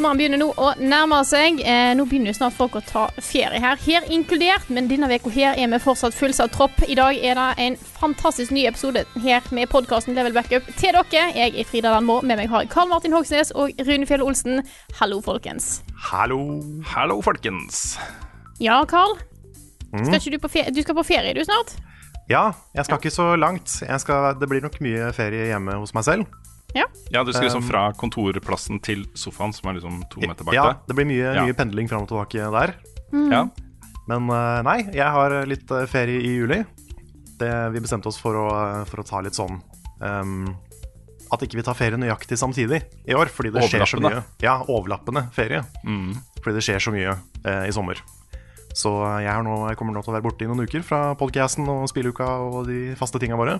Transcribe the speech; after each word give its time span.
Sommeren 0.00 0.16
begynner 0.16 0.40
nå 0.40 0.46
å 0.56 0.70
nærme 0.80 1.18
seg. 1.28 1.58
Eh, 1.60 1.90
nå 1.92 2.06
begynner 2.08 2.32
jo 2.32 2.38
snart 2.38 2.54
folk 2.56 2.78
å 2.78 2.80
ta 2.80 3.02
ferie 3.20 3.58
her, 3.60 3.76
her 3.84 4.06
inkludert. 4.08 4.70
Men 4.72 4.86
denne 4.88 5.10
uka 5.12 5.28
her 5.34 5.58
er 5.60 5.68
vi 5.68 5.80
fortsatt 5.84 6.16
fullsatt 6.16 6.54
tropp. 6.56 6.78
I 6.88 6.96
dag 6.96 7.18
er 7.20 7.36
det 7.36 7.48
en 7.66 7.76
fantastisk 7.98 8.54
ny 8.56 8.62
episode 8.70 9.02
her 9.20 9.44
med 9.52 9.68
podkasten 9.68 10.16
Level 10.16 10.32
Backup 10.32 10.64
til 10.80 10.96
dere. 10.96 11.26
Jeg 11.36 11.52
er 11.52 11.68
Frida 11.68 11.92
Landmo. 11.92 12.22
Med 12.24 12.40
meg 12.40 12.48
har 12.48 12.64
jeg 12.64 12.72
Karl 12.72 12.88
Martin 12.88 13.12
Hogsnes 13.12 13.52
og 13.52 13.76
Rune 13.76 14.08
Fjell 14.08 14.24
Olsen. 14.24 14.64
Hallo, 15.02 15.20
folkens. 15.20 15.82
Hallo. 16.08 16.40
Hallo, 16.94 17.20
folkens. 17.20 17.98
Ja, 18.56 18.80
Karl. 18.88 19.18
Skal 19.98 20.16
ikke 20.16 20.38
du 20.38 20.42
på 20.46 20.54
ferie? 20.56 20.72
Du 20.72 20.80
skal 20.80 20.96
på 20.96 21.04
ferie 21.12 21.36
du 21.36 21.44
snart? 21.44 21.76
Ja, 22.32 22.54
jeg 22.72 22.88
skal 22.88 23.02
ikke 23.02 23.12
så 23.12 23.34
langt. 23.36 23.82
Jeg 23.84 24.00
skal, 24.00 24.32
det 24.40 24.48
blir 24.48 24.64
nok 24.64 24.80
mye 24.80 25.12
ferie 25.12 25.52
hjemme 25.52 25.76
hos 25.76 25.92
meg 25.92 26.08
selv. 26.08 26.39
Ja. 26.76 26.84
Ja, 27.10 27.24
du 27.26 27.32
skal 27.32 27.48
liksom 27.48 27.64
Um, 27.64 27.68
fra 27.68 27.82
kontorplassen 27.98 28.78
til 28.82 29.04
sofaen, 29.18 29.52
som 29.56 29.70
er 29.70 29.80
liksom 29.80 30.02
to 30.12 30.20
meter 30.22 30.44
bak 30.46 30.54
Ja, 30.54 30.66
deg. 30.72 30.76
det 30.86 30.96
blir 30.96 31.06
mye, 31.10 31.34
Ja. 31.34 31.44
mye 31.44 31.54
pendling 31.58 31.88
fram 31.90 32.02
og 32.06 32.08
tilbake 32.08 32.50
der. 32.54 32.74
Ja. 33.32 33.48
Men 34.06 34.28
eh, 34.30 34.62
nei, 34.62 34.78
jeg 34.94 35.06
har 35.10 35.34
litt 35.46 35.70
eh, 35.70 35.86
ferie 35.86 36.20
i 36.22 36.30
juli. 36.38 36.64
Det, 37.40 37.50
vi 37.72 37.80
bestemte 37.80 38.06
oss 38.10 38.18
for 38.20 38.34
å, 38.38 38.46
eh, 38.80 38.84
for 38.84 39.00
å 39.02 39.06
ta 39.06 39.20
litt 39.24 39.32
sånn 39.34 39.62
um, 40.00 40.54
At 41.32 41.40
ikke 41.42 41.56
vi 41.56 41.62
tar 41.62 41.74
ferie 41.78 41.96
nøyaktig 41.96 42.36
samtidig 42.38 42.82
i 43.06 43.14
år, 43.14 43.26
fordi 43.30 43.52
det 43.54 43.62
skjer 43.70 43.86
så 43.86 44.00
mye. 44.02 44.22
Ja, 44.42 44.58
overlappende 44.66 45.28
ferie. 45.32 45.62
Mm. 45.86 46.16
Fordi 46.42 46.56
det 46.58 46.64
skjer 46.66 46.80
så 46.82 46.90
mye 46.94 47.12
eh, 47.44 47.68
i 47.68 47.72
sommer. 47.72 48.00
Så 48.74 48.90
jeg, 49.22 49.30
har 49.30 49.42
nå, 49.42 49.54
jeg 49.68 49.76
kommer 49.78 49.94
nå 49.94 50.02
til 50.02 50.10
å 50.12 50.16
være 50.16 50.22
borte 50.26 50.44
i 50.44 50.48
noen 50.50 50.62
uker 50.66 50.82
fra 50.86 51.14
podcasten 51.18 51.66
og 51.70 51.88
spilleuka 51.90 52.26
og 52.46 52.66
de 52.68 52.94
faste 52.98 53.18
tinga 53.22 53.38
våre. 53.38 53.58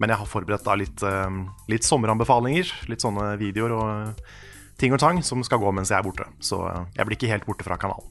Men 0.00 0.10
jeg 0.10 0.18
har 0.18 0.26
forberedt 0.26 0.64
da 0.66 0.74
litt, 0.74 1.02
eh, 1.06 1.36
litt 1.70 1.84
sommeranbefalinger. 1.86 2.72
Litt 2.90 3.04
sånne 3.04 3.36
videoer 3.38 3.72
og 3.76 3.84
eh, 4.08 4.32
ting 4.80 4.92
og 4.92 4.98
tang 4.98 5.20
som 5.22 5.42
skal 5.46 5.60
gå 5.62 5.70
mens 5.72 5.92
jeg 5.92 5.98
er 6.00 6.06
borte. 6.06 6.26
Så 6.42 6.58
eh, 6.66 6.84
jeg 6.96 7.06
blir 7.06 7.16
ikke 7.18 7.30
helt 7.30 7.46
borte 7.46 7.66
fra 7.66 7.76
kanalen. 7.78 8.10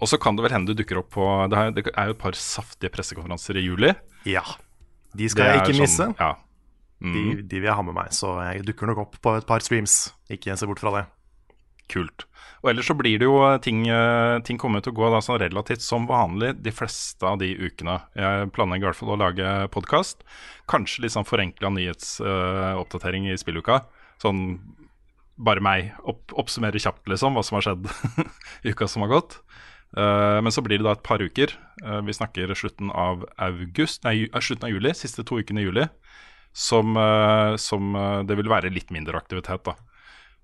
Og 0.00 0.08
så 0.08 0.16
kan 0.22 0.36
det 0.38 0.46
vel 0.46 0.54
hende 0.54 0.72
du 0.72 0.78
dukker 0.78 1.02
opp 1.02 1.10
på 1.12 1.24
Det 1.52 1.58
er, 1.60 2.06
jo 2.08 2.14
et 2.14 2.18
par 2.22 2.32
saftige 2.38 2.88
pressekonferanser 2.94 3.58
i 3.60 3.66
juli. 3.66 3.90
Ja. 4.24 4.40
De 5.16 5.26
skal 5.28 5.50
jeg 5.50 5.60
ikke 5.64 5.74
sånn- 5.74 5.82
misse. 5.84 6.06
Ja. 6.20 6.34
De, 7.00 7.06
Mm, 7.10 7.48
de 7.48 7.56
vil 7.60 7.64
jeg 7.64 7.74
ha 7.74 7.82
med 7.82 7.94
meg, 7.96 8.10
så 8.12 8.34
jeg 8.44 8.62
dukker 8.68 8.86
nok 8.90 8.98
opp 8.98 9.14
på 9.24 9.32
et 9.38 9.46
par 9.48 9.60
streams. 9.64 10.12
Ikke 10.28 10.52
se 10.56 10.66
bort 10.68 10.78
fra 10.82 10.90
det. 10.98 11.06
kult. 11.88 12.24
Og 12.60 12.72
ellers 12.72 12.90
så 12.90 12.96
blir 12.98 13.20
det 13.20 13.28
jo 13.28 13.38
eh, 13.46 13.58
ting, 13.64 13.86
eh, 13.88 14.36
ting 14.44 14.58
kommer 14.60 14.84
til 14.84 14.92
å 14.92 14.98
gå 14.98 15.12
da 15.12 15.22
sånn 15.24 15.40
relativt 15.40 15.84
som 15.84 16.08
vanlig 16.08 16.54
de 16.60 16.72
fleste 16.74 17.24
av 17.24 17.38
de 17.40 17.48
ukene. 17.56 17.96
Jeg 18.18 18.50
planlegger 18.56 18.84
i 18.84 18.90
hvert 18.90 19.00
fall 19.00 19.14
å 19.14 19.20
lage 19.20 19.54
podkast. 19.72 20.26
Kanskje 20.70 21.06
litt 21.06 21.16
sånn 21.16 21.28
forenkla 21.28 21.72
nyhetsoppdatering 21.76 23.30
i 23.30 23.38
spilluka. 23.40 23.82
Sånn 24.20 24.60
bare 25.40 25.64
meg. 25.64 25.94
Opp, 26.04 26.34
oppsummere 26.36 26.80
kjapt, 26.80 27.06
liksom, 27.08 27.36
hva 27.36 27.44
som 27.46 27.58
har 27.58 27.66
skjedd 27.70 27.88
i 28.64 28.74
uka 28.74 28.88
som 28.90 29.06
har 29.06 29.14
gått. 29.14 29.40
Uh, 29.96 30.38
men 30.38 30.52
så 30.54 30.62
blir 30.62 30.78
det 30.78 30.86
da 30.86 30.92
et 30.94 31.06
par 31.06 31.22
uker. 31.22 31.56
Uh, 31.82 31.98
vi 32.06 32.14
snakker 32.14 32.52
slutten 32.54 32.92
av 32.94 33.24
august, 33.42 34.04
nei, 34.04 34.28
eh, 34.28 34.44
slutten 34.44 34.68
av 34.68 34.76
juli, 34.76 34.92
siste 34.94 35.24
to 35.26 35.40
ukene 35.40 35.64
i 35.64 35.66
juli. 35.66 35.88
Som, 36.52 36.96
eh, 36.98 37.56
som 37.62 37.94
eh, 37.94 38.22
det 38.26 38.34
vil 38.40 38.50
være 38.50 38.72
litt 38.74 38.88
mindre 38.90 39.18
aktivitet, 39.20 39.62
da. 39.68 39.76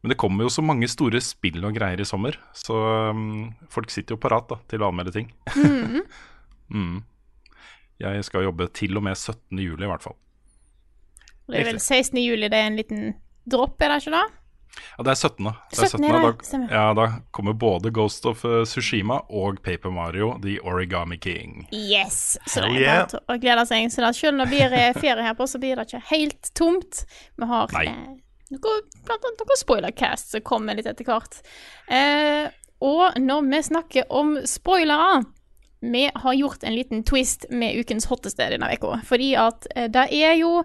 Men 0.07 0.13
det 0.13 0.21
kommer 0.23 0.47
jo 0.47 0.51
så 0.55 0.63
mange 0.63 0.87
store 0.87 1.19
spill 1.19 1.65
og 1.67 1.75
greier 1.75 1.99
i 1.99 2.05
sommer, 2.07 2.37
så 2.55 2.77
um, 3.11 3.49
folk 3.67 3.91
sitter 3.91 4.15
jo 4.15 4.21
parat 4.23 4.45
da, 4.53 4.61
til 4.71 4.85
å 4.85 4.93
anmelde 4.93 5.11
ting. 5.17 5.33
mm. 6.71 7.01
Jeg 7.99 8.27
skal 8.29 8.45
jobbe 8.47 8.69
til 8.71 8.95
og 9.01 9.03
med 9.03 9.19
17. 9.19 9.59
juli 9.59 9.83
i 9.83 9.89
hvert 9.91 10.05
fall. 10.07 10.15
Det 11.51 11.59
er 11.59 11.67
vel 11.73 11.81
16. 11.83 12.21
juli 12.23 12.47
det 12.47 12.61
er 12.61 12.69
en 12.69 12.79
liten 12.79 13.01
dropp, 13.51 13.83
er 13.83 13.97
det 13.97 13.97
ikke 14.05 14.13
da? 14.15 14.21
Ja, 14.93 15.07
det 15.09 15.11
er 15.11 15.19
17. 15.19 15.49
da. 15.49 15.53
Det 15.73 15.81
17. 15.81 15.83
er 15.83 15.91
17. 15.91 16.07
ja, 16.07 16.13
Da, 16.13 16.31
det 16.31 16.47
stemmer. 16.47 16.75
ja, 16.77 16.85
da 16.95 17.07
kommer 17.35 17.57
både 17.65 17.91
Ghost 17.97 18.29
of 18.31 18.45
Sushima 18.45 18.69
Tsushima 18.71 19.17
og 19.43 19.59
Paper 19.65 19.91
Mario 19.91 20.29
The 20.45 20.61
Origami 20.63 21.19
King. 21.19 21.65
Yes! 21.73 22.39
Så 22.47 22.63
det 22.63 22.77
er 22.77 22.79
yeah. 22.79 23.11
bare 23.11 23.35
å 23.35 23.43
glede 23.43 23.67
seg. 23.67 23.91
Så 23.91 24.07
da, 24.07 24.13
selv 24.15 24.37
om 24.37 24.45
det 24.45 24.49
blir 24.55 24.71
eh, 24.71 24.95
ferie 24.95 25.27
her 25.27 25.35
på, 25.35 25.51
så 25.51 25.59
blir 25.59 25.75
det 25.75 25.89
ikke 25.91 26.05
helt 26.13 26.53
tomt. 26.55 27.03
Vi 27.35 27.51
har 27.51 27.75
eh, 27.83 28.07
noe, 28.55 28.77
blant 29.07 29.25
annet 29.25 29.43
noen 29.43 29.61
spoilercast 29.61 30.35
som 30.35 30.45
kommer 30.47 30.77
litt 30.79 30.89
etter 30.91 31.09
hvert. 31.09 31.41
Eh, 31.89 32.47
og 32.85 33.17
når 33.23 33.49
vi 33.49 33.63
snakker 33.71 34.13
om 34.13 34.37
spoilere 34.45 35.25
Vi 35.81 36.11
har 36.15 36.35
gjort 36.35 36.65
en 36.65 36.75
liten 36.75 37.03
twist 37.05 37.45
med 37.51 37.77
ukens 37.77 38.09
hotteste 38.09 38.49
denne 38.49 38.69
uka. 38.73 38.97
Fordi 39.05 39.35
at 39.37 39.67
eh, 39.77 39.91
det 39.93 40.07
er 40.13 40.33
jo 40.41 40.63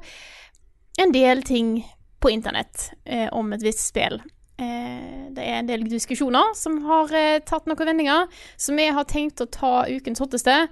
en 1.00 1.12
del 1.12 1.44
ting 1.44 1.82
på 2.22 2.32
internett 2.32 2.94
eh, 3.06 3.28
om 3.34 3.52
et 3.54 3.64
visst 3.64 3.84
spill. 3.90 4.22
Eh, 4.62 5.28
det 5.36 5.44
er 5.44 5.60
en 5.60 5.70
del 5.70 5.84
diskusjoner 5.90 6.56
som 6.58 6.80
har 6.86 7.12
eh, 7.18 7.42
tatt 7.44 7.68
noen 7.70 7.92
vendinger, 7.92 8.28
så 8.58 8.76
vi 8.78 8.88
har 8.94 9.08
tenkt 9.10 9.42
å 9.42 9.50
ta 9.50 9.74
ukens 9.90 10.22
hotteste, 10.22 10.68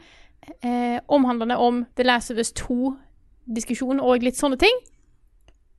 eh, 0.62 0.98
omhandlende 1.08 1.58
om 1.58 1.84
The 1.98 2.06
Last 2.06 2.32
of 2.32 2.42
Us 2.42 2.54
2-diskusjon 2.60 4.02
og 4.04 4.26
litt 4.26 4.40
sånne 4.40 4.60
ting. 4.62 4.84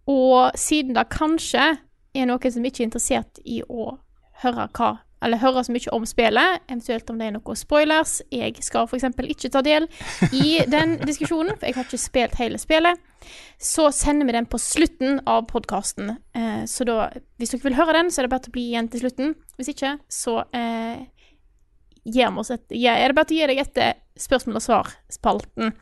Og 0.08 0.56
siden 0.58 0.96
det 0.96 1.08
kanskje 1.12 1.66
er 2.14 2.26
noen 2.26 2.52
som 2.52 2.64
ikke 2.66 2.82
er 2.84 2.88
interessert 2.88 3.42
i 3.44 3.60
å 3.68 3.92
høre 4.42 4.66
hva 4.72 4.96
eller 5.20 5.40
høre 5.40 5.62
så 5.64 5.74
mye 5.74 5.92
om 5.92 6.06
spillet, 6.08 6.62
eventuelt 6.70 7.10
om 7.12 7.18
det 7.20 7.28
er 7.28 7.34
noen 7.34 7.58
spoilers. 7.58 8.20
Jeg 8.32 8.56
skal 8.64 8.86
f.eks. 8.88 9.04
ikke 9.34 9.50
ta 9.52 9.62
del 9.64 9.86
i 10.32 10.60
den 10.74 10.96
diskusjonen, 11.04 11.58
for 11.58 11.68
jeg 11.68 11.76
har 11.76 11.88
ikke 11.88 12.00
spilt 12.00 12.38
hele 12.40 12.60
spillet. 12.60 13.00
Så 13.60 13.90
sender 13.92 14.28
vi 14.28 14.36
den 14.38 14.48
på 14.48 14.58
slutten 14.60 15.20
av 15.28 15.44
podkasten. 15.50 16.14
Eh, 16.32 16.62
så 16.70 16.88
da, 16.88 17.10
hvis 17.36 17.52
dere 17.52 17.68
vil 17.68 17.76
høre 17.76 17.98
den, 17.98 18.08
så 18.08 18.22
er 18.22 18.28
det 18.28 18.34
bare 18.34 18.46
til 18.46 18.54
å 18.54 18.56
bli 18.56 18.66
igjen 18.72 18.88
til 18.92 19.04
slutten. 19.04 19.34
Hvis 19.60 19.72
ikke, 19.74 19.94
så 20.08 20.38
eh, 20.56 21.02
gir 22.08 22.32
vi 22.32 22.44
oss 22.44 22.54
et, 22.56 22.64
ja, 22.80 22.96
er 22.96 23.12
det 23.12 23.20
bare 23.20 23.28
til 23.28 23.42
å 23.42 23.42
gi 23.42 23.50
deg 23.52 23.64
etter 23.66 23.98
spørsmål 24.20 24.60
og 24.62 24.64
svar-spalten. 24.70 25.74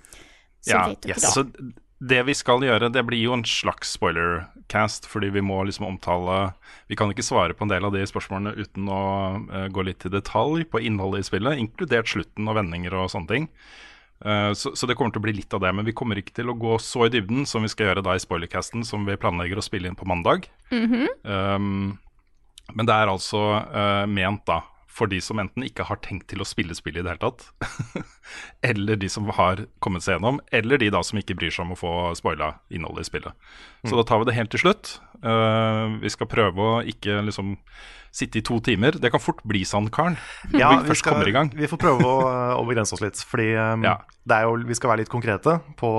Så 0.67 0.75
Ja, 0.75 0.89
vet 0.91 1.07
dere 1.07 1.15
yes. 1.15 1.31
da. 1.31 1.87
Det 1.99 2.21
vi 2.29 2.35
skal 2.37 2.63
gjøre, 2.63 2.93
det 2.95 3.03
blir 3.09 3.19
jo 3.19 3.33
en 3.35 3.43
slags 3.49 3.97
spoilercast, 3.97 5.09
fordi 5.11 5.33
vi 5.35 5.43
må 5.43 5.59
liksom 5.67 5.89
omtale 5.89 6.53
Vi 6.87 6.97
kan 6.99 7.11
ikke 7.11 7.27
svare 7.27 7.57
på 7.59 7.67
en 7.67 7.73
del 7.73 7.89
av 7.89 7.95
de 7.95 8.05
spørsmålene 8.07 8.55
uten 8.55 8.87
å 8.87 9.03
uh, 9.51 9.67
gå 9.75 9.83
litt 9.83 10.07
i 10.07 10.13
detalj 10.13 10.63
på 10.71 10.83
innholdet 10.87 11.25
i 11.25 11.29
spillet, 11.29 11.59
inkludert 11.59 12.09
slutten 12.09 12.47
og 12.47 12.59
vendinger 12.61 12.95
og 12.95 13.11
sånne 13.11 13.33
ting. 13.33 13.51
Uh, 14.23 14.55
så, 14.55 14.73
så 14.79 14.87
det 14.87 14.95
kommer 14.99 15.11
til 15.15 15.25
å 15.25 15.27
bli 15.27 15.37
litt 15.41 15.59
av 15.59 15.65
det, 15.67 15.75
men 15.75 15.87
vi 15.91 15.97
kommer 15.97 16.23
ikke 16.23 16.37
til 16.39 16.53
å 16.53 16.57
gå 16.59 16.79
så 16.83 17.09
i 17.09 17.13
dybden 17.13 17.43
som 17.51 17.67
vi 17.67 17.73
skal 17.75 17.91
gjøre 17.91 18.07
da 18.07 18.15
i 18.15 18.23
spoilercasten, 18.23 18.87
som 18.87 19.03
vi 19.09 19.19
planlegger 19.19 19.59
å 19.59 19.67
spille 19.67 19.91
inn 19.91 19.99
på 19.99 20.07
mandag. 20.09 20.47
um, 21.27 21.99
men 22.79 22.87
det 22.87 22.95
er 22.95 23.11
altså 23.11 23.43
uh, 23.59 24.07
ment 24.07 24.47
da 24.47 24.63
for 24.99 25.11
de 25.11 25.21
som 25.23 25.39
enten 25.39 25.63
ikke 25.67 25.87
har 25.89 26.01
tenkt 26.05 26.27
til 26.33 26.43
å 26.43 26.47
spille 26.49 26.75
spillet 26.77 27.01
i 27.01 27.07
det 27.07 27.13
hele 27.15 27.23
tatt, 27.23 27.47
eller 28.71 28.99
de 28.99 29.09
som 29.13 29.29
har 29.37 29.63
kommet 29.85 30.05
seg 30.05 30.17
gjennom, 30.17 30.41
eller 30.55 30.81
de 30.83 30.91
da 30.95 31.03
som 31.07 31.21
ikke 31.21 31.37
bryr 31.39 31.55
seg 31.55 31.67
om 31.67 31.77
å 31.77 31.79
få 31.79 31.93
spoila 32.19 32.53
innholdet 32.75 33.07
i 33.07 33.11
spillet. 33.13 33.47
Så 33.87 33.95
da 33.99 34.05
tar 34.09 34.21
vi 34.23 34.29
det 34.31 34.37
helt 34.39 34.51
til 34.55 34.63
slutt. 34.67 34.97
Uh, 35.23 35.99
vi 36.03 36.11
skal 36.13 36.31
prøve 36.31 36.67
å 36.67 36.81
ikke 36.87 37.21
liksom 37.27 37.55
sitte 38.19 38.41
i 38.41 38.45
to 38.47 38.57
timer. 38.65 38.97
Det 38.99 39.11
kan 39.13 39.21
fort 39.23 39.43
bli 39.47 39.63
sånn, 39.69 39.91
Karen. 39.95 40.17
Ja, 40.59 40.73
vi 40.81 40.91
først 40.91 41.05
kommer 41.07 41.29
i 41.29 41.35
gang. 41.35 41.53
vi 41.55 41.69
får 41.71 41.81
prøve 41.83 42.03
å, 42.09 42.19
å 42.61 42.67
begrense 42.69 42.97
oss 42.97 43.05
litt. 43.05 43.21
Fordi 43.29 43.51
um, 43.55 43.85
Ja. 43.87 43.99
det 44.27 44.41
er 44.41 44.49
jo, 44.49 44.59
vi 44.67 44.77
skal 44.79 44.93
være 44.95 45.05
litt 45.05 45.13
konkrete 45.13 45.59
på, 45.81 45.95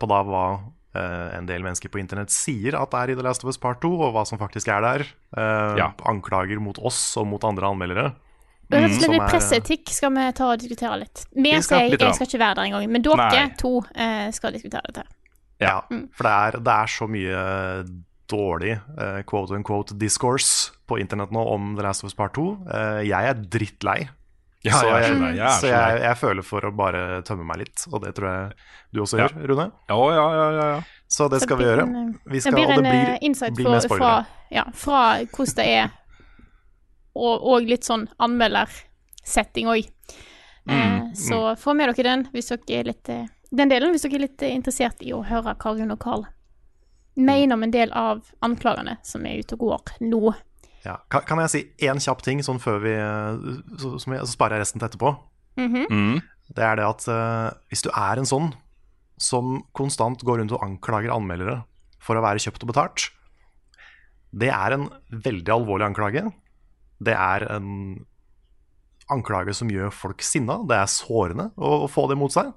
på 0.00 0.10
da 0.14 0.24
hva 0.30 0.48
Uh, 0.96 1.28
en 1.36 1.44
del 1.46 1.60
mennesker 1.62 1.90
på 1.92 1.98
internett 2.00 2.32
sier 2.32 2.72
at 2.74 2.88
det 2.90 2.98
er 2.98 3.10
i 3.12 3.16
The 3.18 3.22
Last 3.22 3.42
of 3.44 3.50
Us 3.52 3.58
Part 3.60 3.82
2, 3.84 3.90
og 4.06 4.14
hva 4.16 4.22
som 4.26 4.38
faktisk 4.40 4.70
er 4.72 4.80
der. 4.82 5.02
Uh, 5.36 5.76
Ja. 5.76 5.90
Anklager 6.08 6.58
mot 6.64 6.80
oss 6.80 6.96
og 7.20 7.26
mot 7.28 7.44
andre 7.44 7.68
anmeldere. 7.68 8.06
Rett 8.70 8.84
og 8.90 8.98
slett 8.98 9.10
litt 9.14 9.30
presseetikk 9.30 9.88
skal 9.96 10.12
vi 10.12 10.26
ta 10.36 10.50
og 10.52 10.58
diskutere 10.60 10.98
litt. 11.00 11.22
Vi 11.34 11.52
skal 11.62 11.86
jeg, 11.88 11.98
jeg 12.00 12.14
skal 12.18 12.26
ikke 12.28 12.40
være 12.42 12.54
der 12.58 12.66
engang, 12.68 12.90
men 12.92 13.02
dere 13.06 13.16
Nei. 13.30 13.46
to 13.56 13.70
eh, 13.94 14.28
skal 14.36 14.52
diskutere 14.52 14.82
dette. 14.90 15.06
Ja, 15.60 15.80
Ja, 15.90 15.98
for 16.14 16.22
det 16.28 16.32
er, 16.32 16.58
det 16.62 16.74
er 16.74 16.86
så 16.86 17.08
mye 17.10 17.40
dårlig 18.28 18.74
eh, 18.76 19.22
quote 19.26 19.54
unquote 19.56 19.96
discourse 19.98 20.70
på 20.88 20.98
internett 21.00 21.32
nå 21.32 21.40
om 21.54 21.72
The 21.78 21.82
Last 21.86 22.04
of 22.04 22.10
Us 22.10 22.14
Part 22.18 22.34
2. 22.36 22.44
Eh, 22.68 23.00
jeg 23.08 23.30
er 23.32 23.40
drittlei. 23.56 23.98
Ja, 24.66 24.74
så 24.74 24.86
jeg 24.90 25.02
jeg, 25.06 25.18
jeg 25.38 25.46
er 25.46 25.52
så 25.54 25.60
så 25.62 25.68
jeg, 25.70 26.00
jeg 26.02 26.16
føler 26.18 26.42
for 26.44 26.66
å 26.66 26.70
bare 26.74 27.02
tømme 27.24 27.44
meg 27.46 27.60
litt, 27.62 27.84
og 27.92 28.02
det 28.02 28.10
tror 28.16 28.28
jeg 28.28 28.56
du 28.92 29.00
også 29.04 29.20
Ja. 29.20 29.28
gjør, 29.28 29.46
Rune. 29.52 29.66
Ja, 29.88 29.98
ja, 30.18 30.24
ja, 30.34 30.48
ja, 30.58 30.66
ja. 30.74 30.80
Så 31.08 31.28
det 31.30 31.38
Så 31.40 31.46
skal 31.46 31.56
det 31.56 31.64
vi 31.64 31.70
gjøre. 31.70 31.86
eh, 31.88 32.08
Vi 32.34 32.40
skal, 32.40 32.52
det 32.52 32.58
blir 32.58 32.66
og 32.66 32.78
en 32.78 32.84
det 32.84 32.92
blir, 32.92 33.12
eh, 33.14 33.18
insight 33.22 33.54
blir 33.54 33.64
fra, 33.88 33.96
fra, 33.96 34.26
ja, 34.50 34.64
fra 34.74 35.02
hvordan 35.24 35.54
det 35.56 35.66
er, 35.78 35.90
og, 37.18 37.44
og 37.44 37.68
litt 37.68 37.86
sånn 37.88 38.06
anmeldersetting 38.22 39.70
òg. 39.70 39.90
Mm, 40.68 41.14
så 41.16 41.56
få 41.56 41.74
med 41.76 41.90
dere 41.90 42.06
den 42.10 42.26
hvis 42.34 42.50
dere 42.52 42.80
er 42.80 42.90
litt 42.90 43.08
eh, 43.12 43.28
den 43.50 43.70
delen 43.72 43.94
hvis 43.94 44.04
dere 44.04 44.18
er 44.18 44.26
litt 44.26 44.42
eh, 44.44 44.56
interessert 44.56 45.00
i 45.04 45.14
å 45.16 45.22
høre 45.24 45.54
hva 45.56 45.72
Rune 45.72 45.96
og 45.96 46.02
Carl 46.02 46.26
mener 47.18 47.56
om 47.56 47.64
en 47.64 47.72
del 47.74 47.92
av 47.96 48.20
anklagene 48.44 48.98
som 49.02 49.24
er 49.26 49.40
ute 49.40 49.56
og 49.56 49.64
går 49.64 49.94
nå. 50.06 50.34
Ja. 50.84 51.00
Kan, 51.10 51.24
kan 51.26 51.40
jeg 51.42 51.52
si 51.52 51.62
én 51.88 51.98
kjapp 52.02 52.22
ting 52.22 52.42
sånn 52.44 52.60
før 52.62 52.78
vi 52.84 52.94
eh, 52.94 53.40
så, 53.80 53.96
som 53.98 54.14
jeg, 54.14 54.24
så 54.24 54.36
sparer 54.36 54.58
jeg 54.58 54.66
resten 54.66 54.82
til 54.82 54.90
etterpå? 54.90 55.14
Mm. 55.58 56.20
Det 56.54 56.64
er 56.64 56.78
det 56.78 56.86
at 56.86 57.04
uh, 57.10 57.50
hvis 57.68 57.82
du 57.82 57.90
er 57.90 58.20
en 58.20 58.28
sånn 58.28 58.52
som 59.18 59.58
konstant 59.76 60.22
går 60.24 60.38
rundt 60.38 60.54
og 60.54 60.62
anklager 60.62 61.10
anmeldere 61.10 61.58
for 61.98 62.16
å 62.16 62.22
være 62.22 62.40
kjøpt 62.44 62.62
og 62.62 62.70
betalt, 62.70 63.08
det 64.30 64.52
er 64.54 64.76
en 64.76 64.86
veldig 65.10 65.52
alvorlig 65.56 65.88
anklage. 65.88 66.22
Det 66.98 67.14
er 67.14 67.46
en 67.56 67.68
anklage 69.12 69.54
som 69.56 69.70
gjør 69.72 69.92
folk 69.94 70.22
sinna. 70.24 70.60
Det 70.68 70.76
er 70.76 70.90
sårende 70.92 71.50
å, 71.56 71.84
å 71.86 71.90
få 71.90 72.08
det 72.10 72.18
mot 72.20 72.32
seg. 72.34 72.52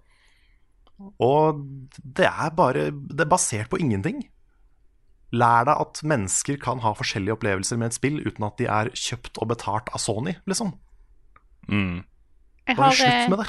Og 1.22 1.62
det 1.98 2.28
er 2.30 2.52
bare 2.54 2.92
Det 2.92 3.24
er 3.24 3.30
basert 3.30 3.72
på 3.72 3.80
ingenting. 3.82 4.22
Lær 5.32 5.66
deg 5.66 5.80
at 5.80 6.02
mennesker 6.04 6.60
kan 6.62 6.82
ha 6.84 6.92
forskjellige 6.98 7.38
opplevelser 7.38 7.80
med 7.80 7.92
et 7.92 7.98
spill 7.98 8.20
uten 8.26 8.46
at 8.46 8.58
de 8.60 8.68
er 8.68 8.92
kjøpt 8.92 9.40
og 9.40 9.48
betalt 9.54 9.88
av 9.96 10.04
Sony, 10.04 10.36
liksom. 10.50 10.74
Mm. 11.72 12.02
Jeg 12.68 12.78
har 12.78 12.98
slutt 12.98 13.14
eh, 13.14 13.30
med 13.32 13.40
det. 13.40 13.48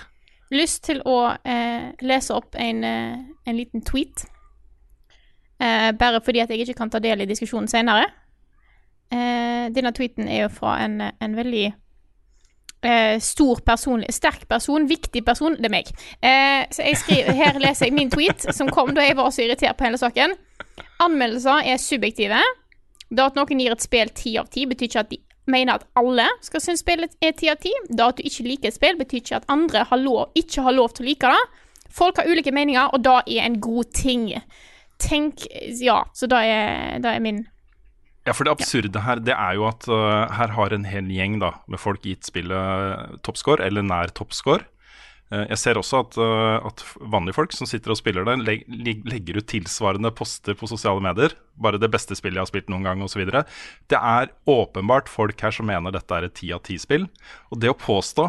lyst 0.54 0.84
til 0.86 1.02
å 1.08 1.16
eh, 1.34 1.90
lese 2.06 2.36
opp 2.38 2.54
en, 2.54 2.84
eh, 2.86 3.18
en 3.50 3.58
liten 3.58 3.82
tweet. 3.82 4.28
Eh, 5.58 5.90
bare 5.98 6.22
fordi 6.22 6.44
at 6.44 6.54
jeg 6.54 6.62
ikke 6.62 6.78
kan 6.78 6.90
ta 6.90 7.02
del 7.02 7.24
i 7.24 7.28
diskusjonen 7.28 7.68
senere. 7.70 8.06
Eh, 9.12 9.68
denne 9.74 9.92
tweeten 9.92 10.28
er 10.28 10.46
jo 10.46 10.52
fra 10.54 10.78
en, 10.84 11.00
en 11.02 11.36
veldig 11.36 11.66
eh, 12.82 13.18
stor 13.20 13.60
person, 13.66 14.04
sterk 14.08 14.46
person, 14.48 14.88
viktig 14.88 15.24
person. 15.24 15.56
Det 15.58 15.68
er 15.68 15.74
meg. 15.74 15.90
Eh, 16.24 16.62
så 16.72 16.86
jeg 16.86 17.00
skriver, 17.02 17.36
her 17.36 17.60
leser 17.62 17.88
jeg 17.88 17.96
min 17.96 18.12
tweet, 18.12 18.48
som 18.56 18.70
kom 18.72 18.94
da 18.96 19.04
jeg 19.06 19.18
var 19.18 19.30
så 19.34 19.44
irritert 19.44 19.76
på 19.78 19.88
hele 19.88 20.00
saken. 20.00 20.36
Anmeldelser 21.02 21.68
er 21.68 21.82
subjektive. 21.82 22.40
Det 23.12 23.26
at 23.26 23.36
noen 23.36 23.60
gir 23.60 23.74
et 23.74 23.84
spill 23.84 24.10
ti 24.16 24.38
av 24.40 24.48
ti, 24.52 24.64
betyr 24.68 24.88
ikke 24.88 25.04
at 25.04 25.12
de 25.12 25.20
mener 25.50 25.74
at 25.74 25.86
alle 25.98 26.28
skal 26.44 26.62
synes 26.62 26.84
spillet 26.84 27.16
er 27.20 27.34
ti 27.36 27.50
av 27.52 27.60
ti. 27.60 27.72
Det 27.90 28.04
at 28.04 28.18
du 28.18 28.26
ikke 28.26 28.46
liker 28.48 28.70
et 28.70 28.78
spill, 28.78 28.98
betyr 29.00 29.20
ikke 29.20 29.40
at 29.42 29.48
andre 29.52 29.84
har 29.90 30.00
lov, 30.00 30.30
ikke 30.38 30.64
har 30.64 30.76
lov 30.76 30.94
til 30.94 31.04
å 31.04 31.10
like 31.10 31.32
det. 31.34 31.64
Folk 31.92 32.16
har 32.16 32.30
ulike 32.30 32.54
meninger, 32.54 32.94
og 32.94 33.02
det 33.04 33.18
er 33.36 33.44
en 33.44 33.60
god 33.60 33.90
ting. 33.92 34.30
Tenk 35.02 35.44
Ja, 35.82 36.04
så 36.14 36.28
det 36.30 36.38
er, 36.46 37.02
er 37.04 37.20
min 37.20 37.42
Ja, 38.22 38.32
for 38.36 38.46
det 38.46 38.52
absurde 38.54 39.00
her, 39.02 39.19
det 39.19 39.34
er 39.34 39.56
jo 39.58 39.64
at 39.66 39.88
uh, 39.90 40.28
her 40.30 40.52
har 40.54 40.74
en 40.76 40.84
hel 40.86 41.08
gjeng 41.10 41.40
da, 41.42 41.56
med 41.66 41.80
folk 41.82 42.04
gitt 42.06 42.28
spillet 42.28 43.16
toppscore, 43.26 43.64
eller 43.66 43.82
nær 43.82 44.12
toppscore. 44.14 44.62
Uh, 45.32 45.42
jeg 45.50 45.58
ser 45.58 45.80
også 45.80 46.02
at, 46.04 46.19
uh, 46.22 46.60
at 46.69 46.84
vanlige 47.10 47.34
folk 47.34 47.56
som 47.56 47.66
sitter 47.66 47.90
og 47.90 47.98
spiller 47.98 48.28
det, 48.28 48.36
leg 48.46 48.62
leg- 48.70 49.02
legger 49.10 49.40
ut 49.40 49.48
tilsvarende 49.50 50.12
poster 50.14 50.54
på 50.54 50.70
sosiale 50.70 51.02
medier. 51.02 51.34
Bare 51.58 51.80
det 51.82 51.90
beste 51.90 52.14
spillet 52.14 52.38
jeg 52.38 52.44
har 52.46 52.52
spilt 52.52 52.70
noen 52.70 52.86
gang, 52.86 53.02
osv. 53.02 53.24
Det 53.90 53.98
er 53.98 54.30
åpenbart 54.46 55.10
folk 55.10 55.42
her 55.42 55.58
som 55.58 55.66
mener 55.72 55.90
dette 55.98 56.14
er 56.20 56.28
et 56.30 56.36
ti 56.38 56.52
av 56.54 56.62
ti-spill. 56.69 57.08
Og 57.50 57.58
det 57.64 57.72
å 57.74 57.78
påstå 57.78 58.28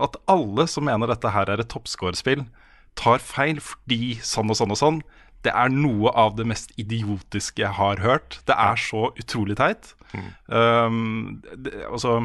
at 0.00 0.20
alle 0.32 0.68
som 0.68 0.84
mener 0.88 1.08
dette 1.14 1.32
her 1.32 1.48
er 1.52 1.64
et 1.64 1.72
toppscore-spill, 1.72 2.44
tar 2.98 3.20
feil 3.24 3.60
fordi 3.62 4.18
sånn 4.26 4.52
og 4.52 4.56
sånn 4.58 4.72
og 4.74 4.78
sånn, 4.80 5.00
det 5.46 5.52
er 5.56 5.72
noe 5.72 6.12
av 6.18 6.34
det 6.36 6.46
mest 6.48 6.74
idiotiske 6.80 7.62
jeg 7.62 7.76
har 7.78 8.02
hørt. 8.04 8.40
Det 8.48 8.56
er 8.56 8.80
så 8.80 9.08
utrolig 9.18 9.56
teit. 9.60 9.94
Um, 10.50 11.40
det, 11.54 11.72
altså 11.86 12.18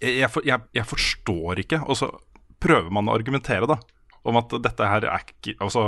jeg, 0.00 0.28
jeg, 0.44 0.60
jeg, 0.76 0.86
forstår 0.86 1.64
ikke. 1.64 1.80
Og 1.86 1.98
så 1.98 2.10
prøver 2.62 2.92
man 2.94 3.08
å 3.08 3.16
argumentere 3.16 3.68
da 3.70 3.80
om 4.28 4.36
at 4.36 4.52
dette 4.60 4.84
her 4.84 5.06
er 5.08 5.22
ikke 5.24 5.54
Altså, 5.64 5.86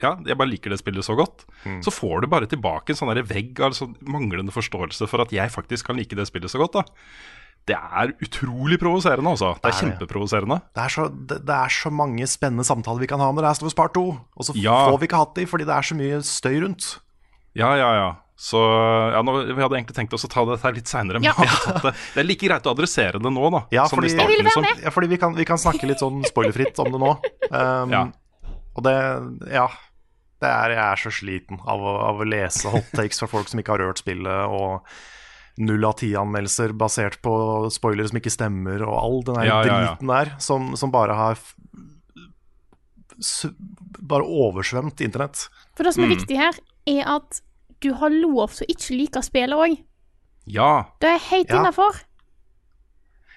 ja, 0.00 0.14
jeg 0.24 0.38
bare 0.38 0.48
liker 0.48 0.72
det 0.72 0.78
spillet 0.80 1.04
så 1.04 1.16
godt. 1.18 1.44
Så 1.84 1.92
får 1.92 2.22
du 2.22 2.30
bare 2.32 2.48
tilbake 2.48 2.94
en 2.94 3.00
sånn 3.02 3.12
vegg 3.28 3.58
av 3.60 3.72
altså, 3.72 3.90
manglende 4.06 4.54
forståelse 4.54 5.10
for 5.10 5.26
at 5.26 5.34
jeg 5.34 5.52
faktisk 5.52 5.90
kan 5.90 5.98
like 6.00 6.16
det 6.16 6.28
spillet 6.30 6.52
så 6.52 6.62
godt. 6.62 6.80
da 6.80 6.86
Det 7.68 7.76
er 7.76 8.14
utrolig 8.24 8.78
provoserende, 8.80 9.30
altså. 9.30 9.52
Det 9.54 9.60
er 9.60 9.60
Det 9.60 9.68
er 9.68 9.76
det. 9.76 9.80
kjempeprovoserende. 9.98 10.56
Det 10.74 10.82
er, 10.82 10.88
så, 10.88 11.04
det, 11.12 11.36
det 11.46 11.54
er 11.54 11.68
så 11.68 11.90
mange 11.92 12.26
spennende 12.26 12.64
samtaler 12.66 12.98
vi 13.00 13.06
kan 13.06 13.20
ha 13.20 13.28
når 13.30 13.42
det 13.46 13.50
er 13.52 13.66
Us 13.68 13.74
Part 13.78 13.94
2, 13.94 14.04
og 14.36 14.44
så 14.48 14.52
Ja. 14.56 14.88
får 14.90 14.98
vi 14.98 15.06
ikke 15.06 15.20
hatt 15.20 15.34
de 15.36 15.44
fordi 15.46 15.64
det 15.68 15.76
er 15.76 15.82
så 15.82 15.94
mye 15.94 16.18
støy 16.24 16.60
rundt. 16.64 16.98
Ja, 17.54 17.74
ja, 17.76 17.90
ja. 17.94 18.10
Så 18.40 18.56
ja, 19.12 19.20
nå, 19.22 19.34
Vi 19.54 19.60
hadde 19.60 19.76
egentlig 19.76 19.94
tenkt 19.94 20.14
oss 20.16 20.24
å 20.24 20.30
ta 20.32 20.42
dette 20.48 20.62
her 20.64 20.72
litt 20.72 20.88
seinere, 20.88 21.20
men 21.20 21.28
Ja. 21.28 21.34
det. 21.84 21.92
det 22.14 22.22
er 22.22 22.24
like 22.24 22.46
greit 22.48 22.64
å 22.66 22.72
adressere 22.74 23.20
det 23.20 23.30
nå, 23.34 23.50
da. 23.52 23.60
Ja, 23.70 23.84
som 23.86 23.98
i 23.98 24.08
fordi- 24.08 24.14
starten, 24.16 24.44
liksom. 24.48 24.64
Ja, 24.82 24.90
fordi 24.90 25.08
vi 25.12 25.18
kan, 25.20 25.34
vi 25.36 25.44
kan 25.44 25.58
snakke 25.60 25.86
litt 25.86 26.00
sånn 26.00 26.24
spoilerfritt 26.24 26.78
om 26.80 26.90
det 26.90 27.00
nå. 27.04 27.12
Um, 27.52 27.90
Ja. 27.92 28.06
Og 28.74 28.82
det 28.86 28.96
Ja. 29.52 29.68
Det 30.40 30.48
er, 30.48 30.70
jeg 30.72 30.80
er 30.80 30.96
så 30.96 31.10
sliten 31.12 31.58
av 31.68 31.78
å, 31.84 31.90
av 32.08 32.16
å 32.16 32.24
lese 32.24 32.70
hot 32.72 32.86
takes 32.96 33.18
fra 33.20 33.28
folk 33.28 33.46
som 33.50 33.60
ikke 33.60 33.74
har 33.76 33.82
rørt 33.84 33.98
spillet, 34.00 34.48
og 34.48 34.80
null 35.60 35.84
av 35.84 35.98
ti-anmeldelser 36.00 36.72
basert 36.80 37.18
på 37.22 37.34
spoilere 37.72 38.08
som 38.10 38.18
ikke 38.20 38.32
stemmer, 38.32 38.82
og 38.86 38.96
all 38.98 39.22
den 39.28 39.34
der 39.40 39.44
Ja, 39.50 39.58
ja, 39.62 39.66
ja. 39.66 39.94
driten 39.94 40.08
der 40.12 40.32
som, 40.40 40.70
som 40.80 40.90
bare 40.94 41.14
har 41.18 41.38
s- 43.20 43.46
Bare 44.00 44.24
oversvømt 44.24 45.00
internett. 45.04 45.48
For 45.76 45.84
det 45.84 45.94
som 45.94 46.04
er 46.04 46.08
Mm. 46.08 46.16
viktig 46.18 46.36
her, 46.36 46.54
er 46.86 47.02
at 47.06 47.40
du 47.80 47.92
har 47.94 48.10
lov 48.10 48.50
til 48.50 48.66
å 48.66 48.70
ikke 48.74 48.96
like 48.96 49.22
spillet 49.22 49.54
òg. 49.56 49.84
Ja. 50.46 50.84
Det 51.00 51.08
er 51.10 51.18
helt 51.30 51.48
Ja. 51.50 51.58
innafor. 51.60 52.00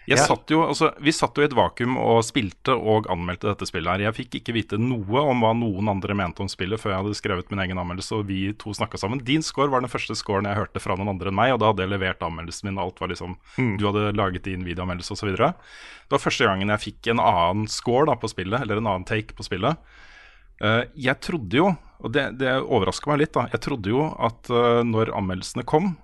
Jeg 0.05 0.17
Ja. 0.17 0.25
satt 0.27 0.49
jo, 0.51 0.61
altså, 0.67 0.89
vi 0.99 1.11
satt 1.15 1.37
jo 1.37 1.43
i 1.43 1.45
et 1.47 1.53
vakuum 1.55 1.95
og 1.97 2.23
spilte 2.27 2.73
og 2.75 3.05
anmeldte 3.07 3.47
dette 3.47 3.65
spillet. 3.69 3.87
her 3.87 4.11
Jeg 4.11 4.13
fikk 4.17 4.35
ikke 4.41 4.53
vite 4.53 4.77
noe 4.77 5.21
om 5.23 5.39
hva 5.39 5.53
noen 5.55 5.87
andre 5.87 6.13
mente 6.13 6.41
om 6.43 6.49
spillet 6.51 6.77
før 6.81 6.91
jeg 6.91 7.03
hadde 7.03 7.15
skrevet 7.15 7.49
min 7.51 7.59
egen 7.63 7.77
anmeldelse 7.79 8.11
og 8.17 8.27
vi 8.27 8.51
to 8.51 8.73
snakka 8.75 8.99
sammen. 8.99 9.23
Din 9.23 9.41
score 9.41 9.69
var 9.71 9.79
den 9.79 9.89
første 9.89 10.11
scoren 10.19 10.43
jeg 10.43 10.55
hørte 10.59 10.81
fra 10.83 10.97
noen 10.99 11.07
andre 11.15 11.29
enn 11.31 11.35
meg, 11.39 11.53
og 11.53 11.59
da 11.59 11.71
hadde 11.71 11.85
jeg 11.85 11.93
levert 11.93 12.19
anmeldelsen 12.19 12.67
min. 12.67 12.77
og 12.77 12.91
Alt 12.91 12.99
var 12.99 13.07
liksom, 13.13 13.37
Du 13.79 13.85
hadde 13.87 14.11
laget 14.13 14.43
din 14.43 14.65
videoanmeldelse 14.65 15.13
osv. 15.15 15.31
Det 15.37 16.11
var 16.11 16.19
første 16.19 16.45
gangen 16.45 16.67
jeg 16.67 16.83
fikk 16.83 17.07
en 17.13 17.19
annen 17.23 17.67
score 17.71 18.05
da, 18.05 18.15
på 18.19 18.27
spillet, 18.27 18.59
eller 18.61 18.77
en 18.83 18.87
annen 18.87 19.05
take 19.07 19.33
på 19.33 19.43
spillet. 19.47 19.77
Uh, 20.61 20.83
jeg 20.95 21.15
trodde 21.21 21.55
jo, 21.57 21.77
og 22.03 22.11
det, 22.11 22.37
det 22.39 22.51
overraska 22.61 23.09
meg 23.09 23.19
litt, 23.23 23.33
da, 23.33 23.47
jeg 23.51 23.61
trodde 23.61 23.87
jo 23.89 24.03
at 24.19 24.51
uh, 24.51 24.83
når 24.83 25.15
anmeldelsene 25.15 25.63
kom, 25.63 25.95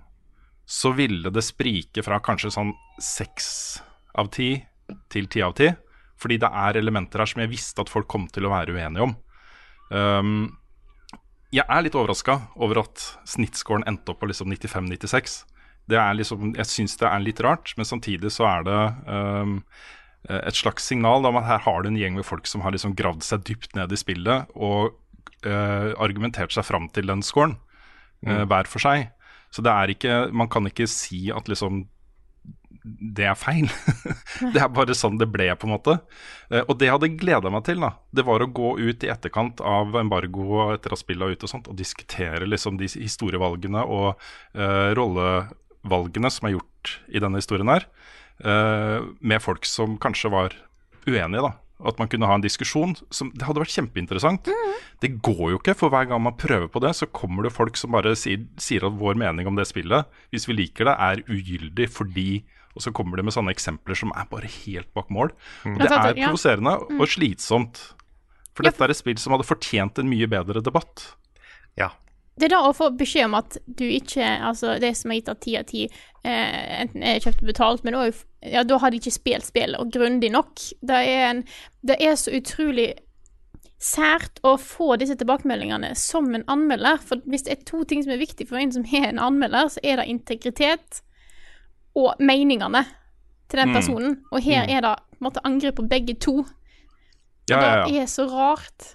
så 0.66 0.92
ville 0.96 1.30
det 1.30 1.44
sprike 1.44 2.02
fra 2.06 2.18
kanskje 2.24 2.50
sånn 2.54 2.72
seks 3.02 3.82
av 4.18 4.30
ti 4.34 4.54
til 5.12 5.28
ti 5.30 5.42
av 5.44 5.54
ti. 5.58 5.70
Fordi 6.20 6.38
det 6.42 6.50
er 6.62 6.78
elementer 6.80 7.22
her 7.22 7.30
som 7.30 7.42
jeg 7.42 7.52
visste 7.52 7.82
at 7.82 7.92
folk 7.92 8.08
kom 8.10 8.26
til 8.32 8.46
å 8.46 8.52
være 8.52 8.74
uenige 8.76 9.06
om. 9.06 9.14
Um, 9.90 10.34
jeg 11.50 11.64
er 11.66 11.82
litt 11.82 11.96
overraska 11.98 12.36
over 12.62 12.84
at 12.84 13.06
snittscoren 13.26 13.86
endte 13.90 14.12
opp 14.12 14.20
på 14.22 14.28
liksom 14.30 14.52
95-96. 14.52 15.40
Er 15.90 16.12
liksom, 16.14 16.52
Jeg 16.54 16.68
syns 16.70 16.94
det 17.00 17.08
er 17.08 17.24
litt 17.24 17.40
rart, 17.42 17.72
men 17.76 17.88
samtidig 17.88 18.30
så 18.30 18.46
er 18.46 18.66
det 18.68 18.80
um, 19.10 19.56
et 20.28 20.54
slags 20.54 20.84
signal 20.86 21.24
om 21.26 21.38
at 21.40 21.48
her 21.48 21.64
har 21.64 21.82
du 21.82 21.90
en 21.90 21.98
gjeng 21.98 22.18
med 22.18 22.28
folk 22.28 22.46
som 22.46 22.62
har 22.62 22.74
liksom 22.76 22.94
gravd 22.98 23.24
seg 23.26 23.42
dypt 23.48 23.74
ned 23.78 23.90
i 23.90 23.98
spillet 23.98 24.52
og 24.54 24.92
uh, 25.48 25.90
argumentert 25.98 26.54
seg 26.54 26.68
fram 26.68 26.90
til 26.94 27.10
den 27.10 27.24
scoren, 27.26 27.56
eh, 28.26 28.44
hver 28.44 28.68
for 28.68 28.84
seg. 28.84 29.08
Så 29.50 29.64
det 29.66 29.72
er 29.72 29.90
ikke 29.90 30.16
Man 30.30 30.46
kan 30.46 30.68
ikke 30.68 30.86
si 30.86 31.30
at 31.34 31.48
liksom 31.50 31.88
det 32.84 33.26
er 33.28 33.36
feil. 33.38 33.68
det 34.54 34.60
er 34.62 34.70
bare 34.72 34.96
sånn 34.96 35.18
det 35.20 35.28
ble, 35.32 35.50
på 35.58 35.68
en 35.68 35.74
måte. 35.74 35.96
Eh, 36.48 36.62
og 36.62 36.78
det 36.80 36.88
jeg 36.88 36.96
hadde 36.96 37.12
gleda 37.20 37.52
meg 37.52 37.64
til, 37.68 37.82
da, 37.84 37.92
det 38.16 38.24
var 38.28 38.42
å 38.42 38.50
gå 38.50 38.74
ut 38.80 39.04
i 39.04 39.12
etterkant 39.12 39.60
av 39.60 39.96
embargo 40.00 40.70
etter 40.74 40.94
at 40.94 41.02
spillet 41.02 41.26
var 41.26 41.36
ute 41.36 41.48
og 41.48 41.52
sånt, 41.52 41.70
og 41.70 41.78
diskutere 41.78 42.48
liksom 42.48 42.80
de 42.80 42.88
historievalgene 42.90 43.84
og 43.84 44.12
uh, 44.56 44.90
rollevalgene 44.96 46.32
som 46.32 46.48
er 46.48 46.56
gjort 46.56 46.94
i 47.12 47.22
denne 47.22 47.40
historien 47.40 47.70
her, 47.70 47.86
uh, 48.44 49.04
med 49.20 49.42
folk 49.44 49.68
som 49.68 49.98
kanskje 50.00 50.32
var 50.32 50.56
uenige, 51.06 51.44
da. 51.44 51.56
At 51.80 51.96
man 51.96 52.10
kunne 52.12 52.28
ha 52.28 52.36
en 52.36 52.44
diskusjon. 52.44 52.92
Som, 53.08 53.30
det 53.32 53.46
hadde 53.48 53.62
vært 53.62 53.72
kjempeinteressant. 53.72 54.50
Det 55.00 55.14
går 55.24 55.46
jo 55.54 55.60
ikke, 55.60 55.72
for 55.80 55.92
hver 55.92 56.10
gang 56.10 56.20
man 56.20 56.36
prøver 56.36 56.68
på 56.68 56.82
det, 56.84 56.92
så 56.98 57.08
kommer 57.08 57.46
det 57.46 57.54
folk 57.54 57.78
som 57.80 57.94
bare 57.96 58.12
sier, 58.20 58.42
sier 58.60 58.84
at 58.84 58.98
vår 59.00 59.16
mening 59.20 59.48
om 59.48 59.56
det 59.56 59.64
spillet, 59.70 60.08
hvis 60.28 60.44
vi 60.48 60.58
liker 60.58 60.90
det, 60.90 60.96
er 61.00 61.22
ugyldig 61.30 61.88
fordi 61.92 62.28
Og 62.76 62.84
så 62.84 62.92
kommer 62.94 63.18
de 63.18 63.26
med 63.26 63.34
sånne 63.34 63.52
eksempler 63.54 63.98
som 63.98 64.12
er 64.14 64.28
bare 64.30 64.50
helt 64.62 64.90
bak 64.94 65.08
mål. 65.10 65.32
Det 65.64 65.88
er 65.90 66.12
provoserende 66.14 66.76
og 66.96 67.08
slitsomt. 67.10 67.80
For 68.54 68.66
dette 68.66 68.84
er 68.84 68.92
et 68.92 68.98
spill 68.98 69.18
som 69.18 69.34
hadde 69.34 69.48
fortjent 69.48 69.98
en 69.98 70.10
mye 70.10 70.28
bedre 70.30 70.62
debatt. 70.62 71.08
Ja. 71.78 71.90
Det 72.38 72.48
er 72.48 72.54
da 72.54 72.62
å 72.68 72.76
få 72.76 72.90
beskjed 72.96 73.26
om 73.26 73.36
at 73.36 73.58
du 73.66 73.84
ikke 73.84 74.24
Altså, 74.24 74.78
det 74.80 74.94
som 74.96 75.10
er 75.10 75.20
gitt 75.20 75.28
av 75.32 75.40
ti 75.42 75.56
av 75.58 75.66
ti, 75.68 75.82
eh, 76.24 76.80
enten 76.80 77.04
er 77.04 77.20
kjøpt 77.20 77.42
og 77.42 77.50
betalt, 77.50 77.84
men 77.84 77.98
òg 77.98 78.24
Ja, 78.46 78.62
da 78.64 78.78
har 78.80 78.90
de 78.90 78.96
ikke 78.96 79.12
spilt 79.12 79.44
spillet 79.44 79.76
og 79.76 79.90
grundig 79.92 80.30
nok. 80.32 80.62
Det 80.80 80.96
er, 80.96 81.26
en, 81.28 81.42
det 81.84 81.98
er 82.00 82.14
så 82.16 82.32
utrolig 82.32 82.94
sært 83.80 84.40
å 84.44 84.54
få 84.60 84.94
disse 85.00 85.16
tilbakemeldingene 85.20 85.92
som 85.96 86.30
en 86.36 86.46
anmelder. 86.48 87.00
For 87.04 87.20
hvis 87.28 87.44
det 87.44 87.52
er 87.52 87.68
to 87.68 87.82
ting 87.84 88.04
som 88.04 88.14
er 88.14 88.22
viktig 88.22 88.46
for 88.48 88.60
en 88.60 88.72
som 88.72 88.86
er 88.88 89.10
en 89.10 89.20
anmelder, 89.20 89.68
så 89.72 89.82
er 89.84 90.00
det 90.00 90.08
integritet 90.12 91.02
og 91.96 92.14
meningene 92.20 92.84
til 93.48 93.58
den 93.58 93.68
Mm. 93.70 93.74
personen. 93.74 94.16
Og 94.32 94.42
her 94.42 94.62
er 94.68 94.80
det 94.80 94.96
på 94.98 95.18
en 95.20 95.26
måte 95.32 95.40
angrep 95.44 95.74
på 95.76 95.88
begge 95.88 96.14
to. 96.20 96.38
Og 96.40 96.46
Ja, 97.48 97.60
ja, 97.60 97.76
ja. 97.76 97.84
det 97.86 97.96
er 98.02 98.06
så 98.06 98.26
rart. 98.30 98.94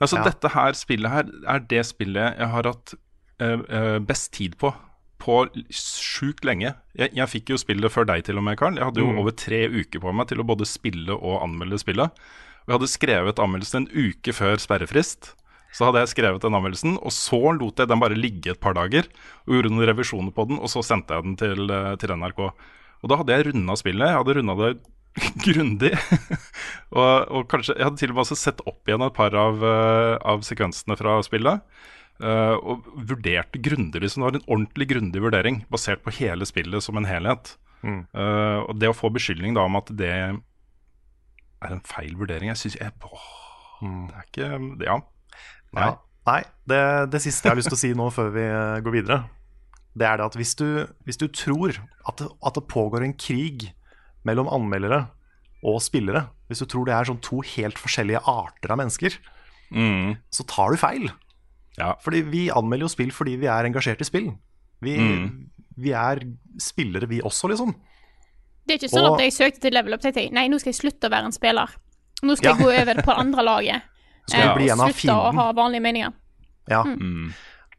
Altså, 0.00 0.16
Ja. 0.18 0.24
dette 0.24 0.48
her 0.52 0.72
spillet 0.72 1.10
her 1.10 1.24
er 1.48 1.58
det 1.58 1.86
spillet 1.86 2.38
jeg 2.38 2.48
har 2.48 2.62
hatt 2.62 2.94
eh, 3.40 3.58
eh, 3.68 3.98
best 3.98 4.32
tid 4.32 4.56
på. 4.56 4.74
På 5.18 5.46
sjukt 5.70 6.44
lenge. 6.44 6.74
Jeg, 6.96 7.10
jeg 7.14 7.28
fikk 7.28 7.48
jo 7.50 7.56
spillet 7.56 7.90
før 7.90 8.06
deg, 8.06 8.24
til 8.24 8.38
og 8.38 8.44
med, 8.44 8.56
Karl. 8.58 8.76
Jeg 8.76 8.84
hadde 8.84 9.00
jo 9.00 9.10
Mm. 9.12 9.18
over 9.18 9.30
tre 9.32 9.66
uker 9.68 10.00
på 10.00 10.12
meg 10.14 10.28
til 10.28 10.38
å 10.38 10.46
både 10.46 10.64
spille 10.66 11.10
og 11.10 11.42
anmelde 11.42 11.78
spillet. 11.78 12.10
Og 12.10 12.68
jeg 12.68 12.78
hadde 12.78 12.88
skrevet 12.88 13.38
anmeldelsen 13.38 13.76
en 13.86 13.88
uke 13.92 14.32
før 14.32 14.56
sperrefrist. 14.58 15.34
Så 15.76 15.84
hadde 15.84 16.00
jeg 16.00 16.14
skrevet 16.14 16.40
den 16.40 16.56
anmeldelsen, 16.56 16.96
og 16.96 17.12
så 17.12 17.38
lot 17.52 17.82
jeg 17.82 17.90
den 17.90 18.00
bare 18.00 18.16
ligge 18.16 18.54
et 18.54 18.62
par 18.62 18.76
dager. 18.78 19.08
Og 19.44 19.58
gjorde 19.58 19.72
noen 19.74 19.88
revisjoner 19.90 20.32
på 20.32 20.46
den, 20.48 20.60
og 20.62 20.72
så 20.72 20.80
sendte 20.86 21.16
jeg 21.16 21.26
den 21.26 21.34
til, 21.40 21.66
eh, 21.68 21.96
til 22.00 22.14
NRK. 22.16 22.40
Og 23.04 23.10
da 23.12 23.18
hadde 23.20 23.36
jeg 23.36 23.48
runda 23.50 23.76
spillet. 23.76 24.08
Jeg 24.08 24.20
hadde 24.22 24.36
runda 24.38 24.56
det 24.62 24.70
grundig. 25.44 25.92
og, 26.96 27.12
og 27.28 27.44
kanskje 27.52 27.76
Jeg 27.76 27.88
hadde 27.90 28.00
til 28.00 28.14
og 28.14 28.20
med 28.20 28.32
sett 28.32 28.64
opp 28.64 28.88
igjen 28.88 29.04
et 29.04 29.16
par 29.16 29.36
av, 29.36 29.60
eh, 29.60 30.16
av 30.24 30.46
sekvensene 30.48 30.96
fra 30.96 31.20
spillet. 31.26 31.76
Uh, 32.16 32.56
og 32.64 32.86
vurderte 33.10 33.60
grundig. 33.60 34.00
Liksom. 34.00 34.22
Det 34.22 34.26
var 34.30 34.36
en 34.38 34.46
ordentlig 34.48 34.86
grundig 34.88 35.20
vurdering 35.20 35.58
basert 35.68 36.00
på 36.00 36.14
hele 36.16 36.46
spillet 36.48 36.80
som 36.80 36.96
en 36.96 37.04
helhet. 37.04 37.50
Mm. 37.82 38.06
Uh, 38.16 38.64
og 38.64 38.78
det 38.80 38.88
å 38.88 38.96
få 38.96 39.10
beskyldning 39.12 39.52
da 39.52 39.66
om 39.68 39.76
at 39.76 39.92
det 39.92 40.08
er 40.08 40.38
en 41.66 41.82
feil 41.84 42.14
vurdering 42.16 42.48
Jeg 42.48 42.60
syns 42.60 42.78
Det 42.78 42.86
er 42.88 44.24
ikke 44.24 44.48
Ja. 44.86 44.96
Nei. 45.76 45.86
Ja. 45.90 45.96
Nei, 46.26 46.40
det, 46.66 46.80
det 47.12 47.20
siste 47.22 47.46
jeg 47.46 47.52
har 47.54 47.58
lyst 47.60 47.68
til 47.70 47.76
å 47.76 47.82
si 47.84 47.92
nå 47.94 48.08
før 48.10 48.30
vi 48.34 48.42
eh, 48.42 48.80
går 48.82 48.94
videre, 48.96 49.18
det 49.96 50.06
er 50.08 50.18
det 50.18 50.26
at 50.26 50.34
hvis 50.36 50.54
du, 50.58 50.66
hvis 51.06 51.16
du 51.20 51.28
tror 51.30 51.76
at 52.08 52.16
det, 52.18 52.26
at 52.44 52.54
det 52.58 52.64
pågår 52.68 53.04
en 53.06 53.14
krig 53.14 53.68
mellom 54.26 54.48
anmeldere 54.50 55.04
og 55.66 55.78
spillere, 55.82 56.26
hvis 56.50 56.60
du 56.64 56.66
tror 56.66 56.84
det 56.88 56.94
er 56.96 57.06
sånn 57.08 57.20
to 57.22 57.38
helt 57.54 57.78
forskjellige 57.80 58.24
arter 58.26 58.74
av 58.74 58.78
mennesker, 58.82 59.16
Mm. 59.66 60.12
så 60.30 60.44
tar 60.46 60.70
du 60.70 60.76
feil. 60.78 61.08
Ja. 61.76 61.96
Fordi 61.98 62.20
vi 62.22 62.44
anmelder 62.54 62.84
jo 62.86 62.88
spill 62.92 63.10
fordi 63.10 63.32
vi 63.40 63.48
er 63.50 63.66
engasjert 63.66 63.98
i 64.00 64.06
spill. 64.06 64.28
Vi, 64.80 64.92
Mm. 64.96 65.48
vi 65.76 65.90
er 65.90 66.20
spillere, 66.62 67.08
vi 67.10 67.18
også, 67.20 67.48
liksom. 67.50 67.72
Det 68.66 68.76
er 68.76 68.78
ikke 68.86 68.92
sånn 68.94 69.08
Og- 69.10 69.18
at 69.18 69.24
jeg 69.24 69.32
søkte 69.34 69.60
til 69.62 69.72
level 69.74 69.94
up 69.94 70.04
og 70.04 70.14
tenkte 70.14 70.32
nei, 70.32 70.46
nå 70.46 70.60
skal 70.60 70.70
jeg 70.72 70.78
slutte 70.82 71.08
å 71.08 71.10
være 71.10 71.24
en 71.26 71.32
spiller. 71.32 71.68
Nå 72.22 72.36
skal 72.36 72.50
Ja. 72.50 72.54
jeg 72.56 72.64
gå 72.64 72.80
over 72.82 72.94
på 73.02 73.10
det 73.10 73.18
andre 73.18 73.42
laget. 73.42 73.82
Skal 74.26 74.42
du 74.42 74.48
eh, 74.48 74.56
bli 74.58 74.70
og 74.70 74.74
en 74.74 74.84
av 74.84 74.94
slutte 74.94 75.16
å 75.16 75.34
ha 75.38 75.50
vanlige 75.56 75.84
meninger. 75.84 76.16
Ja. 76.70 76.82
Mm. 76.82 77.30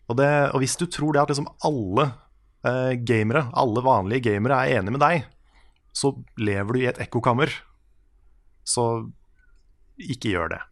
Og, 0.08 0.16
det, 0.20 0.30
og 0.54 0.64
hvis 0.64 0.78
du 0.80 0.86
tror 0.92 1.16
det 1.16 1.24
at 1.26 1.34
liksom 1.34 1.50
alle 1.68 2.08
eh, 2.68 2.94
gamere, 3.04 3.48
alle 3.58 3.84
vanlige 3.84 4.30
gamere 4.30 4.62
er 4.64 4.80
enige 4.80 4.96
med 4.96 5.04
deg, 5.04 5.28
så 5.98 6.14
lever 6.40 6.74
du 6.74 6.82
i 6.82 6.90
et 6.92 7.02
ekkokammer. 7.08 7.52
Så 8.68 8.88
ikke 9.98 10.36
gjør 10.36 10.56
det. 10.56 10.64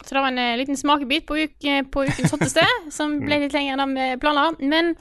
Så 0.00 0.14
det 0.14 0.20
var 0.20 0.30
en 0.32 0.40
eh, 0.40 0.56
liten 0.58 0.78
smakebit 0.78 1.26
på, 1.28 1.36
uke, 1.36 1.82
på 1.92 2.04
ukens 2.08 2.32
hotteste, 2.34 2.64
som 2.96 3.18
ble 3.22 3.42
litt 3.44 3.54
lenger 3.56 3.82
enn 3.84 3.96
vi 3.98 4.08
planla. 4.22 4.48
Men 4.58 4.94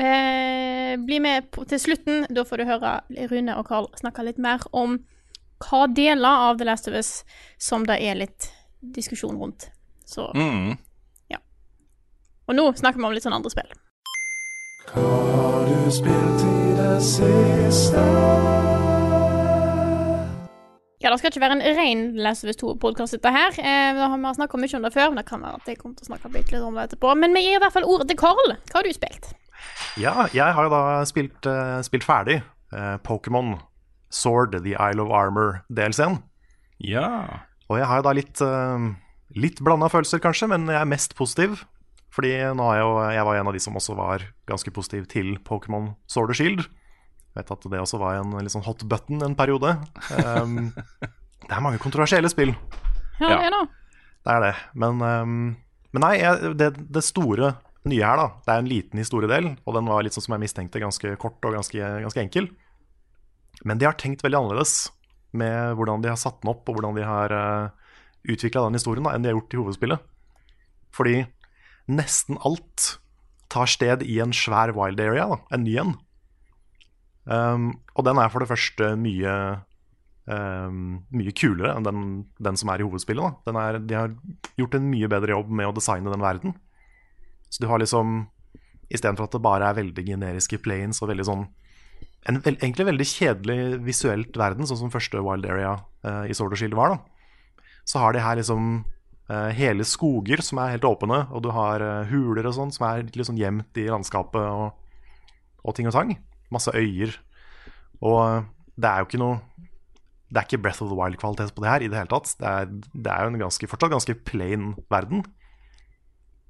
eh, 0.00 0.96
bli 1.04 1.20
med 1.22 1.50
på, 1.54 1.66
til 1.68 1.82
slutten. 1.82 2.26
Da 2.32 2.46
får 2.48 2.62
du 2.62 2.68
høre 2.70 2.98
Rune 3.30 3.58
og 3.58 3.68
Carl 3.68 3.90
snakke 4.00 4.26
litt 4.26 4.40
mer 4.42 4.64
om 4.72 4.98
hva 5.64 5.86
deler 5.90 6.44
av 6.48 6.58
The 6.58 6.68
Last 6.68 6.88
of 6.90 6.94
Us 6.94 7.24
som 7.58 7.86
det 7.88 7.98
er 8.02 8.18
litt 8.18 8.50
diskusjon 8.80 9.38
rundt. 9.38 9.70
Så 10.06 10.30
Mm. 10.34 10.76
Og 12.48 12.56
nå 12.56 12.64
snakker 12.72 12.96
vi 12.96 13.04
om 13.04 13.12
litt 13.12 13.26
sånn 13.26 13.36
andre 13.36 13.52
spill. 13.52 13.72
Hva 14.88 15.04
har 15.04 15.66
du 15.68 15.90
spilt 15.92 16.44
i 16.48 16.70
det 16.78 16.94
siste? 17.04 18.04
Ja, 20.98 21.12
det 21.12 21.18
skal 21.20 21.30
ikke 21.30 21.42
være 21.44 21.58
en 21.58 21.76
ren 21.76 22.00
Last 22.24 22.46
of 22.46 22.50
Us 22.50 22.58
2-podkast, 22.58 23.18
dette 23.18 23.30
her. 23.30 23.52
Eh, 23.60 23.92
vi 23.94 24.00
har 24.00 24.38
snakka 24.38 24.58
mye 24.58 24.80
om 24.80 24.86
det 24.88 24.94
før, 24.96 25.12
men 25.12 25.20
det 25.20 25.26
kan 25.28 25.44
være 25.44 25.60
at 25.60 25.68
jeg 25.68 25.78
kommer 25.78 26.00
til 26.00 26.08
å 26.08 26.10
snakke 26.14 26.32
litt 26.32 26.56
om 26.56 26.80
det 26.80 26.88
etterpå. 26.88 27.12
Men 27.20 27.36
vi 27.36 27.44
gir 27.44 27.60
i 27.60 27.62
hvert 27.62 27.76
fall 27.76 27.86
ordet 27.86 28.08
til 28.08 28.18
Carl. 28.18 28.56
Hva 28.72 28.80
har 28.80 28.88
du 28.88 28.96
spilt? 28.96 29.30
Ja, 30.00 30.14
jeg 30.32 30.56
har 30.56 30.64
jo 30.64 30.72
da 30.72 30.82
spilt, 31.06 31.44
uh, 31.44 31.78
spilt 31.84 32.06
ferdig 32.06 32.40
uh, 32.72 32.96
Pokémon 33.04 33.58
Sword, 34.10 34.56
The 34.64 34.74
Isle 34.76 35.04
of 35.04 35.12
Armor-delscenen. 35.14 36.22
Ja. 36.80 37.42
Og 37.68 37.78
jeg 37.80 37.88
har 37.90 38.00
jo 38.00 38.06
da 38.06 38.14
litt, 38.16 38.40
uh, 38.44 38.88
litt 39.36 39.60
blanda 39.64 39.90
følelser, 39.92 40.22
kanskje, 40.24 40.48
men 40.52 40.66
jeg 40.70 40.80
er 40.80 40.88
mest 40.88 41.16
positiv. 41.18 41.64
Fordi 42.14 42.30
nå 42.56 42.64
har 42.64 42.78
jeg, 42.78 42.86
jo, 42.86 42.92
jeg 43.14 43.26
var 43.28 43.36
en 43.38 43.50
av 43.50 43.54
de 43.54 43.60
som 43.62 43.76
også 43.76 43.94
var 43.98 44.24
ganske 44.48 44.72
positiv 44.74 45.04
til 45.12 45.34
Pokémon 45.44 45.90
Sword 46.10 46.32
og 46.32 46.38
Shield. 46.38 46.64
Jeg 46.64 47.42
vet 47.42 47.52
at 47.54 47.66
det 47.70 47.78
også 47.82 48.00
var 48.00 48.16
en 48.18 48.32
litt 48.40 48.54
sånn 48.54 48.64
hot 48.66 48.80
button 48.88 49.20
en 49.22 49.36
periode. 49.38 49.74
Um, 50.16 50.70
det 51.44 51.52
er 51.54 51.62
mange 51.64 51.78
kontroversielle 51.82 52.30
spill, 52.32 52.54
Ja, 53.20 53.28
Ja. 53.28 53.36
det 53.36 53.44
er 53.44 53.52
det. 53.52 53.64
det 54.24 54.34
er 54.34 54.44
det. 54.46 54.54
Men, 54.74 55.02
um, 55.04 55.36
men 55.92 56.04
nei, 56.06 56.14
jeg, 56.22 56.54
det, 56.58 56.72
det 56.96 57.04
store 57.06 57.52
nye 57.88 58.02
her, 58.04 58.18
da, 58.18 58.26
det 58.46 58.54
er 58.54 58.62
en 58.64 58.70
liten 58.72 59.00
historiedel, 59.00 59.52
og 59.64 59.76
den 59.76 59.86
var 59.88 60.02
litt 60.04 60.16
sånn 60.16 60.24
som 60.26 60.34
jeg 60.36 60.42
mistenkte, 60.46 60.80
ganske 60.82 61.12
kort 61.20 61.44
og 61.46 61.54
ganske, 61.60 61.78
ganske 62.04 62.24
enkel. 62.24 62.48
Men 63.66 63.80
de 63.80 63.88
har 63.88 63.98
tenkt 63.98 64.22
veldig 64.24 64.38
annerledes 64.38 64.92
med 65.36 65.76
hvordan 65.78 66.04
de 66.04 66.12
har 66.12 66.20
satt 66.20 66.40
den 66.42 66.52
opp, 66.52 66.68
og 66.68 66.78
hvordan 66.78 66.96
de 66.96 67.06
har 67.06 67.34
uh, 67.34 67.92
utvikla 68.28 68.64
den 68.66 68.78
historien, 68.78 69.06
da, 69.06 69.14
enn 69.14 69.24
de 69.24 69.32
har 69.32 69.38
gjort 69.38 69.54
i 69.56 69.60
hovedspillet. 69.62 70.04
Fordi 70.94 71.16
nesten 71.88 72.38
alt 72.46 72.98
tar 73.52 73.70
sted 73.70 74.04
i 74.04 74.18
en 74.22 74.34
svær 74.36 74.74
wild 74.76 75.00
area, 75.00 75.26
da, 75.32 75.40
en 75.56 75.64
ny 75.64 75.78
en. 75.82 75.96
Um, 77.28 77.70
og 77.96 78.06
den 78.08 78.20
er 78.20 78.30
for 78.32 78.44
det 78.44 78.50
første 78.50 78.94
mye 79.00 79.32
um, 80.28 81.04
mye 81.12 81.34
kulere 81.36 81.74
enn 81.74 81.86
den, 81.86 82.02
den 82.40 82.58
som 82.60 82.72
er 82.72 82.80
i 82.82 82.86
hovedspillet. 82.86 83.44
Da. 83.44 83.54
Er, 83.64 83.80
de 83.84 83.96
har 83.96 84.16
gjort 84.60 84.76
en 84.78 84.88
mye 84.90 85.10
bedre 85.10 85.34
jobb 85.34 85.52
med 85.60 85.68
å 85.68 85.76
designe 85.76 86.12
den 86.12 86.24
verden. 86.24 86.56
Så 87.48 87.64
du 87.64 87.70
har 87.70 87.80
liksom 87.82 88.26
Istedenfor 88.88 89.26
at 89.26 89.34
det 89.36 89.44
bare 89.44 89.66
er 89.68 89.76
veldig 89.76 90.00
generiske 90.00 90.56
planes 90.64 91.02
og 91.04 91.10
veldig 91.10 91.24
sånn 91.28 91.42
En 92.26 92.40
vel, 92.42 92.58
egentlig 92.58 92.88
veldig 92.88 93.06
kjedelig 93.06 93.58
visuelt 93.86 94.36
verden, 94.36 94.66
sånn 94.66 94.80
som 94.82 94.92
første 94.92 95.22
Wild 95.22 95.46
Area 95.48 95.76
uh, 96.04 96.24
i 96.26 96.34
Sword 96.36 96.56
of 96.56 96.60
Shield 96.60 96.76
var, 96.76 96.96
da. 96.96 97.64
Så 97.88 98.02
har 98.02 98.12
de 98.12 98.24
her 98.24 98.40
liksom 98.40 98.82
uh, 99.30 99.48
hele 99.54 99.86
skoger 99.86 100.42
som 100.44 100.60
er 100.60 100.74
helt 100.74 100.88
åpne, 100.88 101.22
og 101.30 101.44
du 101.46 101.52
har 101.54 101.84
uh, 101.84 102.10
huler 102.10 102.48
og 102.50 102.56
sånn 102.56 102.74
som 102.74 102.88
er 102.90 103.06
litt 103.06 103.28
sånn 103.28 103.40
gjemt 103.40 103.80
i 103.80 103.86
landskapet 103.88 104.42
og, 104.42 104.74
og 105.64 105.78
ting 105.78 105.88
og 105.88 105.96
tang. 105.96 106.12
Masse 106.52 106.74
øyer. 106.74 107.14
Og 108.04 108.44
det 108.78 108.90
er 108.90 109.00
jo 109.00 109.08
ikke 109.08 109.20
noe 109.20 109.40
Det 110.28 110.38
er 110.38 110.46
ikke 110.46 110.60
Breath 110.62 110.82
of 110.84 110.90
the 110.90 110.96
Wild-kvalitet 110.96 111.54
på 111.56 111.64
det 111.64 111.70
her 111.70 111.82
i 111.82 111.88
det 111.88 111.96
hele 111.96 112.12
tatt. 112.12 112.34
Det 112.36 112.48
er, 112.48 112.68
det 112.92 113.12
er 113.12 113.24
jo 113.24 113.32
en 113.32 113.42
ganske, 113.46 113.68
fortsatt 113.70 113.94
ganske 113.94 114.16
plain 114.28 114.74
verden. 114.92 115.24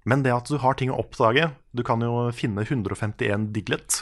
Men 0.08 0.24
det 0.24 0.34
at 0.34 0.50
du 0.50 0.58
har 0.58 0.74
ting 0.78 0.90
å 0.90 0.98
oppdage 1.02 1.50
Du 1.76 1.82
kan 1.86 2.00
jo 2.02 2.28
finne 2.34 2.64
151 2.64 3.50
Diglett 3.54 4.00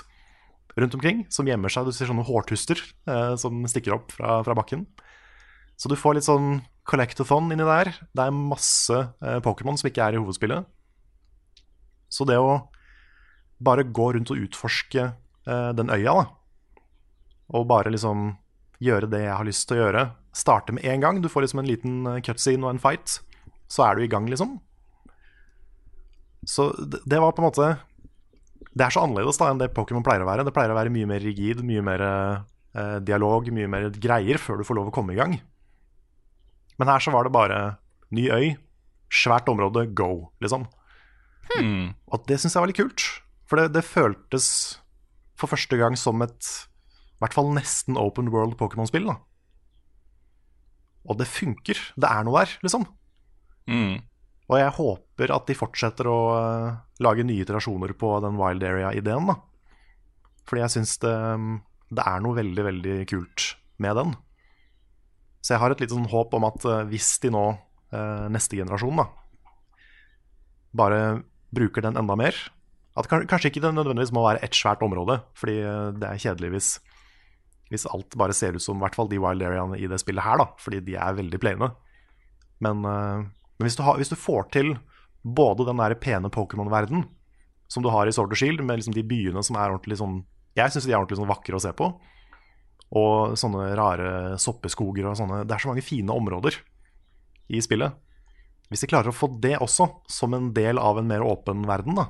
rundt 0.77 0.97
omkring 0.99 1.25
som 1.33 1.49
gjemmer 1.49 1.73
seg. 1.73 1.89
Du 1.89 1.95
ser 1.97 2.11
sånne 2.11 2.27
hårtuster 2.27 2.81
eh, 2.81 3.35
som 3.41 3.65
stikker 3.71 3.97
opp 3.97 4.15
fra, 4.17 4.41
fra 4.47 4.57
bakken. 4.59 4.85
Så 5.77 5.91
du 5.93 5.97
får 5.99 6.17
litt 6.17 6.29
sånn 6.29 6.61
collectathon 6.89 7.51
inni 7.53 7.67
der. 7.67 7.93
Det 8.17 8.25
er 8.25 8.37
masse 8.37 8.97
eh, 8.97 9.39
Pokémon 9.45 9.77
som 9.79 9.91
ikke 9.91 10.05
er 10.05 10.17
i 10.17 10.23
hovedspillet. 10.23 10.69
Så 12.13 12.27
det 12.29 12.39
å 12.39 12.59
bare 13.59 13.87
gå 13.89 14.11
rundt 14.15 14.31
og 14.33 14.43
utforske 14.47 15.07
eh, 15.11 15.71
den 15.77 15.93
øya, 15.93 16.13
da, 16.21 16.27
og 17.57 17.69
bare 17.71 17.93
liksom 17.93 18.35
gjøre 18.83 19.09
det 19.09 19.23
jeg 19.25 19.37
har 19.39 19.49
lyst 19.49 19.69
til 19.69 19.79
å 19.79 19.85
gjøre, 19.85 20.05
starte 20.37 20.75
med 20.77 20.85
en 20.85 21.01
gang 21.01 21.21
Du 21.25 21.31
får 21.33 21.47
liksom 21.47 21.63
en 21.63 21.69
liten 21.71 21.99
eh, 22.11 22.23
cutscene 22.25 22.67
og 22.67 22.75
en 22.75 22.83
fight, 22.83 23.21
så 23.73 23.89
er 23.89 23.97
du 23.97 24.05
i 24.05 24.11
gang, 24.11 24.29
liksom. 24.31 24.59
Så 26.47 26.71
det, 26.79 27.01
det 27.09 27.21
var 27.23 27.35
på 27.35 27.43
en 27.43 27.49
måte 27.49 27.71
Det 28.77 28.85
er 28.85 28.93
så 28.93 29.03
annerledes 29.07 29.41
da 29.41 29.49
enn 29.51 29.61
det 29.61 29.73
Pokémon 29.77 30.05
pleier 30.05 30.25
å 30.25 30.29
være. 30.29 30.45
Det 30.45 30.53
pleier 30.57 30.75
å 30.75 30.77
være 30.77 30.93
mye 30.93 31.09
mer 31.09 31.23
rigid, 31.25 31.63
mye 31.65 31.85
mer 31.85 32.05
eh, 32.05 32.99
dialog, 33.07 33.49
mye 33.57 33.71
mer 33.73 33.89
greier 33.97 34.41
før 34.43 34.61
du 34.61 34.67
får 34.69 34.81
lov 34.81 34.91
å 34.91 34.95
komme 34.95 35.15
i 35.15 35.21
gang. 35.21 35.39
Men 36.77 36.93
her 36.93 37.01
så 37.01 37.15
var 37.15 37.25
det 37.25 37.33
bare 37.33 37.61
ny 38.13 38.29
øy, 38.29 38.51
svært 39.09 39.49
område, 39.49 39.87
go, 39.97 40.29
liksom. 40.45 40.67
Hmm. 41.55 41.95
Og 42.13 42.27
det 42.29 42.37
syns 42.43 42.57
jeg 42.57 42.65
var 42.65 42.71
litt 42.71 42.81
kult. 42.81 43.07
For 43.49 43.63
det, 43.63 43.71
det 43.79 43.87
føltes 43.87 44.49
for 45.39 45.53
første 45.53 45.79
gang 45.81 45.97
som 45.97 46.21
et 46.25 46.53
i 47.17 47.25
hvert 47.25 47.37
fall 47.37 47.49
nesten 47.57 47.97
open 47.97 48.29
world 48.33 48.59
Pokémon-spill. 48.61 49.09
da. 49.09 49.17
Og 51.09 51.17
det 51.17 51.29
funker. 51.31 51.81
Det 51.97 52.09
er 52.11 52.27
noe 52.27 52.43
der, 52.43 52.59
liksom. 52.67 52.85
Mm. 53.71 54.03
Og 54.47 54.61
jeg 54.61 54.75
håper 54.79 55.33
at 55.35 55.49
de 55.49 55.59
fortsetter 55.59 56.07
å 56.07 56.19
eh, 56.37 56.75
lage 57.03 57.27
nye 57.27 57.43
iterasjoner 57.43 57.97
på 57.99 58.13
den 58.23 58.39
Wild 58.39 58.63
Area-ideen. 58.63 59.33
da. 59.33 59.41
Fordi 60.47 60.63
jeg 60.63 60.75
syns 60.77 60.95
det, 61.03 61.15
det 61.91 62.05
er 62.07 62.23
noe 62.23 62.39
veldig, 62.39 62.67
veldig 62.69 62.97
kult 63.11 63.49
med 63.83 63.99
den. 63.99 64.13
Så 65.43 65.55
jeg 65.55 65.63
har 65.63 65.75
et 65.75 65.83
lite 65.83 65.95
sånn 65.95 66.11
håp 66.13 66.35
om 66.39 66.47
at 66.47 66.67
eh, 66.67 66.85
hvis 66.93 67.17
de 67.25 67.33
nå, 67.35 67.47
eh, 67.91 68.27
neste 68.35 68.59
generasjon, 68.59 69.03
da, 69.03 69.09
bare 70.77 71.01
bruker 71.57 71.83
den 71.87 71.97
enda 71.97 72.13
mer 72.19 72.37
At 72.99 73.07
kanskje 73.09 73.49
ikke 73.49 73.63
det 73.65 73.71
nødvendigvis 73.73 74.11
må 74.13 74.25
være 74.27 74.43
ett 74.45 74.57
svært 74.57 74.83
område, 74.85 75.19
fordi 75.39 75.55
det 75.97 76.09
er 76.09 76.21
kjedelig 76.21 76.51
hvis, 76.53 76.69
hvis 77.71 77.87
alt 77.93 78.17
bare 78.19 78.35
ser 78.37 78.57
ut 78.57 78.65
som 78.65 78.79
i 78.79 78.85
hvert 78.85 78.97
fall 78.97 79.09
de 79.09 79.21
wild 79.21 79.45
areaene 79.45 79.77
i 79.77 79.89
det 79.89 79.99
spillet 80.01 80.25
her, 80.25 80.41
da, 80.41 80.47
fordi 80.61 80.81
de 80.85 80.97
er 80.97 81.19
veldig 81.19 81.41
plaine. 81.41 81.69
Men, 82.65 82.81
men 83.57 83.69
hvis, 83.69 83.77
du 83.79 83.85
har, 83.87 83.97
hvis 84.01 84.13
du 84.13 84.19
får 84.19 84.51
til 84.55 84.75
både 85.27 85.67
den 85.67 85.81
der 85.81 85.97
pene 85.99 86.31
Pokémon-verden 86.33 87.07
som 87.69 87.83
du 87.83 87.91
har 87.91 88.07
i 88.07 88.13
Sword 88.15 88.35
and 88.35 88.39
Shield, 88.39 88.63
med 88.63 88.79
liksom 88.79 88.95
de 88.95 89.05
byene 89.07 89.43
som 89.43 89.59
er 89.59 89.73
ordentlig 89.73 89.99
sånn 89.99 90.21
Jeg 90.57 90.73
syns 90.73 90.87
de 90.87 90.93
er 90.93 91.01
ordentlig 91.01 91.19
sånn 91.19 91.29
vakre 91.29 91.59
å 91.59 91.61
se 91.61 91.73
på. 91.77 91.89
Og 92.97 93.35
sånne 93.37 93.73
rare 93.77 94.37
soppeskoger 94.41 95.09
og 95.11 95.17
sånne 95.19 95.43
Det 95.45 95.57
er 95.57 95.65
så 95.65 95.73
mange 95.73 95.85
fine 95.85 96.15
områder 96.15 96.61
i 97.53 97.61
spillet. 97.63 97.97
Hvis 98.71 98.83
de 98.83 98.91
klarer 98.91 99.11
å 99.11 99.15
få 99.17 99.29
det 99.43 99.57
også, 99.63 99.89
som 100.11 100.35
en 100.35 100.53
del 100.55 100.81
av 100.83 100.99
en 100.99 101.07
mer 101.07 101.23
åpen 101.23 101.63
verden, 101.69 101.99
da, 101.99 102.09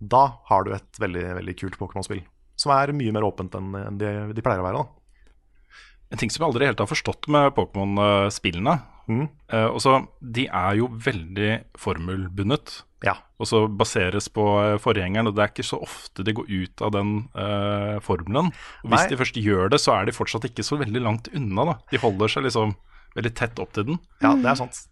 da 0.00 0.22
har 0.48 0.64
du 0.64 0.72
et 0.72 1.00
veldig, 1.00 1.24
veldig 1.40 1.54
kult 1.60 1.76
Pokémon-spill. 1.80 2.22
Som 2.56 2.72
er 2.72 2.94
mye 2.96 3.12
mer 3.12 3.26
åpent 3.26 3.56
enn 3.58 3.74
de, 4.00 4.12
de 4.32 4.44
pleier 4.44 4.62
å 4.62 4.64
være. 4.64 4.80
da. 4.80 6.06
En 6.12 6.22
ting 6.22 6.32
som 6.32 6.40
jeg 6.40 6.48
aldri 6.48 6.70
helt 6.70 6.80
har 6.80 6.88
forstått 6.88 7.28
med 7.32 7.52
Pokémon-spillene 7.56 8.78
Mhm. 9.06 9.28
og 9.70 9.80
så, 9.80 10.00
De 10.20 10.46
er 10.46 10.76
jo 10.80 10.88
veldig 10.90 11.50
formelbundet. 11.78 12.82
Ja. 13.04 13.16
Og 13.38 13.48
så 13.50 13.62
baseres 13.68 14.28
på 14.32 14.44
eh, 14.62 14.78
forgjengeren, 14.80 15.28
og 15.28 15.36
det 15.36 15.44
er 15.44 15.52
ikke 15.52 15.66
så 15.66 15.78
ofte 15.84 16.24
de 16.24 16.34
går 16.36 16.48
ut 16.48 16.84
av 16.84 16.94
den 16.96 17.12
uh, 17.36 18.00
formelen. 18.04 18.50
Og 18.82 18.90
hvis 18.90 19.04
Nei. 19.04 19.10
de 19.12 19.20
først 19.20 19.40
gjør 19.40 19.72
det, 19.74 19.80
så 19.82 19.98
er 19.98 20.08
de 20.08 20.16
fortsatt 20.16 20.48
ikke 20.48 20.64
så 20.66 20.78
veldig 20.80 21.02
langt 21.04 21.30
unna. 21.36 21.68
da. 21.72 21.78
De 21.92 22.00
holder 22.00 22.32
seg 22.32 22.46
liksom 22.48 22.76
veldig 23.16 23.32
tett 23.36 23.60
opp 23.62 23.74
til 23.76 23.90
den. 23.92 24.00
ja, 24.24 24.34
det 24.34 24.48
er 24.52 24.60
sant. 24.64 24.86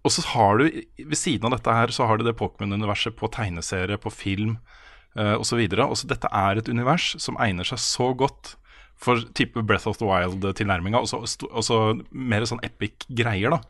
Og 0.00 0.14
så 0.14 0.24
har 0.32 0.56
du, 0.56 0.70
ved 0.96 1.18
siden 1.18 1.50
av 1.50 1.58
dette 1.58 1.76
her, 1.76 1.92
så 1.92 2.06
har 2.08 2.16
du 2.16 2.24
det 2.24 2.38
Pokémon-universet 2.38 3.18
på 3.20 3.28
tegneserie, 3.32 4.00
på 4.00 4.12
film 4.12 4.56
uh, 5.18 5.36
osv. 5.36 5.60
Dette 5.68 6.30
er 6.32 6.60
et 6.60 6.72
univers 6.72 7.12
som 7.20 7.36
egner 7.40 7.68
seg 7.68 7.82
så 7.84 8.10
godt 8.16 8.54
for 9.00 9.20
type 9.34 9.62
Breath 9.66 9.86
of 9.88 9.96
the 9.98 10.04
Wild-tilnærminga, 10.06 11.00
og 11.00 11.08
så- 11.08 11.22
og 11.50 11.62
så 11.64 11.76
mer 12.12 12.42
sånn 12.48 12.60
epic 12.62 13.06
greier, 13.08 13.50
da. 13.50 13.60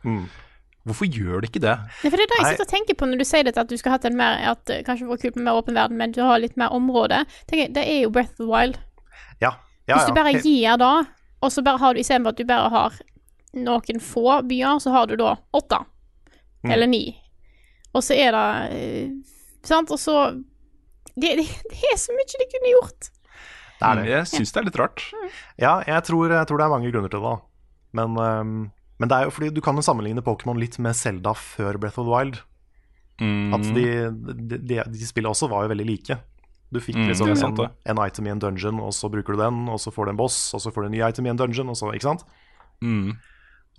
Hvorfor 0.83 1.05
gjør 1.05 1.41
det 1.41 1.51
ikke 1.51 1.61
det? 1.61 1.75
Nei, 2.03 2.09
for 2.09 2.17
det 2.17 2.23
er 2.25 2.31
det 2.31 2.37
jeg 2.41 2.47
sitter 2.57 2.65
og 2.65 2.71
tenker 2.71 2.95
på 2.97 3.05
når 3.07 3.19
du 3.21 3.23
sier 3.29 3.43
dette, 3.45 3.61
at 3.61 3.69
du 3.69 3.77
skal 3.77 3.91
hatt 3.93 4.05
en 4.09 4.15
mer 4.17 4.39
At 4.49 4.65
kanskje 4.87 5.05
var 5.07 5.17
kult 5.21 5.35
med 5.37 5.45
mer 5.45 5.59
åpen 5.61 5.75
verden, 5.77 5.97
men 5.97 6.11
du 6.11 6.21
har 6.25 6.39
litt 6.41 6.57
mer 6.57 6.69
område. 6.73 7.23
Jeg, 7.51 7.73
Det 7.73 7.83
er 7.87 8.01
jo 8.01 8.09
Breath 8.09 8.31
of 8.31 8.37
the 8.37 8.47
Wild. 8.49 8.79
Ja, 9.39 9.51
ja, 9.87 9.95
Hvis 9.97 10.07
du 10.07 10.13
bare 10.13 10.33
ja. 10.33 10.39
gir 10.41 10.77
da, 10.77 11.03
og 11.43 11.51
så 11.51 11.63
bare 11.63 11.77
har 11.77 11.93
du 11.93 11.99
istedenfor 12.01 12.29
at 12.29 12.35
du 12.37 12.43
bare 12.45 12.69
har 12.69 12.91
noen 13.53 13.99
få 14.01 14.41
byer, 14.47 14.79
så 14.81 14.91
har 14.91 15.05
du 15.07 15.15
da 15.17 15.35
åtte. 15.53 15.85
Mm. 16.63 16.71
Eller 16.71 16.87
ni. 16.87 17.17
Og 17.93 18.01
så 18.01 18.15
er 18.17 18.31
det 18.31 18.73
eh, 18.73 19.09
Sant? 19.63 19.91
Og 19.91 19.99
så 19.99 20.43
det, 21.15 21.37
det, 21.37 21.45
det 21.69 21.83
er 21.93 21.97
så 21.97 22.11
mye 22.17 22.25
de 22.25 22.49
kunne 22.57 22.73
gjort. 22.73 23.09
Det 23.81 23.89
er 23.89 23.99
det. 23.99 24.11
Jeg 24.13 24.29
syns 24.31 24.53
det 24.53 24.61
er 24.61 24.67
litt 24.69 24.79
rart. 24.79 25.03
Ja, 25.59 25.73
jeg 25.87 26.05
tror, 26.07 26.31
jeg 26.31 26.47
tror 26.49 26.61
det 26.61 26.67
er 26.67 26.73
mange 26.75 26.91
grunner 26.93 27.11
til 27.11 27.23
det. 27.23 27.33
da. 27.33 27.35
Men, 27.99 28.15
um, 28.15 28.53
men 29.01 29.11
det 29.11 29.17
er 29.17 29.27
jo 29.27 29.33
fordi 29.35 29.49
du 29.51 29.61
kan 29.65 29.75
jo 29.75 29.83
sammenligne 29.83 30.23
Pokémon 30.23 30.59
litt 30.61 30.77
med 30.79 30.95
Zelda 30.95 31.33
før 31.35 31.79
Breath 31.81 31.99
of 31.99 32.07
the 32.07 32.13
Wild. 32.13 32.41
Mm. 33.21 33.53
At 33.57 33.65
de, 33.75 33.85
de, 34.37 34.57
de, 34.57 34.77
de 34.93 35.07
spillene 35.09 35.33
også 35.33 35.49
var 35.51 35.65
jo 35.65 35.73
veldig 35.73 35.87
like. 35.89 36.17
Du 36.71 36.79
fikk 36.79 36.95
Mm, 37.01 37.09
liksom 37.09 37.33
mm, 37.33 37.35
sant, 37.41 37.59
en, 37.59 37.73
en 37.91 37.99
item 38.07 38.29
i 38.29 38.31
en 38.31 38.39
dungeon, 38.39 38.79
og 38.79 38.93
så 38.95 39.09
bruker 39.11 39.35
du 39.35 39.41
den, 39.41 39.65
og 39.67 39.81
så 39.83 39.91
får 39.91 40.07
du 40.07 40.11
en 40.13 40.21
boss, 40.21 40.37
og 40.55 40.61
så 40.63 40.71
får 40.71 40.85
du 40.85 40.87
en 40.87 40.95
ny 40.95 41.01
item 41.03 41.27
i 41.27 41.31
en 41.33 41.41
dungeon, 41.41 41.69
og 41.73 41.75
så, 41.75 41.89
ikke 41.91 42.07
sant? 42.07 42.23
Mm. 42.81 43.11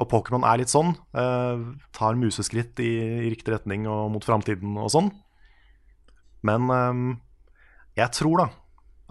Og 0.00 0.08
Pokémon 0.10 0.44
er 0.48 0.60
litt 0.60 0.72
sånn. 0.72 0.92
Uh, 1.16 1.72
tar 1.96 2.18
museskritt 2.20 2.78
i, 2.84 2.90
i 3.24 3.30
riktig 3.32 3.54
retning 3.54 3.88
og 3.88 4.10
mot 4.12 4.24
framtiden 4.24 4.76
og 4.80 4.92
sånn. 4.92 5.08
Men 6.44 6.68
um, 6.68 7.02
jeg 7.96 8.12
tror 8.16 8.42
da 8.42 8.46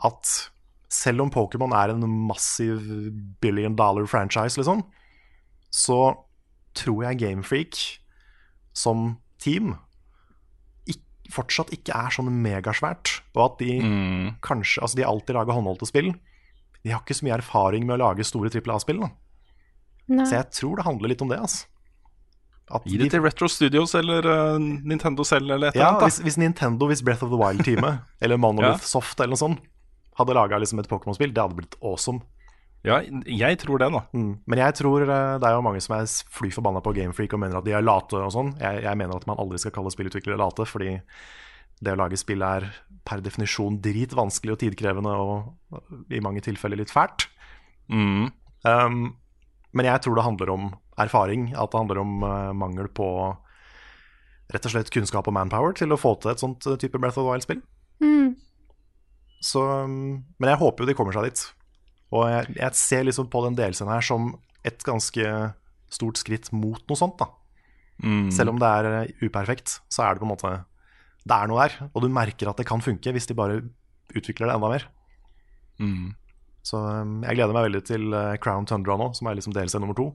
at 0.09 0.31
selv 0.91 1.21
om 1.23 1.29
Pokémon 1.31 1.71
er 1.77 1.93
en 1.93 2.03
massiv 2.27 2.81
billion 3.41 3.75
dollar 3.79 4.05
franchise, 4.11 4.57
liksom, 4.59 4.83
så 5.71 6.01
tror 6.75 7.05
jeg 7.07 7.19
Gamefreak 7.21 7.77
som 8.75 9.17
team 9.39 9.73
fortsatt 11.31 11.69
ikke 11.71 11.95
er 11.95 12.11
sånn 12.11 12.27
megasvært. 12.43 13.21
Og 13.37 13.43
at 13.45 13.59
de 13.61 13.79
Mm. 13.79 14.35
kanskje 14.43 14.81
Altså, 14.83 14.95
de 14.97 15.05
alltid 15.07 15.33
lager 15.35 15.53
håndholdte 15.55 15.87
spill. 15.87 16.13
De 16.83 16.89
har 16.91 16.99
ikke 16.99 17.15
så 17.15 17.23
mye 17.23 17.37
erfaring 17.39 17.85
med 17.85 17.99
å 17.99 18.03
lage 18.09 18.25
store 18.25 18.49
trippel 18.49 18.73
A-spill. 18.75 18.99
så 20.09 20.31
jeg 20.31 20.51
tror 20.51 20.75
det 20.75 20.83
handler 20.85 21.07
litt 21.07 21.21
om 21.21 21.29
det. 21.29 21.39
altså. 21.39 21.65
At 22.69 22.83
Gi 22.85 22.97
de- 22.97 23.03
det 23.05 23.11
til 23.11 23.21
Retro 23.21 23.47
Studios 23.47 23.95
eller 23.95 24.25
uh, 24.25 24.57
Nintendo 24.59 25.23
selv 25.23 25.49
eller 25.51 25.67
et 25.69 25.75
eller 25.75 25.85
annet. 25.87 26.01
hvis, 26.03 26.19
hvis 26.19 26.37
Nintendo, 26.37 26.87
hvis 26.87 27.01
Breath 27.03 27.23
of 27.23 27.29
the 27.29 27.37
Wild-teamet, 27.37 28.01
eller 28.21 28.37
Monolith 28.37 28.81
Ja. 28.81 28.85
Soft 28.85 29.19
eller 29.21 29.29
noe 29.29 29.37
sånt, 29.37 29.59
hadde 30.19 30.35
laga 30.37 30.59
liksom 30.61 30.81
et 30.81 30.89
Pokémon-spill, 30.91 31.33
det 31.33 31.43
hadde 31.43 31.57
blitt 31.59 31.77
awesome. 31.79 32.23
Ja, 32.81 32.97
jeg 33.29 33.59
tror 33.61 33.77
det, 33.77 33.91
da. 33.93 34.01
Mm. 34.17 34.31
Men 34.49 34.61
jeg 34.63 34.75
tror 34.79 35.05
eh, 35.05 35.35
det 35.37 35.47
er 35.47 35.53
jo 35.53 35.65
mange 35.65 35.81
som 35.85 35.95
er 35.99 36.07
fly 36.33 36.49
forbanna 36.53 36.81
på 36.81 36.95
Gamefreak 36.97 37.35
og 37.37 37.43
mener 37.43 37.59
at 37.59 37.67
de 37.67 37.75
er 37.77 37.85
late 37.85 38.17
og 38.17 38.33
sånn. 38.33 38.55
Jeg, 38.57 38.81
jeg 38.87 38.97
mener 38.97 39.21
at 39.21 39.27
man 39.29 39.37
aldri 39.41 39.61
skal 39.61 39.75
kalle 39.75 39.93
spillutviklere 39.93 40.39
late, 40.41 40.65
fordi 40.65 40.95
det 41.81 41.93
å 41.93 41.99
lage 42.01 42.17
spill 42.17 42.41
er 42.45 42.67
per 43.05 43.21
definisjon 43.25 43.79
dritvanskelig 43.81 44.55
og 44.55 44.61
tidkrevende 44.61 45.13
og 45.17 46.13
i 46.13 46.21
mange 46.21 46.43
tilfeller 46.45 46.81
litt 46.81 46.93
fælt. 46.93 47.27
Mm. 47.89 48.29
Um, 48.65 48.99
men 49.73 49.87
jeg 49.87 50.03
tror 50.03 50.17
det 50.17 50.25
handler 50.25 50.51
om 50.53 50.67
erfaring. 51.01 51.49
At 51.57 51.73
det 51.73 51.81
handler 51.81 52.01
om 52.01 52.21
uh, 52.25 52.51
mangel 52.57 52.89
på 52.93 53.07
rett 54.51 54.67
og 54.67 54.73
slett 54.73 54.91
kunnskap 54.93 55.29
og 55.29 55.35
manpower 55.35 55.75
til 55.77 55.93
å 55.93 55.99
få 55.99 56.17
til 56.19 56.33
et 56.33 56.41
sånt 56.41 56.65
eh, 56.67 56.77
type 56.79 56.99
Breath 56.99 57.17
of 57.17 57.23
the 57.23 57.29
Wild-spill. 57.29 57.61
Mm. 58.03 58.33
Så, 59.41 59.61
um, 59.85 60.21
men 60.37 60.51
jeg 60.53 60.59
håper 60.61 60.83
jo 60.83 60.91
de 60.91 60.95
kommer 60.97 61.15
seg 61.15 61.29
dit. 61.31 61.43
Og 62.13 62.27
jeg, 62.29 62.55
jeg 62.59 62.77
ser 62.77 63.05
liksom 63.07 63.29
på 63.31 63.41
den 63.47 63.57
delscenen 63.57 63.93
her 63.95 64.05
som 64.05 64.33
et 64.67 64.83
ganske 64.85 65.25
stort 65.91 66.19
skritt 66.21 66.51
mot 66.53 66.81
noe 66.87 66.99
sånt. 66.99 67.17
da. 67.19 67.29
Mm. 68.03 68.29
Selv 68.33 68.53
om 68.53 68.59
det 68.61 68.69
er 68.69 68.89
eh, 68.91 69.11
uperfekt, 69.25 69.79
så 69.91 70.05
er 70.05 70.15
det 70.15 70.23
på 70.23 70.25
en 70.25 70.31
måte 70.33 70.51
Det 71.25 71.35
er 71.37 71.49
noe 71.49 71.61
der. 71.67 71.89
Og 71.93 72.01
du 72.05 72.09
merker 72.09 72.49
at 72.49 72.57
det 72.57 72.67
kan 72.69 72.81
funke 72.81 73.13
hvis 73.13 73.29
de 73.29 73.37
bare 73.37 73.59
utvikler 74.13 74.49
det 74.49 74.55
enda 74.57 74.71
mer. 74.71 74.87
Mm. 75.81 76.11
Så 76.65 76.77
um, 76.77 77.21
jeg 77.25 77.37
gleder 77.39 77.55
meg 77.57 77.67
veldig 77.69 77.83
til 77.89 78.13
eh, 78.13 78.35
Crown 78.41 78.67
Tundra 78.69 78.97
nå, 79.01 79.11
som 79.17 79.29
er 79.29 79.37
liksom 79.39 79.53
DLC 79.55 79.79
nummer 79.81 79.97
to. 79.97 80.11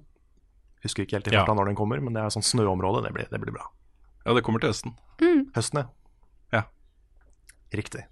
Husker 0.84 1.02
ikke 1.06 1.18
helt 1.18 1.30
i 1.30 1.34
Ja. 1.34 1.42
farta 1.42 1.56
når 1.58 1.70
den 1.72 1.78
kommer, 1.78 1.98
men 2.02 2.14
det 2.14 2.22
er 2.22 2.34
sånn 2.34 2.44
snøområde. 2.46 3.02
Det 3.06 3.14
blir, 3.16 3.30
det 3.32 3.40
blir 3.42 3.54
bra. 3.56 3.66
Ja, 4.26 4.34
det 4.36 4.44
kommer 4.46 4.62
til 4.62 4.70
høsten. 4.70 4.94
Høsten, 5.56 5.82
ja. 5.82 5.86
Ja. 6.54 6.62
Riktig. 7.74 8.04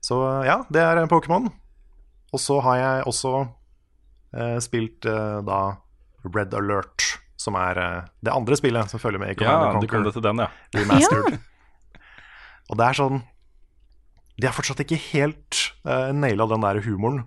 Så 0.00 0.16
ja, 0.46 0.62
det 0.72 0.80
er 0.82 1.02
Pokémon. 1.10 1.50
Og 2.30 2.40
så 2.40 2.60
har 2.64 2.78
jeg 2.78 3.06
også 3.10 3.32
eh, 4.36 4.58
spilt 4.62 5.06
eh, 5.08 5.40
da 5.46 5.60
Red 6.24 6.54
Alert, 6.56 7.04
som 7.40 7.56
er 7.58 7.80
eh, 7.80 8.08
det 8.24 8.32
andre 8.32 8.58
spillet 8.58 8.92
som 8.92 9.02
følger 9.02 9.22
med 9.22 9.34
i 9.34 9.36
Ja, 9.44 9.56
Command 9.56 9.84
du 9.84 9.88
kom 9.90 10.04
det 10.04 10.12
Conquer 10.12 10.16
til 10.16 10.26
den, 10.28 10.42
ja. 10.44 10.48
Remastered. 10.76 11.40
Og 12.70 12.78
det 12.78 12.86
er 12.86 12.98
sånn 13.00 13.22
De 14.38 14.46
har 14.46 14.54
fortsatt 14.54 14.82
ikke 14.84 15.00
helt 15.10 15.64
eh, 15.84 16.10
naila 16.14 16.46
den 16.52 16.64
der 16.64 16.80
humoren 16.86 17.24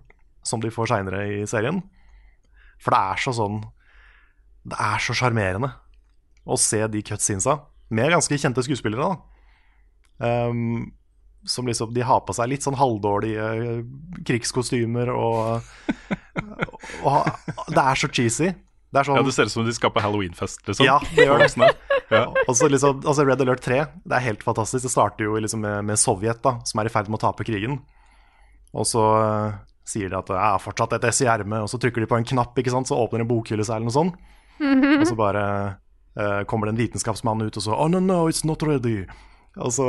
som 0.47 0.63
de 0.63 0.71
får 0.73 0.89
seinere 0.91 1.23
i 1.31 1.43
serien. 1.47 1.81
For 2.83 2.91
det 2.95 2.99
er 2.99 3.21
så 3.23 3.31
sånn 3.37 3.61
Det 4.67 4.79
er 4.79 5.03
så 5.03 5.15
sjarmerende 5.15 5.69
å 6.43 6.57
se 6.59 6.81
de 6.91 7.03
cutscenesa 7.05 7.61
med 7.93 8.11
ganske 8.11 8.39
kjente 8.39 8.63
skuespillere. 8.65 9.13
da 10.19 10.49
um, 10.49 10.91
Som 11.45 11.67
liksom 11.67 11.93
De 11.93 12.03
har 12.07 12.21
på 12.23 12.35
seg 12.35 12.47
litt 12.51 12.63
sånn 12.63 12.77
halvdårlige 12.79 13.47
eh, 13.53 13.79
krigskostymer 14.23 15.09
og, 15.11 15.65
og 17.09 17.73
Det 17.73 17.83
er 17.83 17.99
så 17.99 18.07
cheesy. 18.07 18.53
Det 18.93 19.01
er 19.01 19.09
sånn 19.09 19.17
Ja, 19.17 19.25
Det 19.25 19.33
ser 19.35 19.49
ut 19.49 19.55
som 19.55 19.65
de 19.65 19.73
skal 19.75 19.91
på 19.93 20.03
halloweenfest, 20.03 20.61
liksom. 20.67 20.85
Ja, 20.85 20.99
det 21.15 21.25
gjør 21.25 21.43
det. 21.43 21.73
Ja. 22.13 22.27
og 22.29 22.53
så 22.53 22.67
liksom, 22.69 22.99
altså 23.01 23.25
Red 23.25 23.41
Alert 23.41 23.63
3, 23.65 23.79
det 24.05 24.17
er 24.17 24.25
helt 24.27 24.43
fantastisk. 24.45 24.85
Det 24.85 24.91
starter 24.93 25.25
jo 25.25 25.39
liksom 25.41 25.63
med, 25.65 25.79
med 25.87 25.97
Sovjet, 25.97 26.43
da, 26.45 26.59
som 26.67 26.81
er 26.81 26.89
i 26.89 26.93
ferd 26.93 27.09
med 27.09 27.17
å 27.17 27.23
tape 27.23 27.47
krigen. 27.47 27.79
Og 28.73 28.85
så 28.89 29.01
uh, 29.01 29.55
sier 29.87 30.11
de 30.11 30.17
at 30.19 30.29
det 30.29 30.37
er 30.37 30.61
fortsatt 30.61 30.93
et 30.97 31.07
S 31.09 31.23
i 31.25 31.29
ermet, 31.29 31.65
og 31.65 31.71
så 31.71 31.79
trykker 31.81 32.05
de 32.05 32.09
på 32.11 32.19
en 32.19 32.27
knapp, 32.35 32.53
ikke 32.59 32.73
sant, 32.73 32.89
så 32.89 32.99
åpner 33.01 33.23
en 33.23 33.29
bokhylle 33.29 33.65
seg 33.65 33.79
eller 33.79 33.89
noe 33.89 33.97
sånt. 33.97 34.29
Og 35.01 35.07
så 35.09 35.15
bare 35.17 35.43
uh, 36.13 36.41
kommer 36.45 36.69
det 36.69 36.75
en 36.75 36.81
vitenskapsmann 36.83 37.41
ut 37.41 37.57
og 37.57 37.63
så 37.65 37.73
Oh 37.73 37.87
no, 37.89 37.97
no, 37.99 38.27
it's 38.29 38.45
not 38.45 38.61
ready. 38.63 39.07
Og 39.61 39.73
så, 39.73 39.85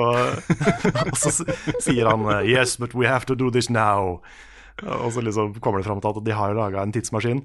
og 1.08 1.16
så 1.16 1.30
sier 1.80 2.08
han 2.10 2.26
eh, 2.28 2.50
Yes, 2.52 2.76
but 2.80 2.94
we 2.94 3.08
have 3.08 3.24
to 3.30 3.36
do 3.38 3.50
this 3.50 3.70
now. 3.72 4.20
Og 4.82 5.12
så 5.14 5.22
liksom 5.24 5.54
kommer 5.64 5.80
det 5.80 5.88
fram 5.88 6.02
til 6.02 6.10
at 6.10 6.24
de 6.26 6.34
har 6.36 6.56
laga 6.56 6.82
en 6.82 6.92
tidsmaskin. 6.92 7.44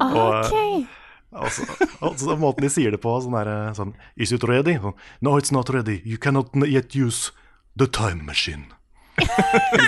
Og, 0.00 0.46
OK. 0.46 0.86
og, 1.34 1.48
så, 1.50 2.36
måten 2.38 2.64
de 2.64 2.70
sier 2.70 2.94
det 2.94 3.02
på, 3.02 3.16
sånn 3.20 3.34
der, 3.34 3.50
sånn 3.74 3.92
Is 4.16 4.32
it 4.32 4.46
ready? 4.46 4.76
Sånn, 4.80 4.94
no, 5.24 5.34
it's 5.40 5.52
not 5.54 5.72
ready. 5.74 6.00
You 6.06 6.20
cannot 6.20 6.54
yet 6.62 6.94
use 6.94 7.34
the 7.76 7.90
time 7.90 8.24
machine. 8.24 8.70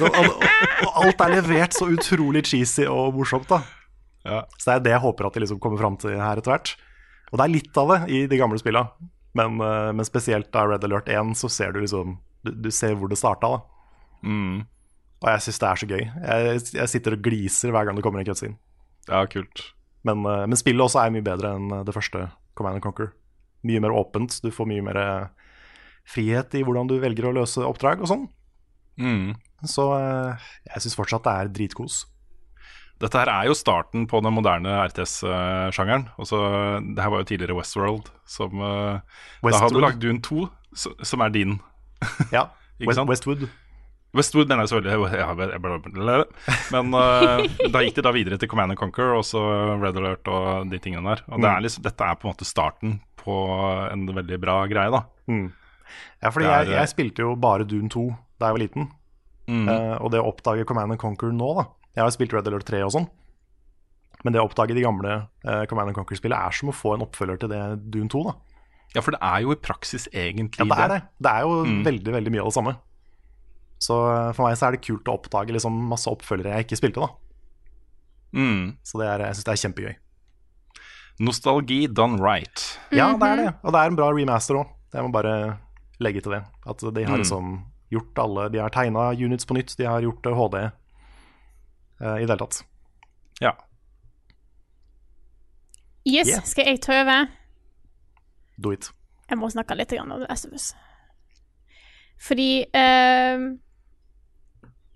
og, 0.02 0.10
og, 0.10 0.44
og 0.86 1.00
alt 1.02 1.22
er 1.24 1.36
levert 1.38 1.74
så 1.74 1.88
utrolig 1.90 2.44
cheesy 2.46 2.86
og 2.90 3.14
morsomt, 3.16 3.48
da. 3.50 3.62
Ja. 4.26 4.42
Så 4.58 4.68
det 4.68 4.74
er 4.74 4.84
det 4.84 4.94
jeg 4.96 5.04
håper 5.06 5.28
at 5.28 5.36
de 5.36 5.44
liksom 5.44 5.62
kommer 5.62 5.80
fram 5.80 5.98
til 6.02 6.18
her 6.18 6.40
etter 6.40 6.52
hvert. 6.52 6.74
Og 7.30 7.38
det 7.38 7.46
er 7.46 7.54
litt 7.54 7.78
av 7.80 7.92
det 7.92 8.00
i 8.14 8.24
de 8.30 8.38
gamle 8.38 8.58
spilla, 8.58 8.88
men, 9.36 9.60
eh, 9.60 9.90
men 9.92 10.08
spesielt 10.08 10.50
da 10.54 10.64
Red 10.68 10.84
Alert 10.86 11.10
1 11.12 11.34
så 11.38 11.50
ser 11.52 11.74
du 11.74 11.82
liksom 11.82 12.18
Du, 12.46 12.52
du 12.52 12.70
ser 12.70 12.94
hvor 12.94 13.10
det 13.10 13.18
starta, 13.18 13.56
da. 13.56 13.58
Mm. 14.22 14.66
Og 15.18 15.28
jeg 15.32 15.42
syns 15.42 15.58
det 15.58 15.66
er 15.68 15.80
så 15.80 15.86
gøy. 15.90 16.02
Jeg, 16.04 16.60
jeg 16.76 16.90
sitter 16.92 17.16
og 17.16 17.24
gliser 17.24 17.72
hver 17.74 17.88
gang 17.88 17.96
det 17.98 18.04
kommer 18.06 18.22
en 18.22 18.28
cutscene. 18.28 18.54
ja, 19.08 19.24
kult. 19.26 19.72
Men, 20.06 20.22
eh, 20.30 20.44
men 20.46 20.60
spillet 20.60 20.84
også 20.84 21.02
er 21.02 21.14
mye 21.14 21.26
bedre 21.26 21.56
enn 21.56 21.72
eh, 21.74 21.82
det 21.88 21.94
første 21.96 22.28
Command 22.54 22.78
and 22.78 22.84
Conquer. 22.84 23.10
Mye 23.66 23.82
mer 23.82 23.96
åpent. 23.98 24.38
Du 24.44 24.52
får 24.54 24.68
mye 24.70 24.84
mer 24.86 25.00
frihet 26.06 26.54
i 26.54 26.62
hvordan 26.62 26.86
du 26.86 27.00
velger 27.02 27.26
å 27.26 27.34
løse 27.34 27.64
oppdrag 27.66 28.04
og 28.04 28.12
sånn. 28.12 28.28
Mm. 29.02 29.34
Så 29.66 29.88
jeg 29.98 30.84
syns 30.84 30.94
fortsatt 30.94 31.26
det 31.26 31.34
er 31.34 31.50
dritkos. 31.56 32.04
Dette 33.02 33.20
her 33.20 33.28
er 33.28 33.50
jo 33.50 33.56
starten 33.56 34.06
på 34.08 34.22
den 34.24 34.32
moderne 34.32 34.78
RTS-sjangeren. 34.86 36.06
Det 36.16 37.02
her 37.04 37.12
var 37.12 37.20
jo 37.20 37.28
tidligere 37.28 37.58
Westworld, 37.58 38.08
som 38.24 38.56
eh, 38.56 38.96
Da 39.02 39.52
hadde 39.60 39.76
du 39.76 39.82
Westwood. 39.82 39.82
lagd 39.84 40.00
Dune 40.00 40.22
2, 40.24 40.46
som 41.04 41.24
er 41.26 41.34
din. 41.34 41.58
Ja? 42.32 42.48
Westwood. 42.80 43.44
Westwood 44.16 44.48
mener 44.48 44.64
jeg 44.64 44.72
selvfølgelig 44.72 45.18
ja, 45.18 45.28
jeg 45.52 45.60
ble, 45.60 46.16
Men 46.72 46.96
uh, 46.96 47.42
da 47.68 47.82
gikk 47.84 47.98
de 47.98 48.04
da 48.06 48.14
videre 48.16 48.40
til 48.40 48.48
Command 48.48 48.72
and 48.72 48.80
Conquer 48.80 49.12
og 49.12 49.26
så 49.28 49.42
Red 49.82 49.98
Alert 50.00 50.30
og 50.32 50.70
de 50.72 50.80
tingene 50.80 51.12
der. 51.12 51.24
Og 51.28 51.42
det 51.44 51.50
er 51.50 51.64
liksom, 51.66 51.84
dette 51.84 52.06
er 52.06 52.16
på 52.16 52.24
en 52.24 52.32
måte 52.32 52.48
starten 52.48 52.98
på 53.20 53.36
en 53.90 54.08
veldig 54.16 54.40
bra 54.40 54.62
greie, 54.70 54.88
da. 54.94 55.02
Ja, 56.22 56.30
fordi 56.30 56.48
er, 56.48 56.64
jeg, 56.64 56.78
jeg 56.78 56.92
spilte 56.94 57.26
jo 57.26 57.36
bare 57.36 57.68
Dune 57.68 57.92
2 57.92 58.06
da 58.40 58.48
jeg 58.48 58.56
var 58.56 58.62
liten. 58.64 58.88
Mm. 59.52 59.66
Uh, 59.68 59.96
og 60.00 60.14
det 60.14 60.22
å 60.22 60.30
oppdage 60.32 60.64
Command 60.68 60.96
and 60.96 61.02
Conquer 61.02 61.34
nå, 61.34 61.52
da 61.60 61.68
Jeg 61.96 62.04
har 62.04 62.10
spilt 62.14 62.32
Red 62.36 62.46
Alert 62.50 62.66
3 62.68 62.82
og 62.84 62.92
sånn. 62.92 63.06
Men 64.24 64.32
det 64.34 64.40
å 64.42 64.46
oppdage 64.48 64.74
de 64.76 64.82
gamle 64.84 65.14
uh, 65.46 65.64
Command 65.70 65.88
and 65.92 65.96
Conquer-spillene 65.96 66.38
er 66.48 66.52
som 66.56 66.68
å 66.72 66.74
få 66.74 66.94
en 66.96 67.04
oppfølger 67.06 67.38
til 67.40 67.48
det 67.52 67.60
Dune 67.94 68.08
2, 68.12 68.22
da. 68.26 68.34
Ja, 68.96 69.02
for 69.04 69.12
det 69.16 69.20
er 69.22 69.42
jo 69.44 69.52
i 69.52 69.58
praksis 69.60 70.06
egentlig 70.12 70.62
Ja, 70.62 70.68
det 70.72 70.78
er 70.84 70.88
det. 70.94 71.00
Det 71.20 71.32
er 71.32 71.40
jo 71.46 71.64
Mm. 71.66 71.82
veldig, 71.84 72.12
veldig 72.16 72.32
mye 72.32 72.40
av 72.40 72.46
det 72.50 72.54
samme. 72.56 72.76
Så 73.78 73.96
eh, 74.08 74.32
for 74.32 74.46
meg 74.48 74.56
så 74.56 74.66
er 74.68 74.72
det 74.76 74.82
kult 74.86 75.04
å 75.08 75.16
oppdage 75.18 75.52
liksom 75.52 75.74
masse 75.90 76.08
oppfølgere 76.08 76.54
jeg 76.56 76.64
ikke 76.66 76.78
spilte, 76.80 77.00
da. 77.04 77.08
Mm. 78.32 78.76
Så 78.82 78.98
det 79.00 79.06
er, 79.08 79.24
jeg 79.28 79.36
syns 79.36 79.44
det 79.44 79.52
er 79.54 79.62
kjempegøy. 79.64 79.94
Nostalgi 81.20 81.86
done 81.88 82.18
right. 82.20 82.78
Ja, 82.92 83.12
det 83.16 83.28
er 83.30 83.36
det. 83.40 83.48
Og 83.64 83.72
det 83.72 83.80
er 83.82 83.92
en 83.92 83.96
bra 83.96 84.10
remaster 84.12 84.58
òg. 84.60 84.72
Jeg 84.92 85.04
må 85.06 85.12
bare 85.14 85.34
legge 86.00 86.20
til 86.24 86.32
det. 86.36 86.42
At 86.68 86.78
de 86.80 87.04
har 87.04 87.16
Mm. 87.16 87.22
liksom 87.22 87.64
gjort 87.92 88.18
alle 88.18 88.48
De 88.50 88.58
har 88.58 88.70
tegna 88.70 89.12
units 89.14 89.44
på 89.46 89.54
nytt, 89.56 89.76
de 89.76 89.84
har 89.86 90.00
gjort 90.02 90.22
HD 90.26 90.72
i 92.00 92.04
det 92.04 92.26
hele 92.26 92.38
tatt. 92.42 92.62
Ja. 93.40 93.52
Yes, 96.06 96.28
Yeah. 96.28 96.44
skal 96.46 96.66
jeg 96.66 96.80
ta 96.80 97.00
over? 97.02 97.26
Do 98.62 98.72
it. 98.72 98.90
Jeg 99.28 99.38
må 99.38 99.50
snakke 99.50 99.74
litt 99.74 99.92
om 99.98 100.12
of 100.12 100.72
Fordi 102.22 102.64
eh, 102.72 103.38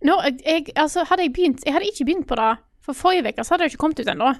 Nå, 0.00 0.14
jeg, 0.46 0.66
altså, 0.76 1.04
hadde 1.04 1.22
jeg 1.26 1.32
begynt 1.34 1.64
Jeg 1.66 1.74
hadde 1.74 1.90
ikke 1.90 2.04
begynt 2.04 2.28
på 2.28 2.38
det 2.38 2.56
for 2.80 2.96
forrige 2.96 3.28
uke, 3.28 3.44
så 3.44 3.52
hadde 3.54 3.64
det 3.66 3.72
ikke 3.74 3.80
kommet 3.82 4.00
ut 4.00 4.08
ennå. 4.08 4.30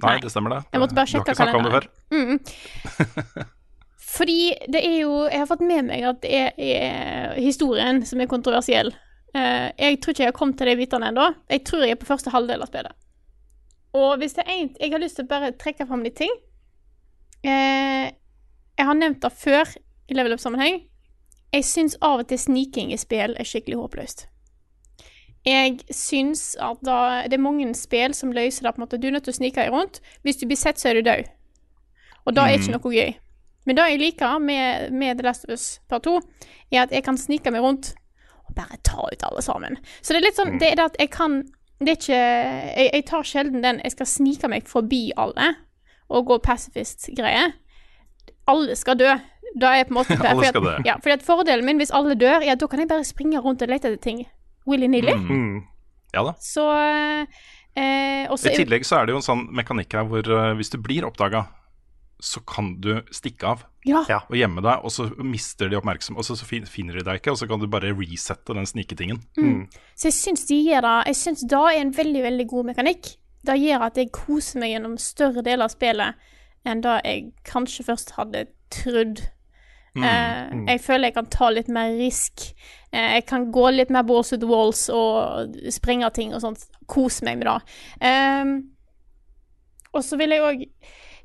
Nei, 0.00 0.14
det 0.22 0.30
stemmer 0.32 0.54
det. 0.54 0.60
Jeg 0.72 0.80
måtte 0.80 0.94
bare 0.96 1.04
Du 1.04 1.10
har 1.10 1.10
sjekke 1.12 1.34
ikke 1.34 1.42
snakka 1.42 1.58
om 1.58 1.66
det 1.66 1.72
før. 1.74 1.88
Mm. 2.10 3.50
Fordi 4.16 4.38
det 4.72 4.80
er 4.80 4.96
jo 5.02 5.12
Jeg 5.26 5.38
har 5.42 5.50
fått 5.50 5.66
med 5.68 5.84
meg 5.90 6.06
at 6.08 6.22
det 6.22 6.32
er, 6.38 6.50
er 6.56 7.34
historien 7.36 8.00
som 8.06 8.22
er 8.22 8.30
kontroversiell. 8.30 8.94
Eh, 9.34 9.70
jeg 9.78 10.00
tror 10.00 10.14
ikke 10.14 10.24
jeg 10.24 10.32
har 10.32 10.38
kommet 10.38 10.58
til 10.58 10.70
de 10.70 10.76
bitene 10.78 11.10
ennå. 11.12 11.28
Jeg 11.50 11.64
tror 11.66 11.84
jeg 11.84 11.94
er 11.94 12.00
på 12.00 12.08
første 12.08 12.32
halvdel 12.34 12.64
av 12.64 12.70
spillet. 12.70 12.96
Og 13.98 14.16
hvis 14.18 14.36
det 14.36 14.44
er 14.46 14.52
en 14.54 14.68
Jeg 14.80 14.92
har 14.92 15.02
lyst 15.02 15.16
til 15.18 15.26
å 15.26 15.30
bare 15.30 15.52
trekke 15.58 15.86
fram 15.86 16.02
litt 16.02 16.16
ting. 16.18 16.32
Eh, 17.42 18.10
jeg 18.78 18.86
har 18.86 18.94
nevnt 18.94 19.22
det 19.22 19.32
før 19.32 19.76
i 20.08 20.14
level 20.14 20.34
up-sammenheng. 20.34 20.82
Jeg 21.52 21.64
syns 21.64 21.96
av 22.00 22.22
og 22.22 22.28
til 22.28 22.38
sniking 22.38 22.92
i 22.92 22.98
spill 22.98 23.34
er 23.38 23.46
skikkelig 23.46 23.78
håpløst. 23.80 24.26
Jeg 25.46 25.80
syns 25.90 26.54
at 26.60 26.82
da, 26.84 27.24
det 27.26 27.38
er 27.38 27.42
mange 27.42 27.72
spill 27.74 28.14
som 28.14 28.32
løser 28.32 28.66
det 28.66 28.74
på 28.74 28.80
en 28.80 28.84
måte. 28.84 29.00
Du 29.00 29.08
er 29.08 29.16
nødt 29.16 29.24
til 29.24 29.34
å 29.34 29.40
snike 29.40 29.62
deg 29.62 29.72
rundt. 29.72 30.00
Hvis 30.22 30.38
du 30.40 30.46
blir 30.46 30.58
sett, 30.60 30.78
så 30.78 30.90
er 30.90 31.00
du 31.00 31.08
død. 31.08 31.30
Og 32.26 32.36
da 32.36 32.46
er 32.46 32.58
ikke 32.58 32.76
noe 32.76 32.92
gøy. 32.92 33.14
Men 33.66 33.76
det 33.76 33.86
jeg 33.88 34.00
liker 34.00 34.38
med, 34.42 34.92
med 34.92 35.18
The 35.18 35.26
Last 35.26 35.44
of 35.48 35.54
Us 35.54 35.80
Part 35.88 36.04
2, 36.04 36.20
er 36.72 36.84
at 36.84 36.92
jeg 36.94 37.04
kan 37.04 37.18
snike 37.18 37.52
meg 37.52 37.64
rundt 37.64 37.94
bare 38.56 38.78
ta 38.86 39.06
ut 39.06 39.24
alle 39.28 39.42
sammen. 39.44 39.78
Så 40.00 40.14
det 40.14 40.20
er 40.20 40.26
litt 40.28 40.38
sånn 40.38 40.58
Det 40.60 40.70
er 40.70 40.78
det 40.80 40.86
at 40.92 41.00
jeg 41.00 41.10
kan 41.14 41.40
Det 41.80 41.94
er 41.94 41.98
ikke 41.98 42.20
Jeg, 42.20 42.86
jeg 42.92 43.06
tar 43.08 43.26
sjelden 43.26 43.64
den 43.64 43.82
jeg 43.84 43.96
skal 43.96 44.08
snike 44.08 44.50
meg 44.52 44.68
forbi 44.70 45.10
alle 45.16 45.54
og 46.10 46.26
gå 46.26 46.40
pacifist-greie. 46.42 47.52
Alle 48.50 48.74
skal 48.74 48.96
dø. 48.98 49.12
Da 49.62 49.68
er 49.70 49.76
jeg 49.80 49.86
på 49.86 49.94
en 49.94 49.98
måte 50.00 50.16
Alle 50.30 50.48
skal 50.50 50.64
dø. 50.64 50.72
Ja, 50.86 50.96
fordi 50.98 51.16
at 51.16 51.22
fordelen 51.22 51.66
min 51.66 51.78
hvis 51.78 51.92
alle 51.94 52.16
dør, 52.18 52.42
ja, 52.42 52.56
da 52.58 52.66
kan 52.66 52.82
jeg 52.82 52.90
bare 52.90 53.06
springe 53.06 53.38
rundt 53.44 53.62
og 53.62 53.70
lete 53.70 53.92
etter 53.92 54.02
ting 54.02 54.24
willy-nilly. 54.66 55.14
Mm. 55.14 55.62
Ja 56.14 56.24
da. 56.26 56.34
Så 56.42 56.66
eh, 57.78 58.26
og 58.26 58.42
I 58.42 58.56
tillegg 58.58 58.86
så 58.86 59.00
er 59.00 59.06
det 59.06 59.14
jo 59.14 59.20
en 59.20 59.26
sånn 59.26 59.46
mekanikk 59.54 59.94
her 59.94 60.08
hvor 60.10 60.26
uh, 60.26 60.52
hvis 60.58 60.72
du 60.74 60.80
blir 60.82 61.06
oppdaga, 61.06 61.46
så 62.20 62.42
kan 62.46 62.74
du 62.80 63.00
stikke 63.14 63.54
av 63.54 63.66
Ja. 63.88 64.02
Og 64.28 64.36
gjemme 64.36 64.60
deg, 64.60 64.84
og 64.84 64.92
så 64.92 65.06
mister 65.24 65.70
de 65.70 65.78
oppmerksomhet, 65.78 66.20
og 66.20 66.26
så, 66.26 66.36
så 66.36 66.44
finner 66.44 66.98
de 66.98 67.04
deg 67.06 67.20
ikke, 67.20 67.32
og 67.32 67.40
så 67.40 67.48
kan 67.48 67.62
du 67.62 67.66
bare 67.70 67.94
resette 67.96 68.54
den 68.56 68.68
sniketingen. 68.68 69.22
Så 69.96 70.10
jeg 70.10 70.16
syns 70.18 70.44
de 70.50 70.58
gjør 70.66 70.84
det 70.84 70.96
Jeg 71.08 71.16
syns 71.16 71.46
det 71.48 71.62
er 71.64 71.80
en 71.80 71.94
veldig, 71.96 72.22
veldig 72.22 72.46
god 72.52 72.70
mekanikk. 72.74 73.14
Det 73.46 73.56
gjør 73.56 73.86
at 73.88 73.96
jeg 73.96 74.12
koser 74.12 74.60
meg 74.60 74.74
gjennom 74.74 74.98
større 75.00 75.42
deler 75.42 75.64
av 75.64 75.72
spillet 75.72 76.28
enn 76.68 76.82
det 76.84 76.96
jeg 77.06 77.28
kanskje 77.48 77.86
først 77.86 78.12
hadde 78.18 78.44
trodd. 78.68 79.22
Eh, 79.96 80.50
jeg 80.68 80.80
føler 80.84 81.08
jeg 81.08 81.16
kan 81.16 81.30
ta 81.32 81.48
litt 81.50 81.70
mer 81.72 81.94
risk. 81.98 82.50
Eh, 82.92 83.16
jeg 83.16 83.24
kan 83.26 83.48
gå 83.52 83.64
litt 83.74 83.90
mer 83.90 84.04
balls 84.06 84.30
to 84.30 84.38
the 84.38 84.46
walls 84.46 84.84
og 84.92 85.56
sprenge 85.72 86.10
ting 86.14 86.34
og 86.34 86.44
sånt. 86.44 86.68
Kose 86.90 87.24
meg 87.26 87.40
med 87.40 87.48
det. 87.48 87.56
Ehm, 88.06 88.54
og 89.90 90.04
så 90.06 90.18
vil 90.20 90.36
jeg 90.36 90.44
òg 90.46 90.66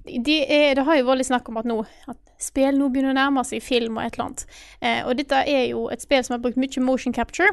de 0.06 0.38
er, 0.44 0.76
Det 0.76 0.86
har 0.86 0.98
jo 1.00 1.08
vært 1.08 1.24
litt 1.24 1.32
snakk 1.32 1.50
om 1.50 1.58
at 1.62 1.70
nå 1.70 1.80
at 2.12 2.20
spill 2.42 2.78
nå 2.78 2.90
begynner 2.92 3.14
å 3.14 3.18
nærme 3.18 3.44
seg 3.48 3.64
film 3.64 3.98
og 3.98 4.06
et 4.06 4.18
eller 4.18 4.26
annet. 4.26 4.46
Eh, 4.82 5.02
og 5.08 5.16
dette 5.18 5.42
er 5.48 5.66
jo 5.72 5.88
et 5.94 6.04
spill 6.04 6.24
som 6.26 6.36
har 6.36 6.44
brukt 6.44 6.60
mye 6.60 6.84
motion 6.84 7.16
capture. 7.16 7.52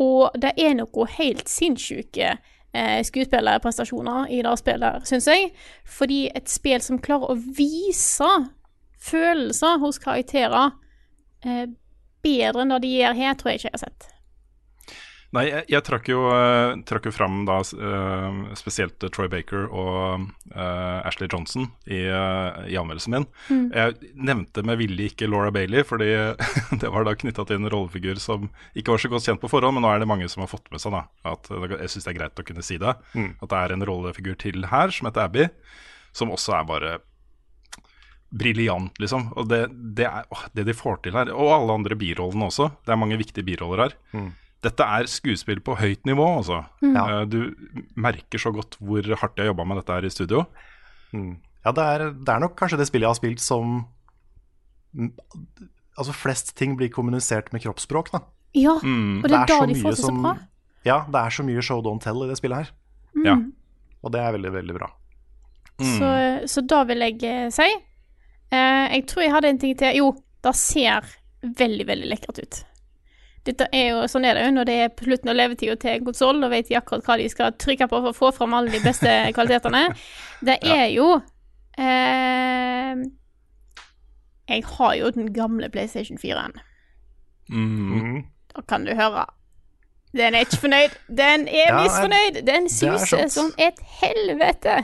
Og 0.00 0.32
det 0.40 0.54
er 0.56 0.74
noe 0.78 1.06
helt 1.18 1.50
sinnssyke 1.50 2.30
eh, 2.32 3.00
skuespillerprestasjoner 3.04 4.30
i 4.32 4.40
det 4.46 4.54
spillet, 4.60 5.06
syns 5.08 5.28
jeg. 5.28 5.52
Fordi 5.84 6.24
et 6.34 6.48
spill 6.50 6.82
som 6.84 7.00
klarer 7.02 7.34
å 7.34 7.38
vise 7.58 8.30
følelser 9.02 9.82
hos 9.82 10.00
karakterer 10.02 10.72
eh, 11.44 11.66
bedre 12.22 12.64
enn 12.64 12.74
det 12.76 12.82
de 12.86 12.96
gjør 12.96 13.18
her, 13.18 13.36
tror 13.36 13.52
jeg 13.52 13.62
ikke 13.62 13.70
jeg 13.72 13.78
har 13.78 13.86
sett. 13.86 14.11
Nei, 15.32 15.46
jeg, 15.48 15.64
jeg 15.72 15.84
trakk, 15.86 16.08
jo, 16.12 16.26
eh, 16.28 16.74
trakk 16.88 17.06
jo 17.08 17.12
fram 17.14 17.38
da 17.48 17.62
uh, 17.64 18.40
spesielt 18.58 19.00
Troy 19.00 19.30
Baker 19.32 19.64
og 19.64 20.26
uh, 20.52 20.98
Ashley 21.08 21.30
Johnson 21.32 21.70
i, 21.86 22.02
i 22.04 22.76
anmeldelsen 22.76 23.16
min. 23.16 23.26
Jeg 23.72 24.12
nevnte 24.12 24.64
med 24.68 24.76
vilje 24.82 25.08
ikke 25.08 25.30
Laura 25.30 25.48
Bailey, 25.54 25.86
fordi 25.88 26.10
det 26.82 26.90
var 26.92 27.08
da 27.08 27.16
knytta 27.16 27.46
til 27.48 27.62
en 27.62 27.70
rollefigur 27.72 28.20
som 28.20 28.50
ikke 28.76 28.92
var 28.92 29.04
så 29.04 29.12
godt 29.14 29.30
kjent 29.30 29.42
på 29.44 29.48
forhånd, 29.54 29.78
men 29.78 29.86
nå 29.86 29.94
er 29.94 30.04
det 30.04 30.10
mange 30.10 30.28
som 30.28 30.44
har 30.44 30.52
fått 30.52 30.68
med 30.74 30.84
seg 30.84 30.92
da, 30.98 31.06
at 31.32 31.48
jeg 31.48 31.94
syns 31.94 32.04
det 32.04 32.12
er 32.12 32.18
greit 32.20 32.44
å 32.44 32.46
kunne 32.50 32.66
si 32.66 32.76
det. 32.82 32.92
At 33.16 33.48
det 33.48 33.62
er 33.62 33.76
en 33.76 33.86
rollefigur 33.88 34.36
til 34.42 34.68
her 34.68 34.92
som 34.92 35.08
heter 35.08 35.24
Abby, 35.30 35.48
som 36.12 36.34
også 36.34 36.58
er 36.58 36.68
bare 36.68 36.92
briljant, 38.32 39.00
liksom. 39.00 39.30
Og 39.36 39.48
det, 39.48 39.64
det 39.96 40.06
er 40.08 40.28
å, 40.32 40.38
det 40.56 40.64
de 40.68 40.76
får 40.76 41.02
til 41.04 41.16
her. 41.16 41.32
Og 41.32 41.52
alle 41.52 41.80
andre 41.80 41.96
birollene 42.00 42.48
også. 42.48 42.70
Det 42.84 42.94
er 42.94 43.00
mange 43.00 43.18
viktige 43.20 43.44
biroller 43.44 43.86
her. 43.86 43.96
Dette 44.62 44.84
er 44.86 45.08
skuespill 45.10 45.58
på 45.66 45.74
høyt 45.80 46.04
nivå, 46.06 46.26
altså. 46.38 46.60
Ja. 46.86 47.20
Eh, 47.22 47.24
Du 47.26 47.54
merker 47.98 48.38
så 48.38 48.52
godt 48.54 48.76
hvor 48.78 49.02
hardt 49.02 49.36
jeg 49.36 49.46
har 49.46 49.50
jobba 49.52 49.64
med 49.66 49.80
dette 49.80 49.96
her 49.96 50.06
i 50.06 50.10
studio. 50.14 50.44
Ja, 51.12 51.72
det 51.74 51.82
er, 51.84 52.04
det 52.14 52.28
er 52.32 52.40
nok 52.40 52.54
kanskje 52.58 52.78
det 52.78 52.86
spillet 52.88 53.04
jeg 53.06 53.12
har 53.12 53.18
spilt 53.20 53.42
som 53.42 53.74
mm, 54.96 55.10
Altså, 55.98 56.14
flest 56.16 56.54
ting 56.56 56.72
blir 56.78 56.88
kommunisert 56.88 57.50
med 57.52 57.60
kroppsspråk, 57.66 58.08
da. 58.14 58.22
Ja, 58.56 58.78
Mm. 58.80 59.18
og 59.24 59.28
det 59.28 59.36
er, 59.36 59.46
Det 59.46 59.54
er 59.56 59.60
da 59.60 59.66
de 59.66 59.74
får 59.82 59.90
det 59.90 59.98
så 59.98 60.06
som- 60.06 60.22
bra. 60.22 60.38
Ja, 60.84 61.04
det 61.06 61.14
er 61.20 61.30
så 61.30 61.44
mye 61.44 61.62
show 61.62 61.82
don't 61.82 62.00
tell 62.00 62.22
i 62.24 62.28
det 62.28 62.38
spillet 62.38 62.56
her. 62.56 62.70
Ja. 63.24 63.36
Og 64.02 64.10
det 64.12 64.20
er 64.20 64.32
veldig, 64.32 64.52
veldig 64.52 64.74
bra. 64.78 64.88
Så, 65.82 66.46
så 66.48 66.66
da 66.66 66.82
vil 66.84 66.98
jeg 66.98 67.22
eh, 67.24 67.48
si 67.50 67.62
eh, 68.52 68.88
Jeg 68.94 69.06
tror 69.06 69.22
jeg 69.22 69.32
hadde 69.32 69.48
en 69.48 69.58
ting 69.58 69.76
til. 69.78 69.94
Jo, 69.96 70.12
det 70.42 70.54
ser 70.56 71.02
veldig, 71.42 71.86
veldig 71.86 72.08
lekkert 72.10 72.38
ut. 72.42 72.64
Dette 73.44 73.66
er 73.74 73.88
jo, 73.90 74.02
sånn 74.06 74.24
er 74.28 74.36
det 74.38 74.44
jo 74.46 74.52
når 74.54 74.66
det 74.68 74.74
er 74.84 74.90
på 74.94 75.04
slutten 75.08 75.32
av 75.32 75.34
levetida 75.34 75.74
til 75.82 75.96
en 75.96 76.04
konsoll, 76.06 76.44
og 76.46 76.52
vet 76.52 76.68
de 76.68 76.76
akkurat 76.78 77.02
hva 77.08 77.16
de 77.18 77.24
skal 77.32 77.54
trykke 77.58 77.88
på 77.90 77.98
for 78.04 78.12
å 78.12 78.14
få 78.14 78.30
fram 78.36 78.54
alle 78.54 78.70
de 78.70 78.78
beste 78.84 79.10
kvalitetene. 79.36 79.80
Det 80.46 80.58
er 80.62 80.84
jo 80.94 81.08
eh, 81.78 83.02
Jeg 84.52 84.64
har 84.76 84.94
jo 85.00 85.10
den 85.16 85.32
gamle 85.34 85.68
PlayStation 85.74 86.18
4-en. 86.22 86.54
Mm. 87.50 88.22
Da 88.54 88.62
kan 88.68 88.84
du 88.86 88.94
høre. 88.94 89.26
Den 90.12 90.34
er 90.36 90.44
ikke 90.44 90.60
fornøyd. 90.66 90.94
Den 91.08 91.48
er 91.48 91.70
Ja, 91.72 91.82
misfornøyd. 91.82 92.42
Den 92.46 92.68
er 92.68 92.72
suser 92.72 93.28
som 93.32 93.50
et 93.58 93.78
helvete. 94.02 94.82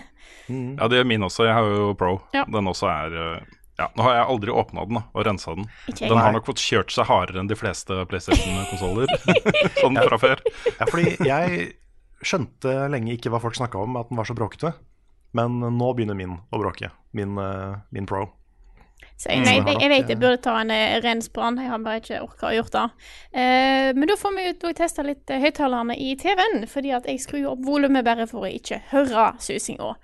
Ja, 0.49 0.88
det 0.88 0.99
er 0.99 1.05
min 1.05 1.23
også. 1.23 1.44
Jeg 1.44 1.55
har 1.55 1.66
jo 1.68 1.92
Pro. 2.01 2.14
Ja. 2.35 2.44
Den 2.49 2.66
også 2.71 2.88
er 2.88 3.16
eh, 3.23 3.58
Ja, 3.78 3.86
nå 3.94 4.02
har 4.02 4.16
jeg 4.16 4.26
aldri 4.34 4.50
åpna 4.58 4.84
den 4.88 4.98
da, 4.98 5.02
og 5.14 5.26
rensa 5.28 5.52
den. 5.54 5.68
Den 6.00 6.18
har 6.18 6.32
nok 6.34 6.48
fått 6.48 6.58
kjørt 6.62 6.90
seg 6.90 7.06
hardere 7.06 7.38
enn 7.44 7.50
de 7.50 7.54
fleste 7.58 7.94
PlayStation-konsoller. 8.10 9.12
sånn 9.82 10.00
fra 10.02 10.18
før. 10.18 10.42
Ja, 10.80 10.88
fordi 10.90 11.12
jeg 11.28 11.68
skjønte 12.26 12.74
lenge 12.90 13.14
ikke 13.14 13.30
hva 13.30 13.38
folk 13.44 13.54
snakka 13.54 13.78
om, 13.84 13.94
at 14.00 14.10
den 14.10 14.18
var 14.18 14.26
så 14.26 14.34
bråkete. 14.34 14.72
Men 15.38 15.60
nå 15.60 15.92
begynner 15.94 16.16
min 16.18 16.34
å 16.50 16.58
bråke. 16.58 16.90
Min, 17.14 17.38
eh, 17.38 17.76
min 17.94 18.06
Pro. 18.08 18.24
Så 19.18 19.30
jeg, 19.30 19.42
nei, 19.46 19.56
Mm. 19.60 19.66
jeg, 19.66 19.80
jeg 19.82 19.90
vet 19.90 20.08
jeg 20.12 20.18
burde 20.18 20.40
ta 20.42 20.56
en 20.60 20.70
eh, 20.74 20.98
rens 21.02 21.28
brann, 21.34 21.56
jeg 21.58 21.70
har 21.70 21.78
bare 21.82 22.00
ikke 22.02 22.20
orka 22.22 22.48
å 22.50 22.54
gjøre 22.54 22.70
det. 22.74 22.84
Eh, 23.34 23.88
men 23.94 24.06
da 24.10 24.16
får 24.18 24.34
vi 24.36 24.46
ut 24.50 24.64
og 24.70 24.76
teste 24.78 25.04
litt 25.06 25.30
eh, 25.30 25.40
høyttalerne 25.42 25.94
i 25.98 26.12
TV-en, 26.18 26.66
fordi 26.70 26.92
at 26.98 27.06
jeg 27.10 27.22
skrur 27.22 27.52
opp 27.52 27.62
volumet 27.66 28.06
bare 28.06 28.26
for 28.30 28.46
å 28.46 28.50
ikke 28.50 28.80
høre 28.92 29.32
susinga. 29.42 29.94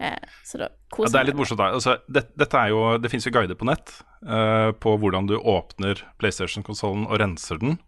Eh, 0.00 0.18
så 0.44 0.62
da 0.62 0.68
Ja, 0.70 1.08
det 1.08 1.20
er 1.20 1.28
litt 1.30 1.38
morsomt. 1.38 1.60
Altså, 1.64 1.98
det, 2.08 2.26
dette 2.38 2.58
er 2.58 2.72
jo, 2.72 2.82
det 3.00 3.10
fins 3.12 3.26
jo 3.26 3.32
guider 3.34 3.58
på 3.58 3.68
nett 3.68 3.94
uh, 4.28 4.72
på 4.76 4.96
hvordan 5.00 5.28
du 5.30 5.38
åpner 5.38 6.04
PlayStation-konsollen 6.20 7.06
og 7.08 7.20
renser 7.22 7.60
den. 7.62 7.78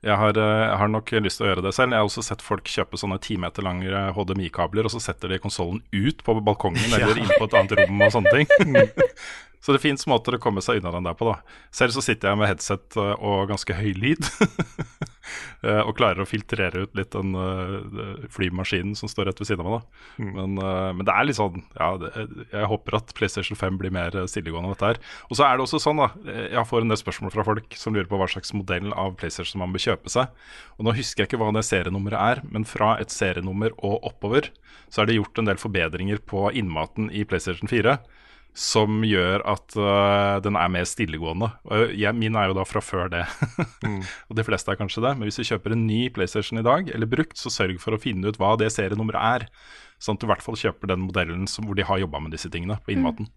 Jeg 0.00 0.16
har, 0.16 0.32
eh, 0.32 0.62
jeg 0.64 0.76
har 0.80 0.88
nok 0.88 1.10
lyst 1.20 1.40
til 1.40 1.44
å 1.44 1.50
gjøre 1.50 1.64
det 1.66 1.74
selv. 1.76 1.92
Jeg 1.92 2.00
har 2.00 2.08
også 2.08 2.22
sett 2.24 2.44
folk 2.44 2.68
kjøpe 2.72 2.96
sånne 2.96 3.18
ti 3.20 3.36
meter 3.40 3.64
lange 3.66 4.04
HDMI-kabler, 4.16 4.88
og 4.88 4.94
så 4.94 5.02
setter 5.04 5.28
de 5.28 5.40
konsollen 5.42 5.82
ut 5.92 6.24
på 6.24 6.36
balkongen 6.40 6.88
eller 6.96 7.20
inn 7.20 7.28
på 7.34 7.44
et 7.44 7.56
annet 7.60 7.76
rom 7.82 8.00
og 8.06 8.14
sånne 8.16 8.32
ting. 8.32 8.48
Så 9.60 9.74
det 9.76 9.82
fins 9.82 10.06
måter 10.08 10.32
å 10.32 10.40
komme 10.40 10.62
seg 10.64 10.78
unna 10.80 10.88
den 10.94 11.04
der 11.04 11.16
på, 11.18 11.26
da. 11.28 11.58
Selv 11.68 11.92
så 11.92 12.00
sitter 12.00 12.30
jeg 12.30 12.38
med 12.40 12.48
headset 12.48 12.96
og 12.96 13.50
ganske 13.50 13.74
høy 13.76 13.90
lyd. 13.92 14.24
eh, 15.66 15.80
og 15.80 15.96
klarer 15.98 16.22
å 16.22 16.28
filtrere 16.28 16.84
ut 16.84 16.96
litt 16.98 17.12
den 17.14 17.34
eh, 17.36 18.26
flymaskinen 18.32 18.96
som 18.98 19.10
står 19.10 19.30
rett 19.30 19.42
ved 19.42 19.50
siden 19.50 19.64
av 19.64 19.74
meg, 19.74 19.80
da. 19.80 20.28
Men, 20.38 20.58
eh, 20.62 20.90
men 20.98 21.08
det 21.08 21.14
er 21.14 21.28
litt 21.28 21.38
sånn 21.38 21.62
Ja, 21.76 21.90
det, 22.00 22.10
jeg 22.52 22.70
håper 22.70 22.98
at 23.00 23.14
PlayStation 23.18 23.58
5 23.58 23.80
blir 23.80 23.94
mer 23.94 24.16
stillegående 24.30 24.70
av 24.70 24.76
dette 24.76 24.92
her. 24.92 25.02
Og 25.28 25.38
så 25.38 25.46
er 25.46 25.56
det 25.56 25.66
også 25.66 25.82
sånn, 25.82 26.02
da. 26.02 26.10
Jeg 26.50 26.66
får 26.68 26.84
en 26.84 26.94
del 26.94 27.00
spørsmål 27.00 27.34
fra 27.34 27.46
folk 27.46 27.78
som 27.78 27.96
lurer 27.96 28.08
på 28.10 28.20
hva 28.20 28.28
slags 28.30 28.54
modell 28.56 28.94
av 28.94 29.16
PlayStation 29.20 29.62
man 29.62 29.74
bør 29.74 29.86
kjøpe 29.90 30.12
seg. 30.12 30.32
Og 30.78 30.86
nå 30.86 30.96
husker 30.98 31.24
jeg 31.24 31.30
ikke 31.30 31.42
hva 31.42 31.52
det 31.56 31.66
serienummeret 31.68 32.20
er, 32.20 32.44
men 32.50 32.66
fra 32.68 32.94
et 33.02 33.12
serienummer 33.14 33.74
og 33.78 34.00
oppover 34.10 34.50
så 34.90 35.02
er 35.02 35.10
det 35.10 35.20
gjort 35.20 35.38
en 35.38 35.50
del 35.50 35.60
forbedringer 35.60 36.22
på 36.26 36.48
innmaten 36.58 37.10
i 37.14 37.22
PlayStation 37.28 37.70
4 37.70 37.98
som 38.56 39.04
gjør 39.06 39.44
at 39.48 39.76
uh, 39.78 40.38
den 40.42 40.56
er 40.58 40.72
mer 40.72 40.86
stillegående. 40.88 41.50
Og 41.70 41.92
jeg, 41.96 42.16
min 42.18 42.36
er 42.36 42.50
jo 42.50 42.56
da 42.58 42.64
fra 42.66 42.82
før 42.84 43.10
det. 43.12 43.22
og 44.28 44.34
de 44.36 44.46
fleste 44.46 44.72
er 44.72 44.80
kanskje 44.80 45.04
det. 45.04 45.14
Men 45.16 45.28
hvis 45.28 45.38
du 45.40 45.46
kjøper 45.46 45.76
en 45.76 45.86
ny 45.86 46.02
PlayStation 46.14 46.60
i 46.60 46.66
dag, 46.66 46.90
eller 46.90 47.10
brukt, 47.10 47.38
så 47.38 47.52
sørg 47.52 47.78
for 47.82 47.96
å 47.96 48.00
finne 48.02 48.28
ut 48.28 48.40
hva 48.40 48.56
det 48.60 48.72
serienummeret 48.74 49.46
er. 49.46 49.46
Sånn 50.02 50.18
at 50.18 50.24
du 50.24 50.26
i 50.28 50.32
hvert 50.32 50.44
fall 50.44 50.58
kjøper 50.58 50.90
den 50.90 51.04
modellen 51.04 51.46
som, 51.50 51.68
hvor 51.68 51.78
de 51.78 51.86
har 51.86 52.02
jobba 52.02 52.22
med 52.24 52.34
disse 52.34 52.50
tingene 52.52 52.78
på 52.82 52.94
innmaten. 52.94 53.30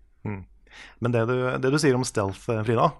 Men 1.03 1.13
det 1.13 1.25
du, 1.29 1.37
det 1.61 1.71
du 1.73 1.79
sier 1.81 1.97
om 1.97 2.05
stealth, 2.07 2.49
eh, 2.49 2.63
Frida, 2.65 2.91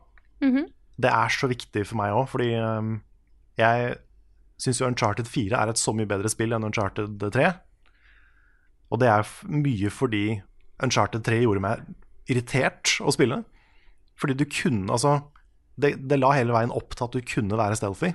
-hmm. 0.42 0.66
det 0.98 1.10
er 1.10 1.30
så 1.30 1.48
viktig 1.48 1.88
for 1.88 1.98
meg 1.98 2.14
òg, 2.14 2.28
fordi 2.30 2.54
um, 2.60 3.02
jeg 3.58 3.96
syns 4.58 4.82
jo 4.82 4.88
Uncharted 4.88 5.26
4 5.26 5.58
er 5.58 5.70
et 5.72 5.78
så 5.78 5.94
mye 5.96 6.10
bedre 6.10 6.30
spill 6.30 6.54
enn 6.54 6.64
Uncharted 6.64 7.20
3. 7.20 7.52
Og 8.92 9.00
det 9.00 9.10
er 9.10 9.28
mye 9.50 9.90
fordi 9.90 10.42
Uncharted 10.84 11.24
3 11.26 11.42
gjorde 11.42 11.64
meg 11.64 11.84
irritert 12.32 12.98
å 13.04 13.14
spille. 13.14 13.44
Fordi 14.20 14.36
du 14.38 14.46
kunne 14.46 14.94
Altså, 14.94 15.18
det, 15.76 15.96
det 16.08 16.20
la 16.20 16.32
hele 16.38 16.54
veien 16.54 16.72
opp 16.72 16.94
til 16.96 17.08
at 17.08 17.16
du 17.16 17.22
kunne 17.26 17.58
være 17.60 17.78
stealthy. 17.80 18.14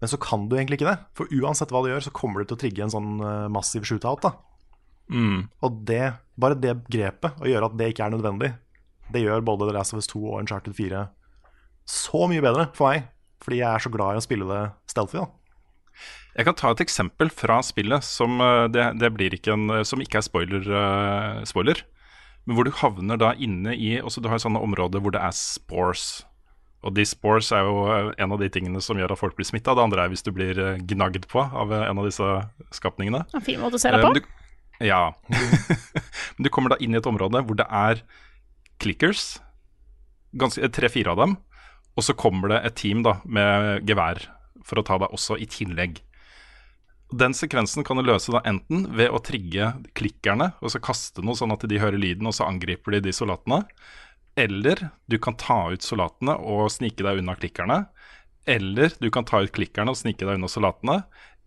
Men 0.00 0.10
så 0.12 0.18
kan 0.20 0.48
du 0.50 0.56
egentlig 0.58 0.80
ikke 0.80 0.90
det. 0.90 0.98
For 1.16 1.30
uansett 1.32 1.72
hva 1.72 1.80
du 1.84 1.88
gjør, 1.88 2.04
så 2.04 2.12
kommer 2.12 2.42
du 2.42 2.50
til 2.50 2.58
å 2.58 2.60
trigge 2.60 2.84
en 2.84 2.92
sånn 2.92 3.14
eh, 3.24 3.46
massiv 3.52 3.86
shootout. 3.88 4.24
da 4.26 4.34
Mm. 5.04 5.50
og 5.60 5.82
det, 5.84 6.14
bare 6.40 6.56
det 6.56 6.78
grepet, 6.88 7.34
å 7.36 7.44
gjøre 7.44 7.66
at 7.68 7.74
det 7.76 7.90
ikke 7.92 8.06
er 8.06 8.12
nødvendig, 8.14 8.48
det 9.12 9.20
gjør 9.20 9.42
både 9.44 9.66
The 9.68 9.74
Last 9.76 9.92
of 9.92 9.98
Us 10.00 10.06
2 10.08 10.22
og 10.22 10.38
Uncharted 10.38 10.72
4 10.78 11.02
så 11.84 12.24
mye 12.30 12.40
bedre 12.40 12.70
for 12.72 12.88
meg. 12.88 13.10
Fordi 13.44 13.58
jeg 13.58 13.68
er 13.68 13.84
så 13.84 13.92
glad 13.92 14.16
i 14.16 14.22
å 14.22 14.24
spille 14.24 14.46
det 14.48 14.62
stealthy. 14.88 15.20
da 15.20 15.26
Jeg 16.38 16.46
kan 16.48 16.56
ta 16.56 16.70
et 16.72 16.80
eksempel 16.80 17.28
fra 17.28 17.58
spillet 17.60 18.06
som, 18.08 18.40
øh, 18.40 18.68
det, 18.72 18.86
det 18.98 19.12
blir 19.12 19.36
ikke 19.36 19.52
en, 19.52 19.84
som 19.84 20.00
ikke 20.00 20.22
er 20.22 20.24
spoiler, 20.24 20.70
spoiler. 21.44 21.84
Men 22.44 22.56
hvor 22.58 22.68
du 22.68 22.74
havner 22.76 23.18
da 23.20 23.32
inne 23.40 23.72
i 23.72 23.96
også 24.02 24.20
Du 24.20 24.28
har 24.28 24.40
sånne 24.42 24.60
områder 24.60 25.00
hvor 25.00 25.14
det 25.14 25.22
er 25.24 25.32
spores. 25.36 26.24
Og 26.84 26.92
de 26.92 27.04
spores 27.08 27.48
er 27.56 27.64
jo 27.64 27.86
øh, 27.88 28.10
en 28.20 28.34
av 28.34 28.40
de 28.42 28.50
tingene 28.52 28.82
som 28.84 28.98
gjør 29.00 29.14
at 29.14 29.20
folk 29.20 29.36
blir 29.38 29.48
smitta. 29.48 29.72
Det 29.72 29.84
andre 29.86 30.04
er 30.04 30.12
hvis 30.12 30.24
du 30.26 30.30
blir 30.36 30.58
øh, 30.60 30.82
gnagd 30.84 31.24
på 31.32 31.40
av 31.40 31.72
øh, 31.72 31.86
en 31.88 32.00
av 32.02 32.08
disse 32.08 32.26
skapningene. 32.76 33.22
En 33.32 33.44
fin 33.44 33.60
måte 33.62 33.80
å 33.80 33.80
se 33.80 33.88
Eh, 33.88 34.04
på. 34.04 34.12
Du, 34.18 34.20
ja. 34.84 35.00
Men 36.36 36.44
du 36.44 36.52
kommer 36.52 36.74
da 36.74 36.80
inn 36.84 36.92
i 36.92 37.00
et 37.00 37.08
område 37.08 37.40
hvor 37.46 37.56
det 37.56 37.66
er 37.72 38.04
clickers, 38.82 39.38
tre-fire 40.74 41.14
av 41.14 41.20
dem, 41.22 41.36
og 41.94 42.04
så 42.04 42.12
kommer 42.18 42.50
det 42.50 42.58
et 42.66 42.76
team 42.76 43.04
da 43.06 43.20
med 43.24 43.86
gevær 43.88 44.26
for 44.66 44.80
å 44.80 44.84
ta 44.84 44.98
deg 45.00 45.14
også 45.14 45.38
i 45.40 45.46
tillegg. 45.48 46.02
Den 47.12 47.34
sekvensen 47.36 47.84
kan 47.84 47.98
du 48.00 48.06
løse 48.06 48.32
da 48.32 48.40
enten 48.48 48.86
ved 48.96 49.12
å 49.12 49.20
trigge 49.22 49.74
klikkerne, 49.98 50.52
og 50.64 50.72
så 50.72 50.80
kaste 50.82 51.22
noe 51.22 51.36
sånn 51.38 51.52
at 51.54 51.66
de 51.68 51.80
hører 51.82 52.00
lyden, 52.00 52.26
og 52.26 52.34
så 52.36 52.48
angriper 52.48 52.96
de 52.96 53.04
de 53.04 53.14
soldatene. 53.14 53.62
Eller 54.40 54.88
du 55.06 55.18
kan 55.22 55.36
ta 55.38 55.68
ut 55.70 55.84
soldatene 55.84 56.34
og 56.40 56.72
snike 56.74 57.04
deg 57.06 57.20
unna 57.20 57.36
klikkerne. 57.38 57.84
Eller 58.50 58.96
du 58.98 59.10
kan 59.14 59.26
ta 59.28 59.44
ut 59.44 59.52
klikkerne 59.54 59.92
og 59.92 60.00
snike 60.00 60.24
deg 60.24 60.40
unna 60.40 60.50
soldatene. 60.50 61.02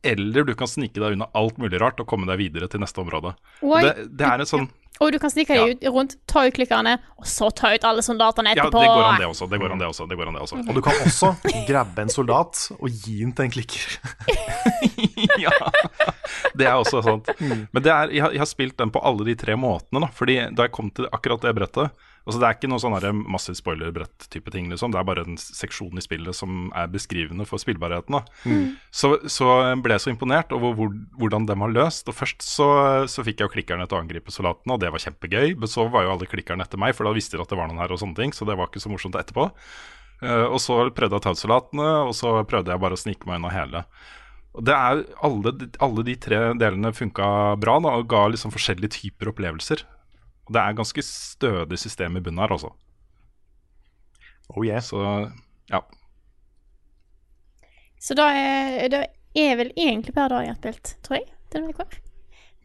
Eller 0.08 0.46
du 0.48 0.54
kan 0.56 0.70
snike 0.70 1.02
deg 1.02 1.17
unna 1.17 1.28
alt 1.36 1.58
mulig 1.60 1.82
rart 1.82 2.00
og 2.00 2.08
komme 2.08 2.30
deg 2.30 2.39
videre 2.39 2.70
til 2.72 2.82
neste 2.84 3.02
område. 3.04 3.34
Det, 3.60 4.08
det 4.13 4.30
er 4.30 4.43
en 4.43 4.50
sånn 4.50 4.70
Og 5.03 5.12
du 5.13 5.19
kan 5.21 5.31
snike 5.31 5.53
deg 5.53 5.83
ja. 5.83 5.91
rundt, 5.93 6.15
ta 6.29 6.45
ut 6.47 6.55
klikkerne, 6.55 6.97
og 7.19 7.27
så 7.29 7.49
ta 7.53 7.73
ut 7.75 7.86
alle 7.88 8.03
soldatene 8.05 8.55
Ja, 8.55 8.65
etterpå. 8.65 8.81
det 8.81 8.89
går 8.89 9.05
an 9.05 9.21
det 9.21 9.29
også. 9.29 9.47
Det 9.51 9.60
går 9.62 9.75
an 9.75 9.83
det 9.83 9.89
også. 9.91 10.07
Det 10.10 10.17
går 10.19 10.31
an 10.31 10.38
det 10.39 10.43
også. 10.47 10.60
Og 10.63 10.73
du 10.77 10.81
kan 10.86 11.01
også 11.05 11.31
grabbe 11.69 12.05
en 12.05 12.13
soldat 12.13 12.63
og 12.79 12.89
gi 12.89 13.19
den 13.21 13.33
til 13.38 13.47
en 13.47 13.53
klikker. 13.53 13.99
ja, 15.45 15.53
det 16.57 16.67
er 16.67 16.75
også 16.75 17.03
sant. 17.05 17.29
Men 17.39 17.83
det 17.83 17.93
er, 17.93 18.13
jeg, 18.15 18.25
har, 18.25 18.36
jeg 18.36 18.43
har 18.43 18.49
spilt 18.49 18.77
den 18.79 18.93
på 18.93 19.03
alle 19.05 19.27
de 19.27 19.38
tre 19.38 19.57
måtene. 19.60 20.03
da 20.05 20.12
Fordi 20.13 20.39
da 20.57 20.67
jeg 20.67 20.75
kom 20.75 20.89
til 20.93 21.10
akkurat 21.12 21.45
det 21.45 21.55
brettet 21.57 22.07
Altså 22.27 22.41
Det 22.41 22.47
er 22.47 22.57
ikke 22.57 22.69
noe 22.69 22.81
sånn 22.83 23.21
massiv 23.31 23.55
spoilerbrett-type 23.55 24.51
ting. 24.51 24.67
liksom 24.67 24.91
Det 24.91 24.99
er 24.99 25.07
bare 25.07 25.23
en 25.23 25.37
seksjon 25.39 25.95
i 25.95 26.03
spillet 26.03 26.35
som 26.35 26.67
er 26.75 26.89
beskrivende 26.91 27.47
for 27.47 27.61
spillbarheten. 27.63 28.19
da 28.19 28.23
så, 28.91 29.15
så 29.31 29.47
ble 29.79 29.95
jeg 29.95 30.03
så 30.03 30.11
imponert 30.11 30.51
over 30.51 30.75
hvor, 30.75 30.91
hvordan 31.15 31.47
de 31.47 31.55
har 31.55 31.71
løst. 31.71 32.09
Og 32.11 32.17
Først 32.17 32.43
så, 32.43 32.67
så 33.07 33.23
fikk 33.23 33.39
jeg 33.39 33.47
jo 33.47 33.55
klikkerne 33.55 33.87
til 33.87 33.97
å 33.97 34.01
angripe 34.03 34.33
soldatene, 34.33 34.75
og 34.75 34.83
det 34.83 34.91
var 34.91 34.99
kjempegøy. 34.99 35.55
Men 35.55 35.71
så 35.71 35.87
var 35.87 36.03
jo 36.03 36.17
alle 36.17 36.27
klikkerne 36.27 36.67
etter 36.67 36.81
meg, 36.81 36.97
for 36.97 37.07
da 37.07 37.15
visste 37.15 37.37
de 37.37 37.45
at 37.45 37.49
det 37.49 37.59
var 37.59 37.71
noen 37.71 37.79
her, 37.79 37.95
og 37.95 38.01
sånne 38.01 38.19
ting 38.19 38.35
Så 38.35 38.45
det 38.49 38.57
var 38.59 38.67
ikke 38.67 38.83
så 38.83 38.91
morsomt 38.91 39.15
etterpå. 39.15 39.47
Uh, 40.17 40.49
og 40.49 40.59
så 40.59 40.81
prøvde 40.91 41.13
jeg 41.13 41.21
å 41.21 41.23
ta 41.23 41.31
ut 41.31 41.39
soldatene, 41.39 41.89
og 42.09 42.15
så 42.17 42.39
prøvde 42.49 42.73
jeg 42.73 42.81
bare 42.83 42.97
å 42.97 42.99
snike 42.99 43.29
meg 43.29 43.39
unna 43.39 43.53
hele. 43.53 43.83
Og 44.57 44.65
det 44.65 44.73
er 44.73 45.03
alle, 45.23 45.53
alle 45.85 46.03
de 46.07 46.15
tre 46.17 46.39
delene 46.57 46.89
funka 46.95 47.27
bra 47.61 47.77
da, 47.83 47.93
og 47.99 48.09
ga 48.09 48.25
liksom 48.33 48.53
forskjellige 48.55 48.95
typer 48.97 49.29
opplevelser. 49.31 49.85
Og 50.47 50.53
det 50.55 50.62
er 50.63 50.77
ganske 50.79 51.03
stødig 51.03 51.79
system 51.79 52.17
i 52.17 52.23
bunnen 52.23 52.39
her, 52.39 52.53
altså. 52.55 52.71
Oh 54.55 54.63
yes. 54.65 54.89
Så 54.93 55.01
ja. 55.69 55.81
Så 57.99 58.15
da 58.17 58.27
er, 58.31 58.89
da 58.93 59.03
er 59.38 59.55
vel 59.60 59.71
egentlig 59.75 60.13
bare 60.15 60.29
da 60.36 60.43
jeg 60.45 60.53
har 60.53 60.60
spilt, 60.62 60.93
tror 61.05 61.19
jeg. 61.19 61.31
Denne 61.53 61.71
uka. 61.73 61.86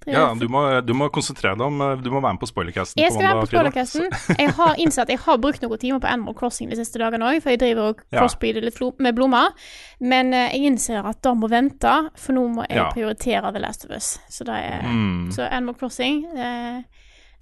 Tre- 0.02 0.10
ja 0.10 0.22
du, 0.34 0.48
må, 0.50 0.60
du 0.82 0.90
må 0.98 1.06
konsentrere 1.14 1.54
deg 1.54 1.62
om 1.62 1.76
Du 2.02 2.08
må 2.10 2.18
være 2.18 2.32
med 2.34 2.40
på 2.42 2.48
spoilercasten 2.50 2.98
Jeg 2.98 3.12
på 3.12 3.14
skal 3.14 3.22
være 3.28 3.34
med 3.36 3.44
på 3.44 3.50
spoilercasten. 3.52 4.08
Jeg 4.42 4.54
har 4.58 4.80
innsett 4.82 5.04
at 5.04 5.12
jeg 5.14 5.20
har 5.22 5.36
brukt 5.38 5.62
noen 5.62 5.78
timer 5.78 6.00
på 6.02 6.08
Animal 6.10 6.34
Crossing 6.40 6.72
de 6.72 6.78
siste 6.80 6.98
dagene 6.98 7.28
òg, 7.28 7.38
for 7.44 7.54
jeg 7.54 7.60
driver 7.62 7.92
og 7.92 8.00
crossbreeder 8.10 8.66
litt 8.66 8.80
med 8.98 9.14
blomster. 9.14 9.54
Men 10.02 10.34
eh, 10.34 10.48
jeg 10.56 10.72
innser 10.72 11.06
at 11.06 11.20
det 11.22 11.34
må 11.38 11.46
vente, 11.52 11.92
for 12.18 12.34
nå 12.34 12.48
må 12.50 12.64
jeg 12.66 12.80
Ja. 12.82 12.88
prioritere 12.90 13.52
The 13.54 13.62
Last 13.62 13.86
of 13.86 13.94
Us. 13.94 14.10
Så, 14.28 14.42
er, 14.50 14.82
Mm. 14.82 15.30
så 15.38 15.46
Animal 15.46 15.78
Crossing 15.78 16.24
eh, 16.34 16.82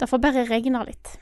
Det 0.00 0.08
får 0.08 0.22
bare 0.22 0.46
regne 0.48 0.84
litt. 0.88 1.16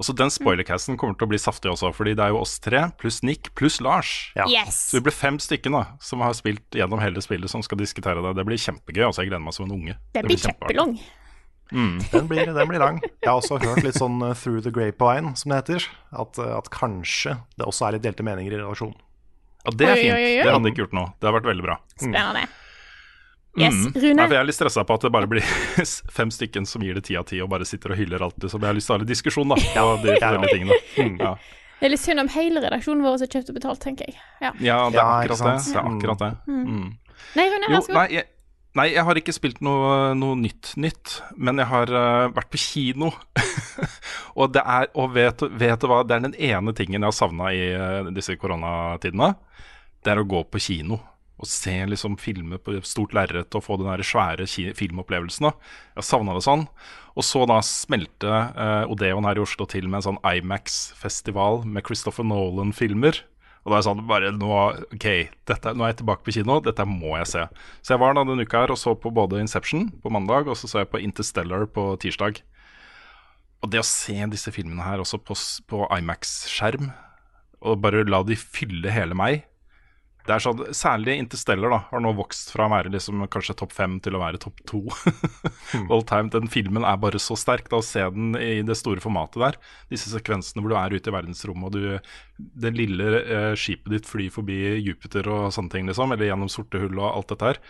Og 0.00 0.06
så 0.08 0.14
Den 0.16 0.30
spoilercasten 0.32 0.96
kommer 1.00 1.16
til 1.18 1.26
å 1.26 1.30
bli 1.30 1.38
saftig 1.40 1.70
også, 1.72 1.90
fordi 1.96 2.14
det 2.16 2.24
er 2.24 2.32
jo 2.34 2.40
oss 2.40 2.56
tre 2.64 2.86
pluss 3.00 3.20
Nick 3.26 3.52
pluss 3.58 3.78
Lars. 3.84 4.32
Ja. 4.36 4.46
Yes! 4.50 4.78
Så 4.90 4.98
vi 4.98 5.06
blir 5.08 5.16
fem 5.16 5.38
stykker 5.42 5.74
da, 5.74 5.84
som 6.00 6.24
har 6.24 6.34
spilt 6.38 6.76
gjennom 6.76 7.02
hele 7.02 7.22
spillet, 7.24 7.50
som 7.52 7.64
skal 7.64 7.80
diskutere 7.82 8.24
det. 8.24 8.34
Det 8.38 8.46
blir 8.48 8.60
kjempegøy. 8.60 9.04
altså 9.08 9.24
Jeg 9.24 9.32
gleder 9.32 9.44
meg 9.44 9.56
som 9.56 9.68
en 9.68 9.76
unge. 9.76 9.96
Det 10.16 10.24
blir 10.26 10.40
kjempeartig. 10.40 10.76
kjempelang. 10.76 10.98
Mm. 11.72 11.96
Den 12.12 12.28
blir, 12.30 12.52
den 12.54 12.68
blir 12.70 12.78
lang. 12.78 13.00
Jeg 13.02 13.26
har 13.26 13.40
også 13.40 13.58
hørt 13.58 13.82
litt 13.82 13.98
sånn 13.98 14.20
uh, 14.22 14.30
through 14.38 14.62
the 14.62 14.70
grapevine, 14.70 15.34
som 15.38 15.50
det 15.52 15.62
heter. 15.64 15.88
At, 16.14 16.38
uh, 16.38 16.52
at 16.60 16.70
kanskje 16.74 17.40
det 17.58 17.66
også 17.66 17.88
er 17.88 17.96
litt 17.96 18.06
delte 18.06 18.26
meninger 18.26 18.54
i 18.54 18.60
relasjonen. 18.60 18.94
Ja, 19.66 19.72
det 19.74 19.88
er 19.88 19.98
fint. 19.98 20.14
oi, 20.14 20.20
oi, 20.22 20.36
oi. 20.36 20.44
Det 20.46 20.52
hadde 20.54 20.70
ikke 20.70 20.84
gjort 20.84 20.94
noe. 20.94 21.10
Det 21.18 21.26
har 21.26 21.34
vært 21.40 21.50
veldig 21.50 21.66
bra. 21.66 21.80
Spennende. 21.98 22.46
Yes, 23.56 23.72
Mm. 23.74 23.92
Rune? 23.94 24.14
Nei, 24.18 24.26
for 24.26 24.34
jeg 24.36 24.40
er 24.42 24.48
litt 24.50 24.56
stressa 24.58 24.82
på 24.84 24.94
at 24.98 25.04
det 25.06 25.10
bare 25.14 25.26
blir 25.30 25.40
fem 26.18 26.30
stykken 26.34 26.66
som 26.68 26.82
gir 26.84 26.94
det 26.98 27.04
ti 27.08 27.16
av 27.16 27.24
ti 27.28 27.38
og 27.40 27.48
bare 27.52 27.64
sitter 27.64 27.94
og 27.94 27.96
hyller 28.00 28.20
alltid. 28.26 28.50
Så 28.52 28.58
jeg 28.60 28.66
har 28.68 28.76
lyst 28.76 28.90
til 28.90 28.94
å 28.94 28.98
ha 28.98 29.02
litt 29.04 29.12
diskusjon, 29.14 29.48
da. 29.48 29.56
Ja, 29.74 29.84
det, 30.02 30.18
forskjellige. 30.20 30.80
Mm. 31.00 31.16
Ja. 31.22 31.34
Det 31.80 31.88
er 31.88 31.92
litt 31.92 32.00
synd 32.04 32.20
om 32.20 32.28
hele 32.32 32.60
redaksjonen 32.64 33.04
vår 33.04 33.18
som 33.20 33.28
kjøpt 33.32 33.50
og 33.52 33.56
betalt, 33.58 33.80
tenker 33.84 34.08
jeg. 34.08 34.16
Ja. 34.44 34.52
ja, 34.64 34.78
det 34.92 34.96
er 34.96 35.02
Ja, 35.02 35.08
akkurat 35.22 35.42
det. 35.44 35.56
Det 35.66 35.76
er 35.76 35.90
akkurat 35.90 36.22
det. 36.24 36.30
Mm. 36.48 36.86
Nei, 37.36 37.46
Rune, 37.52 37.68
vær 37.72 37.80
så 37.84 37.92
god. 37.92 37.96
nei, 37.98 38.06
jeg, 38.16 38.28
nei, 38.80 38.86
jeg 38.94 39.04
har 39.08 39.20
ikke 39.20 39.34
spilt 39.36 39.60
noe, 39.64 39.90
noe 40.20 40.36
nytt 40.40 40.72
nytt, 40.80 41.16
men 41.36 41.60
jeg 41.60 41.68
har 41.72 41.92
uh, 41.96 42.28
vært 42.36 42.48
på 42.52 42.60
kino. 42.60 43.10
og 44.40 44.52
det 44.56 44.62
er, 44.64 44.88
og 44.96 45.12
vet, 45.16 45.36
du- 45.40 45.52
vet 45.60 45.80
du 45.80 45.88
hva, 45.90 46.02
det 46.04 46.16
er 46.16 46.24
den 46.28 46.36
ene 46.52 46.72
tingen 46.76 47.00
jeg 47.00 47.08
har 47.08 47.16
savna 47.16 47.52
i 47.56 47.66
uh, 47.76 48.08
disse 48.16 48.36
koronatidene. 48.40 49.34
Det 50.04 50.12
er 50.12 50.20
å 50.22 50.28
gå 50.28 50.44
på 50.52 50.60
kino 50.62 51.00
og 51.36 51.48
se 51.50 51.74
liksom 51.90 52.16
filmer 52.20 52.60
på 52.62 52.78
stort 52.86 53.12
lerret 53.16 53.52
og 53.56 53.64
få 53.64 53.76
den 53.76 53.90
der 53.90 54.04
svære 54.06 54.46
filmopplevelsen. 54.76 55.50
da. 55.50 55.52
Jeg 55.98 56.08
savna 56.08 56.36
det 56.36 56.44
sånn. 56.46 56.64
Og 57.16 57.24
så 57.24 57.44
da 57.48 57.60
smelte 57.64 58.32
eh, 58.32 58.92
Odeon 58.92 59.28
her 59.28 59.36
i 59.36 59.44
Oslo 59.44 59.66
til 59.68 59.88
med 59.88 60.00
en 60.00 60.06
sånn 60.10 60.22
Imax-festival 60.24 61.64
med 61.68 61.84
Christopher 61.84 62.24
Nolan-filmer. 62.24 63.20
Og 63.64 63.72
da 63.72 63.76
er 63.76 63.80
jeg 63.82 63.88
sånn 63.88 64.04
bare 64.08 64.32
nå, 64.32 64.50
ok, 64.94 65.06
dette, 65.50 65.72
nå 65.74 65.84
er 65.84 65.90
jeg 65.90 66.00
tilbake 66.00 66.24
på 66.24 66.36
kino, 66.38 66.60
dette 66.62 66.84
må 66.88 67.16
jeg 67.18 67.30
se. 67.32 67.46
Så 67.82 67.96
jeg 67.96 68.00
var 68.00 68.14
da 68.14 68.22
denne 68.24 68.46
uka 68.46 68.62
her 68.62 68.72
og 68.72 68.78
så 68.80 68.94
på 68.94 69.10
både 69.12 69.40
Inception 69.42 69.88
på 70.04 70.12
mandag, 70.14 70.46
og 70.46 70.56
så 70.56 70.70
så 70.70 70.84
jeg 70.84 70.92
på 70.92 71.02
Interstellar 71.02 71.66
på 71.68 71.88
tirsdag. 72.00 72.40
Og 73.64 73.72
det 73.72 73.82
å 73.82 73.88
se 73.88 74.14
disse 74.30 74.52
filmene 74.54 74.86
her 74.86 75.02
også 75.02 75.18
på, 75.18 75.36
på 75.66 75.82
IMAX-skjerm, 75.98 76.92
og 77.66 77.82
bare 77.82 78.06
la 78.06 78.22
de 78.22 78.38
fylle 78.38 78.92
hele 78.94 79.16
meg 79.18 79.44
det 80.26 80.34
er 80.34 80.42
sånn, 80.42 80.62
Særlig 80.74 81.16
Interstellar 81.20 81.72
da, 81.72 81.78
har 81.90 82.02
nå 82.02 82.12
vokst 82.18 82.50
fra 82.54 82.66
å 82.66 82.72
være 82.72 82.92
liksom 82.94 83.24
kanskje 83.32 83.56
topp 83.60 83.74
fem 83.76 83.96
til 84.02 84.16
å 84.18 84.22
være 84.22 84.40
topp 84.42 84.62
to. 84.68 84.82
All 85.92 86.04
time. 86.06 86.30
Den 86.34 86.50
filmen 86.52 86.86
er 86.86 87.00
bare 87.02 87.20
så 87.22 87.36
sterk. 87.38 87.70
da 87.70 87.80
Å 87.80 87.86
se 87.86 88.04
den 88.14 88.36
i 88.38 88.62
det 88.66 88.78
store 88.78 89.02
formatet 89.02 89.40
der. 89.42 89.58
Disse 89.92 90.10
sekvensene 90.12 90.64
hvor 90.64 90.74
du 90.74 90.78
er 90.80 90.96
ute 90.96 91.12
i 91.12 91.16
verdensrommet 91.16 91.68
og 91.70 91.76
du, 91.76 92.14
det 92.36 92.74
lille 92.76 93.20
eh, 93.22 93.52
skipet 93.58 93.92
ditt 93.94 94.08
flyr 94.10 94.32
forbi 94.34 94.58
Jupiter 94.80 95.28
og 95.30 95.52
sånne 95.54 95.72
ting, 95.72 95.90
liksom. 95.90 96.14
Eller 96.14 96.30
gjennom 96.30 96.50
sorte 96.52 96.82
hull 96.82 96.98
og 96.98 97.10
alt 97.12 97.34
dette 97.34 97.52
her. 97.52 97.62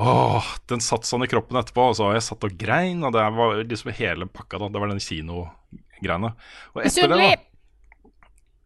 Åh, 0.00 0.54
den 0.70 0.80
satt 0.80 1.04
sånn 1.04 1.26
i 1.26 1.28
kroppen 1.28 1.58
etterpå, 1.60 1.90
og 1.90 1.96
så 1.98 2.08
har 2.08 2.16
jeg 2.16 2.28
satt 2.30 2.46
og 2.46 2.58
grein. 2.58 3.04
Og 3.04 3.14
det 3.14 3.26
var 3.36 3.62
liksom 3.62 3.94
hele 3.98 4.30
pakka, 4.30 4.62
da. 4.62 4.70
Det 4.72 4.82
var 4.82 4.92
den 4.92 5.02
kinogreiene. 5.04 6.34
Og 6.74 6.84
etter 6.84 7.10
det, 7.10 7.20
da! 7.20 7.49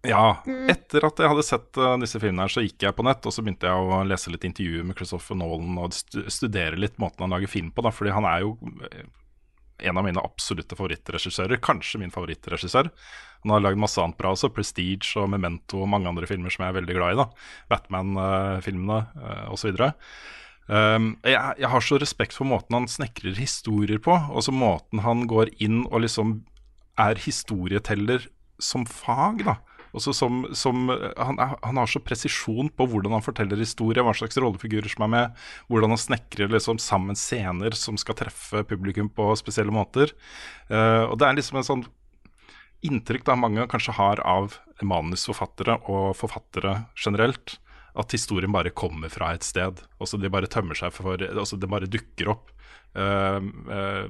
Ja, 0.09 0.25
etter 0.71 1.07
at 1.09 1.21
jeg 1.21 1.31
hadde 1.31 1.45
sett 1.47 1.81
uh, 1.81 1.95
disse 2.01 2.21
filmene 2.21 2.47
her, 2.47 2.53
så 2.53 2.65
gikk 2.65 2.87
jeg 2.87 2.97
på 2.97 3.05
nett 3.07 3.25
og 3.25 3.35
så 3.35 3.45
begynte 3.45 3.71
jeg 3.71 3.91
å 3.91 4.01
lese 4.07 4.33
litt 4.33 4.47
intervjuer 4.47 4.87
med 4.87 4.99
Christopher 4.99 5.39
Nolan 5.41 5.79
og 5.81 5.97
studere 6.33 6.81
litt 6.81 6.99
måten 7.03 7.27
han 7.27 7.35
lager 7.35 7.51
film 7.51 7.71
på. 7.75 7.85
da, 7.85 7.93
fordi 7.95 8.15
han 8.15 8.29
er 8.29 8.45
jo 8.45 8.55
eh, 8.89 9.07
en 9.89 9.99
av 10.01 10.07
mine 10.07 10.23
absolutte 10.23 10.77
favorittregissører. 10.79 11.61
Kanskje 11.65 12.01
min 12.03 12.15
favorittregissør. 12.15 12.93
Han 13.45 13.55
har 13.55 13.65
lagd 13.65 13.81
masse 13.81 14.01
annet 14.01 14.19
bra 14.21 14.33
også. 14.37 14.53
Prestige 14.55 15.19
og 15.21 15.29
Memento 15.33 15.83
og 15.83 15.91
mange 15.91 16.09
andre 16.11 16.29
filmer 16.31 16.53
som 16.53 16.65
jeg 16.65 16.75
er 16.75 16.79
veldig 16.79 16.97
glad 16.97 17.15
i. 17.15 17.21
da, 17.21 17.29
Batman-filmene 17.75 19.01
uh, 19.19 19.53
osv. 19.55 19.75
Um, 20.65 21.11
jeg, 21.27 21.37
jeg 21.61 21.69
har 21.75 21.85
så 21.85 21.99
respekt 22.01 22.37
for 22.37 22.49
måten 22.49 22.77
han 22.79 22.89
snekrer 22.89 23.37
historier 23.37 24.01
på. 24.01 24.15
og 24.15 24.47
så 24.47 24.55
måten 24.55 25.03
han 25.05 25.27
går 25.29 25.57
inn 25.65 25.85
og 25.91 26.05
liksom 26.07 26.39
er 27.01 27.19
historieteller 27.19 28.29
som 28.63 28.87
fag, 28.87 29.43
da. 29.47 29.59
Også 29.95 30.15
som, 30.17 30.43
som 30.57 30.89
han, 30.91 31.39
er, 31.39 31.55
han 31.63 31.79
har 31.79 31.91
så 31.91 32.03
presisjon 32.03 32.71
på 32.75 32.87
hvordan 32.91 33.15
han 33.15 33.25
forteller 33.25 33.61
historie, 33.63 34.03
hva 34.03 34.15
slags 34.17 34.39
rollefigurer 34.43 34.91
som 34.91 35.07
er 35.07 35.13
med, 35.13 35.43
hvordan 35.71 35.95
han 35.95 36.01
snekrer 36.01 36.51
liksom 36.51 36.81
sammen 36.83 37.19
scener 37.19 37.77
som 37.79 37.99
skal 38.01 38.19
treffe 38.19 38.65
publikum 38.67 39.11
på 39.15 39.31
spesielle 39.39 39.75
måter. 39.75 40.13
Uh, 40.67 41.07
og 41.07 41.19
det 41.21 41.29
er 41.29 41.39
liksom 41.39 41.61
en 41.61 41.69
sånn 41.69 41.87
inntrykk 42.85 43.25
da 43.25 43.37
mange 43.39 43.65
kanskje 43.71 43.95
har 43.97 44.21
av 44.29 44.59
manusforfattere 44.85 45.79
og 45.91 46.17
forfattere 46.19 46.83
generelt, 46.99 47.59
at 47.95 48.13
historien 48.13 48.53
bare 48.53 48.75
kommer 48.75 49.13
fra 49.13 49.31
et 49.35 49.47
sted. 49.47 49.79
Også 50.03 50.19
de 50.19 50.33
bare 50.33 50.51
tømmer 50.51 50.77
seg 50.77 50.93
for 50.93 51.23
altså 51.31 51.57
Det 51.57 51.71
bare 51.71 51.89
dukker 51.89 52.33
opp. 52.35 52.51
Uh, 52.95 53.39
eh, 53.75 54.07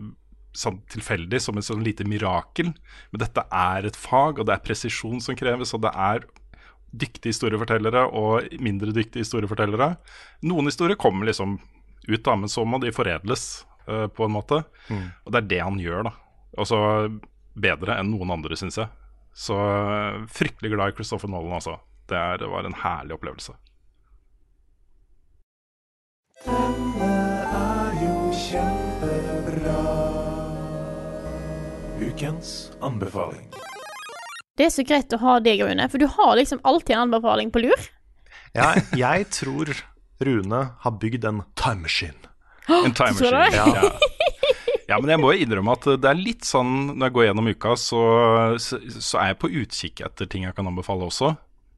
sånn 0.58 0.80
tilfeldig, 0.92 1.40
som 1.42 1.58
et 1.58 1.66
sånn 1.66 1.84
lite 1.84 2.06
mirakel. 2.08 2.72
Men 3.12 3.22
dette 3.22 3.44
er 3.50 3.88
et 3.88 3.98
fag, 3.98 4.40
og 4.40 4.48
det 4.48 4.56
er 4.56 4.64
presisjon 4.64 5.22
som 5.22 5.38
kreves, 5.38 5.74
og 5.76 5.84
det 5.84 5.92
er 5.92 6.26
dyktige 6.94 7.32
historiefortellere 7.32 8.06
og 8.14 8.54
mindre 8.62 8.94
dyktige 8.94 9.24
historiefortellere. 9.24 9.94
Noen 10.46 10.70
historier 10.70 10.98
kommer 11.00 11.26
liksom 11.26 11.58
ut, 12.06 12.22
da, 12.22 12.36
men 12.38 12.50
så 12.52 12.64
må 12.68 12.78
de 12.82 12.94
foredles 12.94 13.64
uh, 13.88 14.06
på 14.06 14.26
en 14.26 14.36
måte. 14.36 14.62
Og 15.24 15.32
det 15.34 15.40
er 15.40 15.50
det 15.50 15.62
han 15.64 15.80
gjør, 15.82 16.06
da. 16.10 16.14
Altså 16.60 16.78
bedre 17.54 17.98
enn 17.98 18.12
noen 18.12 18.36
andre, 18.36 18.58
syns 18.58 18.78
jeg. 18.78 18.90
Så 19.34 19.56
eh, 19.58 20.20
fryktelig 20.30 20.70
glad 20.74 20.92
i 20.92 20.94
Christopher 20.94 21.30
Nolan, 21.30 21.56
altså. 21.58 21.80
Det, 22.06 22.14
er, 22.18 22.38
det 22.38 22.50
var 22.50 22.68
en 22.68 22.78
herlig 22.84 23.16
opplevelse. 23.16 23.58
Ukens 32.14 32.70
anbefaling. 32.80 33.48
Det 34.54 34.68
er 34.68 34.70
så 34.70 34.84
greit 34.86 35.10
å 35.10 35.18
ha 35.18 35.32
deg, 35.42 35.64
Rune, 35.66 35.82
for 35.90 35.98
du 35.98 36.06
har 36.06 36.36
liksom 36.38 36.60
alltid 36.62 36.94
en 36.94 37.08
anbefaling 37.08 37.50
på 37.50 37.64
lur. 37.64 37.88
Ja, 38.54 38.68
jeg 38.94 39.26
tror 39.34 39.72
Rune 40.22 40.60
har 40.84 40.94
bygd 41.02 41.26
en 41.26 41.40
time 41.58 41.82
machine. 41.88 42.30
En 42.68 42.94
time 42.94 43.18
machine. 43.18 43.50
Ja. 43.50 43.90
ja, 44.92 45.00
men 45.00 45.10
jeg 45.10 45.22
må 45.24 45.32
jo 45.34 45.42
innrømme 45.42 45.74
at 45.74 45.88
det 46.04 46.12
er 46.12 46.20
litt 46.20 46.46
sånn 46.46 46.92
når 46.92 47.08
jeg 47.08 47.16
går 47.16 47.26
gjennom 47.26 47.50
uka, 47.50 47.74
så, 47.82 48.04
så, 48.62 48.78
så 48.94 49.18
er 49.24 49.32
jeg 49.32 49.40
på 49.42 49.50
utkikk 49.64 50.04
etter 50.06 50.30
ting 50.30 50.46
jeg 50.46 50.54
kan 50.54 50.70
anbefale 50.70 51.10
også. 51.10 51.34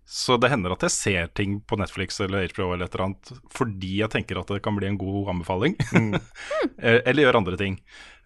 Så 0.06 0.36
det 0.38 0.52
hender 0.52 0.70
at 0.70 0.84
jeg 0.86 0.94
ser 0.94 1.30
ting 1.34 1.56
på 1.66 1.74
Netflix 1.80 2.20
eller 2.22 2.46
HBO 2.52 2.68
eller 2.70 2.86
et 2.86 2.94
eller 2.94 3.08
annet 3.08 3.30
fordi 3.50 3.96
jeg 3.98 4.12
tenker 4.12 4.38
at 4.38 4.52
det 4.54 4.60
kan 4.62 4.76
bli 4.78 4.86
en 4.86 5.00
god 5.00 5.32
anbefaling. 5.34 5.76
Eh, 6.76 7.00
eller 7.08 7.24
gjør 7.24 7.38
andre 7.38 7.56
ting. 7.56 7.76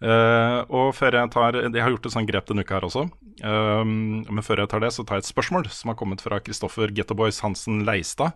Uh, 0.03 0.67
og 0.67 0.89
før 0.97 1.15
jeg 1.15 1.29
tar 1.31 1.55
Jeg 1.55 1.79
har 1.79 1.93
gjort 1.93 2.07
et 2.09 2.13
sånt 2.13 2.27
grep 2.27 2.49
denne 2.49 2.65
uka 2.65 2.75
her 2.75 2.85
også. 2.85 3.05
Eh, 3.47 3.85
men 3.87 4.43
før 4.43 4.61
jeg 4.61 4.71
tar 4.73 4.83
det, 4.83 4.91
så 4.91 5.05
tar 5.07 5.17
jeg 5.17 5.25
et 5.25 5.29
spørsmål 5.31 5.69
som 5.71 5.93
har 5.93 5.97
kommet 5.97 6.23
fra 6.23 6.41
Kristoffer 6.43 6.91
Gettoboys 6.93 7.39
Hansen 7.45 7.85
Leistad. 7.87 8.35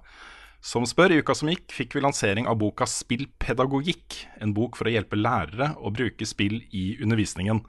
Som 0.64 0.86
spør 0.90 1.14
i 1.14 1.20
uka 1.22 1.36
som 1.38 1.50
gikk, 1.52 1.68
fikk 1.74 1.96
vi 1.96 2.02
lansering 2.04 2.48
av 2.50 2.58
boka 2.62 2.88
Spillpedagogikk. 2.90 4.22
En 4.42 4.54
bok 4.56 4.80
for 4.80 4.90
å 4.90 4.94
hjelpe 4.94 5.20
lærere 5.20 5.74
å 5.78 5.92
bruke 5.94 6.26
spill 6.26 6.62
i 6.74 6.96
undervisningen. 7.04 7.62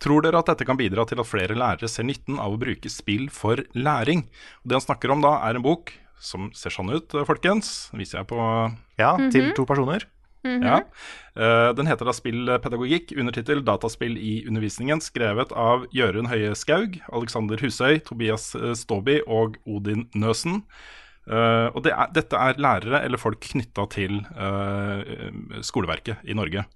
Tror 0.00 0.24
dere 0.24 0.40
at 0.40 0.48
dette 0.48 0.64
kan 0.64 0.78
bidra 0.80 1.04
til 1.06 1.20
at 1.20 1.28
flere 1.28 1.56
lærere 1.58 1.88
ser 1.90 2.06
nytten 2.08 2.40
av 2.40 2.54
å 2.54 2.60
bruke 2.60 2.90
spill 2.90 3.28
for 3.32 3.60
læring? 3.76 4.24
Og 4.62 4.70
Det 4.70 4.78
han 4.78 4.86
snakker 4.86 5.12
om 5.12 5.20
da, 5.24 5.36
er 5.46 5.58
en 5.58 5.66
bok 5.66 5.92
som 6.20 6.50
ser 6.56 6.72
sånn 6.72 6.92
ut, 6.92 7.12
folkens. 7.28 7.90
Viser 7.96 8.20
jeg 8.20 8.30
på 8.32 8.40
Ja, 9.00 9.16
til 9.32 9.52
to 9.56 9.66
personer. 9.68 10.06
ja. 10.44 10.80
uh, 11.36 11.70
den 11.76 11.86
heter 11.86 12.08
da 12.08 12.14
Spillpedagogikk, 12.16 13.12
undertittel 13.12 13.60
'Dataspill 13.60 14.16
i 14.16 14.46
undervisningen', 14.48 15.04
skrevet 15.04 15.52
av 15.52 15.84
Jørund 15.92 16.32
Høie 16.32 16.54
Skaug, 16.56 16.96
Alexander 17.12 17.60
Husøy, 17.60 18.00
Tobias 18.00 18.56
Staaby 18.56 18.74
Ståby 18.74 19.20
og 19.28 19.60
Odin 19.68 20.08
Nøsen. 20.16 20.64
Eh, 21.30 21.68
og 21.70 21.84
det 21.86 21.94
er, 21.94 22.10
dette 22.14 22.38
er 22.38 22.58
lærere 22.58 23.04
eller 23.06 23.20
folk 23.20 23.42
knytta 23.52 23.86
til 23.92 24.20
uh, 24.34 25.02
skoleverket 25.66 26.26
i 26.26 26.34
Norge. 26.34 26.66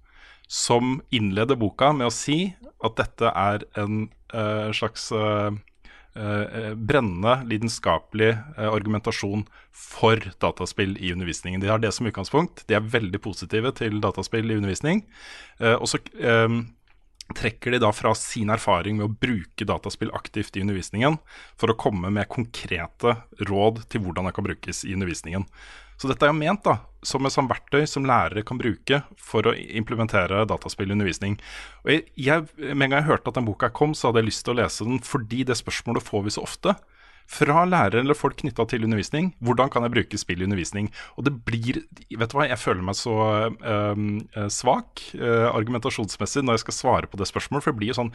Som 0.46 1.00
innleder 1.14 1.58
boka 1.58 1.90
med 1.96 2.10
å 2.10 2.14
si 2.14 2.54
at 2.84 2.98
dette 3.00 3.30
er 3.30 3.64
en 3.80 4.08
uh, 4.34 4.70
slags 4.74 5.10
brennende, 6.14 7.32
lidenskapelig 7.50 8.28
argumentasjon 8.54 9.40
for 9.74 10.20
dataspill 10.38 10.92
i 11.02 11.08
undervisningen. 11.10 11.58
De 11.58 11.66
har 11.66 11.80
det 11.82 11.90
som 11.90 12.06
utgangspunkt. 12.06 12.62
De 12.70 12.76
er 12.78 12.86
veldig 12.86 13.18
positive 13.18 13.72
til 13.80 13.98
dataspill 13.98 14.46
i 14.46 14.60
undervisning. 14.60 15.02
Og 15.58 15.88
så 15.90 15.98
eh, 16.14 16.54
trekker 17.32 17.72
de 17.74 17.80
da 17.82 17.90
fra 17.94 18.12
sin 18.18 18.52
erfaring 18.52 18.98
med 18.98 19.06
å 19.06 19.14
bruke 19.26 19.66
dataspill 19.66 20.12
aktivt 20.16 20.56
i 20.56 20.64
undervisningen, 20.64 21.16
for 21.56 21.72
å 21.72 21.78
komme 21.78 22.12
med 22.12 22.28
konkrete 22.32 23.16
råd 23.48 23.84
til 23.88 24.04
hvordan 24.04 24.28
det 24.28 24.34
kan 24.36 24.46
brukes 24.46 24.84
i 24.84 24.92
undervisningen. 24.96 25.48
Så 25.96 26.10
dette 26.10 26.26
er 26.26 26.32
jo 26.32 26.36
ment 26.36 26.64
da, 26.66 26.80
som 27.06 27.24
et 27.24 27.32
sånt 27.32 27.50
verktøy 27.52 27.84
som 27.86 28.06
lærere 28.08 28.42
kan 28.46 28.58
bruke 28.58 29.00
for 29.20 29.46
å 29.46 29.54
implementere 29.54 30.42
dataspill 30.50 30.90
i 30.90 30.96
undervisning. 30.96 31.36
Og 31.84 31.92
jeg, 31.94 32.06
jeg, 32.18 32.48
Med 32.58 32.88
en 32.88 32.96
gang 32.96 33.00
jeg 33.02 33.10
hørte 33.12 33.30
at 33.30 33.38
den 33.38 33.46
boka 33.46 33.70
kom, 33.70 33.94
så 33.94 34.10
hadde 34.10 34.24
jeg 34.24 34.32
lyst 34.32 34.44
til 34.46 34.56
å 34.56 34.58
lese 34.62 34.88
den, 34.88 34.98
fordi 35.06 35.44
det 35.46 35.58
spørsmålet 35.60 36.04
får 36.04 36.26
vi 36.26 36.34
så 36.34 36.44
ofte. 36.44 36.74
Fra 37.30 37.64
lærere 37.64 38.02
eller 38.02 38.16
folk 38.16 38.36
knytta 38.42 38.66
til 38.68 38.84
undervisning. 38.84 39.32
Hvordan 39.44 39.70
kan 39.72 39.86
jeg 39.86 39.94
bruke 39.94 40.20
spill 40.20 40.42
i 40.42 40.48
undervisning? 40.48 40.90
Og 41.16 41.24
det 41.26 41.32
blir 41.46 41.80
Vet 41.84 42.30
du 42.30 42.36
hva, 42.36 42.48
jeg 42.50 42.60
føler 42.60 42.84
meg 42.84 42.98
så 42.98 43.14
eh, 43.50 44.02
svak 44.52 45.06
eh, 45.16 45.48
argumentasjonsmessig 45.48 46.44
når 46.44 46.58
jeg 46.58 46.66
skal 46.66 46.78
svare 46.80 47.10
på 47.10 47.18
det 47.20 47.30
spørsmålet, 47.30 47.64
for 47.64 47.72
det 47.72 47.80
blir 47.80 47.94
jo 47.94 47.98
sånn 48.02 48.12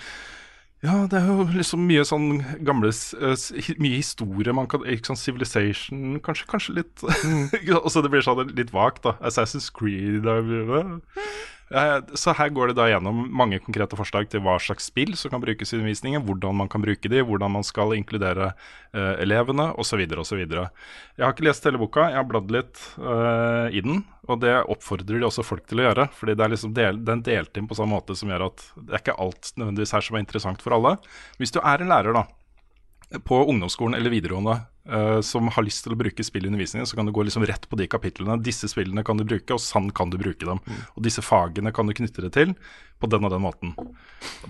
Ja, 0.85 0.93
det 1.11 1.19
er 1.19 1.27
jo 1.27 1.47
liksom 1.51 1.83
mye 1.89 2.05
sånn 2.07 2.29
gamle 2.63 2.93
eh, 2.93 3.47
Mye 3.81 3.97
historie 3.97 4.55
man 4.55 4.69
kan 4.71 4.85
Ikke 4.87 5.11
sånn 5.11 5.19
Civilization 5.19 6.21
Kanskje, 6.23 6.47
kanskje 6.53 6.77
litt 6.79 7.03
så 7.91 8.05
det 8.05 8.13
blir 8.13 8.23
sånn 8.23 8.53
litt 8.53 8.71
vagt, 8.75 9.03
da. 9.07 9.17
Assassin's 9.25 9.71
Creed 9.73 10.29
eh, 10.29 10.53
eh, 10.79 11.25
Så 11.69 12.33
her 12.33 12.49
går 12.49 12.71
det 12.71 12.79
da 12.79 12.87
gjennom 12.89 13.19
mange 13.29 13.59
konkrete 13.61 13.97
forslag 13.97 14.29
til 14.31 14.41
hva 14.41 14.55
slags 14.61 14.87
spill 14.89 15.13
som 15.19 15.29
kan 15.29 15.43
brukes 15.43 15.69
i 15.69 15.77
undervisningen, 15.77 16.23
hvordan 16.25 16.57
man 16.57 16.69
kan 16.71 16.81
bruke 16.81 17.11
de, 17.11 17.21
hvordan 17.21 17.53
man 17.53 17.65
skal 17.67 17.93
inkludere 17.93 18.51
uh, 18.55 19.13
elevene, 19.21 19.67
osv., 19.77 20.01
osv. 20.17 20.41
Jeg 20.41 21.21
har 21.21 21.35
ikke 21.35 21.45
lest 21.45 21.67
hele 21.69 21.81
boka, 21.81 22.07
jeg 22.09 22.17
har 22.17 22.25
bladd 22.29 22.49
litt 22.55 22.81
uh, 22.97 23.69
i 23.69 23.83
den, 23.85 24.01
og 24.25 24.41
det 24.41 24.55
oppfordrer 24.65 25.21
de 25.21 25.29
også 25.29 25.45
folk 25.45 25.69
til 25.69 25.83
å 25.83 25.87
gjøre. 25.89 26.07
Fordi 26.17 26.37
det 26.39 26.45
er 26.47 26.55
liksom 26.55 26.73
del, 26.77 27.03
den 27.05 27.21
delt 27.27 27.61
inn 27.61 27.69
på 27.69 27.77
samme 27.77 27.99
måte 27.99 28.17
som 28.17 28.33
gjør 28.33 28.49
at 28.49 28.65
det 28.79 28.95
er 28.95 29.03
ikke 29.03 29.19
alt 29.21 29.53
nødvendigvis 29.53 29.93
her 29.97 30.09
som 30.09 30.17
er 30.17 30.25
interessant 30.25 30.65
for 30.65 30.77
alle. 30.77 30.97
Hvis 31.37 31.53
du 31.53 31.61
er 31.61 31.85
en 31.85 31.93
lærer, 31.93 32.17
da, 32.17 33.19
på 33.29 33.43
ungdomsskolen 33.45 33.97
eller 33.97 34.13
videregående 34.13 34.59
eh, 34.89 35.19
som 35.25 35.47
har 35.53 35.65
lyst 35.65 35.85
til 35.85 35.93
å 35.95 35.99
bruke 35.99 36.23
spill 36.25 36.45
i 36.45 36.49
undervisningen, 36.51 36.87
så 36.89 36.97
kan 36.97 37.07
du 37.07 37.13
gå 37.15 37.23
liksom 37.27 37.45
rett 37.47 37.67
på 37.69 37.77
de 37.79 37.87
kapitlene. 37.91 38.39
Disse 38.43 38.69
spillene 38.71 39.03
kan 39.07 39.17
du 39.19 39.25
bruke, 39.27 39.55
og 39.55 39.61
sånn 39.63 39.91
kan 39.95 40.09
du 40.13 40.17
bruke 40.21 40.45
dem. 40.49 40.61
Og 40.95 41.03
disse 41.05 41.23
fagene 41.25 41.73
kan 41.75 41.87
du 41.89 41.95
knytte 41.97 42.25
det 42.25 42.33
til 42.35 42.55
på 42.99 43.09
den 43.11 43.23
og 43.27 43.31
den 43.31 43.43
måten. 43.45 43.75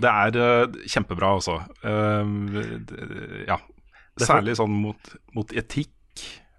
Det 0.00 0.10
er 0.10 0.38
uh, 0.40 0.78
kjempebra, 0.90 1.34
altså. 1.38 1.60
Eh, 1.86 3.44
ja. 3.46 3.60
Særlig 4.20 4.56
sånn 4.58 4.72
mot, 4.82 5.12
mot 5.36 5.52
etikk, 5.56 5.92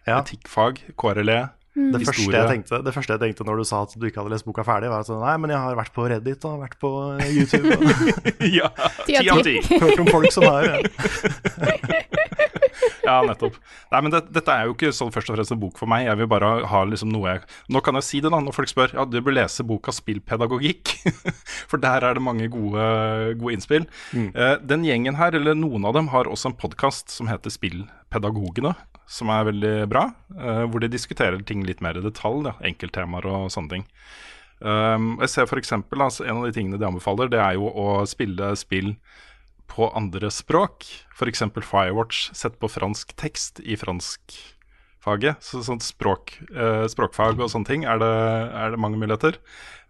Ja. 0.08 0.22
etikkfag, 0.22 0.80
KRLE. 0.98 1.42
Det 1.72 2.02
første, 2.04 2.26
jeg 2.36 2.48
tenkte, 2.50 2.78
det 2.84 2.92
første 2.92 3.14
jeg 3.16 3.22
tenkte 3.22 3.46
når 3.48 3.62
du 3.62 3.64
sa 3.70 3.78
at 3.86 3.94
du 3.96 4.04
ikke 4.04 4.20
hadde 4.20 4.34
lest 4.34 4.44
boka 4.44 4.64
ferdig, 4.68 4.90
var 4.92 5.06
at 5.06 5.08
sånn, 5.08 5.22
nei, 5.24 5.38
men 5.40 5.54
jeg 5.54 5.62
har 5.64 5.78
vært 5.80 5.94
på 5.96 6.04
Reddit 6.12 6.44
og 6.50 6.58
vært 6.66 6.76
på 6.82 6.90
YouTube 7.32 7.78
og 7.78 7.86
ja, 8.60 8.68
Ti 9.08 9.22
av 9.22 9.40
ti. 9.48 9.54
hørt 9.80 10.02
om 10.04 10.10
folk 10.12 10.34
som 10.36 10.44
har 10.50 10.68
Ja, 10.68 10.82
nettopp. 13.06 13.56
Nei, 13.92 14.02
men 14.02 14.12
det, 14.14 14.22
Dette 14.34 14.54
er 14.54 14.68
jo 14.70 14.76
ikke 14.76 14.92
sånn 14.96 15.12
først 15.14 15.32
og 15.32 15.38
fremst 15.38 15.54
en 15.56 15.62
bok 15.62 15.80
for 15.82 15.90
meg. 15.92 16.06
Jeg 16.08 16.20
vil 16.22 16.30
bare 16.32 16.52
ha 16.72 16.84
liksom 16.88 17.12
noe 17.14 17.34
jeg 17.36 17.42
Nå 17.74 17.82
kan 17.86 17.98
jeg 18.00 18.08
si 18.08 18.22
det, 18.22 18.32
da, 18.34 18.40
når 18.44 18.56
folk 18.56 18.72
spør. 18.72 18.94
Ja, 18.98 19.06
du 19.06 19.20
bør 19.22 19.36
lese 19.38 19.66
boka 19.68 19.92
'Spillpedagogikk'. 19.92 20.94
For 21.72 21.82
der 21.82 22.04
er 22.06 22.18
det 22.18 22.24
mange 22.24 22.48
gode, 22.52 22.86
gode 23.40 23.54
innspill. 23.58 23.88
Eh, 24.14 24.56
den 24.62 24.86
gjengen 24.88 25.16
her, 25.20 25.36
eller 25.38 25.56
noen 25.58 25.86
av 25.88 25.94
dem, 25.98 26.12
har 26.14 26.30
også 26.30 26.52
en 26.52 26.58
podkast 26.58 27.10
som 27.10 27.28
heter 27.32 27.50
'Spillpedagogene'. 27.54 28.76
Som 29.12 29.30
er 29.30 29.44
veldig 29.50 29.90
bra. 29.92 30.12
eh, 30.38 30.66
hvor 30.72 30.80
de 30.80 30.88
diskuterer 30.88 31.42
ting 31.44 31.64
litt 31.68 31.82
mer 31.82 31.98
i 31.98 32.04
detalj. 32.06 32.44
Da, 32.48 32.54
enkelttemaer 32.64 33.26
og 33.28 33.50
sånne 33.52 33.70
ting. 33.70 33.88
Um, 34.62 35.16
jeg 35.24 35.30
ser 35.34 35.48
for 35.50 35.58
eksempel, 35.58 35.98
altså, 36.06 36.22
En 36.28 36.38
av 36.38 36.44
de 36.46 36.52
tingene 36.54 36.78
de 36.78 36.86
anbefaler, 36.86 37.32
det 37.34 37.40
er 37.42 37.56
jo 37.58 37.66
å 37.66 38.06
spille 38.06 38.52
spill 38.56 38.92
på 39.72 39.88
andre 39.96 40.30
språk. 40.34 40.86
F.eks. 41.16 41.46
Firewatch 41.64 42.30
sett 42.36 42.58
på 42.60 42.70
fransk 42.72 43.14
tekst 43.20 43.62
i 43.64 43.78
franskfaget. 43.80 45.40
Så 45.44 45.62
sånt 45.66 45.86
språk, 45.86 46.36
eh, 46.52 46.86
språkfag 46.92 47.40
og 47.40 47.52
sånne 47.54 47.70
ting 47.70 47.86
er 47.88 48.02
det, 48.02 48.12
er 48.52 48.74
det 48.76 48.82
mange 48.82 49.00
muligheter. 49.00 49.40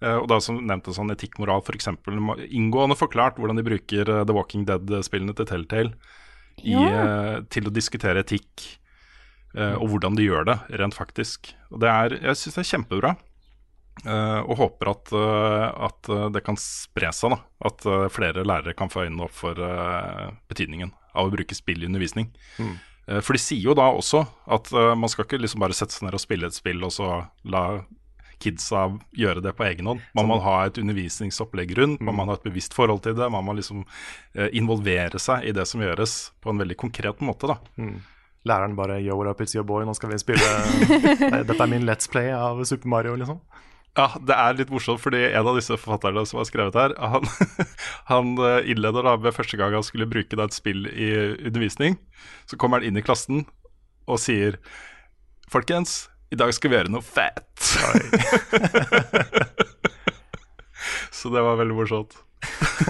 Eh, 0.02 0.18
og 0.18 0.28
da 0.32 0.40
som 0.44 0.62
nevnte 0.62 0.94
sånn 0.94 1.14
etikk, 1.14 1.40
moral, 1.42 1.64
For 1.66 1.78
inngående 2.46 2.98
forklart 3.00 3.42
hvordan 3.42 3.58
de 3.58 3.66
bruker 3.66 4.10
eh, 4.10 4.24
The 4.26 4.38
Walking 4.38 4.68
Dead-spillene 4.70 5.36
til 5.38 5.50
Telltale 5.50 5.96
i, 6.62 6.76
eh, 6.76 7.42
til 7.50 7.68
å 7.68 7.74
diskutere 7.74 8.22
etikk. 8.26 8.78
eh, 9.56 9.76
og 9.76 9.90
hvordan 9.92 10.16
de 10.16 10.24
gjør 10.24 10.46
det, 10.48 10.60
rent 10.80 10.96
faktisk. 10.96 11.52
Og 11.72 11.82
det 11.84 11.90
er, 11.90 12.14
jeg 12.22 12.38
syns 12.40 12.56
det 12.56 12.62
er 12.62 12.70
kjempebra. 12.72 13.16
Eh, 14.02 14.40
og 14.50 14.58
håper 14.58 14.90
at, 14.96 15.12
eh, 15.14 15.68
at 15.86 16.10
eh, 16.10 16.28
det 16.34 16.42
kan 16.46 16.58
spre 16.60 17.12
seg. 17.14 17.36
da 17.36 17.70
At 17.70 17.86
flere 18.14 18.46
lærere 18.48 18.74
kan 18.78 18.90
få 18.90 19.06
øynene 19.06 19.28
opp 19.28 19.36
for 19.38 19.58
betydningen 20.50 20.94
av 21.14 21.28
å 21.28 21.34
bruke 21.34 21.56
spill 21.58 21.84
i 21.84 21.90
undervisning. 21.90 22.32
Eh, 22.60 23.20
for 23.22 23.38
de 23.38 23.42
sier 23.42 23.62
jo 23.62 23.76
da 23.78 23.90
også 23.94 24.24
at 24.48 24.72
man 24.98 25.10
skal 25.12 25.26
ikke 25.28 25.42
liksom 25.42 25.62
bare 25.62 25.78
sette 25.78 25.94
seg 25.94 26.08
ned 26.08 26.18
og 26.18 26.24
spille 26.24 26.50
et 26.50 26.58
spill, 26.58 26.82
og 26.86 26.94
så 26.96 27.10
la 27.46 27.84
kidsa 28.42 28.88
gjøre 29.14 29.44
det 29.46 29.54
på 29.54 29.68
egen 29.68 29.86
hånd. 29.86 30.00
Man 30.18 30.26
må 30.32 30.40
ha 30.42 30.64
et 30.66 30.80
undervisningsopplegg 30.82 31.76
rundt, 31.78 32.02
man 32.02 32.18
må 32.18 32.26
ha 32.26 32.40
et 32.40 32.48
bevisst 32.48 32.74
forhold 32.74 33.04
til 33.06 33.14
det. 33.14 33.28
Man 33.30 33.46
må 33.46 33.54
liksom 33.54 33.84
involvere 34.50 35.22
seg 35.22 35.46
i 35.46 35.54
det 35.54 35.68
som 35.70 35.84
gjøres, 35.84 36.32
på 36.42 36.50
en 36.50 36.64
veldig 36.64 36.80
konkret 36.82 37.22
måte. 37.22 37.52
da 37.52 37.60
Læreren 38.50 38.74
bare 38.74 38.98
Yo, 38.98 39.14
what 39.20 39.30
up, 39.30 39.42
it's 39.46 39.54
your 39.54 39.62
boy, 39.68 39.84
nå 39.86 39.94
skal 39.94 40.10
vi 40.10 40.18
spille 40.18 40.48
Dette 41.46 41.60
er 41.62 41.70
min 41.70 41.86
Let's 41.86 42.10
Play 42.10 42.32
av 42.34 42.64
Super 42.66 42.90
Mario, 42.90 43.14
liksom. 43.14 43.38
Ja, 44.00 44.06
det 44.24 44.36
er 44.40 44.56
litt 44.56 44.70
morsomt, 44.72 45.02
fordi 45.04 45.26
en 45.28 45.48
av 45.52 45.58
disse 45.58 45.76
forfatterne 45.76 46.24
som 46.28 46.40
har 46.40 46.48
skrevet 46.48 46.78
her, 46.80 46.94
han, 46.96 47.28
han 48.12 48.38
eh, 48.40 48.70
innleder 48.72 49.04
da 49.04 49.18
med 49.20 49.36
første 49.36 49.60
gang 49.60 49.76
han 49.76 49.84
skulle 49.84 50.08
bruke 50.08 50.38
da 50.40 50.48
et 50.48 50.56
spill 50.56 50.88
i 50.88 51.12
undervisning. 51.50 52.00
Så 52.48 52.56
kommer 52.60 52.80
han 52.80 52.88
inn 52.88 53.00
i 53.00 53.04
klassen 53.06 53.44
og 54.08 54.22
sier 54.22 54.58
Folkens, 55.52 56.06
i 56.32 56.38
dag 56.40 56.54
skal 56.56 56.72
vi 56.72 56.78
gjøre 56.78 56.94
noe 56.94 57.04
fett. 57.04 57.60
Så 61.12 61.30
det 61.34 61.44
var 61.44 61.60
veldig 61.60 61.76
morsomt. 61.76 62.16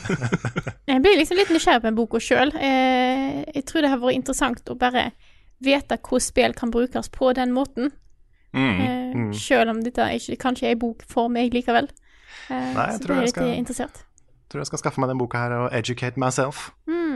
Jeg 0.91 1.01
blir 1.01 1.17
liksom 1.17 1.39
litt 1.39 1.49
nysgjerrig 1.49 1.81
på 1.81 1.89
den 1.89 1.97
boka 1.97 2.21
sjøl. 2.21 2.53
Eh, 2.53 3.41
jeg 3.55 3.65
tror 3.67 3.83
det 3.83 3.89
har 3.91 3.99
vært 4.01 4.17
interessant 4.19 4.69
å 4.69 4.75
bare 4.77 5.09
vite 5.63 5.97
hvordan 5.97 6.23
spill 6.23 6.53
kan 6.57 6.71
brukes 6.73 7.09
på 7.13 7.31
den 7.37 7.53
måten. 7.55 7.91
Mm. 8.53 8.79
Eh, 9.31 9.31
Selv 9.37 9.69
om 9.71 9.81
dette 9.83 10.07
ikke, 10.17 10.37
kanskje 10.37 10.67
er 10.69 10.71
en 10.75 10.79
bok 10.79 11.03
for 11.07 11.29
meg 11.31 11.53
likevel. 11.55 11.89
Eh, 12.49 12.73
Nei, 12.75 12.87
jeg 12.91 12.99
så 12.99 13.05
tror 13.05 13.07
det 13.07 13.11
er 13.11 13.21
jeg 13.21 13.29
litt 13.29 13.35
skal- 13.35 13.59
interessert. 13.59 14.01
Tror 14.51 14.59
jeg 14.59 14.67
skal 14.67 14.79
skaffe 14.81 14.99
meg 14.99 15.07
den 15.07 15.17
boka 15.17 15.39
her 15.39 15.51
og 15.55 15.69
educate 15.71 16.17
myself. 16.19 16.71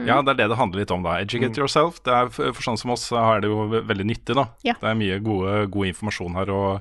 Ja, 0.06 0.22
det 0.22 0.30
er 0.32 0.38
det 0.38 0.48
det 0.48 0.56
handler 0.56 0.80
litt 0.80 0.90
om, 0.90 1.02
da. 1.04 1.18
Educate 1.20 1.58
yourself. 1.60 1.98
Det 2.02 2.08
er 2.14 2.28
For 2.32 2.52
for 2.56 2.62
sånne 2.64 2.78
som 2.80 2.90
oss 2.94 3.10
er 3.12 3.40
det 3.44 3.50
jo 3.50 3.66
veldig 3.68 4.06
nyttig, 4.08 4.34
da. 4.38 4.46
Ja. 4.64 4.72
Det 4.80 4.88
er 4.88 4.94
mye 4.96 5.18
gode, 5.20 5.68
god 5.70 5.86
informasjon 5.90 6.32
her, 6.34 6.48
og 6.48 6.80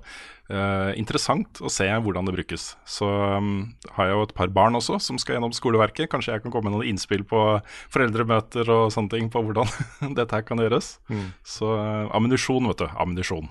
uh, 0.51 0.93
interessant 0.95 1.59
å 1.59 1.67
se 1.69 1.83
hvordan 1.89 2.25
det 2.29 2.35
brukes. 2.37 2.75
Så 2.87 3.03
um, 3.03 3.75
har 3.97 4.07
jeg 4.07 4.15
jo 4.15 4.21
et 4.23 4.33
par 4.33 4.47
barn 4.47 4.75
også 4.79 5.01
som 5.01 5.17
skal 5.19 5.35
gjennom 5.35 5.51
skoleverket. 5.51 6.07
Kanskje 6.09 6.31
jeg 6.37 6.43
kan 6.43 6.51
komme 6.55 6.69
med 6.71 6.77
noen 6.79 6.87
innspill 6.93 7.25
på 7.27 7.41
foreldremøter 7.91 8.69
og 8.69 8.91
sånne 8.95 9.09
ting, 9.11 9.29
på 9.29 9.43
hvordan 9.43 9.67
dette 10.19 10.31
her 10.39 10.41
kan 10.47 10.57
gjøres. 10.63 10.99
Så 11.43 11.67
uh, 11.67 12.07
ammunisjon, 12.15 12.67
vet 12.71 12.77
du. 12.85 12.87
Ammunisjon. 12.95 13.49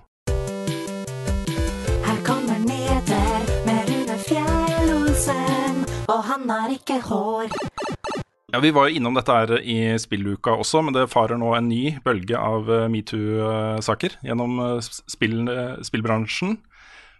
Har 6.65 6.73
ikke 6.73 7.01
hår. 7.05 7.53
Ja, 8.55 8.61
Vi 8.62 8.71
var 8.71 8.89
jo 8.89 8.97
innom 8.97 9.17
dette 9.19 9.35
her 9.35 9.57
i 9.61 9.97
spilluka 10.01 10.55
også, 10.62 10.81
men 10.87 10.95
det 10.95 11.11
farer 11.12 11.37
nå 11.41 11.51
en 11.57 11.69
ny 11.69 11.97
bølge 12.05 12.39
av 12.39 12.69
eh, 12.71 12.87
metoo-saker 12.93 14.21
gjennom 14.25 14.61
eh, 14.62 14.91
spill, 15.11 15.41
eh, 15.51 15.81
spillbransjen. 15.85 16.61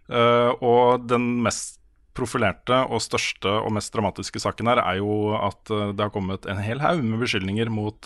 Og 0.05 1.07
den 1.09 1.31
mest 1.41 1.79
profilerte 2.15 2.77
og 2.93 3.01
største 3.01 3.49
og 3.49 3.73
mest 3.73 3.89
dramatiske 3.95 4.43
saken 4.43 4.69
her 4.69 4.83
er 4.83 4.99
jo 4.99 5.33
at 5.33 5.65
det 5.65 6.03
har 6.05 6.13
kommet 6.13 6.45
en 6.45 6.61
hel 6.61 6.83
haug 6.85 7.01
med 7.01 7.25
beskyldninger 7.25 7.71
mot 7.73 8.05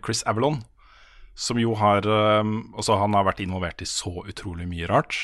Chris 0.00 0.24
Avalon. 0.24 0.62
Som 1.36 1.60
jo 1.60 1.76
har 1.76 2.08
også 2.08 2.96
Han 3.02 3.12
har 3.12 3.28
vært 3.28 3.44
involvert 3.44 3.84
i 3.84 3.90
så 3.90 4.24
utrolig 4.24 4.64
mye 4.72 4.88
rart. 4.88 5.20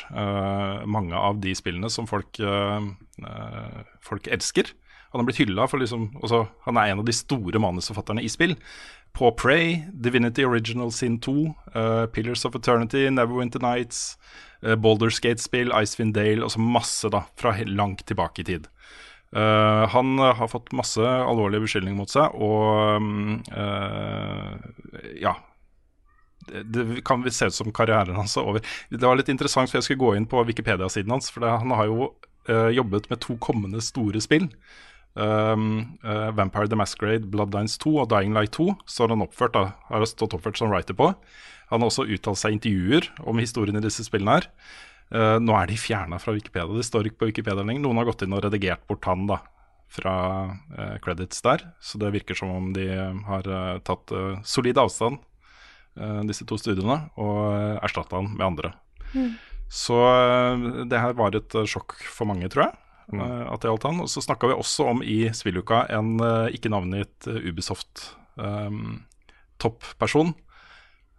Mange 0.84 1.16
av 1.16 1.40
de 1.40 1.56
spillene 1.56 1.88
som 1.88 2.04
folk, 2.06 2.36
folk 4.04 4.28
elsker. 4.28 4.76
Han 5.10 5.20
har 5.20 5.28
blitt 5.28 5.40
hylla 5.40 5.66
for 5.68 5.80
liksom 5.80 6.10
også, 6.20 6.46
Han 6.66 6.76
er 6.76 6.92
en 6.92 7.02
av 7.02 7.08
de 7.08 7.16
store 7.16 7.60
manusforfatterne 7.62 8.22
i 8.24 8.28
spill. 8.28 8.56
På 9.16 9.32
Prey, 9.32 9.84
Divinity 9.92 10.44
Original 10.44 10.92
Sin 10.92 11.16
2, 11.20 11.34
uh, 11.74 12.06
Pillars 12.12 12.44
of 12.44 12.54
Eternity, 12.54 13.08
Neverwinter 13.10 13.62
Nights, 13.64 14.18
uh, 14.62 14.76
Baldur's 14.76 15.18
Gate-spill, 15.24 15.72
Icewind 15.72 16.14
Dale, 16.14 16.44
og 16.44 16.52
så 16.52 16.60
masse 16.60 17.08
da, 17.10 17.24
fra 17.40 17.56
langt 17.66 18.04
tilbake 18.06 18.44
i 18.44 18.50
tid. 18.52 18.68
Uh, 19.36 19.88
han 19.92 20.18
eh, 20.18 20.34
har 20.34 20.48
fått 20.48 20.72
masse 20.72 21.04
alvorlige 21.04 21.66
beskyldninger 21.66 21.98
mot 21.98 22.08
seg, 22.08 22.32
og 22.32 22.96
um, 22.96 23.34
uh, 23.52 24.54
ja 25.20 25.34
det, 26.48 27.02
kan 27.04 27.26
se 27.28 27.50
ut 27.50 27.56
som 27.58 27.68
karrieren 27.76 28.16
hans 28.16 28.38
er 28.40 28.48
over. 28.48 28.64
Det 28.88 29.04
var 29.04 29.18
litt 29.20 29.28
interessant, 29.28 29.68
for 29.68 29.76
jeg 29.78 29.84
skulle 29.84 30.00
gå 30.00 30.14
inn 30.16 30.28
på 30.30 30.40
Wikipedia-siden 30.48 31.12
hans. 31.12 31.28
For 31.28 31.44
det, 31.44 31.50
han 31.60 31.74
har 31.76 31.90
jo 31.90 32.06
uh, 32.48 32.70
jobbet 32.72 33.10
med 33.10 33.20
to 33.20 33.36
kommende 33.44 33.84
store 33.84 34.22
spill. 34.24 34.48
Um, 35.18 35.98
uh, 36.04 36.30
Vampire 36.30 36.68
the 36.70 36.76
Masquerade, 36.78 37.26
Bloodlines 37.26 37.74
2 37.82 37.90
og 38.04 38.10
Dying 38.12 38.36
Light 38.36 38.52
2 38.54 38.70
står 38.86 39.10
han 39.14 39.24
oppført 39.24 39.56
da, 39.56 39.64
har 39.88 40.04
stått 40.06 40.36
oppført 40.36 40.60
som 40.60 40.70
writer 40.70 40.94
på. 40.94 41.10
Han 41.72 41.82
har 41.82 41.90
også 41.90 42.06
uttalt 42.06 42.38
seg 42.38 42.54
i 42.54 42.58
intervjuer 42.58 43.08
om 43.26 43.40
historien 43.42 43.80
i 43.80 43.82
disse 43.82 44.06
spillene 44.06 44.38
her. 44.38 44.46
Uh, 45.10 45.36
nå 45.42 45.56
er 45.58 45.70
de 45.70 45.78
fjerna 45.80 46.20
fra 46.22 46.36
Wikipedia. 46.36 46.70
De 46.70 46.86
står 46.86 47.10
ikke 47.10 47.24
på 47.24 47.30
Wikipedia 47.32 47.64
lenger. 47.64 47.82
Noen 47.82 47.98
har 47.98 48.06
gått 48.06 48.22
inn 48.22 48.36
og 48.36 48.44
redigert 48.46 48.84
bort 48.86 49.10
han 49.10 49.26
da, 49.26 49.40
fra 49.90 50.14
uh, 50.54 50.96
credits 51.02 51.42
der. 51.42 51.66
Så 51.82 51.98
det 51.98 52.12
virker 52.14 52.38
som 52.38 52.54
om 52.54 52.70
de 52.76 52.86
har 53.26 53.50
tatt 53.88 54.14
solid 54.46 54.78
avstand, 54.78 55.18
disse 56.28 56.44
to 56.46 56.54
studiene, 56.60 57.00
og 57.18 57.38
uh, 57.50 57.78
erstatta 57.82 58.20
han 58.20 58.30
med 58.36 58.46
andre. 58.52 58.74
Så 59.68 59.96
eh, 60.00 60.66
det 60.88 61.00
her 61.00 61.16
var 61.16 61.36
et 61.36 61.56
sjokk 61.68 61.96
for 62.08 62.28
mange, 62.28 62.48
tror 62.52 62.68
jeg. 62.68 62.76
Eh, 63.12 63.44
at 63.48 63.62
det 63.62 63.70
gjaldt 63.70 63.86
han. 63.88 64.00
Og 64.04 64.10
så 64.12 64.22
snakka 64.24 64.50
vi 64.50 64.58
også 64.58 64.88
om 64.92 65.02
i 65.04 65.18
spilluka 65.36 65.86
en 65.94 66.18
eh, 66.24 66.54
ikke 66.56 66.72
navngitt 66.72 67.28
eh, 67.30 67.48
Ubisoft-topperson. 67.48 69.04
toppperson, 69.58 70.34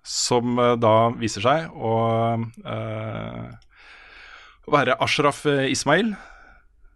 som 0.06 0.56
da 0.80 1.12
viser 1.20 1.44
seg 1.44 1.74
å 1.76 1.96
uh, 2.40 3.48
være 4.72 4.96
Ashraf 5.04 5.44
Ismail, 5.46 6.14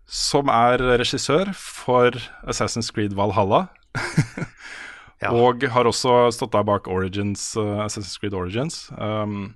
som 0.08 0.48
er 0.48 0.80
regissør 1.02 1.52
for 1.58 2.16
Assassin's 2.48 2.88
Creed 2.96 3.14
Valhalla. 3.20 3.68
Og 5.44 5.68
har 5.76 5.88
også 5.88 6.32
stått 6.36 6.56
der 6.56 6.64
bak 6.68 6.88
Origins, 6.88 7.52
uh, 7.60 7.84
Assassin's 7.84 8.16
Creed 8.24 8.34
Origins. 8.40 8.88
Um, 8.96 9.54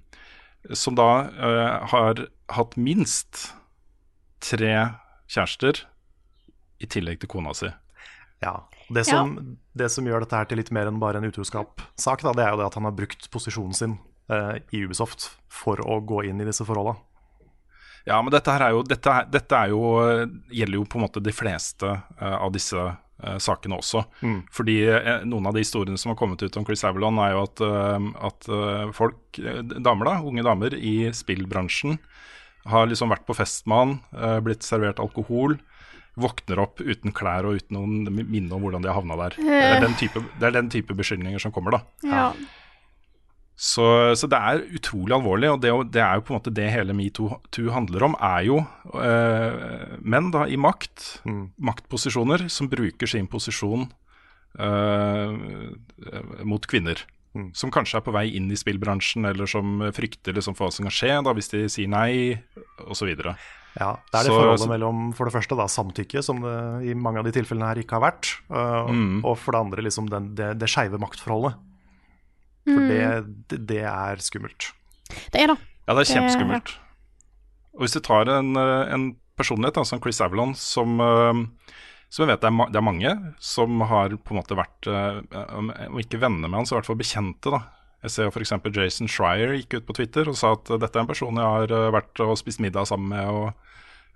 som 0.75 0.95
da 0.99 1.09
uh, 1.31 1.87
har 1.87 2.27
hatt 2.51 2.75
minst 2.75 3.53
tre 4.43 4.73
kjærester 5.27 5.83
i 6.79 6.89
tillegg 6.89 7.21
til 7.21 7.31
kona 7.31 7.53
si. 7.57 7.69
Ja. 8.43 8.59
Det 8.93 9.03
som, 9.03 9.33
det 9.75 9.89
som 9.91 10.05
gjør 10.07 10.23
dette 10.23 10.37
her 10.37 10.47
til 10.47 10.61
litt 10.61 10.69
mer 10.75 10.87
enn 10.87 11.01
bare 11.01 11.19
en 11.19 11.27
utroskapssak, 11.27 12.23
det 12.23 12.43
er 12.43 12.53
jo 12.53 12.61
det 12.61 12.69
at 12.69 12.77
han 12.77 12.87
har 12.87 12.95
brukt 12.95 13.27
posisjonen 13.33 13.75
sin 13.75 13.97
eh, 14.31 14.59
i 14.71 14.85
Ubisoft 14.85 15.31
for 15.51 15.81
å 15.83 15.99
gå 16.05 16.23
inn 16.29 16.39
i 16.39 16.47
disse 16.47 16.65
forholda. 16.67 16.95
Ja, 18.07 18.21
men 18.23 18.31
dette 18.31 18.53
her 18.53 18.63
er 18.63 18.77
jo, 18.77 18.85
dette, 18.87 19.17
dette 19.33 19.57
er 19.59 19.73
jo, 19.73 19.81
gjelder 20.53 20.79
jo 20.79 20.85
på 20.87 20.99
en 20.99 21.03
måte 21.03 21.23
de 21.23 21.33
fleste 21.35 21.89
eh, 21.91 22.37
av 22.37 22.53
disse 22.55 22.79
eh, 22.79 23.39
sakene 23.43 23.81
også. 23.81 24.05
Mm. 24.23 24.37
Fordi 24.55 24.77
eh, 24.93 25.25
noen 25.27 25.49
av 25.49 25.57
de 25.57 25.65
historiene 25.65 25.99
som 25.99 26.13
har 26.13 26.19
kommet 26.21 26.45
ut 26.45 26.55
om 26.55 26.63
Chris 26.67 26.85
Avalon, 26.87 27.19
er 27.25 27.33
jo 27.35 27.41
at, 27.43 27.65
eh, 27.67 28.07
at 28.29 28.47
eh, 28.47 28.85
folk, 28.95 29.41
eh, 29.41 29.59
damer 29.75 30.07
da, 30.07 30.15
unge 30.23 30.47
damer 30.47 30.77
i 30.79 30.95
spillbransjen, 31.11 31.99
har 32.71 32.89
liksom 32.89 33.11
vært 33.13 33.25
på 33.27 33.35
fest 33.37 33.65
med 33.69 33.81
han, 33.81 33.97
uh, 34.17 34.37
blitt 34.43 34.65
servert 34.67 35.01
alkohol, 35.03 35.57
våkner 36.17 36.61
opp 36.63 36.81
uten 36.81 37.13
klær 37.13 37.45
og 37.45 37.59
uten 37.59 37.77
noen 37.77 38.23
minne 38.25 38.55
om 38.55 38.63
hvordan 38.63 38.81
de 38.81 38.89
har 38.89 38.97
havna 38.97 39.19
der. 39.19 39.35
Det 39.37 39.65
er 39.67 39.83
den 39.83 39.97
type, 39.99 40.23
det 40.41 40.47
er 40.49 40.55
den 40.55 40.71
type 40.73 40.95
beskyldninger 40.97 41.43
som 41.43 41.53
kommer, 41.53 41.77
da. 41.77 41.83
Ja. 42.07 42.31
Så, 43.57 43.83
så 44.13 44.27
det 44.29 44.37
er 44.37 44.59
utrolig 44.77 45.15
alvorlig, 45.15 45.49
og 45.49 45.61
det, 45.63 45.71
det 45.95 46.01
er 46.03 46.19
jo 46.19 46.25
på 46.27 46.33
en 46.33 46.37
måte 46.37 46.53
det 46.53 46.67
hele 46.69 46.93
metoo 46.93 47.39
handler 47.73 48.05
om, 48.05 48.17
er 48.21 48.43
jo 48.45 48.59
eh, 49.01 49.95
menn 50.05 50.29
da 50.33 50.43
i 50.45 50.59
makt, 50.61 51.23
maktposisjoner, 51.57 52.45
som 52.53 52.69
bruker 52.69 53.09
sin 53.09 53.25
posisjon 53.31 53.87
eh, 54.61 55.33
mot 56.45 56.69
kvinner. 56.69 57.01
Som 57.53 57.69
kanskje 57.71 57.95
er 57.99 58.01
på 58.01 58.11
vei 58.15 58.35
inn 58.35 58.49
i 58.51 58.55
spillbransjen, 58.57 59.25
eller 59.29 59.45
som 59.45 59.79
frykter 59.93 60.33
liksom 60.33 60.55
for 60.57 60.67
hva 60.67 60.73
som 60.73 60.85
kan 60.87 60.91
skje 60.95 61.23
da, 61.23 61.33
hvis 61.37 61.49
de 61.51 61.65
sier 61.69 61.87
nei, 61.87 62.41
osv. 62.89 63.07
Ja, 63.77 63.91
Det 64.11 64.17
er 64.17 64.23
det 64.23 64.31
Så- 64.31 64.33
forholdet 64.33 64.59
så- 64.63 64.69
mellom 64.69 65.13
for 65.13 65.25
det 65.25 65.33
første 65.33 65.55
da, 65.55 65.65
samtykke, 65.67 66.23
som 66.23 66.41
det 66.41 66.89
i 66.89 66.93
mange 66.95 67.19
av 67.19 67.25
de 67.25 67.31
tilfellene 67.31 67.67
her 67.67 67.75
ikke 67.83 67.99
har 67.99 68.11
vært, 68.11 68.39
øh, 68.49 68.89
Mm. 68.89 69.23
og 69.25 69.37
for 69.37 69.51
det 69.51 69.59
andre 69.59 69.83
liksom 69.83 70.09
den, 70.09 70.33
det, 70.33 70.57
det 70.57 70.67
skeive 70.69 70.97
maktforholdet. 70.97 71.53
For 72.65 72.79
det, 72.89 73.47
det, 73.47 73.67
det 73.67 73.83
er 73.83 74.15
skummelt. 74.17 74.71
Det 75.31 75.39
er 75.41 75.47
det. 75.53 75.57
Ja, 75.87 75.93
det 75.93 76.03
er 76.09 76.13
kjempeskummelt. 76.15 76.73
Og 77.75 77.81
hvis 77.81 77.93
du 77.93 77.99
tar 78.01 78.27
en, 78.27 78.55
eh, 78.57 78.93
en 78.93 79.15
personlighet 79.37 79.75
da, 79.75 79.83
som 79.83 80.01
Chris 80.01 80.19
Avalon, 80.19 80.55
som, 80.55 80.99
eh, 80.99 81.45
som 82.09 82.23
jeg 82.23 82.31
vet 82.31 82.43
det 82.43 82.49
er, 82.49 82.71
det 82.71 82.79
er 82.79 82.85
mange 82.87 83.13
som 83.43 83.81
har 83.89 84.13
på 84.15 84.33
en 84.33 84.39
måte 84.39 84.57
vært, 84.57 84.87
eh, 84.87 85.19
om 85.57 85.71
om 85.71 85.99
ikke 85.99 86.21
venner 86.21 86.47
med 86.47 86.61
han, 86.61 86.69
så 86.69 86.75
i 86.75 86.79
hvert 86.79 86.89
fall 86.89 86.99
bekjente. 87.01 87.51
da. 87.51 87.63
Jeg 88.05 88.13
ser 88.13 88.31
f.eks. 88.31 88.53
Jason 88.77 89.11
Schreier 89.11 89.55
gikk 89.57 89.79
ut 89.79 89.87
på 89.89 89.97
Twitter 89.99 90.29
og 90.29 90.37
sa 90.39 90.53
at 90.55 90.69
eh, 90.71 90.79
dette 90.81 90.95
er 90.95 91.05
en 91.05 91.11
person 91.11 91.41
jeg 91.41 91.53
har 91.57 91.75
eh, 91.75 91.91
vært 91.95 92.23
og 92.23 92.37
spist 92.39 92.63
middag 92.63 92.87
sammen 92.89 93.11
med 93.11 93.27
og 93.27 93.47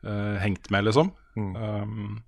uh, 0.08 0.38
hengt 0.42 0.72
med, 0.74 0.88
liksom. 0.88 1.12
Um, 1.36 2.22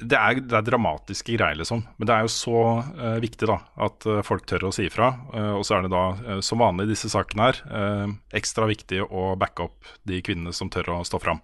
det, 0.00 0.16
er, 0.18 0.40
det 0.42 0.56
er 0.58 0.66
dramatiske 0.66 1.36
greier, 1.36 1.56
liksom. 1.58 1.84
Men 1.98 2.08
det 2.08 2.14
er 2.14 2.26
jo 2.26 2.32
så 2.34 2.62
uh, 2.82 3.18
viktig 3.22 3.48
da, 3.50 3.60
at 3.86 4.06
eh, 4.10 4.22
folk 4.26 4.46
tør 4.50 4.68
å 4.68 4.72
si 4.74 4.88
ifra. 4.88 5.12
Uh, 5.30 5.54
og 5.58 5.64
så 5.66 5.78
er 5.78 5.86
det 5.86 5.92
da, 5.94 6.04
eh, 6.24 6.40
som 6.44 6.62
vanlig 6.62 6.88
i 6.88 6.92
disse 6.94 7.10
sakene 7.12 7.48
her, 7.48 7.60
eh, 7.78 8.14
ekstra 8.40 8.66
viktig 8.70 9.04
å 9.06 9.32
backe 9.40 9.68
opp 9.68 9.92
de 10.08 10.20
kvinnene 10.24 10.54
som 10.56 10.72
tør 10.72 10.96
å 10.96 11.02
stå 11.06 11.20
fram. 11.22 11.42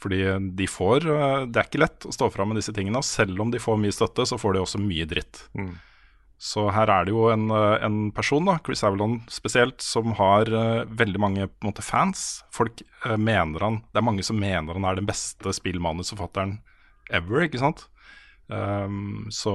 Fordi 0.00 0.22
de 0.56 0.66
får 0.70 1.04
eh, 1.04 1.46
Det 1.50 1.60
er 1.60 1.68
ikke 1.68 1.84
lett 1.84 2.08
å 2.08 2.14
stå 2.14 2.30
fram 2.32 2.52
med 2.52 2.60
disse 2.60 2.74
tingene. 2.76 3.02
Selv 3.04 3.40
om 3.44 3.52
de 3.52 3.60
får 3.62 3.78
mye 3.80 3.94
støtte, 3.94 4.26
så 4.28 4.38
får 4.40 4.56
de 4.56 4.64
også 4.64 4.80
mye 4.82 5.06
dritt. 5.08 5.44
Så 6.40 6.70
her 6.72 6.88
er 6.88 7.04
det 7.04 7.12
jo 7.12 7.26
en, 7.28 7.50
eh, 7.52 7.84
en 7.84 7.98
person, 8.16 8.46
da, 8.48 8.56
Chris 8.64 8.82
Avalon 8.86 9.18
spesielt, 9.28 9.82
som 9.84 10.14
har 10.16 10.48
eh, 10.48 10.88
veldig 10.88 11.20
mange 11.20 11.48
på 11.50 11.66
en 11.66 11.72
måte, 11.72 11.84
fans. 11.84 12.42
Folk 12.50 12.80
mener 13.04 13.60
han 13.60 13.80
Det 13.92 14.00
er 14.00 14.08
mange 14.08 14.24
som 14.24 14.40
mener 14.40 14.76
han 14.76 14.88
er 14.88 15.00
den 15.00 15.08
beste 15.08 15.52
spillmanusforfatteren 15.56 16.58
ever, 17.12 17.44
ikke 17.44 17.60
sant? 17.60 17.88
Um, 18.50 19.28
så 19.30 19.52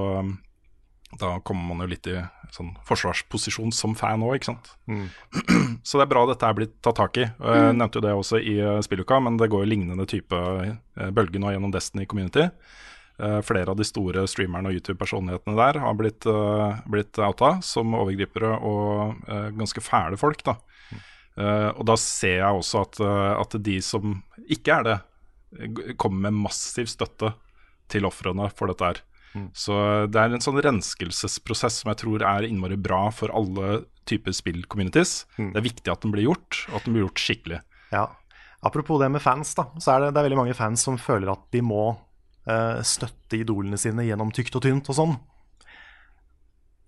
da 1.20 1.40
kommer 1.48 1.68
man 1.76 1.84
jo 1.86 1.92
litt 1.94 2.08
i 2.12 2.16
sånn 2.52 2.74
forsvarsposisjon 2.88 3.72
som 3.76 3.94
fan 3.96 4.24
òg, 4.26 4.36
ikke 4.40 4.50
sant. 4.52 4.72
Så 5.86 6.00
det 6.00 6.06
er 6.06 6.12
bra 6.12 6.26
dette 6.28 6.48
er 6.50 6.58
blitt 6.58 6.74
tatt 6.84 6.98
tak 7.00 7.18
i. 7.22 7.26
Jeg 7.28 7.62
Mm. 7.70 7.78
nevnte 7.80 8.00
jo 8.00 8.04
det 8.08 8.14
også 8.16 8.40
i 8.42 8.56
uh, 8.62 8.82
spilluka, 8.84 9.20
men 9.24 9.38
det 9.38 9.50
går 9.54 9.64
jo 9.64 9.70
lignende 9.70 10.08
type 10.10 10.34
uh, 10.36 11.10
bølge 11.16 11.40
nå 11.40 11.52
gjennom 11.54 11.72
Destiny 11.72 12.06
Community. 12.06 12.50
Flere 13.48 13.72
av 13.72 13.78
de 13.80 13.86
store 13.88 14.26
streamerne 14.28 14.68
og 14.68 14.76
YouTube-personlighetene 14.76 15.56
der 15.56 15.78
har 15.80 15.94
blitt, 15.96 16.26
blitt 16.92 17.16
outa 17.24 17.54
som 17.64 17.94
overgripere 17.96 18.50
og 18.60 19.22
ganske 19.56 19.80
fæle 19.80 20.18
folk. 20.20 20.44
da. 20.44 20.58
Uh, 21.40 21.70
og 21.80 21.86
da 21.88 21.96
ser 21.96 22.42
jeg 22.42 22.60
også 22.60 22.82
at, 22.84 23.00
at 23.40 23.56
de 23.64 23.78
som 23.80 24.18
ikke 24.52 24.82
er 24.82 24.84
det, 24.90 24.98
kommer 25.96 26.26
med 26.28 26.42
massiv 26.50 26.92
støtte 26.92 27.32
til 27.88 28.04
ofrene 28.04 28.50
for 28.52 28.68
dette 28.68 28.84
her. 28.92 29.00
Så 29.58 29.76
det 30.12 30.22
er 30.22 30.34
en 30.34 30.44
sånn 30.44 30.62
renskelsesprosess 30.64 31.82
som 31.82 31.92
jeg 31.92 32.02
tror 32.04 32.24
er 32.24 32.48
innmari 32.48 32.78
bra 32.80 33.08
for 33.14 33.34
alle 33.36 33.82
typer 34.08 34.36
spill-communities. 34.36 35.26
Det 35.38 35.60
er 35.60 35.66
viktig 35.66 35.92
at 35.92 36.06
den 36.06 36.14
blir 36.16 36.28
gjort, 36.30 36.62
og 36.70 36.80
at 36.80 36.88
den 36.88 36.96
blir 36.96 37.06
gjort 37.08 37.24
skikkelig. 37.24 37.60
Ja. 37.92 38.08
Apropos 38.66 39.02
det 39.02 39.12
med 39.14 39.22
fans, 39.22 39.54
da, 39.58 39.68
så 39.78 39.94
er 39.94 40.06
det, 40.06 40.14
det 40.16 40.22
er 40.22 40.28
veldig 40.30 40.42
mange 40.42 40.58
fans 40.58 40.86
som 40.88 40.98
føler 40.98 41.30
at 41.34 41.44
de 41.54 41.62
må 41.62 41.84
eh, 42.50 42.82
støtte 42.86 43.38
idolene 43.38 43.78
sine 43.78 44.08
gjennom 44.08 44.32
tykt 44.34 44.58
og 44.58 44.66
tynt 44.66 44.90
og 44.90 44.98
sånn. 44.98 45.16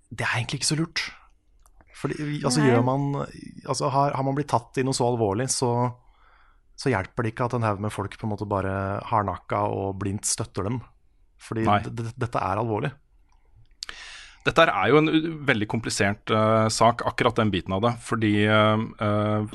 Det 0.09 0.25
er 0.25 0.39
egentlig 0.39 0.61
ikke 0.61 0.71
så 0.71 0.79
lurt. 0.79 1.03
Fordi, 1.97 2.17
altså, 2.45 2.61
gjør 2.61 2.83
man, 2.85 3.07
altså, 3.65 3.89
har, 3.93 4.13
har 4.13 4.25
man 4.25 4.37
blitt 4.37 4.51
tatt 4.53 4.77
i 4.77 4.85
noe 4.85 4.95
så 4.95 5.07
alvorlig, 5.09 5.49
så, 5.53 5.71
så 6.77 6.91
hjelper 6.93 7.25
det 7.25 7.33
ikke 7.33 7.47
at 7.49 7.57
en 7.57 7.65
haug 7.65 7.81
med 7.83 7.93
folk 7.93 8.17
på 8.17 8.27
en 8.27 8.33
måte 8.35 8.49
bare 8.49 8.73
hardnakka 9.09 9.63
og 9.73 9.97
blindt 10.01 10.29
støtter 10.29 10.69
dem. 10.69 10.81
Fordi 11.47 11.65
dette 11.95 12.41
er 12.43 12.61
alvorlig. 12.61 12.91
Dette 14.47 14.63
er 14.63 14.91
jo 14.91 15.01
en 15.01 15.09
veldig 15.47 15.67
komplisert 15.67 16.31
uh, 16.31 16.67
sak, 16.71 17.03
akkurat 17.07 17.35
den 17.39 17.51
biten 17.51 17.73
av 17.75 17.83
det. 17.83 17.93
Fordi 18.03 18.33
uh, 18.47 19.47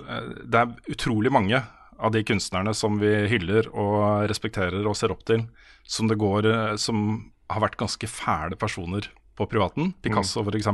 det 0.45 0.61
er 0.61 0.74
utrolig 0.93 1.32
mange 1.32 1.62
av 2.03 2.12
de 2.12 2.24
kunstnerne 2.26 2.74
som 2.76 2.99
vi 3.01 3.12
hyller 3.30 3.70
og 3.72 4.26
respekterer 4.28 4.84
og 4.84 4.99
ser 4.99 5.14
opp 5.14 5.22
til, 5.28 5.47
som 5.86 6.09
det 6.11 6.18
går 6.18 6.49
Som 6.80 7.30
har 7.53 7.62
vært 7.62 7.78
ganske 7.78 8.09
fæle 8.11 8.59
personer 8.59 9.07
på 9.38 9.47
privaten. 9.49 9.93
Picasso, 10.03 10.43
for 10.43 10.57
f.eks. 10.57 10.68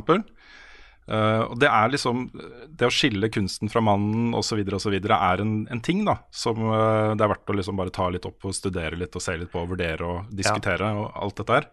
Uh, 1.09 1.49
og 1.49 1.55
det 1.57 1.71
er 1.73 1.89
liksom 1.89 2.27
Det 2.69 2.85
å 2.85 2.93
skille 2.93 3.31
kunsten 3.33 3.71
fra 3.73 3.81
mannen 3.81 4.35
osv. 4.37 4.61
er 4.61 5.41
en, 5.41 5.55
en 5.73 5.81
ting 5.81 6.03
da 6.05 6.19
som 6.29 6.61
uh, 6.69 7.17
det 7.17 7.25
er 7.25 7.33
verdt 7.33 7.49
å 7.49 7.57
liksom 7.57 7.81
bare 7.81 7.95
ta 7.95 8.11
litt 8.13 8.29
opp 8.29 8.45
og 8.45 8.57
studere 8.57 8.99
litt 9.01 9.17
og 9.17 9.25
se 9.25 9.39
litt 9.41 9.49
på 9.53 9.63
og 9.63 9.73
vurdere 9.73 10.05
og 10.05 10.29
diskutere 10.37 10.93
og 10.93 11.09
alt 11.17 11.41
dette 11.41 11.57
her. 11.57 11.71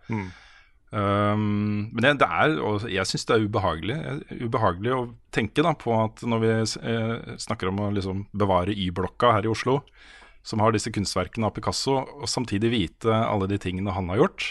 Um, 0.96 1.90
men 1.92 2.06
det, 2.06 2.12
det 2.22 2.28
er, 2.32 2.54
og 2.64 2.86
jeg 2.88 3.10
syns 3.10 3.28
det 3.28 3.36
er 3.36 3.48
ubehagelig, 3.50 3.98
ubehagelig 4.46 4.94
å 4.96 5.02
tenke 5.36 5.66
da 5.66 5.74
på 5.76 5.92
at 5.98 6.24
når 6.24 6.44
vi 6.44 6.52
eh, 6.56 7.34
snakker 7.42 7.72
om 7.72 7.82
å 7.84 7.90
liksom 7.98 8.22
bevare 8.38 8.72
Y-blokka 8.72 9.34
her 9.36 9.48
i 9.48 9.52
Oslo, 9.52 9.82
som 10.46 10.62
har 10.64 10.72
disse 10.72 10.94
kunstverkene 10.96 11.50
av 11.50 11.56
Picasso, 11.58 11.98
og 12.22 12.30
samtidig 12.32 12.72
vite 12.72 13.12
alle 13.12 13.50
de 13.52 13.60
tingene 13.60 13.96
han 13.96 14.08
har 14.14 14.22
gjort. 14.24 14.48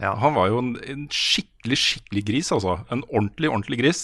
Han 0.00 0.34
var 0.36 0.48
jo 0.52 0.58
en, 0.60 0.76
en 0.84 1.06
skikkelig, 1.08 1.76
skikkelig 1.80 2.24
gris, 2.28 2.52
altså. 2.52 2.78
En 2.92 3.02
ordentlig, 3.08 3.48
ordentlig 3.50 3.78
gris. 3.80 4.02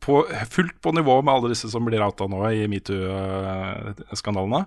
på, 0.00 0.22
fullt 0.52 0.80
på 0.84 0.92
nivå 0.92 1.22
med 1.24 1.34
alle 1.34 1.48
disse 1.54 1.68
som 1.72 1.84
blir 1.84 2.02
outa 2.04 2.26
nå 2.28 2.40
i 2.52 2.66
metoo-skandalene. 2.68 4.66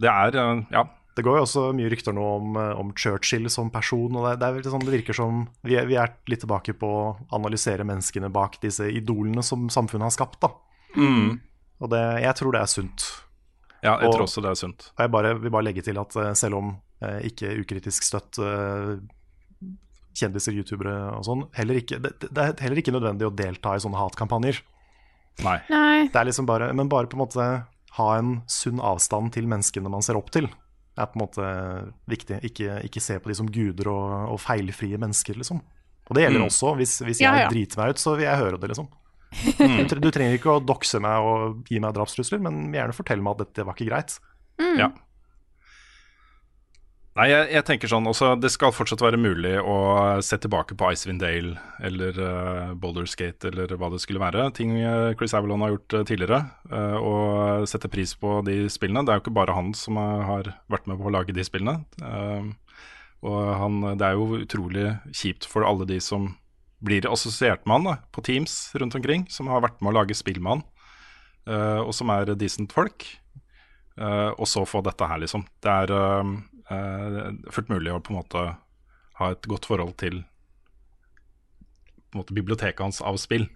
Det 0.00 0.10
er, 0.10 0.36
eh, 0.36 0.62
ja 0.74 0.84
Det 1.16 1.22
går 1.22 1.36
jo 1.38 1.42
også 1.44 1.62
mye 1.78 1.86
rykter 1.92 2.12
nå 2.12 2.22
om, 2.40 2.56
eh, 2.58 2.72
om 2.80 2.88
Churchill 2.98 3.48
som 3.48 3.70
person. 3.70 4.16
og 4.16 4.24
Det, 4.26 4.38
det, 4.40 4.46
er 4.48 4.52
vel 4.56 4.64
sånn, 4.64 4.82
det 4.84 4.94
virker 4.96 5.14
som 5.14 5.44
vi 5.62 5.76
er, 5.78 5.86
vi 5.86 5.94
er 5.94 6.10
litt 6.26 6.40
tilbake 6.42 6.74
på 6.74 6.88
å 6.90 7.16
analysere 7.32 7.84
menneskene 7.86 8.32
bak 8.34 8.58
disse 8.60 8.88
idolene 8.90 9.42
som 9.46 9.68
samfunnet 9.70 10.10
har 10.10 10.10
skapt. 10.16 10.40
da. 10.42 10.48
Mm. 10.96 11.38
Og 11.80 11.90
det, 11.90 12.02
jeg 12.24 12.34
tror 12.34 12.52
det 12.52 12.60
er 12.62 12.66
sunt. 12.66 13.06
Ja, 13.84 13.98
jeg 14.00 14.08
Og- 14.08 14.14
tror 14.16 14.26
også 14.26 14.42
det 14.42 14.50
er 14.50 14.54
sunt. 14.58 14.90
Og 14.98 15.00
jeg 15.04 15.10
bare, 15.12 15.34
vil 15.38 15.50
bare 15.50 15.62
legge 15.64 15.82
til 15.84 15.98
at 15.98 16.16
eh, 16.16 16.32
selv 16.34 16.54
om 16.56 16.76
ikke 17.28 17.52
ukritisk 17.62 18.06
støtt 18.06 18.38
eh, 18.42 18.94
kjendiser, 20.14 20.54
youtubere 20.54 20.94
og 21.16 21.24
sånn, 21.26 21.44
heller 21.56 21.80
ikke, 21.80 21.98
det, 22.02 22.12
det 22.28 22.38
er 22.44 22.52
heller 22.62 22.78
ikke 22.82 22.94
nødvendig 22.94 23.26
å 23.26 23.34
delta 23.34 23.74
i 23.74 23.82
sånne 23.82 23.98
hatkampanjer. 23.98 24.60
Nei. 25.42 25.56
Nei. 25.72 26.04
Det 26.12 26.20
er 26.20 26.28
liksom 26.28 26.46
bare, 26.46 26.68
men 26.78 26.90
bare 26.92 27.10
på 27.10 27.18
en 27.18 27.24
måte 27.24 27.46
ha 27.96 28.08
en 28.18 28.36
sunn 28.50 28.78
avstand 28.82 29.32
til 29.34 29.48
menneskene 29.50 29.90
man 29.90 30.02
ser 30.06 30.18
opp 30.18 30.30
til. 30.34 30.46
er 30.94 31.08
på 31.10 31.18
en 31.18 31.22
måte 31.24 31.46
viktig. 32.10 32.38
Ikke, 32.46 32.76
ikke 32.86 33.02
se 33.02 33.16
på 33.18 33.30
de 33.32 33.34
som 33.40 33.48
guder 33.50 33.88
og, 33.90 34.12
og 34.36 34.38
feilfrie 34.42 34.98
mennesker, 35.02 35.34
liksom. 35.40 35.58
Og 36.06 36.14
det 36.14 36.22
gjelder 36.26 36.44
Mm. 36.44 36.46
også. 36.46 36.74
Hvis, 36.78 37.00
hvis 37.02 37.20
jeg 37.24 37.42
ja. 37.42 37.48
driter 37.50 37.80
meg 37.80 37.94
ut, 37.96 37.98
så 38.02 38.14
vil 38.14 38.28
jeg 38.28 38.38
høre 38.38 38.58
det, 38.62 38.70
liksom. 38.70 38.86
Du, 39.90 39.96
du 39.98 40.10
trenger 40.14 40.36
ikke 40.38 40.52
å 40.54 40.60
dokse 40.62 41.00
meg 41.02 41.26
og 41.26 41.64
gi 41.66 41.80
meg 41.82 41.94
drapstrusler, 41.96 42.38
men 42.44 42.68
gjerne 42.76 42.94
fortell 42.94 43.22
meg 43.24 43.34
at 43.34 43.42
dette 43.48 43.64
var 43.66 43.74
ikke 43.74 43.88
greit. 43.90 44.14
Ja. 44.78 44.92
Nei, 47.14 47.28
jeg, 47.30 47.46
jeg 47.54 47.62
tenker 47.68 47.90
sånn 47.90 48.08
også, 48.10 48.32
Det 48.42 48.50
skal 48.50 48.72
fortsatt 48.74 49.02
være 49.04 49.20
mulig 49.22 49.52
å 49.62 49.76
se 50.24 50.34
tilbake 50.42 50.74
på 50.78 50.88
Icewind 50.90 51.22
Dale 51.22 51.52
eller 51.86 52.18
uh, 52.18 52.72
Boulders 52.74 53.14
Gate 53.18 53.52
eller 53.52 53.70
hva 53.78 53.92
det 53.92 54.00
skulle 54.02 54.22
være. 54.22 54.48
Ting 54.56 54.72
eh, 54.80 55.12
Chris 55.14 55.36
Avalon 55.38 55.62
har 55.62 55.76
gjort 55.76 55.94
eh, 55.94 56.04
tidligere. 56.10 56.40
Uh, 56.72 56.98
og 56.98 57.68
sette 57.70 57.90
pris 57.92 58.16
på 58.18 58.40
de 58.48 58.64
spillene. 58.72 59.06
Det 59.06 59.14
er 59.14 59.20
jo 59.20 59.26
ikke 59.28 59.36
bare 59.38 59.54
han 59.54 59.70
som 59.78 60.00
eh, 60.02 60.26
har 60.26 60.50
vært 60.74 60.90
med 60.90 60.98
på 60.98 61.06
å 61.06 61.14
lage 61.14 61.36
de 61.36 61.46
spillene. 61.46 61.84
Uh, 62.02 62.50
og 63.24 63.40
han, 63.62 63.80
det 63.94 64.08
er 64.10 64.18
jo 64.18 64.42
utrolig 64.42 64.90
kjipt 65.14 65.46
for 65.48 65.64
alle 65.68 65.86
de 65.86 66.02
som 66.02 66.32
blir 66.84 67.06
assosiert 67.06 67.62
med 67.62 67.78
han 67.78 67.92
da, 67.92 67.98
på 68.12 68.26
Teams 68.26 68.58
rundt 68.74 68.98
omkring, 68.98 69.28
som 69.30 69.46
har 69.54 69.62
vært 69.62 69.78
med 69.78 69.94
å 69.94 70.00
lage 70.02 70.18
spill 70.18 70.42
med 70.42 70.58
han, 70.58 70.66
uh, 71.48 71.80
og 71.86 71.94
som 71.96 72.10
er 72.12 72.34
decent 72.34 72.74
folk. 72.74 73.06
Eh, 73.94 74.30
og 74.34 74.48
så 74.50 74.64
få 74.66 74.82
dette 74.82 75.06
her, 75.06 75.20
liksom. 75.22 75.44
Det 75.62 75.70
er 75.70 75.92
eh, 75.94 76.18
eh, 76.20 76.32
fullt 76.68 77.72
mulig 77.72 77.92
å 77.92 78.00
på 78.00 78.14
en 78.14 78.20
måte 78.22 78.44
ha 79.18 79.30
et 79.30 79.46
godt 79.50 79.68
forhold 79.68 79.96
til 80.00 80.22
på 82.14 82.16
en 82.16 82.22
måte 82.22 82.36
biblioteket 82.36 82.80
hans 82.80 83.00
av 83.02 83.18
spill, 83.18 83.48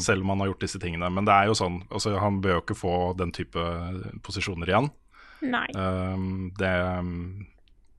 selv 0.00 0.24
om 0.24 0.32
han 0.32 0.42
har 0.42 0.50
gjort 0.50 0.64
disse 0.64 0.80
tingene. 0.82 1.10
Men 1.12 1.28
det 1.28 1.34
er 1.34 1.50
jo 1.50 1.56
sånn, 1.58 1.82
altså, 1.90 2.14
han 2.20 2.40
bør 2.44 2.58
jo 2.58 2.62
ikke 2.64 2.78
få 2.80 2.94
den 3.20 3.34
type 3.36 3.66
posisjoner 4.24 4.72
igjen. 4.72 4.88
Nei. 5.44 5.66
Um, 5.76 6.48
det, 6.56 6.72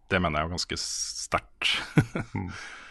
det 0.09 0.22
mener 0.24 0.41
jeg 0.41 0.49
jo 0.49 0.55
ganske 0.55 0.80
sterkt. 0.82 1.76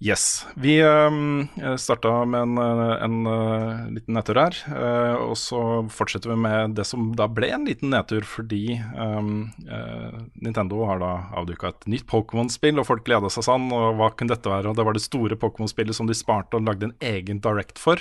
Yes. 0.00 0.46
Vi 0.56 0.82
um, 0.82 1.48
starta 1.78 2.24
med 2.24 2.40
en, 2.40 2.58
eh, 2.58 3.02
en 3.04 3.26
eh, 3.26 3.88
liten 3.92 4.16
nedtur 4.16 4.38
her. 4.40 4.56
eh, 4.72 5.16
og 5.20 5.34
så 5.36 5.60
fortsetter 5.92 6.32
vi 6.32 6.38
med 6.40 6.72
det 6.78 6.86
som 6.88 7.10
da 7.18 7.26
ble 7.28 7.50
en 7.52 7.66
liten 7.68 7.92
nedtur, 7.92 8.24
fordi 8.24 8.78
um, 8.96 9.50
uh, 9.68 10.22
Nintendo 10.40 10.86
har 10.88 11.02
da 11.02 11.12
avduka 11.36 11.68
et 11.68 11.84
nytt 11.92 12.08
Pokémon-spill, 12.08 12.80
og 12.80 12.88
folk 12.88 13.04
gleda 13.04 13.28
seg 13.28 13.44
sånn. 13.44 13.68
Og 13.76 14.00
hva 14.00 14.08
kunne 14.16 14.32
dette 14.32 14.48
være? 14.48 14.72
Og 14.72 14.80
det 14.80 14.88
var 14.88 14.96
det 14.96 15.04
store 15.04 15.36
Pokémon-spillet 15.36 16.00
som 16.00 16.08
de 16.08 16.16
sparte 16.16 16.56
og 16.56 16.64
lagde 16.64 16.88
en 16.88 16.96
egen 17.12 17.44
direct 17.44 17.76
for. 17.78 18.00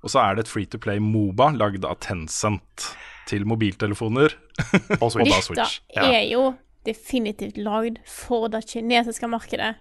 Og 0.00 0.12
så 0.14 0.24
er 0.24 0.36
det 0.36 0.46
et 0.46 0.54
free 0.54 0.72
to 0.72 0.80
play 0.80 1.02
Moba 1.04 1.50
lagd 1.52 1.84
av 1.84 2.00
Tencent 2.00 2.92
til 3.28 3.44
mobiltelefoner. 3.44 4.38
Og 5.02 5.10
Og 5.10 5.18
da 5.20 5.24
Dette 5.26 5.42
Switch. 5.44 5.80
er 6.00 6.22
jo 6.30 6.54
definitivt 6.86 7.58
lagd 7.60 8.00
for 8.08 8.48
det 8.48 8.64
kinesiske 8.70 9.28
markedet. 9.28 9.74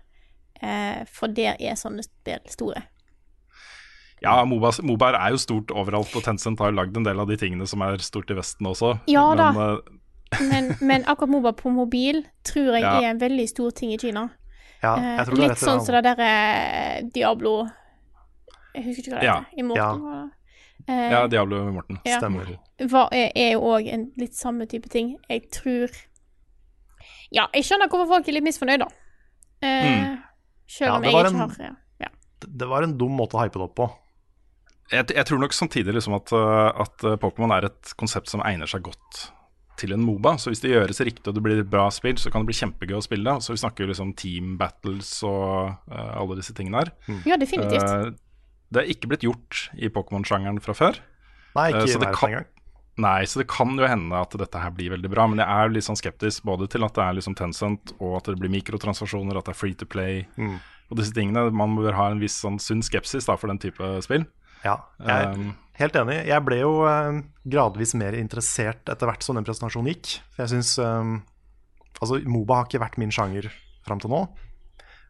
Eh, 0.62 1.04
for 1.12 1.28
der 1.28 1.56
er 1.60 1.76
sånne 1.76 2.04
spill 2.04 2.40
store. 2.50 2.84
Ja, 4.24 4.38
Moba, 4.48 4.72
Moba 4.82 5.10
er 5.20 5.32
jo 5.36 5.38
stort 5.38 5.72
overalt, 5.76 6.14
og 6.16 6.24
Tencent 6.24 6.60
har 6.60 6.72
jo 6.72 6.78
lagd 6.80 6.96
en 6.98 7.04
del 7.04 7.20
av 7.20 7.28
de 7.28 7.36
tingene 7.38 7.68
som 7.68 7.82
er 7.86 7.98
stort 8.02 8.32
i 8.32 8.38
Vesten 8.38 8.66
også. 8.70 8.94
Ja 9.12 9.26
da. 9.36 9.52
Men, 9.52 9.78
eh, 9.78 10.02
Men, 10.50 10.72
men 10.82 11.04
akkurat 11.06 11.30
Moba 11.30 11.52
på 11.54 11.70
mobil 11.72 12.24
tror 12.44 12.74
jeg 12.74 12.82
Ja. 12.82 12.96
er 13.02 13.10
en 13.12 13.20
veldig 13.20 13.48
stor 13.50 13.72
ting 13.72 13.92
i 13.94 13.98
Kina. 13.98 14.30
Ja, 14.84 14.96
Eh, 14.96 15.18
jeg 15.18 15.26
tror 15.28 15.36
det 15.36 15.44
er 15.44 15.50
litt 15.50 15.58
sånn 15.58 15.82
som 15.86 15.96
det 15.96 16.04
derre 16.04 17.10
Diablo 17.14 17.70
Jeg 18.76 18.84
husker 18.84 19.04
ikke 19.04 19.12
hva 19.14 19.20
det 19.20 19.24
Ja. 19.28 19.36
heter. 19.40 19.60
Immortal, 19.60 20.00
var 20.02 20.24
det? 20.24 20.32
Eh, 20.88 21.12
ja, 21.12 21.28
Diablo 21.28 21.72
Morten. 21.72 22.00
Ja. 22.06 22.18
Stemmer. 22.20 22.58
Hva 22.80 23.08
er, 23.12 23.32
er 23.36 23.52
jo 23.54 23.62
òg 23.62 23.88
en 23.94 24.12
litt 24.18 24.34
samme 24.36 24.66
type 24.68 24.90
ting. 24.90 25.18
Jeg 25.30 25.50
tror 25.52 25.90
Ja, 27.32 27.48
jeg 27.54 27.64
skjønner 27.64 27.88
hvorfor 27.90 28.08
folk 28.08 28.28
er 28.28 28.34
litt 28.34 28.44
misfornøyd, 28.44 28.80
da. 28.80 28.88
Eh, 29.62 30.18
Selv 30.68 30.88
Ja, 30.90 30.96
om 30.96 31.02
det 31.04 31.12
jeg 31.12 31.16
var 31.16 31.26
ikke 31.30 31.34
en- 31.34 31.40
har 31.40 31.56
ja. 31.66 31.76
ja. 32.00 32.10
Det 32.46 32.68
var 32.68 32.84
en 32.84 32.98
dum 32.98 33.16
måte 33.18 33.38
å 33.38 33.44
hype 33.44 33.54
det 33.60 33.62
opp 33.70 33.76
på. 33.76 33.90
Jeg, 34.92 35.08
jeg 35.16 35.26
tror 35.26 35.40
nok 35.42 35.54
samtidig 35.54 35.94
liksom 35.98 36.14
at, 36.18 36.32
uh, 36.34 36.70
at 36.84 37.04
uh, 37.06 37.16
Pokémon 37.18 37.52
er 37.56 37.66
et 37.72 37.94
konsept 37.98 38.30
som 38.30 38.42
egner 38.46 38.70
seg 38.70 38.84
godt 38.86 39.32
til 39.78 39.92
en 39.96 40.04
Moba. 40.06 40.36
Så 40.38 40.52
hvis 40.54 40.62
det 40.62 40.72
gjøres 40.72 41.02
riktig 41.04 41.28
og 41.28 41.36
det 41.36 41.44
blir 41.44 41.60
et 41.64 41.70
bra 41.70 41.88
spill, 41.92 42.16
så 42.22 42.30
kan 42.32 42.42
det 42.46 42.52
bli 42.52 42.60
kjempegøy 42.60 42.96
å 43.00 43.04
spille. 43.04 43.34
Så 43.42 43.56
vi 43.56 43.62
snakker 43.64 43.84
jo 43.86 43.90
liksom 43.92 44.14
team 44.16 44.58
battles 44.62 45.10
og 45.26 45.74
uh, 45.92 46.14
alle 46.22 46.38
disse 46.40 46.54
tingene 46.56 46.84
her. 46.86 46.94
ja, 47.26 47.36
definitivt. 47.42 47.84
Uh, 47.84 48.14
det 48.72 48.84
er 48.84 48.92
ikke 48.94 49.10
blitt 49.12 49.26
gjort 49.26 49.66
i 49.78 49.90
Pokémon-sjangeren 49.94 50.62
fra 50.64 50.74
før. 50.78 51.02
Nei, 51.56 51.70
Eh, 51.72 51.82
ikke 51.82 51.92
så 51.94 51.98
i 51.98 52.04
det 52.06 52.14
kan- 52.16 52.30
engang. 52.30 52.48
Nei, 52.98 53.26
så 53.28 53.42
det 53.42 53.48
kan 53.52 53.74
jo 53.76 53.88
hende 53.90 54.16
at 54.16 54.32
dette 54.40 54.60
her 54.62 54.72
blir 54.72 54.94
veldig 54.94 55.10
bra, 55.12 55.26
men 55.28 55.42
jeg 55.44 55.48
er 55.52 55.74
litt 55.74 55.84
sånn 55.84 55.98
skeptisk 56.00 56.46
både 56.48 56.70
til 56.72 56.86
at 56.88 56.94
det 56.96 57.04
er 57.04 57.18
liksom 57.18 57.36
Tencent, 57.36 57.92
og 58.00 58.14
at 58.22 58.30
det 58.32 58.38
blir 58.40 58.54
mikrotransaksjoner, 58.54 59.36
at 59.36 59.50
det 59.50 59.52
er 59.56 59.60
free 59.60 59.76
to 59.76 59.86
play, 59.86 60.22
Mm. 60.40 60.60
og 60.90 60.98
disse 61.02 61.12
tingene. 61.12 61.52
Man 61.52 61.76
bør 61.76 61.94
ha 61.98 62.06
en 62.12 62.22
viss 62.24 62.38
sånn 62.40 62.56
sunn 62.60 62.82
skepsis 62.86 63.28
da, 63.28 63.36
for 63.36 63.52
den 63.52 63.60
type 63.60 63.84
spill. 64.06 64.26
Ja, 64.64 64.78
jeg 65.04 65.10
er 65.12 65.34
Um, 65.36 65.56
helt 65.78 65.94
enig. 66.00 66.26
Jeg 66.26 66.46
ble 66.46 66.62
jo 66.62 66.86
eh, 66.88 67.20
gradvis 67.46 67.94
mer 68.00 68.14
interessert 68.16 68.88
etter 68.88 69.06
hvert 69.12 69.22
som 69.28 69.36
den 69.36 69.44
presentasjonen 69.46 69.92
gikk. 69.92 70.22
For 70.34 70.46
jeg 70.46 70.56
syns 70.56 70.78
um, 70.80 71.24
Altså, 72.02 72.18
Moba 72.28 72.58
har 72.62 72.66
ikke 72.66 72.80
vært 72.82 72.98
min 72.98 73.12
sjanger 73.12 73.52
fram 73.86 74.00
til 74.00 74.10
nå. 74.10 74.24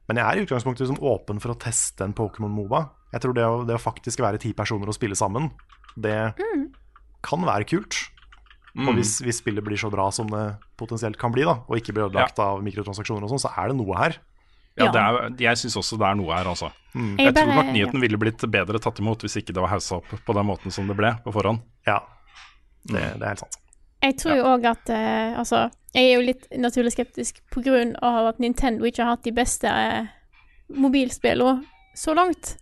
Men 0.07 0.17
jeg 0.17 0.25
er 0.25 0.37
i 0.37 0.43
utgangspunktet 0.45 0.85
liksom 0.87 0.99
åpen 1.01 1.39
for 1.41 1.53
å 1.53 1.57
teste 1.57 2.03
en 2.05 2.13
Pokémon 2.13 2.51
Moba. 2.53 2.89
Jeg 3.13 3.21
tror 3.23 3.33
det 3.33 3.45
å, 3.45 3.63
det 3.65 3.77
å 3.77 3.81
faktisk 3.81 4.19
være 4.21 4.37
ti 4.41 4.51
personer 4.53 4.89
og 4.91 4.93
spille 4.97 5.15
sammen, 5.17 5.47
det 5.97 6.33
kan 7.25 7.41
være 7.47 7.65
kult. 7.73 7.97
mm. 8.75 8.87
Og 8.89 8.95
hvis, 8.99 9.17
hvis 9.25 9.41
spillet 9.41 9.63
blir 9.65 9.79
så 9.81 9.89
bra 9.93 10.09
som 10.13 10.27
det 10.31 10.45
potensielt 10.77 11.17
kan 11.21 11.31
bli, 11.33 11.43
da, 11.47 11.57
og 11.65 11.77
ikke 11.79 11.93
blir 11.95 12.07
ødelagt 12.09 12.39
av 12.43 12.61
mikrotransaksjoner 12.65 13.23
og 13.25 13.33
sånn, 13.33 13.43
så 13.47 13.51
er 13.57 13.71
det 13.73 13.77
noe 13.81 13.97
her. 13.99 14.17
Ja, 14.75 14.85
Ja. 14.85 14.91
det 14.91 15.01
er, 15.01 15.29
jeg 15.47 15.57
syns 15.61 15.77
også 15.79 15.95
det 15.97 16.03
er 16.09 16.15
noe 16.19 16.33
her, 16.35 16.49
altså. 16.51 16.67
Mm. 16.93 17.13
Jeg 17.17 17.33
tror 17.33 17.45
bare- 17.47 17.55
nok 17.63 17.69
nyheten 17.73 18.01
ville 18.03 18.17
blitt 18.19 18.43
bedre 18.51 18.79
tatt 18.83 18.99
imot 18.99 19.21
hvis 19.23 19.37
ikke 19.39 19.53
det 19.55 19.61
var 19.63 19.71
haussa 19.71 19.95
opp 20.01 20.09
på 20.27 20.33
den 20.35 20.45
måten 20.49 20.71
som 20.71 20.87
det 20.87 20.97
ble 20.99 21.13
på 21.23 21.31
forhånd. 21.31 21.61
Ja, 21.87 22.01
det, 22.83 22.99
det 23.19 23.23
er 23.23 23.31
helt 23.31 23.39
sant. 23.45 23.55
Jeg 24.03 24.17
tror 24.19 24.35
jo 24.35 24.43
òg 24.43 24.65
at 24.69 24.89
uh, 24.91 25.39
Altså, 25.39 25.61
jeg 25.95 26.11
er 26.11 26.19
jo 26.19 26.25
litt 26.27 26.43
naturlig 26.59 26.91
skeptisk 26.93 27.39
på 27.49 27.63
grunn 27.63 27.95
av 28.03 28.27
at 28.33 28.39
Nintendo 28.43 28.83
ikke 28.85 29.01
har 29.07 29.15
hatt 29.15 29.23
de 29.23 29.31
beste 29.31 29.65
uh, 29.71 30.05
mobilspillene 30.75 31.63
så 31.95 32.13
langt. 32.17 32.57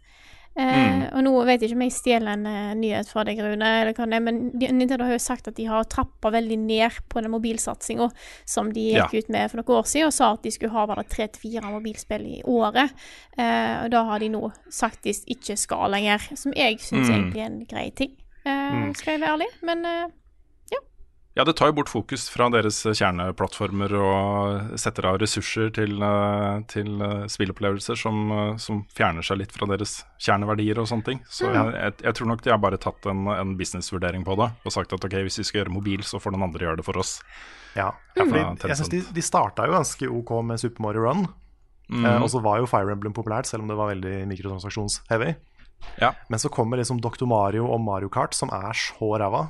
Eh, 0.56 1.10
Og 1.18 1.24
nå 1.26 1.32
vet 1.48 1.62
jeg 1.62 1.72
ikke 1.72 1.78
om 1.80 1.82
jeg 1.82 1.94
stjeler 1.96 2.34
en 2.36 2.46
uh, 2.46 2.74
nyhet 2.78 3.08
fra 3.10 3.24
deg, 3.26 3.40
Rune, 3.42 3.66
eller 3.82 3.94
hva 3.98 4.06
det 4.06 4.18
er, 4.20 4.22
men 4.22 4.52
Nintendo 4.54 5.04
har 5.08 5.16
jo 5.16 5.22
sagt 5.24 5.48
at 5.50 5.56
de 5.58 5.66
har 5.66 5.84
trappa 5.90 6.30
veldig 6.34 6.58
ned 6.62 7.00
på 7.10 7.22
den 7.24 7.32
mobilsatsinga 7.34 8.12
som 8.46 8.70
de 8.74 8.84
Ja. 8.94 9.08
gikk 9.08 9.24
ut 9.26 9.30
med 9.34 9.50
for 9.50 9.58
noen 9.62 9.80
år 9.82 9.88
siden, 9.90 10.08
og 10.12 10.14
sa 10.14 10.34
at 10.34 10.44
de 10.44 10.52
skulle 10.52 10.72
ha 10.76 10.86
bare 10.86 11.04
tre 11.10 11.28
til 11.28 11.42
fire 11.42 11.72
mobilspill 11.74 12.26
i 12.38 12.42
året. 12.46 12.94
Eh, 13.38 13.84
og 13.86 13.90
da 13.92 14.04
har 14.06 14.20
de 14.20 14.30
nå 14.30 14.52
sagt 14.70 15.02
de 15.04 15.14
ikke 15.14 15.58
skal 15.58 15.90
lenger, 15.90 16.20
som 16.38 16.54
jeg 16.54 16.78
syns 16.78 17.10
Mm. 17.10 17.16
egentlig 17.16 17.42
er 17.42 17.46
en 17.46 17.66
grei 17.66 17.90
ting, 17.96 18.12
eh, 18.46 18.94
skal 18.94 19.14
jeg 19.18 19.22
være 19.22 19.38
ærlig. 19.38 19.50
Men 19.64 19.86
eh, 19.86 20.08
Ja, 21.34 21.42
det 21.44 21.56
tar 21.58 21.72
jo 21.72 21.74
bort 21.80 21.90
fokus 21.90 22.28
fra 22.30 22.46
deres 22.54 22.78
kjerneplattformer 22.86 23.94
og 23.98 24.76
setter 24.78 25.08
av 25.10 25.16
ressurser 25.18 25.72
til, 25.74 25.96
eh, 26.06 26.60
til 26.70 27.02
eh, 27.02 27.24
spillopplevelser 27.34 27.98
som, 27.98 28.20
eh, 28.30 28.52
som 28.62 28.84
fjerner 28.94 29.26
seg 29.26 29.40
litt 29.42 29.56
fra 29.56 29.66
deres 29.72 30.04
kjerneverdier 30.22 30.78
og 30.78 30.86
sånne 30.92 31.08
ting. 31.08 31.24
Så 31.26 31.50
jeg, 31.50 31.74
jeg, 31.74 31.96
jeg 32.06 32.18
tror 32.20 32.30
nok 32.30 32.44
de 32.46 32.54
har 32.54 32.62
bare 32.62 32.78
tatt 32.78 33.10
en, 33.10 33.26
en 33.34 33.56
businessvurdering 33.58 34.28
på 34.28 34.38
det 34.44 34.52
og 34.62 34.76
sagt 34.76 34.94
at 34.94 35.10
ok, 35.10 35.16
hvis 35.26 35.40
vi 35.42 35.48
skal 35.50 35.64
gjøre 35.64 35.74
mobil, 35.74 36.06
så 36.06 36.22
får 36.22 36.36
noen 36.36 36.52
andre 36.52 36.68
gjøre 36.68 36.82
det 36.84 36.86
for 36.86 37.02
oss. 37.02 37.16
Ja, 37.74 37.90
Ja, 38.14 38.28
fordi 38.28 38.70
jeg 38.70 38.78
synes 38.78 38.94
de, 38.94 39.02
de 39.18 39.26
starta 39.26 39.66
jo 39.66 39.74
ganske 39.74 40.12
OK 40.22 40.36
med 40.46 40.62
Super 40.62 40.86
Mario 40.86 41.08
Run. 41.08 41.26
Eh, 41.90 42.22
og 42.22 42.30
så 42.30 42.44
var 42.46 42.62
jo 42.62 42.70
Fire 42.70 42.94
Emblem 42.94 43.14
populært, 43.18 43.50
selv 43.50 43.66
om 43.66 43.74
det 43.74 43.80
var 43.80 43.90
veldig 43.90 44.28
mikrotransaksjonsheavy. 44.30 45.34
Ja. 45.98 46.14
Men 46.30 46.40
så 46.40 46.54
kommer 46.54 46.78
liksom 46.78 47.02
Dr. 47.02 47.26
Mario 47.26 47.66
og 47.74 47.82
Mario 47.82 48.14
Kart, 48.14 48.38
som 48.38 48.54
er 48.54 48.78
så 48.78 49.10
ræva 49.18 49.48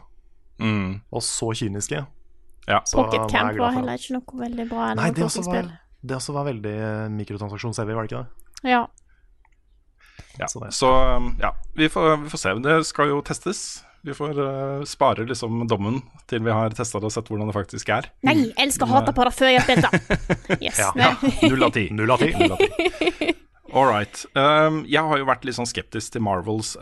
Mm. 0.61 1.01
og 1.11 1.21
så 1.25 1.49
kyniske. 1.57 2.05
Ja. 2.67 2.81
Så 2.87 3.01
Pocket 3.01 3.19
er 3.25 3.29
Camp 3.33 3.57
var 3.59 3.73
heller 3.75 3.97
ikke 3.99 4.13
noe 4.15 4.41
veldig 4.45 4.65
bra. 4.69 4.93
Nei, 4.95 5.09
det 5.11 5.23
også, 5.25 5.43
var, 5.47 5.71
det 6.01 6.15
også 6.15 6.33
var 6.35 6.45
veldig 6.47 6.75
eh, 6.79 7.07
mikrotransaksjonsheavy, 7.11 7.93
var 7.97 8.05
det 8.07 8.11
ikke 8.13 8.21
det? 8.23 8.69
Ja. 8.71 8.83
Ja. 10.39 10.47
Så 10.47 10.59
det- 10.63 10.73
Så 10.73 10.87
um, 11.17 11.35
ja, 11.41 11.51
vi 11.75 11.89
får, 11.89 12.17
vi 12.23 12.29
får 12.29 12.37
se. 12.37 12.53
Det 12.63 12.77
skal 12.85 13.09
jo 13.11 13.21
testes. 13.21 13.83
Vi 14.03 14.11
får 14.13 14.39
uh, 14.39 14.83
spare 14.83 15.23
liksom 15.25 15.65
dommen 15.67 16.01
til 16.27 16.41
vi 16.43 16.51
har 16.51 16.69
testa 16.75 16.99
det 16.99 17.07
og 17.07 17.11
sett 17.15 17.29
hvordan 17.31 17.47
det 17.47 17.55
faktisk 17.55 17.89
er. 17.89 18.09
Nei, 18.27 18.33
jeg 18.49 18.53
elsker 18.65 18.83
å 18.87 18.89
hate 18.97 19.13
på 19.15 19.23
det 19.23 19.33
før 19.33 19.47
jeg 19.51 19.61
har 19.61 19.67
spilt 19.67 19.85
det. 19.87 20.59
Yes. 20.65 20.79
Ja. 20.95 21.13
Null 21.49 21.63
av 21.63 21.71
ti. 21.75 21.85
Null 21.91 22.11
av 22.11 22.19
ti. 22.19 23.33
All 23.73 23.87
right. 23.89 24.25
Um, 24.35 24.83
jeg 24.85 25.01
har 25.01 25.17
jo 25.17 25.25
vært 25.25 25.45
litt 25.47 25.55
sånn 25.55 25.69
skeptisk 25.69 26.13
til 26.13 26.21
Marvels 26.25 26.75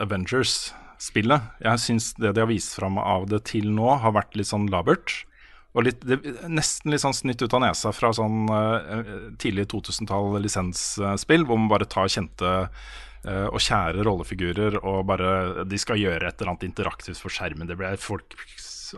Avengers-spillet. 1.01 1.41
Jeg 1.61 1.79
syns 1.79 2.13
det 2.17 2.35
de 2.35 2.41
har 2.41 2.49
vist 2.49 2.75
fram 2.75 2.97
av 2.97 3.27
det 3.29 3.43
til 3.49 3.71
nå, 3.73 3.97
har 3.99 4.13
vært 4.13 4.35
litt 4.35 4.47
sånn 4.47 4.69
labert. 4.69 5.25
Og 5.73 5.85
litt, 5.85 6.01
det, 6.03 6.19
nesten 6.47 6.91
litt 6.91 7.01
sånn 7.01 7.15
snytt 7.15 7.41
ut 7.41 7.53
av 7.53 7.61
nesa 7.63 7.91
fra 7.91 8.11
sånn 8.11 8.49
uh, 8.51 9.33
tidlig 9.39 9.69
2000-tall 9.71 10.37
lisensspill, 10.41 11.45
hvor 11.45 11.57
man 11.57 11.71
bare 11.71 11.87
tar 11.87 12.11
kjente 12.11 12.67
uh, 12.67 13.47
og 13.47 13.59
kjære 13.61 14.03
rollefigurer, 14.03 14.81
og 14.83 15.05
bare 15.07 15.63
de 15.65 15.79
skal 15.79 15.97
gjøre 15.97 16.27
et 16.27 16.41
eller 16.41 16.51
annet 16.51 16.67
interaktivt 16.67 17.21
for 17.21 17.31
skjermen. 17.31 17.69
Det 17.69 17.79
blir 17.79 17.95
Folk 17.97 18.35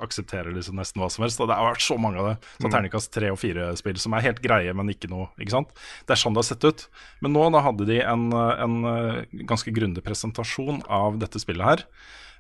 aksepterer 0.02 0.54
liksom 0.56 0.76
nesten 0.80 1.02
hva 1.02 1.10
som 1.12 1.24
helst. 1.26 1.42
Og 1.44 1.48
det 1.50 1.58
har 1.60 1.70
vært 1.74 1.86
så 1.86 1.98
mange 2.00 2.20
av 2.20 2.28
det. 2.32 2.36
Så 2.60 2.68
Mm. 2.68 2.72
terningkast 2.72 3.12
tre 3.14 3.30
og 3.32 3.38
fire-spill 3.40 3.98
som 4.00 4.14
er 4.14 4.22
helt 4.22 4.42
greie, 4.42 4.74
men 4.74 4.90
ikke 4.90 5.10
noe. 5.10 5.30
ikke 5.40 5.52
sant? 5.52 5.70
Det 6.08 6.16
er 6.16 6.22
sånn 6.24 6.34
det 6.34 6.44
har 6.44 6.50
sett 6.56 6.64
ut. 6.64 6.88
Men 7.22 7.34
nå 7.34 7.52
da 7.52 7.62
hadde 7.62 7.86
de 7.86 8.02
en, 8.02 8.32
en 8.34 8.76
eh, 8.86 9.26
ganske 9.46 9.72
grundig 9.74 10.04
presentasjon 10.04 10.84
av 10.90 11.20
dette 11.20 11.40
spillet 11.40 11.66
her. 11.66 11.86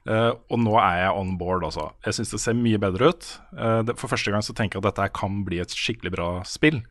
Uh, 0.06 0.34
og 0.51 0.60
nå 0.60 0.74
er 0.84 0.97
jeg 1.06 1.16
on 1.16 1.38
board, 1.38 1.64
altså. 1.64 1.93
Jeg 2.04 2.14
syns 2.18 2.32
det 2.32 2.39
ser 2.43 2.54
mye 2.60 2.78
bedre 2.78 3.14
ut. 3.14 3.39
Uh, 3.56 3.84
det, 3.88 3.95
for 3.97 4.12
første 4.12 4.34
gang 4.34 4.41
så 4.43 4.51
tenker 4.54 4.76
jeg 4.76 4.84
at 4.84 4.95
dette 4.97 5.14
kan 5.16 5.45
bli 5.47 5.62
et 5.64 5.72
skikkelig 5.72 6.12
bra 6.12 6.28
spill. 6.43 6.82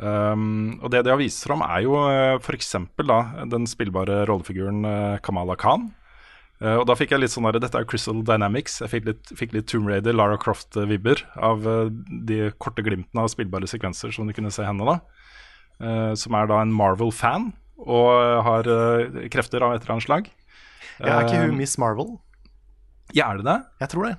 Um, 0.00 0.78
og 0.80 0.88
det 0.94 1.02
de 1.04 1.12
har 1.12 1.20
vist 1.20 1.44
fram, 1.44 1.60
er 1.60 1.82
jo 1.84 1.98
uh, 2.00 2.38
f.eks. 2.40 2.70
den 3.52 3.66
spillbare 3.68 4.22
rollefiguren 4.30 4.80
uh, 4.88 5.18
Kamala 5.20 5.56
Khan. 5.60 5.90
Eh, 6.60 6.76
og 6.76 6.84
da 6.88 6.96
fikk 6.98 7.14
jeg 7.14 7.22
litt 7.22 7.32
sånn 7.32 7.46
der, 7.48 7.60
Dette 7.62 7.80
er 7.80 7.88
Crystal 7.88 8.20
Dynamics. 8.26 8.80
Jeg 8.82 8.92
fikk 8.92 9.08
litt, 9.08 9.32
fikk 9.36 9.54
litt 9.56 9.68
Tomb 9.70 9.88
Raider, 9.88 10.16
Lara 10.16 10.36
Croft-vibber 10.40 11.22
av 11.40 11.64
eh, 11.68 11.92
de 12.28 12.40
korte 12.60 12.84
glimtene 12.84 13.24
av 13.24 13.30
spillbare 13.32 13.68
sekvenser 13.70 14.12
som 14.14 14.28
du 14.28 14.36
kunne 14.36 14.52
se 14.52 14.66
henne 14.66 14.88
da. 14.88 14.98
Eh, 15.80 16.12
som 16.20 16.36
er 16.36 16.50
da 16.50 16.60
en 16.60 16.74
Marvel-fan 16.76 17.50
og 17.80 18.10
har 18.44 18.66
krefter 19.32 19.64
av 19.64 19.72
et 19.72 19.86
eller 19.86 19.94
annet 19.94 20.04
slag. 20.04 20.26
Ja, 21.00 21.14
er 21.14 21.24
ikke 21.24 21.46
hun 21.46 21.56
Miss 21.56 21.78
Marvel? 21.80 22.18
Ja, 23.16 23.30
er 23.30 23.40
det 23.40 23.46
det? 23.46 23.54
Jeg 23.80 23.92
tror 23.94 24.04
det. 24.04 24.10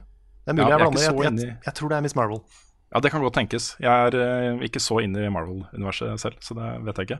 Det 0.42 0.50
er 0.50 0.58
mulig 0.58 0.66
Ja, 0.66 0.72
jeg 0.72 0.74
er 0.74 0.82
blander. 0.82 1.04
Jeg, 1.06 1.46
jeg, 1.46 1.58
jeg, 1.68 1.74
tror 1.78 1.92
det 1.92 2.00
er 2.00 2.06
Miss 2.08 2.18
Marvel. 2.18 2.42
Ja, 2.90 3.04
det 3.06 3.12
kan 3.14 3.22
godt 3.22 3.38
tenkes. 3.38 3.76
Jeg 3.78 4.10
er 4.10 4.66
ikke 4.66 4.82
så 4.82 4.98
inne 5.06 5.28
i 5.28 5.30
Marvel-universet 5.30 6.26
selv, 6.26 6.42
så 6.42 6.58
det 6.58 6.72
vet 6.88 7.04
jeg 7.04 7.12
ikke. 7.12 7.20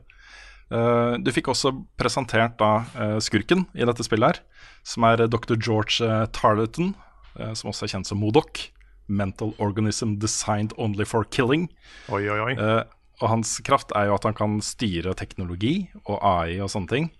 Eh, 0.72 1.14
du 1.20 1.30
fikk 1.34 1.50
også 1.52 1.74
presentert 2.00 2.56
da 2.60 2.72
eh, 2.96 3.18
skurken 3.24 3.66
i 3.76 3.84
dette 3.88 4.06
spillet 4.06 4.32
her, 4.32 4.68
som 4.86 5.04
er 5.08 5.24
eh, 5.24 5.30
Dr. 5.30 5.58
George 5.60 6.00
uh, 6.00 6.24
Tarleton, 6.32 6.94
eh, 7.38 7.52
som 7.58 7.72
også 7.72 7.86
er 7.86 7.94
kjent 7.96 8.08
som 8.08 8.22
Modok. 8.22 8.68
Mental 9.12 9.52
organism 9.60 10.16
designed 10.22 10.72
only 10.80 11.04
for 11.04 11.26
killing. 11.28 11.66
Oi, 12.08 12.22
oi, 12.30 12.38
oi. 12.40 12.52
Eh, 12.56 12.82
og 13.22 13.28
hans 13.28 13.58
kraft 13.66 13.92
er 13.98 14.08
jo 14.08 14.16
at 14.16 14.24
han 14.26 14.36
kan 14.38 14.56
styre 14.64 15.12
teknologi 15.18 15.90
og 16.06 16.16
AI 16.22 16.62
og 16.62 16.70
sånne 16.72 16.90
ting. 16.90 17.10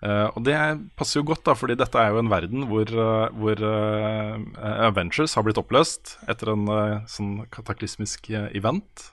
Uh, 0.00 0.32
og 0.32 0.44
det 0.46 0.56
passer 0.96 1.18
jo 1.20 1.26
godt, 1.28 1.42
da, 1.44 1.52
fordi 1.52 1.74
dette 1.76 1.98
er 2.00 2.14
jo 2.14 2.22
en 2.22 2.30
verden 2.32 2.62
hvor, 2.70 2.88
uh, 2.88 3.26
hvor 3.36 3.60
uh, 3.60 4.38
Avengers 4.86 5.34
har 5.36 5.44
blitt 5.44 5.60
oppløst 5.60 6.14
etter 6.30 6.54
en 6.54 6.64
eh, 6.72 7.02
sånn 7.10 7.42
kataklysmisk 7.52 8.30
eh, 8.32 8.48
event. 8.56 9.10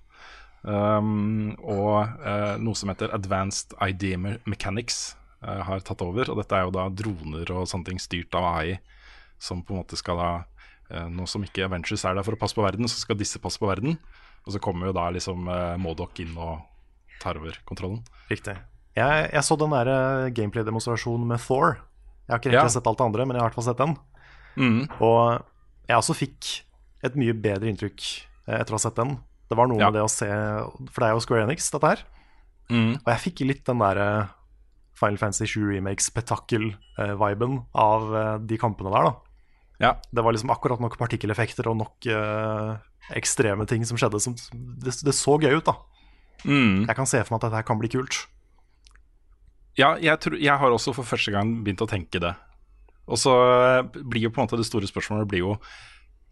Um, 0.67 1.53
og 1.63 2.19
uh, 2.19 2.57
noe 2.59 2.75
som 2.75 2.91
heter 2.91 3.13
Advanced 3.15 3.71
ID 3.79 4.17
Mechanics 4.19 5.15
uh, 5.45 5.61
har 5.63 5.79
tatt 5.87 6.03
over. 6.03 6.27
Og 6.33 6.41
dette 6.41 6.57
er 6.57 6.67
jo 6.67 6.73
da 6.75 6.89
droner 6.91 7.53
og 7.55 7.69
sånne 7.71 7.87
ting 7.93 8.01
styrt 8.03 8.35
av 8.35 8.49
AI, 8.51 8.77
som 9.39 9.61
på 9.63 9.71
en 9.75 9.79
måte 9.81 9.95
skal 9.99 10.19
da 10.19 10.29
uh, 10.91 11.07
Nå 11.11 11.27
som 11.29 11.43
ikke 11.45 11.65
Avengers 11.69 12.03
er 12.07 12.17
der 12.19 12.25
for 12.27 12.35
å 12.35 12.41
passe 12.41 12.57
på 12.57 12.65
verden, 12.65 12.87
så 12.91 12.99
skal 12.99 13.19
disse 13.19 13.39
passe 13.43 13.59
på 13.61 13.69
verden. 13.71 13.95
Og 14.47 14.53
så 14.55 14.59
kommer 14.63 14.87
jo 14.87 14.93
da 14.95 15.09
liksom 15.11 15.47
eh, 15.51 15.73
Modok 15.83 16.21
inn 16.23 16.29
og 16.39 16.61
tar 17.19 17.35
over 17.35 17.57
kontrollen. 17.67 17.97
Riktig. 18.29 18.53
Jeg, 18.95 19.25
jeg 19.33 19.43
så 19.43 19.57
den 19.59 19.73
der 19.75 19.89
eh, 19.91 20.27
gameplay-demonstrasjonen 20.37 21.27
med 21.27 21.41
Thor. 21.43 21.81
Jeg 22.29 22.31
har 22.31 22.39
ikke 22.39 22.53
Ja. 22.53 22.61
riktig 22.61 22.77
sett 22.77 22.87
alt 22.87 23.01
det 23.01 23.07
andre, 23.09 23.25
men 23.27 23.35
jeg 23.35 23.43
har 23.43 23.49
i 23.49 23.51
hvert 23.51 23.57
fall 23.59 23.67
sett 23.67 23.81
den. 23.81 23.97
Mm. 24.55 24.79
Og 25.03 25.43
jeg 25.89 25.99
også 25.99 26.15
fikk 26.15 26.47
et 27.03 27.19
mye 27.19 27.35
bedre 27.35 27.67
inntrykk 27.73 28.05
eh, 28.47 28.55
etter 28.61 28.71
å 28.71 28.79
ha 28.79 28.83
sett 28.85 28.95
den. 29.01 29.17
Det 29.47 29.55
var 29.57 29.67
noe 29.71 29.79
Ja. 29.79 29.87
med 29.89 29.95
det 29.99 30.03
å 30.05 30.11
se 30.11 30.27
For 30.91 30.99
det 31.03 31.07
er 31.07 31.13
jo 31.15 31.21
Square 31.23 31.43
Enix, 31.47 31.69
dette 31.71 31.87
her. 31.93 32.01
Mm. 32.69 32.97
Og 32.99 33.07
jeg 33.13 33.23
fikk 33.23 33.45
litt 33.47 33.63
den 33.65 33.79
derre 33.79 34.29
Final 34.97 35.17
Fantasy 35.21 35.45
7 35.45 35.69
Remake-spetakkel-viben 35.77 37.57
av 37.77 38.15
eh, 38.15 38.37
de 38.49 38.57
kampene 38.59 38.91
der, 38.91 39.07
da. 39.07 39.13
Ja. 39.79 39.91
Det 40.11 40.23
var 40.25 40.33
liksom 40.33 40.49
akkurat 40.49 40.81
nok 40.81 40.97
partikkeleffekter 40.97 41.67
og 41.69 41.77
nok 41.77 42.07
eh, 42.09 42.71
ekstreme 43.15 43.67
ting 43.69 43.85
som 43.85 43.97
skjedde. 43.99 44.19
Som, 44.23 44.35
det, 44.81 44.95
det 45.05 45.13
så 45.15 45.37
gøy 45.39 45.59
ut, 45.59 45.69
da. 45.69 45.75
Mm. 46.45 46.87
Jeg 46.87 46.95
kan 46.97 47.09
se 47.09 47.21
for 47.23 47.35
meg 47.35 47.39
at 47.39 47.47
dette 47.47 47.59
her 47.61 47.67
kan 47.69 47.79
bli 47.81 47.91
kult. 47.93 48.23
Ja, 49.77 49.93
jeg, 50.01 50.17
tror, 50.23 50.37
jeg 50.41 50.57
har 50.57 50.73
også 50.73 50.93
for 50.97 51.05
første 51.05 51.31
gang 51.35 51.59
begynt 51.63 51.83
å 51.85 51.89
tenke 51.89 52.19
det. 52.21 52.33
Og 53.07 53.21
så 53.21 53.31
eh, 53.37 53.83
blir 54.01 54.25
jo 54.25 54.33
på 54.33 54.41
en 54.41 54.47
måte 54.49 54.57
det 54.59 54.67
store 54.67 54.89
spørsmålet 54.89 55.29
blir 55.29 55.45
jo 55.45 55.53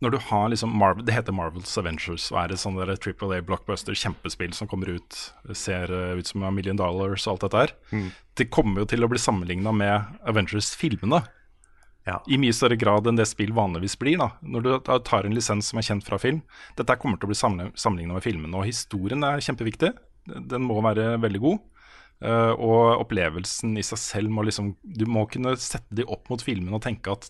Når 0.03 0.11
du 0.11 0.17
har 0.27 0.49
liksom 0.51 0.73
Marvel, 0.75 1.05
Det 1.07 1.13
heter 1.15 1.33
Marvels 1.33 1.77
Avengers 1.79 2.27
og 2.33 2.39
er 2.41 2.51
et 2.51 2.59
sånn 2.59 2.75
Triple 2.99 3.37
A 3.37 3.41
blockbuster 3.41 3.95
kjempespill 3.95 4.53
som 4.53 4.67
kommer 4.67 4.91
ut, 4.97 5.19
ser 5.55 5.91
eh, 5.91 6.19
ut 6.19 6.27
som 6.27 6.43
en 6.43 6.53
million 6.53 6.75
dollars 6.75 7.27
og 7.27 7.35
alt 7.35 7.45
dette 7.45 7.61
her. 7.63 7.73
Det 8.35 8.49
kommer 8.51 8.83
jo 8.83 8.89
til 8.91 9.05
å 9.05 9.09
bli 9.09 9.21
sammenligna 9.21 9.71
med 9.71 10.19
Avengers-filmene. 10.27 11.23
Ja. 12.05 12.19
I 12.29 12.37
mye 12.37 12.53
større 12.53 12.77
grad 12.77 13.07
enn 13.09 13.17
det 13.17 13.25
spill 13.25 13.53
vanligvis 13.55 13.95
blir. 13.97 14.19
da 14.21 14.29
Når 14.41 14.61
du 14.61 14.71
tar 15.07 15.25
en 15.25 15.33
lisens 15.33 15.71
som 15.71 15.79
er 15.79 15.87
kjent 15.87 16.05
fra 16.05 16.19
film. 16.21 16.43
Dette 16.77 16.99
kommer 17.01 17.17
til 17.17 17.29
å 17.29 17.33
bli 17.33 17.71
sammenligna 17.73 18.13
med 18.13 18.25
filmene. 18.25 18.53
Og 18.59 18.67
historien 18.67 19.23
er 19.25 19.41
kjempeviktig. 19.41 19.95
Den 20.25 20.67
må 20.67 20.77
være 20.85 21.15
veldig 21.23 21.41
god. 21.41 21.63
Eh, 22.21 22.53
og 22.53 23.01
opplevelsen 23.01 23.73
i 23.79 23.83
seg 23.83 23.99
selv 23.99 24.31
må 24.31 24.45
liksom 24.47 24.75
Du 24.79 25.03
må 25.09 25.25
kunne 25.27 25.51
sette 25.59 25.97
de 25.97 26.05
opp 26.07 26.29
mot 26.31 26.39
filmene 26.41 26.77
og 26.77 26.85
tenke 26.85 27.11
at 27.11 27.27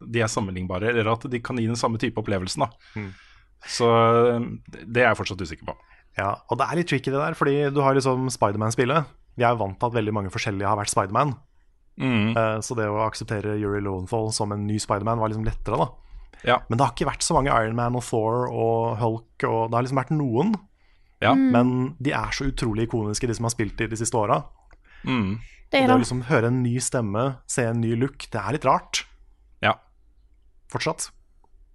de 0.00 0.22
er 0.24 0.30
sammenlignbare, 0.32 0.92
eller 0.94 1.12
at 1.12 1.26
de 1.30 1.42
kan 1.44 1.58
gi 1.60 1.68
den 1.68 1.78
samme 1.78 2.00
type 2.00 2.20
opplevelsen. 2.20 2.64
da 2.66 3.04
Så 3.66 3.88
eh, 3.90 4.48
det 4.86 5.04
er 5.04 5.10
jeg 5.10 5.20
fortsatt 5.20 5.44
usikker 5.44 5.70
på. 5.70 5.76
Ja, 6.18 6.34
og 6.50 6.58
det 6.58 6.66
er 6.66 6.80
litt 6.80 6.90
tricky 6.90 7.12
det 7.12 7.20
der, 7.20 7.36
fordi 7.38 7.56
du 7.74 7.80
har 7.84 7.94
liksom 7.96 8.28
Spiderman-spillet. 8.32 9.10
Vi 9.38 9.46
er 9.46 9.58
vant 9.60 9.78
til 9.78 9.90
at 9.90 9.96
veldig 9.96 10.14
mange 10.16 10.32
forskjellige 10.34 10.68
har 10.68 10.78
vært 10.80 10.92
Spiderman. 10.92 11.36
Mm. 12.00 12.32
Eh, 12.36 12.58
så 12.64 12.76
det 12.78 12.88
å 12.88 13.02
akseptere 13.04 13.58
Yuri 13.60 13.82
Lowenthal 13.84 14.30
som 14.34 14.54
en 14.54 14.66
ny 14.66 14.78
Spiderman 14.82 15.20
var 15.20 15.32
liksom 15.32 15.46
lettere, 15.46 15.78
da. 15.80 15.90
Ja. 16.46 16.56
Men 16.68 16.78
det 16.78 16.86
har 16.86 16.94
ikke 16.94 17.10
vært 17.10 17.24
så 17.26 17.36
mange 17.36 17.52
Iron 17.52 17.76
Man 17.76 17.98
og 17.98 18.04
Thor 18.06 18.48
og 18.48 18.98
Hulk, 19.00 19.44
og 19.44 19.70
det 19.70 19.76
har 19.76 19.86
liksom 19.86 20.00
vært 20.00 20.14
noen. 20.16 20.54
Ja. 21.20 21.34
Men 21.36 21.94
de 22.00 22.14
er 22.16 22.32
så 22.32 22.48
utrolig 22.48 22.88
ikoniske, 22.88 23.28
de 23.28 23.36
som 23.36 23.46
har 23.48 23.52
spilt 23.52 23.76
de 23.76 23.90
de 23.92 23.98
siste 24.00 24.16
åra. 24.16 24.40
Mm. 25.04 25.36
Det 25.70 25.84
Det 25.86 25.94
å 25.94 26.00
liksom 26.00 26.24
høre 26.26 26.48
en 26.50 26.62
ny 26.64 26.80
stemme, 26.82 27.36
se 27.46 27.62
en 27.68 27.80
ny 27.80 27.92
look, 27.94 28.26
det 28.32 28.40
er 28.40 28.56
litt 28.56 28.66
rart. 28.66 29.04
Fortsatt. 30.70 31.08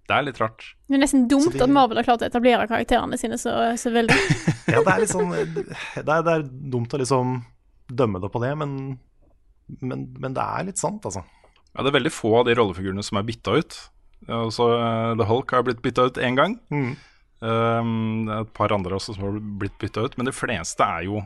Det 0.06 0.14
er 0.14 0.22
litt 0.28 0.38
rart. 0.38 0.62
Det 0.86 0.94
er 0.94 1.02
nesten 1.02 1.24
dumt 1.30 1.50
de- 1.52 1.62
at 1.64 1.72
Marvel 1.72 1.98
har 1.98 2.06
klart 2.06 2.22
å 2.22 2.28
etablere 2.28 2.68
karakterene 2.70 3.18
sine 3.18 3.38
så, 3.42 3.52
så 3.80 3.90
veldig. 3.94 4.14
Ja, 4.72 4.80
det 4.82 4.92
er 4.92 5.00
litt 5.02 5.12
sånn 5.12 5.30
Det 5.32 6.02
er, 6.02 6.22
det 6.26 6.32
er 6.36 6.44
dumt 6.74 6.94
å 6.94 7.00
liksom 7.00 7.36
dømme 7.86 8.18
det 8.22 8.30
på 8.34 8.40
det, 8.42 8.52
men, 8.58 8.70
men, 9.82 10.06
men 10.18 10.34
det 10.34 10.42
er 10.42 10.66
litt 10.70 10.78
sant, 10.82 11.04
altså. 11.06 11.22
Ja, 11.74 11.82
Det 11.82 11.90
er 11.90 11.98
veldig 11.98 12.14
få 12.14 12.32
av 12.40 12.46
de 12.48 12.54
rollefigurene 12.58 13.02
som 13.06 13.18
er 13.20 13.26
bytta 13.28 13.58
ut. 13.60 13.76
Også, 14.26 14.54
så, 14.56 14.66
eh, 14.80 15.12
The 15.20 15.26
Hulk 15.28 15.52
har 15.54 15.66
blitt 15.66 15.82
bytta 15.84 16.06
ut 16.08 16.18
én 16.22 16.38
gang. 16.38 16.56
Mm. 16.72 16.94
Um, 17.46 18.30
et 18.32 18.50
par 18.56 18.72
andre 18.72 18.96
også 18.96 19.12
som 19.14 19.26
har 19.26 19.36
blitt 19.60 19.76
bytta 19.82 20.06
ut. 20.06 20.16
Men 20.18 20.30
de 20.30 20.34
fleste 20.34 20.86
er 20.86 21.04
jo, 21.06 21.20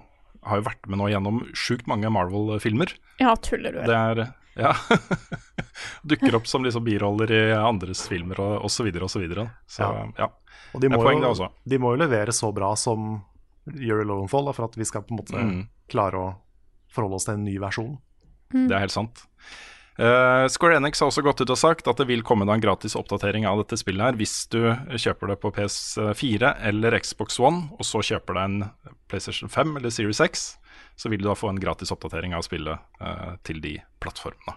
har 0.49 0.61
jo 0.61 0.67
vært 0.67 0.89
med 0.91 0.99
nå 1.01 1.09
gjennom 1.13 1.39
sjukt 1.57 1.87
mange 1.89 2.11
Marvel-filmer. 2.13 2.93
Ja, 3.23 3.37
tuller 3.41 3.77
du? 3.77 3.81
Det 3.87 3.97
er 3.97 4.25
ja. 4.57 4.75
Dukker 6.03 6.35
opp 6.35 6.47
som 6.47 6.65
liksom 6.65 6.85
biroller 6.85 7.31
i 7.33 7.41
andres 7.55 8.03
filmer 8.09 8.41
og 8.41 8.65
osv. 8.69 8.89
og 9.03 9.11
Så, 9.11 9.21
videre. 9.23 9.49
så 9.69 9.83
Ja. 9.83 10.07
ja. 10.19 10.31
Og 10.75 10.81
de 10.81 10.89
Det 10.89 10.93
er 10.95 10.97
må, 10.99 11.03
poeng, 11.05 11.21
det 11.21 11.27
jo, 11.27 11.33
også. 11.35 11.49
de 11.67 11.79
må 11.83 11.91
jo 11.97 12.01
levere 12.05 12.33
så 12.33 12.53
bra 12.55 12.75
som 12.77 13.23
Yuri 13.75 14.05
Lowenthal 14.07 14.53
for 14.55 14.65
at 14.69 14.77
vi 14.79 14.85
skal 14.85 15.03
på 15.03 15.15
en 15.15 15.19
måte 15.19 15.35
Mm. 15.41 15.69
klare 15.89 16.15
å 16.19 16.29
forholde 16.91 17.15
oss 17.19 17.25
til 17.27 17.35
en 17.35 17.45
ny 17.45 17.59
versjon. 17.59 17.99
Det 18.53 18.71
er 18.75 18.81
helt 18.81 18.95
sant. 18.95 19.27
Uh, 20.01 20.47
Square 20.49 20.77
Enix 20.79 21.01
har 21.01 21.09
også 21.11 21.23
gått 21.23 21.41
ut 21.43 21.51
og 21.51 21.59
sagt 21.59 21.87
at 21.91 21.97
det 21.99 22.07
vil 22.09 22.23
komme 22.23 22.47
da 22.47 22.55
en 22.55 22.61
gratis 22.63 22.95
oppdatering 22.97 23.45
av 23.47 23.59
dette 23.61 23.77
spillet 23.77 24.01
her 24.01 24.17
hvis 24.17 24.49
du 24.49 24.63
kjøper 24.97 25.29
det 25.29 25.41
på 25.43 25.51
PS4 25.53 26.55
eller 26.71 26.97
Xbox 26.99 27.39
One, 27.39 27.69
og 27.77 27.85
så 27.85 28.01
kjøper 28.01 28.35
deg 28.35 28.45
en 28.45 28.71
PlayStation 29.11 29.49
5 29.53 29.77
eller 29.77 29.91
Series 29.91 30.21
X, 30.25 30.57
så 31.01 31.13
vil 31.13 31.23
du 31.23 31.31
da 31.31 31.37
få 31.39 31.49
en 31.53 31.61
gratis 31.61 31.93
oppdatering 31.95 32.37
av 32.37 32.45
spillet 32.45 33.01
eh, 33.01 33.31
til 33.47 33.63
de 33.65 33.79
plattformene. 34.03 34.57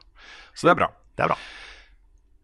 Så 0.51 0.67
det 0.67 0.73
er 0.73 0.81
bra. 0.81 0.89
Det 1.15 1.23
er 1.23 1.31
bra. 1.31 1.37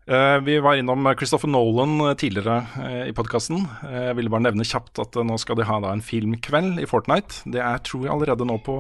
Eh, 0.10 0.38
vi 0.48 0.56
var 0.64 0.80
innom 0.80 1.12
Christopher 1.20 1.52
Nolan 1.52 2.16
tidligere 2.18 2.64
eh, 2.80 3.04
i 3.12 3.14
podkasten. 3.14 3.62
jeg 3.84 4.16
ville 4.18 4.32
bare 4.34 4.48
nevne 4.48 4.66
kjapt 4.66 5.04
at 5.04 5.20
eh, 5.20 5.28
nå 5.28 5.38
skal 5.42 5.60
de 5.60 5.68
ha 5.70 5.82
da 5.84 5.92
en 5.94 6.06
filmkveld 6.06 6.80
i 6.82 6.88
Fortnite. 6.90 7.44
Det 7.52 7.62
er 7.62 7.84
tror 7.86 8.08
jeg 8.08 8.16
allerede 8.16 8.48
nå 8.48 8.58
på 8.66 8.80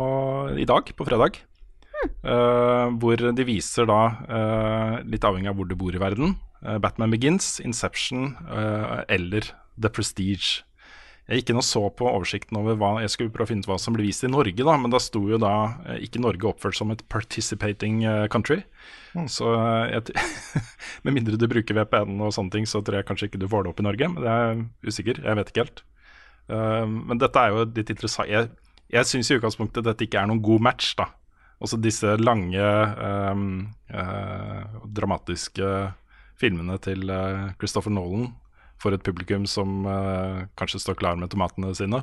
i 0.57 0.67
dag, 0.69 0.89
på 0.95 1.07
fredag. 1.07 1.43
Uh, 2.23 2.87
hvor 2.99 3.19
de 3.19 3.43
viser 3.43 3.87
da, 3.89 3.99
uh, 4.31 4.93
litt 5.03 5.25
avhengig 5.27 5.49
av 5.51 5.57
hvor 5.59 5.67
du 5.67 5.75
bor 5.79 5.95
i 5.95 5.99
verden, 5.99 6.37
uh, 6.63 6.77
Batman 6.79 7.11
Begins, 7.11 7.57
Inception 7.59 8.37
eh, 8.47 9.01
eller 9.11 9.51
The 9.79 9.91
Prestige. 9.91 10.63
Jeg 11.29 11.43
gikk 11.43 11.51
inn 11.53 11.61
og 11.61 11.65
så 11.67 11.81
på 11.93 12.07
oversikten 12.09 12.57
over 12.57 12.77
hva 12.79 12.95
jeg 13.03 13.13
skulle 13.13 13.33
prøve 13.33 13.45
å 13.45 13.49
finne 13.51 13.61
ut 13.61 13.69
hva 13.69 13.77
som 13.81 13.93
ble 13.93 14.07
vist 14.07 14.25
i 14.25 14.31
Norge, 14.31 14.65
da, 14.65 14.73
men 14.81 14.89
da 14.89 15.01
sto 15.03 15.21
jo 15.29 15.37
da 15.41 15.53
eh, 15.85 15.99
ikke 16.07 16.21
Norge 16.23 16.47
oppført 16.49 16.79
som 16.79 16.89
et 16.89 17.03
participating 17.11 18.01
country'. 18.01 18.31
country. 18.33 18.61
Så 19.29 19.51
eh, 19.53 19.91
jeg, 19.93 20.25
med 21.05 21.15
mindre 21.15 21.37
du 21.39 21.45
bruker 21.49 21.77
VPN 21.77 22.17
og 22.21 22.33
sånne 22.35 22.53
ting, 22.53 22.65
så 22.69 22.81
tror 22.81 22.99
jeg 22.99 23.07
kanskje 23.09 23.29
ikke 23.29 23.41
du 23.41 23.47
får 23.49 23.65
det 23.65 23.73
opp 23.73 23.81
i 23.81 23.85
Norge. 23.85 24.09
Men 24.09 24.25
det 24.25 24.33
er 24.33 24.63
usikker, 24.89 25.21
jeg 25.25 25.39
vet 25.39 25.53
ikke 25.53 25.65
helt. 25.65 25.85
Uh, 26.49 26.85
men 26.89 27.21
dette 27.21 27.41
er 27.41 27.53
jo 27.53 27.65
litt 27.67 27.93
interessant. 27.93 28.29
Jeg, 28.29 28.49
jeg 28.89 29.09
syns 29.09 29.29
i 29.29 29.37
utgangspunktet 29.37 29.85
dette 29.85 30.05
ikke 30.05 30.21
er 30.21 30.29
noen 30.29 30.41
god 30.45 30.65
match, 30.65 30.95
da. 30.97 31.11
Også 31.59 31.77
disse 31.81 32.15
lange, 32.21 32.63
um, 33.29 33.67
uh, 33.91 34.79
dramatiske 34.95 35.67
filmene 36.39 36.77
til 36.79 37.09
eh, 37.11 37.49
Christopher 37.59 37.91
Nolan 37.91 38.29
for 38.79 38.95
et 38.95 39.03
publikum 39.03 39.45
som 39.49 39.85
uh, 39.85 40.45
kanskje 40.59 40.79
står 40.79 40.95
klar 41.01 41.17
med 41.19 41.29
tomatene 41.33 41.73
sine 41.75 41.99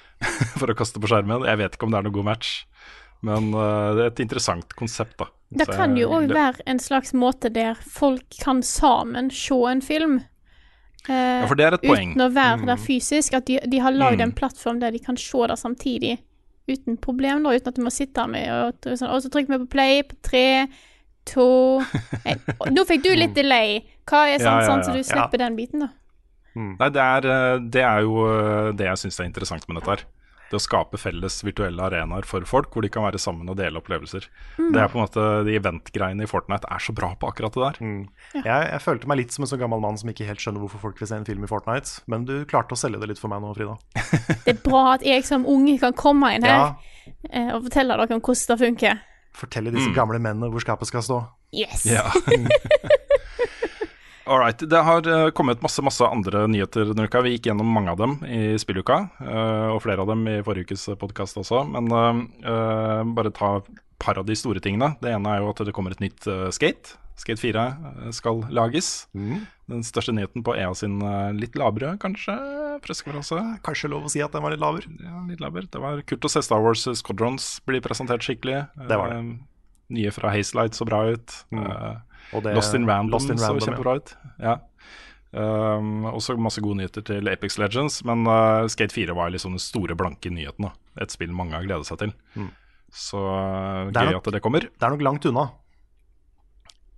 for 0.58 0.70
å 0.72 0.76
kaste 0.78 0.98
på 1.02 1.06
skjermen. 1.10 1.44
Jeg 1.46 1.58
vet 1.60 1.76
ikke 1.76 1.86
om 1.86 1.92
det 1.94 1.98
er 2.00 2.06
noe 2.08 2.16
god 2.16 2.26
match, 2.32 2.52
men 3.26 3.50
uh, 3.54 3.94
det 3.96 4.02
er 4.06 4.10
et 4.12 4.22
interessant 4.26 4.74
konsept, 4.78 5.16
da. 5.20 5.28
Det 5.54 5.68
kan 5.70 5.94
jo 5.94 6.08
òg 6.10 6.32
være 6.34 6.64
en 6.66 6.80
slags 6.82 7.12
måte 7.14 7.52
der 7.54 7.78
folk 7.78 8.24
kan 8.42 8.64
sammen 8.66 9.28
se 9.30 9.54
en 9.70 9.82
film. 9.84 10.16
Uh, 11.06 11.12
Ja, 11.14 11.46
for 11.46 11.54
det 11.54 11.66
er 11.68 11.76
et 11.76 11.84
poeng. 11.86 12.16
Uten 12.16 12.24
å 12.24 12.32
være 12.34 12.56
Mm. 12.64 12.66
der 12.66 12.80
fysisk. 12.82 13.34
At 13.38 13.46
de, 13.46 13.60
de 13.62 13.78
har 13.78 13.94
lagd 13.94 14.18
Mm. 14.18 14.24
en 14.24 14.32
plattform 14.32 14.80
der 14.82 14.90
de 14.90 14.98
kan 14.98 15.16
se 15.16 15.46
det 15.46 15.58
samtidig. 15.60 16.16
Uten 16.66 16.96
problem, 16.98 17.44
da. 17.46 17.50
Uten 17.54 17.68
at 17.70 17.76
du 17.78 17.82
må 17.86 17.92
sitte 17.94 18.24
med 18.26 18.50
og, 18.50 18.74
og 18.90 18.98
sånn, 18.98 19.12
og 19.14 19.22
så 19.22 19.30
trykker 19.30 19.54
vi 19.54 19.58
på 19.62 19.70
play 19.70 20.02
på 20.02 20.16
tre, 20.26 20.66
to. 21.30 21.46
Nå 22.74 22.84
fikk 22.90 23.04
du 23.06 23.12
litt 23.14 23.34
delay. 23.38 23.84
Hva 24.10 24.24
er 24.32 24.42
sånn, 24.42 24.50
Ja, 24.50 24.64
ja, 24.64 24.66
sånn, 24.66 24.82
så 24.82 24.96
du 24.96 25.02
slipper 25.06 25.38
den 25.44 25.54
biten, 25.58 25.86
da? 25.86 25.92
Nei, 26.56 26.88
det 26.90 27.02
er, 27.04 27.26
eh, 27.36 27.58
det 27.76 27.82
er 27.84 28.04
jo 28.06 28.20
eh, 28.30 28.72
det 28.76 28.86
jeg 28.88 29.02
syns 29.04 29.20
er 29.20 29.28
interessant 29.28 29.66
med 29.68 29.76
dette 29.80 29.90
her. 29.92 30.04
Det 30.46 30.54
å 30.60 30.62
skape 30.62 30.94
felles 30.94 31.40
virtuelle 31.42 31.82
arenaer 31.82 32.22
for 32.22 32.44
folk, 32.46 32.68
hvor 32.70 32.84
de 32.84 32.88
kan 32.94 33.02
være 33.02 33.18
sammen 33.18 33.48
og 33.50 33.56
dele 33.58 33.80
opplevelser. 33.80 34.28
Mm. 34.60 34.68
Det 34.76 34.78
er 34.78 34.92
på 34.92 34.94
en 35.00 35.02
måte 35.02 35.24
De 35.48 35.56
event-greiene 35.58 36.22
i 36.22 36.28
Fortnite 36.30 36.68
er 36.70 36.78
så 36.84 36.94
bra 36.94 37.08
på 37.18 37.26
akkurat 37.32 37.56
det 37.56 37.64
der. 37.64 37.80
Jeg, 38.44 38.68
jeg 38.70 38.80
følte 38.84 39.08
meg 39.10 39.18
litt 39.18 39.34
som 39.34 39.42
en 39.42 39.50
sånn 39.50 39.58
gammel 39.64 39.82
mann 39.82 39.98
som 39.98 40.08
ikke 40.12 40.28
helt 40.28 40.38
skjønner 40.38 40.62
hvorfor 40.62 40.78
folk 40.84 41.02
vil 41.02 41.10
se 41.10 41.18
en 41.18 41.26
film 41.26 41.42
i 41.42 41.50
Fortnite, 41.50 41.96
men 42.06 42.28
du 42.30 42.44
klarte 42.46 42.78
å 42.78 42.78
selge 42.78 43.02
det 43.02 43.08
litt 43.10 43.18
for 43.18 43.26
meg 43.34 43.42
nå, 43.42 43.50
Frida. 43.58 43.74
Det 44.46 44.54
er 44.54 44.62
bra 44.62 44.84
at 44.94 45.02
jeg 45.02 45.26
som 45.26 45.42
unge 45.50 45.80
kan 45.82 45.92
komme 45.98 46.30
inn 46.38 46.46
her 46.46 46.54
Ja. 46.62 46.70
eh, 47.32 47.50
og 47.56 47.66
fortelle 47.66 47.98
dere 47.98 48.14
om 48.14 48.22
hvordan 48.22 48.54
det 48.54 48.60
funker. 48.62 49.02
Fortelle 49.36 49.74
disse 49.74 49.90
Mm. 49.90 49.96
gamle 49.98 50.22
mennene 50.22 50.48
hvor 50.54 50.62
skapet 50.62 50.86
skal 50.88 51.02
stå. 51.02 51.18
Yes! 51.52 51.82
Ja. 51.90 52.06
All 54.26 54.38
right. 54.38 54.58
Det 54.58 54.78
har 54.82 55.06
eh, 55.06 55.30
kommet 55.30 55.62
masse 55.62 55.82
masse 55.86 56.02
andre 56.04 56.46
nyheter 56.50 56.88
denne 56.90 57.06
uka. 57.06 57.20
Vi 57.22 57.36
gikk 57.36 57.46
gjennom 57.46 57.68
mange 57.70 57.92
av 57.92 58.00
dem 58.00 58.16
i 58.26 58.56
spilluka, 58.58 59.04
eh, 59.22 59.68
og 59.70 59.84
flere 59.84 60.02
av 60.02 60.10
dem 60.10 60.24
i 60.26 60.40
forrige 60.42 60.72
ukes 60.72 60.88
podkast 60.98 61.38
også. 61.38 61.62
Men 61.70 61.86
eh, 61.94 62.22
eh, 62.50 63.02
bare 63.14 63.30
ta 63.34 63.52
et 63.60 63.68
par 64.02 64.18
av 64.18 64.26
de 64.26 64.34
store 64.34 64.62
tingene. 64.62 64.96
Det 64.98 65.14
ene 65.14 65.30
er 65.30 65.44
jo 65.44 65.52
at 65.52 65.62
det 65.62 65.74
kommer 65.76 65.94
et 65.94 66.02
nytt 66.02 66.26
eh, 66.26 66.48
Skate. 66.54 66.96
Skate 67.16 67.40
4 67.40 67.62
eh, 67.70 68.08
skal 68.18 68.42
lages. 68.50 69.06
Den 69.14 69.86
største 69.86 70.16
nyheten 70.16 70.42
på 70.46 70.56
EA 70.58 70.74
sin 70.74 70.98
eh, 71.06 71.30
litt 71.38 71.54
lavere, 71.54 71.94
kanskje, 72.02 72.34
pressekonferanse. 72.82 73.60
Kanskje 73.66 73.92
lov 73.94 74.08
å 74.08 74.12
si 74.12 74.26
at 74.26 74.34
den 74.34 74.42
var 74.42 74.56
litt 74.56 74.64
laber. 74.64 74.90
Ja, 75.06 75.22
litt 75.30 75.44
laber. 75.44 75.70
Det 75.70 75.86
var 75.86 76.02
kult 76.02 76.26
å 76.26 76.32
se 76.34 76.42
Star 76.42 76.66
Wars 76.66 76.82
Squadrons 76.98 77.60
bli 77.68 77.78
presentert 77.84 78.26
skikkelig. 78.26 78.64
Det 78.90 78.98
var 78.98 79.14
det. 79.14 79.22
Eh, 79.22 79.36
nye 79.96 80.10
fra 80.10 80.34
Hazelight 80.34 80.74
så 80.74 80.82
bra 80.88 81.04
ut. 81.14 81.40
Mm. 81.54 81.62
Og 81.62 82.15
det- 82.32 82.54
Lost 82.56 82.74
in 82.74 82.86
Random, 82.88 83.10
Lost 83.14 83.30
in 83.30 83.38
så 83.38 83.46
Random, 83.48 83.60
så 83.60 83.66
kjempebra 83.70 83.96
ut. 84.00 84.14
Ja. 84.42 84.56
Um, 85.36 86.04
også 86.08 86.36
masse 86.40 86.62
gode 86.64 86.78
nyheter 86.78 87.02
til 87.04 87.28
Apex 87.28 87.58
Legends, 87.58 87.98
men 88.04 88.24
uh, 88.26 88.66
Skate 88.72 88.94
4 88.94 89.14
var 89.14 89.30
liksom 89.34 89.52
den 89.56 89.58
store, 89.62 89.94
blanke 89.98 90.30
nyheten. 90.32 90.64
da. 90.68 90.72
Et 91.02 91.10
spill 91.12 91.32
mange 91.34 91.52
har 91.52 91.62
gledet 91.66 91.86
seg 91.86 91.98
til. 91.98 92.12
Mm. 92.36 92.50
Så 92.92 93.20
uh, 93.20 93.90
gøy 93.92 94.12
nok- 94.14 94.26
at 94.26 94.32
det 94.38 94.42
kommer. 94.42 94.60
Det 94.60 94.82
er 94.86 94.90
nok 94.94 95.02
langt 95.04 95.26
unna. 95.28 95.50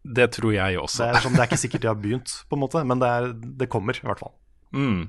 Det 0.09 0.31
tror 0.33 0.53
jeg 0.55 0.79
også. 0.81 1.05
Det 1.05 1.17
er, 1.17 1.21
sånn, 1.25 1.35
det 1.37 1.43
er 1.43 1.49
ikke 1.51 1.61
sikkert 1.61 1.83
de 1.85 1.89
har 1.91 1.99
begynt, 1.99 2.35
på 2.49 2.57
en 2.57 2.63
måte, 2.63 2.85
men 2.87 3.01
det, 3.03 3.09
er, 3.09 3.33
det 3.65 3.69
kommer 3.73 3.97
i 3.99 4.07
hvert 4.07 4.21
fall. 4.23 4.33
Mm. 4.73 5.09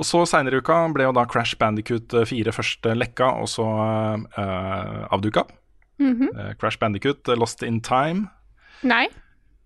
Og 0.00 0.04
så 0.08 0.22
Seinere 0.28 0.58
i 0.58 0.62
uka 0.64 0.76
ble 0.96 1.04
jo 1.06 1.12
da 1.16 1.26
Crash 1.28 1.56
Bandicoot 1.60 2.12
4 2.26 2.52
først 2.56 2.86
eh, 2.88 2.96
lekka, 2.96 3.30
og 3.40 3.48
så 3.52 3.64
uh, 3.68 5.06
avduka. 5.12 5.46
Mhm. 6.00 6.30
Eh, 6.32 6.52
Crash 6.60 6.80
Bandicoot 6.80 7.28
eh, 7.28 7.36
Lost 7.36 7.62
in 7.62 7.80
Time. 7.84 8.30
Nei. 8.82 9.06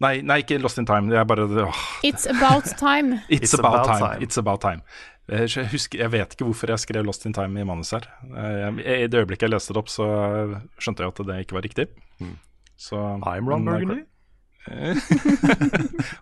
Nei, 0.03 0.19
nei, 0.27 0.41
ikke 0.43 0.59
Lost 0.61 0.79
in 0.81 0.87
Time. 0.89 1.09
Det 1.13 1.19
er 1.21 1.27
bare 1.29 1.47
åh, 1.47 1.83
It's 2.05 2.27
about 2.31 2.67
time. 2.79 3.21
It's, 3.33 3.55
about, 3.55 3.87
time. 3.87 4.19
It's 4.25 4.39
about 4.41 4.61
time. 4.65 4.83
Jeg, 5.31 5.49
jeg 5.55 5.71
husker, 5.73 6.01
jeg 6.03 6.13
vet 6.13 6.35
ikke 6.35 6.49
hvorfor 6.49 6.73
jeg 6.75 6.83
skrev 6.83 7.07
Lost 7.07 7.25
in 7.29 7.33
Time 7.37 7.61
i 7.61 7.65
manus 7.65 7.95
her. 7.97 8.09
Eh, 8.25 8.57
jeg- 8.83 9.05
I 9.05 9.07
det 9.09 9.23
øyeblikket 9.23 9.47
jeg 9.47 9.55
leste 9.55 9.73
det 9.73 9.81
opp, 9.81 9.89
så 9.93 10.05
skjønte 10.83 11.05
jeg 11.05 11.15
at 11.15 11.23
det 11.31 11.39
ikke 11.47 11.57
var 11.57 11.65
riktig. 11.65 11.87
Så, 12.77 12.99
I'm 13.23 13.49
Ron 13.49 13.69
eh, 13.69 13.73
Burgundy. 13.73 14.05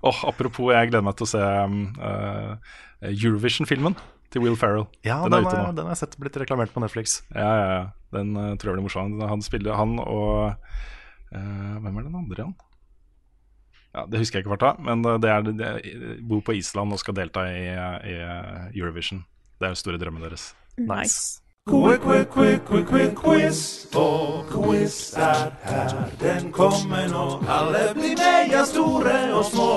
oh, 0.02 0.24
apropos, 0.30 0.72
jeg 0.74 0.90
gleder 0.90 1.04
meg 1.06 1.16
til 1.18 1.26
å 1.26 1.30
se 1.32 1.42
um, 1.42 1.78
eh, 1.96 2.74
Eurovision-filmen 3.12 3.96
til 4.32 4.44
Will 4.44 4.56
Ferrell. 4.56 4.86
Ja, 5.06 5.22
den, 5.24 5.32
den, 5.32 5.40
er 5.40 5.48
ute 5.48 5.56
er, 5.56 5.64
nå. 5.66 5.76
den 5.76 5.88
har 5.88 5.96
jeg 5.96 6.02
sett 6.04 6.18
blitt 6.20 6.36
reklamert 6.40 6.72
på 6.74 6.82
Netflix. 6.84 7.22
Ja, 7.34 7.48
ja, 7.48 7.66
ja. 7.72 7.82
Den 8.12 8.36
uh, 8.36 8.52
tror 8.60 8.72
jeg 8.72 8.78
blir 8.78 8.86
morsom. 8.86 9.16
Han 9.24 9.42
spiller 9.44 9.78
han 9.78 9.96
og 10.02 10.52
uh, 11.32 11.76
Hvem 11.80 11.96
er 11.96 12.06
den 12.06 12.18
andre 12.20 12.42
igjen? 12.44 12.54
Ja, 13.92 14.06
Det 14.08 14.22
husker 14.22 14.38
jeg 14.38 14.46
ikke 14.46 14.56
farta, 14.56 14.74
men 14.80 15.04
eh, 15.04 15.20
det 15.20 15.30
er, 15.30 15.46
det 15.52 15.68
er, 15.68 16.18
bor 16.28 16.40
på 16.40 16.56
Island 16.56 16.92
og 16.92 17.02
skal 17.02 17.16
delta 17.16 17.46
i, 17.50 17.68
i 18.08 18.18
Eurovision. 18.80 19.24
Det 19.58 19.68
er 19.68 19.74
den 19.74 19.82
store 19.84 20.00
drømmen 20.00 20.24
deres. 20.24 20.52
Nice. 20.78 21.42
Quick, 21.68 22.02
quick, 22.02 22.28
quick, 22.30 22.64
quick, 22.64 22.86
quick, 22.88 23.14
quiz. 23.14 23.86
Og 23.94 24.46
quiz 24.50 25.14
er 25.14 25.52
her, 25.62 25.92
den 26.20 26.50
kommer 26.52 27.06
nå. 27.06 27.26
Alle 27.46 27.92
blir 27.94 28.16
meia 28.18 28.64
store 28.66 29.12
og 29.30 29.44
små. 29.46 29.68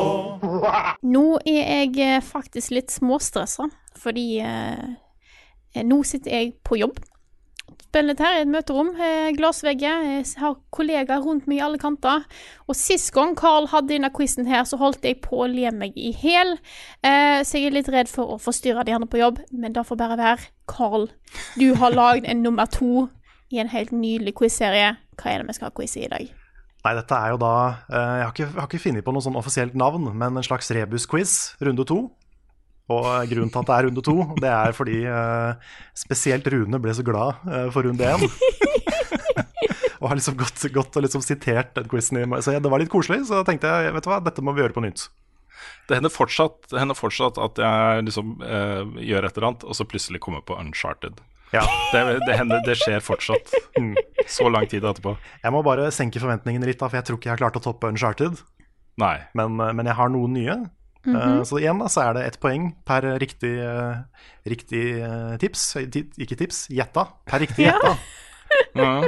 Nå 1.04 1.26
er 1.46 1.70
jeg 1.84 2.00
eh, 2.02 2.24
faktisk 2.26 2.74
litt 2.74 2.90
småstressa, 2.90 3.68
fordi 4.02 4.40
eh, 4.42 5.84
nå 5.86 6.00
sitter 6.10 6.34
jeg 6.34 6.56
på 6.66 6.80
jobb. 6.82 6.98
Litt 7.96 8.20
her 8.20 8.34
i 8.36 8.42
et 8.44 8.50
møterom, 8.52 8.90
eh, 9.00 9.30
glassvegger, 9.38 10.02
jeg 10.04 10.26
har 10.42 10.58
kollegaer 10.76 11.22
rundt 11.24 11.46
meg 11.48 11.62
i 11.62 11.64
alle 11.64 11.78
kanter. 11.80 12.26
Og 12.68 12.76
sist 12.76 13.14
gang 13.16 13.38
Carl 13.40 13.70
hadde 13.72 13.88
denne 13.94 14.10
quizen 14.12 14.46
her, 14.50 14.66
så 14.68 14.76
holdt 14.76 15.06
jeg 15.08 15.22
på 15.24 15.46
å 15.46 15.48
le 15.48 15.72
meg 15.72 15.96
i 15.96 16.12
hæl. 16.12 16.58
Eh, 17.02 17.40
så 17.48 17.56
jeg 17.56 17.70
er 17.70 17.78
litt 17.78 17.88
redd 17.88 18.12
for 18.12 18.36
å 18.36 18.42
forstyrre 18.42 18.84
de 18.84 18.92
andre 18.92 19.08
på 19.08 19.22
jobb, 19.22 19.40
men 19.54 19.72
det 19.72 19.86
får 19.88 19.96
bare 20.02 20.18
være. 20.20 20.50
Carl, 20.68 21.08
du 21.56 21.74
har 21.76 21.96
lagd 21.96 22.28
en 22.28 22.44
nummer 22.44 22.68
to 22.68 23.08
i 23.50 23.64
en 23.64 23.72
helt 23.72 23.96
nydelig 23.96 24.36
quiz-serie. 24.36 24.98
Hva 25.16 25.32
er 25.32 25.40
det 25.40 25.48
vi 25.48 25.54
skal 25.54 25.72
ha 25.72 25.78
quiz 25.80 25.96
i 25.96 26.04
i 26.04 26.12
dag? 26.12 26.28
Nei, 26.86 26.94
dette 27.00 27.16
er 27.16 27.32
jo 27.32 27.38
da 27.42 27.54
eh, 27.90 28.16
Jeg 28.20 28.26
har 28.26 28.34
ikke, 28.36 28.52
jeg 28.52 28.68
ikke 28.68 28.84
funnet 28.90 29.06
på 29.06 29.16
noe 29.16 29.24
sånn 29.24 29.40
offisielt 29.40 29.74
navn, 29.74 30.12
men 30.12 30.36
en 30.36 30.44
slags 30.44 30.68
rebus-quiz, 30.76 31.56
runde 31.64 31.88
to. 31.88 32.10
Og 32.94 33.06
grunnen 33.32 33.50
til 33.50 33.62
at 33.64 33.70
det 33.70 33.76
er 33.76 33.88
runde 33.88 34.04
to, 34.06 34.16
det 34.38 34.50
er 34.52 34.76
fordi 34.78 35.00
eh, 35.10 35.72
spesielt 35.98 36.46
Rune 36.54 36.80
ble 36.82 36.94
så 36.94 37.06
glad 37.06 37.48
eh, 37.50 37.68
for 37.74 37.88
runde 37.88 38.06
én. 38.06 38.26
og 40.00 40.10
har 40.12 40.20
liksom 40.20 40.38
gått, 40.38 40.68
gått 40.74 41.00
og 41.00 41.06
liksom 41.08 41.24
sitert 41.26 41.74
den 41.78 41.90
quizen 41.90 42.22
i 42.22 42.26
Så 42.46 42.54
det 42.54 42.72
var 42.72 42.82
litt 42.82 42.94
koselig, 42.94 43.24
så 43.30 43.42
tenkte 43.48 43.72
jeg 43.72 43.96
vet 43.96 44.06
du 44.06 44.12
hva, 44.12 44.22
dette 44.22 44.44
må 44.46 44.54
vi 44.54 44.62
gjøre 44.62 44.78
på 44.78 44.86
nytt. 44.86 45.08
Det 45.90 45.98
hender 45.98 46.14
fortsatt, 46.14 46.68
det 46.70 46.82
hender 46.82 46.98
fortsatt 46.98 47.40
at 47.42 47.62
jeg 47.62 48.06
liksom 48.06 48.36
eh, 48.46 48.84
gjør 49.10 49.26
et 49.26 49.38
eller 49.38 49.50
annet, 49.50 49.66
og 49.66 49.78
så 49.78 49.88
plutselig 49.90 50.22
kommer 50.22 50.46
på 50.46 50.58
Uncharted. 50.62 51.22
Ja. 51.54 51.64
Det, 51.94 52.04
det, 52.26 52.38
hender, 52.38 52.62
det 52.66 52.78
skjer 52.80 53.02
fortsatt. 53.06 53.54
Så 54.30 54.50
lang 54.50 54.66
tid 54.70 54.86
etterpå. 54.86 55.16
Jeg 55.44 55.54
må 55.54 55.62
bare 55.66 55.92
senke 55.94 56.22
forventningene 56.22 56.68
litt, 56.68 56.82
da, 56.82 56.90
for 56.90 57.00
jeg 57.00 57.08
tror 57.08 57.20
ikke 57.20 57.30
jeg 57.30 57.38
har 57.38 57.44
klart 57.46 57.60
å 57.62 57.64
toppe 57.66 57.90
Uncharted. 57.94 58.42
Nei. 59.02 59.18
Men, 59.38 59.58
eh, 59.62 59.74
men 59.78 59.90
jeg 59.90 59.98
har 59.98 60.12
noen 60.14 60.36
nye. 60.38 60.58
Eh, 61.08 61.14
-hmm. 61.14 61.44
Så 61.46 61.60
igjen 61.60 61.80
da, 61.80 61.88
så 61.88 62.02
er 62.02 62.14
det 62.14 62.26
ett 62.26 62.40
poeng 62.40 62.76
per 62.86 63.02
riktig, 63.20 63.60
eh, 63.60 63.96
riktig 64.46 65.00
eh, 65.02 65.38
tips. 65.38 65.76
Ikke 66.18 66.36
tips, 66.36 66.68
gjetta. 66.70 67.08
Per 67.26 67.40
riktig 67.40 67.66
gjetta. 67.66 67.98
Ja. 68.76 69.02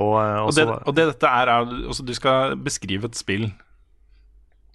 Og, 0.00 0.46
Og 0.46 0.54
det, 0.54 0.66
og 0.66 0.94
det 0.94 1.06
dette 1.06 1.26
er, 1.26 1.46
er 1.48 1.66
altså, 1.86 2.02
Du 2.02 2.14
skal 2.14 2.56
beskrive 2.56 3.04
et 3.04 3.14
spill 3.16 3.52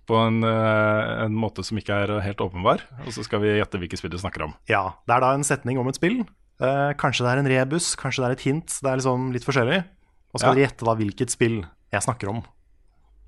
på 0.08 0.16
en, 0.16 0.44
en 0.44 1.34
måte 1.36 1.64
som 1.64 1.78
ikke 1.78 1.94
er 1.94 2.20
helt 2.22 2.39
åpenbar, 2.42 2.82
og 3.06 3.14
så 3.14 3.24
skal 3.24 3.42
vi 3.42 3.48
gjette 3.58 3.78
hvilket 3.78 4.00
spill 4.00 4.12
du 4.12 4.18
snakker 4.18 4.44
om. 4.44 4.54
Ja, 4.70 4.94
det 5.08 5.16
er 5.16 5.20
da 5.20 5.34
en 5.34 5.44
setning 5.44 5.80
om 5.80 5.88
et 5.88 5.96
spill. 5.96 6.22
Eh, 6.62 6.94
kanskje 6.94 7.26
det 7.26 7.32
er 7.32 7.42
en 7.42 7.50
rebus, 7.50 7.96
kanskje 7.98 8.22
det 8.22 8.28
er 8.30 8.32
et 8.38 8.46
hint. 8.46 8.68
Det 8.82 8.89
er 8.92 8.98
liksom 9.02 9.32
litt 9.34 9.46
forskjellig. 9.46 9.84
Og 10.32 10.39
så 10.39 10.44
skal 10.44 10.50
Ja. 10.52 10.56
dere 10.56 10.68
gjette 10.68 10.86
da 10.86 10.96
hvilket 10.96 11.30
spill 11.32 11.66
jeg 11.92 12.02
snakker 12.02 12.30
om. 12.30 12.44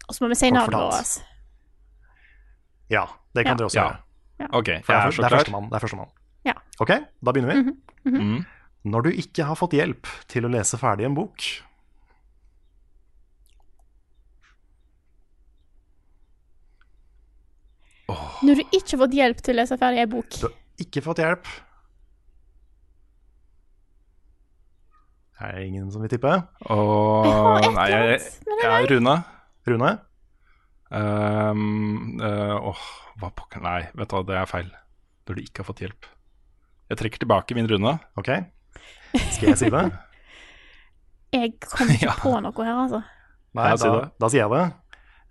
Og 0.08 0.16
så 0.16 0.22
må 0.24 0.30
vi 0.30 0.36
si 0.36 0.52
navnet 0.52 0.78
vårt. 0.78 1.24
Ja, 2.90 3.06
det 3.36 3.46
kan 3.46 3.54
Ja. 3.54 3.58
dere 3.58 3.68
også 3.68 3.76
Ja. 3.80 3.88
gjøre. 3.90 4.50
OK, 4.54 4.66
For 4.66 4.72
jeg 4.72 4.84
det 4.86 4.90
er, 4.90 5.08
er 5.08 5.12
så 5.12 5.22
klar. 5.22 5.30
førstemann. 5.40 5.70
Det 5.70 5.76
er 5.76 5.80
førstemann. 5.88 6.10
Ja. 6.46 6.54
Ok, 6.80 6.90
da 7.24 7.32
begynner 7.32 7.54
vi. 7.54 7.74
Mm. 8.12 8.46
Når 8.86 9.02
du 9.04 9.10
ikke 9.12 9.44
har 9.46 9.56
fått 9.56 9.72
hjelp 9.72 10.08
til 10.28 10.44
å 10.46 10.50
lese 10.52 10.78
ferdig 10.78 11.06
en 11.06 11.16
bok, 11.16 11.40
Når 18.44 18.60
du 18.60 18.64
ikke 18.76 18.98
har 18.98 19.02
fått 19.06 19.16
hjelp 19.16 19.40
til 19.46 19.56
å 19.56 19.60
lese 19.62 19.78
ferdig 19.80 20.02
en 20.04 20.10
bok. 20.12 20.36
du 20.42 20.48
har 20.48 20.56
ikke 20.84 21.04
fått 21.06 21.22
hjelp 21.24 21.48
Det 25.34 25.50
Er 25.50 25.62
ingen 25.66 25.90
som 25.92 26.02
vil 26.04 26.12
tippe? 26.12 26.30
Åh, 26.72 27.26
Jeg 27.26 27.34
har 27.34 27.64
et 27.64 27.74
Nei, 27.76 27.88
jeg, 27.90 28.00
eller 28.00 28.12
annet, 28.14 28.36
men 28.48 28.60
jeg 28.64 28.74
er 28.74 28.92
Rune. 29.74 29.92
Um, 30.94 32.20
eh, 32.22 32.56
åh, 32.70 32.82
hva 33.18 33.32
pokker 33.34 33.64
Nei, 33.66 33.80
vet 33.98 34.10
du 34.12 34.16
hva, 34.18 34.24
det 34.28 34.36
er 34.38 34.50
feil. 34.50 34.68
Når 35.28 35.38
du 35.40 35.42
ikke 35.42 35.64
har 35.64 35.70
fått 35.72 35.82
hjelp. 35.82 36.06
Jeg 36.92 37.00
trekker 37.00 37.24
tilbake 37.24 37.56
min 37.58 37.70
runde. 37.72 37.96
Ok, 38.20 38.30
skal 39.34 39.54
jeg 39.54 39.58
si 39.64 39.70
det? 39.74 39.86
Jeg 41.34 41.56
kommer 41.66 41.96
ikke 41.98 42.14
på 42.22 42.32
noe 42.46 42.66
her, 42.68 42.76
altså. 42.84 43.00
Nei, 43.58 43.70
Ja, 43.72 43.78
si 43.82 43.90
da, 43.90 44.02
da 44.22 44.28
sier 44.30 44.44
jeg 44.44 44.52
det. 44.54 44.66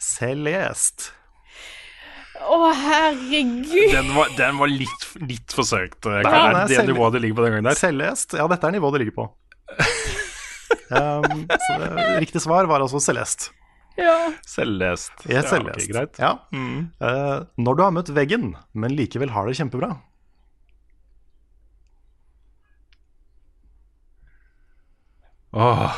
Celeste. 0.02 1.12
Å, 2.42 2.56
herregud! 2.74 3.92
Den 3.92 4.08
var, 4.16 4.32
den 4.34 4.58
var 4.58 4.72
litt, 4.72 5.04
litt 5.22 5.54
forsøkt. 5.54 6.08
eh, 6.10 6.24
Nei, 6.26 6.32
nei, 6.32 6.48
Er 6.64 6.66
det 6.72 6.80
selv- 6.80 6.90
nivået 6.90 7.14
det 7.14 7.20
ligger 7.22 7.38
på 7.38 7.44
den 7.46 7.54
gangen 7.54 7.68
der? 7.70 7.78
Celeste. 7.78 8.40
Ja, 8.40 8.48
dette 8.50 8.66
er 8.66 8.74
nivået 8.74 8.96
det 8.98 9.04
ligger 9.04 9.14
på. 9.20 9.28
um, 10.90 11.44
så 11.68 11.76
det, 11.78 11.90
riktig 12.24 12.42
svar 12.42 12.66
var 12.70 12.82
altså 12.82 12.98
Celeste. 13.04 13.52
Ja. 14.08 14.14
Selvlest. 14.48 15.12
Jeg 15.28 15.38
er 15.38 15.44
Ja, 15.44 15.48
okay. 15.70 16.18
Ja. 16.18 16.32
Eh, 16.52 17.44
når 17.58 17.76
du 17.78 17.82
har 17.84 17.92
møtt 17.94 18.10
veggen, 18.16 18.54
men 18.74 18.96
likevel 18.98 19.30
har 19.34 19.46
det 19.46 19.54
kjempebra. 19.60 19.92
Åh, 25.52 25.92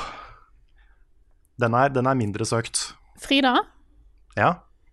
Den 1.61 1.75
er, 1.75 1.89
den 1.95 2.07
er 2.11 2.15
mindre 2.19 2.45
søkt. 2.47 2.95
Frida, 3.23 3.55
Ja, 4.37 4.49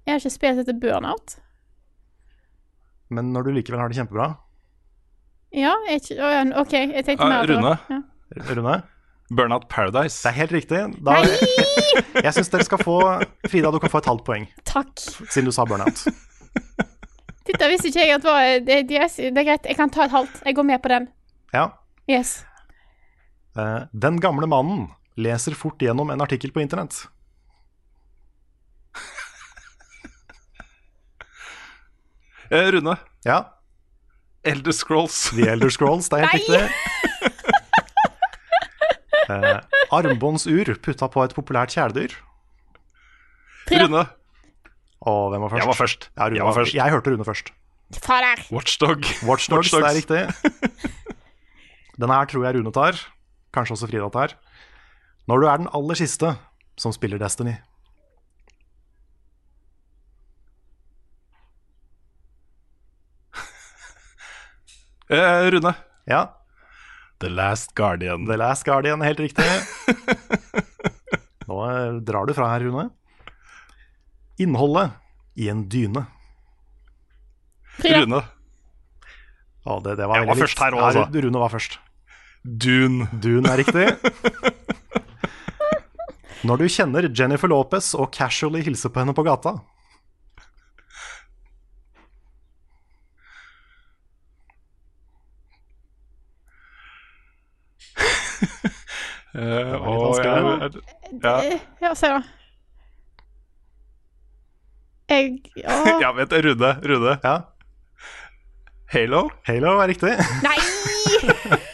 jeg 0.05 0.13
har 0.13 0.19
ikke 0.21 0.29
spilt 0.33 0.59
etter 0.61 0.77
burnout. 0.77 1.39
men 3.09 3.31
når 3.33 3.43
du 3.43 3.51
likevel 3.51 3.79
har 3.81 3.89
det 3.89 3.97
kjempebra 3.97 4.27
Ja, 5.53 5.73
jeg, 5.89 6.53
OK, 6.55 6.73
jeg 6.73 7.05
tenkte 7.05 7.25
Ah, 7.25 7.29
mer 7.29 7.47
på 7.47 7.57
Rune? 7.57 7.77
Ja. 7.89 8.01
Rune? 8.55 8.75
Burnout 9.31 9.67
Paradise. 9.71 10.17
Det 10.23 10.29
er 10.31 10.37
helt 10.41 10.51
riktig. 10.51 10.81
Da, 11.07 11.17
jeg 12.25 12.33
syns 12.35 12.51
dere 12.51 12.67
skal 12.67 12.81
få 12.83 12.97
Frida, 13.47 13.71
du 13.71 13.79
kan 13.79 13.91
få 13.93 14.01
et 14.01 14.09
halvt 14.11 14.25
poeng, 14.27 14.47
Takk. 14.67 14.91
siden 14.99 15.47
du 15.47 15.55
sa 15.55 15.65
burnout. 15.69 16.03
Dette 17.47 17.69
visste 17.71 17.89
ikke 17.89 18.03
jeg 18.03 18.17
at 18.19 18.25
var 18.27 18.43
det, 18.67 18.81
yes, 18.91 19.15
det 19.17 19.31
er 19.39 19.47
greit, 19.47 19.65
jeg 19.67 19.77
kan 19.79 19.91
ta 19.91 20.05
et 20.05 20.13
halvt. 20.13 20.43
Jeg 20.45 20.55
går 20.57 20.67
med 20.67 20.81
på 20.83 20.91
den. 20.91 21.07
Ja. 21.55 21.69
Yes. 22.11 22.41
Eh, 23.57 23.87
den 23.91 24.19
gamle 24.23 24.47
mannen 24.51 24.89
leser 25.19 25.55
fort 25.57 25.81
gjennom 25.81 26.11
en 26.13 26.21
artikkel 26.23 26.53
på 26.53 26.61
internett. 26.63 27.01
Eh, 32.51 32.67
Rune. 32.75 32.97
Ja, 33.23 33.45
Elder 34.43 34.71
Scrolls. 34.71 35.29
The 35.29 35.49
Elder 35.49 35.69
Scrolls, 35.69 36.09
det 36.09 36.19
er 36.19 36.25
helt 36.27 36.49
riktig. 36.49 36.69
Eh, 39.29 39.59
armbåndsur 39.93 40.73
putta 40.81 41.07
på 41.11 41.23
et 41.23 41.35
populært 41.37 41.73
kjæledyr. 41.75 42.15
Rune. 43.71 44.05
Og 45.01 45.31
hvem 45.31 45.41
var 45.45 45.49
først? 45.49 45.61
Jeg 45.61 45.67
var 45.69 45.77
først. 45.77 46.09
Ja, 46.17 46.25
Rune 46.25 46.35
Jeg 46.39 46.45
var 46.45 46.57
først. 46.57 46.73
Jeg 46.73 46.91
hørte 46.95 47.13
Rune 47.13 47.25
først. 47.25 47.51
Fader. 48.01 48.43
Watchdog. 48.51 49.03
Watchdogs, 49.27 49.71
det 49.71 49.81
er 49.83 49.97
riktig. 49.97 50.21
Denne 51.99 52.13
her 52.15 52.25
tror 52.25 52.45
jeg 52.47 52.55
Rune 52.55 52.71
tar. 52.73 52.99
Kanskje 53.53 53.75
også 53.75 53.89
Frida 53.91 54.09
tar. 54.13 54.37
Når 55.27 55.41
du 55.41 55.47
er 55.47 55.57
den 55.61 55.69
aller 55.73 55.99
siste 55.99 56.35
som 56.79 56.93
spiller 56.95 57.19
Destiny. 57.21 57.57
Eh, 65.11 65.51
Rune. 65.51 65.73
Ja, 66.07 66.21
The 67.21 67.29
Last 67.29 67.75
Guardian. 67.77 68.25
The 68.25 68.37
Last 68.41 68.65
Guardian, 68.65 69.01
helt 69.05 69.19
riktig. 69.21 69.45
Nå 71.47 71.57
eh, 71.67 71.99
drar 72.07 72.25
du 72.25 72.33
fra 72.33 72.47
her, 72.53 72.63
Rune. 72.65 72.87
Innholdet 74.41 74.95
i 75.37 75.49
en 75.51 75.65
dyne. 75.69 76.05
Frida. 77.77 78.01
Rune. 78.05 78.21
Å, 79.61 79.77
det, 79.85 79.93
det 79.99 80.07
var 80.09 80.23
Jeg 80.23 80.29
var 80.31 80.39
litt. 80.39 80.45
først 80.47 80.63
her 80.65 80.77
òg, 80.77 80.83
altså. 80.89 81.03
Rune 81.27 81.43
var 81.43 81.53
først. 81.53 81.77
Dune. 82.41 83.05
Dune 83.21 83.51
er 83.53 83.61
riktig. 83.61 83.85
Når 86.47 86.57
du 86.57 86.65
kjenner 86.73 87.05
Jennifer 87.13 87.51
Lopez 87.51 87.91
og 87.93 88.09
casually 88.15 88.63
hilser 88.65 88.89
på 88.89 89.03
henne 89.03 89.13
på 89.13 89.21
gata. 89.27 89.59
Eh, 99.31 99.71
litt 99.71 99.81
og 99.87 100.17
jeg, 100.19 100.81
ja. 101.23 101.33
Eh, 101.39 101.59
Ja, 101.81 101.93
se 101.95 102.09
da. 102.11 102.19
Jeg 105.11 105.39
Å, 105.67 105.77
ja, 106.03 106.11
vent. 106.15 106.35
Rune. 106.45 106.73
Rune. 106.87 107.17
Ja, 107.23 107.35
Halo. 108.91 109.21
Halo 109.47 109.77
er 109.79 109.87
riktig. 109.93 110.13
nei! 110.43 110.57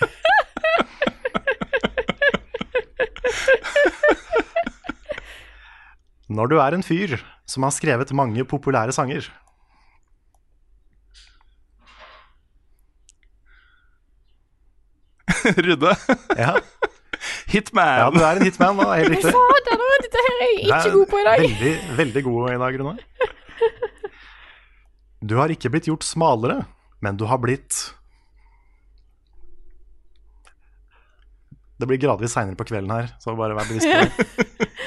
Når 6.38 6.49
du 6.51 6.55
er 6.62 6.76
en 6.78 6.84
fyr 6.86 7.16
som 7.47 7.64
har 7.68 7.74
skrevet 7.76 8.12
mange 8.20 8.43
populære 8.53 8.93
sanger. 8.95 9.30
Rune. 15.58 15.91
Ja, 16.38 16.53
Hitman. 17.47 17.93
ja 18.01 18.07
du 18.11 18.19
er 18.19 18.39
en 18.41 18.45
hitman, 18.47 18.79
da. 18.79 18.87
Helt 18.99 19.13
riktig. 19.15 19.33
Fader, 19.35 19.77
nå, 19.79 19.89
dette 20.03 20.23
her 20.25 20.33
er 20.35 20.47
jeg 20.47 20.57
ikke 20.65 20.79
er 20.79 20.95
god 20.97 21.11
på 21.11 21.19
i 21.19 21.27
dag. 21.27 21.43
Veldig, 21.45 21.73
veldig 22.01 22.23
god 22.27 22.49
i 22.51 22.57
dag, 22.63 22.79
Runar. 22.81 23.03
Du 25.27 25.33
har 25.39 25.51
ikke 25.53 25.71
blitt 25.73 25.87
gjort 25.89 26.05
smalere, 26.05 26.59
men 27.01 27.17
du 27.17 27.25
har 27.29 27.39
blitt 27.41 27.93
Det 31.77 31.85
blir 31.85 31.99
gradvis 32.01 32.33
seinere 32.33 32.57
på 32.57 32.65
kvelden 32.65 32.89
her, 32.89 33.11
så 33.21 33.35
bare 33.37 33.53
vær 33.53 33.67
bevisst 33.69 33.85
på 33.85 33.97
det. 34.01 34.69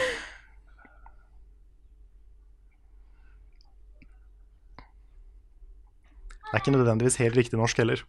Det 6.50 6.58
er 6.58 6.62
ikke 6.64 6.72
nødvendigvis 6.74 7.16
helt 7.22 7.36
riktig 7.38 7.58
norsk 7.60 7.78
heller. 7.78 8.00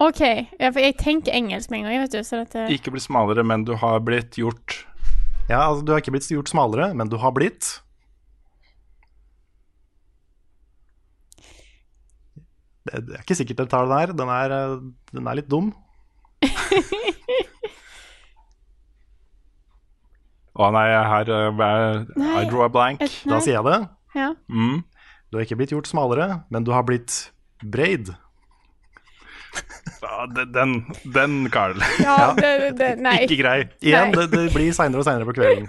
OK, 0.00 0.20
ja, 0.24 0.70
for 0.72 0.80
jeg 0.80 0.94
tenker 0.96 1.34
engelsk 1.36 1.68
med 1.70 1.82
en 1.82 1.86
gang, 1.90 1.98
vet 2.06 2.14
du, 2.14 2.22
så 2.24 2.38
dette 2.40 2.62
Ikke 2.72 2.92
bli 2.94 3.02
smalere, 3.04 3.42
men 3.44 3.66
du 3.68 3.74
har 3.76 3.98
blitt 4.00 4.38
gjort 4.40 4.78
Ja, 5.50 5.66
altså, 5.66 5.84
du 5.84 5.92
har 5.92 6.00
ikke 6.00 6.14
blitt 6.14 6.28
gjort 6.30 6.48
smalere, 6.48 6.94
men 6.96 7.10
du 7.12 7.18
har 7.20 7.34
blitt 7.36 7.68
Det 12.88 12.96
det 13.06 13.14
er 13.18 13.22
ikke 13.26 13.36
sikkert 13.36 13.58
jeg 13.60 13.68
tar 13.70 13.84
den 13.86 13.92
her. 13.98 14.08
Den 14.16 14.30
er, 14.32 14.50
eh, 14.56 14.78
den 15.12 15.26
er 15.28 15.34
litt 15.36 15.50
dum. 15.52 15.66
Å 20.60 20.70
nei, 20.74 20.86
her 21.12 21.28
eh, 21.30 21.60
er- 21.66 22.06
I 22.40 22.44
draw 22.50 22.64
a 22.64 22.68
blank. 22.72 23.00
Da 23.28 23.38
sier 23.44 23.56
jeg 23.60 23.64
det. 23.68 23.78
Ja. 24.16 24.30
Mm. 24.48 24.80
Du 25.30 25.36
har 25.38 25.44
ikke 25.46 25.58
blitt 25.60 25.70
gjort 25.74 25.86
smalere, 25.92 26.40
men 26.50 26.64
du 26.66 26.72
har 26.74 26.82
blitt 26.88 27.30
braid. 27.62 28.10
Ja, 30.02 30.26
den- 30.26 30.84
den, 31.14 31.34
Carl. 31.52 31.76
Ja, 32.00 32.32
det, 32.36 32.52
det, 32.78 32.90
nei. 33.04 33.16
Ikke 33.26 33.36
grei. 33.42 33.56
Igjen, 33.82 34.12
Nei. 34.14 34.20
det, 34.26 34.30
det 34.32 34.44
blir 34.54 34.72
seinere 34.76 35.02
og 35.02 35.06
seinere 35.08 35.26
på 35.28 35.34
kvelden. 35.36 35.68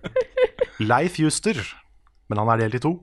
Leif 0.90 1.18
Juster, 1.20 1.60
men 2.28 2.38
han 2.42 2.48
er 2.54 2.64
delt 2.64 2.76
i 2.80 2.82
to. 2.84 2.94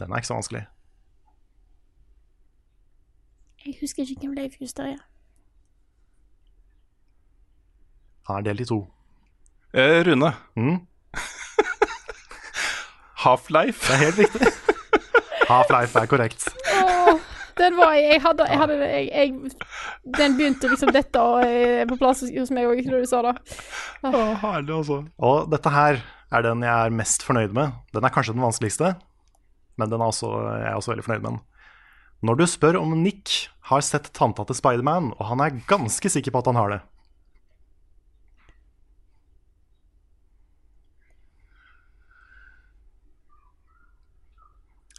Den 0.00 0.12
er 0.12 0.16
ikke 0.16 0.26
så 0.26 0.34
vanskelig. 0.34 0.66
Jeg 3.66 3.74
husker 3.80 4.02
ikke 4.02 4.20
hvem 4.20 4.32
Leif 4.32 4.52
Juster 4.60 4.84
er. 4.84 4.96
Han 8.26 8.36
er 8.36 8.40
delt 8.40 8.60
i 8.60 8.64
to. 8.64 8.78
Eh, 9.74 10.00
Rune. 10.06 10.32
Mm, 10.56 10.78
Half-Life. 13.24 13.86
det 13.86 13.96
er 13.96 14.02
helt 14.04 14.22
riktig. 14.24 14.52
Half-Life 15.50 16.00
er 16.00 16.08
korrekt. 16.10 16.46
Oh, 16.80 17.18
den 17.58 17.76
var 17.76 17.92
jeg 17.98 18.20
hadde, 18.24 18.46
jeg 18.48 18.60
hadde 18.62 18.78
jeg, 18.80 19.10
jeg, 19.10 19.52
Den 20.18 20.36
begynte 20.38 20.70
liksom 20.70 20.92
dette 20.94 21.20
og 21.20 21.44
på 21.90 21.98
plass 22.00 22.22
hos 22.24 22.54
meg 22.54 22.70
òg, 22.70 22.80
når 22.86 23.04
du 23.04 23.10
sa 23.10 23.22
det. 23.26 23.34
Å, 24.06 24.24
herlig, 24.44 24.74
altså. 24.78 25.02
Og 25.18 25.50
dette 25.52 25.74
her 25.74 26.00
er 26.30 26.46
den 26.46 26.64
jeg 26.64 26.72
er 26.72 26.94
mest 26.94 27.24
fornøyd 27.26 27.54
med. 27.56 27.76
Den 27.94 28.06
er 28.06 28.14
kanskje 28.14 28.36
den 28.36 28.46
vanskeligste, 28.46 28.94
men 29.80 29.92
den 29.92 30.00
er 30.00 30.12
også, 30.12 30.30
jeg 30.62 30.68
er 30.70 30.78
også 30.78 30.94
veldig 30.94 31.06
fornøyd 31.08 31.24
med 31.24 31.32
den. 31.32 31.40
Når 32.28 32.36
du 32.36 32.46
spør 32.52 32.78
om 32.80 32.94
Nick 33.00 33.48
har 33.70 33.82
sett 33.84 34.10
tanta 34.16 34.44
til 34.44 34.58
Spiderman, 34.58 35.12
og 35.16 35.28
han 35.30 35.42
er 35.44 35.60
ganske 35.68 36.10
sikker 36.12 36.34
på 36.34 36.42
at 36.42 36.50
han 36.52 36.58
har 36.60 36.74
det. 36.74 36.80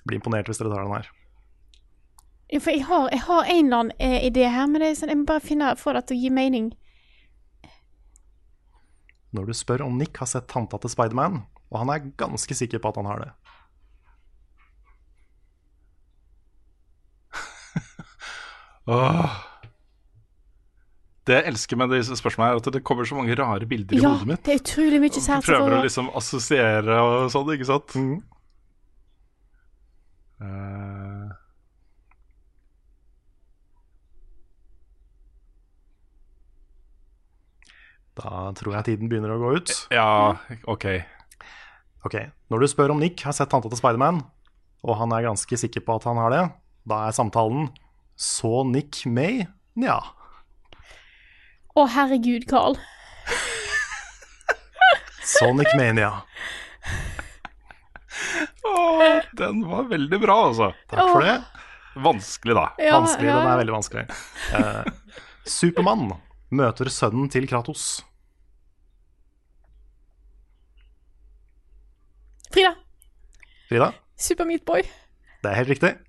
Blir 0.08 0.18
imponert 0.20 0.50
hvis 0.50 0.60
dere 0.62 0.72
tar 0.74 0.86
den 0.86 0.96
her. 0.96 1.10
Ja, 2.52 2.60
For 2.60 2.72
jeg 2.76 2.86
har, 2.86 3.10
jeg 3.14 3.22
har 3.28 3.44
en 3.48 3.66
eller 3.66 3.78
annen 3.78 3.94
eh, 4.00 4.26
idé 4.28 4.48
her, 4.52 4.68
men 4.68 4.82
det 4.84 4.90
er 4.90 4.96
sånn, 5.00 5.12
jeg 5.14 5.22
må 5.22 5.26
bare 5.30 5.44
finne, 5.46 5.76
få 5.80 5.94
det 5.96 6.04
til 6.10 6.18
å 6.18 6.22
gi 6.26 6.32
mening. 6.36 6.72
Når 9.32 9.48
du 9.48 9.54
spør 9.56 9.86
om 9.86 9.96
Nick 10.00 10.20
har 10.20 10.28
sett 10.28 10.50
tanta 10.52 10.76
til 10.84 10.92
Spiderman, 10.92 11.46
og 11.72 11.78
han 11.80 11.90
er 11.94 12.10
ganske 12.20 12.54
sikker 12.58 12.80
på 12.84 12.92
at 12.92 12.98
han 13.00 13.08
har 13.08 13.18
det. 13.24 13.32
Åh. 18.92 19.40
Det 21.30 21.38
jeg 21.38 21.48
elsker 21.54 21.78
med 21.80 21.94
disse 21.94 22.16
spørsmålene, 22.18 22.58
er 22.58 22.60
at 22.60 22.74
det 22.76 22.84
kommer 22.84 23.08
så 23.08 23.16
mange 23.16 23.36
rare 23.40 23.66
bilder 23.70 23.96
i 23.96 24.04
hodet 24.04 24.28
mitt. 24.28 24.42
Ja, 24.42 24.46
det 24.50 24.54
er 24.58 24.62
utrolig 24.66 25.00
mye 25.04 25.22
sært. 25.22 25.46
prøver 25.48 25.78
å 25.78 25.84
liksom 25.86 26.12
assosiere 26.18 26.96
og 27.00 27.32
sånn, 27.32 27.52
ikke 27.56 27.70
sant? 27.70 27.96
Eh, 30.42 31.38
Da 38.20 38.52
tror 38.58 38.76
jeg 38.76 38.88
tiden 38.90 39.10
begynner 39.12 39.34
å 39.36 39.40
gå 39.42 39.52
ut. 39.58 39.72
ja, 39.94 40.36
ok. 40.68 40.86
Ok, 42.04 42.16
Når 42.50 42.60
du 42.64 42.68
spør 42.68 42.92
om 42.96 43.00
Nick 43.00 43.22
har 43.22 43.34
sett 43.38 43.50
tanta 43.52 43.70
til 43.70 43.78
Spiderman, 43.78 44.24
og 44.84 44.96
han 44.98 45.12
er 45.14 45.28
ganske 45.30 45.58
sikker 45.58 45.84
på 45.86 45.96
at 46.00 46.08
han 46.10 46.18
har 46.18 46.34
det, 46.34 46.44
da 46.90 47.04
er 47.08 47.14
samtalen 47.14 47.70
Så 48.18 48.66
Nick 48.68 49.04
May? 49.06 49.46
Nja. 49.78 50.00
Å, 51.78 51.86
herregud, 51.88 52.44
Carl. 52.50 52.76
Sonic 55.24 55.70
Mania. 55.78 56.24
Den 59.38 59.62
var 59.68 59.84
veldig 59.92 60.20
bra, 60.22 60.36
altså. 60.50 60.72
Takk 60.92 61.10
for 61.14 61.22
det. 61.26 61.36
Vanskelig, 62.02 62.56
da. 62.56 62.66
Ja, 62.80 63.00
Vanskelig, 63.00 63.28
ja. 63.32 63.38
den 63.42 63.50
er 63.52 63.58
veldig 63.62 63.74
vanskelig. 63.76 64.04
Eh, 64.56 64.84
Supermann 65.52 66.12
møter 66.56 66.88
sønnen 66.92 67.28
til 67.34 67.48
Kratos. 67.52 67.86
Frida. 72.52 72.74
Frida, 73.70 73.92
Super 74.20 74.46
Meat 74.50 74.66
Boy. 74.68 74.82
det 75.44 75.52
er 75.52 75.56
helt 75.62 75.70
riktig. 75.72 75.92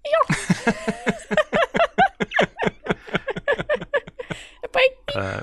Poeng. 4.73 4.95
Eh, 5.17 5.41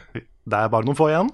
det 0.49 0.57
er 0.59 0.71
bare 0.73 0.85
noen 0.87 0.97
få 0.97 1.07
igjen. 1.11 1.29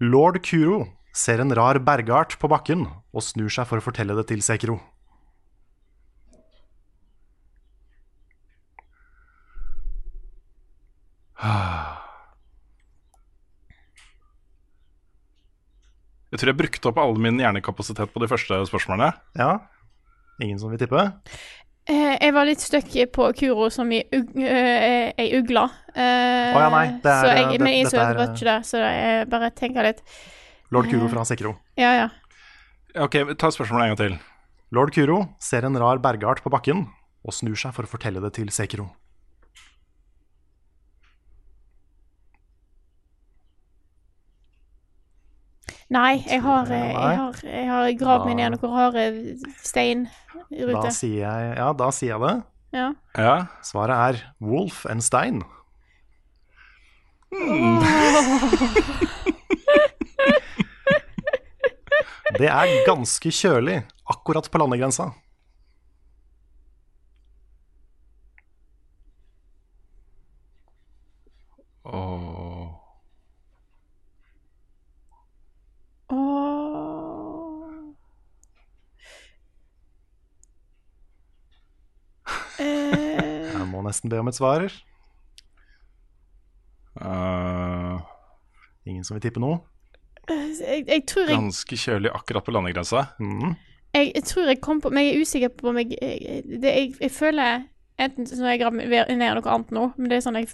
Lord 0.00 0.38
Kuro 0.46 0.84
ser 1.12 1.40
en 1.42 1.54
rar 1.54 1.78
bergart 1.82 2.36
på 2.38 2.48
bakken 2.50 2.86
og 2.86 3.22
snur 3.24 3.50
seg 3.52 3.66
for 3.66 3.80
å 3.80 3.84
fortelle 3.84 4.14
det 4.18 4.28
til 4.30 4.42
Sekiro. 4.46 4.78
Jeg 16.30 16.38
tror 16.38 16.52
jeg 16.52 16.58
brukte 16.60 16.90
opp 16.92 17.00
all 17.02 17.16
min 17.18 17.40
hjernekapasitet 17.42 18.12
på 18.14 18.22
de 18.22 18.28
første 18.30 18.60
spørsmålene. 18.68 19.10
Ja, 19.40 19.56
ingen 20.42 20.60
som 20.62 20.70
vil 20.70 20.78
tippe? 20.78 21.02
Eh, 21.90 22.14
jeg 22.20 22.34
var 22.36 22.46
litt 22.46 22.62
stuck 22.62 22.92
på 23.16 23.30
Kuro 23.40 23.66
som 23.74 23.90
i 23.90 24.04
ug 24.14 24.36
eh, 24.38 25.10
ei 25.18 25.30
ugle. 25.40 25.64
Uh, 25.90 26.54
oh, 26.54 26.60
ja, 26.62 26.68
nei, 26.70 26.84
det 27.02 27.10
er- 27.10 27.24
så 27.24 27.32
jeg, 27.34 27.46
det- 27.50 27.60
men 27.64 27.72
jeg 27.74 27.86
så 27.88 27.96
det 27.96 28.04
er- 28.06 28.20
ikke 28.30 28.46
det, 28.46 28.58
så 28.68 28.76
jeg 28.84 29.28
bare 29.30 29.50
tenker 29.50 29.82
litt 29.88 30.02
Lord 30.70 30.90
Kuro 30.90 31.08
fra 31.10 31.24
Sekiro. 31.26 31.56
Ja, 31.78 31.90
ja. 31.96 32.08
Ok, 33.02 33.16
ta 33.38 33.50
spørsmålet 33.50 33.84
en 33.84 33.92
gang 33.94 34.00
til. 34.00 34.16
Lord 34.74 34.94
Kuro 34.94 35.20
ser 35.42 35.66
en 35.66 35.78
rar 35.78 35.98
bergart 36.02 36.42
på 36.44 36.50
bakken 36.52 36.86
og 37.26 37.34
snur 37.34 37.58
seg 37.58 37.74
for 37.74 37.86
å 37.86 37.90
fortelle 37.90 38.22
det 38.22 38.32
til 38.38 38.50
Sekiro. 38.54 38.88
Nei, 45.90 46.22
jeg 46.22 46.38
har, 46.44 46.68
eh, 46.70 46.92
jeg 46.94 47.16
har, 47.18 47.38
jeg 47.42 47.66
har 47.66 47.92
gravd 47.98 48.26
meg 48.28 48.36
ned 48.38 48.54
noen 48.54 48.74
rare 48.76 49.04
stein 49.58 50.04
i 50.54 50.62
Da 50.70 50.90
sier 50.94 51.24
jeg, 51.24 51.56
ja, 51.58 51.72
da 51.74 51.88
sier 51.90 52.14
jeg 52.14 52.22
det. 52.22 52.34
Ja. 52.78 52.92
Ja. 53.18 53.34
Svaret 53.66 53.96
er 53.98 54.20
Wolf 54.38 54.86
and 54.86 55.02
Stein. 55.02 55.42
Det 62.38 62.48
er 62.48 62.84
ganske 62.86 63.30
kjølig, 63.34 63.80
akkurat 64.12 64.46
på 64.50 64.60
landegrensa. 64.62 65.10
Åh. 71.84 72.70
Åh. 76.08 77.94
Eh, 82.58 83.52
Jeg 83.54 83.66
må 83.70 83.82
nesten 83.86 84.10
be 84.12 84.20
om 84.20 84.28
et 84.30 84.36
svar. 84.38 84.66
Uh. 87.00 88.00
Ingen 88.84 89.04
som 89.06 89.16
vil 89.16 89.22
tippe 89.24 89.40
noe? 89.42 89.60
Jeg, 90.30 90.86
jeg 90.88 91.04
tror 91.10 91.26
jeg 91.28 91.36
ganske 91.36 91.76
kjølig 91.76 92.10
akkurat 92.14 92.44
på 92.46 92.54
landegrensa. 92.54 93.04
Mm. 93.18 93.54
jeg, 93.94 94.12
jeg 94.14 94.24
tror 94.24 94.48
jeg 94.50 94.60
kom 94.60 94.80
på 94.80 94.90
Men 94.94 95.04
jeg 95.04 95.14
er 95.16 95.20
usikker 95.26 95.52
på 95.58 95.68
om 95.72 95.78
jeg 95.82 95.90
jeg, 96.00 96.42
det, 96.62 96.72
jeg, 96.74 96.94
jeg 97.00 97.10
føler 97.10 97.64
Enten 98.00 98.26
så 98.26 98.46
jeg 98.48 98.62
gravd 98.62 98.78
ned 98.80 99.34
noe 99.36 99.52
annet 99.52 99.72
nå, 99.76 99.82
men 99.98 100.08
det 100.08 100.16
er 100.16 100.22
sånn 100.24 100.38
jeg 100.40 100.48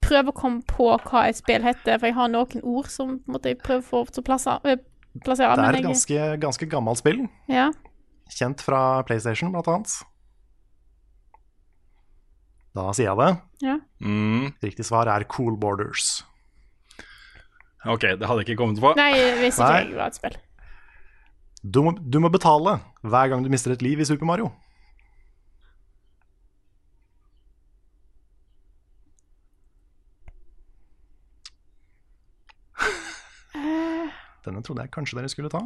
prøver 0.00 0.30
å 0.32 0.36
komme 0.38 0.62
på 0.64 0.86
hva 1.04 1.26
et 1.28 1.36
spill 1.36 1.64
heter, 1.66 1.98
for 1.98 2.08
jeg 2.08 2.14
har 2.16 2.30
noen 2.32 2.62
ord 2.64 2.88
som 2.88 3.18
måtte 3.28 3.50
jeg 3.52 3.58
prøve 3.60 3.82
å 3.82 4.04
få 4.06 4.22
plassere. 4.24 4.60
øh, 4.64 4.78
plassere 5.24 5.56
Det 5.58 5.66
er 5.66 5.78
et 5.80 5.84
ganske, 5.84 6.20
ganske 6.40 6.68
gammelt 6.70 7.02
spill, 7.02 7.26
Ja. 7.52 7.72
kjent 8.32 8.62
fra 8.64 9.02
PlayStation 9.02 9.52
blant 9.52 9.68
annet. 9.68 9.98
Da 12.76 12.92
sier 12.92 13.08
jeg 13.10 13.18
det. 13.20 13.30
ja. 13.64 13.76
Mm, 14.00 14.52
Riktig 14.62 14.84
svar 14.84 15.08
er 15.08 15.24
Cool 15.24 15.56
Borders. 15.56 16.24
Ok, 17.88 18.04
det 18.20 18.26
hadde 18.28 18.42
jeg 18.42 18.48
ikke 18.50 18.60
kommet 18.62 18.80
på. 18.82 18.92
Nei, 18.98 19.12
hvis 19.40 19.58
ikke 19.58 19.70
Nei. 19.72 19.84
det 19.90 19.98
var 19.98 20.12
et 20.12 20.18
spill. 20.18 20.36
Du 21.66 21.82
må, 21.82 21.90
du 21.98 22.18
må 22.22 22.28
betale 22.30 22.78
hver 23.02 23.28
gang 23.32 23.42
du 23.44 23.50
mister 23.50 23.72
et 23.74 23.82
liv 23.82 23.98
i 24.00 24.06
Super 24.06 24.26
Mario. 24.28 24.50
Denne 34.46 34.62
trodde 34.62 34.82
jeg 34.84 34.92
kanskje 34.94 35.18
dere 35.18 35.28
skulle 35.32 35.50
ta. 35.50 35.60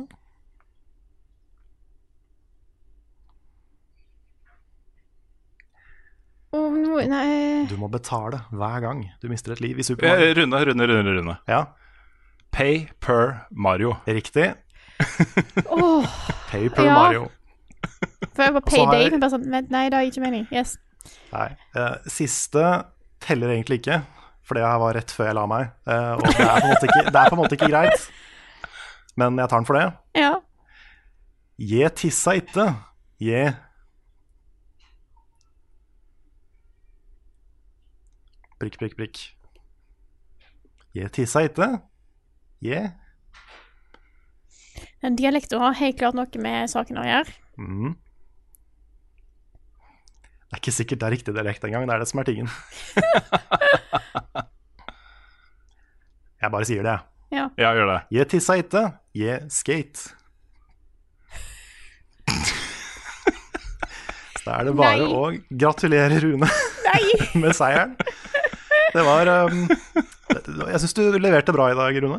Oh, 6.50 6.72
no, 6.74 6.96
Nei 6.98 7.66
Du 7.70 7.76
må 7.78 7.86
betale 7.92 8.40
hver 8.50 8.80
gang 8.82 9.04
du 9.22 9.28
mister 9.30 9.52
et 9.54 9.60
liv 9.62 9.78
i 9.78 9.84
Super 9.86 10.08
Mario. 10.08 10.32
Runde, 10.40 10.64
runde, 10.66 10.88
runde. 10.90 11.12
Rune. 11.20 11.36
Ja, 11.46 11.60
Pay 12.60 12.88
per 13.00 13.46
Mario. 13.50 13.94
riktig. 14.06 14.52
Pay 16.50 16.68
Paper 16.68 16.84
Ja. 16.84 16.94
Mario. 16.94 17.28
For 18.34 18.42
jeg 18.42 18.54
var 18.54 18.60
payday, 18.60 19.02
jeg- 19.02 19.10
men 19.12 19.20
bare 19.20 19.30
sånn 19.32 19.46
Nei, 19.70 19.88
det 19.88 19.94
har 19.96 20.04
ikke 20.04 20.20
mening. 20.20 20.46
Yes. 20.52 20.76
Nei. 21.32 21.56
eh, 21.74 21.94
siste 22.06 22.84
teller 23.20 23.48
egentlig 23.54 23.78
ikke, 23.80 24.02
for 24.44 24.54
det 24.54 24.64
her 24.64 24.78
var 24.78 24.92
rett 24.94 25.10
før 25.10 25.26
jeg 25.30 25.34
la 25.38 25.46
meg. 25.46 25.70
eh, 25.86 26.12
og 26.12 26.20
det 26.22 26.40
er, 26.40 26.60
på 26.60 26.66
en 26.66 26.74
måte 26.74 26.86
ikke, 26.90 27.04
det 27.06 27.16
er 27.16 27.30
på 27.30 27.36
en 27.36 27.42
måte 27.42 27.56
ikke 27.56 27.70
greit, 27.72 28.10
men 29.16 29.36
jeg 29.38 29.48
tar 29.48 29.56
den 29.58 29.66
for 29.66 29.74
det. 29.78 29.92
Ja. 30.14 30.34
Je 31.58 31.88
tissa 31.88 32.30
itte. 32.36 32.76
Je 33.20 33.54
Prikk, 38.60 38.76
prikk, 38.78 38.96
prikk. 38.96 39.18
Je 40.94 41.08
tissa 41.08 41.40
itte. 41.46 41.80
Je 42.60 42.90
Den 45.00 45.16
dialekten 45.16 45.60
har 45.62 45.72
helt 45.80 45.96
klart 45.98 46.14
noe 46.16 46.26
med 46.44 46.68
saken 46.68 46.98
å 47.00 47.04
gjøre. 47.06 47.32
Mm. 47.56 47.94
Det 50.50 50.56
er 50.56 50.60
ikke 50.60 50.72
sikkert 50.74 51.00
det 51.00 51.06
er 51.06 51.14
riktig 51.14 51.34
dialekt 51.36 51.64
engang, 51.64 51.86
det 51.88 51.94
er 51.94 52.00
det 52.02 52.08
som 52.10 52.20
er 52.20 52.26
tingen. 52.28 52.48
jeg 56.42 56.50
bare 56.52 56.66
sier 56.68 56.82
det, 56.84 56.92
jeg. 56.96 57.02
Ja. 57.30 57.44
Ja, 57.62 57.68
gjør 57.78 57.88
det. 57.92 58.00
Je 58.16 58.22
tissa 58.32 58.54
itte, 58.58 58.82
je 59.14 59.32
skate. 59.54 60.00
Så 64.40 64.44
da 64.48 64.52
er 64.58 64.64
det 64.66 64.74
bare 64.74 64.98
Nei. 64.98 65.06
å 65.06 65.30
gratulere 65.62 66.18
Rune 66.24 66.48
med 67.42 67.52
seieren. 67.56 67.92
Det 68.90 69.02
var 69.06 69.22
um, 69.46 69.68
Jeg 69.70 70.78
syns 70.82 70.96
du 70.98 71.02
leverte 71.22 71.54
bra 71.54 71.70
i 71.70 71.78
dag, 71.78 71.94
Rune. 72.02 72.18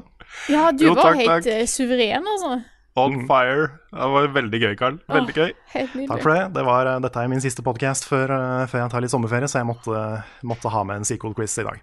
Ja, 0.49 0.72
du 0.72 0.86
Jo, 0.86 0.94
var 0.95 1.03
takk, 1.12 1.16
helt 1.22 1.30
takk. 1.30 1.45
eh, 1.53 1.66
suveren, 1.70 2.26
altså. 2.28 2.64
On 2.99 3.14
fire. 3.28 3.68
Det 3.91 4.08
var 4.12 4.28
veldig 4.36 4.60
gøy, 4.62 4.76
Karl. 4.76 4.98
Veldig 5.08 5.34
gøy. 5.38 5.52
Helt. 5.74 5.94
Takk 6.10 6.22
for 6.22 6.34
det. 6.34 6.53
det 6.58 6.64
var, 6.68 6.86
uh, 6.88 6.99
dette 6.99 7.20
er 7.24 7.28
min 7.32 7.40
siste 7.44 7.64
podkast 7.64 8.03
før, 8.10 8.32
uh, 8.36 8.66
før 8.68 8.80
jeg 8.84 8.91
tar 8.91 9.02
litt 9.06 9.12
sommerferie, 9.14 9.48
så 9.48 9.60
jeg 9.62 9.68
måtte, 9.70 10.24
måtte 10.44 10.70
ha 10.74 10.84
med 10.84 10.95
en 10.99 11.08
sequel-quiz 11.08 11.56
i 11.64 11.64
dag. 11.70 11.80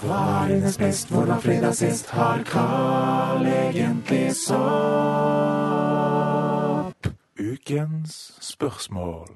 Hva 0.00 0.20
er 0.44 0.48
dines 0.54 0.78
best, 0.80 1.08
hvor 1.12 1.26
var 1.28 1.40
fredag 1.44 1.74
sist? 1.76 2.10
Har 2.14 2.38
Carl 2.48 3.44
egentlig 3.44 4.30
sopp? 5.74 7.10
Ukens 7.38 8.32
spørsmål. 8.40 9.26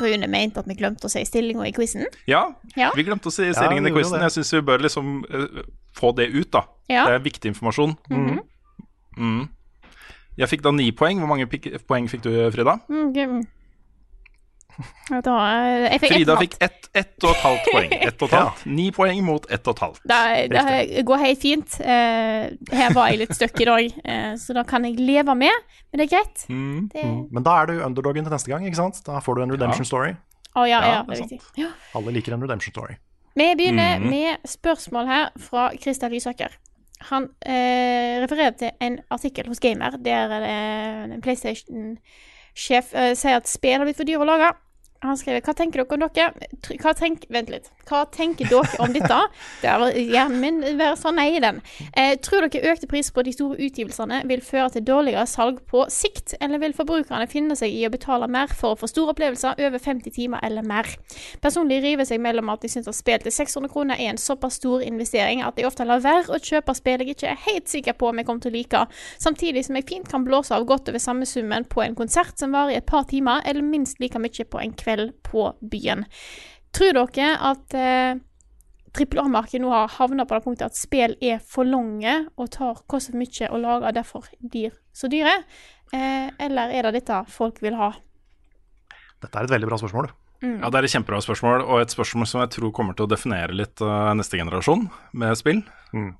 Rune 0.00 0.26
mente 0.28 0.60
at 0.60 0.66
vi 0.68 0.74
glemte 0.76 1.06
å 1.06 1.10
si 1.10 1.24
stillinga 1.24 1.66
i 1.66 1.72
quizen. 1.72 2.04
Ja, 2.28 2.52
Ja. 2.76 2.90
vi 2.94 3.02
glemte 3.04 3.28
å 3.28 3.32
si 3.32 3.48
stillingen 3.52 3.84
ja, 3.86 3.90
i 3.90 3.96
quizen. 3.96 4.20
Jeg 4.20 4.30
syns 4.30 4.52
vi 4.52 4.60
bør 4.60 4.78
liksom 4.84 5.24
uh, 5.32 5.62
få 5.96 6.12
det 6.16 6.28
ut, 6.34 6.50
da. 6.52 6.64
Ja. 6.88 7.06
Det 7.06 7.14
er 7.14 7.18
viktig 7.24 7.48
informasjon. 7.54 7.96
Mhm. 8.10 8.40
Mm. 9.16 9.48
Jeg 10.36 10.48
fikk 10.48 10.62
da 10.62 10.70
ni 10.70 10.90
poeng. 10.92 11.18
Hvor 11.18 11.28
mange 11.28 11.46
poeng 11.88 12.08
fikk 12.12 12.22
du, 12.22 12.50
Frida? 12.52 12.78
Mm, 12.88 13.08
ok. 13.08 13.16
Ja, 13.16 13.26
Da, 13.26 13.40
eh, 13.40 13.40
jeg 13.40 13.44
fikk 13.46 14.65
ett 14.65 14.65
Frida 14.76 16.36
et 16.36 16.40
fikk 16.40 16.56
ett 16.60 16.88
ett 16.96 17.24
og 17.24 17.30
et 17.30 17.42
halvt 17.44 17.68
poeng. 17.72 17.92
Ett 18.08 18.22
og 18.22 18.28
et 18.28 18.36
halvt. 18.36 18.62
Ni 18.66 18.86
poeng 18.94 19.20
mot 19.24 19.46
ett 19.52 19.68
og 19.68 19.76
et 19.76 19.82
halvt. 19.84 20.02
Det, 20.08 20.20
det 20.52 21.04
går 21.06 21.22
helt 21.22 21.42
fint. 21.42 21.78
Eh, 21.80 22.46
her 22.72 22.94
var 22.96 23.10
jeg 23.12 23.20
litt 23.22 23.34
støkk 23.36 23.60
i 23.60 23.68
dag, 23.68 23.98
eh, 24.04 24.30
så 24.40 24.56
da 24.56 24.64
kan 24.68 24.86
jeg 24.88 24.96
leve 25.00 25.34
med. 25.36 25.64
Men 25.92 26.00
det 26.00 26.06
er 26.08 26.12
greit. 26.16 26.46
Mm. 26.48 26.88
Det, 26.92 27.04
Mm. 27.06 27.28
Men 27.30 27.44
da 27.44 27.52
er 27.62 27.66
du 27.66 27.84
underdogen 27.84 28.24
til 28.24 28.32
neste 28.32 28.50
gang, 28.50 28.64
ikke 28.66 28.76
sant? 28.80 29.02
Da 29.06 29.20
får 29.20 29.36
du 29.36 29.42
en 29.42 29.52
redemption 29.52 29.84
Ja. 29.84 29.90
story. 29.90 30.14
Å 30.56 30.64
ja, 30.66 30.80
Ja, 30.80 30.88
ja, 30.88 31.02
det 31.02 31.18
er 31.18 31.22
viktig. 31.22 31.40
Ja. 31.60 31.68
Alle 31.94 32.12
liker 32.12 32.32
en 32.34 32.42
redemption 32.42 32.72
story. 32.72 32.96
Vi 33.36 33.54
begynner 33.54 33.98
mm. 33.98 34.10
med 34.10 34.48
spørsmål 34.48 35.06
her 35.06 35.28
fra 35.38 35.70
Kristian 35.76 36.12
Lysaker. 36.12 36.56
Han 37.10 37.28
eh, 37.44 38.16
refererer 38.22 38.56
til 38.56 38.70
en 38.80 38.98
artikkel 39.10 39.46
hos 39.48 39.60
Gamer 39.60 39.98
der 40.00 40.32
eh, 40.40 41.02
en 41.04 41.20
PlayStation-sjef 41.22 42.94
eh, 42.94 43.12
sier 43.14 43.36
at 43.36 43.48
spill 43.48 43.76
har 43.76 43.84
blitt 43.84 43.98
for 44.00 44.08
dyre 44.08 44.24
å 44.24 44.28
lage. 44.28 44.54
Han 45.04 45.18
skriver 45.18 45.42
Hva 45.44 45.54
tenker 45.56 45.82
dere 45.82 45.96
om 45.96 46.04
dere? 46.16 46.48
Hva 46.80 46.92
tenk, 46.96 47.26
vent 47.32 47.50
litt. 47.52 47.68
Hva 47.86 48.02
tenker 48.12 48.48
dere 48.50 48.80
om 48.82 48.92
dette? 48.94 49.18
Der 49.62 49.80
var 49.82 49.94
hjernen 49.94 50.40
min 50.40 50.78
være 50.78 50.96
sånn 50.98 51.18
nei 51.20 51.28
i 51.36 51.42
den. 51.42 51.60
Eh, 51.92 52.14
tror 52.22 52.46
dere 52.46 52.72
økte 52.72 52.88
priser 52.90 53.14
på 53.14 53.24
de 53.26 53.34
store 53.34 53.58
utgivelsene 53.66 54.22
vil 54.30 54.42
føre 54.44 54.70
til 54.74 54.86
dårligere 54.88 55.26
salg 55.30 55.60
på 55.70 55.84
sikt, 55.92 56.34
eller 56.40 56.62
vil 56.62 56.74
forbrukerne 56.76 57.28
finne 57.30 57.56
seg 57.58 57.74
i 57.74 57.84
å 57.86 57.92
betale 57.92 58.28
mer 58.30 58.52
for 58.56 58.74
å 58.74 58.80
få 58.80 58.88
store 58.90 59.14
opplevelser 59.14 59.60
over 59.66 59.82
50 59.82 60.14
timer 60.16 60.42
eller 60.46 60.66
mer? 60.66 60.88
Personlig 61.44 61.82
river 61.84 62.08
seg 62.08 62.22
mellom 62.24 62.50
at 62.52 62.64
de 62.64 62.72
syns 62.72 62.88
at 62.90 62.98
spill 62.98 63.22
til 63.22 63.34
600 63.34 63.72
kroner 63.72 64.00
er 64.00 64.14
en 64.14 64.20
såpass 64.20 64.58
stor 64.60 64.82
investering 64.84 65.44
at 65.44 65.60
jeg 65.60 65.68
ofte 65.68 65.86
lar 65.86 66.02
være 66.04 66.32
å 66.32 66.40
kjøpe 66.40 66.74
spill 66.76 67.04
jeg 67.04 67.12
ikke 67.12 67.30
er 67.30 67.42
helt 67.46 67.68
sikker 67.70 67.96
på 67.98 68.10
om 68.10 68.18
jeg 68.18 68.28
kommer 68.28 68.46
til 68.46 68.54
å 68.54 68.56
like, 68.56 68.82
samtidig 69.22 69.66
som 69.66 69.78
jeg 69.78 69.88
fint 69.88 70.10
kan 70.10 70.24
blåse 70.26 70.54
av 70.56 70.66
godt 70.66 70.90
over 70.90 71.02
samme 71.02 71.28
summen 71.28 71.68
på 71.68 71.84
en 71.84 71.96
konsert 71.98 72.38
som 72.40 72.54
varer 72.56 72.74
i 72.76 72.80
et 72.80 72.88
par 72.88 73.06
timer, 73.10 73.44
eller 73.46 73.62
minst 73.66 74.00
like 74.00 74.18
mye 74.18 74.46
på 74.50 74.62
en 74.62 74.72
kveld 74.72 74.85
på 75.26 75.50
byen. 75.60 76.06
Tror 76.76 76.96
dere 76.96 77.36
at 77.50 77.76
eh, 77.76 78.18
trippel 78.96 79.20
A-markedet 79.22 79.62
nå 79.64 79.70
har 79.72 79.92
havna 79.98 80.26
på 80.26 80.36
det 80.36 80.44
punktet 80.44 80.70
at 80.70 80.78
spill 80.78 81.16
er 81.20 81.40
for 81.44 81.68
lange 81.68 82.18
og 82.36 82.50
tar 82.56 82.82
koster 82.88 83.14
for 83.14 83.22
mye 83.22 83.50
å 83.52 83.62
lage 83.62 83.94
derfor 83.96 84.28
blir 84.40 84.76
så 84.96 85.10
dyre? 85.12 85.38
Eh, 85.94 86.28
eller 86.42 86.74
er 86.74 86.88
det 86.88 87.00
dette 87.00 87.22
folk 87.32 87.62
vil 87.64 87.78
ha? 87.78 87.92
Dette 89.22 89.38
er 89.38 89.48
et 89.48 89.56
veldig 89.56 89.68
bra 89.70 89.80
spørsmål. 89.80 90.12
Ja, 90.44 90.68
Det 90.68 90.78
er 90.78 90.84
et 90.84 90.92
kjempebra 90.92 91.18
spørsmål, 91.24 91.62
og 91.64 91.80
et 91.80 91.92
spørsmål 91.94 92.26
som 92.28 92.42
jeg 92.42 92.50
tror 92.52 92.72
kommer 92.76 92.96
til 92.96 93.06
å 93.06 93.08
definere 93.08 93.56
litt 93.56 93.80
uh, 93.80 94.12
neste 94.12 94.36
generasjon 94.36 94.84
med 95.16 95.38
spill. 95.40 95.62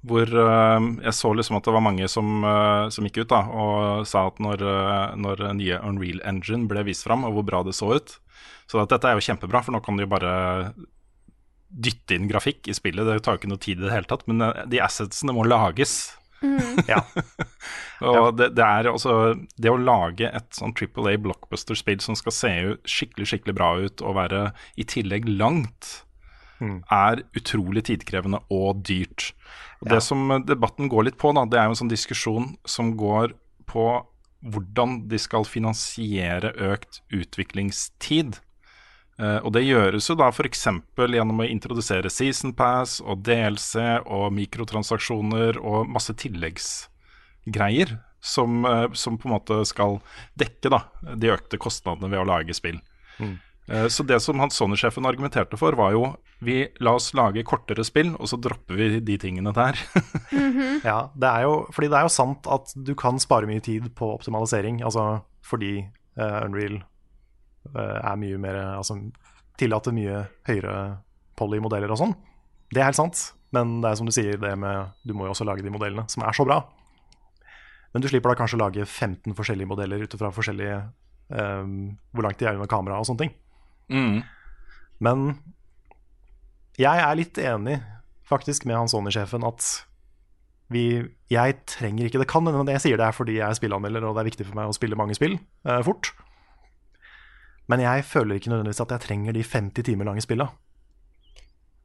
Hvor 0.09 0.31
uh, 0.33 0.81
jeg 1.05 1.13
så 1.19 1.33
liksom 1.37 1.59
at 1.59 1.67
det 1.69 1.75
var 1.77 1.85
mange 1.85 2.09
som, 2.09 2.41
uh, 2.41 2.89
som 2.89 3.05
gikk 3.05 3.27
ut 3.27 3.35
da, 3.35 3.43
og 3.45 4.07
sa 4.09 4.25
at 4.31 4.41
når, 4.41 4.65
uh, 4.65 5.17
når 5.21 5.45
nye 5.59 5.83
Unreal 5.85 6.23
Engine 6.25 6.65
ble 6.71 6.87
vist 6.89 7.05
fram, 7.05 7.27
og 7.29 7.37
hvor 7.37 7.47
bra 7.51 7.61
det 7.67 7.77
så 7.77 7.93
ut 7.99 8.17
Så 8.71 8.83
at 8.83 8.93
dette 8.93 9.09
er 9.09 9.19
jo 9.19 9.25
kjempebra, 9.25 9.63
for 9.63 9.75
nå 9.75 9.81
kan 9.85 9.99
du 9.99 10.05
jo 10.05 10.11
bare 10.11 10.35
dytte 11.67 12.17
inn 12.17 12.29
grafikk 12.31 12.71
i 12.71 12.77
spillet. 12.77 13.07
Det 13.07 13.23
tar 13.25 13.37
jo 13.37 13.43
ikke 13.43 13.51
noe 13.53 13.63
tid 13.63 13.81
i 13.81 13.87
det 13.87 13.95
hele 13.95 14.11
tatt, 14.11 14.25
men 14.31 14.43
eh, 14.43 14.65
de 14.71 14.83
assetsene 14.83 15.35
må 15.37 15.47
lages. 15.47 16.17
Ja. 16.87 17.01
Og 18.13 18.35
det, 18.37 18.51
det 18.59 18.65
er 18.65 18.91
også 18.91 19.13
Det 19.57 19.71
å 19.73 19.79
lage 19.81 20.29
et 20.29 20.51
sånn 20.53 20.75
Triple 20.77 21.15
A 21.15 21.21
blockbuster-spill 21.25 22.03
som 22.05 22.19
skal 22.19 22.35
se 22.37 22.51
skikkelig 22.85 23.31
skikkelig 23.31 23.55
bra 23.57 23.71
ut 23.81 24.05
og 24.05 24.19
være 24.19 24.43
i 24.77 24.85
tillegg 24.85 25.31
langt, 25.33 26.03
er 26.61 27.23
utrolig 27.37 27.87
tidkrevende 27.89 28.43
og 28.53 28.83
dyrt. 28.89 29.31
Og 29.81 29.91
Det 29.93 30.03
som 30.05 30.29
debatten 30.45 30.89
går 30.93 31.09
litt 31.09 31.19
på, 31.21 31.33
da, 31.37 31.45
det 31.49 31.59
er 31.61 31.69
jo 31.69 31.75
en 31.75 31.81
sånn 31.83 31.93
diskusjon 31.93 32.53
som 32.69 32.95
går 33.01 33.35
på 33.69 33.89
hvordan 34.47 35.03
de 35.11 35.19
skal 35.21 35.45
finansiere 35.49 36.53
økt 36.69 37.01
utviklingstid. 37.13 38.39
Eh, 39.17 39.39
og 39.41 39.53
det 39.57 39.65
gjøres 39.65 40.11
jo 40.11 40.17
da 40.19 40.29
f.eks. 40.29 40.67
gjennom 40.97 41.41
å 41.41 41.49
introdusere 41.49 42.11
season 42.13 42.53
pass 42.57 42.99
og 43.01 43.23
DLC 43.25 43.81
og 44.05 44.29
mikrotransaksjoner 44.37 45.57
og 45.63 45.89
masse 45.89 46.13
tilleggsgreier 46.21 47.97
som, 48.21 48.65
eh, 48.69 48.87
som 48.93 49.17
på 49.17 49.29
en 49.29 49.37
måte 49.39 49.63
skal 49.69 50.01
dekke 50.39 50.73
da, 50.73 50.83
de 51.17 51.33
økte 51.33 51.61
kostnadene 51.63 52.13
ved 52.13 52.25
å 52.25 52.29
lage 52.29 52.57
spill. 52.57 52.81
Eh, 53.21 53.89
Så 53.89 54.05
det 54.07 54.21
som 54.23 54.39
Hans 54.39 54.55
Sony-sjefen 54.61 55.09
argumenterte 55.09 55.57
for, 55.59 55.73
var 55.73 55.97
jo 55.97 56.15
vi 56.45 56.69
la 56.85 56.93
oss 56.99 57.15
lage 57.17 57.43
kortere 57.43 57.83
spill, 57.85 58.13
og 58.21 58.29
så 58.29 58.37
dropper 58.37 58.77
vi 58.77 59.01
de 59.01 59.17
tingene 59.19 59.53
der. 59.57 59.81
Ja, 60.85 61.09
det 61.17 61.31
er 61.31 61.47
jo, 61.49 61.55
fordi 61.73 61.89
det 61.89 61.97
er 61.99 62.05
jo 62.07 62.13
sant 62.13 62.47
at 62.47 62.71
du 62.77 62.93
kan 62.95 63.19
spare 63.19 63.49
mye 63.49 63.65
tid 63.65 63.89
på 63.97 64.13
optimalisering, 64.13 64.83
altså 64.85 65.23
fordi 65.43 65.89
uh, 66.21 66.45
Unreal 66.45 66.83
er 67.75 68.19
mye 68.21 68.39
mer 68.41 68.59
Altså 68.77 68.99
tillater 69.57 69.95
mye 69.97 70.23
høyere 70.49 70.77
poly-modeller 71.39 71.93
og 71.93 72.01
sånn. 72.01 72.15
Det 72.73 72.81
er 72.81 72.91
helt 72.91 72.99
sant, 72.99 73.21
men 73.57 73.79
det 73.83 73.91
er 73.91 73.99
som 73.99 74.09
du 74.09 74.15
sier, 74.15 74.39
det 74.41 74.53
med 74.59 74.93
Du 75.07 75.15
må 75.17 75.27
jo 75.27 75.35
også 75.35 75.47
lage 75.49 75.65
de 75.65 75.73
modellene 75.73 76.07
som 76.13 76.25
er 76.27 76.37
så 76.37 76.47
bra. 76.49 76.61
Men 77.95 78.05
du 78.05 78.09
slipper 78.11 78.33
da 78.33 78.39
kanskje 78.41 78.59
å 78.59 78.65
lage 78.67 78.85
15 78.85 79.33
forskjellige 79.37 79.71
modeller 79.71 80.03
ut 80.05 80.17
fra 80.21 80.33
forskjellige 80.35 80.81
um, 81.33 81.97
Hvor 82.13 82.27
langt 82.27 82.41
de 82.41 82.49
er 82.49 82.59
under 82.59 82.71
kamera 82.71 82.99
og 83.01 83.09
sånne 83.09 83.25
ting. 83.25 83.37
Mm. 83.89 84.19
Men 85.01 85.27
jeg 86.77 87.01
er 87.01 87.17
litt 87.17 87.39
enig 87.41 87.79
faktisk 88.27 88.67
med 88.69 88.77
han 88.77 88.91
Sony-sjefen 88.91 89.47
at 89.47 89.65
vi, 90.73 90.99
jeg 91.31 91.55
trenger 91.71 92.09
ikke 92.09 92.19
Det 92.19 92.27
kan 92.27 92.49
hende 92.49 92.75
jeg 92.75 92.83
sier 92.83 92.99
det 92.99 93.07
er 93.07 93.15
fordi 93.15 93.37
jeg 93.39 93.47
er 93.47 93.55
spillanmelder 93.55 94.03
og 94.03 94.17
det 94.17 94.25
er 94.25 94.29
viktig 94.33 94.47
for 94.49 94.59
meg 94.59 94.67
å 94.67 94.75
spille 94.75 94.99
mange 94.99 95.15
spill 95.15 95.37
eh, 95.39 95.83
fort. 95.87 96.11
Men 97.69 97.81
jeg 97.81 98.05
føler 98.05 98.35
ikke 98.39 98.49
nødvendigvis 98.53 98.81
at 98.81 98.91
jeg 98.91 99.01
trenger 99.01 99.33
de 99.33 99.43
50 99.43 99.83
timer 99.85 100.05
lange 100.05 100.21
spilla. 100.23 100.47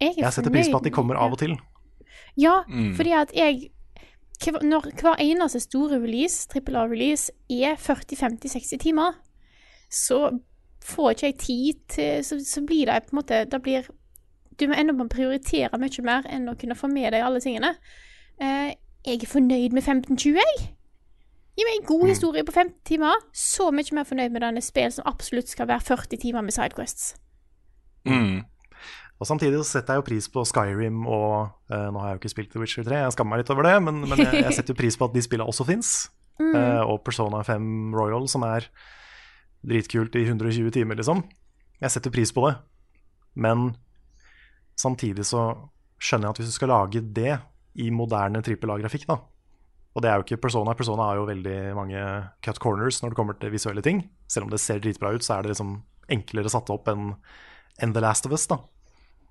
Jeg, 0.02 0.14
Jeg 0.18 0.34
setter 0.34 0.52
pris 0.52 0.70
på 0.70 0.78
at 0.78 0.84
de 0.84 0.90
kommer 0.94 1.16
av 1.16 1.32
og 1.32 1.40
til. 1.40 1.58
Ja, 2.38 2.62
Mm. 2.68 2.96
fordi 2.96 3.12
at 3.12 3.32
jeg 3.36 3.70
Når 4.62 4.88
hver 5.02 5.16
eneste 5.20 5.60
store 5.60 6.00
release, 6.02 6.48
trippel 6.48 6.76
A-release, 6.76 7.30
er 7.50 7.76
40-50-60 7.76 8.78
timer, 8.80 9.12
så 9.90 10.40
får 10.84 11.10
ikke 11.12 11.26
jeg 11.26 11.38
tid 11.38 11.74
til 11.88 12.24
Så, 12.24 12.40
så 12.46 12.62
blir 12.66 12.86
det 12.86 13.04
på 13.04 13.16
en 13.16 13.20
måte 13.22 13.46
Da 13.52 13.58
blir 13.60 13.84
Du 14.60 14.68
må 14.68 14.74
ende 14.74 14.92
opp 14.92 14.98
med 14.98 15.06
å 15.12 15.16
prioritere 15.16 15.78
mye 15.78 16.02
mer 16.04 16.24
enn 16.30 16.50
å 16.50 16.56
kunne 16.60 16.76
få 16.76 16.88
med 16.90 17.14
deg 17.14 17.22
alle 17.24 17.40
tingene. 17.40 17.76
Eh, 18.42 18.74
jeg 19.06 19.22
er 19.24 19.28
fornøyd 19.28 19.72
med 19.74 19.84
15-20, 19.84 20.36
jeg. 20.38 20.76
Gi 21.62 21.66
meg 21.68 21.76
en 21.78 21.84
god 21.86 22.08
historie 22.10 22.42
på 22.42 22.54
50 22.56 22.80
timer. 22.90 23.20
Så 23.38 23.68
mye 23.70 23.94
mer 23.94 24.06
fornøyd 24.10 24.32
med 24.34 24.42
denne 24.42 24.64
spill 24.66 24.90
som 24.90 25.06
absolutt 25.06 25.52
skal 25.52 25.68
være 25.70 25.84
40 25.92 26.18
timer 26.24 26.42
med 26.42 26.56
sidequests. 26.56 27.12
Mm. 28.10 28.40
Og 29.22 29.28
Samtidig 29.30 29.60
så 29.60 29.78
setter 29.78 29.94
jeg 29.94 30.02
jo 30.02 30.06
pris 30.08 30.28
på 30.34 30.42
Skyrim 30.50 31.04
og 31.06 31.52
uh, 31.70 31.90
Nå 31.94 32.02
har 32.02 32.08
jeg 32.10 32.16
jo 32.16 32.22
ikke 32.24 32.32
spilt 32.34 32.50
The 32.56 32.64
Witcher 32.64 32.88
3, 32.88 33.04
jeg 33.04 33.14
skammer 33.14 33.36
meg 33.36 33.44
litt 33.44 33.52
over 33.54 33.68
det, 33.68 33.76
men, 33.86 34.00
men 34.10 34.24
jeg, 34.24 34.40
jeg 34.42 34.56
setter 34.58 34.74
jo 34.74 34.80
pris 34.80 34.98
på 34.98 35.06
at 35.06 35.14
de 35.14 35.22
spillene 35.22 35.54
også 35.54 35.68
fins. 35.70 35.94
Mm. 36.42 36.56
og 36.90 37.04
Persona 37.06 37.44
5 37.46 37.92
Royal, 37.94 38.24
som 38.26 38.42
er 38.48 38.66
dritkult 39.62 40.16
i 40.18 40.24
120 40.24 40.72
timer, 40.74 40.98
liksom. 40.98 41.20
Jeg 41.78 41.94
setter 41.94 42.10
pris 42.16 42.32
på 42.34 42.48
det. 42.48 42.56
Men 43.38 43.76
samtidig 44.74 45.28
så 45.30 45.44
skjønner 46.02 46.32
jeg 46.32 46.34
at 46.34 46.42
hvis 46.42 46.50
du 46.50 46.56
skal 46.56 46.74
lage 46.74 47.04
det 47.14 47.36
i 47.78 47.92
moderne 47.94 48.42
trippel 48.42 48.74
A-grafikk, 48.74 49.06
da 49.12 49.20
Og 49.92 50.04
det 50.04 50.10
er 50.10 50.20
jo 50.20 50.26
ikke 50.26 50.40
Persona. 50.46 50.76
Persona 50.78 51.10
har 51.10 51.20
jo 51.20 51.28
veldig 51.28 51.58
mange 51.76 52.02
cut 52.46 52.62
corners 52.64 53.02
når 53.02 53.12
det 53.12 53.20
kommer 53.20 53.36
til 53.40 53.52
visuelle 53.52 53.84
ting. 53.84 54.06
Selv 54.32 54.48
om 54.48 54.54
det 54.54 54.62
ser 54.64 54.80
dritbra 54.84 55.12
ut, 55.16 55.26
så 55.26 55.36
er 55.36 55.44
det 55.44 55.54
liksom 55.54 55.82
enklere 56.12 56.52
satt 56.52 56.72
opp 56.72 56.88
enn 56.92 57.12
en 57.82 57.96
The 57.96 58.04
Last 58.04 58.28
of 58.28 58.36
Us, 58.36 58.46
da. 58.52 58.60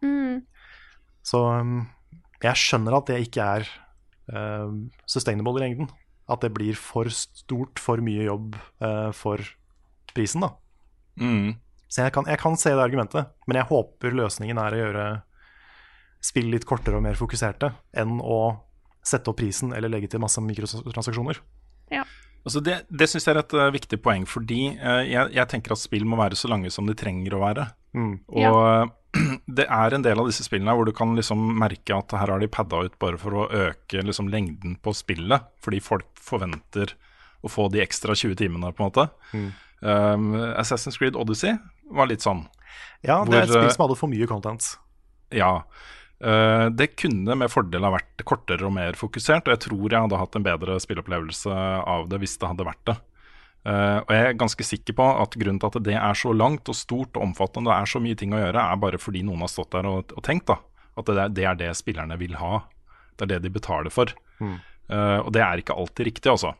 Mm. 0.04 0.42
Så 1.24 1.40
um, 1.60 1.80
jeg 2.42 2.60
skjønner 2.60 2.96
at 2.96 3.08
det 3.08 3.20
ikke 3.24 3.46
er 3.56 3.66
uh, 4.34 4.68
sustainable 5.08 5.60
i 5.60 5.64
lengden. 5.64 5.90
At 6.30 6.44
det 6.44 6.52
blir 6.54 6.76
for 6.78 7.08
stort, 7.12 7.80
for 7.82 8.02
mye 8.04 8.28
jobb 8.28 8.56
uh, 8.84 9.10
for 9.16 9.42
prisen, 10.12 10.44
da. 10.44 10.52
Mm. 11.20 11.56
Så 11.90 12.04
jeg 12.04 12.14
kan, 12.14 12.28
jeg 12.30 12.38
kan 12.40 12.56
se 12.60 12.72
det 12.74 12.84
argumentet, 12.84 13.32
men 13.48 13.58
jeg 13.58 13.68
håper 13.70 14.14
løsningen 14.14 14.60
er 14.62 14.76
å 14.76 14.82
gjøre 14.84 15.06
spill 16.22 16.50
litt 16.52 16.66
kortere 16.68 16.98
og 16.98 17.04
mer 17.06 17.16
fokuserte 17.18 17.72
enn 17.96 18.18
å 18.20 18.40
sette 19.06 19.30
opp 19.32 19.40
prisen 19.40 19.74
eller 19.76 19.92
legge 19.92 20.10
til 20.10 20.22
masse 20.22 20.42
mikrotransaksjoner. 20.44 21.40
Ja. 21.94 22.04
Altså 22.40 22.62
det 22.64 22.76
det 22.88 23.08
syns 23.10 23.26
jeg 23.26 23.34
er 23.34 23.42
et 23.42 23.54
uh, 23.56 23.66
viktig 23.72 23.98
poeng, 24.04 24.24
fordi 24.28 24.72
uh, 24.80 25.02
jeg, 25.04 25.32
jeg 25.36 25.50
tenker 25.50 25.74
at 25.74 25.82
spill 25.82 26.06
må 26.08 26.18
være 26.20 26.38
så 26.38 26.48
lange 26.52 26.72
som 26.72 26.88
de 26.88 26.96
trenger 26.96 27.36
å 27.36 27.42
være. 27.42 27.66
Mm. 27.96 28.12
Og 28.38 28.58
eh, 28.62 28.84
det 29.58 29.66
er 29.66 29.96
en 29.96 30.04
del 30.04 30.20
av 30.22 30.28
disse 30.30 30.44
spillene 30.46 30.74
hvor 30.78 30.86
du 30.86 30.94
kan 30.96 31.12
liksom 31.18 31.40
merke 31.58 31.96
at 31.96 32.14
her 32.14 32.32
har 32.32 32.42
de 32.42 32.48
padda 32.52 32.84
ut 32.86 32.98
bare 33.02 33.18
for 33.20 33.34
å 33.34 33.48
øke 33.50 34.04
liksom 34.06 34.30
lengden 34.32 34.76
på 34.82 34.94
spillet, 34.96 35.48
fordi 35.64 35.82
folk 35.84 36.08
forventer 36.20 36.94
å 37.40 37.50
få 37.50 37.68
de 37.72 37.82
ekstra 37.82 38.14
20 38.14 38.36
timene, 38.38 38.70
på 38.76 38.84
en 38.84 38.90
måte. 38.90 39.06
Mm. 39.32 39.50
Um, 39.80 40.26
Assassin's 40.60 40.98
Creed 41.00 41.16
Odyssey 41.16 41.56
var 41.90 42.10
litt 42.10 42.24
sånn. 42.24 42.44
Ja, 43.00 43.22
det 43.24 43.38
er 43.38 43.46
et 43.46 43.54
spill 43.54 43.64
eh, 43.64 43.74
som 43.74 43.86
hadde 43.86 43.96
for 43.98 44.12
mye 44.12 44.28
content. 44.28 44.74
Ja. 45.34 45.52
Eh, 46.24 46.66
det 46.76 46.92
kunne 47.00 47.36
med 47.38 47.52
fordel 47.52 47.86
ha 47.86 47.92
vært 47.94 48.24
kortere 48.28 48.66
og 48.68 48.74
mer 48.76 48.98
fokusert, 48.98 49.48
og 49.48 49.54
jeg 49.56 49.62
tror 49.66 49.86
jeg 49.86 50.06
hadde 50.06 50.20
hatt 50.20 50.38
en 50.38 50.46
bedre 50.46 50.78
spilleopplevelse 50.82 51.54
av 51.94 52.10
det 52.10 52.20
hvis 52.22 52.38
det 52.40 52.50
hadde 52.52 52.68
vært 52.68 52.84
det. 52.90 52.96
Uh, 53.60 54.00
og 54.06 54.12
jeg 54.14 54.24
er 54.24 54.38
ganske 54.40 54.64
sikker 54.64 54.94
på 54.96 55.04
at 55.20 55.34
grunnen 55.36 55.58
til 55.60 55.68
at 55.68 55.82
det 55.84 55.92
er 55.92 56.16
så 56.16 56.30
langt 56.32 56.70
og 56.72 56.76
stort 56.78 57.18
og 57.18 57.26
omfattende, 57.26 57.68
det 57.68 57.74
er 57.76 57.90
så 57.92 58.00
mye 58.00 58.16
ting 58.16 58.32
å 58.32 58.40
gjøre, 58.40 58.56
er 58.56 58.78
bare 58.80 59.00
fordi 59.02 59.20
noen 59.26 59.44
har 59.44 59.50
stått 59.52 59.74
der 59.74 59.88
og, 59.90 60.14
og 60.16 60.24
tenkt 60.24 60.48
da, 60.48 60.56
at 60.96 61.10
det 61.10 61.18
er, 61.20 61.34
det 61.36 61.44
er 61.44 61.58
det 61.60 61.74
spillerne 61.76 62.16
vil 62.22 62.38
ha. 62.40 62.62
Det 63.20 63.26
er 63.26 63.34
det 63.34 63.42
de 63.44 63.52
betaler 63.52 63.92
for. 63.92 64.14
Eh, 64.40 65.18
og 65.20 65.30
det 65.36 65.42
er 65.44 65.60
ikke 65.60 65.76
alltid 65.76 66.08
riktig, 66.08 66.32
altså. 66.32 66.54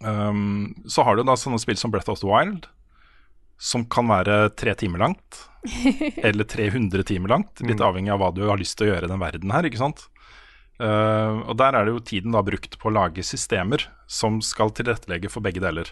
Um, 0.00 0.72
så 0.86 1.04
har 1.04 1.18
du 1.18 1.24
da 1.26 1.34
sånne 1.38 1.58
spill 1.60 1.78
som 1.78 1.92
Breath 1.92 2.10
of 2.10 2.22
the 2.22 2.28
Wild, 2.30 2.68
som 3.58 3.84
kan 3.90 4.08
være 4.10 4.48
tre 4.58 4.74
timer 4.78 5.02
langt. 5.06 5.44
eller 6.28 6.46
300 6.46 7.02
timer 7.02 7.34
langt, 7.34 7.60
litt 7.66 7.82
avhengig 7.82 8.12
av 8.14 8.22
hva 8.22 8.30
du 8.34 8.44
har 8.46 8.60
lyst 8.60 8.78
til 8.78 8.88
å 8.88 8.92
gjøre 8.92 9.08
i 9.08 9.10
den 9.10 9.20
verden 9.22 9.52
her. 9.52 9.66
ikke 9.66 9.80
sant? 9.80 10.06
Uh, 10.78 11.42
og 11.50 11.56
der 11.58 11.74
er 11.74 11.86
det 11.86 11.96
jo 11.96 12.04
tiden 12.06 12.36
da 12.36 12.44
brukt 12.46 12.78
på 12.78 12.90
å 12.90 12.94
lage 12.94 13.24
systemer 13.26 13.88
som 14.06 14.38
skal 14.44 14.70
tilrettelegge 14.70 15.30
for 15.32 15.42
begge 15.44 15.62
deler. 15.64 15.90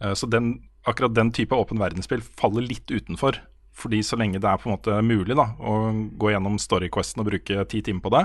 Uh, 0.00 0.14
så 0.16 0.28
den, 0.30 0.54
akkurat 0.88 1.14
den 1.16 1.32
type 1.36 1.56
åpen 1.56 1.80
verdensspill 1.82 2.24
faller 2.40 2.64
litt 2.64 2.88
utenfor. 2.88 3.42
Fordi 3.78 4.00
så 4.02 4.16
lenge 4.18 4.40
det 4.42 4.48
er 4.48 4.58
på 4.58 4.70
en 4.70 4.74
måte 4.74 4.96
mulig 5.06 5.36
da, 5.38 5.52
å 5.60 5.92
gå 6.18 6.32
gjennom 6.32 6.56
storyquesten 6.58 7.22
og 7.22 7.28
bruke 7.28 7.66
ti 7.70 7.82
timer 7.86 8.02
på 8.02 8.14
det, 8.16 8.24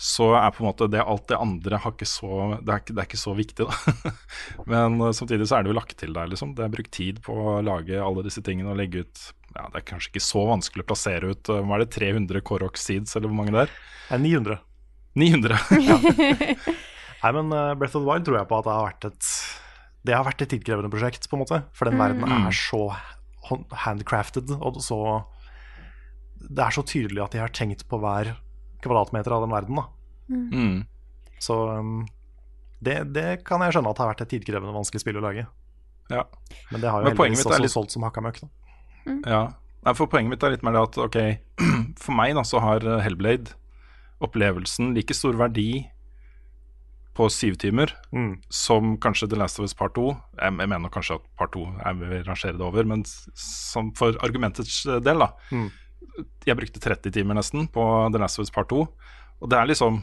så 0.00 0.30
er 0.38 0.52
på 0.56 0.62
en 0.64 0.70
måte 0.70 0.86
det 0.88 1.02
alt 1.04 1.26
det 1.28 1.36
andre 1.36 1.76
har 1.84 1.92
ikke 1.92 2.06
så, 2.08 2.30
det, 2.64 2.72
er 2.72 2.78
ikke, 2.80 2.94
det 2.96 3.02
er 3.02 3.08
ikke 3.10 3.20
så 3.20 3.34
viktig. 3.36 3.66
da. 3.68 4.12
Men 4.72 4.96
eh, 5.04 5.12
samtidig 5.18 5.44
så 5.50 5.58
er 5.58 5.66
det 5.66 5.72
jo 5.74 5.76
lagt 5.76 5.92
til 6.00 6.14
der. 6.16 6.30
liksom. 6.32 6.54
Det 6.56 6.64
er 6.64 6.72
brukt 6.72 6.90
tid 6.96 7.20
på 7.26 7.36
å 7.36 7.58
lage 7.66 8.00
alle 8.00 8.24
disse 8.24 8.40
tingene 8.46 8.72
og 8.72 8.78
legge 8.80 9.02
ut 9.04 9.20
ja, 9.50 9.66
Det 9.66 9.80
er 9.82 9.86
kanskje 9.90 10.12
ikke 10.14 10.22
så 10.24 10.44
vanskelig 10.48 10.84
å 10.86 10.88
plassere 10.92 11.32
ut 11.34 11.50
eh, 11.52 11.60
hva 11.66 11.76
er 11.76 11.84
det, 11.84 11.90
300 11.98 12.40
Korok 12.48 12.80
Seeds, 12.80 13.12
eller 13.18 13.28
hvor 13.28 13.40
mange 13.42 13.52
det 13.58 13.66
er? 13.66 13.76
Det 14.08 14.16
er 14.16 14.24
900. 14.24 14.58
900. 15.20 15.58
Nei, 17.20 17.32
men 17.36 17.52
eh, 17.52 17.72
Breath 17.76 17.98
of 17.98 18.04
the 18.04 18.08
Wild 18.08 18.24
tror 18.28 18.38
jeg 18.40 18.48
på 18.48 18.60
at 18.62 18.68
det 18.70 18.76
har 18.78 18.86
vært 18.88 19.08
et 19.10 19.30
Det 20.08 20.14
har 20.16 20.24
vært 20.24 20.44
et 20.46 20.52
tidkrevende 20.54 20.88
prosjekt, 20.94 21.26
på 21.28 21.36
en 21.36 21.42
måte. 21.44 21.58
For 21.76 21.90
den 21.90 22.00
verden 22.00 22.24
Mm. 22.24 22.46
er 22.48 22.56
så 22.56 22.86
handcrafted, 23.84 24.50
og 24.60 24.80
så 24.80 25.00
Det 26.40 26.62
er 26.64 26.72
så 26.72 26.82
tydelig 26.88 27.20
at 27.26 27.34
de 27.36 27.42
har 27.42 27.52
tenkt 27.52 27.84
på 27.90 27.98
hver 28.00 28.32
kvadratmeter 28.84 29.32
av 29.36 29.44
den 29.46 29.54
verden, 29.54 29.80
da. 29.80 29.86
Mm. 30.30 30.84
Så 31.42 31.56
um, 31.78 32.06
det, 32.80 32.98
det 33.14 33.44
kan 33.44 33.60
jeg 33.64 33.74
skjønne 33.76 33.90
at 33.94 33.98
har 34.02 34.10
vært 34.12 34.22
et 34.26 34.32
tidkrevende, 34.34 34.72
vanskelig 34.76 35.00
spill 35.02 35.18
å 35.20 35.24
lage. 35.24 35.46
Ja. 36.10 36.24
Men 36.72 36.80
det 36.82 36.90
har 36.90 37.02
jo 37.04 37.08
Men 37.10 37.16
heldigvis 37.16 37.46
også 37.46 37.62
litt- 37.62 37.74
solgt 37.76 37.94
som 37.96 38.02
hakka 38.08 38.22
møkk, 38.24 38.42
Mm. 39.06 39.22
Ja. 39.24 39.46
Nei, 39.82 39.94
for 39.96 40.06
Poenget 40.12 40.28
mitt 40.28 40.42
er 40.44 40.50
litt 40.52 40.62
mer 40.62 40.74
det 40.76 40.80
at 40.84 40.96
ok, 41.00 41.16
for 42.04 42.12
meg 42.12 42.34
da 42.36 42.42
så 42.44 42.60
har 42.60 42.84
eh, 42.84 42.98
Hellblade 43.00 43.54
opplevelsen 44.20 44.90
like 44.94 45.14
stor 45.16 45.32
verdi 45.40 45.86
på 47.16 47.26
syv 47.32 47.56
timer 47.58 47.94
Mm. 48.12 48.38
som 48.52 48.96
kanskje 49.00 49.28
The 49.30 49.36
Last 49.40 49.58
of 49.58 49.64
Us 49.64 49.74
Part 49.74 49.94
2. 49.96 50.04
Jeg, 50.36 50.52
jeg 50.60 50.68
mener 50.68 50.92
kanskje 50.92 51.16
at 51.16 51.24
Part 51.40 51.52
2 51.56 51.64
jeg 51.80 51.96
vil 52.00 52.24
rangere 52.28 52.52
det 52.58 52.66
over, 52.68 52.84
men 52.84 53.02
som 53.34 53.90
for 53.96 54.12
argumentets 54.22 54.82
del, 54.84 55.18
da. 55.24 55.30
Mm. 55.50 55.70
Jeg 56.46 56.58
brukte 56.58 56.82
30 56.82 57.12
timer 57.14 57.38
nesten 57.38 57.68
på 57.72 57.82
The 58.12 58.20
Last 58.20 58.40
of 58.40 58.46
Us 58.46 58.54
Part 58.54 58.70
2. 58.72 58.80
Og 59.40 59.50
det 59.50 59.58
er 59.58 59.70
liksom 59.70 60.02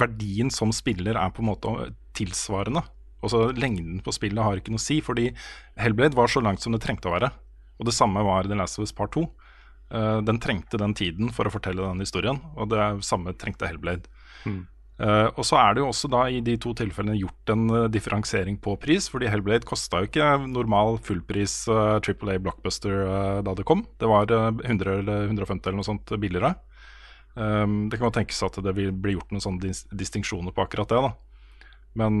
Verdien 0.00 0.50
som 0.52 0.72
spiller 0.76 1.16
er 1.16 1.30
på 1.32 1.42
en 1.42 1.48
måte 1.48 1.90
tilsvarende. 2.16 2.82
Også 3.24 3.50
Lengden 3.56 4.00
på 4.04 4.12
spillet 4.14 4.44
har 4.44 4.60
ikke 4.60 4.72
noe 4.72 4.80
å 4.80 4.84
si, 4.84 5.00
fordi 5.04 5.30
Hellblade 5.80 6.16
var 6.16 6.30
så 6.32 6.42
langt 6.44 6.62
som 6.64 6.74
det 6.74 6.82
trengte 6.84 7.08
å 7.08 7.14
være. 7.14 7.30
Og 7.80 7.88
det 7.88 7.96
samme 7.96 8.22
var 8.24 8.48
The 8.48 8.58
Last 8.58 8.78
of 8.78 8.84
Us 8.84 8.94
Part 8.96 9.14
2. 9.16 9.24
Eh, 9.90 10.18
den 10.26 10.40
trengte 10.42 10.78
den 10.80 10.94
tiden 10.96 11.32
for 11.34 11.48
å 11.48 11.52
fortelle 11.52 11.82
den 11.82 12.04
historien, 12.04 12.40
og 12.56 12.70
det 12.72 12.84
samme 13.06 13.34
trengte 13.36 13.68
Hellblade. 13.68 14.08
Mm. 14.44 14.62
Eh, 15.00 15.28
og 15.32 15.46
så 15.48 15.56
er 15.56 15.74
det 15.74 15.80
jo 15.80 15.88
også 15.88 16.10
da 16.12 16.26
i 16.28 16.42
de 16.44 16.58
to 16.60 16.74
tilfellene 16.76 17.16
gjort 17.16 17.52
en 17.54 17.62
uh, 17.72 17.86
differensiering 17.92 18.58
på 18.60 18.74
pris, 18.82 19.06
fordi 19.08 19.30
Hellblade 19.32 19.64
kosta 19.68 20.02
jo 20.02 20.10
ikke 20.10 20.26
normal 20.44 20.98
fullpris 21.06 21.62
uh, 21.72 21.96
A 21.96 22.38
blockbuster 22.44 23.40
da 23.46 23.54
det 23.56 23.64
kom. 23.64 23.86
Det 23.98 24.08
var 24.10 24.28
eh, 24.28 24.50
100 24.68 24.98
eller 24.98 25.24
150 25.30 25.68
eller 25.68 25.80
noe 25.80 25.88
sånt 25.88 26.12
billigere. 26.20 26.54
Um, 27.34 27.88
det 27.88 27.96
kan 27.96 28.10
jo 28.10 28.16
tenkes 28.18 28.42
at 28.42 28.58
det 28.60 28.74
vil 28.76 28.92
bli 28.92 29.14
gjort 29.14 29.30
noen 29.32 29.40
sånne 29.44 29.62
dis 29.62 29.84
distinksjoner 29.88 30.52
på 30.52 30.66
akkurat 30.66 30.90
det. 30.90 31.00
da 31.00 31.12
Men 31.96 32.20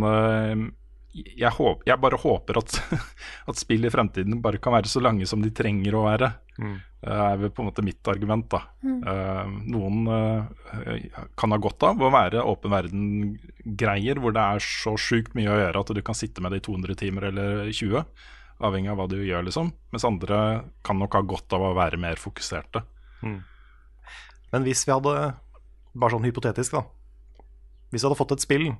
jeg, 1.12 1.50
håper, 1.56 1.88
jeg 1.88 2.00
bare 2.00 2.18
håper 2.22 2.60
at, 2.60 2.76
at 3.50 3.58
spill 3.58 3.86
i 3.86 3.92
fremtiden 3.92 4.40
bare 4.44 4.60
kan 4.62 4.74
være 4.76 4.90
så 4.90 5.02
lange 5.02 5.26
som 5.28 5.42
de 5.42 5.50
trenger 5.54 5.96
å 5.96 6.04
være. 6.06 6.30
Mm. 6.60 6.76
Det 7.00 7.16
er 7.24 7.38
vel 7.40 7.52
på 7.56 7.62
en 7.62 7.70
måte 7.70 7.84
mitt 7.84 8.12
argument. 8.12 8.50
da 8.52 8.66
Mm. 8.80 9.02
Uh, 9.04 9.46
Noen 9.68 10.06
uh, 10.08 11.24
kan 11.36 11.52
ha 11.52 11.58
godt 11.60 11.84
av 11.84 12.00
å 12.00 12.08
være 12.12 12.40
åpen 12.48 12.72
verden-greier 12.72 14.20
hvor 14.20 14.32
det 14.32 14.40
er 14.40 14.64
så 14.64 14.94
sjukt 14.96 15.34
mye 15.36 15.50
å 15.52 15.58
gjøre 15.58 15.82
at 15.82 15.92
du 15.96 16.00
kan 16.04 16.16
sitte 16.16 16.40
med 16.40 16.54
det 16.54 16.62
i 16.62 16.64
200 16.64 16.96
timer 16.96 17.28
eller 17.28 17.68
20, 17.68 18.00
avhengig 18.64 18.92
av 18.92 18.96
hva 19.00 19.06
du 19.12 19.18
gjør, 19.20 19.44
liksom. 19.46 19.68
Mens 19.92 20.06
andre 20.08 20.38
kan 20.86 20.96
nok 21.00 21.16
ha 21.18 21.22
godt 21.28 21.56
av 21.56 21.66
å 21.68 21.74
være 21.76 22.00
mer 22.00 22.20
fokuserte. 22.20 22.82
Mm. 23.20 23.36
Men 24.54 24.64
hvis 24.64 24.86
vi 24.88 24.96
hadde, 24.96 25.34
bare 25.92 26.14
sånn 26.14 26.24
hypotetisk 26.24 26.78
da 26.78 26.84
Hvis 27.90 28.00
vi 28.00 28.06
hadde 28.06 28.18
fått 28.18 28.32
et 28.36 28.44
spill 28.44 28.70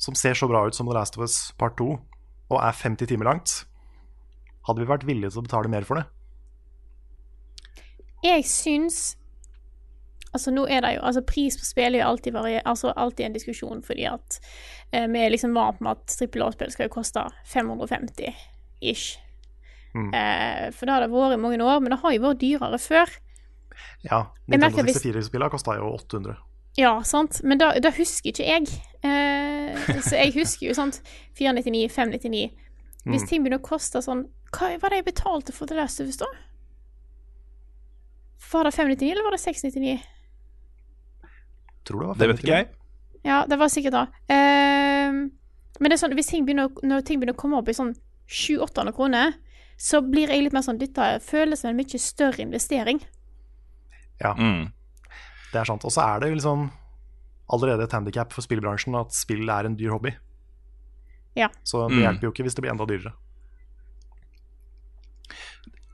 som 0.00 0.14
ser 0.18 0.34
så 0.34 0.48
bra 0.50 0.64
ut 0.66 0.74
som 0.74 0.86
The 0.88 0.94
Last 0.96 1.16
of 1.18 1.24
Us 1.26 1.52
Part 1.58 1.76
2, 1.78 1.88
og 2.52 2.58
er 2.60 2.72
50 2.76 3.06
timer 3.08 3.28
langt, 3.30 3.64
hadde 4.66 4.82
vi 4.82 4.88
vært 4.90 5.06
villige 5.06 5.32
til 5.32 5.42
å 5.42 5.46
betale 5.46 5.70
mer 5.72 5.86
for 5.88 6.00
det? 6.00 6.06
Jeg 8.22 8.44
syns 8.46 9.16
Altså 10.32 10.52
nå 10.54 10.62
er 10.70 10.80
det 10.84 10.92
jo 10.96 11.02
Altså 11.08 11.22
pris 11.26 11.56
på 11.58 11.66
spill 11.66 11.96
er 11.96 12.04
jo 12.04 12.12
alltid, 12.12 12.32
varier, 12.36 12.62
altså 12.64 12.92
alltid 12.96 13.26
en 13.26 13.34
diskusjon, 13.34 13.82
fordi 13.84 14.06
at 14.08 14.38
eh, 14.94 15.04
vi 15.10 15.20
er 15.20 15.34
liksom 15.34 15.52
vant 15.56 15.82
med 15.84 15.98
at 15.98 16.14
trippel 16.16 16.46
A-spill 16.46 16.72
skal 16.72 16.88
jo 16.88 16.94
koste 16.94 17.24
550 17.52 18.30
ish. 18.80 19.18
Mm. 19.92 20.08
Eh, 20.08 20.70
for 20.72 20.88
det 20.88 20.94
har 20.94 21.04
det 21.04 21.10
vært 21.12 21.36
i 21.36 21.42
mange 21.42 21.60
år, 21.60 21.82
men 21.84 21.92
det 21.92 22.00
har 22.00 22.14
jo 22.16 22.22
vært 22.24 22.40
dyrere 22.40 22.80
før. 22.80 23.12
Ja, 24.06 24.22
Jeg 24.48 24.62
merker 24.62 24.80
Nintendo 24.80 24.86
hvis- 24.88 25.02
64-spillene 25.04 25.52
kosta 25.52 25.76
jo 25.76 25.92
800. 25.98 26.38
Ja, 26.80 26.94
sant, 27.04 27.42
men 27.44 27.60
det 27.60 27.92
husker 27.98 28.32
ikke 28.32 28.48
jeg. 28.48 28.72
Eh, 29.02 30.00
så 30.06 30.14
jeg 30.16 30.32
husker 30.34 30.68
jo 30.68 30.74
sånt 30.74 31.00
499, 31.38 31.88
599. 31.90 32.50
Hvis 33.04 33.22
Mm. 33.22 33.28
ting 33.28 33.42
begynner 33.44 33.58
å 33.58 33.66
koste 33.66 33.98
sånn 34.02 34.28
Hva 34.52 34.78
var 34.78 34.90
det 34.90 34.98
jeg 35.04 35.14
betalte 35.14 35.52
for 35.52 35.66
The 35.66 35.74
Last 35.74 36.00
of 36.00 36.06
Us, 36.06 36.16
da? 36.20 36.26
Var 38.52 38.64
det 38.64 38.72
599, 38.74 39.10
eller 39.12 39.24
var 39.24 39.30
det 39.30 39.40
699? 39.40 40.00
Tror 41.84 42.00
det 42.00 42.06
var 42.06 42.14
Det 42.20 42.28
vet 42.28 42.42
ikke 42.42 42.56
jeg. 42.56 42.68
Ja, 43.24 43.44
det 43.46 43.58
var 43.58 43.68
sikkert 43.70 43.92
da. 43.94 44.02
Ehm, 44.28 45.30
men 45.80 45.90
det 45.90 45.96
er 45.96 46.02
sånn, 46.06 46.14
hvis 46.18 46.28
ting 46.30 46.44
begynner, 46.46 46.68
når 46.82 47.04
ting 47.06 47.20
begynner 47.20 47.34
å 47.36 47.40
komme 47.42 47.58
opp 47.58 47.68
i 47.70 47.74
sånn 47.76 47.94
700-800 48.28 48.92
kroner, 48.96 49.34
så 49.78 50.00
blir 50.04 50.28
jeg 50.28 50.42
litt 50.44 50.52
mer 50.52 50.62
sånn 50.62 50.78
Dette 50.78 51.18
føles 51.24 51.60
som 51.62 51.70
en 51.70 51.76
mye 51.80 51.98
større 51.98 52.42
investering. 52.44 53.00
Ja, 54.20 54.34
Mm. 54.34 54.72
det 55.52 55.60
er 55.60 55.64
sant. 55.64 55.84
Og 55.84 55.90
så 55.90 56.02
er 56.16 56.20
det 56.20 56.28
jo 56.30 56.34
liksom 56.36 56.70
allerede 57.52 57.84
et 57.86 57.92
handikap 57.96 58.32
for 58.32 58.44
spillbransjen 58.44 58.96
at 58.98 59.14
spill 59.14 59.48
er 59.52 59.68
en 59.68 59.76
dyr 59.78 59.92
hobby. 59.94 60.14
Ja. 61.36 61.48
Så 61.64 61.86
det 61.88 61.96
Mm. 61.96 62.02
hjelper 62.02 62.26
jo 62.28 62.32
ikke 62.32 62.44
hvis 62.44 62.54
det 62.56 62.62
blir 62.64 62.72
enda 62.72 62.86
dyrere. 62.88 63.12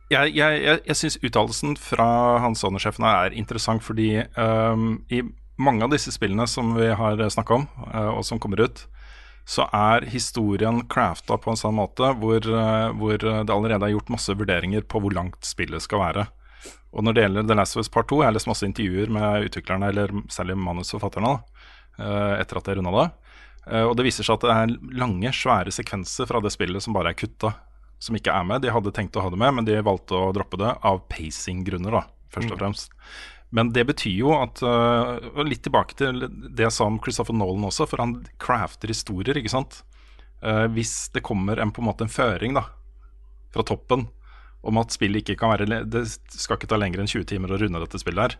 Jeg, 0.09 0.33
jeg, 0.35 0.63
jeg, 0.65 0.81
jeg 0.89 0.97
syns 0.97 1.19
uttalelsen 1.21 1.75
fra 1.77 2.39
Hans 2.41 2.63
Sonner-sjefen 2.65 3.05
er 3.05 3.35
interessant 3.37 3.85
fordi 3.85 4.23
um, 4.41 5.03
i 5.13 5.21
mange 5.61 5.85
av 5.85 5.93
disse 5.93 6.15
spillene 6.15 6.47
som 6.49 6.73
vi 6.79 6.87
har 6.97 7.21
snakka 7.29 7.59
om, 7.59 7.67
uh, 7.93 8.15
og 8.17 8.25
som 8.25 8.41
kommer 8.41 8.63
ut, 8.65 8.87
så 9.49 9.67
er 9.73 10.07
historien 10.09 10.81
crafta 10.89 11.37
på 11.41 11.53
en 11.53 11.61
sånn 11.61 11.77
måte 11.77 12.15
hvor, 12.21 12.41
uh, 12.41 12.89
hvor 12.97 13.21
det 13.21 13.53
allerede 13.53 13.85
er 13.85 13.95
gjort 13.99 14.09
masse 14.17 14.33
vurderinger 14.33 14.87
på 14.89 15.03
hvor 15.05 15.13
langt 15.13 15.45
spillet 15.45 15.85
skal 15.85 16.01
være. 16.07 16.27
Og 16.93 17.05
når 17.05 17.15
det 17.15 17.25
gjelder 17.27 17.47
The 17.49 17.57
Last 17.59 17.77
of 17.77 17.83
Us 17.85 17.91
Part 17.93 18.09
2, 18.09 18.23
jeg 18.23 18.31
har 18.31 18.35
lest 18.37 18.49
masse 18.49 18.67
intervjuer 18.67 19.11
med 19.13 19.49
utviklerne, 19.51 19.91
eller 19.93 20.13
særlig 20.33 20.57
manusforfatterne, 20.57 21.33
da, 21.37 21.65
eh, 22.01 22.35
etter 22.41 22.61
at 22.61 22.71
jeg 22.71 22.79
runda 22.79 22.95
det. 22.97 23.09
Eh, 23.69 23.85
Og 23.85 23.97
det 23.97 24.07
viser 24.09 24.25
seg 24.25 24.39
at 24.39 24.47
det 24.47 24.55
er 24.57 24.97
lange, 24.97 25.33
svære 25.37 25.75
sekvenser 25.75 26.27
fra 26.27 26.41
det 26.41 26.53
spillet 26.55 26.83
som 26.83 26.97
bare 26.97 27.13
er 27.13 27.19
kutta. 27.19 27.55
Som 28.01 28.15
ikke 28.17 28.31
er 28.33 28.45
med. 28.47 28.63
De 28.63 28.71
hadde 28.71 28.93
tenkt 28.95 29.17
å 29.19 29.23
ha 29.25 29.29
det 29.29 29.39
med, 29.39 29.55
men 29.55 29.65
de 29.67 29.75
valgte 29.83 30.15
å 30.15 30.33
droppe 30.33 30.57
det 30.57 30.71
av 30.87 31.03
pacing-grunner, 31.11 31.91
da, 31.91 32.05
først 32.31 32.53
og 32.55 32.59
fremst. 32.61 32.93
Men 33.51 33.73
det 33.73 33.87
betyr 33.89 34.19
jo 34.21 34.33
at 34.37 34.61
eh, 34.63 35.29
Og 35.35 35.47
litt 35.49 35.63
tilbake 35.65 35.97
til 35.97 36.21
det 36.29 36.63
jeg 36.67 36.73
sa 36.73 36.85
om 36.85 37.01
Christopher 37.01 37.35
Nolan 37.35 37.65
også, 37.69 37.89
for 37.89 37.99
han 37.99 38.25
crafter 38.39 38.89
historier, 38.89 39.37
ikke 39.37 39.51
sant. 39.51 39.83
Hvis 40.41 41.11
det 41.11 41.25
kommer 41.27 41.59
en 41.59 41.73
på 41.75 41.83
en 41.83 41.89
måte 41.89 42.05
en 42.07 42.13
føring 42.13 42.55
da, 42.55 42.63
fra 43.51 43.65
toppen 43.67 44.05
om 44.63 44.79
at 44.79 44.91
spillet 44.91 45.23
ikke 45.23 45.39
kan 45.39 45.53
være 45.55 45.85
Det 45.87 46.07
skal 46.35 46.57
ikke 46.59 46.69
ta 46.69 46.77
lenger 46.77 47.01
enn 47.01 47.07
20 47.11 47.25
timer 47.31 47.53
å 47.55 47.59
runde 47.61 47.79
dette 47.85 47.99
spillet 48.01 48.23
her. 48.33 48.39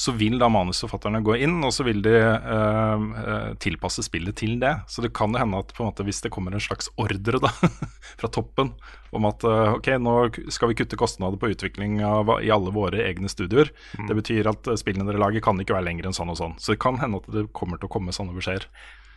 så 0.00 0.12
vil 0.16 0.38
da 0.38 0.46
manusforfatterne 0.48 1.20
gå 1.22 1.34
inn 1.44 1.58
og 1.66 1.72
så 1.74 1.84
vil 1.84 1.98
de 2.00 2.12
eh, 2.14 3.02
eh, 3.20 3.54
tilpasse 3.60 4.00
spillet 4.06 4.34
til 4.38 4.54
det. 4.62 4.70
Så 4.88 5.02
det 5.02 5.10
kan 5.12 5.32
jo 5.34 5.38
hende 5.38 5.58
at 5.58 5.74
måte, 5.76 6.04
hvis 6.06 6.22
det 6.22 6.30
kommer 6.32 6.54
en 6.54 6.60
slags 6.62 6.88
ordre 6.96 7.40
da, 7.42 7.50
fra 8.20 8.28
toppen 8.32 8.70
om 9.12 9.26
at 9.28 9.44
eh, 9.44 9.74
ok, 9.76 9.88
nå 10.00 10.14
skal 10.54 10.70
vi 10.70 10.78
kutte 10.78 10.96
kostnader 10.96 11.36
på 11.42 11.50
utvikling 11.52 11.98
av, 12.06 12.30
i 12.40 12.48
alle 12.54 12.72
våre 12.72 13.02
egne 13.04 13.28
studioer. 13.28 13.72
Det 14.08 14.16
betyr 14.16 14.48
at 14.48 14.70
spillene 14.80 15.04
dere 15.10 15.20
lager 15.20 15.40
kan 15.44 15.58
ikke 15.60 15.74
være 15.76 15.88
lenger 15.90 16.06
enn 16.08 16.16
sånn 16.16 16.32
og 16.32 16.38
sånn. 16.38 16.56
Så 16.62 16.72
det 16.72 16.80
kan 16.80 16.96
hende 17.02 17.20
at 17.20 17.28
det 17.34 17.48
kommer 17.52 17.76
til 17.82 17.90
å 17.90 17.92
komme 17.98 18.14
sånne 18.14 18.32
beskjeder. 18.38 18.70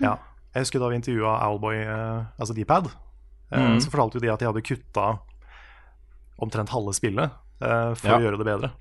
Ja. 0.04 0.18
Jeg 0.54 0.66
husker 0.68 0.84
da 0.84 0.90
vi 0.92 1.00
intervjua 1.00 1.38
Owlboy, 1.48 1.80
altså 2.38 2.54
Dpad, 2.58 2.92
eh, 3.54 3.62
Mhm. 3.62 3.80
så 3.86 3.90
fortalte 3.94 4.20
jo 4.20 4.26
de 4.26 4.34
at 4.34 4.40
de 4.44 4.50
hadde 4.52 4.62
kutta 4.68 5.20
omtrent 6.40 6.70
halve 6.70 6.94
spillet 6.94 7.32
eh, 7.62 7.94
for 7.96 8.08
Ja. 8.10 8.18
å 8.18 8.22
gjøre 8.24 8.38
det 8.38 8.46
bedre. 8.48 8.72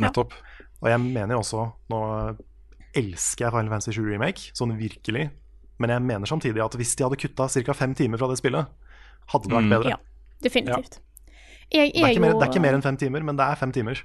Nettopp. 0.00 0.32
Og 0.82 0.88
jeg 0.88 1.00
mener 1.00 1.34
jo 1.34 1.40
også 1.42 1.72
Nå 1.90 2.36
elsker 2.96 3.44
jeg 3.46 3.52
Final 3.52 3.68
Fantasy 3.70 3.92
7 3.92 4.06
Remake, 4.10 4.50
sånn 4.56 4.72
virkelig. 4.78 5.30
Men 5.78 5.90
jeg 5.90 6.02
mener 6.02 6.26
samtidig 6.26 6.62
at 6.64 6.74
hvis 6.76 6.96
de 6.96 7.04
hadde 7.04 7.16
kutta 7.20 7.46
ca. 7.64 7.72
fem 7.74 7.94
timer 7.94 8.18
fra 8.18 8.28
det 8.28 8.38
spillet, 8.38 8.66
hadde 9.30 9.48
det 9.48 9.54
vært 9.54 9.64
Mm. 9.64 9.70
bedre. 9.70 9.90
Ja, 9.90 9.96
definitivt. 10.42 10.98
Jeg 11.70 11.92
Det 11.92 12.02
er, 12.02 12.08
ikke 12.10 12.20
mer, 12.20 12.32
det 12.34 12.42
er 12.42 12.50
ikke 12.50 12.60
mer 12.60 12.74
enn 12.74 12.82
fem 12.82 12.96
timer, 12.96 13.22
men 13.22 13.36
det 13.36 13.44
er 13.46 13.54
fem 13.54 13.70
timer. 13.72 14.02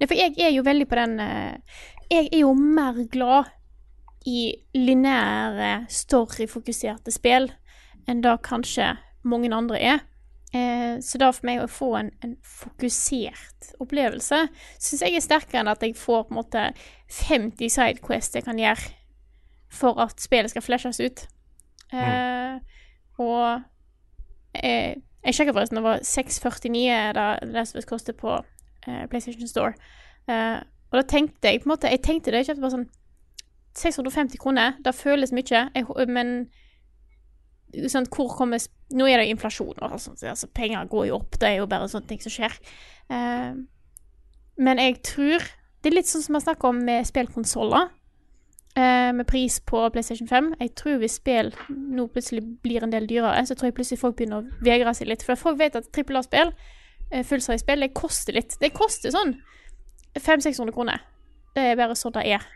Ja, 0.00 0.06
for 0.06 0.14
jeg 0.14 0.34
er 0.38 0.50
jo 0.50 0.62
veldig 0.62 0.88
på 0.88 0.96
den 0.96 1.20
eh, 1.20 1.56
Jeg 2.10 2.28
er 2.32 2.38
jo 2.40 2.54
mer 2.54 2.94
glad 3.06 3.44
i 4.26 4.54
lineære, 4.74 5.86
storyfokuserte 5.88 7.12
spill 7.12 7.50
enn 8.08 8.20
det 8.20 8.42
kanskje 8.42 8.96
mange 9.24 9.52
andre 9.52 9.78
er. 9.78 10.00
Eh, 10.52 10.96
så 11.04 11.18
da 11.22 11.28
for 11.30 11.46
meg 11.46 11.60
å 11.62 11.68
få 11.70 11.92
en, 11.98 12.08
en 12.26 12.36
fokusert 12.42 13.68
opplevelse, 13.80 14.40
syns 14.82 15.04
jeg 15.06 15.14
er 15.14 15.22
sterkere 15.22 15.60
enn 15.62 15.70
at 15.70 15.82
jeg 15.86 15.94
får 15.98 16.24
på 16.26 16.34
en 16.34 16.40
måte 16.40 16.64
50 17.20 17.70
sidequests 17.70 18.34
jeg 18.34 18.46
kan 18.48 18.58
gjøre 18.58 18.90
for 19.70 20.00
at 20.02 20.18
spillet 20.18 20.50
skal 20.50 20.64
flashes 20.66 20.98
ut. 21.00 21.26
Eh, 21.94 22.58
Og 23.20 23.62
eh, 24.54 24.96
jeg 25.24 25.34
sjekka 25.36 25.52
forresten, 25.52 25.76
det 25.76 25.84
var 25.84 26.00
649 26.02 27.12
da 27.14 27.26
Last 27.52 27.76
of 27.76 27.84
kostet 27.86 28.16
på 28.16 28.38
eh, 28.86 29.04
PlayStation 29.10 29.48
Store. 29.48 29.74
Eh, 30.26 30.58
og 30.90 30.96
da 30.98 31.02
tenkte 31.06 31.52
jeg 31.52 31.60
på 31.60 31.68
en 31.68 31.74
måte 31.74 31.90
Jeg 31.92 32.02
tenkte 32.02 32.32
det, 32.32 32.48
jeg 32.48 32.56
det 32.56 32.62
bare 32.64 32.74
sånn 32.78 32.88
650 33.76 34.40
kroner. 34.42 34.72
Det 34.82 34.94
føles 34.96 35.30
mye, 35.32 35.68
jeg, 35.74 36.08
men 36.08 36.48
sånn, 37.88 38.08
hvor 38.10 38.30
kommer 38.34 38.62
Nå 38.90 39.06
er 39.06 39.20
det 39.20 39.28
jo 39.28 39.36
inflasjon, 39.36 39.76
og 39.86 40.00
sånt, 40.02 40.22
altså, 40.26 40.48
penger 40.50 40.88
går 40.90 41.04
jo 41.06 41.20
opp. 41.20 41.36
Det 41.38 41.46
er 41.46 41.60
jo 41.60 41.68
bare 41.70 41.86
sånne 41.86 42.08
ting 42.10 42.18
som 42.24 42.32
skjer. 42.34 42.56
Uh, 43.06 43.54
men 44.58 44.80
jeg 44.82 44.96
tror 45.06 45.44
Det 45.80 45.88
er 45.88 45.94
litt 45.94 46.10
sånn 46.10 46.24
som 46.24 46.34
vi 46.34 46.40
snakker 46.42 46.72
om 46.72 46.80
med 46.84 47.06
spillkonsoller. 47.06 47.86
Eh, 48.76 49.12
med 49.12 49.26
pris 49.26 49.60
på 49.60 49.90
PlayStation 49.90 50.28
5. 50.28 50.54
Jeg 50.60 50.74
tror 50.78 50.98
hvis 51.00 51.16
spill 51.18 51.48
nå 51.70 52.04
plutselig 52.12 52.44
blir 52.62 52.84
en 52.84 52.92
del 52.92 53.08
dyrere, 53.10 53.40
så 53.46 53.56
tror 53.58 53.66
jeg 53.70 53.74
plutselig 53.74 53.98
folk 53.98 54.18
begynner 54.18 54.44
å 54.44 54.62
vegre 54.62 54.92
seg 54.94 55.08
litt. 55.10 55.24
For 55.26 55.38
folk 55.40 55.58
vet 55.58 55.78
at 55.80 55.88
trippel 55.90 56.20
A-spill, 56.20 56.52
eh, 57.10 57.24
fullseriespill, 57.26 57.80
det 57.82 57.94
koster 57.98 58.36
litt. 58.36 58.54
Det 58.60 58.70
koster 58.76 59.10
sånn 59.10 59.34
500-600 60.14 60.76
kroner. 60.76 61.02
Det 61.56 61.64
er 61.72 61.80
bare 61.80 61.96
sånn 61.98 62.14
det 62.14 62.26
er. 62.30 62.46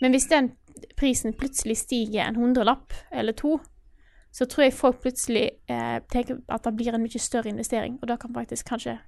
Men 0.00 0.12
hvis 0.12 0.30
den 0.30 0.54
prisen 0.96 1.36
plutselig 1.36 1.76
stiger 1.82 2.24
en 2.24 2.40
hundrelapp 2.40 2.94
eller 3.12 3.36
to, 3.36 3.58
så 4.30 4.46
tror 4.46 4.66
jeg 4.66 4.76
folk 4.78 5.00
plutselig 5.02 5.46
eh, 5.70 5.98
tenker 6.12 6.38
at 6.48 6.66
det 6.66 6.74
blir 6.78 6.94
en 6.94 7.02
mye 7.02 7.22
større 7.22 7.50
investering, 7.50 7.98
og 8.00 8.10
da 8.10 8.18
kan 8.20 8.34
faktisk 8.34 8.68
kanskje 8.70 8.98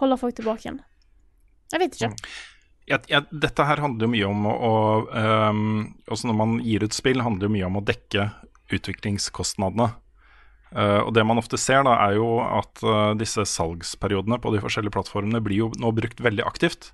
holde 0.00 0.18
folk 0.20 0.36
tilbake 0.36 0.66
igjen. 0.66 0.82
Jeg 1.72 1.80
vet 1.80 1.96
ikke. 1.96 2.12
Ja, 2.84 2.98
ja, 3.08 3.22
dette 3.32 3.64
her 3.64 3.80
handler 3.80 4.04
jo 4.04 4.12
mye 4.12 4.28
om 4.28 4.46
å, 4.46 4.54
å 4.54 4.72
ehm, 5.16 5.68
Også 6.12 6.28
når 6.28 6.36
man 6.36 6.58
gir 6.60 6.84
ut 6.84 6.92
spill, 6.92 7.22
handler 7.24 7.48
jo 7.48 7.54
mye 7.54 7.68
om 7.70 7.78
å 7.80 7.84
dekke 7.84 8.28
utviklingskostnadene. 8.74 9.94
Uh, 10.74 11.06
og 11.06 11.12
det 11.14 11.22
man 11.22 11.38
ofte 11.38 11.58
ser, 11.60 11.84
da, 11.86 11.94
er 12.02 12.16
jo 12.18 12.40
at 12.42 12.82
uh, 12.82 13.14
disse 13.16 13.44
salgsperiodene 13.46 14.40
på 14.42 14.50
de 14.50 14.60
forskjellige 14.64 14.96
plattformene 14.96 15.40
blir 15.44 15.62
jo 15.62 15.68
nå 15.78 15.92
brukt 15.94 16.20
veldig 16.24 16.44
aktivt. 16.48 16.90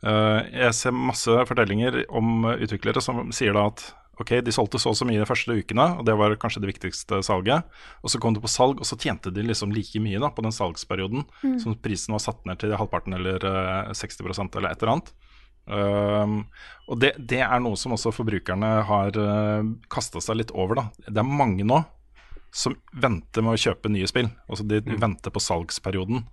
Uh, 0.00 0.46
jeg 0.48 0.72
ser 0.78 0.96
masse 0.96 1.34
fortellinger 1.50 2.06
om 2.08 2.46
utviklere 2.54 3.02
som 3.04 3.28
sier 3.34 3.54
da 3.58 3.66
at 3.68 3.84
ok, 4.20 4.32
de 4.44 4.52
solgte 4.54 4.80
så 4.82 4.90
og 4.92 4.98
så 4.98 5.06
mye 5.08 5.20
de 5.20 5.28
første 5.28 5.54
ukene, 5.54 5.84
og 5.98 6.04
det 6.08 6.16
var 6.18 6.34
kanskje 6.40 6.62
det 6.64 6.72
viktigste 6.72 7.20
salget. 7.26 7.64
Og 8.02 8.10
så 8.12 8.20
kom 8.22 8.34
det 8.34 8.42
på 8.44 8.50
salg, 8.50 8.80
og 8.82 8.86
så 8.88 8.98
tjente 8.98 9.30
de 9.34 9.44
liksom 9.46 9.72
like 9.74 10.00
mye 10.02 10.20
da 10.22 10.30
på 10.34 10.42
den 10.44 10.54
salgsperioden 10.54 11.24
Mm. 11.44 11.58
som 11.60 11.74
prisen 11.78 12.12
var 12.14 12.22
satt 12.22 12.44
ned 12.46 12.58
til 12.58 12.74
halvparten 12.74 13.14
eller 13.14 13.44
uh, 13.44 13.92
60 13.94 14.20
eller 14.56 14.70
et 14.72 14.82
eller 14.82 14.92
annet. 14.92 15.12
Um, 15.68 16.38
og 16.88 16.98
det, 17.02 17.12
det 17.18 17.42
er 17.44 17.60
noe 17.60 17.76
som 17.76 17.92
også 17.92 18.12
forbrukerne 18.16 18.70
har 18.88 19.18
uh, 19.20 19.62
kasta 19.92 20.20
seg 20.24 20.40
litt 20.40 20.50
over. 20.56 20.80
da. 20.80 20.84
Det 21.06 21.20
er 21.20 21.28
mange 21.28 21.66
nå 21.68 21.82
som 22.50 22.74
venter 22.96 23.44
med 23.44 23.54
å 23.54 23.60
kjøpe 23.60 23.90
nye 23.92 24.08
spill. 24.08 24.30
Altså 24.48 24.64
De 24.64 24.80
venter 24.80 25.30
på 25.34 25.42
salgsperioden. 25.44 26.24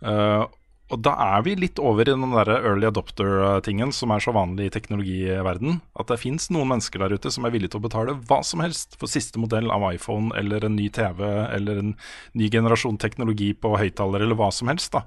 Uh, 0.00 0.46
og 0.90 0.98
da 1.06 1.12
er 1.36 1.44
vi 1.46 1.54
litt 1.54 1.78
over 1.78 2.02
i 2.02 2.10
den 2.10 2.32
der 2.34 2.48
early 2.56 2.88
adopter-tingen 2.88 3.92
som 3.94 4.10
er 4.10 4.22
så 4.24 4.34
vanlig 4.34 4.66
i 4.66 4.72
teknologiverden. 4.74 5.78
At 5.94 6.10
det 6.10 6.18
fins 6.18 6.48
noen 6.50 6.72
mennesker 6.72 7.04
der 7.04 7.14
ute 7.14 7.30
som 7.30 7.46
er 7.46 7.54
villige 7.54 7.76
til 7.76 7.82
å 7.82 7.86
betale 7.86 8.16
hva 8.26 8.40
som 8.46 8.62
helst 8.64 8.98
for 8.98 9.10
siste 9.10 9.38
modell 9.38 9.70
av 9.70 9.86
iPhone 9.92 10.34
eller 10.38 10.66
en 10.66 10.74
ny 10.74 10.88
TV 10.90 11.22
eller 11.28 11.82
en 11.84 11.94
ny 12.34 12.50
generasjon 12.50 12.98
teknologi 12.98 13.52
på 13.54 13.76
høyttaler 13.78 14.26
eller 14.26 14.38
hva 14.40 14.50
som 14.54 14.72
helst. 14.72 14.98
da. 14.98 15.04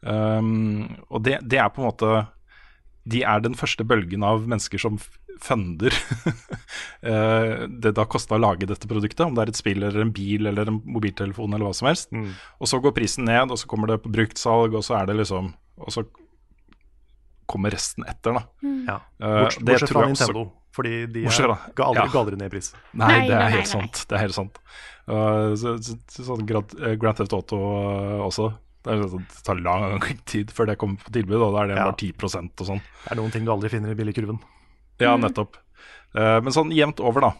Um, 0.00 0.88
og 1.12 1.26
det, 1.28 1.42
det 1.44 1.60
er 1.60 1.72
på 1.74 1.82
en 1.82 1.88
måte 1.88 2.08
De 3.10 3.24
er 3.26 3.40
den 3.42 3.56
første 3.58 3.82
bølgen 3.82 4.22
av 4.22 4.44
mennesker 4.46 4.78
som 4.78 5.00
funder 5.44 5.94
eh, 7.02 7.66
det 7.68 7.92
det 7.92 7.96
har 7.98 8.08
kosta 8.10 8.36
å 8.36 8.42
lage 8.42 8.66
dette 8.68 8.88
produktet, 8.90 9.24
om 9.26 9.34
det 9.36 9.44
er 9.46 9.52
et 9.52 9.58
spill 9.60 9.82
eller 9.82 10.02
en 10.04 10.12
bil 10.14 10.46
eller 10.50 10.70
en 10.70 10.80
mobiltelefon 10.84 11.54
eller 11.54 11.68
hva 11.70 11.74
som 11.76 11.88
helst. 11.90 12.10
Og 12.58 12.70
så 12.70 12.80
går 12.82 12.94
prisen 12.96 13.24
ned, 13.28 13.50
og 13.54 13.58
så 13.60 13.68
kommer 13.70 13.90
det 13.92 14.00
på 14.04 14.12
bruktsalg, 14.14 14.74
og 14.78 14.84
så 14.86 14.98
er 15.02 15.06
det 15.10 15.18
liksom 15.22 15.52
Og 15.78 15.92
så 15.94 16.02
kommer 17.48 17.70
resten 17.72 18.04
etter, 18.04 18.34
da. 18.36 18.42
Ja. 18.84 18.96
Eh, 19.22 19.36
Bortsett, 19.44 19.62
det 19.64 19.72
bortsett 19.72 19.88
tror 19.88 20.02
fra 20.02 20.08
jeg 20.08 20.16
også- 20.18 20.50
fordi 20.78 20.90
de 21.14 21.20
er, 21.22 21.24
bortsett, 21.30 21.74
ga, 21.74 21.84
aldri, 21.86 22.02
ja. 22.04 22.12
ga 22.12 22.18
aldri 22.20 22.36
ned 22.36 22.46
i 22.46 22.52
pris. 22.52 22.74
Nei, 22.92 23.06
Nei, 23.08 23.20
det 23.26 23.34
er 23.34 23.38
nei, 23.38 23.50
helt 23.54 23.54
nei, 23.54 23.80
nei. 23.80 23.88
sant. 23.88 24.02
Det 24.10 24.16
er 24.18 24.20
helt 24.26 24.36
sant. 24.36 24.58
Uh, 25.08 25.54
så, 25.56 25.72
så, 25.82 25.96
så, 26.12 26.24
sånn 26.26 26.44
Grand, 26.46 26.74
Grand 27.00 27.16
Theft 27.16 27.32
Auto 27.32 27.56
uh, 27.56 28.26
også. 28.26 28.50
Det, 28.84 28.92
er, 28.92 29.06
sånn- 29.08 29.24
det 29.32 29.40
tar 29.46 29.62
lang 29.64 30.04
tid 30.28 30.52
før 30.54 30.66
det 30.70 30.76
kommer 30.78 31.00
på 31.02 31.10
tilbud, 31.16 31.40
og 31.40 31.56
da 31.56 31.62
er 31.64 31.66
det 31.72 31.78
Ja. 31.80 31.88
bare 31.88 31.96
10 31.96 32.12
og 32.28 32.66
sånn. 32.68 32.82
Det 32.84 33.10
er 33.12 33.16
noen 33.22 33.32
ting 33.32 33.44
du 33.48 33.50
aldri 33.54 33.70
finner 33.72 33.90
i 33.90 33.98
billigkurven. 33.98 34.38
Ja, 35.02 35.16
nettopp. 35.20 35.58
Uh, 36.16 36.38
men 36.42 36.54
sånn 36.54 36.72
jevnt 36.74 37.02
over, 37.04 37.28
da, 37.28 37.32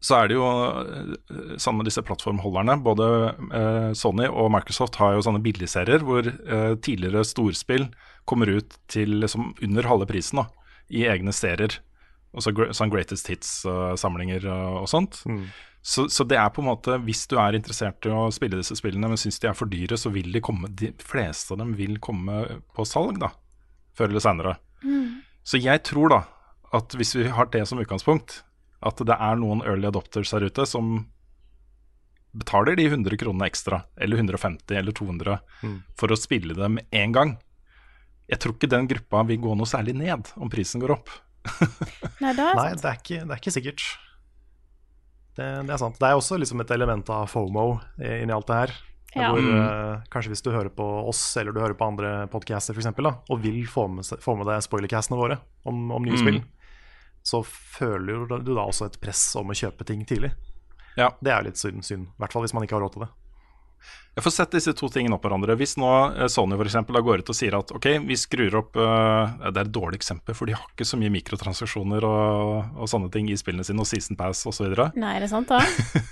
så 0.00 0.16
er 0.16 0.30
det 0.30 0.36
jo 0.38 0.46
uh, 0.48 1.56
sånn 1.60 1.76
med 1.76 1.88
disse 1.88 2.02
plattformholderne. 2.04 2.78
Både 2.84 3.06
uh, 3.36 3.90
Sony 3.96 4.28
og 4.30 4.48
Microsoft 4.54 4.96
har 5.00 5.16
jo 5.16 5.24
sånne 5.26 5.42
billigserier 5.44 6.04
hvor 6.06 6.24
uh, 6.24 6.72
tidligere 6.80 7.26
storspill 7.28 7.90
kommer 8.28 8.48
ut 8.48 8.78
til 8.92 9.18
liksom 9.20 9.52
under 9.60 9.88
halve 9.90 10.08
prisen 10.08 10.40
da, 10.40 10.46
i 10.88 11.04
egne 11.08 11.34
serier. 11.36 11.76
Og 12.30 12.44
så 12.44 12.54
sånn 12.76 12.92
Greatest 12.92 13.26
Hits-samlinger 13.26 14.44
og 14.46 14.84
sånt. 14.86 15.18
Så, 15.82 16.04
så 16.12 16.22
det 16.28 16.36
er 16.38 16.52
på 16.54 16.62
en 16.62 16.68
måte, 16.68 16.94
hvis 17.02 17.24
du 17.26 17.34
er 17.42 17.56
interessert 17.58 18.06
i 18.06 18.12
å 18.14 18.28
spille 18.30 18.60
disse 18.60 18.76
spillene, 18.78 19.08
men 19.10 19.18
syns 19.18 19.40
de 19.42 19.48
er 19.50 19.56
for 19.58 19.66
dyre, 19.72 19.98
så 19.98 20.12
vil 20.14 20.28
de 20.30 20.42
komme 20.44 20.70
De 20.70 20.92
fleste 21.02 21.56
av 21.56 21.58
dem 21.58 21.72
vil 21.74 21.96
komme 21.98 22.44
på 22.76 22.86
salg, 22.86 23.18
da. 23.18 23.32
Før 23.98 24.12
eller 24.12 24.22
seinere. 24.22 24.54
Så 25.42 25.58
jeg 25.58 25.82
tror 25.88 26.14
da 26.14 26.20
at 26.72 26.94
hvis 26.94 27.14
vi 27.18 27.24
har 27.28 27.46
det 27.50 27.64
som 27.68 27.78
utgangspunkt, 27.82 28.42
at 28.82 28.96
det 29.04 29.16
er 29.16 29.36
noen 29.40 29.62
early 29.66 29.88
adopters 29.90 30.30
her 30.32 30.44
ute 30.46 30.64
som 30.68 31.06
betaler 32.32 32.76
de 32.78 32.84
100 32.86 33.16
kronene 33.18 33.48
ekstra, 33.50 33.82
eller 33.98 34.20
150 34.22 34.76
eller 34.78 34.94
200, 34.94 35.38
for 35.98 36.12
å 36.14 36.18
spille 36.18 36.54
det 36.54 36.68
med 36.70 36.86
en 36.94 37.12
gang. 37.16 37.32
Jeg 38.30 38.38
tror 38.38 38.54
ikke 38.54 38.70
den 38.70 38.86
gruppa 38.86 39.24
vil 39.26 39.40
gå 39.42 39.56
noe 39.58 39.66
særlig 39.66 39.96
ned 39.98 40.30
om 40.38 40.50
prisen 40.52 40.80
går 40.80 40.94
opp. 40.94 41.10
Nei, 42.22 42.30
da 42.38 42.52
Nei, 42.54 42.68
det 42.78 42.86
er 42.86 43.00
ikke, 43.00 43.24
det 43.26 43.34
er 43.34 43.40
ikke 43.42 43.54
sikkert. 43.56 43.82
Det, 45.34 45.48
det 45.66 45.74
er 45.74 45.80
sant. 45.82 45.98
Det 45.98 46.06
er 46.06 46.18
også 46.18 46.38
liksom 46.38 46.62
et 46.62 46.70
element 46.74 47.10
av 47.14 47.26
FOMO 47.32 47.66
inni 47.98 48.34
alt 48.34 48.46
det 48.50 48.60
her. 48.62 48.76
Ja. 49.16 49.32
Hvor, 49.32 49.42
Mm. 49.42 49.56
eh, 49.58 50.02
kanskje 50.12 50.30
hvis 50.30 50.42
du 50.46 50.52
hører 50.54 50.70
på 50.70 50.84
oss 51.10 51.18
eller 51.40 51.50
du 51.50 51.58
hører 51.58 51.74
på 51.74 51.82
andre 51.88 52.28
podcaster 52.30 52.76
for 52.76 52.78
eksempel, 52.84 53.08
da, 53.08 53.16
og 53.26 53.40
vil 53.42 53.64
få 53.66 53.88
med, 53.90 54.06
få 54.22 54.36
med 54.38 54.46
deg 54.46 54.62
spoilercastene 54.62 55.18
våre 55.18 55.40
om, 55.66 55.88
om 55.90 56.04
nye 56.06 56.14
Mm. 56.14 56.20
spill, 56.22 56.38
så 57.22 57.42
føler 57.44 58.26
du 58.40 58.54
da 58.54 58.64
også 58.64 58.88
et 58.88 59.00
press 59.02 59.22
om 59.38 59.52
å 59.52 59.56
kjøpe 59.56 59.86
ting 59.88 60.04
tidlig. 60.08 60.32
Ja. 60.98 61.12
Det 61.20 61.32
er 61.32 61.40
jo 61.40 61.50
litt 61.50 61.60
synd, 61.60 61.84
synd. 61.86 62.10
I 62.10 62.22
hvert 62.22 62.34
fall 62.34 62.46
hvis 62.46 62.54
man 62.56 62.66
ikke 62.66 62.78
har 62.78 62.84
råd 62.84 62.96
til 62.96 63.06
det. 63.06 63.10
Jeg 64.10 64.24
får 64.26 64.32
sett 64.34 64.54
disse 64.56 64.72
to 64.76 64.88
tingene 64.92 65.14
opp 65.16 65.24
hverandre. 65.24 65.54
Hvis 65.56 65.76
nå 65.80 65.88
eh, 66.10 66.28
Sony 66.28 66.56
for 66.58 66.68
eksempel, 66.68 66.98
da 66.98 67.02
går 67.04 67.22
ut 67.22 67.30
og 67.32 67.36
sier 67.38 67.54
at 67.56 67.70
ok, 67.72 67.86
vi 68.08 68.18
skrur 68.18 68.56
opp 68.58 68.76
uh, 68.76 69.30
Det 69.46 69.54
er 69.54 69.62
et 69.62 69.72
dårlig 69.72 70.00
eksempel, 70.00 70.36
for 70.36 70.50
de 70.50 70.56
har 70.58 70.66
ikke 70.66 70.88
så 70.88 70.98
mye 71.00 71.12
mikrotransaksjoner 71.14 72.04
og, 72.08 72.74
og 72.74 72.90
sånne 72.90 73.08
ting 73.14 73.30
i 73.30 73.38
spillene 73.40 73.64
sine, 73.64 73.80
og 73.80 73.88
Season 73.88 74.18
Pass 74.18 74.42
osv. 74.50 74.74
Nei, 74.98 75.14
er 75.14 75.24
det 75.24 75.30
sant, 75.32 75.48
da? 75.48 75.62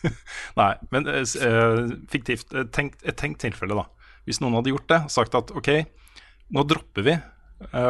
Nei, 0.60 0.70
men 0.94 1.10
uh, 1.10 1.82
fiktivt, 2.12 2.54
tenk, 2.74 2.96
et 3.02 3.18
tenkt 3.18 3.42
tilfelle 3.44 3.76
da. 3.76 3.88
Hvis 4.28 4.40
noen 4.44 4.56
hadde 4.60 4.72
gjort 4.72 4.88
det, 4.94 5.02
sagt 5.12 5.36
at 5.36 5.52
ok, 5.58 5.72
nå 6.54 6.64
dropper 6.70 7.04
vi 7.04 7.18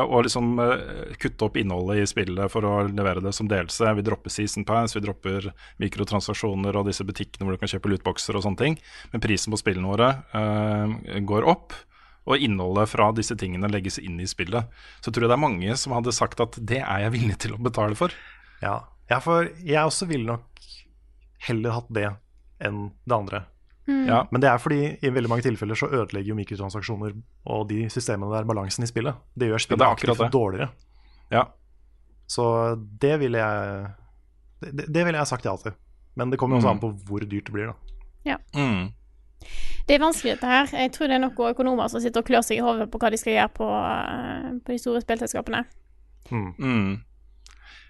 og 0.00 0.22
liksom 0.24 0.54
eh, 0.64 1.10
kutte 1.20 1.44
opp 1.44 1.58
innholdet 1.60 2.00
i 2.00 2.06
spillet 2.08 2.52
for 2.52 2.64
å 2.64 2.74
levere 2.88 3.20
det 3.24 3.34
som 3.36 3.48
delelse. 3.50 3.92
Vi 3.98 4.04
dropper 4.06 4.32
Season 4.32 4.64
Pass, 4.68 4.96
vi 4.96 5.02
dropper 5.04 5.50
mikrotransaksjoner 5.82 6.78
og 6.78 6.88
disse 6.88 7.04
butikkene 7.04 7.44
hvor 7.44 7.56
du 7.56 7.60
kan 7.60 7.70
kjøpe 7.70 7.92
lootboxer 7.92 8.38
og 8.38 8.46
sånne 8.46 8.62
ting. 8.62 8.78
Men 9.12 9.24
prisen 9.24 9.52
på 9.52 9.60
spillene 9.60 9.90
våre 9.90 10.10
eh, 10.32 11.20
går 11.28 11.48
opp. 11.48 11.76
Og 12.28 12.42
innholdet 12.44 12.90
fra 12.92 13.08
disse 13.16 13.36
tingene 13.40 13.70
legges 13.72 13.96
inn 14.00 14.18
i 14.20 14.28
spillet. 14.28 14.68
Så 15.00 15.12
tror 15.12 15.24
jeg 15.24 15.32
det 15.32 15.36
er 15.38 15.46
mange 15.46 15.76
som 15.80 15.94
hadde 15.96 16.12
sagt 16.16 16.42
at 16.44 16.58
det 16.60 16.82
er 16.82 17.04
jeg 17.06 17.14
villig 17.14 17.38
til 17.44 17.54
å 17.56 17.62
betale 17.68 17.96
for. 17.96 18.12
Ja, 18.64 18.82
ja 19.08 19.20
for 19.24 19.48
jeg 19.64 19.80
også 19.80 20.08
ville 20.10 20.36
nok 20.36 20.68
heller 21.48 21.76
hatt 21.76 21.88
det 21.94 22.10
enn 22.64 22.90
det 23.08 23.16
andre. 23.16 23.44
Ja. 23.88 24.26
Men 24.30 24.40
det 24.42 24.50
er 24.50 24.58
fordi 24.60 24.98
i 25.02 25.08
veldig 25.10 25.28
mange 25.32 25.42
tilfeller 25.46 25.74
så 25.80 25.86
ødelegger 25.88 26.28
jo 26.28 26.34
mikrotransaksjoner 26.36 27.14
og 27.46 27.68
de 27.70 27.86
systemene 27.88 28.30
der 28.36 28.44
balansen 28.44 28.84
i 28.84 28.86
spillet. 28.90 29.14
Det 29.34 29.48
gjør 29.48 29.56
Ja, 29.56 29.64
spillet 29.64 29.78
det 29.80 29.86
er 29.86 29.94
akkurat 29.96 30.16
aktivt 30.16 30.26
det. 30.26 30.32
dårligere. 30.32 30.68
Ja. 31.32 31.44
Så 32.28 32.44
det 33.00 33.14
ville 33.20 33.38
jeg 33.38 33.86
det, 34.76 34.88
det 34.92 35.04
ville 35.06 35.18
jeg 35.18 35.26
sagt 35.26 35.44
ja 35.44 35.56
til. 35.56 35.72
Men 36.16 36.30
det 36.30 36.38
kommer 36.38 36.56
jo 36.56 36.60
også 36.60 36.68
Mm. 36.68 36.76
an 36.76 36.80
på 36.80 36.90
hvor 37.08 37.20
dyrt 37.20 37.44
det 37.46 37.52
blir, 37.54 37.66
da. 37.72 38.36
Mm. 38.54 38.92
Det 39.86 39.94
er 39.94 39.98
vanskelig, 40.04 40.32
dette 40.34 40.46
her. 40.46 40.66
Jeg 40.72 40.92
tror 40.92 41.06
det 41.08 41.14
er 41.14 41.18
noen 41.22 41.50
økonomer 41.54 41.88
som 41.88 42.00
sitter 42.00 42.20
og 42.20 42.26
klør 42.26 42.42
seg 42.44 42.58
i 42.58 42.60
hodet 42.60 42.90
på 42.90 42.98
hva 42.98 43.10
de 43.10 43.16
skal 43.16 43.32
gjøre 43.32 43.52
på, 43.54 43.68
eh, 43.70 44.50
på 44.66 44.72
de 44.74 44.78
store 44.78 45.00
spillselskapene. 45.00 45.64
Mm. 46.30 47.02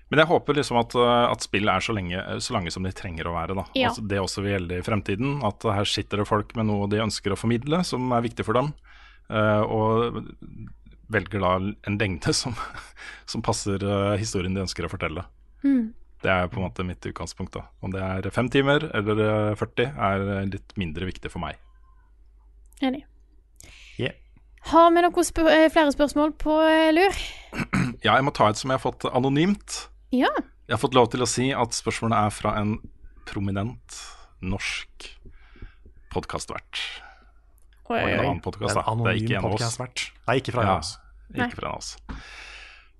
Men 0.08 0.22
jeg 0.22 0.30
håper 0.30 0.56
liksom 0.56 0.78
at, 0.80 0.94
uh, 0.96 1.26
at 1.28 1.44
spillet 1.44 1.68
er 1.68 1.84
så, 1.84 1.94
lenge, 1.96 2.22
så 2.44 2.54
lange 2.56 2.72
som 2.72 2.86
de 2.86 2.92
trenger 2.96 3.28
å 3.28 3.34
være. 3.34 3.56
Da. 3.58 3.66
Ja. 3.76 3.90
Altså, 3.90 4.04
det 4.08 4.20
også 4.22 4.44
vil 4.44 4.54
gjelde 4.54 4.80
i 4.80 4.84
fremtiden. 4.86 5.38
At 5.44 5.66
her 5.68 5.88
sitter 5.88 6.22
det 6.22 6.28
folk 6.30 6.54
med 6.56 6.70
noe 6.70 6.88
de 6.90 7.02
ønsker 7.04 7.34
å 7.34 7.38
formidle, 7.38 7.82
som 7.84 8.12
er 8.16 8.24
viktig 8.24 8.46
for 8.48 8.58
dem. 8.58 8.72
uh, 9.28 9.62
og 9.68 10.22
velger 11.12 11.40
da 11.40 11.54
en 11.88 11.96
lengde 12.00 12.32
som, 12.36 12.56
som 13.32 13.44
passer 13.44 13.84
uh, 13.84 14.16
historien 14.20 14.56
de 14.56 14.64
ønsker 14.64 14.88
å 14.88 14.92
fortelle. 14.92 15.24
Mm. 15.64 15.92
Det 16.24 16.30
er 16.32 16.48
på 16.50 16.58
en 16.58 16.66
måte 16.66 16.86
mitt 16.86 17.04
utgangspunkt. 17.06 17.54
da 17.54 17.68
Om 17.84 17.92
det 17.94 18.02
er 18.02 18.30
fem 18.34 18.48
timer 18.52 18.88
eller 18.96 19.22
uh, 19.52 19.58
40, 19.60 19.92
er 19.92 20.48
litt 20.48 20.76
mindre 20.80 21.08
viktig 21.08 21.32
for 21.32 21.44
meg. 21.44 21.60
Enig. 22.80 23.04
Yeah. 23.98 24.14
Har 24.68 24.90
vi 24.92 25.02
noen 25.02 25.48
eh, 25.48 25.68
flere 25.72 25.92
spørsmål 25.94 26.34
på 26.38 26.58
eh, 26.66 26.90
lur? 26.94 27.22
Ja, 28.04 28.14
jeg 28.14 28.26
må 28.28 28.30
ta 28.30 28.46
et 28.46 28.58
som 28.60 28.70
jeg 28.70 28.78
har 28.78 28.84
fått 28.84 29.08
anonymt. 29.10 29.88
Ja. 30.14 30.30
Jeg 30.68 30.76
har 30.76 30.80
fått 30.80 30.96
lov 30.96 31.10
til 31.12 31.24
å 31.24 31.28
si 31.28 31.50
at 31.52 31.76
spørsmålet 31.76 32.28
er 32.28 32.32
fra 32.32 32.54
en 32.60 32.76
prominent 33.28 33.98
norsk 34.40 35.08
podkastvert. 36.12 36.80
Og 37.88 37.96
en 37.96 38.20
annen 38.20 38.40
podkast, 38.44 38.76
da. 38.76 38.84
Det 38.84 39.12
er 39.12 39.20
ikke 39.22 39.38
en 39.38 39.48
av 39.48 39.56
oss. 39.56 39.78
Nei, 40.28 40.36
ikke 40.40 40.54
fra 40.56 40.64
en 40.64 40.72
av 40.72 40.82
oss. 40.82 40.94
Ja, 41.32 41.46
Ikke 41.46 41.60
fra 41.60 41.68
en 41.68 41.72
av 41.72 41.80
oss. 41.80 41.90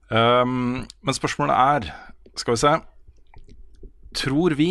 Um, 0.08 0.86
men 1.04 1.16
spørsmålet 1.16 1.52
er, 1.60 1.90
skal 2.40 2.54
vi 2.54 2.60
se 2.62 2.70
Tror 4.16 4.54
vi 4.56 4.70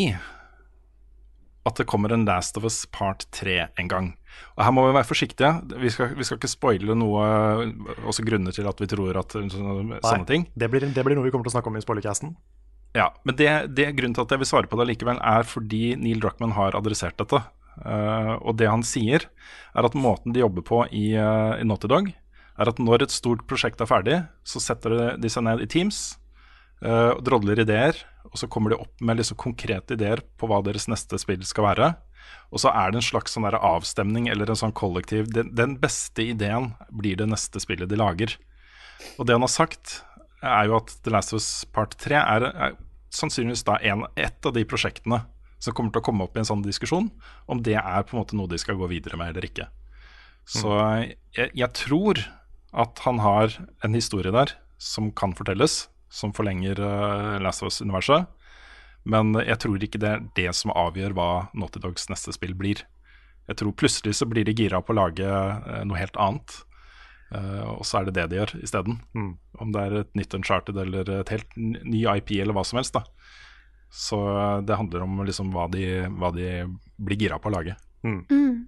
at 1.68 1.77
det 1.77 1.85
kommer 1.85 2.09
en 2.15 2.23
Last 2.26 2.57
of 2.57 2.65
Us 2.65 2.80
Part 2.89 3.27
3 3.38 3.68
en 3.77 3.91
gang? 3.91 4.07
Og 4.57 4.64
Her 4.65 4.73
må 4.73 4.88
vi 4.88 4.95
være 4.97 5.07
forsiktige. 5.07 5.51
Vi 5.84 5.91
skal, 5.93 6.14
vi 6.18 6.26
skal 6.27 6.39
ikke 6.39 6.51
spoile 6.51 6.95
noe, 6.97 7.26
også 8.09 8.26
grunner 8.26 8.55
til 8.55 8.69
at 8.69 8.80
vi 8.81 8.89
tror 8.89 9.19
at 9.22 9.35
sånne, 9.38 9.99
sånne 10.01 10.30
ting. 10.30 10.47
Det 10.57 10.69
blir, 10.73 10.88
det 10.88 11.05
blir 11.05 11.18
noe 11.18 11.27
vi 11.27 11.34
kommer 11.34 11.47
til 11.47 11.53
å 11.53 11.57
snakke 11.59 11.72
om 11.72 11.77
i 11.80 11.84
spoilercasten. 11.85 12.34
Ja, 12.97 13.11
men 13.27 13.38
det, 13.38 13.49
det 13.77 13.91
grunnen 13.97 14.15
til 14.18 14.26
at 14.26 14.34
jeg 14.34 14.41
vil 14.41 14.49
svare 14.49 14.69
på 14.69 14.80
det 14.80 14.88
likevel, 14.89 15.19
er 15.22 15.45
fordi 15.47 15.91
Neil 15.99 16.22
Druckmann 16.23 16.55
har 16.57 16.77
adressert 16.77 17.18
dette. 17.19 17.43
Uh, 17.77 18.34
og 18.41 18.55
det 18.57 18.69
han 18.72 18.85
sier, 18.85 19.27
er 19.77 19.85
at 19.85 19.97
måten 19.97 20.34
de 20.34 20.41
jobber 20.41 20.65
på 20.65 20.81
i, 20.89 21.11
uh, 21.14 21.53
i 21.59 21.68
Naughty 21.68 21.89
Dog, 21.91 22.09
er 22.57 22.72
at 22.72 22.80
når 22.81 23.05
et 23.05 23.14
stort 23.14 23.43
prosjekt 23.49 23.84
er 23.84 23.89
ferdig, 23.89 24.22
så 24.47 24.61
setter 24.64 24.95
de, 24.95 25.09
de 25.22 25.30
seg 25.30 25.45
ned 25.45 25.61
i 25.61 25.69
Teams 25.69 26.18
uh, 26.81 27.14
og 27.14 27.22
drodler 27.27 27.61
ideer. 27.61 27.99
Og 28.31 28.41
så 28.41 28.49
kommer 28.51 28.73
de 28.73 28.81
opp 28.81 29.05
med 29.05 29.19
liksom 29.19 29.38
konkrete 29.39 29.95
ideer 29.95 30.23
på 30.39 30.49
hva 30.49 30.64
deres 30.65 30.89
neste 30.89 31.19
spill 31.22 31.45
skal 31.47 31.69
være. 31.69 31.91
Og 32.51 32.61
så 32.63 32.71
er 32.71 32.91
det 32.91 33.01
en 33.01 33.07
slags 33.09 33.35
sånn 33.35 33.47
avstemning 33.47 34.29
eller 34.31 34.49
en 34.49 34.59
sånn 34.59 34.75
kollektiv 34.75 35.27
den, 35.35 35.49
den 35.55 35.75
beste 35.81 36.23
ideen 36.31 36.71
blir 36.95 37.19
det 37.19 37.27
neste 37.29 37.59
spillet 37.63 37.91
de 37.91 37.99
lager. 37.99 38.37
Og 39.17 39.27
det 39.27 39.35
han 39.35 39.45
har 39.45 39.51
sagt, 39.51 40.01
er 40.41 40.69
jo 40.69 40.77
at 40.79 40.93
The 41.03 41.13
Last 41.13 41.33
of 41.33 41.41
Us 41.41 41.65
Part 41.73 41.97
3 42.01 42.19
er, 42.21 42.47
er 42.51 42.77
sannsynligvis 43.13 43.65
da 43.67 43.77
en, 43.89 44.05
et 44.15 44.47
av 44.47 44.55
de 44.55 44.63
prosjektene 44.67 45.23
som 45.57 45.73
kommer 45.73 45.93
til 45.93 46.03
å 46.03 46.05
komme 46.05 46.25
opp 46.27 46.37
i 46.37 46.43
en 46.43 46.47
sånn 46.47 46.63
diskusjon, 46.65 47.09
om 47.49 47.61
det 47.65 47.77
er 47.79 48.05
på 48.05 48.15
en 48.15 48.21
måte 48.21 48.37
noe 48.37 48.49
de 48.51 48.59
skal 48.61 48.77
gå 48.77 48.89
videre 48.91 49.17
med 49.19 49.33
eller 49.33 49.47
ikke. 49.47 49.67
Så 50.47 50.69
jeg, 51.35 51.49
jeg 51.57 51.69
tror 51.75 52.21
at 52.77 53.01
han 53.03 53.19
har 53.23 53.55
en 53.83 53.97
historie 53.97 54.31
der 54.31 54.53
som 54.79 55.09
kan 55.11 55.33
fortelles, 55.35 55.87
som 56.13 56.31
forlenger 56.35 56.79
uh, 56.79 57.37
Last 57.41 57.63
of 57.63 57.71
Us-universet. 57.71 58.29
Men 59.07 59.31
jeg 59.39 59.59
tror 59.63 59.84
ikke 59.84 60.01
det 60.03 60.09
er 60.11 60.23
det 60.35 60.51
som 60.57 60.73
avgjør 60.75 61.15
hva 61.15 61.29
Naughty 61.55 61.79
Dogs 61.84 62.09
neste 62.11 62.34
spill 62.35 62.55
blir. 62.59 62.84
Jeg 63.47 63.61
tror 63.61 63.75
plutselig 63.79 64.17
så 64.19 64.27
blir 64.27 64.47
de 64.47 64.55
gira 64.55 64.81
på 64.84 64.91
å 64.91 64.97
lage 64.97 65.27
eh, 65.27 65.84
noe 65.88 65.99
helt 65.99 66.17
annet. 66.19 66.57
Eh, 67.31 67.63
og 67.71 67.85
så 67.88 68.01
er 68.01 68.07
det 68.07 68.17
det 68.17 68.25
de 68.31 68.41
gjør 68.41 68.53
isteden. 68.59 68.99
Mm. 69.15 69.34
Om 69.63 69.73
det 69.75 69.84
er 69.84 69.97
et 70.01 70.13
nytt 70.19 70.35
Uncharted 70.35 70.79
eller 70.84 71.11
et 71.21 71.31
helt 71.31 71.55
ny 71.57 72.03
IP 72.03 72.35
eller 72.41 72.57
hva 72.57 72.65
som 72.67 72.81
helst. 72.81 72.99
da 72.99 73.03
Så 73.88 74.19
eh, 74.34 74.59
det 74.67 74.79
handler 74.79 75.07
om 75.07 75.23
liksom 75.27 75.55
hva 75.55 75.69
de, 75.71 75.85
hva 76.19 76.34
de 76.35 76.49
blir 76.99 77.23
gira 77.23 77.39
på 77.39 77.51
å 77.51 77.55
lage. 77.55 77.77
Mm. 78.03 78.67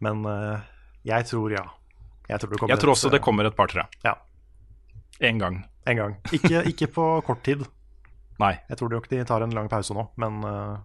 Men 0.00 0.24
uh, 0.24 0.62
jeg 1.04 1.26
tror 1.28 1.52
ja. 1.52 1.64
Jeg 2.30 2.40
tror, 2.40 2.54
det 2.54 2.68
Jeg 2.70 2.80
tror 2.80 2.92
også 2.94 3.08
et, 3.10 3.14
det 3.16 3.22
kommer 3.24 3.46
et 3.48 3.56
par-tre. 3.56 3.84
Ja. 4.04 4.14
En 5.20 5.40
gang. 5.40 5.58
En 5.90 5.98
gang. 5.98 6.14
Ikke, 6.32 6.62
ikke 6.70 6.88
på 6.94 7.06
kort 7.26 7.42
tid. 7.44 7.66
Nei. 8.40 8.54
Jeg 8.70 8.78
tror 8.80 8.90
nok 8.94 9.08
de 9.10 9.22
tar 9.28 9.42
en 9.44 9.52
lang 9.56 9.68
pause 9.68 9.92
nå, 9.96 10.06
men, 10.20 10.40
eh, 10.48 10.78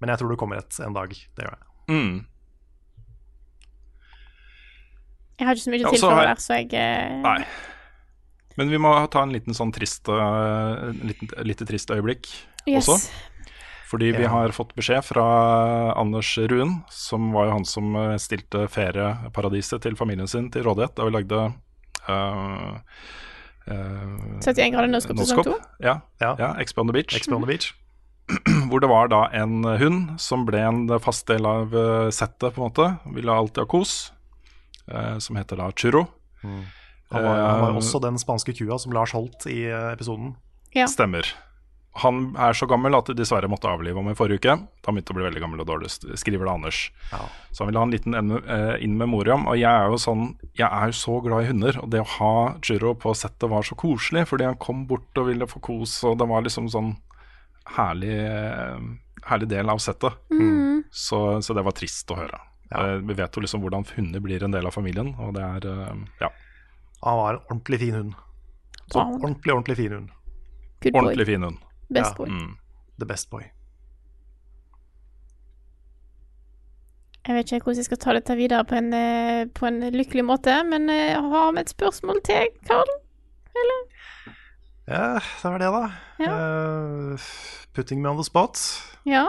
men 0.00 0.12
jeg 0.14 0.18
tror 0.22 0.30
det 0.32 0.38
kommer 0.40 0.60
et 0.62 0.78
en 0.80 0.94
dag. 0.96 1.10
Det 1.12 1.44
gjør 1.44 1.54
jeg. 1.58 1.66
Mm. 1.92 2.14
Jeg 5.38 5.48
har 5.48 5.56
ikke 5.58 5.64
så 5.66 5.72
mye 5.74 5.82
Ja, 5.82 5.90
til 5.90 5.98
så 6.00 6.08
for 6.08 6.14
har 6.14 6.22
det 6.22 6.28
jeg- 6.28 6.36
der, 6.36 6.42
så 6.42 6.54
jeg 6.60 6.74
eh, 6.74 7.22
Nei. 7.22 7.44
Men 8.56 8.68
vi 8.70 8.78
må 8.78 9.10
ta 9.10 9.22
en 9.22 9.32
liten 9.34 9.52
sånn 9.52 9.72
trist 9.74 10.06
uh, 10.08 10.92
liten, 11.02 11.28
lite 11.42 11.66
trist 11.66 11.90
øyeblikk 11.90 12.28
Yes. 12.66 12.86
også. 12.88 13.10
Fordi 13.90 14.12
vi 14.16 14.24
har 14.24 14.48
fått 14.50 14.74
beskjed 14.74 15.04
fra 15.04 15.92
Anders 16.00 16.38
Ruen, 16.38 16.84
som 16.88 17.32
var 17.32 17.46
jo 17.46 17.52
han 17.52 17.64
som 17.64 17.94
eh, 17.94 18.16
stilte 18.16 18.66
ferieparadiset 18.72 19.82
til 19.82 19.94
familien 19.94 20.26
sin 20.26 20.48
til 20.50 20.64
rådighet 20.64 20.94
da 20.96 21.04
vi 21.04 21.10
lagde 21.12 21.42
uh, 22.08 22.78
uh, 23.70 24.40
71 24.40 24.72
grader 24.74 24.90
nødskap 24.92 25.16
sesong 25.22 25.44
2? 25.44 25.54
Ja, 25.80 25.98
Ja. 26.20 26.34
ja, 26.38 26.52
Expo 26.60 26.80
on 26.84 26.88
the 26.90 26.96
Beach. 26.96 27.16
Expo 27.16 27.36
on 27.36 27.42
the 27.42 27.50
Beach. 27.50 27.72
Hvor 28.70 28.80
det 28.80 28.88
var 28.88 29.08
da 29.12 29.22
en 29.36 29.64
hund 29.64 30.14
som 30.20 30.46
ble 30.48 30.60
en 30.64 30.86
fast 31.00 31.26
del 31.28 31.44
av 31.46 31.74
eh, 31.76 32.10
settet, 32.10 32.54
på 32.54 32.60
en 32.62 32.68
måte. 32.70 32.86
Ville 33.14 33.32
alltid 33.32 33.64
ha 33.64 33.66
kos, 33.68 34.10
Uh, 34.84 35.16
som 35.18 35.36
heter 35.36 35.56
da 35.56 35.70
Churro. 35.72 36.02
Han 36.42 37.22
var, 37.24 37.36
han 37.40 37.60
var 37.62 37.70
Eh, 37.70 37.76
også 37.78 38.00
den 38.04 38.18
spanske 38.20 38.52
kua 38.52 38.76
som 38.78 38.92
Lars 38.92 39.14
holdt 39.16 39.46
i 39.48 39.62
eh, 39.64 39.92
episoden. 39.94 40.34
Ja. 40.76 40.84
Stemmer. 40.92 41.24
Han 42.02 42.34
er 42.36 42.52
så 42.58 42.66
gammel 42.66 42.94
at 42.98 43.06
de 43.06 43.14
dessverre 43.14 43.46
måtte 43.46 43.68
avlive 43.70 43.94
ham 44.02 44.08
i 44.10 44.16
forrige 44.18 44.40
uke. 44.42 44.54
Han 44.86 44.94
begynte 44.96 45.12
å 45.14 45.16
bli 45.18 45.24
veldig 45.28 45.40
gammel 45.44 45.60
og 45.62 45.68
dårlig, 45.68 45.90
skriver 46.18 46.48
det 46.48 46.50
Anders. 46.54 46.78
Ja. 47.12 47.20
Så 47.54 47.62
han 47.62 47.68
ville 47.70 47.78
ha 47.78 47.84
en 47.86 47.92
liten 47.94 48.14
en- 48.18 48.42
eh, 48.48 48.82
in 48.82 48.96
memoriam. 48.98 49.46
Og 49.46 49.54
jeg 49.56 49.70
er 49.70 49.86
jo 49.92 49.94
sånn 50.02 50.36
Jeg 50.58 50.68
er 50.70 50.86
jo 50.86 50.92
så 50.92 51.20
glad 51.22 51.44
i 51.44 51.46
hunder, 51.52 51.78
og 51.82 51.90
det 51.90 52.00
å 52.00 52.06
ha 52.18 52.54
Juro 52.62 52.94
på 52.94 53.14
settet 53.14 53.48
var 53.48 53.62
så 53.62 53.74
koselig, 53.76 54.26
fordi 54.26 54.44
han 54.44 54.56
kom 54.56 54.86
bort 54.86 55.14
og 55.18 55.26
ville 55.26 55.46
få 55.46 55.60
kos, 55.60 56.02
og 56.04 56.18
det 56.18 56.26
var 56.28 56.42
liksom 56.42 56.68
sånn 56.70 56.96
herlig, 57.76 58.18
eh, 58.26 58.78
herlig 59.30 59.48
del 59.48 59.70
av 59.70 59.78
settet. 59.78 60.12
Så, 60.90 61.40
så 61.42 61.54
det 61.54 61.64
var 61.64 61.72
trist 61.72 62.06
å 62.10 62.16
høre. 62.18 62.38
Ja. 62.70 62.86
Eh, 62.94 62.98
Vi 63.06 63.14
vet 63.14 63.34
jo 63.36 63.40
liksom 63.42 63.62
hvordan 63.62 63.86
hunder 63.96 64.20
blir 64.20 64.42
en 64.42 64.50
del 64.52 64.66
av 64.66 64.72
familien, 64.74 65.14
og 65.18 65.34
det 65.34 65.42
er 65.42 65.94
ja, 66.20 66.28
Han 67.04 67.16
var 67.18 67.34
en 67.34 67.40
ordentlig 67.50 67.78
fin 67.80 67.94
hund. 67.94 68.14
Så 68.90 68.98
ordentlig, 69.00 69.52
ordentlig 69.54 69.76
fin 69.76 69.92
hund. 69.92 70.10
Ordentlig 70.94 71.26
fin 71.26 71.42
hund. 71.42 71.58
Best 71.94 72.10
Ja. 72.12 72.16
boy. 72.18 72.28
Mm. 72.30 72.56
The 73.00 73.06
best 73.06 73.30
boy. 73.30 73.42
Jeg 77.24 77.36
vet 77.38 77.52
ikke 77.56 77.64
hvordan 77.64 77.80
jeg 77.80 77.86
skal 77.88 77.98
ta 78.02 78.12
dette 78.18 78.34
videre 78.36 78.64
på 78.68 78.76
en, 78.76 78.90
eh, 78.92 79.46
på 79.56 79.66
en 79.66 79.78
lykkelig 79.94 80.24
måte, 80.28 80.58
men 80.68 80.90
eh, 80.92 81.14
har 81.16 81.52
vi 81.56 81.62
et 81.62 81.70
spørsmål 81.72 82.20
til, 82.26 82.50
Karl? 82.68 82.90
Ja, 84.88 85.14
det 85.16 85.48
var 85.48 85.58
det, 85.62 85.70
da. 85.72 85.84
Eh, 86.20 87.18
putting 87.74 88.02
me 88.02 88.10
on 88.10 88.16
the 88.20 88.24
spot. 88.24 88.60
Ja. 89.08 89.24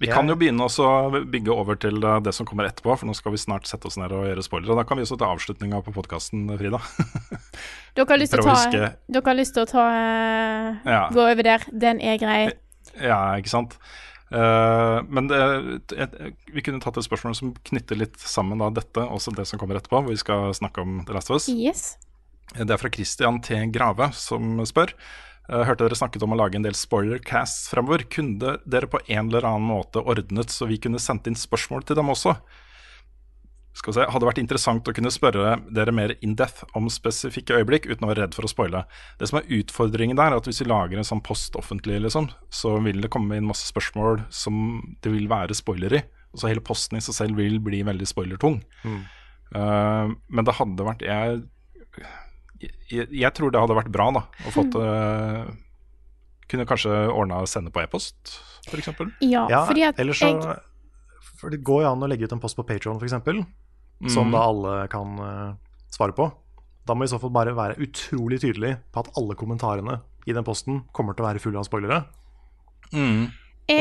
Vi 0.00 0.08
kan 0.08 0.28
jo 0.30 0.36
begynne 0.40 0.64
å 0.64 1.22
bygge 1.28 1.52
over 1.52 1.76
til 1.80 2.00
eh, 2.00 2.20
det 2.24 2.32
som 2.32 2.48
kommer 2.48 2.68
etterpå, 2.70 2.94
for 2.96 3.08
nå 3.08 3.14
skal 3.16 3.34
vi 3.34 3.40
snart 3.42 3.68
sette 3.68 3.88
oss 3.90 3.98
ned 4.00 4.14
og 4.16 4.24
gjøre 4.30 4.44
spoilere. 4.46 4.78
Da 4.78 4.86
kan 4.88 4.96
vi 4.96 5.04
også 5.04 5.18
ta 5.20 5.28
avslutninga 5.34 5.82
på 5.84 5.92
podkasten, 5.92 6.46
Frida. 6.56 6.80
Dere 7.98 8.06
har 8.08 8.22
lyst 8.22 8.32
til 8.32 8.40
å 8.40 8.48
ta 8.48 8.86
Dere 9.12 9.24
har 9.26 9.36
lyst 9.36 9.56
til 9.58 9.66
å 9.66 9.68
ta 9.68 9.86
eh, 9.92 10.80
Ja. 10.88 11.02
Gå 11.12 11.26
over 11.26 11.44
der. 11.44 11.66
Den 11.84 12.00
er 12.00 12.16
grei. 12.22 12.40
Ja, 12.96 13.20
ikke 13.36 13.52
sant. 13.52 13.76
Uh, 14.30 15.02
men 15.10 15.26
det, 15.26 15.40
vi 16.54 16.62
kunne 16.62 16.78
tatt 16.80 17.00
et 17.00 17.06
spørsmål 17.06 17.34
som 17.34 17.50
knytter 17.66 17.98
litt 17.98 18.20
sammen 18.22 18.62
da 18.62 18.68
dette, 18.70 19.02
og 19.02 19.18
det 19.34 19.48
som 19.50 19.58
kommer 19.58 19.80
etterpå, 19.80 20.04
hvor 20.04 20.14
vi 20.14 20.22
skal 20.22 20.54
snakke 20.54 20.84
om 20.84 21.00
The 21.04 21.16
Last 21.16 21.32
of 21.32 21.40
Us. 21.40 21.50
Yes. 21.50 21.98
Det 22.54 22.70
er 22.70 22.80
fra 22.80 22.90
Christian 22.94 23.42
T. 23.42 23.58
Grave 23.74 24.10
som 24.16 24.62
spør. 24.66 24.94
Eh, 25.50 25.64
Hørte 25.66 25.86
dere 25.86 25.98
snakket 25.98 26.22
om 26.22 26.34
å 26.34 26.38
lage 26.38 26.58
en 26.58 26.64
del 26.66 26.76
spoilercasts 26.78 27.70
fremover. 27.72 28.06
Kunne 28.12 28.58
dere 28.64 28.90
på 28.90 29.02
en 29.08 29.30
eller 29.30 29.46
annen 29.48 29.66
måte 29.66 30.02
ordnet 30.02 30.52
så 30.54 30.68
vi 30.70 30.78
kunne 30.82 31.02
sendt 31.02 31.26
inn 31.30 31.38
spørsmål 31.38 31.86
til 31.88 31.98
dem 31.98 32.12
også? 32.12 32.36
Skal 33.74 33.92
vi 33.92 33.96
se, 33.96 34.06
Hadde 34.12 34.26
vært 34.26 34.40
interessant 34.42 34.88
å 34.90 34.94
kunne 34.94 35.12
spørre 35.14 35.56
dere 35.70 35.94
mer 35.94 36.16
in 36.26 36.34
depth 36.38 36.64
om 36.78 36.88
spesifikke 36.90 37.60
øyeblikk 37.60 37.86
uten 37.88 38.06
å 38.06 38.10
være 38.10 38.26
redd 38.26 38.36
for 38.36 38.46
å 38.46 38.50
spoile. 38.50 38.84
Det 39.18 39.30
som 39.30 39.40
er 39.40 39.52
utfordringen 39.60 40.18
der, 40.18 40.34
er 40.34 40.42
at 40.42 40.48
hvis 40.48 40.62
vi 40.62 40.68
lager 40.70 41.00
en 41.00 41.06
sånn 41.06 41.22
post 41.24 41.58
offentlig, 41.58 42.00
liksom, 42.02 42.28
så 42.50 42.76
vil 42.84 43.00
det 43.02 43.12
komme 43.14 43.38
inn 43.38 43.48
masse 43.48 43.70
spørsmål 43.70 44.24
som 44.34 44.80
det 45.02 45.14
vil 45.14 45.30
være 45.30 45.56
spoiler 45.58 46.00
i. 46.00 46.02
Så 46.34 46.50
hele 46.50 46.62
posten 46.62 46.98
i 46.98 47.02
seg 47.02 47.16
selv 47.16 47.40
vil 47.40 47.58
bli 47.62 47.82
veldig 47.86 48.06
spoilertung. 48.06 48.60
Mm. 48.86 49.00
Uh, 49.54 50.12
men 50.30 50.46
det 50.46 50.58
hadde 50.60 50.86
vært 50.86 51.06
jeg, 51.06 51.40
jeg, 52.60 53.06
jeg 53.08 53.32
tror 53.36 53.52
det 53.52 53.60
hadde 53.62 53.76
vært 53.78 53.92
bra 53.94 54.10
da 54.16 54.22
å 54.46 54.52
fått 54.54 54.76
uh, 54.76 55.48
Kunne 56.50 56.66
kanskje 56.66 56.92
ordna 57.14 57.38
å 57.44 57.48
sende 57.48 57.70
på 57.70 57.80
e-post, 57.82 58.34
f.eks. 58.66 58.90
Ja, 59.22 59.62
fordi 59.68 59.84
at 59.86 60.00
Eller 60.02 60.16
så 60.18 60.32
jeg 60.32 60.56
For 61.38 61.52
det 61.54 61.60
går 61.64 61.84
jo 61.84 61.92
an 61.92 62.02
å 62.02 62.08
legge 62.10 62.26
ut 62.26 62.34
en 62.34 62.42
post 62.42 62.58
på 62.58 62.66
Patron, 62.66 62.98
f.eks., 63.00 63.14
som 64.10 64.30
Mm. 64.30 64.32
da 64.32 64.40
alle 64.48 64.74
kan 64.88 65.18
uh, 65.20 65.54
svare 65.92 66.14
på. 66.16 66.30
Da 66.88 66.94
må 66.96 67.04
vi 67.04 67.10
i 67.10 67.12
så 67.12 67.18
fall 67.20 67.32
bare 67.36 67.52
være 67.52 67.76
utrolig 67.84 68.38
tydelig 68.40 68.78
på 68.92 69.02
at 69.02 69.10
alle 69.20 69.36
kommentarene 69.36 69.98
i 70.26 70.32
den 70.32 70.44
posten 70.46 70.82
kommer 70.96 71.12
til 71.14 71.24
å 71.24 71.28
være 71.28 71.42
fulle 71.42 71.60
av 71.60 71.68
spoilere. 71.68 71.98
Mm. 72.96 73.28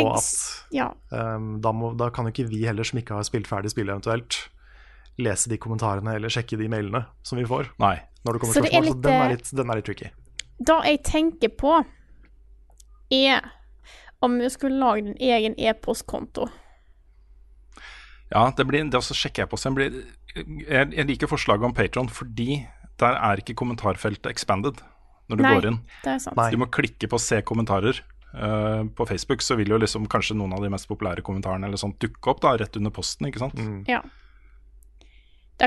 og 0.04 0.10
at 0.20 0.28
ja. 0.76 0.90
Um, 1.10 1.56
da, 1.64 1.72
må, 1.74 1.94
da 1.98 2.10
kan 2.14 2.28
jo 2.28 2.34
ikke 2.36 2.50
vi 2.52 2.66
heller, 2.68 2.84
som 2.84 3.00
ikke 3.00 3.16
har 3.18 3.26
spilt 3.26 3.48
ferdig 3.50 3.72
spillet 3.74 3.96
eventuelt, 3.96 4.42
lese 5.20 5.50
de 5.52 5.58
kommentarene 5.58 6.14
eller 6.20 6.32
sjekke 6.32 6.60
de 6.60 6.68
mailene 6.72 7.06
som 7.24 7.40
vi 7.40 7.48
får. 7.48 7.72
Nei. 7.82 7.96
Når 8.26 8.36
det 8.36 8.42
kommer 8.42 8.58
Så 8.58 8.64
det 8.66 8.74
er 8.74 8.84
litt, 8.86 8.98
så 8.98 9.04
den 9.06 9.14
eh, 9.14 9.26
er 9.26 9.36
litt, 9.36 9.52
den 9.62 9.72
er 9.72 9.80
litt 9.80 9.88
tricky. 9.90 10.10
Det 10.60 10.80
jeg 10.90 11.02
tenker 11.08 11.54
på, 11.56 11.76
er 13.16 13.52
om 14.26 14.36
vi 14.42 14.50
skulle 14.52 14.80
lagd 14.82 15.14
en 15.14 15.22
egen 15.24 15.56
e-postkonto. 15.56 16.50
Ja, 18.30 18.44
det 18.56 18.66
blir, 18.70 18.84
det 18.86 19.00
også 19.00 19.16
sjekker 19.18 19.46
jeg 19.46 19.52
på. 19.52 19.58
Så 19.58 19.72
jeg, 19.72 19.78
blir, 19.78 20.00
jeg, 20.36 20.92
jeg 20.94 21.08
liker 21.10 21.32
forslaget 21.32 21.66
om 21.66 21.74
Patron 21.74 22.12
fordi 22.14 22.62
der 23.00 23.16
er 23.16 23.42
ikke 23.42 23.56
kommentarfeltet 23.58 24.30
expanded 24.30 24.84
når 25.30 25.40
du 25.40 25.44
Nei, 25.46 25.56
går 25.56 25.68
inn. 25.72 25.82
det 26.04 26.14
er 26.16 26.22
sant. 26.22 26.38
Nei. 26.38 26.50
Du 26.54 26.60
må 26.60 26.68
klikke 26.74 27.10
på 27.10 27.20
'se 27.22 27.42
kommentarer'. 27.46 28.02
Uh, 28.30 28.86
på 28.94 29.08
Facebook 29.10 29.42
så 29.42 29.56
vil 29.58 29.72
jo 29.74 29.78
liksom 29.82 30.06
kanskje 30.06 30.36
noen 30.38 30.54
av 30.54 30.62
de 30.62 30.70
mest 30.70 30.86
populære 30.86 31.24
kommentarene 31.26 31.66
eller 31.66 31.82
sånt 31.82 31.98
dukke 31.98 32.30
opp 32.30 32.44
da 32.44 32.52
rett 32.62 32.76
under 32.78 32.94
posten. 32.94 33.26
ikke 33.26 33.42
sant? 33.42 33.58
Ja. 33.90 34.04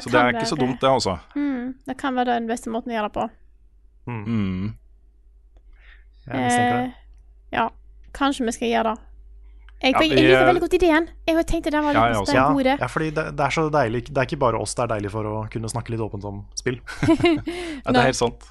Så 0.01 0.09
det 0.09 0.21
er 0.21 0.33
ikke 0.33 0.49
så 0.49 0.57
dumt, 0.57 0.81
det 0.81 0.89
også. 0.89 1.19
Mm, 1.37 1.75
det 1.87 1.97
kan 2.01 2.17
være 2.17 2.39
den 2.39 2.49
beste 2.49 2.73
måten 2.73 2.93
å 2.93 2.97
gjøre 2.97 3.11
det 3.11 3.17
på. 3.19 3.27
Mm. 4.09 4.73
Jeg. 6.27 6.53
Eh, 6.63 6.93
ja, 7.53 7.67
kanskje 8.17 8.47
vi 8.47 8.55
skal 8.57 8.71
gjøre 8.71 8.95
det. 8.95 9.09
Jeg, 9.83 9.93
Ja, 9.93 10.01
jeg, 10.01 10.11
jeg 10.13 10.19
liker 10.23 10.39
eh, 10.39 10.47
veldig 10.47 10.63
godt 10.63 10.75
ideen. 10.79 11.07
Jeg 11.27 11.47
tenkte 11.51 11.71
den 11.75 11.83
var 11.83 11.97
Ja, 11.97 12.03
litt 12.07 12.15
jeg 12.15 12.39
også. 12.39 12.55
god 12.55 12.63
idé. 12.63 12.73
Ja, 12.77 12.81
ja, 12.85 12.89
fordi 12.95 13.11
det, 13.11 13.25
det 13.35 13.45
er 13.45 13.55
så 13.57 13.65
deilig 13.75 14.03
Det 14.07 14.19
er 14.21 14.29
ikke 14.29 14.39
bare 14.45 14.61
oss 14.63 14.77
det 14.79 14.85
er 14.85 14.91
deilig 14.95 15.11
for 15.11 15.27
å 15.27 15.37
kunne 15.51 15.71
snakke 15.73 15.95
litt 15.95 16.05
åpent 16.05 16.27
om 16.29 16.43
spill. 16.59 16.79
Ja, 17.83 17.91
det 17.91 17.99
er 17.99 18.07
helt 18.13 18.21
sant. 18.21 18.47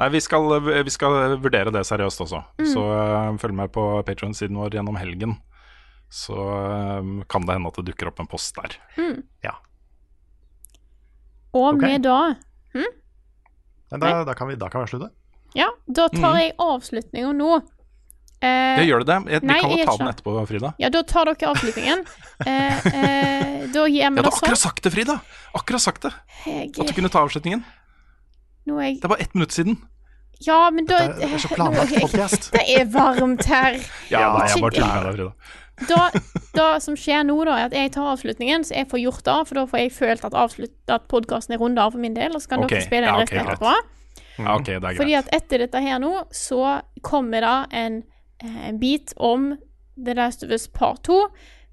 Nei, 0.00 0.08
vi 0.14 0.20
skal, 0.24 0.46
vi 0.64 0.92
skal 0.94 1.36
vurdere 1.42 1.72
det 1.74 1.82
seriøst 1.84 2.22
også. 2.24 2.40
Mm. 2.62 2.68
Så 2.72 2.80
uh, 2.88 3.36
følg 3.42 3.58
med 3.58 3.72
på 3.74 3.84
Patrion-siden 4.08 4.56
vår 4.56 4.78
gjennom 4.78 4.96
helgen. 4.96 5.36
Så 6.08 6.32
uh, 6.32 7.04
kan 7.28 7.44
det 7.44 7.58
hende 7.58 7.68
at 7.68 7.76
det 7.82 7.90
dukker 7.90 8.08
opp 8.08 8.22
en 8.24 8.30
post 8.30 8.56
der. 8.56 8.78
Mm. 8.96 9.20
Ja. 9.44 9.58
Og 11.54 11.74
okay. 11.74 11.88
med 11.96 12.02
da 12.06 12.34
hm? 12.74 12.90
Men 13.90 14.00
da, 14.00 14.24
da, 14.24 14.34
kan 14.38 14.48
vi, 14.48 14.54
da 14.56 14.68
kan 14.70 14.84
vi 14.84 14.90
slutte. 14.92 15.10
Ja, 15.58 15.66
da 15.90 16.08
tar 16.08 16.34
Mm. 16.34 16.40
jeg 16.40 16.52
avslutninga 16.62 17.32
nå. 17.34 17.56
Eh, 18.40 18.78
Ja, 18.78 18.82
gjør 18.86 19.02
det 19.02 19.06
det? 19.10 19.32
Jeg, 19.32 19.40
vi 19.42 19.48
kan 19.60 19.70
jo 19.74 19.84
ta 19.84 19.96
den 19.98 20.08
etterpå, 20.12 20.46
Frida. 20.48 20.70
Ja, 20.78 20.88
da 20.94 21.02
tar 21.02 21.24
dere 21.26 21.50
avslutningen. 21.50 22.04
Eh, 22.46 22.86
eh, 22.86 23.66
da 23.74 23.82
gir 23.86 23.90
vi 23.90 23.98
Ja, 24.00 24.10
du 24.10 24.16
det 24.16 24.24
har 24.24 24.30
akkurat 24.32 24.56
sånn. 24.56 24.62
sagt 24.70 24.82
det, 24.86 24.92
Frida! 24.94 25.20
Akkurat 25.54 25.80
sagt 25.82 26.02
det. 26.06 26.12
Jeg, 26.46 26.70
At 26.78 26.86
du 26.86 26.92
kunne 26.94 27.10
ta 27.10 27.20
avslutningen. 27.26 27.64
nå 28.66 28.78
er 28.78 28.86
jeg 28.86 29.00
Det 29.00 29.04
er 29.04 29.08
bare 29.08 29.20
ett 29.26 29.34
minutt 29.34 29.50
siden. 29.52 29.76
Ja, 30.40 30.70
men 30.70 30.86
da 30.86 30.96
er- 31.02 31.12
det 31.18 31.32
er 31.32 31.36
så 31.38 31.48
planlagt 31.52 31.92
podkast. 32.00 32.50
Det 32.52 32.62
er 32.78 32.84
varmt 32.86 33.44
her. 33.44 33.74
Ja, 34.08 34.38
nei, 34.38 34.46
jeg 34.48 34.62
bare 34.62 34.70
tuller 34.70 34.94
med 34.94 35.04
deg, 35.04 35.14
Frida. 35.18 35.32
Da, 35.88 36.10
det 36.56 36.68
som 36.84 36.96
skjer 36.98 37.24
nå, 37.28 37.36
da, 37.48 37.56
er 37.56 37.70
at 37.70 37.76
jeg 37.76 37.92
tar 37.94 38.10
avslutningen, 38.12 38.66
så 38.66 38.76
jeg 38.80 38.88
får 38.90 39.02
gjort 39.04 39.24
det. 39.28 39.38
For 39.48 39.60
da 39.60 39.64
får 39.70 39.82
jeg 39.82 39.94
følt 39.96 40.26
at, 40.28 40.36
avslutt, 40.44 40.76
at 40.92 41.06
podkasten 41.12 41.56
er 41.56 41.62
runda 41.62 41.86
av 41.86 41.96
for 41.96 42.02
min 42.02 42.16
del, 42.16 42.34
og 42.36 42.42
så 42.42 42.54
kan 42.54 42.64
okay. 42.64 42.80
dere 42.80 42.88
spille 42.88 43.10
ja, 43.10 43.16
okay, 43.22 43.42
etterpå. 43.44 43.76
Ja, 44.40 44.56
okay, 44.56 44.80
det 44.80 44.92
er 44.92 44.98
Fordi 45.00 45.16
at 45.18 45.30
etter 45.36 45.64
dette 45.64 45.84
her 45.84 46.02
nå, 46.02 46.12
så 46.34 46.80
kommer 47.06 47.44
det 47.44 47.56
en, 47.82 48.02
eh, 48.42 48.60
en 48.68 48.82
bit 48.82 49.14
om 49.16 49.54
The 50.00 50.16
Last 50.16 50.44
of 50.46 50.52
Us 50.54 50.68
Part 50.68 51.04
2, 51.08 51.22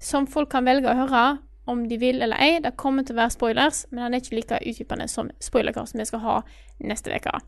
som 0.00 0.28
folk 0.30 0.52
kan 0.52 0.68
velge 0.68 0.90
å 0.90 0.96
høre 0.98 1.26
om 1.68 1.84
de 1.88 1.98
vil 2.00 2.22
eller 2.24 2.40
ei. 2.40 2.58
Det 2.64 2.76
kommer 2.80 3.04
til 3.04 3.16
å 3.16 3.22
være 3.22 3.36
spoilers, 3.36 3.84
men 3.90 4.06
den 4.06 4.16
er 4.16 4.24
ikke 4.24 4.38
like 4.38 4.60
utdypende 4.64 5.08
som 5.10 5.32
spoilerkast 5.42 5.96
vi 5.98 6.06
skal 6.08 6.24
ha 6.24 6.40
neste 6.80 7.12
uke. 7.12 7.40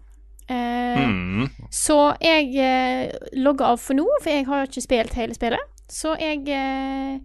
Eh, 0.51 0.81
Mm. 1.01 1.49
Så 1.71 2.15
jeg 2.21 2.57
eh, 2.59 3.13
logger 3.33 3.73
av 3.73 3.81
for 3.81 3.97
nå, 3.97 4.07
for 4.21 4.33
jeg 4.33 4.47
har 4.49 4.67
ikke 4.67 4.83
spilt 4.83 5.15
hele 5.19 5.37
spillet. 5.37 5.63
Så 5.91 6.15
jeg 6.21 6.47
eh, 6.55 7.21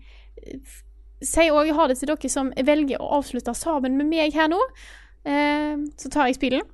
sier 1.22 1.56
òg 1.56 1.72
ha 1.78 1.88
det 1.90 2.00
til 2.00 2.12
dere 2.12 2.32
som 2.32 2.52
velger 2.66 3.02
å 3.02 3.20
avslutte 3.20 3.54
sammen 3.58 3.98
med 4.00 4.10
meg 4.10 4.36
her 4.36 4.50
nå. 4.52 4.62
Eh, 5.26 5.76
så 5.98 6.12
tar 6.14 6.30
jeg 6.30 6.40
spillen. 6.40 6.66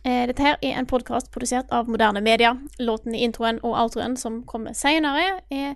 Eh, 0.00 0.24
dette 0.30 0.42
her 0.42 0.56
er 0.64 0.78
en 0.78 0.88
podkast 0.88 1.28
produsert 1.34 1.68
av 1.74 1.90
moderne 1.90 2.22
media. 2.24 2.54
Låten 2.80 3.14
i 3.14 3.24
introen 3.26 3.60
og 3.60 3.76
outroen 3.76 4.16
som 4.16 4.40
kommer 4.48 4.72
senere, 4.72 5.42
er 5.52 5.74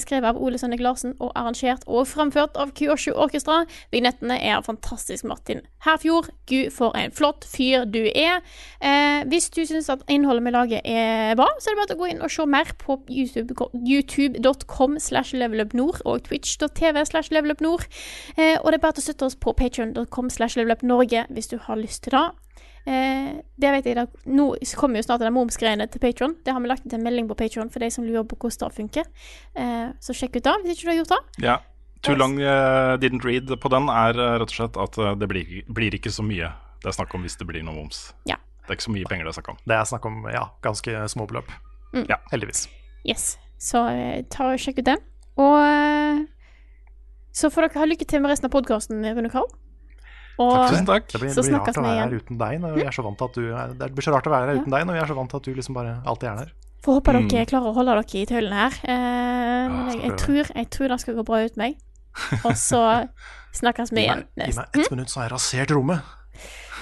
skrevet 0.00 0.30
av 0.30 0.38
Ole 0.40 0.58
Sønnik 0.58 0.80
Larsen 0.80 1.14
og 1.18 1.32
arrangert 1.36 1.84
og 1.86 2.06
framført 2.08 2.56
av 2.56 2.72
Kyoshu 2.78 3.12
Orkestra. 3.12 3.64
Vignettene 3.92 4.38
er 4.40 4.62
fantastisk 4.64 5.26
Martin 5.28 5.60
Herfjord. 5.84 6.30
Gud, 6.48 6.70
for 6.74 6.96
en 6.96 7.12
flott 7.12 7.46
fyr 7.48 7.84
du 7.84 8.00
er. 8.06 8.40
Eh, 8.80 9.24
hvis 9.28 9.50
du 9.50 9.64
syns 9.66 9.90
at 9.92 10.04
innholdet 10.08 10.44
vi 10.46 10.54
lager 10.54 10.80
er 10.84 11.36
bra, 11.38 11.48
så 11.60 11.70
er 11.70 11.76
det 11.76 11.82
bare 11.82 11.96
å 11.98 12.00
gå 12.02 12.10
inn 12.12 12.24
og 12.24 12.32
se 12.32 12.46
mer 12.48 12.72
på 12.80 12.98
YouTube- 13.08 13.54
youtube.com 13.74 14.98
slash 15.02 15.36
levelupnord 15.36 16.02
og 16.04 16.24
twitch.tv 16.28 17.04
slash 17.04 17.32
levelupnord. 17.34 17.86
Eh, 18.36 18.56
og 18.62 18.72
det 18.72 18.80
er 18.80 18.86
bare 18.88 19.02
å 19.02 19.06
støtte 19.08 19.28
oss 19.28 19.38
på 19.38 19.54
patreon.com 19.58 20.30
slash 20.30 20.60
levelupnorge 20.60 21.26
hvis 21.28 21.52
du 21.52 21.58
har 21.68 21.80
lyst 21.80 22.06
til 22.06 22.16
det. 22.16 22.47
Eh, 22.88 23.40
det 23.60 23.72
vet 23.74 23.88
jeg 23.90 23.98
da, 23.98 24.06
Nå 24.32 24.50
kommer 24.78 25.00
jo 25.00 25.04
snart 25.04 25.20
det 25.20 25.32
momsgreiene 25.34 25.88
til 25.92 26.00
Patron. 26.00 26.36
Det 26.44 26.54
har 26.54 26.62
vi 26.64 26.70
lagt 26.70 26.86
ut 26.86 26.94
en 26.96 27.04
melding 27.04 27.28
på 27.28 27.36
Patron 27.36 27.68
for 27.72 27.84
de 27.84 27.90
som 27.92 28.06
lurer 28.06 28.24
på 28.28 28.38
hvordan 28.40 28.70
det 28.70 28.78
funker. 28.78 29.10
Eh, 29.58 29.88
så 30.00 30.16
sjekk 30.16 30.38
ut 30.38 30.46
det 30.46 30.54
hvis 30.62 30.78
ikke 30.78 30.88
du 30.88 30.92
har 30.94 31.02
gjort 31.02 31.16
det. 31.16 31.48
Ja. 31.48 31.58
Too 32.02 32.14
long 32.14 32.38
uh, 32.38 32.94
didn't 33.02 33.24
read 33.26 33.50
på 33.60 33.68
den 33.68 33.88
er 33.90 34.14
eh, 34.14 34.36
rett 34.38 34.52
og 34.52 34.54
slett 34.54 34.76
at 34.78 34.98
eh, 35.02 35.16
det 35.18 35.26
blir, 35.30 35.48
blir 35.74 35.96
ikke 35.98 36.12
så 36.14 36.22
mye 36.22 36.52
det 36.78 36.92
er 36.92 36.94
snakk 36.94 37.14
om 37.16 37.24
hvis 37.26 37.34
det 37.40 37.46
blir 37.48 37.64
noe 37.66 37.74
moms. 37.74 38.12
Ja. 38.30 38.36
Det 38.62 38.70
er 38.70 38.78
ikke 38.78 38.86
så 38.86 38.94
mye 38.94 39.08
penger 39.10 39.26
det 39.26 39.32
er 39.32 39.36
snakk 39.40 39.48
om. 39.50 39.56
Det 39.66 39.74
er 39.74 39.86
snakk 39.90 40.04
om 40.06 40.18
ja, 40.30 40.44
ganske 40.62 41.00
små 41.10 41.26
beløp. 41.26 41.50
Mm. 41.90 42.04
Ja, 42.06 42.20
heldigvis. 42.30 42.68
Yes. 43.02 43.32
Så 43.58 43.82
uh, 43.82 44.20
ta 44.30 44.52
og 44.52 44.62
sjekk 44.62 44.78
ut 44.78 44.86
den. 44.92 45.02
Og 45.42 45.56
uh, 45.58 46.22
så 47.34 47.50
får 47.50 47.66
dere 47.66 47.82
ha 47.82 47.88
lykke 47.90 48.06
til 48.06 48.22
med 48.22 48.30
resten 48.30 48.46
av 48.46 48.54
podkasten, 48.54 49.02
Rune 49.02 49.32
Karl. 49.32 49.50
Og 50.38 50.70
Det 50.70 50.84
blir, 50.86 51.02
det 51.10 51.20
blir 51.20 51.32
så 51.34 51.42
rart 51.50 51.76
å 51.76 51.82
være 51.82 51.98
her 51.98 52.12
uten 52.14 52.38
deg 52.38 52.60
når 52.62 52.74
vi 52.78 52.82
er 52.86 52.94
så 52.94 53.02
vant 53.02 53.18
til 53.18 53.26
at 53.26 53.34
du 53.34 53.78
Det 53.80 53.88
blir 53.96 54.04
så 54.06 54.12
rart 54.14 54.26
å 54.28 54.30
være 54.30 54.46
her 54.52 54.60
uten 54.60 54.70
deg 54.76 54.84
når 54.86 54.94
vi 54.94 55.00
er 55.02 55.10
så 55.10 55.16
vant 55.18 55.30
til 55.32 55.40
at 55.40 55.48
du 55.48 55.54
liksom 55.58 55.74
bare 55.74 55.94
alltid 56.06 56.28
er 56.30 56.36
der. 56.44 56.52
Får 56.84 56.94
håpe 57.00 57.12
Mm. 57.18 57.28
dere 57.28 57.46
klarer 57.50 57.66
å 57.72 57.74
holde 57.74 57.94
dere 57.98 58.20
i 58.20 58.26
tøylene 58.30 58.54
her. 58.62 58.76
Eh, 58.86 59.64
men 59.68 59.88
jeg, 59.90 59.98
jeg, 60.04 60.12
tror, 60.22 60.52
jeg 60.54 60.68
tror 60.70 60.88
det 60.94 61.00
skal 61.02 61.14
gå 61.18 61.24
bra 61.26 61.40
uten 61.42 61.58
meg. 61.64 61.74
Og 62.44 62.54
så 62.56 62.82
snakkes 63.60 63.90
vi 63.92 64.04
igjen 64.06 64.22
gi 64.38 64.54
meg 64.54 64.78
ett 64.78 64.90
minutt, 64.94 65.10
så 65.10 65.20
har 65.20 65.26
jeg 65.28 65.32
rasert 65.34 65.74
rommet. 65.74 66.14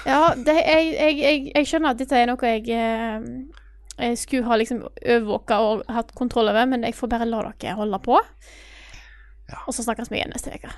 Ja, 0.07 0.35
det, 0.37 0.55
jeg, 0.55 0.91
jeg, 0.93 1.17
jeg, 1.19 1.41
jeg 1.57 1.67
skjønner 1.67 1.91
at 1.97 1.99
dette 1.99 2.15
er 2.21 2.29
noe 2.29 2.53
jeg, 2.53 2.69
eh, 2.69 3.25
jeg 4.05 4.19
skulle 4.21 4.45
ha 4.47 4.59
liksom 4.61 4.85
overvåka 4.85 5.59
og 5.65 5.83
hatt 5.89 6.13
kontroll 6.15 6.53
over, 6.53 6.69
men 6.69 6.85
jeg 6.85 6.95
får 6.95 7.09
bare 7.17 7.27
la 7.27 7.41
dere 7.57 7.75
holde 7.81 7.99
på. 8.05 8.21
Og 9.67 9.73
så 9.75 9.83
snakkes 9.87 10.11
vi 10.13 10.21
igjen 10.21 10.33
neste 10.35 10.53
uke. 10.53 10.71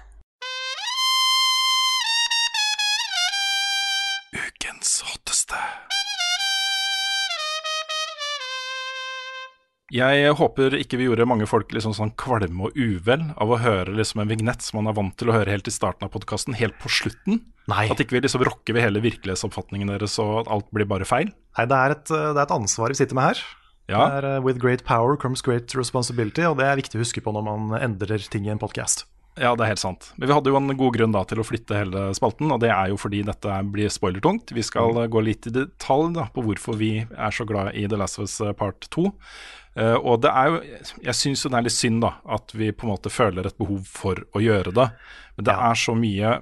Jeg 9.94 10.34
håper 10.36 10.74
ikke 10.76 10.98
vi 11.00 11.06
gjorde 11.06 11.24
mange 11.28 11.46
folk 11.48 11.70
liksom 11.72 11.94
sånn 11.96 12.10
kvalme 12.20 12.68
og 12.68 12.76
uvel 12.76 13.22
av 13.40 13.48
å 13.54 13.56
høre 13.62 13.94
liksom 13.96 14.20
en 14.20 14.28
vignett 14.28 14.60
som 14.64 14.82
man 14.82 14.90
er 14.90 14.96
vant 14.98 15.14
til 15.16 15.30
å 15.30 15.36
høre 15.38 15.54
helt 15.54 15.70
i 15.70 15.72
starten 15.72 16.04
av 16.04 16.12
podkasten, 16.12 16.56
helt 16.60 16.76
på 16.82 16.90
slutten. 16.92 17.40
Nei. 17.72 17.86
At 17.92 18.00
ikke 18.00 18.18
vi 18.18 18.20
liksom 18.26 18.44
rokker 18.44 18.76
ved 18.76 18.84
hele 18.84 19.00
virkelighetsoppfatningen 19.04 19.88
deres 19.94 20.18
og 20.20 20.42
at 20.42 20.52
alt 20.52 20.68
blir 20.76 20.88
bare 20.88 21.08
feil. 21.08 21.32
Nei, 21.56 21.66
det 21.68 21.78
er, 21.78 21.96
et, 21.96 22.04
det 22.12 22.36
er 22.36 22.44
et 22.44 22.56
ansvar 22.58 22.92
vi 22.92 23.00
sitter 23.00 23.16
med 23.16 23.30
her. 23.30 23.42
Ja. 23.88 24.02
Det 24.04 24.16
er, 24.20 24.26
uh, 24.36 24.44
with 24.44 24.60
great 24.60 24.84
power 24.84 25.16
comes 25.16 25.40
great 25.44 25.72
responsibility, 25.76 26.44
og 26.44 26.58
det 26.60 26.66
er 26.68 26.76
viktig 26.76 26.98
å 27.00 27.04
huske 27.06 27.24
på 27.24 27.32
når 27.32 27.46
man 27.46 27.78
endrer 27.80 28.20
ting 28.28 28.44
i 28.44 28.52
en 28.52 28.60
podkast. 28.60 29.06
Ja, 29.38 29.52
det 29.54 29.64
er 29.64 29.70
helt 29.70 29.80
sant. 29.80 30.08
Men 30.18 30.28
vi 30.28 30.34
hadde 30.34 30.50
jo 30.50 30.58
en 30.58 30.72
god 30.76 30.96
grunn 30.96 31.12
da 31.14 31.20
til 31.30 31.38
å 31.40 31.46
flytte 31.46 31.76
hele 31.78 32.08
spalten, 32.16 32.50
og 32.52 32.58
det 32.60 32.72
er 32.74 32.90
jo 32.90 32.96
fordi 32.98 33.20
dette 33.24 33.60
blir 33.70 33.88
spoilertungt. 33.92 34.50
Vi 34.52 34.64
skal 34.66 34.92
Mm. 34.92 35.04
gå 35.14 35.22
litt 35.24 35.46
i 35.46 35.52
detalj 35.54 36.12
da, 36.16 36.26
på 36.34 36.42
hvorfor 36.44 36.76
vi 36.76 37.06
er 37.06 37.30
så 37.32 37.46
glad 37.46 37.72
i 37.78 37.86
The 37.86 37.96
Last 37.96 38.18
of 38.18 38.26
Us 38.26 38.40
eh, 38.42 38.52
Part 38.52 38.88
2. 38.90 39.12
Eh, 39.78 39.94
og 39.94 40.22
det 40.24 40.30
er 40.34 40.50
jo 40.50 40.58
Jeg 41.06 41.14
syns 41.14 41.44
jo 41.44 41.52
det 41.52 41.60
er 41.60 41.66
litt 41.68 41.76
synd 41.76 42.02
da 42.02 42.16
at 42.36 42.54
vi 42.56 42.72
på 42.74 42.86
en 42.86 42.94
måte 42.94 43.12
føler 43.12 43.46
et 43.46 43.58
behov 43.60 43.84
for 43.86 44.24
å 44.34 44.42
gjøre 44.42 44.74
det. 44.74 44.88
Men 45.38 45.48
det 45.50 45.56
er 45.68 45.78
så 45.78 45.94
mye 45.98 46.38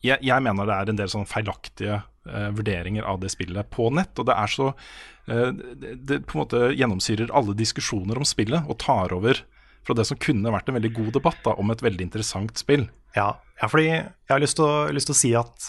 jeg, 0.00 0.16
jeg 0.24 0.42
mener 0.42 0.68
det 0.68 0.76
er 0.76 0.90
en 0.90 0.98
del 0.98 1.10
sånn 1.12 1.28
feilaktige 1.28 1.98
uh, 2.00 2.48
vurderinger 2.56 3.04
av 3.04 3.18
det 3.20 3.28
spillet 3.34 3.68
på 3.74 3.90
nett. 3.92 4.14
Og 4.16 4.26
det 4.30 4.36
er 4.36 4.50
så 4.50 4.70
uh, 4.72 5.50
det, 5.52 5.96
det 6.08 6.22
på 6.24 6.38
en 6.38 6.42
måte 6.44 6.62
gjennomsyrer 6.72 7.34
alle 7.36 7.56
diskusjoner 7.58 8.18
om 8.18 8.26
spillet 8.26 8.64
og 8.64 8.78
tar 8.80 9.12
over 9.12 9.42
fra 9.84 9.96
det 9.96 10.06
som 10.08 10.18
kunne 10.20 10.52
vært 10.52 10.70
en 10.70 10.78
veldig 10.78 10.92
god 10.96 11.12
debatt 11.18 11.44
da, 11.44 11.54
om 11.60 11.72
et 11.72 11.84
veldig 11.84 12.06
interessant 12.06 12.56
spill. 12.60 12.86
Ja, 13.16 13.34
ja 13.60 13.68
fordi 13.68 13.90
jeg 13.90 14.32
har 14.32 14.42
lyst 14.42 14.58
til 14.58 14.66
å, 14.68 14.88
lyst 14.94 15.10
til 15.10 15.16
å 15.16 15.20
si 15.20 15.30
at 15.36 15.68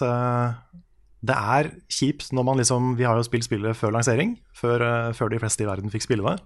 det 1.22 1.38
er 1.38 1.69
kjipt 1.91 2.31
når 2.34 2.45
man 2.48 2.57
liksom 2.57 2.95
Vi 2.98 3.06
har 3.06 3.18
jo 3.19 3.26
spilt 3.27 3.45
spillet 3.45 3.77
før 3.77 3.93
lansering, 3.93 4.35
før, 4.57 4.81
eh, 4.81 5.14
før 5.14 5.30
de 5.30 5.39
fleste 5.41 5.64
i 5.64 5.69
verden 5.69 5.93
fikk 5.93 6.07
spille 6.07 6.26
det. 6.26 6.41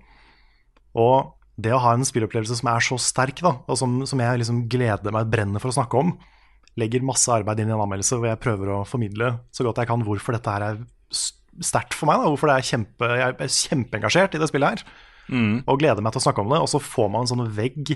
Og 0.99 1.31
det 1.56 1.72
å 1.72 1.80
ha 1.80 1.93
en 1.95 2.03
spillopplevelse 2.07 2.57
som 2.60 2.69
er 2.72 2.84
så 2.84 2.97
sterk, 2.99 3.39
da, 3.39 3.53
og 3.64 3.80
som, 3.80 4.02
som 4.07 4.19
jeg 4.19 4.41
liksom 4.41 4.65
gleder 4.72 5.15
meg 5.15 5.30
brenner 5.31 5.64
for 5.64 5.72
å 5.72 5.77
snakke 5.77 6.02
om, 6.02 6.11
legger 6.76 7.06
masse 7.07 7.31
arbeid 7.31 7.61
inn 7.64 7.72
i 7.72 7.76
en 7.76 7.84
anmeldelse 7.85 8.19
hvor 8.19 8.27
jeg 8.27 8.41
prøver 8.43 8.73
å 8.76 8.84
formidle 8.88 9.38
så 9.56 9.64
godt 9.64 9.80
jeg 9.80 9.88
kan 9.88 10.03
hvorfor 10.03 10.35
dette 10.35 10.52
her 10.52 10.65
er 10.73 10.81
sterkt 11.64 11.95
for 11.95 12.10
meg. 12.10 12.19
Da, 12.19 12.31
hvorfor 12.34 12.52
det 12.52 12.57
er 12.60 12.68
kjempe, 12.68 13.11
jeg 13.15 13.35
er 13.39 13.53
kjempeengasjert 13.60 14.35
i 14.35 14.41
det 14.41 14.49
spillet 14.52 14.76
her. 14.76 14.97
Og 15.64 15.80
gleder 15.80 16.03
meg 16.03 16.14
til 16.14 16.19
å 16.19 16.26
snakke 16.27 16.43
om 16.43 16.52
det. 16.52 16.60
Og 16.60 16.68
så 16.69 16.81
får 16.84 17.07
man 17.14 17.23
en 17.23 17.31
sånn 17.31 17.47
vegg 17.56 17.95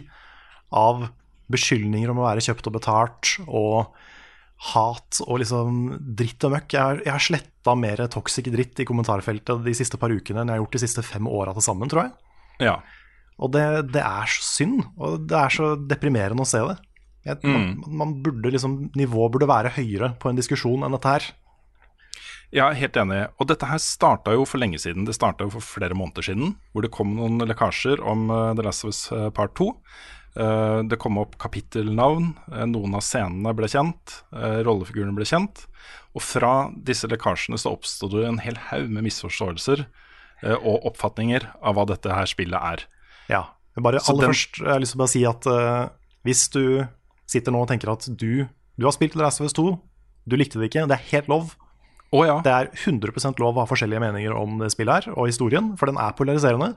av 0.72 1.10
beskyldninger 1.51 2.11
om 2.14 2.22
å 2.22 2.27
være 2.30 2.45
kjøpt 2.45 2.69
og 2.69 2.76
betalt, 2.77 3.34
og 3.49 3.91
hat 4.60 5.22
og 5.23 5.40
liksom 5.40 5.76
dritt 6.19 6.44
og 6.44 6.53
møkk. 6.56 6.73
Jeg 6.76 6.81
har, 6.81 7.02
jeg 7.06 7.14
har 7.15 7.23
sletta 7.23 7.76
mer 7.80 8.03
toxic 8.11 8.49
dritt 8.52 8.81
i 8.84 8.88
kommentarfeltet 8.88 9.64
de 9.64 9.76
siste 9.77 9.99
par 10.02 10.11
ukene 10.11 10.44
enn 10.44 10.52
jeg 10.52 10.60
har 10.60 10.64
gjort 10.65 10.76
de 10.76 10.84
siste 10.84 11.03
fem 11.06 11.30
åra 11.31 11.56
til 11.56 11.65
sammen, 11.65 11.91
tror 11.91 12.07
jeg. 12.07 12.15
Ja. 12.68 12.76
Og 13.40 13.53
det, 13.56 13.65
det 13.95 14.03
er 14.03 14.27
så 14.27 14.44
synd, 14.44 14.81
og 14.99 15.23
det 15.31 15.38
er 15.40 15.56
så 15.56 15.73
deprimerende 15.80 16.44
å 16.44 16.49
se 16.49 16.60
det. 16.68 16.76
Jeg, 17.27 17.40
man, 17.44 17.72
man 17.99 18.18
burde 18.23 18.52
liksom, 18.52 18.77
Nivået 18.98 19.34
burde 19.34 19.48
være 19.49 19.73
høyere 19.76 20.14
på 20.19 20.31
en 20.31 20.40
diskusjon 20.40 20.84
enn 20.84 20.95
dette 20.95 21.14
her. 21.14 21.30
Ja, 22.56 22.72
helt 22.73 22.98
enig. 22.98 23.27
Og 23.38 23.49
dette 23.52 23.68
her 23.69 23.80
starta 23.81 24.34
jo 24.34 24.45
for 24.49 24.61
lenge 24.61 24.80
siden. 24.81 25.06
Det 25.06 25.14
starta 25.14 25.45
jo 25.45 25.53
for 25.53 25.65
flere 25.65 25.98
måneder 25.98 26.26
siden, 26.26 26.56
hvor 26.73 26.86
det 26.86 26.94
kom 26.95 27.14
noen 27.18 27.38
lekkasjer 27.45 28.02
om 28.02 28.26
eh, 28.34 28.53
The 28.57 28.65
Last 28.65 28.88
of 28.88 28.94
Us 28.94 29.03
eh, 29.14 29.27
Part 29.36 29.53
2. 29.60 29.69
Eh, 30.38 30.81
det 30.85 30.99
kom 31.01 31.18
opp 31.18 31.38
kapittelnavn, 31.41 32.34
eh, 32.53 32.65
noen 32.69 32.93
av 32.95 33.01
scenene 33.01 33.53
ble 33.57 33.68
kjent, 33.72 34.22
eh, 34.34 34.61
rollefigurene 34.65 35.15
ble 35.18 35.26
kjent. 35.26 35.65
Og 36.15 36.22
fra 36.22 36.69
disse 36.73 37.07
lekkasjene 37.10 37.57
så 37.57 37.73
oppstod 37.73 38.11
det 38.11 38.27
en 38.27 38.38
hel 38.43 38.56
haug 38.69 38.89
med 38.89 39.03
misforståelser 39.03 39.85
og 40.41 40.85
oppfatninger 40.88 41.43
av 41.61 41.76
hva 41.76 41.84
dette 41.85 42.07
her 42.07 42.26
spillet 42.26 42.56
er. 42.56 42.85
Ja. 43.27 43.41
Bare 43.76 43.99
aller 43.99 44.22
den- 44.22 44.31
først 44.31 44.60
jeg 44.60 44.68
har 44.72 44.80
lyst 44.80 44.93
til 44.93 44.99
å 44.99 45.03
bare 45.03 45.11
si 45.11 45.23
at 45.26 45.47
uh, 45.47 45.89
hvis 46.23 46.49
du 46.49 46.88
sitter 47.27 47.51
nå 47.51 47.61
og 47.61 47.68
tenker 47.68 47.91
at 47.91 48.07
du, 48.15 48.47
du 48.77 48.85
har 48.85 48.91
spilt 48.95 49.15
Last 49.15 49.41
of 49.41 49.45
Us 49.47 49.53
2, 49.53 49.77
du 50.27 50.38
likte 50.38 50.60
det 50.60 50.72
ikke, 50.72 50.88
det 50.88 50.95
er 50.95 51.11
helt 51.11 51.27
lov. 51.27 51.56
Å 52.11 52.26
ja. 52.26 52.39
Det 52.41 52.51
er 52.51 52.72
100% 52.72 53.38
lov 53.39 53.56
å 53.57 53.65
ha 53.65 53.69
forskjellige 53.69 53.99
meninger 54.01 54.34
om 54.34 54.57
det 54.60 54.72
spillet 54.72 55.06
her 55.06 55.14
og 55.14 55.27
historien, 55.27 55.76
for 55.77 55.91
den 55.91 55.99
er 55.99 56.15
polariserende. 56.18 56.76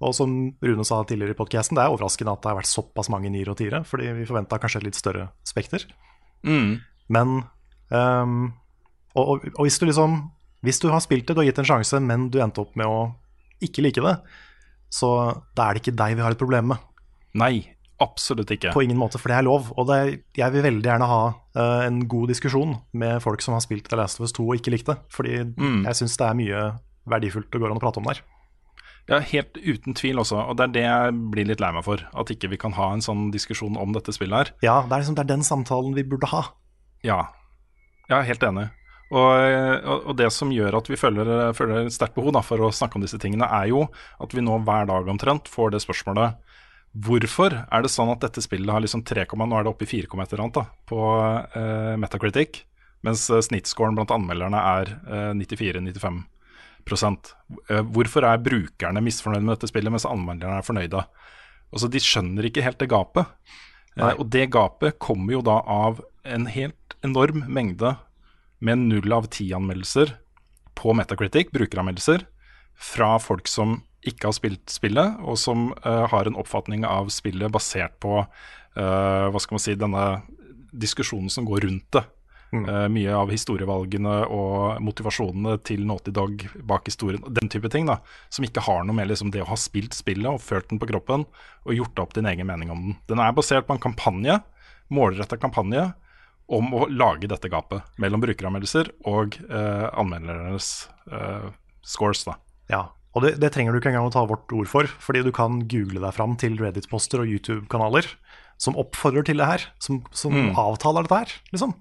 Og 0.00 0.14
som 0.14 0.34
Rune 0.62 0.84
sa 0.86 1.00
tidligere 1.02 1.34
i 1.34 1.38
podkasten, 1.38 1.74
det 1.74 1.82
er 1.82 1.90
overraskende 1.90 2.32
at 2.36 2.42
det 2.44 2.50
har 2.52 2.58
vært 2.60 2.70
såpass 2.70 3.08
mange 3.10 3.30
nier 3.34 3.48
og 3.50 3.56
tiere, 3.58 3.80
fordi 3.84 4.12
vi 4.14 4.26
forventa 4.28 4.58
kanskje 4.62 4.78
et 4.82 4.86
litt 4.90 4.98
større 4.98 5.28
spekter. 5.48 5.86
Mm. 6.46 6.76
Men 7.10 7.32
um, 7.90 8.52
og, 9.16 9.24
og, 9.24 9.46
og 9.56 9.64
hvis 9.66 9.78
du 9.80 9.88
liksom 9.88 10.20
Hvis 10.62 10.78
du 10.82 10.88
har 10.90 11.00
spilt 11.02 11.26
det, 11.26 11.34
du 11.34 11.40
har 11.40 11.46
gitt 11.48 11.58
en 11.62 11.66
sjanse, 11.66 11.98
men 12.02 12.28
du 12.34 12.38
endte 12.42 12.60
opp 12.64 12.74
med 12.78 12.86
å 12.86 13.14
ikke 13.62 13.82
like 13.82 14.02
det, 14.02 14.14
så 14.90 15.08
da 15.54 15.68
er 15.68 15.74
det 15.76 15.82
ikke 15.84 15.96
deg 15.98 16.16
vi 16.18 16.22
har 16.24 16.34
et 16.34 16.38
problem 16.40 16.72
med. 16.72 16.78
Nei, 17.38 17.60
absolutt 18.02 18.50
ikke. 18.54 18.72
På 18.74 18.82
ingen 18.82 18.98
måte, 18.98 19.18
for 19.22 19.30
det 19.30 19.36
er 19.38 19.46
lov. 19.46 19.68
Og 19.78 19.86
det, 19.90 19.98
jeg 20.38 20.54
vil 20.54 20.64
veldig 20.66 20.82
gjerne 20.90 21.06
ha 21.10 21.20
uh, 21.30 21.82
en 21.86 22.00
god 22.10 22.30
diskusjon 22.32 22.74
med 22.98 23.22
folk 23.22 23.42
som 23.42 23.54
har 23.54 23.62
spilt 23.62 23.86
The 23.90 23.98
Last 23.98 24.18
of 24.18 24.26
Us 24.26 24.34
2 24.34 24.46
og 24.48 24.58
ikke 24.58 24.74
likte 24.74 24.94
det. 24.94 25.02
Fordi 25.14 25.36
Mm. 25.58 25.84
jeg 25.86 25.98
syns 26.00 26.16
det 26.18 26.26
er 26.26 26.38
mye 26.38 26.64
verdifullt 27.06 27.50
det 27.54 27.60
går 27.62 27.70
an 27.70 27.78
å 27.78 27.84
prate 27.86 28.02
om 28.02 28.10
der. 28.10 28.22
Ja, 29.08 29.22
helt 29.24 29.56
uten 29.56 29.96
tvil 29.96 30.20
også. 30.20 30.40
Og 30.50 30.58
det 30.58 30.66
er 30.66 30.72
det 30.74 30.84
jeg 30.84 31.20
blir 31.32 31.48
litt 31.48 31.62
lei 31.64 31.70
meg 31.72 31.84
for. 31.86 32.02
At 32.12 32.32
ikke 32.32 32.50
vi 32.52 32.60
kan 32.60 32.74
ha 32.76 32.90
en 32.92 33.04
sånn 33.04 33.30
diskusjon 33.32 33.78
om 33.80 33.94
dette 33.96 34.12
spillet 34.12 34.36
her. 34.36 34.50
Ja, 34.64 34.80
det 34.84 34.92
er, 34.92 35.00
liksom, 35.00 35.16
det 35.16 35.24
er 35.24 35.30
den 35.32 35.46
samtalen 35.46 35.96
vi 35.96 36.04
burde 36.08 36.28
ha. 36.32 36.42
Ja, 37.06 37.22
jeg 38.08 38.18
er 38.18 38.28
helt 38.28 38.44
enig. 38.44 38.66
Og, 39.08 39.86
og, 40.04 40.10
det 40.18 40.28
som 40.36 40.50
gjør 40.52 40.76
at 40.82 40.88
vi 40.90 40.98
føler, 41.00 41.30
føler 41.56 41.88
sterkt 41.92 42.18
behov 42.18 42.34
da, 42.36 42.42
for 42.44 42.60
å 42.60 42.72
snakke 42.74 42.98
om 42.98 43.04
disse 43.04 43.16
tingene, 43.20 43.48
er 43.48 43.70
jo 43.70 43.86
at 44.20 44.34
vi 44.36 44.44
nå 44.44 44.58
hver 44.66 44.90
dag 44.90 45.08
omtrent 45.08 45.48
får 45.48 45.72
det 45.72 45.84
spørsmålet 45.86 46.44
Hvorfor 47.04 47.52
er 47.54 47.84
det 47.84 47.90
sånn 47.92 48.10
at 48.12 48.20
dette 48.24 48.42
spillet 48.42 48.72
har 48.72 48.80
liksom 48.82 49.02
3, 49.06 49.24
nå 49.36 49.56
er 49.56 49.64
det 49.64 49.70
oppe 49.70 49.84
i 49.84 49.88
4, 49.88 50.08
et 50.08 50.32
eller 50.32 50.42
annet 50.44 50.56
da, 50.56 50.62
på 50.88 51.00
eh, 51.60 51.94
Metacritic, 52.00 52.62
mens 53.06 53.26
eh, 53.30 53.44
snittscoren 53.44 53.96
blant 53.96 54.12
anmelderne 54.12 54.60
er 54.60 54.92
eh, 55.04 55.34
94-95 55.36 56.24
Eh, 56.24 56.37
Hvorfor 57.92 58.24
er 58.24 58.40
brukerne 58.42 59.02
misfornøyde 59.04 59.44
med 59.44 59.56
dette 59.56 59.70
spillet, 59.70 59.92
mens 59.92 60.06
anmelderne 60.08 60.60
er 60.60 60.66
fornøyde? 60.66 61.02
Altså, 61.72 61.90
De 61.92 62.00
skjønner 62.02 62.48
ikke 62.48 62.64
helt 62.64 62.80
det 62.80 62.90
gapet. 62.90 63.28
Eh, 63.98 64.04
Nei. 64.04 64.14
og 64.14 64.30
det 64.30 64.50
gapet 64.54 64.98
kommer 65.02 65.36
jo 65.36 65.42
da 65.44 65.58
av 65.66 66.02
en 66.28 66.46
helt 66.46 66.96
enorm 67.04 67.44
mengde 67.48 67.96
med 68.64 68.78
null 68.88 69.12
av 69.14 69.28
ti-anmeldelser 69.32 70.14
på 70.78 70.94
Metacritic, 70.94 71.50
brukeranmeldelser, 71.54 72.24
fra 72.78 73.16
folk 73.22 73.50
som 73.50 73.80
ikke 74.06 74.28
har 74.28 74.36
spilt 74.36 74.70
spillet, 74.70 75.18
og 75.26 75.38
som 75.40 75.72
uh, 75.82 76.06
har 76.10 76.28
en 76.28 76.38
oppfatning 76.38 76.84
av 76.86 77.10
spillet 77.10 77.50
basert 77.50 77.96
på 78.02 78.20
uh, 78.22 79.26
hva 79.32 79.42
skal 79.42 79.58
man 79.58 79.64
si, 79.64 79.74
denne 79.78 80.04
diskusjonen 80.70 81.30
som 81.32 81.46
går 81.48 81.66
rundt 81.66 81.88
det. 81.96 82.04
Eh, 82.48 82.86
mye 82.88 83.12
av 83.12 83.28
historievalgene 83.28 84.14
og 84.32 84.78
motivasjonene 84.80 85.58
til 85.68 85.82
Naughty 85.84 86.14
Dog 86.16 86.46
bak 86.64 86.86
historien, 86.88 87.20
den 87.36 87.50
type 87.52 87.68
ting, 87.68 87.84
da, 87.90 87.98
som 88.32 88.46
ikke 88.46 88.62
har 88.64 88.86
noe 88.88 88.96
med 88.96 89.10
liksom, 89.10 89.28
det 89.34 89.42
å 89.44 89.50
ha 89.50 89.56
spilt 89.60 89.92
spillet 89.92 90.30
og 90.30 90.40
ført 90.40 90.70
den 90.70 90.80
på 90.80 90.88
kroppen 90.88 91.26
og 91.66 91.74
gjort 91.76 92.00
opp 92.00 92.14
din 92.16 92.24
egen 92.30 92.48
mening 92.48 92.70
om 92.72 92.80
den. 92.86 92.94
Den 93.10 93.20
er 93.20 93.34
basert 93.36 93.66
på 93.68 93.76
en 93.76 93.82
kampanje, 93.84 94.38
målretta 94.88 95.36
kampanje, 95.36 95.90
om 96.48 96.70
å 96.72 96.86
lage 96.88 97.28
dette 97.28 97.50
gapet 97.52 97.84
mellom 98.00 98.22
brukeranmeldelser 98.24 98.88
og 99.04 99.36
uh, 99.52 99.92
anmeldernes 100.00 100.88
uh, 101.12 101.50
scores. 101.84 102.22
da. 102.24 102.38
Ja, 102.72 102.80
og 103.12 103.26
det, 103.26 103.34
det 103.42 103.50
trenger 103.52 103.76
du 103.76 103.82
ikke 103.82 103.92
engang 103.92 104.08
å 104.08 104.14
ta 104.14 104.22
vårt 104.24 104.48
ord 104.56 104.70
for, 104.72 104.88
fordi 105.04 105.20
du 105.26 105.30
kan 105.36 105.60
google 105.68 106.00
deg 106.00 106.16
fram 106.16 106.38
til 106.40 106.56
Reddit-poster 106.56 107.20
og 107.20 107.28
YouTube-kanaler 107.28 108.08
som 108.56 108.80
oppfordrer 108.80 109.28
til 109.28 109.36
det 109.44 109.50
her, 109.52 109.68
som, 109.84 110.00
som 110.16 110.32
Mm. 110.32 110.54
avtaler 110.56 111.04
dette 111.04 111.20
her, 111.20 111.36
liksom. 111.52 111.76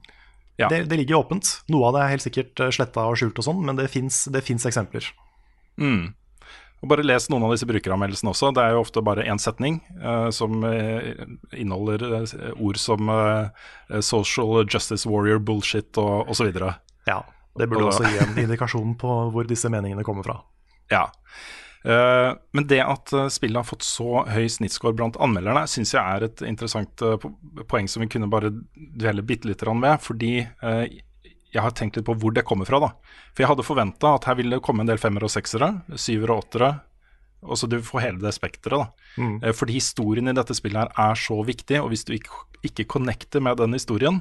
Ja. 0.58 0.70
Det, 0.72 0.84
det 0.90 0.98
ligger 0.98 1.20
åpent. 1.22 1.50
Noe 1.70 1.90
av 1.90 1.98
det 1.98 2.04
er 2.04 2.14
helt 2.16 2.26
sikkert 2.26 2.62
sletta 2.74 3.04
og 3.06 3.18
skjult 3.20 3.38
og 3.38 3.46
sånn, 3.46 3.60
men 3.68 3.78
det 3.78 3.92
fins 3.94 4.66
eksempler. 4.66 5.06
Mm. 5.78 6.16
Og 6.78 6.90
Bare 6.92 7.06
les 7.06 7.26
noen 7.34 7.46
av 7.48 7.54
disse 7.56 7.66
brukeranmeldelsene 7.70 8.30
også. 8.34 8.52
Det 8.54 8.62
er 8.62 8.76
jo 8.76 8.84
ofte 8.84 9.02
bare 9.06 9.26
én 9.26 9.40
setning 9.42 9.80
uh, 9.98 10.30
som 10.34 10.62
uh, 10.62 11.02
inneholder 11.58 12.04
uh, 12.06 12.52
ord 12.62 12.78
som 12.78 13.10
eh, 13.10 14.02
social 14.06 14.62
justice 14.66 15.10
warrior 15.10 15.42
bullshit 15.42 15.98
og 15.98 16.30
osv. 16.30 16.52
Ja, 17.10 17.24
det 17.58 17.70
burde 17.70 17.88
Og- 17.88 17.94
også 17.96 18.06
gi 18.12 18.22
en 18.22 18.38
indikasjon 18.46 18.94
på 19.02 19.16
hvor 19.34 19.50
disse 19.50 19.72
meningene 19.74 20.06
kommer 20.06 20.26
fra. 20.28 20.38
Ja. 20.94 21.08
Eh, 21.88 22.34
men 22.52 22.68
det 22.68 22.82
at 22.84 23.14
eh, 23.16 23.30
spillet 23.32 23.62
har 23.62 23.68
fått 23.68 23.86
så 23.88 24.24
høy 24.28 24.48
snittscore 24.52 24.96
blant 24.98 25.16
anmelderne, 25.24 25.64
syns 25.72 25.94
jeg 25.96 26.04
er 26.04 26.26
et 26.28 26.44
interessant 26.50 27.04
eh, 27.06 27.28
poeng 27.70 27.88
som 27.88 28.04
vi 28.04 28.10
kunne 28.12 28.28
bare 28.32 28.52
dvele 28.76 29.24
bitte 29.24 29.48
litt 29.48 29.64
ved. 29.64 30.02
Fordi 30.04 30.32
jeg 31.48 31.64
har 31.64 31.72
tenkt 31.72 31.96
litt 31.96 32.06
på 32.06 32.18
hvor 32.20 32.34
det 32.36 32.44
kommer 32.48 32.68
fra. 32.68 32.82
da. 32.84 32.92
For 33.32 33.44
jeg 33.46 33.52
hadde 33.54 33.68
forventa 33.68 34.16
at 34.18 34.28
her 34.28 34.36
ville 34.40 34.58
det 34.58 34.66
komme 34.66 34.84
en 34.84 34.90
del 34.92 35.00
femmere 35.00 35.30
og 35.30 35.34
seksere, 35.34 35.72
syvere 35.96 36.36
og 36.36 36.44
åttere. 36.46 36.72
Og 37.48 37.56
så 37.60 37.70
du 37.70 37.78
får 37.86 38.04
hele 38.04 38.20
det 38.20 38.34
spekteret. 38.36 38.84
da. 38.84 39.24
Mm. 39.24 39.38
Fordi 39.56 39.78
historien 39.78 40.28
i 40.28 40.36
dette 40.36 40.56
spillet 40.58 40.82
her 40.82 41.12
er 41.12 41.16
så 41.22 41.38
viktig, 41.46 41.80
og 41.80 41.92
hvis 41.94 42.04
du 42.04 42.16
ikke, 42.18 42.44
ikke 42.68 42.88
connecter 42.98 43.40
med 43.46 43.62
den 43.62 43.78
historien, 43.78 44.20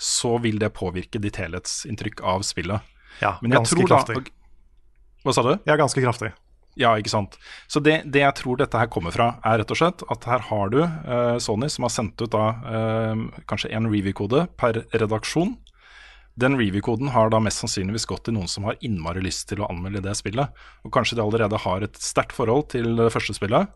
så 0.00 0.38
vil 0.40 0.58
det 0.62 0.72
påvirke 0.74 1.20
ditt 1.20 1.36
helhetsinntrykk 1.42 2.22
av 2.24 2.46
spillet. 2.46 2.80
Ja, 3.20 3.36
Men 3.42 3.52
jeg 3.52 3.60
ganske 3.60 3.76
tror 3.76 3.88
da- 3.88 3.98
kraftig. 4.00 4.32
Hva 5.22 5.34
sa 5.36 5.42
du? 5.46 5.52
Ja, 5.68 5.76
ganske 5.78 6.02
kraftig. 6.02 6.32
Ja, 6.80 6.94
ikke 6.96 7.12
sant. 7.12 7.34
Så 7.68 7.82
det, 7.84 7.98
det 8.08 8.22
jeg 8.22 8.34
tror 8.38 8.56
dette 8.56 8.78
her 8.80 8.88
kommer 8.92 9.12
fra, 9.12 9.34
er 9.44 9.60
rett 9.60 9.72
og 9.74 9.76
slett 9.76 10.04
at 10.12 10.24
her 10.24 10.46
har 10.48 10.70
du 10.72 10.78
eh, 10.80 11.36
Sony 11.44 11.68
som 11.68 11.84
har 11.84 11.92
sendt 11.92 12.22
ut 12.24 12.32
da 12.32 12.46
eh, 12.64 13.26
kanskje 13.50 13.68
en 13.76 13.90
review-kode 13.92 14.46
per 14.56 14.80
redaksjon. 14.94 15.52
Den 16.40 16.56
review-koden 16.56 17.10
har 17.12 17.28
da 17.28 17.42
mest 17.44 17.60
sannsynligvis 17.60 18.08
gått 18.08 18.24
til 18.24 18.38
noen 18.38 18.48
som 18.48 18.64
har 18.64 18.78
innmari 18.80 19.20
lyst 19.20 19.50
til 19.50 19.60
å 19.60 19.68
anmelde 19.68 20.00
det 20.06 20.16
spillet. 20.16 20.48
Og 20.86 20.94
kanskje 20.96 21.18
de 21.18 21.26
allerede 21.26 21.60
har 21.60 21.84
et 21.84 22.00
sterkt 22.00 22.32
forhold 22.32 22.70
til 22.72 22.94
det 22.96 23.10
første 23.12 23.36
spillet. 23.36 23.68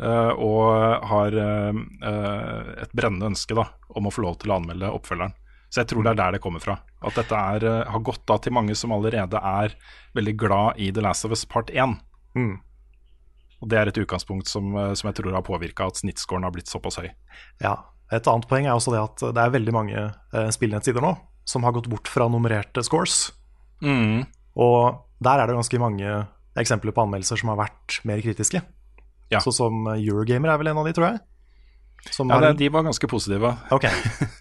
eh, 0.00 0.32
og 0.40 1.04
har 1.12 1.36
eh, 1.36 1.76
eh, 2.08 2.70
et 2.86 2.92
brennende 2.96 3.34
ønske 3.34 3.52
da, 3.58 3.66
om 3.92 4.08
å 4.08 4.14
få 4.14 4.24
lov 4.24 4.40
til 4.40 4.54
å 4.54 4.56
anmelde 4.56 4.88
oppfølgeren. 4.96 5.36
Så 5.70 5.82
jeg 5.84 5.90
tror 5.92 6.02
det 6.02 6.14
er 6.14 6.18
der 6.18 6.32
det 6.34 6.42
kommer 6.42 6.62
fra. 6.62 6.80
At 7.04 7.14
dette 7.20 7.36
er, 7.36 7.64
eh, 7.68 7.90
har 7.92 8.00
gått 8.00 8.24
da 8.26 8.38
til 8.42 8.56
mange 8.56 8.74
som 8.74 8.92
allerede 8.96 9.38
er 9.38 9.76
veldig 10.16 10.36
glad 10.40 10.80
i 10.80 10.88
The 10.90 11.04
Last 11.04 11.28
of 11.28 11.36
Us 11.36 11.44
Part 11.44 11.70
1. 11.70 12.00
Mm. 12.38 12.58
Og 13.60 13.68
det 13.68 13.78
er 13.78 13.90
et 13.90 14.00
utgangspunkt 14.00 14.48
som, 14.48 14.72
eh, 14.76 14.92
som 14.96 15.10
jeg 15.10 15.20
tror 15.20 15.36
har 15.36 15.46
påvirka 15.46 15.88
at 15.90 16.00
snittscoren 16.00 16.46
har 16.46 16.54
blitt 16.54 16.70
såpass 16.70 17.00
høy. 17.00 17.10
Ja. 17.62 17.76
Et 18.10 18.26
annet 18.26 18.48
poeng 18.50 18.66
er 18.66 18.74
også 18.74 18.90
det 18.90 19.02
at 19.04 19.22
det 19.36 19.42
er 19.42 19.52
veldig 19.54 19.74
mange 19.74 19.98
eh, 20.00 20.48
spillnettsider 20.50 21.04
nå 21.04 21.14
som 21.50 21.64
har 21.66 21.74
gått 21.74 21.88
bort 21.90 22.08
fra 22.10 22.26
nummererte 22.30 22.82
scores. 22.86 23.30
Mm. 23.82 24.26
Og 24.60 25.00
der 25.22 25.40
er 25.40 25.50
det 25.50 25.56
ganske 25.56 25.80
mange 25.82 26.26
eksempler 26.58 26.94
på 26.94 27.04
anmeldelser 27.06 27.40
som 27.40 27.52
har 27.52 27.60
vært 27.62 28.00
mer 28.08 28.22
kritiske. 28.22 28.62
Ja. 29.30 29.40
Sånn 29.42 29.54
som 29.54 29.90
Eurogamer 29.94 30.52
er 30.52 30.60
vel 30.60 30.72
en 30.72 30.80
av 30.82 30.88
de, 30.88 30.94
tror 30.96 31.12
jeg. 31.12 31.20
Som 32.10 32.30
Ja, 32.32 32.40
det, 32.40 32.54
De 32.58 32.68
var 32.72 32.82
ganske 32.86 33.06
positive. 33.06 33.52
Ok. 33.70 33.86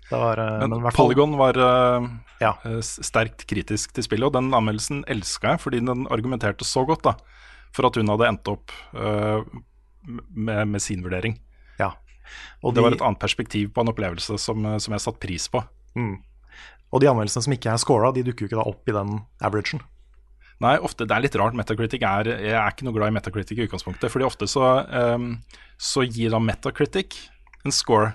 Det 0.10 0.18
var, 0.18 0.40
eh, 0.40 0.60
Men, 0.68 0.82
men 0.82 0.92
Polygon 0.96 1.36
var 1.38 1.58
uh, 1.60 2.08
Ja. 2.42 2.56
sterkt 2.82 3.46
kritisk 3.46 3.94
til 3.94 4.06
spillet, 4.06 4.26
og 4.26 4.34
den 4.34 4.54
anmeldelsen 4.56 5.04
elska 5.08 5.54
jeg, 5.54 5.62
fordi 5.66 5.84
den 5.86 6.08
argumenterte 6.10 6.66
så 6.66 6.86
godt 6.88 7.04
da, 7.04 7.14
for 7.76 7.88
at 7.90 7.96
hun 8.00 8.10
hadde 8.12 8.28
endt 8.30 8.48
opp 8.52 8.72
uh, 8.96 9.44
med, 10.34 10.68
med 10.74 10.82
sin 10.82 11.04
vurdering. 11.06 11.38
Ja. 11.80 11.92
Og 12.64 12.74
det 12.74 12.82
de- 12.82 12.88
var 12.88 12.96
et 12.98 13.02
annet 13.06 13.22
perspektiv 13.22 13.72
på 13.76 13.82
en 13.84 13.92
opplevelse 13.94 14.38
som, 14.42 14.66
eh, 14.66 14.78
som 14.82 14.94
jeg 14.96 15.02
satte 15.06 15.22
pris 15.24 15.48
på. 15.52 15.62
Mm. 15.96 16.18
Og 16.94 17.02
de 17.04 17.08
anmeldelsene 17.12 17.46
som 17.46 17.54
ikke 17.54 17.72
er 17.74 17.78
scora, 17.82 18.12
de 18.16 18.24
dukker 18.26 18.46
jo 18.46 18.50
ikke 18.50 18.60
da 18.64 18.68
opp 18.70 18.90
i 18.90 18.96
den 18.96 19.20
averagen. 19.46 19.82
Nei, 20.60 20.74
ofte, 20.84 21.06
det 21.08 21.16
er 21.16 21.22
litt 21.24 21.36
rart. 21.40 21.54
Metacritic 21.56 22.02
er 22.04 22.28
Jeg 22.34 22.52
er 22.58 22.72
ikke 22.74 22.84
noe 22.84 22.96
glad 22.98 23.14
i 23.14 23.16
Metacritic 23.16 23.58
i 23.62 23.68
utgangspunktet. 23.68 24.12
Fordi 24.12 24.26
ofte 24.28 24.48
så, 24.50 24.64
um, 25.16 25.30
så 25.80 26.04
gir 26.04 26.34
da 26.34 26.40
Metacritic 26.44 27.16
en 27.64 27.72
score 27.72 28.10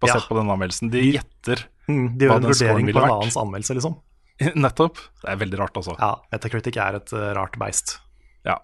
basert 0.00 0.22
Ja. 0.22 0.28
på 0.30 0.38
den 0.38 0.48
anmeldelsen. 0.48 0.90
De 0.90 1.02
gjetter 1.12 1.66
Mm, 1.90 2.16
de 2.16 2.26
hva 2.28 2.36
gjør 2.38 2.44
en 2.44 2.46
vurdering 2.52 2.86
på 2.94 3.02
en 3.02 3.10
annens 3.10 3.36
anmeldelse, 3.36 3.74
liksom. 3.74 3.96
Nettopp. 4.64 4.96
Det 5.20 5.28
er 5.32 5.36
veldig 5.42 5.58
rart, 5.58 5.74
altså. 5.76 5.96
Ja, 5.98 6.12
Metacritic 6.32 6.76
er 6.78 6.94
et 7.00 7.12
uh, 7.12 7.32
rart 7.34 7.58
beist. 7.58 7.98
Ja. 8.46 8.56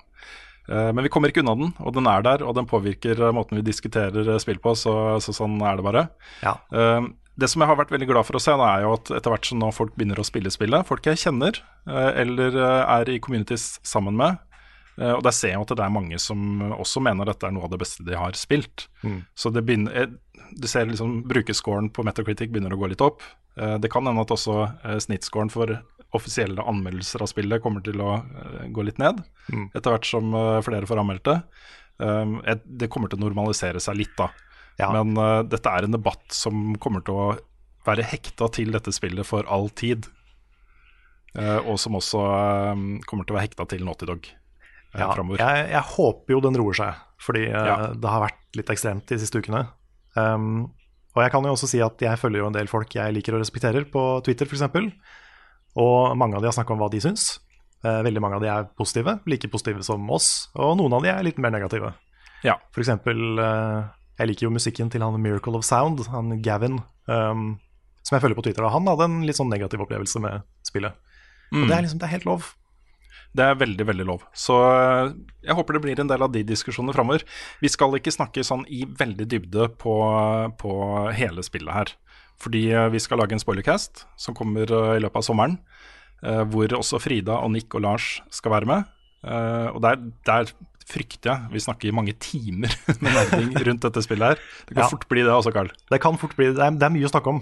Eh, 0.69 0.93
Men 0.93 1.05
vi 1.05 1.13
kommer 1.13 1.31
ikke 1.31 1.45
unna 1.45 1.55
den, 1.59 1.75
og 1.79 1.95
den 1.95 2.09
er 2.11 2.25
der, 2.27 2.43
og 2.47 2.57
den 2.59 2.69
påvirker 2.69 3.21
eh, 3.21 3.35
måten 3.35 3.59
vi 3.61 3.67
diskuterer 3.67 4.27
eh, 4.27 4.41
spill 4.43 4.59
på, 4.63 4.75
så, 4.79 5.17
så 5.23 5.35
sånn 5.35 5.61
er 5.63 5.79
det 5.79 5.87
bare. 5.87 6.09
Ja. 6.43 6.57
Det 7.37 7.51
som 7.53 7.61
jeg 7.61 7.69
har 7.69 7.77
vært 7.77 7.91
veldig 7.93 8.09
glad 8.09 8.25
for 8.25 8.39
å 8.39 8.41
se, 8.41 8.55
er 8.55 8.87
jo 8.87 8.95
at 8.97 9.11
etter 9.13 9.33
hvert 9.35 9.45
som 9.45 9.61
nå 9.61 9.69
folk 9.77 9.93
begynner 9.93 10.23
å 10.23 10.25
spille 10.25 10.49
spillet, 10.49 10.87
folk 10.89 11.05
jeg 11.05 11.21
kjenner 11.21 11.59
eller 11.85 12.55
er 12.57 13.11
i 13.13 13.19
communities 13.21 13.75
sammen 13.85 14.17
med, 14.17 14.39
og 14.97 15.21
der 15.21 15.35
ser 15.37 15.53
jeg 15.53 15.61
at 15.61 15.75
det 15.77 15.85
er 15.85 15.93
mange 15.93 16.17
som 16.17 16.63
også 16.73 17.03
mener 17.05 17.29
dette 17.29 17.45
er 17.45 17.53
noe 17.53 17.69
av 17.69 17.75
det 17.75 17.83
beste 17.83 18.07
de 18.09 18.17
har 18.17 18.33
spilt. 18.41 18.87
Mm. 19.05 19.19
Så 19.37 19.53
det 19.53 19.67
begynner, 19.69 20.15
du 20.57 20.65
ser 20.65 20.89
liksom 20.89 21.19
brukerscoren 21.29 21.93
på 21.93 22.07
Metacritic 22.09 22.49
begynner 22.49 22.73
å 22.73 22.81
gå 22.81 22.89
litt 22.95 23.05
opp. 23.05 23.21
Det 23.53 23.93
kan 23.93 24.09
hende 24.09 24.25
at 24.25 24.33
også 24.33 24.71
snittscoren 25.05 25.53
for 25.53 25.77
offisielle 26.17 26.65
anmeldelser 26.67 27.23
av 27.25 27.29
spillet 27.31 27.63
kommer 27.63 27.85
til 27.87 28.01
å 28.03 28.15
eh, 28.19 28.67
gå 28.75 28.85
litt 28.89 28.99
ned, 29.03 29.23
Mm. 29.53 29.69
etter 29.77 29.93
hvert 29.95 30.09
som 30.09 30.33
eh, 30.35 30.61
flere 30.67 30.89
får 30.89 30.99
anmeldt 31.05 31.25
det. 31.29 31.37
Um, 32.03 32.41
Det 32.67 32.89
kommer 32.93 33.09
til 33.09 33.21
å 33.21 33.25
normalisere 33.29 33.81
seg 33.81 33.97
litt, 33.97 34.17
da. 34.19 34.27
Ja. 34.81 34.91
Men 34.93 35.17
eh, 35.17 35.43
dette 35.49 35.71
er 35.73 35.87
en 35.87 35.95
debatt 35.97 36.27
som 36.35 36.75
kommer 36.83 37.05
til 37.07 37.15
å 37.15 37.29
være 37.87 38.03
hekta 38.11 38.49
til 38.53 38.73
dette 38.75 38.93
spillet 38.93 39.25
for 39.25 39.47
all 39.49 39.69
tid. 39.71 40.09
Og 41.37 41.77
som 41.79 41.93
også 41.99 42.19
kommer 43.07 43.27
til 43.29 43.35
å 43.35 43.37
være 43.37 43.45
hekta 43.51 43.67
til 43.69 43.83
Naughty 43.85 44.07
Dog 44.09 44.25
Ja, 44.97 45.11
jeg, 45.13 45.67
jeg 45.75 45.83
håper 45.93 46.33
jo 46.33 46.41
den 46.41 46.57
roer 46.57 46.73
seg, 46.79 46.95
fordi 47.21 47.43
Ja. 47.51 47.91
det 47.93 48.09
har 48.09 48.23
vært 48.25 48.57
litt 48.57 48.71
ekstremt 48.73 49.05
de 49.11 49.19
siste 49.21 49.43
ukene. 49.43 49.67
Um, 50.17 50.71
og 51.15 51.21
jeg 51.23 51.31
kan 51.35 51.45
jo 51.45 51.53
også 51.53 51.69
si 51.69 51.81
at 51.85 52.01
jeg 52.01 52.17
følger 52.21 52.41
jo 52.41 52.47
en 52.49 52.57
del 52.57 52.67
folk 52.73 52.89
jeg 52.97 53.13
liker 53.13 53.37
og 53.37 53.43
respekterer 53.45 53.85
på 53.93 54.03
Twitter 54.25 54.49
f.eks. 54.49 54.65
Og 55.77 56.17
mange 56.17 56.37
av 56.39 56.43
de 56.45 56.49
har 56.51 56.57
snakka 56.57 56.73
om 56.75 56.81
hva 56.81 56.89
de 56.93 57.01
syns. 57.05 57.39
Eh, 57.85 58.01
veldig 58.07 58.23
mange 58.25 58.39
av 58.39 58.43
de 58.43 58.49
er 58.49 58.69
positive, 58.79 59.19
like 59.29 59.49
positive 59.53 59.85
som 59.85 60.09
oss. 60.11 60.49
Og 60.57 60.77
noen 60.81 60.97
av 60.97 61.05
de 61.05 61.13
er 61.13 61.23
litt 61.27 61.39
mer 61.43 61.53
negative. 61.55 61.93
Ja. 62.45 62.57
For 62.73 62.81
eksempel, 62.83 63.39
eh, 63.39 63.89
jeg 64.19 64.31
liker 64.33 64.47
jo 64.49 64.55
musikken 64.55 64.91
til 64.91 65.05
han 65.05 65.21
Miracle 65.21 65.57
of 65.59 65.65
Sound, 65.69 66.01
han 66.09 66.41
Gavin, 66.43 66.81
um, 67.07 67.59
som 68.03 68.17
jeg 68.17 68.23
følger 68.25 68.39
på 68.39 68.47
Twitter. 68.47 68.65
Og 68.65 68.73
han 68.73 68.87
hadde 68.89 69.05
en 69.05 69.19
litt 69.29 69.37
sånn 69.37 69.51
negativ 69.53 69.83
opplevelse 69.85 70.21
med 70.25 70.43
spillet. 70.65 70.95
Og 71.53 71.59
Mm. 71.59 71.69
det 71.69 71.77
er 71.77 71.83
liksom, 71.83 71.99
det 71.99 72.07
er 72.09 72.15
helt 72.17 72.25
lov. 72.27 72.55
Det 73.37 73.45
er 73.45 73.55
veldig, 73.61 73.85
veldig 73.87 74.07
lov. 74.07 74.23
Så 74.33 74.55
eh, 74.57 75.13
jeg 75.45 75.55
håper 75.55 75.75
det 75.75 75.83
blir 75.83 76.01
en 76.01 76.09
del 76.09 76.23
av 76.23 76.33
de 76.33 76.43
diskusjonene 76.43 76.95
framover. 76.97 77.23
Vi 77.61 77.69
skal 77.69 77.93
ikke 77.99 78.15
snakke 78.15 78.43
sånn 78.43 78.65
i 78.73 78.85
veldig 78.87 79.29
dybde 79.29 79.69
på, 79.77 79.95
på 80.59 81.13
hele 81.13 81.43
spillet 81.45 81.75
her. 81.75 81.93
Fordi 82.43 82.65
eh, 82.73 82.89
vi 82.93 83.01
skal 83.01 83.19
lage 83.23 83.33
en 83.37 83.41
spoilercast 83.43 84.05
som 84.21 84.35
kommer 84.37 84.69
eh, 84.69 84.97
i 84.99 85.03
løpet 85.05 85.17
av 85.23 85.27
sommeren. 85.27 85.59
eh, 86.23 86.43
Hvor 86.53 86.69
også 86.79 87.01
Frida 87.01 87.39
og 87.43 87.51
Nick 87.55 87.75
og 87.75 87.83
Lars 87.87 88.21
skal 88.31 88.53
være 88.53 88.67
med. 88.67 88.93
Og 89.27 89.81
der, 89.83 89.97
der 90.29 90.51
frykter 90.87 91.33
jeg 91.33 91.49
vi 91.51 91.59
snakker 91.65 91.89
i 91.89 91.95
mange 91.97 92.13
timer 92.23 92.71
med 93.03 93.09
nerding 93.11 93.57
rundt 93.67 93.83
dette 93.83 94.03
spillet 94.05 94.29
her. 94.37 94.43
Det 94.69 94.77
kan 94.77 94.85
Ja. 94.85 94.91
fort 94.93 95.09
bli 95.11 95.25
det 95.27 95.33
også, 95.35 95.51
Carl. 95.53 95.71
Det 95.91 95.99
kan 96.05 96.19
fort 96.21 96.37
bli, 96.39 96.53
det 96.55 96.63
er, 96.63 96.77
det 96.79 96.87
er 96.87 96.93
mye 96.95 97.09
å 97.09 97.11
snakke 97.11 97.33
om. 97.33 97.41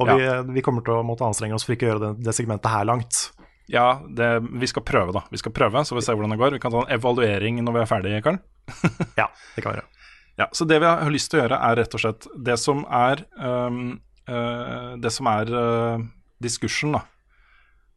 Og 0.00 0.08
vi, 0.08 0.22
Ja. 0.24 0.38
vi 0.42 0.62
kommer 0.64 0.80
til 0.86 0.94
å 0.96 1.02
måtte 1.04 1.26
anstrenge 1.26 1.58
oss 1.58 1.66
for 1.66 1.74
ikke 1.76 1.90
å 1.90 1.90
gjøre 1.90 2.04
det, 2.06 2.24
det 2.24 2.34
segmentet 2.38 2.70
her 2.72 2.86
langt. 2.88 3.32
Ja, 3.68 4.00
det, 4.08 4.30
vi 4.62 4.66
skal 4.70 4.84
prøve, 4.86 5.12
da. 5.12 5.24
Vi 5.28 5.36
skal 5.42 5.52
prøve, 5.52 5.82
Så 5.84 5.98
vi 5.98 6.00
ser 6.06 6.14
hvordan 6.16 6.30
det 6.32 6.38
går. 6.40 6.52
Vi 6.56 6.62
kan 6.62 6.72
ta 6.72 6.84
en 6.86 6.94
evaluering 6.96 7.60
når 7.66 7.74
vi 7.76 7.80
er 7.82 7.90
ferdige, 7.90 8.22
Carl. 8.22 8.38
Ja, 9.18 9.26
det 9.56 9.60
kan 9.66 9.72
vi 9.74 9.80
gjøre. 9.82 9.88
Ja, 10.38 10.46
så 10.54 10.64
det 10.68 10.78
vi 10.80 10.86
har 10.86 11.10
lyst 11.12 11.30
til 11.32 11.40
å 11.40 11.44
gjøre, 11.44 11.58
er 11.68 11.76
rett 11.82 11.94
og 11.96 12.00
slett 12.00 12.26
det 12.48 12.56
som 12.62 12.84
er 12.88 13.24
um, 13.40 13.98
Det 14.26 15.12
som 15.14 15.28
er 15.30 15.52
uh, 15.52 16.06
diskursen, 16.42 16.96
da. 16.96 17.04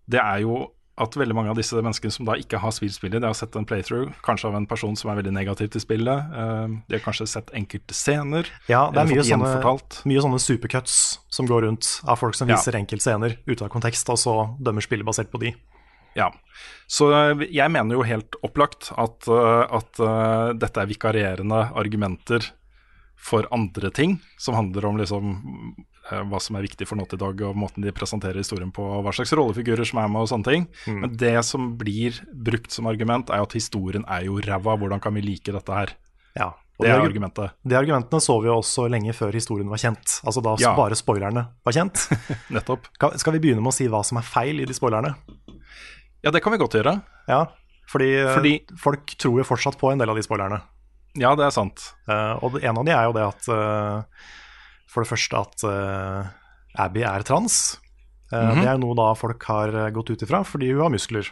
Det 0.09 0.19
er 0.21 0.43
jo 0.45 0.67
at 0.99 1.15
veldig 1.15 1.35
mange 1.37 1.51
av 1.53 1.55
disse 1.55 1.79
menneskene 1.79 2.11
som 2.11 2.27
da 2.27 2.33
ikke 2.35 2.59
har 2.59 2.73
spilt 2.75 2.91
spillet, 2.91 3.21
de 3.23 3.27
har 3.29 3.35
sett 3.37 3.53
en 3.55 3.63
playthrough, 3.63 4.09
kanskje 4.25 4.49
av 4.49 4.57
en 4.57 4.65
person 4.67 4.97
som 4.99 5.11
er 5.11 5.21
veldig 5.21 5.31
negativ 5.31 5.69
til 5.71 5.79
spillet. 5.79 6.33
um, 6.35 6.81
de 6.89 6.97
har 6.97 7.03
kanskje 7.05 7.27
sett 7.31 7.53
enkelte 7.55 7.95
scener. 7.95 8.49
Ja, 8.67 8.89
det 8.91 9.05
er 9.05 9.11
mye 9.13 9.23
sånne, 9.23 9.77
mye 10.11 10.23
sånne 10.25 10.41
supercuts 10.43 10.97
som 11.31 11.47
går 11.47 11.63
rundt 11.69 12.01
av 12.03 12.19
folk 12.19 12.35
som 12.35 12.49
Ja. 12.51 12.57
enkelte 12.57 12.81
enkeltscener 12.81 13.37
ute 13.47 13.63
av 13.63 13.69
kontekst, 13.71 14.09
og 14.11 14.19
så 14.19 14.35
dømmer 14.59 14.83
spillet 14.83 15.07
basert 15.07 15.31
på 15.31 15.39
de. 15.39 15.55
Ja. 16.17 16.31
Så 16.89 17.07
jeg 17.47 17.71
mener 17.71 17.95
jo 17.95 18.03
helt 18.03 18.35
opplagt 18.43 18.91
at, 18.97 19.29
at 19.29 19.93
dette 20.59 20.81
er 20.81 20.89
vikarierende 20.89 21.71
argumenter 21.79 22.43
for 23.15 23.47
andre 23.55 23.91
ting, 23.91 24.19
som 24.37 24.55
handler 24.55 24.85
om 24.89 24.97
liksom 24.97 25.31
hva 26.09 26.39
som 26.41 26.55
er 26.59 26.65
viktig 26.65 26.87
for 26.89 26.95
Naughty 26.99 27.17
Dog, 27.17 27.41
og 27.41 27.55
måten 27.55 27.83
de 27.85 27.91
presenterer 27.95 28.37
historien 28.41 28.71
på, 28.75 28.83
og 28.83 29.03
hva 29.05 29.13
slags 29.15 29.33
rollefigurer 29.37 29.85
som 29.87 29.99
er 30.03 30.07
med, 30.11 30.21
og 30.25 30.29
sånne 30.31 30.47
ting. 30.49 30.67
Mm. 30.87 30.99
Men 31.03 31.17
det 31.21 31.35
som 31.45 31.77
blir 31.79 32.17
brukt 32.33 32.71
som 32.71 32.87
argument, 32.91 33.29
er 33.29 33.37
jo 33.43 33.47
at 33.49 33.53
historien 33.59 34.05
er 34.07 34.25
jo 34.27 34.39
ræva. 34.41 34.77
Hvordan 34.79 34.99
kan 35.03 35.13
vi 35.13 35.21
like 35.21 35.51
dette 35.55 35.77
her? 35.77 35.93
Ja. 36.35 36.51
Det 36.79 36.87
er 36.87 37.01
argumentet. 37.03 37.51
De 37.67 37.75
argumentene 37.75 38.21
så 38.23 38.37
vi 38.39 38.47
jo 38.47 38.53
også 38.61 38.85
lenge 38.87 39.11
før 39.11 39.33
historien 39.35 39.67
var 39.67 39.81
kjent. 39.81 40.21
Altså 40.23 40.39
da 40.41 40.53
Ja. 40.61 40.71
bare 40.77 40.95
spoilerne 40.95 41.41
var 41.65 41.73
kjent. 41.75 42.05
Nettopp. 42.55 42.87
Skal 43.19 43.33
vi 43.35 43.39
begynne 43.43 43.59
med 43.59 43.73
å 43.73 43.75
si 43.75 43.87
hva 43.91 43.99
som 44.07 44.17
er 44.17 44.23
feil 44.23 44.61
i 44.63 44.65
de 44.65 44.73
spoilerne? 44.73 45.11
Ja, 46.23 46.31
det 46.31 46.39
kan 46.41 46.53
vi 46.55 46.57
godt 46.61 46.77
gjøre. 46.79 47.01
Ja, 47.27 47.41
fordi, 47.91 48.07
eh, 48.21 48.31
Fordi- 48.33 48.77
folk 48.79 49.11
tror 49.19 49.37
jo 49.41 49.43
fortsatt 49.43 49.77
på 49.77 49.91
en 49.91 49.97
del 49.99 50.09
av 50.09 50.15
de 50.15 50.23
spoilerne. 50.23 50.61
Ja, 51.19 51.35
det 51.35 51.43
er 51.47 51.51
sant. 51.51 51.83
Uh, 52.07 52.37
og 52.45 52.63
en 52.63 52.77
av 52.77 52.85
de 52.85 52.91
er 52.95 53.03
jo 53.09 53.13
det 53.17 53.27
at 53.27 53.47
eh, 53.49 54.03
For 54.89 55.05
det 55.05 55.11
første 55.11 55.37
at 55.37 55.63
uh, 55.69 56.29
Abby 56.81 57.03
er 57.05 57.23
trans. 57.27 57.79
Uh, 58.33 58.39
mm 58.39 58.49
-hmm. 58.49 58.61
Det 58.61 58.69
er 58.69 58.77
noe 58.77 58.95
da 58.95 59.13
folk 59.15 59.43
har 59.43 59.69
eh, 59.69 59.89
gått 59.89 60.09
ut 60.09 60.21
ifra 60.21 60.43
fordi 60.43 60.71
hun 60.71 60.81
har 60.81 60.89
muskler. 60.89 61.27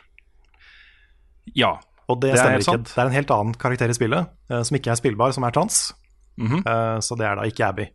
Ja. 1.56 1.80
Og 2.08 2.22
det, 2.22 2.32
Det 2.32 2.40
er 2.40 2.44
stemmer 2.44 2.60
ikke. 2.60 2.64
sant. 2.64 2.96
Det 2.96 2.98
er 2.98 3.06
en 3.06 3.18
helt 3.18 3.32
annen 3.32 3.54
karakter 3.54 3.90
i 3.90 3.94
spillet 3.94 4.28
uh, 4.52 4.62
som 4.64 4.78
ikke 4.78 4.92
er 4.92 4.96
spillbar, 4.96 5.32
som 5.32 5.44
er 5.44 5.52
trans. 5.52 5.94
Mhm. 6.38 6.62
Eh, 6.68 7.00
så 7.02 7.18
det 7.18 7.26
er 7.26 7.36
da 7.36 7.42
ikke 7.50 7.66
Abby. 7.68 7.88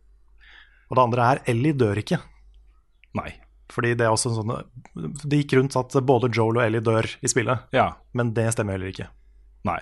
Og 0.89 0.97
det 0.97 1.03
andre 1.03 1.21
er 1.31 1.41
Ellie 1.47 1.73
dør 1.73 1.97
ikke. 1.97 2.19
Nei. 3.15 3.31
Fordi 3.71 3.95
det 3.95 4.05
er 4.05 4.11
også 4.11 4.29
en 4.29 4.35
sånn 4.35 5.21
Det 5.23 5.39
gikk 5.39 5.53
rundt 5.57 5.75
at 5.79 5.95
både 6.05 6.29
Joel 6.29 6.57
og 6.57 6.63
Ellie 6.65 6.81
dør 6.81 7.07
i 7.23 7.27
spillet, 7.27 7.59
Ja. 7.71 7.93
men 8.13 8.33
det 8.33 8.51
stemmer 8.53 8.73
heller 8.73 8.91
ikke. 8.91 9.07
Nei. 9.67 9.79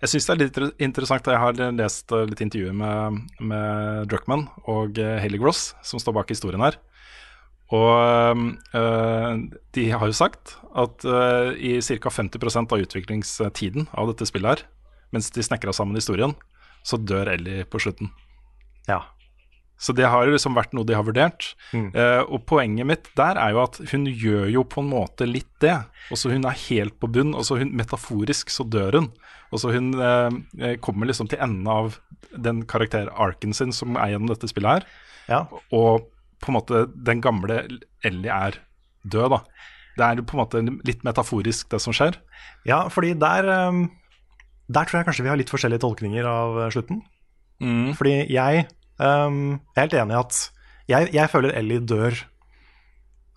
Jeg 0.00 0.12
syns 0.12 0.26
det 0.28 0.32
er 0.34 0.40
litt 0.40 0.54
inter- 0.56 0.74
interessant. 0.86 1.26
Jeg 1.28 1.40
har 1.42 1.58
lest 1.76 2.12
eh, 2.14 2.26
litt 2.30 2.40
intervjuer 2.44 2.76
med, 2.78 3.18
med 3.42 4.08
Druckman 4.12 4.46
og 4.70 4.98
eh, 5.02 5.16
Haley 5.22 5.40
Gross, 5.42 5.72
som 5.84 6.00
står 6.02 6.14
bak 6.20 6.30
historien 6.32 6.62
her. 6.62 6.78
Og 7.74 8.44
øh, 8.76 9.32
de 9.74 9.84
har 9.90 10.06
jo 10.06 10.14
sagt 10.16 10.54
at 10.78 11.04
øh, 11.08 11.54
i 11.58 11.78
ca. 11.82 12.10
50% 12.12 12.70
av 12.76 12.84
utviklingstiden 12.84 13.88
av 13.96 14.12
dette 14.12 14.28
spillet 14.30 14.52
her, 14.60 14.66
mens 15.14 15.30
de 15.34 15.42
snekra 15.46 15.72
sammen 15.74 15.96
historien, 15.98 16.36
så 16.84 16.98
dør 17.00 17.32
Ellie 17.34 17.64
på 17.66 17.80
slutten. 17.82 18.12
Ja. 18.88 19.00
Så 19.80 19.92
det 19.96 20.06
har 20.06 20.28
liksom 20.30 20.54
vært 20.54 20.72
noe 20.76 20.86
de 20.86 20.94
har 20.94 21.04
vurdert. 21.04 21.54
Eh, 21.74 22.20
og 22.30 22.44
poenget 22.46 22.86
mitt 22.86 23.08
der 23.18 23.40
er 23.40 23.56
jo 23.56 23.62
at 23.64 23.80
hun 23.90 24.04
gjør 24.06 24.46
jo 24.52 24.62
på 24.70 24.84
en 24.84 24.90
måte 24.92 25.26
litt 25.26 25.50
det. 25.64 25.74
Også 26.14 26.30
hun 26.30 26.46
er 26.46 26.60
helt 26.68 26.94
på 27.02 27.08
bunn. 27.10 27.32
Også 27.34 27.58
hun, 27.58 27.72
metaforisk 27.74 28.52
så 28.54 28.64
dør 28.70 29.00
hun. 29.00 29.08
Og 29.54 29.62
så 29.62 29.70
hun 29.70 29.92
eh, 30.02 30.74
kommer 30.82 31.06
liksom 31.06 31.30
til 31.30 31.38
enden 31.42 31.68
av 31.70 32.00
den 32.34 32.64
karakter-arken 32.66 33.54
sin 33.54 33.72
som 33.74 33.94
er 33.94 34.14
gjennom 34.14 34.32
dette 34.32 34.50
spillet 34.50 34.80
her. 34.80 34.88
Ja. 35.30 35.40
Og 35.70 36.08
på 36.42 36.50
en 36.50 36.58
måte 36.58 36.84
den 37.06 37.22
gamle 37.24 37.62
Ellie 38.04 38.34
er 38.34 38.58
død, 39.06 39.36
da. 39.36 39.40
Det 39.94 40.06
er 40.06 40.22
på 40.26 40.34
en 40.34 40.42
måte 40.42 40.62
litt 40.88 41.04
metaforisk, 41.06 41.70
det 41.70 41.80
som 41.82 41.94
skjer. 41.94 42.18
Ja, 42.66 42.88
fordi 42.90 43.14
der 43.14 43.46
um, 43.68 43.86
Der 44.66 44.88
tror 44.88 44.98
jeg 44.98 45.06
kanskje 45.06 45.22
vi 45.22 45.30
har 45.30 45.38
litt 45.38 45.52
forskjellige 45.52 45.84
tolkninger 45.84 46.24
av 46.24 46.56
slutten. 46.72 47.02
slutten. 47.60 47.92
Fordi 47.94 48.14
jeg 48.32 48.66
um, 48.98 49.60
jeg 49.76 49.76
er 49.76 49.84
helt 49.84 49.98
enig 50.00 50.14
i 50.16 50.22
at 50.22 50.38
jeg, 50.88 51.10
jeg 51.14 51.30
føler 51.32 51.54
Ellie 51.56 51.80
dør 51.80 52.16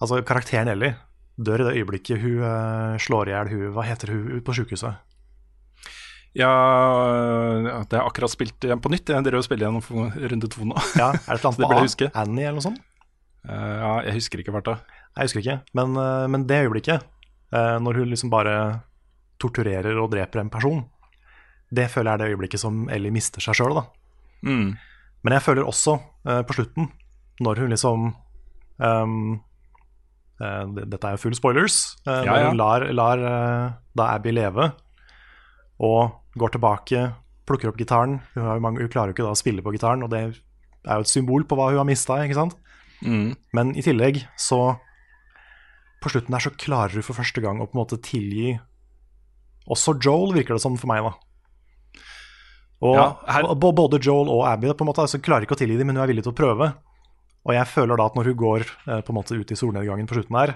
Altså 0.02 0.22
karakteren 0.22 0.68
Ellie 0.68 0.95
dør 1.38 1.61
i 1.61 1.68
det 1.68 1.76
øyeblikket 1.80 2.19
hun 2.22 2.41
uh, 2.44 2.98
slår 2.99 3.30
i 3.30 3.35
hjel 3.35 3.52
hun 3.53 3.69
Hva 3.76 3.85
heter 3.88 4.11
hun 4.14 4.41
på 4.41 4.56
sjukehuset? 4.57 4.98
Ja, 6.36 6.52
det 7.88 7.98
jeg 7.98 8.04
akkurat 8.04 8.30
spilt 8.34 8.66
igjen 8.68 8.82
på 8.84 8.91
nytt. 8.94 9.10
Jeg 9.10 9.26
drev 9.26 9.40
og 9.40 9.45
spilte 9.48 9.66
gjennom 9.66 10.12
runde 10.34 10.49
to 10.52 10.68
nå. 10.68 10.76
Ja, 10.99 11.14
er 11.16 11.32
det 11.32 11.40
et 11.40 11.48
annet 11.49 11.64
på 11.64 11.80
huske. 11.82 12.10
Annie 12.14 12.45
eller 12.45 12.60
noe 12.60 12.66
sånt? 12.68 12.82
Uh, 13.48 13.78
ja, 13.80 13.91
jeg 14.10 14.18
husker 14.20 14.44
ikke 14.44 14.54
da. 14.68 14.76
Jeg 15.16 15.30
husker 15.30 15.41
ikke. 15.41 15.56
Men, 15.80 15.95
uh, 15.98 16.26
men 16.30 16.44
det 16.49 16.60
øyeblikket, 16.66 17.06
uh, 17.56 17.78
når 17.82 18.02
hun 18.02 18.12
liksom 18.12 18.30
bare 18.34 18.58
torturerer 19.41 19.98
og 20.02 20.12
dreper 20.12 20.44
en 20.44 20.52
person, 20.54 20.84
det 21.74 21.88
føler 21.94 22.12
jeg 22.12 22.18
er 22.18 22.24
det 22.24 22.30
øyeblikket 22.36 22.62
som 22.62 22.86
Ellie 22.94 23.14
mister 23.14 23.44
seg 23.44 23.58
sjøl, 23.58 23.76
da. 23.80 23.86
Mm. 24.45 24.76
Men 25.26 25.36
jeg 25.36 25.44
føler 25.48 25.68
også 25.68 25.98
på 26.48 26.56
slutten, 26.56 26.88
når 27.44 27.60
hun 27.64 27.72
liksom 27.74 28.04
um, 28.78 29.16
Dette 30.38 31.02
er 31.10 31.16
jo 31.16 31.20
full 31.22 31.36
spoilers. 31.36 31.95
eh, 32.06 32.22
Ja, 32.24 32.32
når 32.32 32.40
ja. 32.40 32.48
hun 32.52 32.60
lar, 32.60 32.86
lar 32.94 33.22
da 33.98 34.08
Abby 34.14 34.32
leve 34.36 34.70
og 35.80 36.16
går 36.38 36.56
tilbake, 36.56 37.04
plukker 37.48 37.70
opp 37.72 37.78
gitaren. 37.80 38.20
Hun, 38.36 38.62
mange, 38.62 38.82
hun 38.82 38.90
klarer 38.91 39.12
jo 39.12 39.18
ikke 39.18 39.28
da 39.28 39.34
å 39.36 39.40
spille 39.40 39.64
på 39.66 39.74
gitaren, 39.76 40.04
og 40.04 40.10
det 40.14 40.22
er 40.24 40.98
jo 41.02 41.06
et 41.06 41.12
symbol 41.12 41.45
på 41.48 41.58
hva 41.58 41.70
hun 41.72 41.82
har 41.82 41.88
mista. 41.90 42.18
Mm. 43.06 43.36
Men 43.54 43.76
i 43.78 43.84
tillegg 43.86 44.24
så 44.41 44.80
På 46.02 46.10
slutten 46.10 46.34
der 46.34 46.41
så 46.41 46.52
klarer 46.54 46.94
hun 46.94 47.04
for 47.06 47.18
første 47.18 47.41
gang 47.41 47.58
å 47.62 47.66
på 47.66 47.74
en 47.74 47.82
måte 47.82 47.98
tilgi 48.02 48.60
også 49.68 49.98
Joel, 49.99 50.32
virker 50.36 50.56
det 50.56 50.62
som 50.62 50.78
for 50.80 50.88
meg, 50.88 51.04
da. 51.04 51.12
Og 52.86 52.95
Ja, 52.95 53.08
her- 53.28 53.49
Både 53.56 53.99
Joel 53.99 54.30
og 54.30 54.45
Abby 54.48 54.68
på 54.74 54.86
en 54.86 54.88
måte, 54.94 55.02
altså, 55.04 55.20
klarer 55.20 55.44
ikke 55.44 55.58
å 55.58 55.60
tilgi 55.60 55.78
dem, 55.78 55.88
men 55.88 55.98
hun 55.98 56.04
er 56.04 56.08
villig 56.14 56.24
til 56.24 56.32
å 56.32 56.38
prøve. 56.38 56.74
Og 57.45 57.54
jeg 57.54 57.66
føler 57.68 57.98
da 57.98 58.06
at 58.06 58.16
når 58.16 58.26
hun 58.32 58.38
går 58.38 58.62
eh, 58.62 59.02
på 59.02 59.10
en 59.10 59.16
måte 59.18 59.36
ut 59.36 59.52
i 59.52 59.56
solnedgangen 59.56 60.08
på 60.08 60.16
slutten 60.16 60.38
her, 60.38 60.56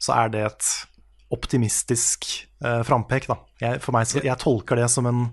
så 0.00 0.14
er 0.24 0.28
det 0.30 0.44
et 0.46 0.86
optimistisk 1.34 2.26
eh, 2.64 2.82
frampek. 2.86 3.26
Da. 3.30 3.36
Jeg, 3.62 3.82
for 3.84 3.96
meg, 3.96 4.08
så, 4.10 4.22
jeg 4.24 4.38
tolker 4.42 4.80
det 4.80 4.88
som 4.92 5.08
en 5.10 5.26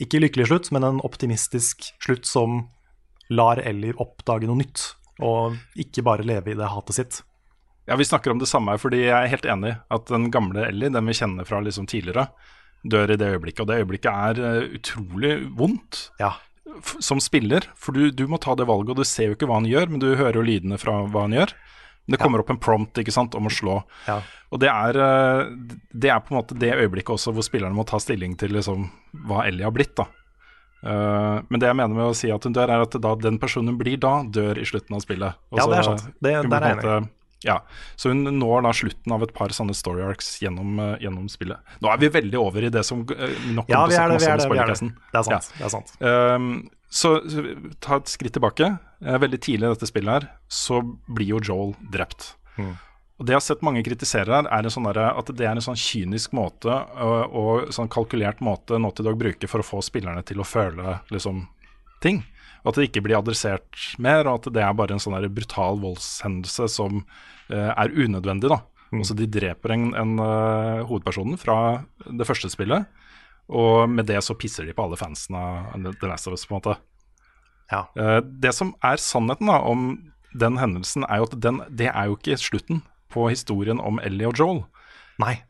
ikke 0.00 0.20
lykkelig 0.22 0.46
slutt, 0.48 0.70
men 0.72 0.86
en 0.86 1.00
optimistisk 1.04 1.90
slutt 2.00 2.28
som 2.28 2.62
lar 3.30 3.60
Ellie 3.62 3.94
oppdage 4.00 4.48
noe 4.48 4.58
nytt, 4.62 4.86
og 5.22 5.58
ikke 5.78 6.02
bare 6.06 6.24
leve 6.26 6.54
i 6.54 6.56
det 6.58 6.70
hatet 6.72 6.96
sitt. 6.96 7.18
Ja, 7.88 7.96
Vi 8.00 8.06
snakker 8.08 8.32
om 8.32 8.38
det 8.40 8.48
samme 8.48 8.76
fordi 8.78 9.02
jeg 9.04 9.16
er 9.16 9.30
helt 9.32 9.46
enig 9.48 9.74
at 9.92 10.06
den 10.10 10.28
gamle 10.32 10.64
Ellie, 10.68 10.90
den 10.92 11.06
vi 11.10 11.16
kjenner 11.16 11.46
fra 11.48 11.60
liksom 11.64 11.88
tidligere, 11.90 12.28
dør 12.82 13.12
i 13.12 13.18
det 13.20 13.28
øyeblikket. 13.34 13.60
Og 13.64 13.68
det 13.68 13.80
øyeblikket 13.82 14.10
er 14.12 14.40
eh, 14.46 14.68
utrolig 14.78 15.34
vondt 15.58 16.06
Ja. 16.20 16.32
som 17.02 17.20
spiller. 17.20 17.66
For 17.76 17.92
du, 17.92 18.10
du 18.10 18.24
må 18.30 18.38
ta 18.40 18.54
det 18.56 18.68
valget, 18.70 18.94
og 18.94 19.02
du 19.02 19.04
ser 19.08 19.30
jo 19.30 19.36
ikke 19.36 19.48
hva 19.50 19.58
han 19.60 19.68
gjør, 19.68 19.90
men 19.92 20.00
du 20.02 20.08
hører 20.14 20.38
jo 20.40 20.46
lydene 20.46 20.78
fra 20.80 21.00
hva 21.12 21.26
han 21.26 21.34
gjør. 21.36 21.52
Det 22.10 22.18
kommer 22.20 22.42
opp 22.42 22.50
en 22.50 22.60
prompt 22.60 22.98
ikke 23.00 23.14
sant, 23.14 23.34
om 23.38 23.46
å 23.46 23.52
slå. 23.54 23.80
Ja. 24.08 24.20
Og 24.50 24.62
det 24.62 24.70
er, 24.70 24.98
eh, 24.98 25.50
det 25.94 26.10
er 26.10 26.22
på 26.24 26.34
en 26.34 26.40
måte 26.40 26.58
det 26.58 26.72
øyeblikket 26.74 27.14
også 27.14 27.34
hvor 27.36 27.46
spillerne 27.46 27.76
må 27.76 27.86
ta 27.86 28.00
stilling 28.02 28.36
til 28.40 28.56
liksom, 28.56 28.88
hva 29.28 29.44
Ellie 29.46 29.66
har 29.66 29.74
blitt. 29.74 29.94
da. 29.98 30.08
Uh, 30.80 31.44
men 31.52 31.60
det 31.60 31.68
jeg 31.68 31.76
mener 31.76 31.92
med 31.92 32.08
å 32.08 32.16
si 32.16 32.30
at 32.32 32.44
hun 32.46 32.54
dør, 32.56 32.70
er 32.72 32.82
at 32.86 32.94
da 33.04 33.10
den 33.20 33.36
personen 33.40 33.74
hun 33.74 33.80
blir 33.80 33.98
da, 34.00 34.22
dør 34.24 34.56
i 34.56 34.64
slutten 34.64 34.96
av 34.96 35.02
spillet. 35.04 35.36
Også, 35.52 35.60
Ja, 35.60 35.66
det 35.68 35.78
er 35.78 35.88
sant. 35.90 36.04
Det- 36.20 36.50
der 36.50 36.62
er 36.62 36.80
jeg 36.80 37.08
Ja, 37.42 37.60
Så 37.96 38.10
hun 38.10 38.24
når 38.24 38.62
da 38.62 38.70
slutten 38.70 39.12
av 39.12 39.22
et 39.22 39.32
par 39.32 39.48
sånne 39.48 39.74
story 39.74 40.02
arcs 40.02 40.40
gjennom, 40.40 40.78
uh, 40.78 40.96
gjennom 40.98 41.28
spillet. 41.28 41.56
Nå 41.80 41.92
er 41.92 41.96
vi 41.96 42.08
veldig 42.08 42.38
over 42.38 42.64
i 42.64 42.68
det 42.68 42.84
som 42.84 43.00
uh, 43.00 43.04
nok 43.06 43.66
kommer 43.66 43.92
ja, 43.92 44.08
til 44.08 44.16
å 44.16 44.20
snakke 44.20 44.46
om 44.46 44.52
i 44.52 44.58
det, 44.58 44.66
det. 44.66 45.18
er 45.18 45.22
sant. 45.22 45.52
Det 45.56 45.64
er 45.64 45.68
sant. 45.68 46.70
Så 46.90 47.22
så 47.30 47.76
ta 47.80 47.96
et 47.96 48.04
skritt 48.06 48.32
tilbake. 48.32 48.78
Eh, 49.04 49.18
veldig 49.18 49.40
tidlig 49.40 49.66
i 49.66 49.74
dette 49.74 49.88
spillet 49.88 50.12
her 50.12 50.28
så 50.52 50.82
blir 51.08 51.34
jo 51.34 51.42
Joel 51.44 51.74
drept. 51.92 52.34
Mm. 52.56 52.74
Og 53.20 53.26
Det 53.26 53.34
jeg 53.34 53.36
har 53.36 53.44
sett 53.44 53.64
mange 53.64 53.84
kritisere 53.84 54.32
her, 54.32 54.48
er 54.48 54.64
en 54.64 54.72
sånn 54.72 54.88
der, 54.88 55.02
at 55.12 55.30
det 55.36 55.44
er 55.44 55.52
en 55.52 55.64
sånn 55.64 55.76
kynisk 55.76 56.32
måte 56.36 56.72
og, 56.72 57.34
og 57.36 57.72
sånn 57.76 57.90
kalkulert 57.92 58.40
måte 58.40 58.78
Naughty 58.80 59.04
Dog 59.04 59.18
bruker 59.20 59.50
for 59.50 59.60
å 59.60 59.66
få 59.66 59.82
spillerne 59.84 60.24
til 60.24 60.40
å 60.40 60.48
føle 60.48 60.98
liksom 61.12 61.44
ting. 62.00 62.22
Og 62.62 62.72
At 62.72 62.80
det 62.80 62.88
ikke 62.88 63.04
blir 63.04 63.18
adressert 63.18 63.76
mer, 64.00 64.24
og 64.24 64.40
at 64.40 64.52
det 64.56 64.64
er 64.64 64.76
bare 64.76 64.96
en 64.96 65.02
sånn 65.02 65.20
brutal 65.32 65.80
voldshendelse 65.80 66.68
som 66.72 67.02
eh, 67.52 67.72
er 67.72 67.92
unødvendig. 67.92 68.52
da. 68.52 68.62
Altså 68.90 69.16
De 69.16 69.28
dreper 69.30 69.76
en, 69.76 69.90
en 69.94 70.16
uh, 70.18 70.82
hovedpersonen 70.88 71.38
fra 71.40 71.56
det 72.08 72.26
første 72.26 72.50
spillet, 72.50 72.88
og 73.50 73.84
med 73.90 74.08
det 74.08 74.18
så 74.24 74.36
pisser 74.38 74.66
de 74.66 74.74
på 74.74 74.84
alle 74.84 74.98
fansene 74.98 75.40
av 75.70 75.92
The 76.00 76.08
Last 76.10 76.28
of 76.28 76.34
Us. 76.34 76.46
på 76.46 76.56
en 76.56 76.60
måte. 76.60 76.76
Ja. 77.70 77.84
Eh, 77.96 78.18
det 78.22 78.52
som 78.56 78.74
er 78.84 79.00
sannheten 79.00 79.50
da 79.50 79.60
om 79.66 79.92
den 80.30 80.58
hendelsen, 80.60 81.06
er 81.10 81.22
jo 81.22 81.28
at 81.30 81.38
den, 81.42 81.62
det 81.70 81.90
er 81.90 82.10
jo 82.10 82.18
ikke 82.18 82.38
slutten 82.38 82.82
på 83.10 83.28
historien 83.32 83.80
om 83.82 83.98
Ellie 84.02 84.28
og 84.28 84.38
Joel. 84.38 84.60
Nei. 85.22 85.40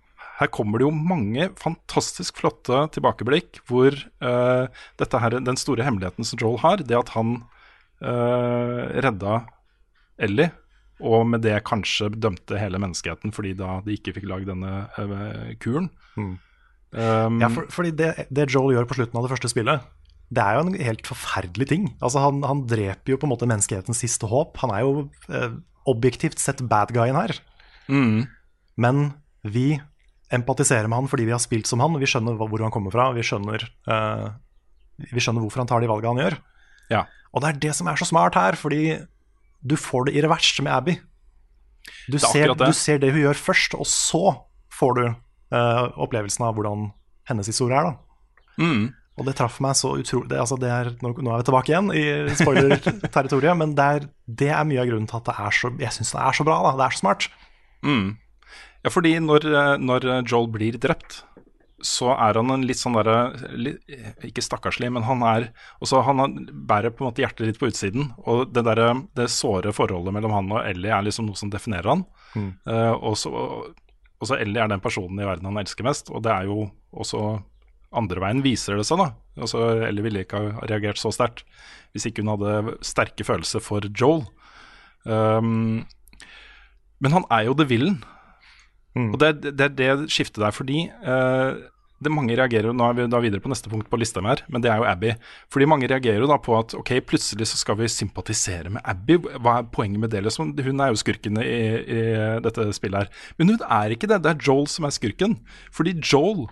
Her 0.41 0.49
kommer 0.49 0.81
det 0.81 0.87
jo 0.87 0.95
mange 0.97 1.51
fantastisk 1.61 2.39
flotte 2.41 2.87
tilbakeblikk 2.95 3.61
hvor 3.69 3.93
uh, 4.25 4.73
dette 4.97 5.21
her, 5.21 5.37
den 5.45 5.59
store 5.61 5.85
hemmeligheten 5.85 6.25
som 6.25 6.41
Joel 6.41 6.57
har, 6.63 6.81
det 6.81 6.97
at 6.97 7.13
han 7.13 7.43
uh, 8.01 8.89
redda 9.05 9.43
Ellie, 10.17 10.49
og 11.05 11.27
med 11.29 11.45
det 11.45 11.59
kanskje 11.69 12.09
dømte 12.17 12.57
hele 12.61 12.81
menneskeheten 12.81 13.37
fordi 13.37 13.53
da 13.59 13.83
de 13.85 13.99
ikke 13.99 14.17
fikk 14.17 14.31
lagd 14.33 14.49
denne 14.49 14.87
uh, 14.97 15.53
kuren. 15.61 15.93
Um, 16.17 16.41
Ja, 17.45 17.53
for, 17.53 17.69
fordi 17.77 17.93
det, 18.01 18.11
det 18.33 18.49
Joel 18.49 18.79
gjør 18.79 18.89
på 18.89 18.97
slutten 18.97 19.21
av 19.21 19.29
det 19.29 19.35
første 19.35 19.53
spillet, 19.53 19.85
det 20.31 20.43
er 20.43 20.57
jo 20.57 20.63
en 20.63 20.77
helt 20.79 21.09
forferdelig 21.11 21.67
ting. 21.73 21.87
Altså 21.99 22.23
Han, 22.23 22.43
han 22.47 22.63
dreper 22.71 23.15
jo 23.15 23.19
på 23.19 23.27
en 23.27 23.33
måte 23.33 23.49
menneskehetens 23.51 23.99
siste 23.99 24.29
håp. 24.31 24.61
Han 24.63 24.71
er 24.75 24.85
jo 24.87 24.93
eh, 25.29 25.57
objektivt 25.91 26.39
sett 26.39 26.63
bad 26.71 26.93
guyen 26.95 27.19
her. 27.19 27.35
mm, 27.91 28.29
Men 28.79 29.13
vi 29.43 29.81
empatiserer 30.31 30.87
med 30.87 31.01
han 31.01 31.09
fordi 31.11 31.27
vi 31.27 31.35
har 31.35 31.43
spilt 31.43 31.67
som 31.67 31.83
han. 31.83 31.99
Vi 31.99 32.07
skjønner 32.07 32.39
hvor 32.39 32.63
han 32.63 32.71
kommer 32.71 32.95
fra, 32.95 33.09
vi 33.17 33.25
skjønner, 33.27 33.65
eh, 33.91 34.29
vi 35.11 35.23
skjønner 35.23 35.43
hvorfor 35.43 35.65
han 35.65 35.71
tar 35.71 35.83
de 35.83 35.91
valgene 35.91 36.15
han 36.15 36.23
gjør. 36.27 36.39
ja. 36.91 37.07
Og 37.31 37.43
det 37.43 37.49
er 37.49 37.59
det 37.63 37.73
som 37.79 37.87
er 37.87 37.95
så 37.95 38.09
smart 38.09 38.35
her, 38.35 38.57
fordi 38.59 38.99
du 39.63 39.77
får 39.79 40.09
det 40.09 40.17
i 40.19 40.23
revers 40.25 40.49
med 40.67 40.73
Abby. 40.75 40.97
Du, 42.11 42.17
er 42.17 42.25
ser, 42.25 42.55
det. 42.59 42.67
du 42.67 42.75
ser 42.75 42.99
det 42.99 43.13
hun 43.15 43.23
gjør 43.23 43.39
først, 43.39 43.77
og 43.79 43.87
så 43.87 44.33
får 44.75 44.97
du 44.99 45.05
eh, 45.07 45.85
opplevelsen 45.95 46.43
av 46.49 46.57
hvordan 46.59 46.89
hennes 47.31 47.47
historie 47.47 47.79
er. 47.79 47.93
da. 47.93 47.95
Mm. 48.59 48.89
Og 49.21 49.27
det 49.29 49.37
traff 49.37 49.59
meg 49.61 49.77
så 49.77 49.93
utrolig 50.01 50.31
det, 50.33 50.41
altså 50.41 50.57
det 50.61 50.71
er, 50.73 50.93
nå, 51.05 51.13
nå 51.13 51.33
er 51.33 51.43
vi 51.43 51.49
tilbake 51.51 51.73
igjen 51.75 51.93
i 51.93 52.05
spoiler-territoriet, 52.41 53.57
men 53.61 53.75
det 53.77 53.89
er, 53.97 54.07
det 54.41 54.51
er 54.57 54.69
mye 54.69 54.81
av 54.83 54.89
grunnen 54.89 55.09
til 55.11 55.21
at 55.21 55.29
det 55.29 55.37
er 55.45 55.57
så, 55.59 55.73
jeg 55.83 55.97
syns 55.97 56.15
det 56.17 56.23
er 56.25 56.39
så 56.39 56.47
bra. 56.49 56.61
da, 56.65 56.77
Det 56.79 56.87
er 56.87 56.97
så 56.97 57.03
smart. 57.05 57.27
Mm. 57.85 58.07
Ja, 58.81 58.93
fordi 58.93 59.13
når, 59.21 59.45
eh, 59.51 59.75
når 59.83 60.09
Joel 60.25 60.49
blir 60.55 60.79
drept, 60.81 61.21
så 61.85 62.11
er 62.13 62.37
han 62.37 62.53
en 62.53 62.65
litt 62.69 62.77
sånn 62.77 62.93
derre 62.93 63.31
Ikke 64.29 64.43
stakkarslig, 64.45 64.91
men 64.93 65.07
han 65.07 65.23
er 65.25 65.47
også, 65.81 66.03
Han 66.05 66.51
bærer 66.69 66.93
på 66.93 67.01
en 67.01 67.09
måte 67.09 67.25
hjertet 67.25 67.47
litt 67.49 67.61
på 67.61 67.71
utsiden. 67.71 68.11
Og 68.29 68.51
det 68.53 68.67
der, 68.69 68.83
det 69.17 69.31
såre 69.33 69.73
forholdet 69.73 70.13
mellom 70.13 70.35
han 70.37 70.53
og 70.53 70.65
Ellie 70.65 70.93
er 70.93 71.07
liksom 71.07 71.31
noe 71.31 71.41
som 71.41 71.53
definerer 71.53 71.89
han. 71.89 72.05
Mm. 72.37 72.51
Uh, 72.69 72.93
og 73.01 73.17
så 73.17 73.33
og 74.21 74.29
så 74.29 74.37
Ellie 74.37 74.61
er 74.61 74.69
den 74.69 74.83
personen 74.85 75.21
i 75.21 75.27
verden 75.27 75.49
han 75.49 75.61
elsker 75.63 75.87
mest, 75.87 76.11
og 76.13 76.21
det 76.27 76.33
er 76.35 76.49
jo 76.51 76.67
også 76.93 77.41
andre 77.97 78.21
veien 78.23 78.43
viser 78.45 78.77
det 78.79 78.85
seg, 78.87 79.01
da. 79.03 79.09
Altså, 79.41 79.65
Ellie 79.89 80.05
ville 80.05 80.23
ikke 80.25 80.39
ha 80.39 80.67
reagert 80.71 81.01
så 81.01 81.11
sterkt 81.15 81.43
hvis 81.91 82.07
ikke 82.07 82.23
hun 82.23 82.31
hadde 82.37 82.77
sterke 82.87 83.25
følelser 83.27 83.63
for 83.65 83.83
Joel. 83.91 84.23
Um, 85.09 85.83
men 87.03 87.15
han 87.17 87.25
er 87.33 87.49
jo 87.49 87.57
the 87.59 87.67
villain. 87.67 87.99
Mm. 88.95 89.13
Og 89.15 89.19
det, 89.23 89.29
er- 89.33 89.55
det 89.59 89.69
det 89.79 89.91
skiftet 90.13 90.43
der, 90.43 90.55
fordi 90.55 90.85
uh, 91.03 91.57
det 92.01 92.09
mange 92.11 92.33
reagerer 92.39 92.73
Nå 92.73 92.87
er 92.89 92.95
vi 92.97 93.05
da 93.13 93.19
videre 93.21 93.43
på 93.45 93.51
neste 93.53 93.69
punkt 93.71 93.91
på 93.93 93.99
lista 94.01 94.23
her, 94.25 94.41
men 94.49 94.63
det 94.65 94.71
er 94.73 94.79
jo 94.81 94.87
Abby. 94.89 95.11
Fordi 95.53 95.67
mange 95.69 95.89
reagerer 95.91 96.25
da 96.31 96.39
på 96.41 96.55
at 96.59 96.73
ok, 96.79 96.95
plutselig 97.11 97.51
så 97.51 97.59
skal 97.61 97.77
vi 97.77 97.91
sympatisere 97.93 98.71
med 98.73 98.81
Abby. 98.89 99.19
Hva 99.43 99.59
er 99.61 99.69
poenget 99.75 100.01
med 100.01 100.11
det? 100.15 100.23
liksom? 100.25 100.55
Hun 100.57 100.81
er 100.81 100.95
jo 100.95 101.01
skurken 101.03 101.37
i, 101.43 101.51
i 101.85 102.01
dette 102.47 102.71
spillet 102.77 103.03
her. 103.05 103.27
Men 103.39 103.53
hun 103.53 103.67
er 103.67 103.93
ikke 103.97 104.09
det. 104.11 104.23
Det 104.25 104.33
er 104.33 104.41
Joel 104.47 104.67
som 104.71 104.87
er 104.89 104.95
skurken. 104.97 105.37
Fordi 105.77 105.99
Joel 106.01 106.47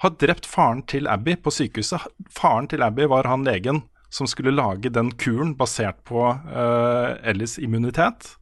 har 0.00 0.16
drept 0.20 0.48
faren 0.48 0.82
til 0.88 1.08
Abby 1.10 1.36
på 1.36 1.52
sykehuset. 1.52 2.06
Faren 2.32 2.68
til 2.70 2.84
Abby 2.84 3.08
var 3.10 3.28
han 3.28 3.44
legen 3.44 3.82
som 4.10 4.26
skulle 4.26 4.54
lage 4.54 4.90
den 4.90 5.12
kuren 5.14 5.54
basert 5.54 6.00
på 6.08 6.24
uh, 6.26 7.10
Ellis 7.22 7.58
immunitet. 7.62 8.32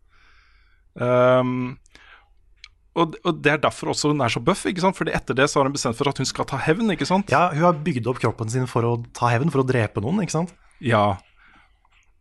Um, 0.94 1.76
og, 2.98 3.14
og 3.22 3.42
Det 3.44 3.52
er 3.52 3.60
derfor 3.62 3.92
også 3.92 4.10
hun 4.12 4.24
er 4.24 4.32
så 4.32 4.42
buff, 4.42 4.64
ikke 4.66 4.82
sant? 4.82 4.96
Fordi 4.98 5.12
etter 5.14 5.36
det 5.36 5.46
så 5.50 5.60
har 5.60 5.68
hun 5.68 5.76
bestemt 5.76 5.98
for 5.98 6.10
at 6.10 6.18
hun 6.18 6.28
skal 6.28 6.48
ta 6.48 6.58
hevn. 6.62 6.90
ikke 6.94 7.06
sant? 7.06 7.30
Ja, 7.30 7.50
Hun 7.52 7.66
har 7.68 7.82
bygd 7.84 8.08
opp 8.10 8.22
kroppen 8.22 8.50
sin 8.50 8.66
for 8.70 8.86
å 8.86 8.96
ta 9.14 9.30
hevn, 9.34 9.52
for 9.54 9.62
å 9.62 9.68
drepe 9.68 10.02
noen, 10.02 10.22
ikke 10.24 10.38
sant? 10.40 10.54
Ja. 10.82 11.20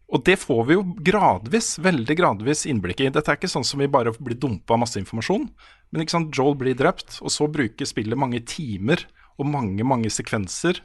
Og 0.08 0.24
det 0.28 0.38
får 0.40 0.62
vi 0.68 0.78
jo 0.78 0.84
gradvis, 1.04 1.76
veldig 1.84 2.16
gradvis 2.20 2.66
innblikk 2.70 3.02
i. 3.04 3.10
Dette 3.12 3.32
er 3.32 3.40
ikke 3.40 3.52
sånn 3.52 3.66
som 3.68 3.82
vi 3.82 3.90
bare 3.92 4.14
blir 4.16 4.38
dumpa 4.40 4.78
masse 4.80 5.00
informasjon. 5.02 5.50
Men 5.92 6.04
ikke 6.04 6.16
sant, 6.16 6.36
Joel 6.36 6.56
blir 6.60 6.78
drept, 6.78 7.20
og 7.24 7.34
så 7.34 7.48
bruker 7.52 7.90
spillet 7.90 8.20
mange 8.20 8.44
timer 8.48 9.08
og 9.38 9.50
mange, 9.50 9.86
mange 9.86 10.10
sekvenser 10.14 10.82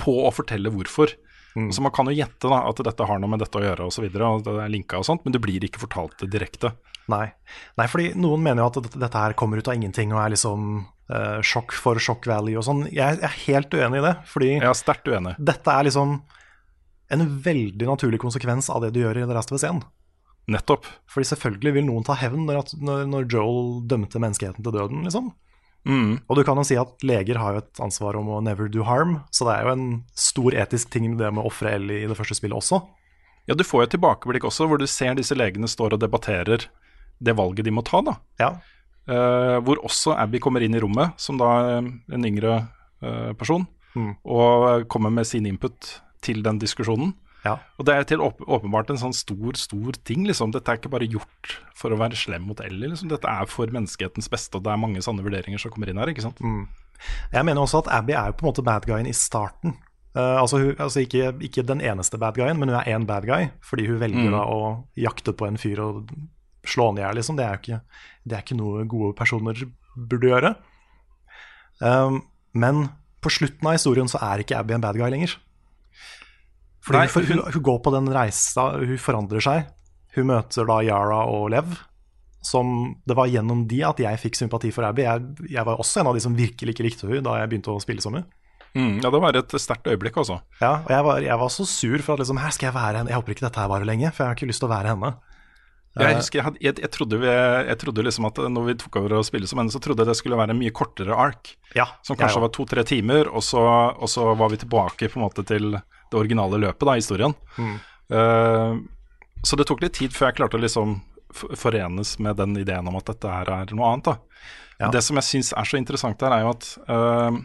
på 0.00 0.14
å 0.26 0.32
fortelle 0.34 0.72
hvorfor. 0.72 1.12
Så 1.52 1.82
man 1.84 1.92
kan 1.92 2.08
jo 2.08 2.14
gjette 2.16 2.48
da 2.48 2.62
at 2.64 2.78
dette 2.80 3.04
har 3.04 3.18
noe 3.20 3.28
med 3.28 3.42
dette 3.42 3.60
å 3.60 3.64
gjøre 3.64 3.84
og, 3.84 3.92
så 3.92 4.00
videre, 4.04 4.24
og 4.24 4.46
det 4.46 4.54
er 4.56 4.72
linka 4.72 4.96
og 5.02 5.04
sånt, 5.04 5.24
men 5.26 5.34
du 5.34 5.40
blir 5.42 5.64
ikke 5.66 5.82
fortalt 5.82 6.16
det 6.22 6.30
direkte. 6.32 6.72
Nei. 7.12 7.26
Nei, 7.76 7.86
fordi 7.92 8.12
noen 8.16 8.40
mener 8.44 8.62
jo 8.62 8.70
at 8.70 8.78
dette, 8.86 9.00
dette 9.02 9.20
her 9.20 9.34
kommer 9.36 9.60
ut 9.60 9.68
av 9.68 9.76
ingenting 9.76 10.14
og 10.14 10.22
er 10.22 10.32
liksom 10.32 10.68
eh, 11.12 11.40
sjokk 11.44 11.74
for 11.76 12.00
sjokk 12.00 12.28
value 12.30 12.56
og 12.56 12.64
sånn. 12.64 12.86
Jeg, 12.88 13.18
jeg 13.20 13.28
er 13.28 13.40
helt 13.42 13.76
uenig 13.76 14.00
i 14.00 14.06
det, 14.06 14.14
fordi 14.30 14.52
Jeg 14.54 14.70
er 14.70 14.78
sterkt 14.78 15.10
uenig. 15.12 15.34
dette 15.52 15.74
er 15.76 15.88
liksom 15.90 16.22
en 17.12 17.26
veldig 17.44 17.90
naturlig 17.90 18.22
konsekvens 18.22 18.70
av 18.72 18.86
det 18.86 18.94
du 18.94 19.02
gjør 19.02 19.20
i 19.20 19.26
The 19.28 19.36
Last 19.36 19.52
of 19.52 19.58
Us 19.60 19.66
1. 19.68 19.82
Nettopp. 20.52 20.88
Fordi 21.12 21.28
selvfølgelig 21.28 21.76
vil 21.76 21.88
noen 21.90 22.06
ta 22.06 22.16
hevn 22.16 22.46
når, 22.48 22.72
når 23.12 23.28
Joel 23.28 23.82
dømte 23.90 24.22
menneskeheten 24.22 24.64
til 24.64 24.72
døden, 24.74 25.04
liksom. 25.04 25.34
Mm. 25.88 26.20
Og 26.28 26.38
du 26.38 26.42
kan 26.46 26.58
jo 26.60 26.64
si 26.66 26.76
at 26.78 27.02
leger 27.02 27.40
har 27.42 27.56
jo 27.56 27.62
et 27.64 27.80
ansvar 27.82 28.18
om 28.18 28.28
å 28.30 28.42
never 28.44 28.68
do 28.70 28.84
harm, 28.86 29.20
så 29.34 29.48
det 29.48 29.56
er 29.56 29.66
jo 29.66 29.72
en 29.72 29.86
stor 30.14 30.54
etisk 30.64 30.92
ting 30.94 31.08
det 31.18 31.32
med 31.32 31.42
å 31.42 31.48
ofre 31.50 31.74
Ellie 31.74 32.04
i 32.04 32.10
det 32.10 32.18
første 32.18 32.38
spillet 32.38 32.58
også. 32.58 32.82
Ja, 33.50 33.56
du 33.58 33.64
får 33.66 33.80
jo 33.80 33.88
et 33.88 33.94
tilbakeblikk 33.96 34.46
også, 34.46 34.68
hvor 34.70 34.78
du 34.78 34.86
ser 34.86 35.16
disse 35.18 35.34
legene 35.34 35.70
står 35.70 35.96
og 35.96 36.02
debatterer 36.04 36.68
det 37.22 37.34
valget 37.38 37.66
de 37.66 37.74
må 37.74 37.82
ta, 37.86 37.98
da. 38.06 38.14
Ja. 38.38 38.52
Uh, 39.10 39.58
hvor 39.66 39.80
også 39.82 40.14
Abby 40.14 40.38
kommer 40.38 40.62
inn 40.62 40.78
i 40.78 40.82
rommet, 40.82 41.18
som 41.18 41.40
da 41.40 41.50
er 41.58 41.88
en 42.14 42.28
yngre 42.28 42.60
uh, 43.02 43.32
person, 43.38 43.66
Mm. 43.92 44.14
og 44.24 44.86
kommer 44.88 45.10
med 45.12 45.26
sin 45.28 45.44
input 45.44 46.00
til 46.24 46.42
den 46.42 46.56
diskusjonen. 46.56 47.10
Ja. 47.44 47.56
Og 47.78 47.86
det 47.88 47.94
er 47.96 48.04
til 48.06 48.20
åp 48.22 48.38
åpenbart 48.46 48.90
en 48.94 49.00
sånn 49.00 49.14
stor, 49.16 49.56
stor 49.58 49.96
ting, 50.06 50.22
liksom. 50.28 50.52
Dette 50.54 50.70
er 50.70 50.78
ikke 50.78 50.92
bare 50.92 51.08
gjort 51.10 51.56
for 51.74 51.90
å 51.90 51.98
være 51.98 52.14
slem 52.18 52.44
mot 52.46 52.60
Ellie, 52.62 52.92
liksom. 52.92 53.08
Dette 53.10 53.26
er 53.26 53.48
for 53.50 53.66
menneskehetens 53.74 54.30
beste, 54.30 54.56
og 54.60 54.62
det 54.66 54.70
er 54.70 54.78
mange 54.78 55.02
sanne 55.02 55.24
vurderinger 55.26 55.58
som 55.58 55.72
kommer 55.74 55.90
inn 55.90 55.98
her, 55.98 56.12
ikke 56.12 56.22
sant. 56.22 56.38
Jeg 57.32 57.42
mener 57.48 57.64
også 57.64 57.80
at 57.82 57.90
Abby 57.98 58.14
er 58.14 58.30
jo 58.30 58.36
på 58.38 58.46
en 58.46 58.52
måte 58.52 58.62
bad 58.66 58.86
guyen 58.86 59.08
i 59.10 59.16
starten. 59.16 59.74
Uh, 60.14 60.38
altså, 60.42 60.60
hun, 60.60 60.74
altså 60.78 61.00
ikke, 61.02 61.32
ikke 61.42 61.64
den 61.66 61.80
eneste 61.82 62.18
bad 62.20 62.36
guyen, 62.38 62.58
men 62.60 62.68
hun 62.70 62.78
er 62.78 62.92
én 62.94 63.06
bad 63.08 63.26
guy, 63.26 63.48
fordi 63.64 63.88
hun 63.88 63.98
velger 63.98 64.28
Mm. 64.28 64.34
da 64.36 64.44
å 64.46 64.84
jakte 64.94 65.32
på 65.34 65.48
en 65.48 65.56
fyr 65.58 65.80
og 65.82 66.12
slå 66.68 66.92
han 66.92 66.98
i 67.00 67.02
hjel, 67.02 67.16
liksom. 67.18 67.36
Det 67.40 67.44
er 67.48 67.58
ikke, 67.58 67.80
det 68.28 68.36
er 68.38 68.42
ikke 68.44 68.58
noe 68.60 68.84
gode 68.86 69.16
personer 69.18 69.64
burde 69.96 70.28
gjøre. 70.30 70.54
Um, 71.80 72.22
men 72.54 72.84
på 73.22 73.30
slutten 73.32 73.66
av 73.66 73.74
historien 73.74 74.06
så 74.10 74.20
er 74.22 74.42
ikke 74.44 74.58
Abby 74.60 74.74
en 74.76 74.84
bad 74.84 74.94
guy 75.00 75.10
lenger. 75.10 75.34
Fordi 76.82 76.98
Nei, 76.98 77.24
hun, 77.30 77.40
hun, 77.46 77.62
går 77.62 77.78
på 77.84 77.94
den 77.94 78.10
reisa, 78.10 78.72
hun 78.80 78.98
forandrer 78.98 79.44
seg. 79.44 79.70
Hun 80.16 80.28
møter 80.32 80.66
da 80.68 80.80
Yara 80.84 81.22
og 81.30 81.48
Lev. 81.54 81.76
Som 82.42 82.96
det 83.06 83.14
var 83.14 83.30
gjennom 83.30 83.68
de 83.70 83.84
at 83.86 84.00
jeg 84.02 84.18
fikk 84.18 84.40
sympati 84.40 84.72
for 84.74 84.88
Abby. 84.88 85.04
Jeg, 85.06 85.50
jeg 85.54 85.66
var 85.68 85.78
også 85.78 86.02
en 86.02 86.10
av 86.10 86.18
de 86.18 86.22
som 86.24 86.34
virkelig 86.34 86.74
ikke 86.74 86.86
likte 86.88 87.06
hun 87.06 87.22
da 87.22 87.38
jeg 87.38 87.52
begynte 87.52 87.70
å 87.70 87.82
spille 87.82 88.02
som 88.02 88.18
hun. 88.18 88.26
Mm, 88.72 89.02
ja, 89.04 89.10
det 89.12 89.20
var 89.20 89.36
et 89.36 89.54
sterkt 89.60 89.86
øyeblikk, 89.86 90.16
altså. 90.16 90.38
Ja, 90.58 90.78
og 90.80 90.90
jeg 90.90 91.04
var, 91.06 91.20
jeg 91.22 91.38
var 91.42 91.50
så 91.52 91.66
sur 91.68 92.02
for 92.02 92.16
at 92.16 92.22
liksom, 92.24 92.40
her 92.40 92.54
skal 92.56 92.70
jeg 92.70 92.76
være 92.76 93.02
henne. 93.02 93.12
Jeg 93.12 93.20
håper 93.20 93.36
ikke 93.36 93.44
dette 93.46 93.60
her 93.60 93.70
varer 93.70 93.86
lenge, 93.88 94.10
for 94.10 94.24
jeg 94.24 94.32
har 94.32 94.40
ikke 94.40 94.48
lyst 94.48 94.64
til 94.64 94.70
å 94.70 94.72
være 94.72 94.94
henne. 94.94 95.12
Jeg 95.92 96.08
Eh, 96.08 96.16
husker 96.16 96.40
jeg, 96.40 96.56
jeg, 96.64 96.76
jeg, 96.80 96.88
trodde 96.94 97.18
vi, 97.20 97.28
jeg 97.28 97.78
trodde 97.82 98.04
liksom 98.06 98.24
at 98.24 98.38
når 98.48 98.68
vi 98.70 98.74
tok 98.80 98.96
over 99.02 99.18
å 99.18 99.24
spille 99.28 99.48
som 99.48 99.60
henne, 99.60 99.72
så 99.74 99.80
trodde 99.82 100.00
jeg 100.00 100.08
det 100.08 100.16
skulle 100.16 100.38
være 100.40 100.54
en 100.54 100.60
mye 100.62 100.72
kortere 100.72 101.12
ark. 101.12 101.52
Ja, 101.76 101.84
Som 102.06 102.16
kanskje 102.16 102.40
var 102.40 102.52
to-tre 102.56 102.84
timer, 102.88 103.28
og 103.28 103.44
så, 103.44 103.60
og 103.92 104.08
så 104.08 104.30
var 104.38 104.54
vi 104.54 104.62
tilbake 104.62 105.10
på 105.12 105.20
en 105.20 105.26
måte 105.26 105.44
til 105.44 105.76
det 106.12 106.20
originale 106.20 106.60
løpet 106.62 106.88
da, 106.88 106.96
i 106.96 107.02
historien. 107.02 107.34
Mm. 107.56 107.78
Uh, 108.12 109.32
så 109.42 109.58
det 109.58 109.66
tok 109.68 109.82
litt 109.82 109.96
tid 109.98 110.14
før 110.14 110.30
jeg 110.30 110.38
klarte 110.38 110.58
å 110.58 110.62
liksom 110.62 111.00
forenes 111.32 112.18
med 112.20 112.36
den 112.36 112.54
ideen 112.60 112.88
om 112.88 112.98
at 112.98 113.08
dette 113.08 113.30
her 113.30 113.48
er 113.50 113.72
noe 113.72 113.88
annet. 113.88 114.12
da. 114.12 114.48
Ja. 114.82 114.90
Det 114.92 115.02
som 115.04 115.18
jeg 115.18 115.28
syns 115.28 115.52
er 115.56 115.68
så 115.68 115.78
interessant 115.78 116.22
her, 116.24 116.34
er 116.34 116.44
jo 116.44 116.52
at, 116.52 116.68
uh, 116.90 117.38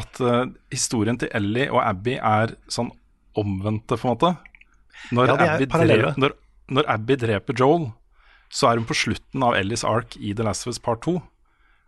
at 0.00 0.22
uh, 0.24 0.44
historien 0.74 1.18
til 1.20 1.30
Ellie 1.36 1.70
og 1.70 1.82
Abby 1.84 2.18
er 2.18 2.56
sånn 2.72 2.90
omvendte, 3.38 3.98
på 3.98 4.06
en 4.06 4.14
måte. 4.14 4.32
Når, 5.14 5.28
Ja, 5.28 5.36
Abby, 5.54 5.66
dreper, 5.66 6.18
når, 6.20 6.34
når 6.70 6.90
Abby 6.94 7.16
dreper 7.20 7.56
Joel, 7.58 7.88
så 8.54 8.70
er 8.70 8.78
hun 8.78 8.86
på 8.88 8.96
slutten 8.96 9.42
av 9.42 9.56
Ellies 9.58 9.84
ark 9.86 10.14
i 10.16 10.34
The 10.36 10.46
Last 10.46 10.66
of 10.66 10.74
Us 10.74 10.78
Part 10.82 11.02
2. 11.06 11.18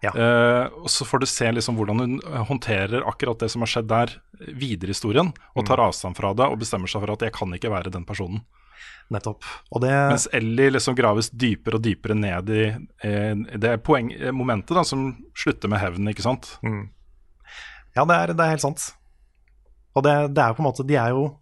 Ja. 0.05 0.11
Uh, 0.13 0.83
og 0.85 0.91
så 0.93 1.07
får 1.09 1.23
du 1.23 1.27
se 1.27 1.47
liksom 1.57 1.77
hvordan 1.79 1.99
hun 2.03 2.17
eh, 2.21 2.43
håndterer 2.51 3.07
akkurat 3.09 3.41
det 3.41 3.49
som 3.51 3.63
har 3.65 3.71
skjedd 3.73 3.87
der, 3.89 4.13
eh, 4.41 4.53
videre 4.53 4.93
i 4.93 4.95
historien, 4.95 5.31
og 5.55 5.63
Mm. 5.65 5.67
tar 5.71 5.81
avstand 5.81 6.17
fra 6.19 6.35
det 6.37 6.45
og 6.47 6.59
bestemmer 6.61 6.87
seg 6.91 7.01
for 7.01 7.13
at 7.15 7.23
jeg 7.25 7.33
kan 7.33 7.55
ikke 7.57 7.71
være 7.73 7.91
den 7.91 8.05
personen. 8.05 8.43
Nettopp. 9.11 9.43
Det, 9.81 9.91
Mens 10.11 10.29
Ellie 10.35 10.71
liksom 10.75 10.97
graves 10.99 11.31
dypere 11.31 11.79
og 11.79 11.83
dypere 11.83 12.15
ned 12.19 12.51
i 12.51 12.63
i 13.07 13.57
det 13.63 13.83
poeng, 13.87 14.13
eh, 14.13 14.33
momentet 14.33 14.75
da, 14.77 14.83
som 14.85 15.17
slutter 15.35 15.69
med 15.71 15.79
hevn, 15.81 16.09
ikke 16.13 16.23
sant. 16.27 16.59
Mm. 16.63 16.91
Ja, 17.97 18.05
det 18.05 18.17
er, 18.17 18.35
det 18.35 18.41
er 18.45 18.51
helt 18.53 18.61
sant. 18.67 18.93
Og 19.95 20.03
det, 20.05 20.35
det 20.35 20.43
er 20.45 20.53
på 20.53 20.61
en 20.61 20.67
måte 20.69 20.85
De 20.87 20.95
er 21.01 21.09
jo 21.15 21.39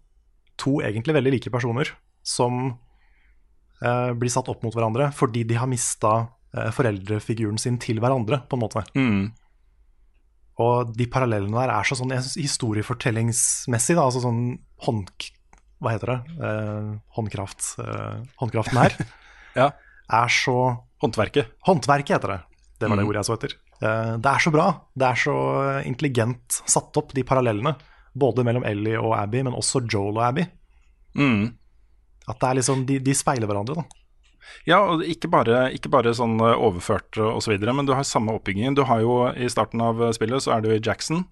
to 0.57 0.77
egentlig 0.79 1.13
veldig 1.17 1.31
like 1.33 1.51
personer 1.51 1.89
som 2.23 2.77
eh, 3.83 4.13
blir 4.15 4.29
satt 4.31 4.47
opp 4.47 4.63
mot 4.63 4.73
hverandre 4.73 5.09
fordi 5.13 5.43
de 5.43 5.55
har 5.59 5.67
mista 5.67 6.13
eh, 6.21 6.29
foreldrefiguren 6.75 7.57
sin 7.61 7.77
til 7.81 7.99
hverandre, 8.03 8.41
på 8.49 8.55
en 8.57 8.63
måte. 8.63 8.83
Mm. 8.95 9.25
Og 10.63 10.93
de 10.95 11.07
parallellene 11.11 11.57
der 11.57 11.73
er 11.75 11.83
så 11.87 11.97
sånn 11.99 12.13
historiefortellingsmessig, 12.15 13.95
da, 13.97 14.05
altså 14.07 14.21
sånn 14.23 14.43
hånd... 14.87 15.09
Hva 15.83 15.91
heter 15.91 16.13
det? 16.13 16.19
Eh, 16.39 16.91
håndkraft. 17.17 17.65
Eh, 17.83 18.21
håndkraften 18.39 18.79
her 18.79 18.93
Ja. 19.59 19.69
er 20.15 20.31
så 20.31 20.55
Håndverket. 21.03 21.49
Håndverket 21.67 22.13
heter 22.15 22.31
det. 22.31 22.37
Det 22.79 22.87
var 22.87 22.95
det 22.97 23.03
Mm. 23.03 23.09
ordet 23.09 23.19
jeg 23.19 23.27
så 23.27 23.33
etter. 23.35 23.51
Eh, 23.83 24.13
det 24.23 24.31
er 24.31 24.39
så 24.45 24.51
bra. 24.55 24.67
Det 24.95 25.05
er 25.09 25.19
så 25.19 25.33
intelligent 25.85 26.61
satt 26.71 26.95
opp, 26.97 27.11
de 27.13 27.23
parallellene. 27.27 27.75
Både 28.15 28.45
mellom 28.47 28.63
Ellie 28.65 28.95
og 28.97 29.11
Abby, 29.19 29.41
men 29.43 29.53
også 29.53 29.83
Joel 29.91 30.15
og 30.15 30.23
Abby. 30.29 30.45
Mm. 31.19 31.51
At 32.31 32.39
det 32.39 32.47
er 32.49 32.57
liksom, 32.61 32.85
de, 32.87 32.97
de 33.03 33.13
speiler 33.13 33.45
hverandre, 33.51 33.75
da. 33.75 33.83
Ja, 34.65 34.81
og 34.81 35.03
ikke 35.05 35.29
bare, 35.31 35.69
ikke 35.75 35.91
bare 35.93 36.15
sånn 36.17 36.39
eh, 36.41 36.57
overført 36.57 37.17
og 37.21 37.41
så 37.45 37.55
men 37.55 37.85
du 37.85 37.93
har 37.93 38.03
samme 38.03 38.33
oppbyggingen. 38.33 38.75
Du 38.75 38.83
har 38.89 39.01
jo 39.01 39.29
I 39.33 39.49
starten 39.49 39.81
av 39.81 40.01
eh, 40.01 40.13
spillet 40.15 40.43
så 40.43 40.55
er 40.55 40.61
du 40.61 40.71
i 40.73 40.81
Jackson, 40.81 41.25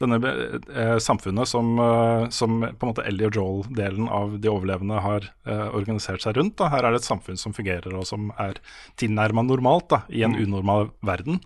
denne 0.00 0.16
eh, 0.24 0.96
samfunnet 0.98 1.48
som, 1.48 1.74
eh, 1.78 2.28
som 2.32 2.60
på 2.64 2.86
en 2.86 2.92
måte 2.92 3.04
Ellie 3.04 3.28
og 3.28 3.36
Joel-delen 3.36 4.08
av 4.08 4.38
de 4.40 4.48
overlevende 4.48 5.02
har 5.04 5.28
eh, 5.44 5.66
organisert 5.76 6.24
seg 6.24 6.38
rundt. 6.38 6.56
Da. 6.60 6.70
Her 6.72 6.86
er 6.86 6.96
det 6.96 7.02
et 7.02 7.10
samfunn 7.10 7.40
som 7.40 7.54
fungerer 7.56 7.92
og 7.94 8.06
som 8.08 8.32
er 8.40 8.58
tilnærma 9.00 9.44
normalt 9.44 9.90
da, 9.92 10.02
i 10.08 10.24
en 10.26 10.38
unormal 10.38 10.90
verden. 11.04 11.42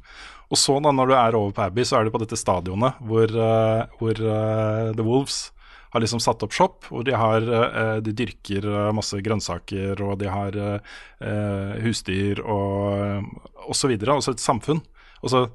Og 0.52 0.60
så 0.60 0.78
da 0.84 0.92
når 0.94 1.10
du 1.10 1.16
er 1.18 1.38
over 1.38 1.54
på 1.56 1.64
Abbey, 1.66 1.86
så 1.88 1.98
er 1.98 2.06
du 2.06 2.14
på 2.14 2.22
dette 2.22 2.38
stadionet 2.38 3.00
hvor, 3.02 3.26
eh, 3.26 3.98
hvor 3.98 4.22
eh, 4.22 4.94
The 4.94 5.06
Wolves 5.06 5.48
har 5.94 6.02
liksom 6.02 6.20
satt 6.22 6.42
opp 6.42 6.52
shop, 6.54 6.88
hvor 6.90 7.04
de 7.06 7.14
har 7.14 7.44
eh, 7.46 8.00
De 8.04 8.12
dyrker 8.12 8.66
eh, 8.66 8.90
masse 8.96 9.16
grønnsaker, 9.22 10.00
og 10.02 10.18
de 10.20 10.28
har 10.32 10.56
eh, 10.58 11.78
husdyr 11.84 12.42
og, 12.44 13.30
og 13.68 13.78
så 13.78 13.88
videre. 13.90 14.16
Altså 14.18 14.34
et 14.34 14.42
samfunn. 14.42 14.82
Og 15.22 15.30
så 15.32 15.46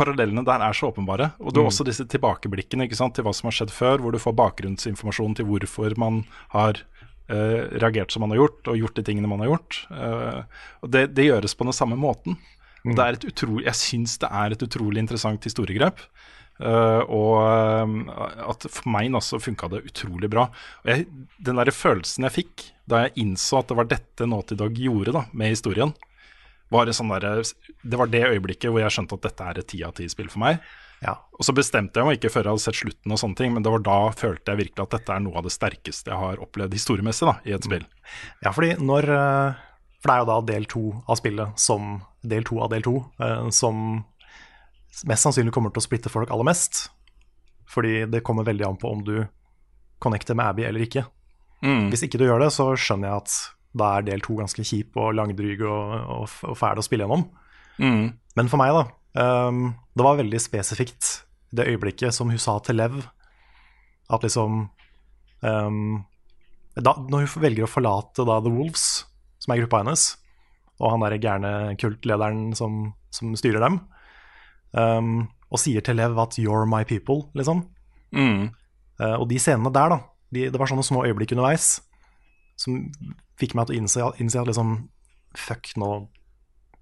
Parallellene 0.00 0.44
der 0.46 0.62
er 0.64 0.72
så 0.72 0.88
åpenbare. 0.88 1.32
Og 1.42 1.52
du 1.52 1.58
har 1.60 1.66
Mm. 1.66 1.72
også 1.74 1.84
disse 1.84 2.04
tilbakeblikkene 2.08 2.86
ikke 2.86 2.96
sant, 2.96 3.14
til 3.14 3.24
hva 3.26 3.34
som 3.36 3.48
har 3.50 3.52
skjedd 3.52 3.72
før, 3.74 3.98
hvor 4.00 4.12
du 4.14 4.18
får 4.22 4.32
bakgrunnsinformasjon 4.38 5.34
til 5.36 5.44
hvorfor 5.44 5.92
man 6.00 6.22
har 6.54 6.78
eh, 7.28 7.68
reagert 7.82 8.10
som 8.10 8.22
man 8.24 8.30
har 8.32 8.38
gjort, 8.40 8.70
og 8.70 8.78
gjort 8.80 8.96
de 8.96 9.02
tingene 9.04 9.28
man 9.28 9.42
har 9.44 9.50
gjort. 9.52 9.82
Eh, 9.92 10.40
og 10.80 10.90
det, 10.94 11.02
det 11.14 11.26
gjøres 11.28 11.54
på 11.54 11.66
den 11.68 11.76
samme 11.76 11.98
måten. 12.00 12.38
Og 12.86 12.96
det 12.96 13.04
er 13.04 13.18
et 13.18 13.26
utrolig, 13.28 13.66
jeg 13.66 13.76
syns 13.76 14.16
det 14.22 14.30
er 14.32 14.54
et 14.56 14.62
utrolig 14.64 15.02
interessant 15.02 15.44
historiegrep. 15.44 16.00
Eh, 16.60 17.02
og 17.08 17.38
eh, 17.40 18.44
at 18.50 18.66
for 18.68 18.92
meg 18.92 19.08
nå 19.12 19.22
funka 19.22 19.70
det 19.72 19.84
utrolig 19.88 20.30
bra. 20.32 20.48
Og 20.84 20.92
jeg, 20.92 21.06
den 21.40 21.60
der 21.60 21.72
følelsen 21.72 22.28
jeg 22.28 22.36
fikk 22.36 22.68
da 22.90 23.06
jeg 23.06 23.16
innså 23.22 23.60
at 23.60 23.70
det 23.70 23.78
var 23.78 23.88
dette 23.88 24.28
Naughty 24.28 24.58
Dog 24.58 24.76
gjorde 24.76 25.14
da, 25.16 25.24
med 25.32 25.54
historien, 25.54 25.94
var 26.70 26.86
det, 26.86 26.94
sånn 26.94 27.10
der, 27.10 27.42
det 27.82 27.98
var 27.98 28.10
det 28.10 28.26
øyeblikket 28.28 28.70
hvor 28.70 28.82
jeg 28.82 28.94
skjønte 28.94 29.16
at 29.18 29.26
dette 29.26 29.46
er 29.46 29.58
et 29.58 29.68
ti 29.72 29.80
av 29.86 29.94
ti-spill 29.96 30.30
for 30.30 30.42
meg. 30.42 30.60
Ja. 31.00 31.16
Og 31.38 31.46
så 31.46 31.54
bestemte 31.56 31.98
jeg 31.98 32.06
meg 32.06 32.18
ikke 32.18 32.30
før 32.34 32.46
jeg 32.46 32.54
hadde 32.54 32.64
sett 32.66 32.78
slutten, 32.78 33.14
og 33.14 33.20
sånne 33.22 33.38
ting, 33.38 33.54
men 33.54 33.64
det 33.64 33.72
var 33.72 33.82
da 33.86 33.98
følte 34.14 34.52
jeg 34.52 34.60
virkelig 34.66 34.84
at 34.84 34.94
dette 34.98 35.16
er 35.16 35.24
noe 35.24 35.40
av 35.40 35.46
det 35.46 35.54
sterkeste 35.54 36.12
jeg 36.12 36.20
har 36.20 36.44
opplevd 36.44 36.76
historiemessig 36.76 37.26
da, 37.30 37.34
i 37.48 37.56
et 37.56 37.66
spill. 37.66 37.86
Ja, 38.44 38.52
fordi 38.52 38.74
når 38.78 39.10
eh, 39.16 39.66
For 40.00 40.10
det 40.10 40.14
er 40.14 40.22
jo 40.22 40.28
da 40.30 40.38
del 40.48 40.68
to 40.70 40.84
av 41.06 41.18
spillet 41.20 41.60
som 41.60 41.98
Del 42.20 42.44
to 42.44 42.58
av 42.60 42.70
del 42.72 42.84
to 42.84 42.94
eh, 43.22 43.48
som 43.54 44.02
mest 45.08 45.26
sannsynlig 45.26 45.54
kommer 45.54 45.72
til 45.72 45.82
å 45.82 45.86
splitte 45.86 46.12
folk 46.12 46.32
aller 46.32 46.48
mest. 46.48 46.88
Fordi 47.70 48.04
det 48.10 48.24
kommer 48.26 48.46
veldig 48.46 48.66
an 48.66 48.78
på 48.80 48.90
om 48.90 49.04
du 49.06 49.16
connecter 50.02 50.36
med 50.38 50.50
Abby 50.50 50.66
eller 50.66 50.84
ikke. 50.86 51.04
Mm. 51.62 51.90
Hvis 51.92 52.04
ikke 52.06 52.18
du 52.20 52.26
gjør 52.26 52.42
det, 52.42 52.50
så 52.56 52.70
skjønner 52.74 53.10
jeg 53.10 53.24
at 53.24 53.34
da 53.80 53.90
er 53.96 54.06
del 54.08 54.24
to 54.24 54.34
ganske 54.38 54.64
kjip 54.66 54.96
og 54.98 55.12
langdryg 55.14 55.62
og, 55.62 55.92
og, 56.16 56.36
og 56.50 56.56
fæl 56.58 56.80
å 56.80 56.84
spille 56.84 57.06
gjennom. 57.06 57.26
Mm. 57.78 58.06
Men 58.38 58.50
for 58.50 58.60
meg, 58.60 58.74
da. 58.74 58.86
Um, 59.20 59.72
det 59.94 60.06
var 60.06 60.18
veldig 60.20 60.40
spesifikt 60.42 61.10
det 61.54 61.66
øyeblikket 61.66 62.14
som 62.14 62.30
hun 62.30 62.38
sa 62.38 62.56
til 62.62 62.78
Lev, 62.78 63.00
at 64.10 64.22
liksom 64.22 64.68
um, 65.42 66.04
da, 66.78 66.94
Når 66.94 67.26
hun 67.26 67.42
velger 67.42 67.66
å 67.66 67.70
forlate 67.70 68.26
da 68.26 68.38
The 68.42 68.52
Wolves, 68.54 69.04
som 69.42 69.54
er 69.54 69.62
gruppa 69.62 69.82
hennes, 69.82 70.12
og 70.80 70.94
han 70.94 71.02
derre 71.04 71.20
gærne 71.20 71.52
kultlederen 71.80 72.54
som, 72.56 72.92
som 73.12 73.34
styrer 73.38 73.62
dem, 73.62 73.80
ehm, 74.78 75.28
og 75.50 75.58
sier 75.58 75.82
til 75.82 75.96
Lev 75.96 76.18
at 76.18 76.38
'you're 76.38 76.66
my 76.66 76.84
people', 76.84 77.30
liksom. 77.34 77.64
Mm. 78.12 78.50
Uh, 79.00 79.16
og 79.20 79.28
de 79.30 79.38
scenene 79.38 79.72
der, 79.72 79.88
da, 79.88 79.98
de, 80.34 80.50
det 80.50 80.58
var 80.58 80.68
sånne 80.68 80.84
små 80.84 81.04
øyeblikk 81.06 81.32
underveis 81.32 81.80
som 82.60 82.92
fikk 83.40 83.54
meg 83.56 83.66
til 83.66 83.76
å 83.76 83.80
innse, 83.80 84.08
innse 84.20 84.40
at 84.40 84.50
liksom 84.50 84.88
Fuck, 85.38 85.76
nå, 85.78 86.08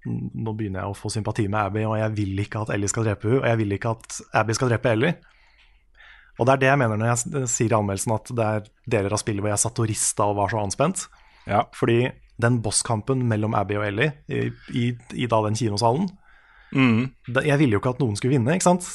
nå 0.09 0.53
begynner 0.57 0.81
jeg 0.81 0.89
å 0.89 0.97
få 0.97 1.11
sympati 1.13 1.43
med 1.53 1.61
Abby, 1.61 1.83
og 1.85 1.99
jeg 2.01 2.15
vil 2.17 2.39
ikke 2.41 2.63
at 2.63 2.71
Ellie 2.73 2.89
skal 2.89 3.05
drepe 3.05 3.29
henne, 3.29 3.43
og 3.43 3.49
jeg 3.51 3.59
vil 3.61 3.75
ikke 3.77 3.91
at 3.93 4.21
Abby 4.41 4.55
skal 4.57 4.71
drepe 4.71 4.89
Ellie. 4.89 5.19
Og 6.39 6.47
det 6.47 6.55
er 6.55 6.63
det 6.63 6.71
jeg 6.71 6.81
mener 6.81 6.97
når 6.97 7.11
jeg 7.11 7.51
sier 7.53 7.75
i 7.75 7.77
anmeldelsen 7.77 8.15
at 8.15 8.33
det 8.39 8.47
er 8.47 8.71
deler 8.95 9.13
av 9.13 9.21
spillet 9.21 9.45
hvor 9.45 9.53
jeg 9.53 9.61
satt 9.61 9.83
og 9.83 9.91
rista 9.91 10.31
og 10.31 10.39
var 10.39 10.55
så 10.55 10.63
anspent. 10.63 11.05
Ja. 11.45 11.61
Fordi 11.77 11.99
den 12.41 12.61
bosskampen 12.65 13.27
mellom 13.29 13.57
Abby 13.59 13.77
og 13.77 13.85
Ellie 13.89 14.15
i, 14.33 14.47
i, 14.73 14.85
i 15.13 15.29
da 15.29 15.43
den 15.45 15.59
kinosalen 15.59 16.09
Mm. 16.73 17.11
Jeg 17.45 17.59
ville 17.61 17.77
jo 17.77 17.83
ikke 17.83 17.95
at 17.97 18.03
noen 18.03 18.19
skulle 18.19 18.37
vinne, 18.37 18.57
ikke 18.57 18.69
sant? 18.69 18.89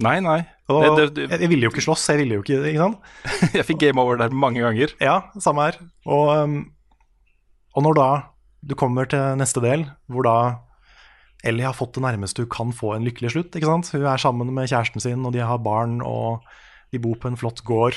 Nei, 0.00 0.16
nei. 0.24 0.40
Og 0.70 0.80
Det, 0.82 0.90
det, 0.96 1.28
det, 1.28 1.40
jeg, 1.42 1.50
ville 1.52 1.66
jo 1.66 1.72
ikke 1.74 1.84
slåss, 1.84 2.06
jeg 2.12 2.22
ville 2.22 2.38
jo 2.38 2.44
ikke, 2.44 2.60
ikke 2.70 2.86
sant? 2.86 3.10
jeg 3.58 3.66
fikk 3.68 3.82
game 3.82 4.00
over 4.00 4.20
der 4.20 4.32
mange 4.32 4.62
ganger. 4.64 4.94
Ja, 5.02 5.18
samme 5.42 5.68
her. 5.68 5.80
Og, 6.08 6.30
um, 6.40 6.60
og 7.76 7.86
når 7.86 7.98
da 7.98 8.08
du 8.70 8.76
kommer 8.78 9.08
til 9.08 9.40
neste 9.40 9.62
del, 9.64 9.86
hvor 10.10 10.26
da 10.26 10.36
Ellie 11.46 11.64
har 11.64 11.76
fått 11.76 11.94
det 11.96 12.04
nærmeste 12.04 12.44
hun 12.44 12.52
kan 12.52 12.72
få 12.76 12.94
en 12.96 13.06
lykkelig 13.08 13.32
slutt, 13.34 13.56
ikke 13.56 13.68
sant? 13.68 13.92
Hun 13.94 14.08
er 14.08 14.20
sammen 14.20 14.52
med 14.56 14.68
kjæresten 14.68 15.04
sin, 15.04 15.24
og 15.24 15.36
de 15.36 15.44
har 15.44 15.60
barn, 15.64 16.00
og 16.04 16.44
de 16.92 17.00
bor 17.00 17.16
på 17.20 17.30
en 17.30 17.38
flott 17.40 17.62
gård. 17.64 17.96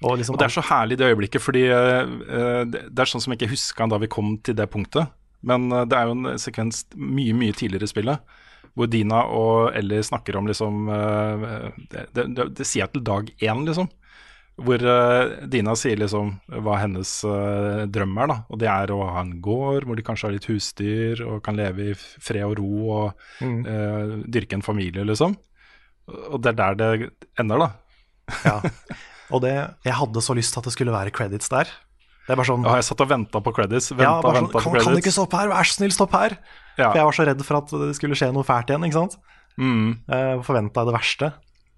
Og, 0.00 0.16
liksom, 0.16 0.34
Og 0.34 0.40
det 0.40 0.48
er 0.48 0.54
så 0.54 0.64
herlig 0.64 0.96
det 0.98 1.10
øyeblikket, 1.12 1.42
fordi 1.44 1.66
det 1.68 2.84
det 2.88 3.02
er 3.02 3.10
sånn 3.10 3.20
som 3.20 3.34
jeg 3.34 3.42
ikke 3.42 3.52
huska 3.52 3.86
da 3.90 3.98
vi 4.00 4.08
kom 4.10 4.38
til 4.42 4.56
det 4.56 4.70
punktet. 4.72 5.12
Men 5.46 5.70
eh, 5.72 5.86
det 5.88 5.96
er 5.98 6.08
jo 6.10 6.18
en 6.18 6.40
sekvens 6.40 6.84
mye, 6.96 7.34
mye 7.36 7.56
tidligere 7.56 7.88
i 7.88 7.92
spillet, 7.94 8.36
hvor 8.78 8.90
Dina 8.90 9.24
og 9.34 9.72
Ellie 9.76 10.02
snakker 10.06 10.36
om 10.38 10.46
liksom 10.46 10.86
eh, 10.94 11.48
det, 11.90 12.04
det, 12.14 12.28
det, 12.58 12.66
sier 12.66 12.84
jeg 12.84 12.94
til 12.94 13.06
dag 13.08 13.32
én, 13.40 13.64
liksom. 13.66 13.90
Hvor 14.60 14.82
eh, 14.92 15.34
Dina 15.48 15.72
sier 15.78 15.96
liksom 15.96 16.34
hva 16.60 16.76
hennes 16.82 17.12
drøm 17.88 18.18
er, 18.20 18.32
da. 18.32 18.38
Og 18.52 18.60
det 18.60 18.68
er 18.68 18.92
å 18.92 19.00
ha 19.08 19.22
en 19.24 19.38
gård 19.42 19.86
hvor 19.88 19.96
de 19.96 20.04
kanskje 20.04 20.28
har 20.28 20.34
litt 20.36 20.48
husdyr 20.50 21.22
og 21.24 21.40
kan 21.46 21.56
leve 21.56 21.92
i 21.92 21.96
fred 21.96 22.44
og 22.44 22.58
ro 22.60 22.72
og 23.00 23.28
Mm. 23.40 23.60
uh, 23.64 24.10
dyrke 24.28 24.58
en 24.58 24.64
familie, 24.64 25.00
liksom. 25.08 25.32
Og 26.10 26.42
det 26.44 26.50
er 26.52 26.58
der 26.58 26.74
det 26.76 27.28
ender, 27.40 27.62
da. 27.62 27.68
ja. 28.44 28.58
Og 29.32 29.40
det, 29.44 29.54
jeg 29.86 29.94
hadde 29.96 30.22
så 30.26 30.34
lyst 30.36 30.52
til 30.52 30.60
at 30.60 30.66
det 30.68 30.72
skulle 30.74 30.92
være 30.92 31.12
credits 31.14 31.48
der. 31.48 31.70
Det 32.26 32.34
er 32.34 32.38
bare 32.38 32.48
sånn 32.50 32.64
Ja, 32.66 32.74
jeg 32.78 32.86
satt 32.86 33.02
og 33.02 33.08
venta 33.10 33.40
på 33.42 33.52
credits. 33.56 33.90
Ventet, 33.90 34.06
ja, 34.06 34.16
bare 34.22 34.42
sånn, 34.42 34.50
kan, 34.54 34.76
kan 34.78 34.94
du 34.96 35.00
ikke 35.00 35.12
stoppe 35.14 35.38
her? 35.40 35.50
Vær 35.50 35.66
så 35.66 35.78
snill, 35.80 35.94
stopp 35.94 36.12
her! 36.14 36.36
Ja. 36.76 36.90
For 36.90 36.98
jeg 37.00 37.06
var 37.08 37.16
så 37.16 37.26
redd 37.28 37.44
for 37.46 37.58
at 37.60 37.72
det 37.82 37.94
skulle 37.98 38.18
skje 38.18 38.30
noe 38.34 38.46
fælt 38.46 38.70
igjen, 38.70 38.84
ikke 38.86 38.98
sant? 39.00 39.16
Mm. 39.60 39.86
Uh, 40.08 40.36
forventa 40.46 40.84
det 40.86 40.94
verste 40.94 41.32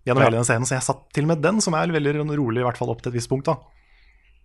gjennom 0.06 0.23
Ja. 0.23 0.28
hele 0.28 0.40
den 0.40 0.48
scenen, 0.48 0.66
så 0.66 0.77
jeg 0.77 0.85
satt 0.86 1.05
til 1.14 1.24
og 1.24 1.32
med 1.32 1.43
den, 1.43 1.60
som 1.62 1.74
er 1.78 1.94
veldig 1.94 2.16
rolig, 2.36 2.60
i 2.60 2.66
hvert 2.66 2.78
fall 2.78 2.90
opp 2.90 3.02
til 3.02 3.12
et 3.12 3.16
visst 3.16 3.31
punkt, 3.31 3.47
da. 3.47 3.56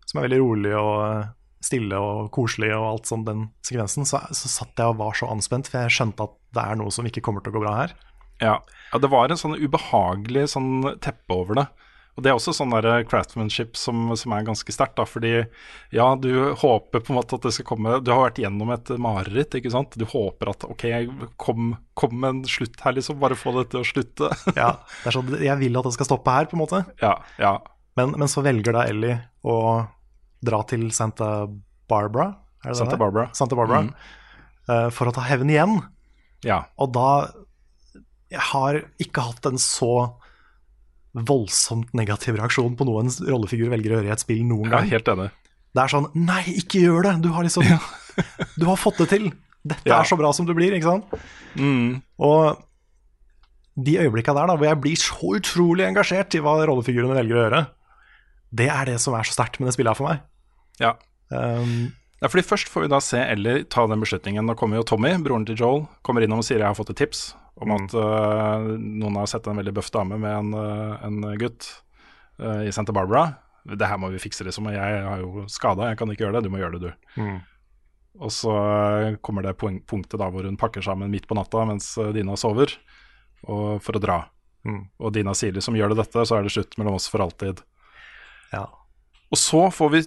Som 0.07 0.21
er 0.21 0.27
veldig 0.29 0.39
rolig 0.39 0.73
og 0.77 0.93
eh, 1.03 1.23
stille 1.65 1.97
og 1.99 2.29
koselig 2.31 2.69
og 2.77 2.85
alt 2.91 3.09
sånn, 3.09 3.25
den 3.27 3.41
sekvensen. 3.65 4.05
Så, 4.07 4.21
så 4.31 4.51
satt 4.53 4.77
jeg 4.77 4.93
og 4.93 4.99
var 5.01 5.17
så 5.17 5.27
anspent, 5.33 5.67
for 5.67 5.81
jeg 5.81 5.95
skjønte 5.97 6.29
at 6.29 6.37
det 6.55 6.63
er 6.63 6.79
noe 6.79 6.93
som 6.93 7.09
ikke 7.09 7.23
kommer 7.25 7.43
til 7.43 7.51
å 7.51 7.57
gå 7.57 7.63
bra 7.65 7.73
her. 7.81 7.95
Ja. 8.37 8.55
ja, 8.93 8.99
det 9.01 9.09
var 9.09 9.33
en 9.33 9.39
sånn 9.41 9.57
ubehagelig 9.57 10.45
sånn 10.53 10.85
teppe 11.03 11.33
over 11.33 11.57
det. 11.57 11.67
Og 12.18 12.23
det 12.26 12.31
er 12.31 12.38
også 12.39 12.49
sånn 12.57 12.72
der 12.73 13.03
craftsmanship 13.06 13.76
som, 13.77 14.07
som 14.18 14.34
er 14.34 14.45
ganske 14.48 14.73
sterkt. 14.73 14.98
Fordi 15.06 15.35
ja, 15.94 16.07
du 16.18 16.31
håper 16.57 17.03
på 17.06 17.14
en 17.14 17.19
måte 17.19 17.38
at 17.38 17.44
det 17.45 17.52
skal 17.53 17.68
komme 17.69 17.99
Du 18.02 18.10
har 18.10 18.23
vært 18.26 18.39
gjennom 18.41 18.72
et 18.73 18.89
mareritt, 18.98 19.53
ikke 19.60 19.69
sant. 19.69 19.94
Du 20.02 20.06
håper 20.10 20.49
at 20.49 20.65
OK, 20.65 20.85
kom, 21.38 21.76
kom 21.94 22.26
en 22.26 22.41
slutt 22.49 22.81
her, 22.81 22.95
liksom. 22.98 23.19
Bare 23.22 23.38
få 23.38 23.53
det 23.60 23.68
til 23.76 23.84
å 23.84 23.85
slutte. 23.85 24.31
Ja, 24.57 24.72
det 25.03 25.11
er 25.11 25.18
sånn, 25.19 25.30
Jeg 25.45 25.61
vil 25.61 25.77
at 25.77 25.85
det 25.85 25.94
skal 25.99 26.10
stoppe 26.10 26.34
her, 26.34 26.49
på 26.49 26.57
en 26.57 26.64
måte. 26.65 26.81
ja, 27.06 27.14
ja. 27.38 27.53
Men, 27.98 28.18
men 28.18 28.30
så 28.30 28.41
velger 28.45 28.73
da 28.73 28.88
Ellie 28.89 29.19
å 29.45 29.60
dra 30.45 30.64
til 30.69 30.89
Santa 30.94 31.45
Barbara. 31.89 32.31
Er 32.65 32.73
det 32.73 32.80
Santa 32.81 32.98
det? 32.98 33.03
Barbara. 33.06 33.30
Santa 33.38 33.56
Barbara 33.57 33.85
Mm. 33.88 33.94
uh, 34.73 34.89
for 34.91 35.07
å 35.07 35.14
ta 35.15 35.22
hevn 35.30 35.53
igjen. 35.53 35.77
ja. 36.44 36.64
Og 36.81 36.89
da 36.98 37.30
Jeg 38.34 38.41
har 38.49 38.81
ikke 38.99 39.23
hatt 39.23 39.45
en 39.48 39.56
så 39.61 40.16
voldsomt 41.13 41.93
negativ 41.97 42.35
reaksjon 42.38 42.75
på 42.77 42.85
noe 42.85 43.01
en 43.05 43.09
rollefigur 43.29 43.69
velger 43.71 43.93
å 43.93 43.99
gjøre 43.99 44.09
i 44.11 44.13
et 44.13 44.23
spill 44.23 44.43
noen 44.45 44.65
Jeg 44.67 44.71
gang. 44.71 44.84
er 44.85 44.93
helt 44.97 45.07
enig. 45.13 45.29
Det 45.77 45.84
er 45.84 45.91
sånn 45.93 46.07
Nei, 46.15 46.43
ikke 46.61 46.81
gjør 46.84 47.03
det! 47.07 47.15
Du 47.21 47.29
har 47.34 47.43
liksom 47.47 47.63
Du 48.59 48.65
har 48.65 48.77
fått 48.81 48.97
det 49.03 49.09
til! 49.13 49.31
Dette 49.67 49.89
Ja. 49.89 49.99
er 49.99 50.07
så 50.07 50.15
bra 50.17 50.31
som 50.34 50.45
det 50.47 50.55
blir, 50.55 50.71
ikke 50.77 50.88
sant? 50.88 51.05
Mm. 51.59 52.01
Og 52.23 52.61
de 53.77 53.97
øyeblikka 53.99 54.34
der 54.34 54.47
da, 54.49 54.55
hvor 54.57 54.65
jeg 54.69 54.79
blir 54.81 54.95
så 54.97 55.34
utrolig 55.38 55.85
engasjert 55.85 56.34
i 56.38 56.39
hva 56.41 56.55
rollefigurene 56.65 57.13
velger 57.17 57.35
å 57.38 57.41
gjøre, 57.43 57.59
det 58.57 58.69
er 58.73 58.85
det 58.93 58.95
som 59.03 59.13
er 59.17 59.27
så 59.27 59.35
sterkt 59.35 59.59
med 59.59 59.67
det 59.69 59.73
spillet 59.75 59.91
her 59.91 59.99
for 59.99 60.09
meg. 60.09 60.23
Ja. 60.81 60.93
Um, 61.29 61.93
Ja, 62.17 62.29
fordi 62.34 62.41
Først 62.47 62.71
får 62.73 62.81
vi 62.88 62.88
da 62.89 62.97
se 63.03 63.19
Ellie 63.21 63.65
ta 63.69 63.84
den 63.85 64.01
beslutningen. 64.01 64.47
Nå 64.49 64.55
kommer 64.57 64.79
jo 64.79 64.84
Tommy, 64.89 65.11
broren 65.21 65.43
til 65.45 65.53
Joel, 65.59 65.84
kommer 66.01 66.23
innom 66.25 66.39
og 66.41 66.47
sier 66.47 66.57
jeg 66.63 66.65
har 66.65 66.73
fått 66.79 66.89
et 66.95 66.97
tips 67.03 67.35
om 67.57 67.73
at 67.73 67.93
uh, 67.97 68.69
noen 68.77 69.17
har 69.17 69.29
sett 69.29 69.47
en 69.49 69.57
veldig 69.57 69.73
bøff 69.79 69.89
dame 69.93 70.19
med 70.21 70.34
en, 70.34 70.53
uh, 70.53 71.05
en 71.05 71.21
gutt 71.41 71.69
uh, 72.41 72.61
i 72.67 72.71
Santa 72.73 72.93
Barbara. 72.93 73.31
Det 73.67 73.89
her 73.89 73.99
må 73.99 74.11
vi 74.13 74.21
fikse, 74.21 74.45
liksom. 74.47 74.69
Jeg 74.71 75.03
har 75.03 75.21
jo 75.23 75.45
skada, 75.51 75.89
jeg 75.89 75.99
kan 75.99 76.11
ikke 76.13 76.27
gjøre 76.27 76.38
det. 76.38 76.47
Du 76.47 76.53
må 76.53 76.61
gjøre 76.61 76.77
det, 76.77 76.91
du. 76.91 77.23
Mm. 77.23 77.39
Og 78.23 78.31
så 78.34 78.53
kommer 79.25 79.45
det 79.45 79.57
punktet 79.59 80.15
da 80.17 80.29
hvor 80.34 80.45
hun 80.47 80.57
pakker 80.57 80.85
sammen 80.85 81.11
midt 81.13 81.27
på 81.29 81.35
natta 81.38 81.65
mens 81.69 81.91
Dina 82.15 82.38
sover, 82.39 82.71
og, 83.43 83.81
for 83.85 83.99
å 83.99 84.01
dra. 84.01 84.15
Mm. 84.65 84.79
Og 85.03 85.13
Dina 85.13 85.35
sier 85.38 85.53
liksom 85.53 85.77
gjør 85.77 85.93
du 85.93 85.99
dette, 85.99 86.23
så 86.25 86.38
er 86.38 86.47
det 86.47 86.53
slutt 86.55 86.79
mellom 86.79 86.95
oss 86.97 87.09
for 87.11 87.25
alltid. 87.25 87.61
ja. 88.55 88.65
Og 89.27 89.35
så 89.35 89.65
får 89.75 89.89
vi 89.91 90.01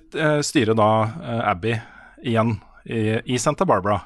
styre 0.48 0.72
da 0.72 0.88
Abby 1.44 1.74
igjen 2.24 2.54
i, 2.88 3.20
i 3.20 3.38
Santa 3.38 3.66
Barbara. 3.68 4.00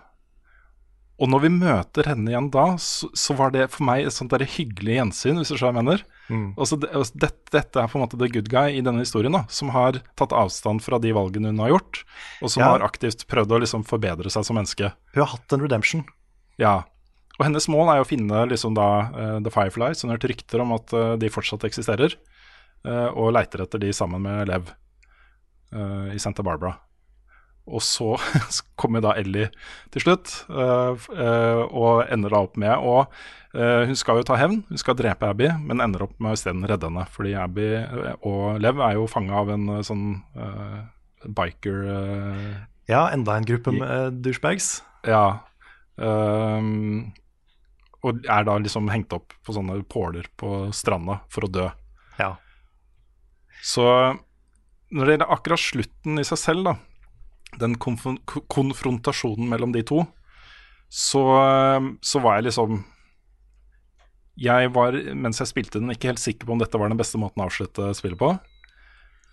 Og 1.22 1.28
når 1.30 1.44
vi 1.44 1.50
møter 1.54 2.08
henne 2.10 2.32
igjen 2.32 2.48
da, 2.50 2.64
så, 2.82 3.06
så 3.14 3.36
var 3.38 3.52
det 3.54 3.68
for 3.70 3.86
meg 3.86 4.02
et 4.02 4.14
sånt 4.16 4.32
der 4.34 4.42
hyggelig 4.50 4.96
gjensyn, 4.96 5.36
hvis 5.38 5.52
du 5.52 5.54
skjønner 5.54 5.76
hva 5.76 5.82
jeg 5.82 5.86
mener. 5.86 6.00
Mm. 6.26 6.46
Altså, 6.58 6.78
det, 6.82 6.88
dette, 7.22 7.52
dette 7.54 7.82
er 7.84 7.90
på 7.92 8.00
en 8.00 8.02
måte 8.02 8.18
the 8.18 8.28
good 8.34 8.48
guy 8.50 8.74
i 8.74 8.82
denne 8.82 9.04
historien, 9.04 9.36
da, 9.36 9.44
som 9.46 9.70
har 9.76 10.00
tatt 10.18 10.34
avstand 10.34 10.82
fra 10.82 10.98
de 10.98 11.12
valgene 11.14 11.52
hun 11.52 11.62
har 11.62 11.70
gjort, 11.76 12.00
og 12.42 12.50
som 12.50 12.64
Ja. 12.64 12.72
har 12.72 12.86
aktivt 12.86 13.22
prøvd 13.30 13.54
å 13.54 13.60
liksom 13.62 13.86
forbedre 13.86 14.32
seg 14.34 14.46
som 14.48 14.58
menneske. 14.58 14.90
Hun 15.14 15.22
har 15.22 15.30
hatt 15.36 15.54
en 15.54 15.62
redemption. 15.62 16.02
Ja. 16.58 16.80
Og 17.38 17.46
hennes 17.46 17.70
mål 17.70 17.92
er 17.92 18.00
jo 18.00 18.06
å 18.08 18.10
finne 18.10 18.42
liksom 18.50 18.74
da 18.74 18.88
uh, 19.14 19.38
The 19.42 19.54
Fireflies. 19.54 20.02
Hun 20.02 20.10
har 20.10 20.18
hørt 20.18 20.30
rykter 20.34 20.62
om 20.66 20.74
at 20.74 20.92
uh, 20.94 21.14
de 21.18 21.30
fortsatt 21.30 21.66
eksisterer, 21.66 22.18
uh, 22.86 23.10
og 23.14 23.32
leiter 23.38 23.62
etter 23.62 23.82
de 23.82 23.94
sammen 23.94 24.22
med 24.26 24.50
Lev 24.50 24.74
i 26.14 26.20
Santa 26.22 26.38
Barbara. 26.46 26.76
Og 27.64 27.80
så 27.84 28.16
kommer 28.80 29.04
da 29.04 29.14
Ellie 29.16 29.48
til 29.94 30.04
slutt, 30.04 30.34
eh, 30.52 31.06
eh, 31.16 31.62
og 31.64 32.04
ender 32.12 32.34
da 32.34 32.42
opp 32.44 32.58
med 32.60 32.74
å 32.76 32.96
eh, 33.00 33.86
Hun 33.88 33.96
skal 33.96 34.20
jo 34.20 34.26
ta 34.28 34.36
hevn, 34.40 34.60
hun 34.68 34.80
skal 34.80 34.98
drepe 34.98 35.30
Abby, 35.30 35.48
men 35.64 35.80
ender 35.84 36.04
opp 36.04 36.18
med 36.18 36.34
å 36.34 36.38
isteden 36.38 36.66
redde 36.68 36.90
henne. 36.90 37.06
Fordi 37.14 37.34
Abby 37.40 37.70
og 38.20 38.60
Lev 38.62 38.84
er 38.84 38.98
jo 38.98 39.08
fanga 39.10 39.40
av 39.40 39.54
en 39.54 39.68
sånn 39.86 40.06
uh, 40.36 40.84
biker 41.24 41.82
uh, 41.88 42.54
Ja, 42.90 43.06
enda 43.14 43.38
en 43.38 43.48
gruppe 43.48 43.74
med 43.74 44.22
douchebags. 44.24 44.78
ja. 45.08 45.26
Um, 45.94 47.12
og 48.04 48.26
er 48.28 48.44
da 48.44 48.56
liksom 48.60 48.90
hengt 48.92 49.14
opp 49.16 49.32
på 49.46 49.54
sånne 49.56 49.78
påler 49.88 50.26
på 50.36 50.66
stranda 50.76 51.22
for 51.32 51.46
å 51.46 51.50
dø. 51.50 51.68
Ja. 52.18 52.34
Så 53.64 53.86
når 54.92 55.06
det 55.06 55.14
gjelder 55.14 55.32
akkurat 55.32 55.62
slutten 55.62 56.20
i 56.20 56.26
seg 56.26 56.40
selv, 56.40 56.66
da, 56.68 56.74
den 57.60 57.76
konf 57.80 58.06
konfrontasjonen 58.52 59.48
mellom 59.50 59.74
de 59.74 59.84
to, 59.86 60.04
så, 60.88 61.22
så 62.04 62.20
var 62.22 62.38
jeg 62.38 62.50
liksom 62.50 62.84
Jeg 64.38 64.70
var, 64.74 64.94
mens 65.14 65.40
jeg 65.40 65.50
spilte 65.50 65.80
den, 65.80 65.90
ikke 65.94 66.12
helt 66.12 66.22
sikker 66.22 66.46
på 66.46 66.54
om 66.54 66.60
dette 66.62 66.78
var 66.78 66.90
den 66.90 66.98
beste 66.98 67.18
måten 67.18 67.42
å 67.42 67.48
avslutte 67.48 67.92
spillet 67.98 68.18
på. 68.18 68.34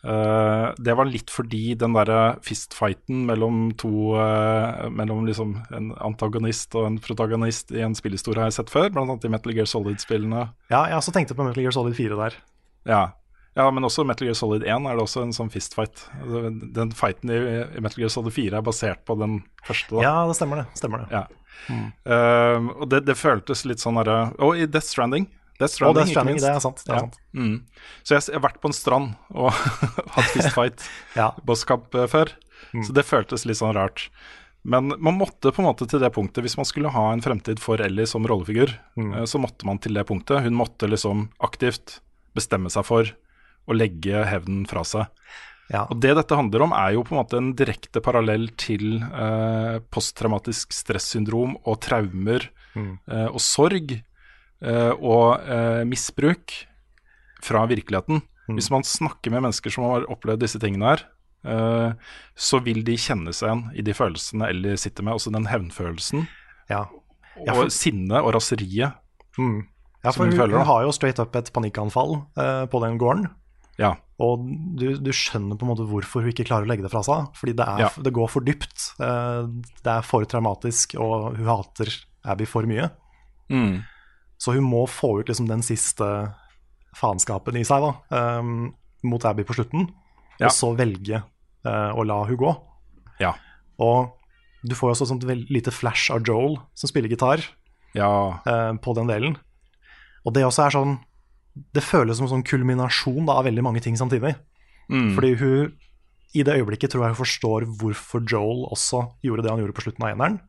Uh, 0.02 0.73
det 0.81 0.95
var 0.98 1.06
litt 1.06 1.30
fordi 1.30 1.76
den 1.77 1.93
derre 1.93 2.39
fistfighten 2.41 3.19
mellom 3.27 3.68
to 3.77 4.15
uh, 4.18 4.88
Mellom 4.89 5.27
liksom 5.27 5.52
en 5.77 5.91
antagonist 6.02 6.73
og 6.73 6.88
en 6.88 6.98
protagonist 6.98 7.69
i 7.69 7.84
en 7.85 7.93
spillhistorie 7.93 8.41
har 8.41 8.49
jeg 8.49 8.57
sett 8.57 8.73
før, 8.73 8.89
blant 8.89 9.14
annet 9.14 9.27
i 9.30 9.34
Metal 9.35 9.53
Gear 9.53 9.69
Solid-spillene. 9.69 10.48
ja, 10.73 10.88
jeg 10.89 10.98
også 10.98 11.14
tenkte 11.14 11.38
på 11.38 11.45
Metal 11.45 11.61
Gear 11.61 11.77
Solid 11.77 11.93
4 11.99 12.18
der. 12.18 12.39
Ja. 12.89 13.03
Ja, 13.57 13.65
men 13.75 13.83
også 13.83 14.05
Metal 14.07 14.29
Gear 14.29 14.37
Solid 14.39 14.63
1 14.63 14.85
er 14.87 14.95
det 14.95 15.03
også 15.03 15.25
en 15.25 15.33
sånn 15.35 15.49
fistfight. 15.51 16.05
Altså, 16.21 16.45
Den 16.77 16.93
fighten 16.95 17.33
i, 17.33 17.39
i 17.75 17.81
Metal 17.83 17.99
Gear 17.99 18.11
Solid 18.13 18.31
4 18.33 18.61
er 18.61 18.63
basert 18.63 19.01
på 19.05 19.17
den 19.19 19.41
første. 19.67 19.97
da 19.97 20.05
Ja, 20.05 20.13
det 20.29 20.37
stemmer 20.39 20.61
det. 20.61 20.65
Stemmer 20.79 21.03
det. 21.03 21.09
Ja. 21.11 21.25
Eh, 22.07 22.69
og 22.79 22.87
det, 22.89 23.03
det 23.09 23.17
føltes 23.19 23.65
litt 23.69 23.81
sånn 23.83 23.99
herre 23.99 24.31
Og 24.41 24.55
i 24.57 24.65
Death 24.65 24.87
Stranding. 24.87 25.27
Death 25.61 25.75
Stranding, 25.75 25.99
Death 26.07 26.13
ikke 26.15 26.23
minst. 26.25 26.45
det 26.47 26.53
er 26.55 26.61
sant, 26.63 26.79
det 26.87 26.93
er 26.93 26.95
ja. 26.97 27.01
sant. 27.03 27.17
Mm. 27.37 27.57
Så 28.07 28.15
jeg, 28.15 28.23
jeg 28.31 28.39
har 28.39 28.45
vært 28.47 28.61
på 28.63 28.71
en 28.71 28.77
strand 28.77 29.11
og 29.35 29.51
hatt 30.15 30.31
fistfight, 30.33 30.85
Ja. 31.19 31.27
bosskamp 31.45 31.91
før. 31.93 32.07
før. 32.09 32.31
Så 32.87 32.95
det 32.95 33.03
føltes 33.05 33.43
litt 33.45 33.59
sånn 33.59 33.75
rart. 33.77 34.07
Men 34.63 34.93
man 35.01 35.17
måtte 35.17 35.51
på 35.53 35.61
en 35.61 35.67
måte 35.67 35.87
til 35.89 36.01
det 36.01 36.11
punktet, 36.15 36.43
hvis 36.45 36.55
man 36.57 36.67
skulle 36.69 36.91
ha 36.93 37.07
en 37.11 37.21
fremtid 37.25 37.59
for 37.61 37.81
Ellie 37.81 38.05
som 38.09 38.25
rollefigur, 38.29 38.71
eh, 39.01 39.23
så 39.27 39.41
måtte 39.41 39.67
man 39.69 39.81
til 39.81 39.97
det 39.97 40.05
punktet. 40.09 40.41
Hun 40.47 40.55
måtte 40.57 40.87
liksom 40.89 41.27
aktivt 41.43 41.99
bestemme 42.37 42.71
seg 42.71 42.87
for 42.87 43.11
å 43.69 43.75
legge 43.77 44.23
hevnen 44.27 44.65
fra 44.69 44.83
seg. 44.88 45.05
Ja. 45.71 45.85
Og 45.88 46.01
det 46.03 46.15
dette 46.17 46.35
handler 46.35 46.65
om, 46.65 46.73
er 46.75 46.97
jo 46.97 47.03
på 47.07 47.13
en 47.15 47.21
måte 47.21 47.38
en 47.39 47.53
direkte 47.55 48.01
parallell 48.03 48.49
til 48.59 48.97
eh, 48.99 49.77
posttraumatisk 49.93 50.73
stressyndrom 50.75 51.53
og 51.63 51.77
traumer 51.85 52.49
eh, 52.75 53.29
og 53.29 53.39
sorg 53.39 53.93
eh, 53.95 54.91
og 54.97 55.39
eh, 55.47 55.83
misbruk 55.88 56.57
fra 57.41 57.63
virkeligheten. 57.71 58.21
Hvis 58.51 58.67
man 58.73 58.83
snakker 58.83 59.31
med 59.31 59.45
mennesker 59.45 59.71
som 59.71 59.85
har 59.88 60.03
opplevd 60.11 60.41
disse 60.43 60.59
tingene 60.59 60.89
her, 60.91 61.05
eh, 61.47 61.93
så 62.35 62.59
vil 62.65 62.83
de 62.83 62.97
kjenne 62.99 63.31
seg 63.31 63.47
igjen 63.47 63.63
i 63.79 63.85
de 63.88 63.95
følelsene 63.95 64.49
Ellie 64.51 64.75
sitter 64.81 65.07
med, 65.07 65.15
altså 65.15 65.31
den 65.31 65.47
hevnfølelsen. 65.47 66.25
Ja. 66.67 66.83
Ja, 67.45 67.53
Og 67.53 67.61
for- 67.61 67.71
sinnet 67.71 68.19
og 68.19 68.33
raseriet. 68.35 68.97
Mm. 69.39 69.61
Ja, 70.03 70.11
for 70.11 70.25
hun 70.27 70.35
hun, 70.35 70.65
har 70.67 70.83
jo 70.83 70.91
straight 70.91 71.19
up 71.21 71.35
et 71.39 71.53
panikkanfall 71.53 72.17
eh, 72.35 72.65
på 72.67 72.81
den 72.83 72.97
gården. 72.99 73.29
Ja. 73.80 73.95
Og 74.22 74.43
du, 74.77 74.98
du 75.02 75.10
skjønner 75.15 75.57
på 75.57 75.65
en 75.65 75.72
måte 75.72 75.85
hvorfor 75.89 76.22
hun 76.26 76.30
ikke 76.34 76.45
klarer 76.49 76.68
å 76.68 76.69
legge 76.69 76.84
det 76.85 76.91
fra 76.93 77.02
seg. 77.06 77.30
Fordi 77.39 77.53
det, 77.57 77.65
er, 77.65 77.80
Ja. 77.85 77.89
det 78.06 78.14
går 78.14 78.30
for 78.30 78.45
dypt. 78.45 78.91
Eh, 79.02 79.48
det 79.81 79.93
er 79.95 80.06
for 80.06 80.26
traumatisk, 80.30 80.93
og 81.02 81.38
hun 81.39 81.48
hater 81.49 81.89
Abby 82.30 82.45
for 82.45 82.68
mye. 82.69 82.89
Mm. 83.49 83.81
Så 84.41 84.53
hun 84.57 84.68
må 84.68 84.84
få 84.89 85.19
ut 85.22 85.27
liksom 85.31 85.48
den 85.49 85.61
siste 85.65 86.06
faenskapen 86.98 87.56
i 87.57 87.64
seg 87.68 87.84
da, 87.85 87.91
um, 88.39 88.72
mot 89.07 89.23
Abby 89.26 89.45
på 89.48 89.56
slutten. 89.57 89.88
Ja. 90.41 90.49
Og 90.49 90.56
så 90.56 90.72
velge 90.77 91.22
uh, 91.65 91.91
å 91.95 92.03
la 92.06 92.22
hun 92.27 92.39
gå. 92.41 92.52
Ja. 93.22 93.34
Og 93.81 94.11
du 94.65 94.76
får 94.77 94.91
jo 94.91 94.95
også 94.95 95.06
et 95.07 95.11
sånt 95.14 95.49
lite 95.53 95.73
flash 95.73 96.11
av 96.14 96.26
Joel 96.27 96.60
som 96.77 96.89
spiller 96.91 97.10
gitar 97.10 97.41
Ja. 97.98 98.10
uh, 98.45 98.73
på 98.81 98.93
den 98.98 99.10
delen. 99.10 99.38
Og 100.26 100.34
det 100.35 100.43
også 100.45 100.68
er 100.68 100.76
sånn 100.76 100.99
Det 101.75 101.83
føles 101.83 102.17
som 102.17 102.27
en 102.27 102.35
sånn 102.37 102.47
kulminasjon 102.47 103.25
da, 103.27 103.39
av 103.41 103.47
veldig 103.49 103.63
mange 103.65 103.83
ting 103.83 103.97
samtidig. 103.99 104.35
Mm. 104.91 105.11
Fordi 105.17 105.33
hun 105.41 105.73
i 106.31 106.45
det 106.47 106.55
øyeblikket 106.61 106.93
tror 106.93 107.03
jeg 107.03 107.13
hun 107.15 107.23
forstår 107.25 107.65
hvorfor 107.81 108.23
Joel 108.23 108.63
også 108.71 109.03
gjorde 109.25 109.43
det 109.43 109.51
han 109.51 109.59
gjorde 109.59 109.75
på 109.75 109.83
slutten 109.83 110.05
av 110.05 110.13
eneren. 110.13 110.39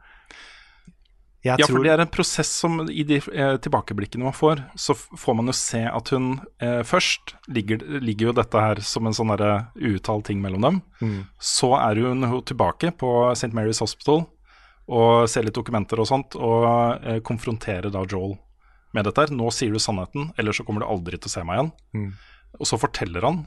Jeg 1.42 1.58
Ja, 1.58 1.66
tror, 1.66 1.80
for 1.80 1.82
det 1.82 1.90
er 1.90 2.00
en 2.04 2.10
prosess 2.12 2.50
som 2.54 2.76
i 2.86 3.02
de 3.02 3.16
eh, 3.18 3.56
tilbakeblikkene 3.58 4.28
man 4.28 4.36
får, 4.36 4.60
så 4.78 4.94
får 4.94 5.34
man 5.34 5.50
jo 5.50 5.54
se 5.58 5.80
at 5.90 6.12
hun 6.14 6.36
eh, 6.62 6.84
først 6.86 7.34
ligger, 7.50 7.82
ligger 7.98 8.28
jo 8.30 8.34
dette 8.38 8.62
her 8.62 8.78
som 8.86 9.08
en 9.10 9.16
sånn 9.16 9.34
uuttalt 9.34 10.28
ting 10.30 10.38
mellom 10.38 10.62
dem. 10.62 10.78
Mm. 11.02 11.24
Så 11.42 11.72
er 11.80 11.98
hun 11.98 12.22
jo 12.22 12.38
tilbake 12.46 12.92
på 12.94 13.32
St. 13.34 13.50
Mary's 13.50 13.82
Hospital 13.82 14.22
og 14.86 15.26
ser 15.30 15.42
litt 15.42 15.58
dokumenter 15.58 15.98
og 15.98 16.06
sånt, 16.06 16.38
og 16.38 17.02
eh, 17.02 17.18
konfronterer 17.26 17.90
da 17.90 18.06
Joel 18.06 18.36
med 18.93 19.09
dette 19.09 19.24
her. 19.24 19.32
Nå 19.35 19.48
sier 19.55 19.73
du 19.73 19.81
sannheten, 19.82 20.31
ellers 20.40 20.60
så 20.60 20.66
kommer 20.69 20.85
du 20.85 20.90
aldri 20.90 21.19
til 21.19 21.31
å 21.31 21.35
se 21.35 21.44
meg 21.48 21.59
igjen. 21.59 21.73
Mm. 21.97 22.10
Og 22.60 22.69
så 22.69 22.78
forteller 22.81 23.27
han 23.28 23.43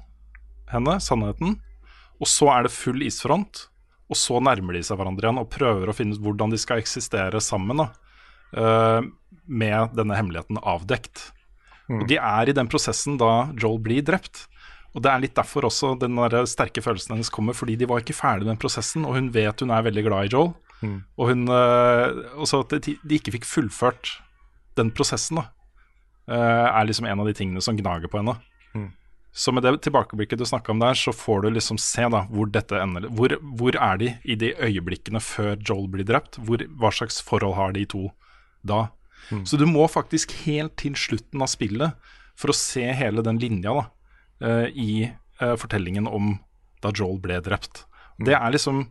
henne 0.72 0.98
sannheten, 1.04 1.60
og 2.18 2.30
så 2.32 2.50
er 2.54 2.66
det 2.66 2.74
full 2.74 3.04
isfront. 3.06 3.68
Og 4.10 4.18
så 4.20 4.38
nærmer 4.44 4.78
de 4.78 4.84
seg 4.86 5.00
hverandre 5.00 5.26
igjen 5.26 5.42
og 5.42 5.52
prøver 5.54 5.90
å 5.90 5.96
finne 5.98 6.14
ut 6.14 6.22
hvordan 6.22 6.52
de 6.54 6.60
skal 6.62 6.82
eksistere 6.82 7.42
sammen. 7.42 7.82
da 7.82 7.92
eh, 8.56 9.02
med 9.46 9.96
denne 9.98 10.18
hemmeligheten 10.18 10.60
avdekt. 10.64 11.32
Og 11.92 12.08
De 12.10 12.18
er 12.18 12.50
i 12.50 12.56
den 12.58 12.70
prosessen 12.70 13.20
da 13.22 13.52
Joel 13.62 13.78
blir 13.84 14.06
drept. 14.06 14.48
Og 14.96 15.04
Det 15.04 15.12
er 15.12 15.22
litt 15.22 15.36
derfor 15.36 15.68
også 15.68 15.94
den 16.00 16.16
der 16.16 16.48
sterke 16.50 16.82
følelsen 16.82 17.16
hennes 17.16 17.30
kommer, 17.30 17.54
fordi 17.54 17.76
de 17.76 17.86
var 17.86 18.02
ikke 18.02 18.16
ferdig 18.16 18.46
med 18.46 18.56
den 18.56 18.62
prosessen, 18.62 19.06
og 19.06 19.18
hun 19.18 19.30
vet 19.34 19.60
hun 19.60 19.74
er 19.76 19.84
veldig 19.84 20.04
glad 20.08 20.26
i 20.26 20.32
Joel. 20.34 20.54
Og 21.18 21.30
hun 21.30 21.48
eh, 21.50 22.06
også 22.42 22.64
at 22.64 22.78
de, 22.86 22.96
de 23.04 23.20
ikke 23.20 23.36
fikk 23.38 23.46
fullført 23.46 24.22
den 24.78 24.92
prosessen, 24.96 25.42
da, 25.42 25.48
eh, 26.28 26.68
er 26.70 26.88
liksom 26.88 27.08
en 27.10 27.24
av 27.24 27.30
de 27.30 27.36
tingene 27.38 27.64
som 27.64 27.78
gnager 27.78 28.12
på 28.12 28.22
henne. 28.22 28.38
Så 29.36 29.52
med 29.52 29.66
det 29.68 29.82
tilbakeblikket 29.84 30.40
du 30.40 30.46
snakka 30.48 30.72
om 30.72 30.80
der, 30.80 30.96
så 30.96 31.12
får 31.12 31.42
du 31.44 31.50
liksom 31.52 31.76
se 31.82 32.06
da 32.08 32.22
hvor 32.32 32.48
dette 32.48 32.78
ender. 32.80 33.10
Hvor, 33.12 33.34
hvor 33.60 33.76
er 33.76 33.98
de 34.00 34.14
i 34.24 34.38
de 34.40 34.54
øyeblikkene 34.56 35.20
før 35.20 35.58
Joel 35.60 35.90
blir 35.92 36.08
drept? 36.08 36.40
Hvor, 36.40 36.64
hva 36.80 36.92
slags 36.96 37.20
forhold 37.20 37.58
har 37.58 37.76
de 37.76 37.84
to 37.92 38.06
da? 38.64 38.86
Så 39.44 39.58
du 39.60 39.66
må 39.68 39.90
faktisk 39.92 40.32
helt 40.46 40.78
til 40.80 40.96
slutten 40.96 41.44
av 41.44 41.50
spillet 41.52 42.08
for 42.40 42.54
å 42.54 42.56
se 42.56 42.86
hele 42.96 43.24
den 43.26 43.42
linja 43.42 43.74
da, 43.76 43.86
eh, 44.40 44.68
i 44.72 44.90
eh, 45.10 45.56
fortellingen 45.60 46.08
om 46.08 46.38
da 46.84 46.94
Joel 46.96 47.20
ble 47.20 47.42
drept. 47.44 47.84
Det 48.24 48.38
er 48.38 48.52
liksom 48.54 48.86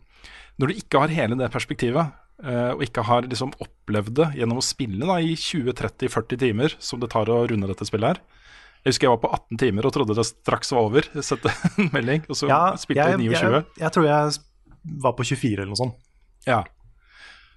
Når 0.54 0.70
du 0.70 0.74
ikke 0.78 1.00
har 1.02 1.10
hele 1.10 1.34
det 1.34 1.48
perspektivet, 1.50 2.12
og 2.42 2.80
ikke 2.82 3.04
har 3.06 3.28
liksom 3.30 3.52
opplevd 3.62 4.16
det 4.18 4.24
gjennom 4.40 4.58
å 4.58 4.64
spille 4.64 5.06
da, 5.06 5.20
i 5.22 5.36
20-30-40 5.38 6.40
timer, 6.40 6.74
som 6.82 6.98
det 6.98 7.12
tar 7.12 7.30
å 7.30 7.44
runde 7.46 7.68
dette 7.70 7.86
spillet 7.86 8.16
her, 8.16 8.18
jeg 8.84 8.92
husker 8.92 9.06
jeg 9.06 9.14
var 9.14 9.20
på 9.22 9.28
18 9.32 9.60
timer 9.62 9.86
og 9.88 9.92
trodde 9.96 10.14
det 10.18 10.26
straks 10.28 10.72
var 10.76 10.86
over. 10.90 11.06
Jeg 11.16 11.24
sendte 11.24 11.52
en 11.80 11.86
melding, 11.94 12.26
og 12.28 12.36
så 12.36 12.50
ja, 12.50 12.62
spilte 12.76 13.00
jeg, 13.00 13.16
jeg, 13.16 13.30
29. 13.32 13.52
jeg, 13.54 13.68
jeg 13.80 13.96
tror 13.96 14.08
jeg 14.10 14.34
var 15.00 15.14
på 15.16 15.24
24 15.24 15.54
eller 15.54 15.70
noe 15.72 15.80
sånt. 15.80 16.02
Ja. 16.44 16.58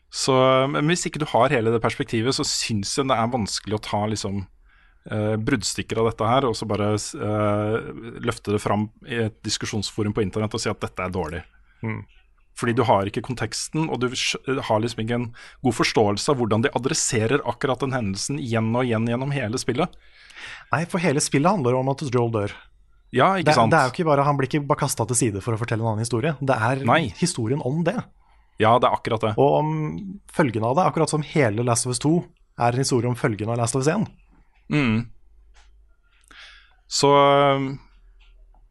Så, 0.08 0.36
men 0.72 0.88
hvis 0.88 1.04
ikke 1.10 1.20
du 1.20 1.28
har 1.28 1.52
hele 1.52 1.74
det 1.74 1.82
perspektivet, 1.84 2.38
så 2.38 2.46
syns 2.48 2.94
jeg 2.96 3.10
det 3.12 3.18
er 3.20 3.34
vanskelig 3.34 3.76
å 3.76 3.82
ta 3.84 4.00
liksom 4.08 4.40
eh, 5.12 5.36
bruddstykker 5.50 6.00
av 6.00 6.08
dette 6.14 6.30
her, 6.32 6.48
og 6.48 6.56
så 6.56 6.70
bare 6.72 6.94
eh, 6.96 7.76
løfte 8.24 8.56
det 8.56 8.64
fram 8.64 8.88
i 9.04 9.20
et 9.26 9.36
diskusjonsforum 9.44 10.16
på 10.16 10.24
internett 10.24 10.56
og 10.56 10.64
si 10.64 10.72
at 10.72 10.80
dette 10.80 11.04
er 11.04 11.12
dårlig. 11.12 11.44
Mm. 11.84 12.06
Fordi 12.58 12.74
du 12.74 12.82
har 12.88 13.06
ikke 13.06 13.22
konteksten, 13.22 13.86
og 13.94 14.00
du 14.02 14.08
har 14.10 14.80
liksom 14.82 15.04
ikke 15.04 15.18
en 15.20 15.28
god 15.62 15.76
forståelse 15.78 16.32
av 16.34 16.40
hvordan 16.40 16.64
de 16.66 16.72
adresserer 16.74 17.44
akkurat 17.46 17.84
den 17.84 17.94
hendelsen 17.94 18.40
igjen 18.42 18.72
og 18.76 18.88
igjen 18.88 19.06
gjennom 19.12 19.34
hele 19.36 19.60
spillet. 19.62 19.94
Nei, 20.74 20.84
for 20.90 20.98
hele 21.04 21.22
spillet 21.22 21.54
handler 21.54 21.78
om 21.78 21.92
at 21.94 22.02
Joel 22.10 22.32
dør. 22.34 22.56
Ja, 23.14 23.36
ikke 23.38 23.52
Det, 23.52 23.56
sant? 23.56 23.72
det 23.72 23.78
er 23.80 23.86
jo 23.88 23.94
ikke 23.94 24.06
bare, 24.10 24.24
Han 24.28 24.36
blir 24.40 24.50
ikke 24.50 24.66
bare 24.68 24.82
kasta 24.82 25.06
til 25.08 25.16
side 25.16 25.42
for 25.46 25.54
å 25.56 25.60
fortelle 25.62 25.86
en 25.86 25.94
annen 25.94 26.04
historie. 26.04 26.34
Det 26.42 26.58
er 26.58 26.82
Nei. 26.86 27.14
historien 27.22 27.62
om 27.64 27.84
det. 27.88 27.96
Ja, 28.60 28.74
det 28.82 28.90
er 28.90 28.98
akkurat 28.98 29.22
det. 29.22 29.36
Og 29.38 29.54
om 29.62 29.70
følgene 30.34 30.66
av 30.66 30.76
det, 30.80 30.88
akkurat 30.90 31.10
som 31.14 31.22
hele 31.22 31.64
Last 31.64 31.86
of 31.86 31.94
Us 31.94 32.00
2 32.04 32.26
er 32.58 32.74
en 32.74 32.82
historie 32.82 33.08
om 33.08 33.16
følgene 33.16 33.54
av 33.54 33.62
Last 33.62 33.78
of 33.78 33.86
Us 33.86 33.88
1. 33.94 34.08
Mm. 34.74 35.06
Så 36.90 37.12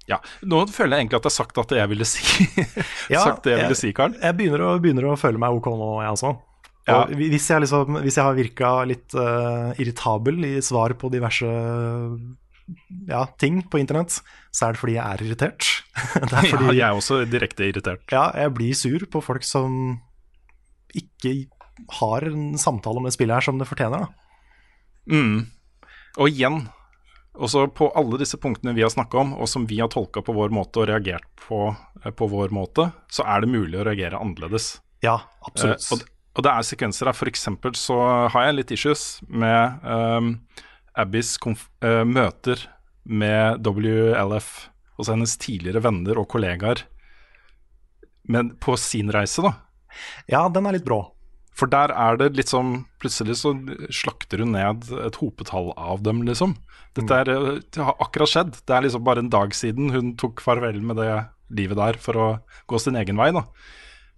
ja. 0.06 0.20
Nå 0.46 0.62
føler 0.70 0.96
jeg 0.96 1.06
egentlig 1.06 1.18
at 1.18 1.26
jeg 1.26 1.32
har 1.32 1.36
sagt 1.36 1.58
at 1.62 1.72
jeg 1.74 1.90
ville 1.90 2.06
si 2.06 2.22
Ja, 3.14 3.24
Sagt 3.24 3.46
det 3.46 3.56
jeg 3.56 3.64
ville 3.64 3.78
si, 3.78 3.92
Karl. 3.96 4.14
Jeg 4.22 4.38
begynner 4.38 4.62
å, 4.62 4.74
begynner 4.82 5.08
å 5.10 5.16
føle 5.18 5.40
meg 5.42 5.56
ok 5.58 5.70
nå, 5.74 5.88
jeg 6.04 6.14
også. 6.14 6.32
Ja. 6.86 7.00
Og 7.00 7.14
hvis, 7.18 7.48
jeg 7.50 7.64
liksom, 7.64 7.98
hvis 8.04 8.18
jeg 8.18 8.26
har 8.28 8.36
virka 8.36 8.72
litt 8.86 9.16
uh, 9.18 9.74
irritabel 9.82 10.44
i 10.46 10.52
svar 10.62 10.94
på 10.98 11.10
diverse 11.10 11.48
ja, 13.06 13.24
ting 13.42 13.58
på 13.70 13.80
internett, 13.82 14.20
så 14.54 14.68
er 14.68 14.76
det 14.76 14.82
fordi 14.82 14.94
jeg 14.94 15.02
er 15.02 15.24
irritert. 15.26 15.66
det 16.30 16.30
er 16.30 16.48
fordi 16.52 16.70
Ja, 16.70 16.76
jeg 16.76 16.86
er 16.86 17.00
også 17.00 17.20
direkte 17.30 17.66
irritert. 17.66 18.06
ja, 18.14 18.28
jeg 18.38 18.54
blir 18.54 18.78
sur 18.78 19.06
på 19.10 19.22
folk 19.24 19.46
som 19.46 19.98
ikke 20.96 21.34
har 21.98 22.24
en 22.30 22.54
samtale 22.58 23.02
om 23.02 23.06
det 23.06 23.14
spillet 23.16 23.36
her 23.36 23.44
som 23.44 23.58
det 23.60 23.68
fortjener. 23.68 24.06
Da. 24.06 25.12
Mm. 25.12 25.46
Og 26.22 26.30
igjen, 26.30 26.62
også 27.36 27.66
på 27.76 27.88
alle 27.98 28.18
disse 28.20 28.38
punktene 28.40 28.74
vi 28.76 28.84
har 28.84 28.92
snakka 28.92 29.20
om, 29.22 29.32
og 29.36 29.48
som 29.50 29.66
vi 29.68 29.80
har 29.82 29.90
tolka 29.92 30.22
på 30.24 30.34
vår 30.36 30.52
måte 30.54 30.82
og 30.82 30.90
reagert 30.90 31.26
på 31.46 31.68
eh, 32.02 32.12
på 32.12 32.28
vår 32.32 32.54
måte, 32.54 32.90
så 33.12 33.26
er 33.28 33.44
det 33.44 33.52
mulig 33.52 33.80
å 33.80 33.86
reagere 33.86 34.20
annerledes. 34.20 34.76
Ja, 35.04 35.18
absolutt. 35.46 35.84
Eh, 35.84 35.96
og, 35.96 36.06
og 36.36 36.46
det 36.46 36.52
er 36.52 36.68
sekvenser 36.68 37.10
her. 37.10 37.16
For 37.16 37.30
eksempel 37.30 37.76
så 37.78 37.98
har 38.32 38.48
jeg 38.48 38.58
litt 38.58 38.74
issues 38.76 39.04
med 39.28 39.84
um, 39.84 40.32
Abbys 40.96 41.36
eh, 41.46 42.02
møter 42.08 42.66
med 43.06 43.66
WLF, 43.66 44.50
altså 44.96 45.12
hennes 45.14 45.36
tidligere 45.38 45.84
venner 45.84 46.18
og 46.18 46.28
kollegaer, 46.32 46.82
men 48.26 48.56
på 48.58 48.74
sin 48.80 49.12
reise, 49.14 49.44
da. 49.44 49.52
ja, 50.26 50.46
den 50.50 50.66
er 50.66 50.74
litt 50.74 50.86
brå. 50.86 51.04
For 51.56 51.70
der 51.72 51.88
er 51.96 52.18
det 52.20 52.34
litt 52.36 52.50
sånn 52.52 52.82
Plutselig 53.00 53.38
så 53.40 53.54
slakter 53.94 54.42
hun 54.42 54.52
ned 54.52 54.84
et 55.06 55.16
hopetall 55.22 55.70
av 55.78 56.02
dem, 56.04 56.20
liksom. 56.26 56.56
Dette 56.96 57.16
er, 57.22 57.30
eh, 57.32 57.60
det 57.72 57.82
har 57.84 57.94
akkurat 58.00 58.28
skjedd. 58.32 58.52
Det 58.66 58.74
er 58.76 58.82
liksom 58.86 59.04
bare 59.04 59.22
en 59.24 59.30
dag 59.32 59.52
siden 59.56 59.90
hun 59.94 60.14
tok 60.20 60.40
farvel 60.44 60.80
med 60.82 60.96
det 61.00 61.10
livet 61.56 61.76
der 61.78 61.98
for 62.02 62.14
å 62.20 62.28
gå 62.68 62.80
sin 62.80 62.96
egen 62.96 63.16
vei, 63.16 63.30
da. 63.32 63.44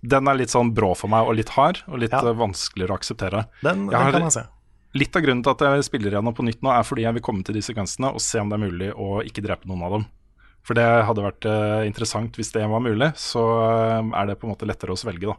Den 0.02 0.28
er 0.30 0.38
litt 0.38 0.50
sånn 0.54 0.70
brå 0.74 0.92
for 0.96 1.10
meg, 1.10 1.26
og 1.26 1.34
litt 1.36 1.50
hard, 1.50 1.82
og 1.88 1.98
litt 1.98 2.12
Ja. 2.14 2.20
eh, 2.22 2.32
vanskeligere 2.38 2.94
å 2.94 2.98
akseptere. 2.98 3.46
Den, 3.62 3.86
den 3.90 4.00
har- 4.00 4.12
kan 4.12 4.22
jeg 4.22 4.32
se. 4.32 4.44
litt 4.94 5.14
av 5.16 5.22
grunnen 5.22 5.42
til 5.44 5.50
at 5.50 5.58
jeg 5.58 5.84
spiller 5.84 6.10
gjennom 6.12 6.34
på 6.34 6.44
nytt 6.46 6.62
nå, 6.62 6.70
er 6.70 6.82
fordi 6.82 7.02
jeg 7.02 7.14
vil 7.14 7.22
komme 7.22 7.44
til 7.44 7.54
de 7.54 7.60
sekvensene 7.60 8.12
og 8.14 8.20
se 8.20 8.38
om 8.40 8.48
det 8.48 8.58
er 8.60 8.70
mulig 8.70 8.92
å 8.94 9.22
ikke 9.26 9.42
drepe 9.44 9.66
noen 9.66 9.82
av 9.84 9.90
dem. 9.92 10.06
For 10.62 10.74
det 10.74 11.04
hadde 11.04 11.22
vært 11.22 11.44
uh, 11.46 11.84
interessant 11.86 12.32
hvis 12.36 12.52
det 12.52 12.66
var 12.68 12.80
mulig. 12.80 13.12
Så 13.16 13.38
uh, 13.42 14.02
er 14.18 14.26
det 14.26 14.38
på 14.40 14.44
en 14.48 14.54
måte 14.54 14.66
lettere 14.66 14.90
å 14.90 14.98
svelge, 14.98 15.26
da. 15.26 15.36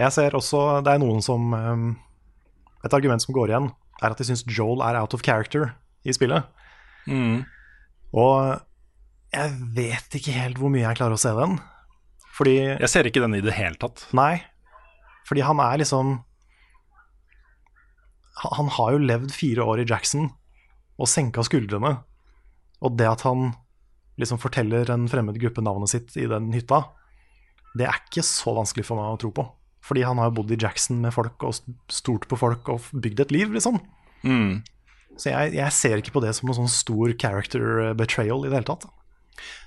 Jeg 0.00 0.12
ser 0.14 0.36
også 0.36 0.82
det 0.84 0.92
er 0.92 1.02
noen 1.02 1.22
som 1.24 1.52
um, 1.54 1.86
Et 2.84 2.94
argument 2.94 3.22
som 3.22 3.34
går 3.34 3.50
igjen, 3.50 3.70
er 4.02 4.12
at 4.12 4.20
de 4.20 4.26
syns 4.28 4.44
Joel 4.46 4.82
er 4.84 4.98
out 5.00 5.14
of 5.16 5.24
character 5.26 5.72
i 6.06 6.14
spillet. 6.14 6.44
Og 8.14 8.60
jeg 9.34 9.54
vet 9.76 10.18
ikke 10.18 10.34
helt 10.36 10.60
hvor 10.60 10.70
mye 10.72 10.84
jeg 10.84 10.98
klarer 11.00 11.16
å 11.16 11.20
se 11.20 11.32
den. 11.34 11.56
Fordi 12.36 12.56
Jeg 12.60 12.92
ser 12.92 13.08
ikke 13.08 13.22
den 13.24 13.38
i 13.38 13.42
det 13.44 13.56
hele 13.56 13.78
tatt. 13.80 14.04
Nei. 14.16 14.44
Fordi 15.26 15.42
han 15.42 15.60
er 15.62 15.80
liksom 15.82 16.18
Han 18.44 18.52
han 18.60 18.68
har 18.76 18.92
jo 18.92 19.06
levd 19.08 19.32
fire 19.32 19.64
år 19.64 19.80
i 19.80 19.88
Jackson 19.88 20.28
og 21.00 21.08
senka 21.08 21.40
skuldrene. 21.44 21.96
Og 22.84 22.96
det 23.00 23.08
at 23.08 23.24
han 23.24 23.54
liksom 24.20 24.40
forteller 24.40 24.88
en 24.92 25.06
fremmed 25.08 25.38
gruppe 25.40 25.64
navnet 25.64 25.92
sitt 25.92 26.16
i 26.20 26.26
den 26.28 26.50
hytta, 26.52 26.82
det 27.76 27.88
er 27.88 28.00
ikke 28.00 28.24
så 28.26 28.54
vanskelig 28.56 28.86
for 28.88 29.00
meg 29.00 29.14
å 29.14 29.20
tro 29.20 29.32
på. 29.36 29.46
Fordi 29.86 30.02
han 30.06 30.18
har 30.18 30.30
jo 30.30 30.38
bodd 30.40 30.54
i 30.54 30.58
Jackson 30.58 30.98
med 31.02 31.14
folk 31.14 31.44
og 31.46 31.60
stort 31.92 32.26
på 32.30 32.38
folk 32.40 32.68
og 32.72 32.88
bygd 32.92 33.22
et 33.26 33.34
liv, 33.34 33.52
liksom. 33.54 33.78
Mm. 34.26 34.64
Så 35.16 35.30
jeg, 35.30 35.54
jeg 35.56 35.74
ser 35.76 36.00
ikke 36.00 36.16
på 36.16 36.22
det 36.24 36.32
som 36.36 36.48
noen 36.48 36.64
sånn 36.64 36.72
stor 36.72 37.12
character 37.20 37.92
betrayal 37.98 38.44
i 38.44 38.50
det 38.50 38.58
hele 38.58 38.68
tatt. 38.68 38.88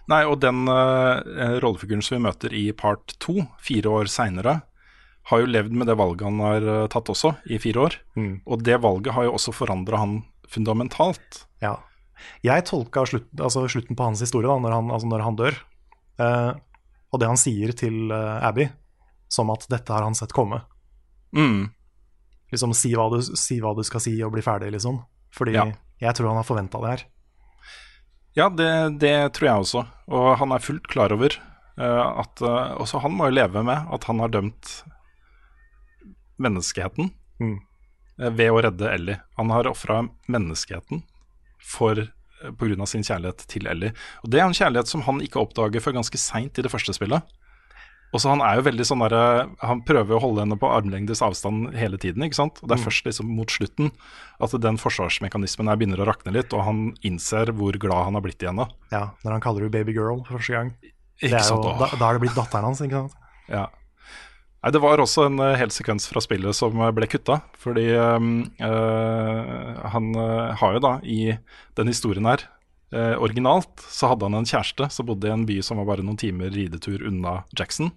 Nei, 0.09 0.23
og 0.25 0.39
den 0.41 0.65
uh, 0.65 1.21
rollefiguren 1.61 2.01
som 2.05 2.17
vi 2.17 2.25
møter 2.25 2.55
i 2.57 2.65
part 2.75 3.13
to, 3.21 3.45
fire 3.63 3.93
år 4.01 4.09
seinere, 4.11 4.59
har 5.29 5.43
jo 5.43 5.49
levd 5.49 5.75
med 5.77 5.89
det 5.89 5.97
valget 5.99 6.25
han 6.25 6.39
har 6.41 6.63
eh, 6.65 6.87
tatt 6.89 7.09
også, 7.11 7.35
i 7.53 7.59
fire 7.61 7.83
år. 7.85 7.97
Mm. 8.17 8.31
Og 8.49 8.63
det 8.65 8.79
valget 8.81 9.13
har 9.13 9.27
jo 9.27 9.35
også 9.37 9.53
forandra 9.53 9.99
han 10.01 10.15
fundamentalt. 10.49 11.43
Ja. 11.61 11.75
Jeg 12.41 12.65
tolka 12.65 13.03
slutt, 13.05 13.27
altså 13.37 13.67
slutten 13.69 13.97
på 13.99 14.07
hans 14.07 14.23
historie, 14.23 14.49
da, 14.49 14.57
når, 14.57 14.73
han, 14.73 14.89
altså 14.95 15.11
når 15.11 15.25
han 15.27 15.37
dør, 15.37 15.59
eh, 16.23 16.49
og 17.11 17.19
det 17.21 17.27
han 17.29 17.39
sier 17.41 17.71
til 17.77 18.11
eh, 18.13 18.45
Abby, 18.45 18.67
som 19.29 19.49
at 19.53 19.65
dette 19.69 19.93
har 19.93 20.05
han 20.05 20.15
sett 20.17 20.33
komme. 20.35 20.61
Mm. 21.35 21.69
Liksom 22.51 22.73
si 22.73 22.91
hva, 22.97 23.07
du, 23.13 23.21
si 23.21 23.59
hva 23.61 23.75
du 23.77 23.83
skal 23.85 24.01
si 24.01 24.15
og 24.25 24.33
bli 24.33 24.41
ferdig, 24.45 24.71
liksom. 24.73 25.01
Fordi 25.35 25.53
Ja. 25.53 25.65
jeg 26.01 26.15
tror 26.17 26.31
han 26.31 26.39
har 26.41 26.47
forventa 26.47 26.81
det 26.81 26.89
her. 26.95 27.03
Ja, 28.37 28.47
det, 28.49 28.69
det 29.01 29.33
tror 29.37 29.47
jeg 29.49 29.63
også. 29.65 29.83
Og 30.07 30.27
han 30.41 30.51
er 30.55 30.63
fullt 30.63 30.87
klar 30.89 31.11
over 31.13 31.33
uh, 31.81 32.21
at 32.21 32.41
uh, 32.45 32.77
Også 32.81 33.01
han 33.03 33.11
må 33.17 33.27
jo 33.29 33.35
leve 33.37 33.63
med 33.65 33.89
at 33.93 34.03
han 34.09 34.19
har 34.21 34.29
dømt 34.33 34.69
menneskeheten 36.39 37.11
Mm. 37.39 37.55
uh, 38.21 38.29
ved 38.35 38.51
å 38.51 38.61
redde 38.65 38.89
Ellie. 38.91 39.19
Han 39.37 39.49
har 39.53 39.67
ofra 39.69 40.01
menneskeheten 40.27 41.03
for 41.63 42.01
eh, 42.43 42.81
av 42.81 42.87
sin 42.87 43.03
kjærlighet 43.03 43.45
til 43.47 43.67
Ellie. 43.67 43.93
Og 44.23 44.29
det 44.31 44.39
er 44.39 44.45
en 44.47 44.53
kjærlighet 44.53 44.87
som 44.87 45.01
han 45.01 45.19
ikke 45.21 45.41
oppdager 45.41 45.81
før 45.83 45.93
ganske 45.99 46.17
seint 46.17 46.57
i 46.57 46.61
det 46.65 46.71
første 46.71 46.93
spillet. 46.93 47.21
Og 48.11 48.19
så 48.19 48.29
Han 48.29 48.41
er 48.41 48.55
jo 48.57 48.63
veldig 48.65 48.85
sånn 48.89 49.03
der, 49.07 49.47
han 49.61 49.83
prøver 49.85 50.17
å 50.17 50.21
holde 50.23 50.41
henne 50.41 50.57
på 50.57 50.65
armlengdes 50.65 51.21
avstand 51.21 51.75
hele 51.77 51.97
tiden. 51.97 52.23
ikke 52.25 52.33
sant? 52.35 52.57
Og 52.63 52.67
Det 52.69 52.79
er 52.79 52.81
Mm. 52.81 52.85
først 52.89 53.05
liksom 53.05 53.25
mot 53.35 53.47
slutten 53.47 53.91
at 54.41 54.61
den 54.61 54.77
forsvarsmekanismen 54.77 55.67
her 55.69 55.75
begynner 55.77 56.01
å 56.01 56.07
rakne 56.07 56.33
litt, 56.33 56.51
og 56.53 56.63
han 56.65 56.95
innser 57.03 57.53
hvor 57.53 57.71
glad 57.77 58.05
han 58.05 58.13
har 58.15 58.21
blitt 58.21 58.41
i 58.41 58.47
henne. 58.47 58.67
Ja, 58.91 59.11
Når 59.23 59.31
han 59.31 59.41
kaller 59.41 59.61
henne 59.61 59.71
baby 59.71 59.93
girl 59.93 60.23
for 60.25 60.39
første 60.39 60.53
gang. 60.53 60.73
Jo, 61.21 61.29
da, 61.77 61.85
da 61.99 62.09
er 62.09 62.17
det 62.17 62.21
blitt 62.21 62.35
datteren 62.35 62.63
hans, 62.63 62.81
ikke 62.81 62.91
sant? 62.91 63.13
Ja. 63.47 63.67
Nei, 64.59 64.71
Det 64.75 64.81
var 64.83 64.99
også 64.99 65.27
en 65.29 65.39
eh, 65.43 65.57
hel 65.59 65.71
sekvens 65.71 66.07
fra 66.09 66.21
spillet 66.23 66.57
som 66.57 66.75
eh, 66.81 66.93
ble 66.95 67.07
kutta. 67.11 67.39
Fordi 67.59 67.87
ehm, 67.95 68.31
eh, 68.59 69.83
han 69.93 70.13
har 70.59 70.75
jo 70.75 70.83
da 70.83 70.93
i 71.03 71.35
den 71.79 71.91
historien 71.91 72.27
her 72.27 72.43
eh, 72.91 73.15
Originalt 73.19 73.85
så 73.87 74.11
hadde 74.11 74.27
han 74.27 74.41
en 74.41 74.49
kjæreste 74.49 74.89
som 74.91 75.07
bodde 75.07 75.29
i 75.29 75.35
en 75.35 75.47
by 75.47 75.61
som 75.65 75.79
var 75.79 75.87
bare 75.93 76.05
noen 76.05 76.19
timer 76.19 76.51
ridetur 76.55 77.05
unna 77.07 77.43
Jackson. 77.55 77.93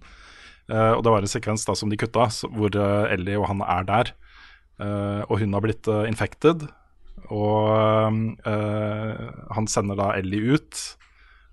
Uh, 0.71 0.95
og 0.95 1.01
det 1.03 1.11
var 1.11 1.25
en 1.25 1.27
sekvens 1.27 1.65
da 1.67 1.73
som 1.75 1.89
de 1.91 1.97
kutta, 1.99 2.29
hvor 2.55 2.71
Ellie 3.11 3.35
og 3.35 3.49
han 3.49 3.59
er 3.67 3.83
der. 3.83 4.13
Uh, 4.79 5.27
og 5.27 5.41
hun 5.41 5.51
har 5.51 5.65
blitt 5.65 5.89
uh, 5.91 6.05
infected. 6.07 6.63
Og 7.31 8.33
eh, 8.49 9.21
han 9.55 9.69
sender 9.69 9.99
da 9.99 10.11
Ellie 10.17 10.57
ut, 10.57 10.81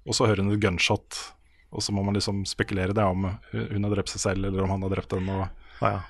og 0.06 0.16
så 0.16 0.26
hører 0.26 0.42
hun 0.42 0.54
et 0.54 0.62
gunshot. 0.62 1.18
Og 1.70 1.82
så 1.84 1.92
må 1.94 2.02
man 2.02 2.16
liksom 2.18 2.42
spekulere 2.48 2.94
det 2.96 3.04
om 3.06 3.28
hun 3.52 3.84
har 3.86 3.92
drept 3.94 4.10
seg 4.10 4.20
selv, 4.24 4.44
eller 4.48 4.64
om 4.64 4.72
han 4.74 4.82
har 4.82 4.90
drept 4.96 5.12
henne. 5.14 5.50
Ja, 5.80 5.90
ja. 5.94 6.00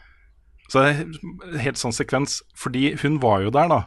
Så 0.70 0.80
det 0.84 0.90
er 0.94 1.62
helt 1.66 1.80
sånn 1.80 1.92
sekvens. 1.92 2.38
Fordi 2.56 2.94
hun 3.02 3.18
var 3.20 3.42
jo 3.44 3.50
der, 3.52 3.68
da, 3.68 3.80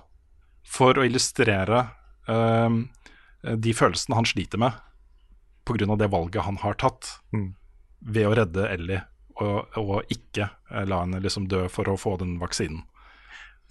for 0.68 1.00
å 1.00 1.06
illustrere 1.08 1.86
uh, 2.30 2.70
de 3.44 3.74
følelsene 3.76 4.16
han 4.20 4.28
sliter 4.28 4.60
med 4.62 4.78
pga. 5.66 5.96
det 5.98 6.10
valget 6.12 6.44
han 6.44 6.58
har 6.62 6.74
tatt 6.76 7.20
Mm. 7.34 7.54
ved 8.06 8.28
å 8.28 8.36
redde 8.36 8.68
Ellie, 8.70 9.02
og, 9.40 9.78
og 9.80 10.04
ikke 10.12 10.50
eh, 10.72 10.84
la 10.86 11.00
henne 11.06 11.22
liksom 11.24 11.48
dø 11.48 11.68
for 11.72 11.88
å 11.88 11.96
få 11.98 12.18
den 12.20 12.36
vaksinen. 12.42 12.84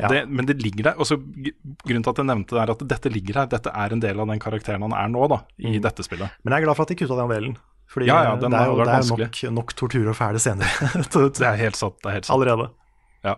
Ja. 0.00 0.08
Det, 0.08 0.22
men 0.26 0.46
det 0.48 0.56
ligger 0.62 0.84
der. 0.88 0.94
Også, 0.98 1.18
grunnen 1.20 2.02
til 2.02 2.10
at 2.10 2.18
jeg 2.22 2.26
nevnte 2.26 2.56
det, 2.56 2.62
er 2.64 2.72
at 2.72 2.84
dette 2.88 3.12
ligger 3.12 3.42
her. 3.42 3.50
Dette 3.52 3.70
er 3.76 3.92
en 3.92 4.00
del 4.00 4.18
av 4.24 4.26
den 4.32 4.40
karakteren 4.40 4.82
han 4.82 4.94
er 4.96 5.12
nå, 5.12 5.28
da, 5.28 5.42
i 5.60 5.76
Mm. 5.76 5.82
dette 5.84 6.02
spillet. 6.02 6.32
Men 6.42 6.54
jeg 6.56 6.62
er 6.62 6.64
glad 6.66 6.76
for 6.76 6.82
at 6.82 6.88
de 6.88 6.96
kutta 6.96 7.18
den 7.20 7.28
delen. 7.34 7.56
Fordi 7.90 8.08
Ja, 8.08 8.22
ja, 8.24 8.36
den 8.40 8.54
det 8.54 8.60
er 8.60 8.70
jo, 8.70 8.76
det 8.78 8.92
er 8.92 9.02
jo 9.02 9.16
nok, 9.16 9.40
nok 9.52 9.72
tortur 9.76 10.06
og 10.08 10.16
fæle 10.16 10.40
scener 10.40 10.68
Det 11.12 11.44
er 11.44 11.58
helt 11.60 11.76
sant. 11.76 11.98
Det 12.00 12.08
er 12.08 12.20
helt 12.20 12.28
sant. 12.28 12.36
allerede. 12.36 12.70
Ja. 13.26 13.36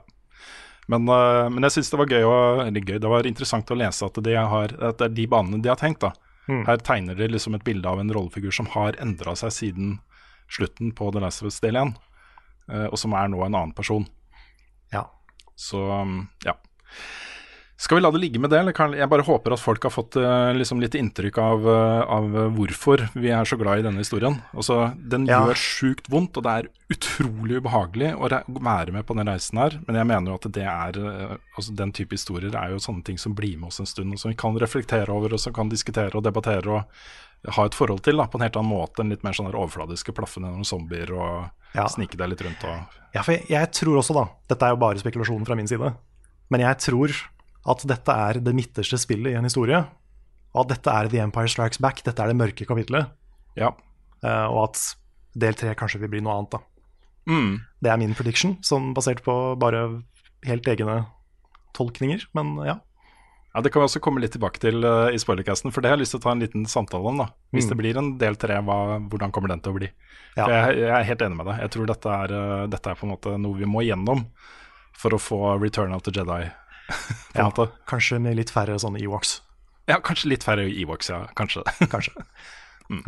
Men, 0.86 1.08
uh, 1.08 1.48
men 1.50 1.64
jeg 1.66 1.78
syns 1.78 1.90
det 1.90 2.00
var 2.00 2.10
gøy 2.12 2.26
eller 2.66 2.84
gøy, 2.84 2.98
det 3.00 3.10
var 3.10 3.26
interessant 3.28 3.70
å 3.72 3.78
lese 3.78 4.06
at, 4.06 4.20
de 4.24 4.36
har, 4.36 4.74
at 4.78 5.00
det 5.00 5.08
er 5.08 5.16
de 5.16 5.26
banene 5.32 5.62
de 5.64 5.72
har 5.72 5.80
tenkt. 5.80 6.04
da. 6.04 6.12
Mm. 6.48 6.64
Her 6.68 6.82
tegner 6.84 7.18
de 7.18 7.30
liksom 7.32 7.56
et 7.56 7.64
bilde 7.64 7.88
av 7.88 8.00
en 8.00 8.12
rollefigur 8.12 8.52
som 8.52 8.68
har 8.74 8.98
endra 9.00 9.34
seg 9.38 9.54
siden 9.54 9.94
slutten 10.52 10.92
på 10.92 11.08
The 11.12 11.22
Last 11.24 11.42
of 11.42 11.48
Us 11.48 11.60
del 11.64 11.80
1, 11.80 11.94
uh, 12.68 12.86
og 12.90 12.98
som 13.00 13.16
er 13.16 13.32
nå 13.32 13.40
en 13.42 13.54
annen 13.54 13.74
person. 13.76 14.04
Ja. 14.92 15.06
Så 15.56 15.80
um, 15.80 16.26
ja. 16.44 16.58
Skal 17.76 17.98
vi 17.98 18.02
la 18.04 18.10
det 18.14 18.20
ligge 18.22 18.38
med 18.38 18.50
det, 18.54 18.60
eller 18.62 18.72
kan, 18.72 18.92
jeg 18.94 19.08
bare 19.10 19.24
håper 19.26 19.52
at 19.52 19.58
folk 19.60 19.82
har 19.82 19.90
fått 19.90 20.14
øh, 20.20 20.52
liksom 20.54 20.78
litt 20.80 20.94
inntrykk 20.94 21.38
av, 21.42 21.64
øh, 21.66 22.02
av 22.16 22.28
hvorfor 22.54 23.02
vi 23.18 23.32
er 23.34 23.42
så 23.50 23.58
glad 23.58 23.80
i 23.80 23.82
denne 23.88 23.98
historien. 23.98 24.36
Altså, 24.54 24.92
Den 24.96 25.26
Ja. 25.26 25.40
gjør 25.42 25.58
sjukt 25.58 26.06
vondt, 26.08 26.36
og 26.38 26.44
det 26.46 26.52
er 26.54 26.68
utrolig 26.94 27.58
ubehagelig 27.58 28.12
å 28.14 28.30
re- 28.30 28.44
være 28.46 28.92
med 28.94 29.04
på 29.08 29.16
den 29.18 29.26
reisen 29.26 29.58
her. 29.58 29.80
Men 29.88 29.96
jeg 29.98 30.06
mener 30.06 30.30
jo 30.30 30.38
at 30.38 30.52
det 30.54 30.62
er 30.62 31.40
altså 31.58 31.74
Den 31.74 31.90
type 31.92 32.14
historier 32.14 32.54
er 32.54 32.70
jo 32.70 32.78
sånne 32.78 33.02
ting 33.04 33.18
som 33.18 33.34
blir 33.34 33.58
med 33.58 33.66
oss 33.72 33.80
en 33.80 33.86
stund, 33.90 34.12
og 34.12 34.18
som 34.22 34.30
vi 34.30 34.36
kan 34.38 34.54
reflektere 34.56 35.10
over, 35.10 35.32
og 35.34 35.40
som 35.40 35.52
kan 35.52 35.68
diskutere 35.68 36.14
og 36.14 36.22
debattere 36.22 36.68
og 36.70 36.84
ha 37.58 37.64
et 37.66 37.74
forhold 37.74 38.00
til 38.06 38.16
da, 38.16 38.24
på 38.30 38.38
en 38.38 38.46
helt 38.46 38.56
annen 38.56 38.70
måte 38.70 39.02
enn 39.02 39.10
litt 39.10 39.24
mer 39.26 39.32
sånn 39.34 39.50
overfladiske 39.52 40.14
plaffende 40.14 40.48
noen 40.48 40.64
zombier 40.64 41.10
og 41.12 41.50
Ja. 41.74 41.88
snike 41.90 42.16
deg 42.16 42.28
litt 42.30 42.40
rundt 42.40 42.62
og 42.64 42.86
Ja, 43.12 43.22
for 43.22 43.32
jeg, 43.32 43.46
jeg 43.50 43.72
tror 43.72 43.98
også, 43.98 44.14
da 44.14 44.28
Dette 44.48 44.62
er 44.62 44.70
jo 44.70 44.76
bare 44.76 44.98
spekulasjon 45.02 45.44
fra 45.44 45.56
min 45.56 45.66
side. 45.66 45.92
Men 46.50 46.60
jeg 46.60 46.78
tror 46.78 47.10
at 47.66 47.84
dette 47.88 48.12
er 48.28 48.40
det 48.44 48.54
midterste 48.54 48.98
spillet 49.00 49.32
i 49.32 49.38
en 49.38 49.46
historie. 49.48 49.78
Og 50.54 50.60
at 50.64 50.74
dette 50.76 50.90
er 50.92 51.08
The 51.10 51.22
Empire 51.24 51.48
Strikes 51.48 51.80
Back. 51.82 52.02
Dette 52.04 52.20
er 52.22 52.30
det 52.30 52.36
mørke 52.38 52.66
kapitlet. 52.68 53.08
Ja. 53.56 53.72
Uh, 54.24 54.46
og 54.52 54.60
at 54.68 54.82
del 55.34 55.56
tre 55.58 55.72
kanskje 55.74 55.98
vil 56.02 56.12
bli 56.12 56.20
noe 56.24 56.36
annet, 56.38 56.54
da. 56.54 56.60
Mm. 57.26 57.54
Det 57.82 57.90
er 57.90 57.96
min 57.98 58.12
prediction, 58.14 58.58
sånn 58.62 58.92
basert 58.94 59.22
på 59.24 59.34
bare 59.58 60.02
helt 60.44 60.66
egne 60.68 61.06
tolkninger. 61.74 62.26
Men 62.36 62.56
ja. 62.66 62.76
Ja, 63.54 63.60
Det 63.62 63.70
kan 63.72 63.80
vi 63.82 63.86
også 63.86 64.00
komme 64.02 64.18
litt 64.20 64.32
tilbake 64.34 64.58
til 64.58 64.82
uh, 64.84 65.08
i 65.14 65.18
spoilercasten, 65.18 65.70
for 65.72 65.80
det 65.80 65.88
har 65.90 65.96
jeg 65.96 66.02
lyst 66.04 66.14
til 66.16 66.20
å 66.20 66.24
ta 66.24 66.32
en 66.34 66.40
liten 66.42 66.64
samtale 66.66 67.06
om. 67.06 67.18
da 67.22 67.28
Hvis 67.54 67.64
Mm. 67.66 67.70
det 67.70 67.76
blir 67.78 67.96
en 67.98 68.18
del 68.18 68.34
tre, 68.36 68.56
hvordan 68.60 69.30
kommer 69.32 69.48
den 69.48 69.60
til 69.62 69.72
å 69.72 69.78
bli? 69.78 69.90
Ja. 70.36 70.46
Jeg, 70.50 70.78
jeg 70.82 70.90
er 70.90 71.04
helt 71.06 71.22
enig 71.22 71.36
med 71.38 71.46
deg. 71.46 71.60
Jeg 71.62 71.70
tror 71.70 71.86
dette 71.86 72.10
er, 72.10 72.34
uh, 72.34 72.66
dette 72.66 72.90
er 72.90 72.94
på 72.98 73.06
en 73.06 73.12
måte 73.14 73.38
noe 73.38 73.54
vi 73.58 73.64
må 73.64 73.82
gjennom 73.86 74.26
for 74.92 75.10
å 75.14 75.18
få 75.22 75.38
Return 75.62 75.94
of 75.94 76.02
the 76.02 76.10
Jedi. 76.10 76.50
Ja. 77.34 77.48
Kanskje 77.90 78.20
med 78.22 78.36
litt 78.38 78.52
færre 78.54 78.76
sånne 78.80 79.00
Ewoks. 79.02 79.38
Ja, 79.90 79.98
kanskje 80.04 80.30
litt 80.32 80.44
færre 80.46 80.64
Ewoks, 80.68 81.10
ja. 81.12 81.22
Kanskje. 81.36 81.64
Kanskje. 81.92 82.12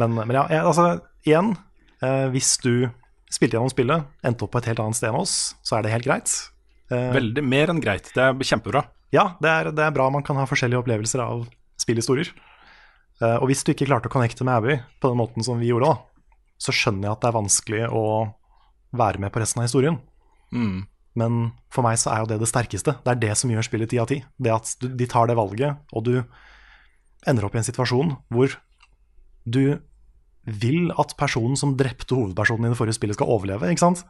Men, 0.01 0.17
men 0.17 0.33
ja, 0.37 0.47
altså 0.65 1.03
igjen, 1.27 1.55
eh, 2.05 2.27
hvis 2.33 2.55
du 2.65 2.89
spilte 3.33 3.59
gjennom 3.59 3.73
spillet, 3.73 4.07
endte 4.25 4.47
opp 4.47 4.55
på 4.55 4.63
et 4.63 4.69
helt 4.71 4.81
annet 4.83 4.97
sted 4.99 5.11
enn 5.11 5.19
oss, 5.21 5.55
så 5.67 5.77
er 5.79 5.85
det 5.85 5.93
helt 5.93 6.07
greit. 6.09 6.33
Eh, 6.91 7.11
Veldig 7.17 7.45
mer 7.45 7.73
enn 7.73 7.83
greit. 7.85 8.09
Det 8.15 8.23
er 8.23 8.49
kjempebra. 8.49 8.85
Ja, 9.15 9.31
det 9.43 9.51
er, 9.53 9.71
det 9.77 9.85
er 9.85 9.95
bra 9.95 10.09
man 10.13 10.25
kan 10.27 10.39
ha 10.41 10.47
forskjellige 10.49 10.81
opplevelser 10.83 11.23
av 11.25 11.45
spillhistorier. 11.83 12.31
Eh, 13.21 13.37
og 13.37 13.49
hvis 13.51 13.65
du 13.65 13.73
ikke 13.73 13.89
klarte 13.89 14.11
å 14.11 14.13
connecte 14.13 14.45
med 14.47 14.57
Abby 14.59 14.79
på 15.03 15.13
den 15.13 15.21
måten 15.21 15.45
som 15.47 15.61
vi 15.61 15.71
gjorde, 15.71 15.93
da, 15.93 16.27
så 16.61 16.73
skjønner 16.75 17.09
jeg 17.09 17.17
at 17.17 17.23
det 17.25 17.31
er 17.31 17.37
vanskelig 17.37 17.83
å 17.93 18.05
være 18.97 19.21
med 19.23 19.33
på 19.35 19.43
resten 19.43 19.61
av 19.63 19.69
historien. 19.69 19.99
Mm. 20.55 20.87
Men 21.17 21.51
for 21.73 21.87
meg 21.87 21.99
så 22.01 22.13
er 22.13 22.23
jo 22.23 22.31
det 22.31 22.41
det 22.43 22.51
sterkeste. 22.51 22.99
Det 23.05 23.13
er 23.13 23.23
det 23.23 23.35
som 23.41 23.51
gjør 23.53 23.67
spillet 23.67 23.93
ti 23.93 24.01
av 24.03 24.11
ti. 24.11 24.21
Det 24.37 24.53
at 24.53 24.75
du, 24.83 24.91
de 24.93 25.09
tar 25.11 25.31
det 25.31 25.39
valget, 25.39 25.81
og 25.97 26.07
du 26.07 26.15
ender 27.27 27.47
opp 27.47 27.57
i 27.57 27.61
en 27.63 27.67
situasjon 27.67 28.15
hvor 28.33 28.55
du 29.47 29.79
vil 30.47 30.93
at 31.01 31.15
personen 31.19 31.59
som 31.59 31.75
drepte 31.79 32.15
hovedpersonen 32.15 32.69
i 32.69 32.73
det 32.73 32.79
forrige 32.79 32.99
spillet, 32.99 33.19
skal 33.19 33.31
overleve, 33.35 33.71
ikke 33.73 33.83
sant? 33.83 34.05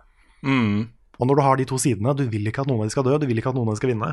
Mm. 0.45 0.89
Og 1.17 1.29
når 1.29 1.39
du 1.39 1.45
har 1.47 1.61
de 1.61 1.69
to 1.69 1.79
sidene, 1.81 2.13
du 2.17 2.27
vil 2.29 2.51
ikke 2.51 2.65
at 2.65 2.69
noen 2.69 2.83
av 2.83 2.89
dem 2.89 2.93
skal 2.93 3.07
dø, 3.07 3.17
du 3.21 3.29
vil 3.29 3.41
ikke 3.41 3.55
at 3.55 3.57
noen 3.57 3.71
av 3.71 3.77
dem 3.77 3.81
skal 3.81 3.93
vinne. 3.95 4.11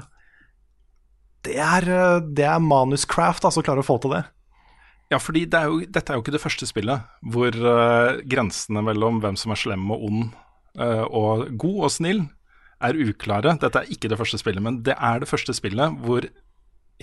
Det 1.43 1.57
er, 1.59 1.89
eh, 1.91 2.21
det 2.23 2.47
er 2.47 2.63
manuscraft, 2.63 3.43
altså, 3.43 3.59
å 3.59 3.67
klare 3.67 3.83
å 3.83 3.87
få 3.87 3.97
til 3.99 4.15
det. 4.15 4.23
Ja, 5.11 5.19
fordi 5.19 5.43
det 5.45 5.59
er 5.59 5.69
jo, 5.69 5.81
dette 5.83 6.13
er 6.13 6.17
jo 6.17 6.23
ikke 6.23 6.33
det 6.33 6.41
første 6.41 6.65
spillet 6.65 7.03
hvor 7.33 7.53
uh, 7.53 8.23
grensene 8.25 8.81
mellom 8.81 9.19
hvem 9.21 9.35
som 9.37 9.51
er 9.53 9.59
slem 9.59 9.83
og 9.93 10.05
ond 10.07 10.21
uh, 10.79 11.03
og 11.05 11.51
god 11.59 11.81
og 11.85 11.91
snill, 11.93 12.23
er 12.83 12.99
uklare. 12.99 13.55
Dette 13.61 13.81
er 13.81 13.91
ikke 13.91 14.11
det 14.11 14.19
første 14.19 14.39
spillet, 14.41 14.63
men 14.63 14.81
det 14.85 14.95
er 14.97 15.21
det 15.23 15.29
første 15.29 15.55
spillet 15.55 15.99
hvor 16.03 16.27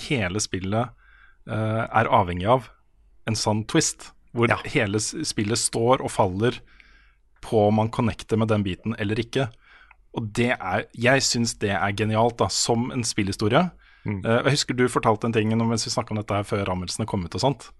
hele 0.01 0.43
spillet 0.43 0.93
uh, 1.51 1.85
er 1.86 2.11
avhengig 2.11 2.48
av 2.51 2.69
en 3.28 3.39
sånn 3.39 3.65
twist. 3.70 4.11
Hvor 4.36 4.52
hele 4.70 5.01
spillet 5.01 5.59
står 5.59 6.05
og 6.05 6.12
faller 6.15 6.61
på 7.43 7.65
om 7.66 7.81
man 7.81 7.90
connecter 7.90 8.39
med 8.39 8.51
den 8.52 8.65
biten 8.66 8.94
eller 9.01 9.19
ikke. 9.19 9.48
Og 10.15 10.28
det 10.36 10.52
er 10.55 10.86
Jeg 10.94 11.23
syns 11.23 11.57
det 11.62 11.73
er 11.74 11.97
genialt, 11.97 12.39
da, 12.39 12.48
som 12.48 12.90
en 12.94 13.05
spillhistorie. 13.07 13.70
Eh, 14.07 14.24
jeg 14.24 14.55
husker 14.55 14.77
du 14.77 14.86
fortalte 14.89 15.27
en 15.28 15.35
ting 15.35 15.51
mens 15.59 15.85
vi 15.86 15.93
snakka 15.93 16.15
om 16.15 16.20
dette 16.20 16.35
her 16.35 16.47
før 16.47 16.65
rammelsene 16.69 17.07
kom 17.07 17.24
ut 17.24 17.35
og 17.35 17.43
sånt. 17.43 17.70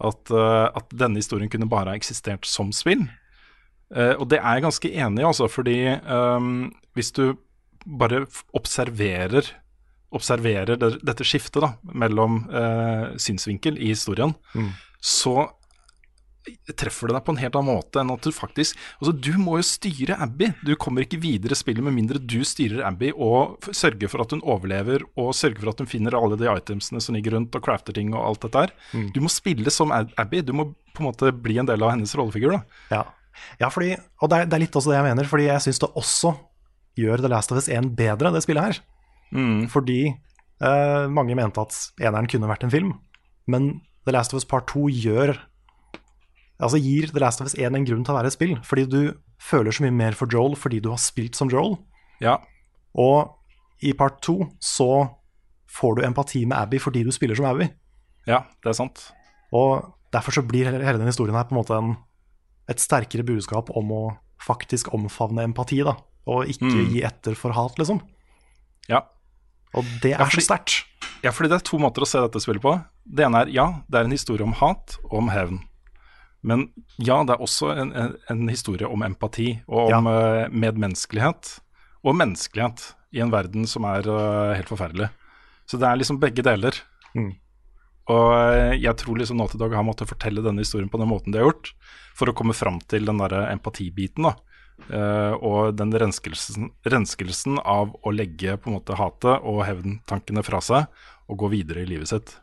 At, 0.00 0.30
eh, 0.30 0.66
at 0.74 0.90
denne 0.96 1.20
historien 1.20 1.50
kunne 1.50 1.70
bare 1.70 1.92
ha 1.92 1.98
eksistert 1.98 2.46
som 2.48 2.72
spill. 2.72 3.06
Og 3.90 4.28
det 4.30 4.38
er 4.38 4.54
jeg 4.54 4.62
ganske 4.62 4.90
enig 5.02 5.18
i, 5.18 5.26
altså, 5.26 5.48
fordi 5.50 5.98
um, 6.06 6.68
hvis 6.94 7.10
du 7.10 7.34
bare 7.86 8.24
observerer 8.56 9.46
Observerer 10.10 10.74
det, 10.74 10.88
dette 11.06 11.22
skiftet 11.22 11.62
da, 11.62 11.68
mellom 11.94 12.40
eh, 12.50 13.12
synsvinkel 13.22 13.76
i 13.78 13.92
historien, 13.92 14.32
så 14.98 15.44
treffer 16.80 17.10
det 17.10 17.14
deg 17.18 17.24
på 17.26 17.34
en 17.34 17.38
helt 17.42 17.56
annen 17.60 17.76
måte 17.76 18.00
enn 18.00 18.10
at 18.14 18.24
du 18.24 18.32
faktisk 18.34 18.78
Altså, 18.96 19.12
du 19.12 19.34
må 19.38 19.58
jo 19.60 19.66
styre 19.68 20.16
Abby. 20.24 20.48
Du 20.66 20.72
kommer 20.80 21.04
ikke 21.04 21.20
videre 21.22 21.54
i 21.54 21.58
spillet 21.60 21.84
med 21.84 21.94
mindre 21.94 22.18
du 22.18 22.40
styrer 22.48 22.82
Abby 22.88 23.12
og 23.12 23.68
sørger 23.76 24.10
for 24.10 24.24
at 24.24 24.34
hun 24.34 24.42
overlever, 24.42 25.04
og 25.20 25.30
sørger 25.36 25.62
for 25.62 25.72
at 25.76 25.84
hun 25.84 25.90
finner 25.94 26.16
alle 26.18 26.38
de 26.40 26.48
itemsene 26.50 26.98
som 27.04 27.14
ligger 27.14 27.36
rundt, 27.36 27.54
og 27.54 27.62
crafter 27.68 27.94
ting 27.94 28.10
og 28.10 28.24
alt 28.32 28.42
dette 28.48 28.64
her. 28.66 28.74
Du 29.14 29.20
må 29.22 29.30
spille 29.30 29.70
som 29.70 29.92
Ab- 29.94 30.10
Abby. 30.18 30.40
Du 30.42 30.54
må 30.56 30.72
på 30.96 31.04
en 31.04 31.10
måte 31.12 31.30
bli 31.30 31.60
en 31.62 31.68
del 31.70 31.86
av 31.86 31.92
hennes 31.94 32.16
rollefigur, 32.18 32.56
da. 32.58 32.62
Ja, 32.96 33.04
ja 33.62 33.70
fordi, 33.70 33.94
og 34.18 34.32
det 34.32 34.42
er, 34.42 34.50
det 34.50 34.58
er 34.58 34.64
litt 34.66 34.74
også 34.80 34.90
det 34.90 34.98
jeg 34.98 35.06
mener, 35.12 35.28
fordi 35.30 35.46
jeg 35.52 35.68
syns 35.68 35.78
det 35.86 35.92
også 36.02 36.34
gjør 37.00 37.24
The 37.24 37.30
Last 37.32 37.52
of 37.52 37.60
Us 37.60 37.68
1 37.72 37.94
bedre, 37.98 38.32
det 38.34 38.44
spillet 38.44 38.70
her. 38.70 38.80
Fordi 39.70 40.00
eh, 40.10 41.06
mange 41.12 41.36
mente 41.38 41.62
at 41.62 41.76
eneren 42.02 42.28
kunne 42.30 42.50
vært 42.50 42.66
en 42.66 42.72
film, 42.72 42.94
men 43.50 43.72
The 44.06 44.14
Last 44.16 44.34
of 44.34 44.40
Us 44.40 44.48
Part 44.48 44.70
2 44.72 44.88
gjør 45.02 45.38
Altså 46.60 46.76
gir 46.76 47.08
The 47.08 47.22
Last 47.22 47.40
of 47.40 47.48
Us 47.48 47.56
1 47.56 47.72
en 47.72 47.86
grunn 47.88 48.02
til 48.04 48.12
å 48.12 48.18
være 48.18 48.28
et 48.28 48.34
spill, 48.34 48.58
fordi 48.68 48.82
du 48.84 48.98
føler 49.40 49.72
så 49.72 49.86
mye 49.86 49.96
mer 49.96 50.16
for 50.18 50.28
Joel 50.28 50.52
fordi 50.60 50.82
du 50.84 50.90
har 50.92 51.00
spilt 51.00 51.38
som 51.38 51.48
Joel. 51.48 51.78
Ja. 52.20 52.34
Og 52.92 53.32
i 53.80 53.94
part 53.96 54.18
2 54.26 54.44
så 54.60 54.90
får 55.70 55.96
du 55.96 56.04
empati 56.04 56.42
med 56.44 56.58
Abby 56.58 56.80
fordi 56.82 57.06
du 57.06 57.12
spiller 57.16 57.38
som 57.38 57.48
Abby. 57.48 57.70
Ja, 58.28 58.42
det 58.60 58.74
er 58.74 58.76
sant. 58.76 59.06
Og 59.56 59.88
derfor 60.12 60.36
så 60.36 60.44
blir 60.44 60.68
hele, 60.68 60.84
hele 60.84 61.00
den 61.00 61.08
historien 61.08 61.38
her 61.38 61.48
på 61.48 61.56
en 61.56 61.62
måte 61.62 61.78
en, 61.78 61.94
et 62.68 62.82
sterkere 62.82 63.24
budskap 63.24 63.72
om 63.76 63.94
å 63.94 64.02
faktisk 64.40 64.92
omfavne 64.96 65.44
empati, 65.48 65.80
da. 65.86 65.96
Og 66.26 66.46
ikke 66.50 66.68
Mm. 66.68 66.90
gi 66.92 67.02
etter 67.02 67.34
for 67.34 67.52
hat, 67.52 67.78
liksom. 67.78 68.00
Ja. 68.88 69.04
Og 69.74 69.84
det 70.02 70.12
er 70.18 70.30
så 70.30 70.42
sterkt. 70.42 70.84
Ja, 71.22 71.30
fordi 71.30 71.48
det 71.48 71.60
er 71.60 71.64
to 71.64 71.78
måter 71.78 72.02
å 72.02 72.08
se 72.08 72.20
dette 72.20 72.40
spillet 72.40 72.62
på. 72.62 72.74
Det 73.06 73.24
ene 73.24 73.42
er 73.44 73.52
ja, 73.54 73.66
det 73.88 74.00
er 74.00 74.04
en 74.04 74.10
historie 74.16 74.42
om 74.42 74.52
hat 74.52 74.98
og 75.04 75.18
om 75.18 75.28
hevn. 75.30 75.60
Men 76.42 76.70
ja, 76.98 77.22
det 77.24 77.34
er 77.34 77.42
også 77.44 77.74
en, 77.76 77.92
en, 77.92 78.14
en 78.32 78.48
historie 78.48 78.88
om 78.88 79.02
empati 79.02 79.62
og 79.68 79.92
om 79.92 80.06
eh, 80.06 80.48
medmenneskelighet. 80.48 81.60
Og 82.02 82.16
menneskelighet 82.16 82.94
i 83.12 83.20
en 83.20 83.30
verden 83.32 83.66
som 83.68 83.84
er 83.84 84.06
uh, 84.08 84.54
helt 84.56 84.70
forferdelig. 84.70 85.10
Så 85.68 85.76
det 85.78 85.86
er 85.88 85.98
liksom 86.00 86.20
begge 86.22 86.42
deler. 86.42 86.72
Mm. 87.14 87.34
Og 88.10 88.32
eh, 88.32 88.76
jeg 88.80 88.96
tror 88.96 89.18
liksom 89.20 89.36
Naughty 89.36 89.58
Dog 89.60 89.74
har 89.76 89.84
måttet 89.86 90.08
fortelle 90.08 90.42
denne 90.42 90.64
historien 90.64 90.88
på 90.90 90.98
den 90.98 91.10
måten 91.10 91.34
de 91.34 91.42
har 91.42 91.50
gjort, 91.50 91.74
for 92.16 92.30
å 92.30 92.34
komme 92.36 92.56
fram 92.56 92.80
til 92.90 93.04
den 93.06 93.20
derre 93.20 93.44
empatibiten, 93.52 94.24
da. 94.26 94.34
Eh, 94.88 95.34
og 95.46 95.74
den 95.78 95.92
renskelsen, 95.92 96.70
renskelsen 96.88 97.60
av 97.62 97.92
å 98.02 98.12
legge 98.14 98.56
på 98.58 98.70
en 98.70 98.78
måte 98.78 98.96
hatet 98.98 99.44
og 99.46 99.62
hevntankene 99.66 100.42
fra 100.46 100.62
seg 100.64 100.88
og 101.30 101.42
gå 101.44 101.50
videre 101.52 101.84
i 101.84 101.90
livet 101.90 102.10
sitt. 102.10 102.34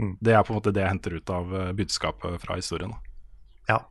Mm. 0.00 0.16
Det 0.20 0.34
er 0.34 0.44
på 0.44 0.52
en 0.52 0.60
måte 0.60 0.72
det 0.74 0.82
jeg 0.84 0.92
henter 0.92 1.16
ut 1.16 1.32
av 1.32 1.54
eh, 1.56 1.72
budskapet 1.76 2.40
fra 2.42 2.58
historien. 2.60 2.92
Ja. 3.68 3.82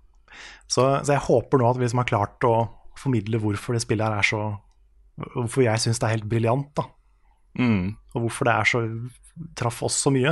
Så, 0.68 0.86
så 1.06 1.16
jeg 1.16 1.26
håper 1.26 1.62
nå 1.62 1.70
at 1.70 1.82
vi 1.82 1.90
som 1.90 2.02
har 2.04 2.10
klart 2.10 2.46
å 2.48 2.56
formidle 3.00 3.42
hvorfor 3.42 3.78
det 3.78 3.84
spillet 3.86 4.10
her 4.10 4.20
er 4.22 4.34
så 4.34 4.44
Hvorfor 5.20 5.66
jeg 5.66 5.82
syns 5.84 5.98
det 6.00 6.06
er 6.08 6.14
helt 6.14 6.30
briljant, 6.32 6.70
da. 6.80 6.86
Mm. 7.60 7.90
Og 8.16 8.22
hvorfor 8.24 8.48
det 8.48 8.54
er 8.56 8.70
så 8.70 8.80
traff 9.60 9.82
oss 9.84 9.98
så 10.00 10.14
mye. 10.16 10.32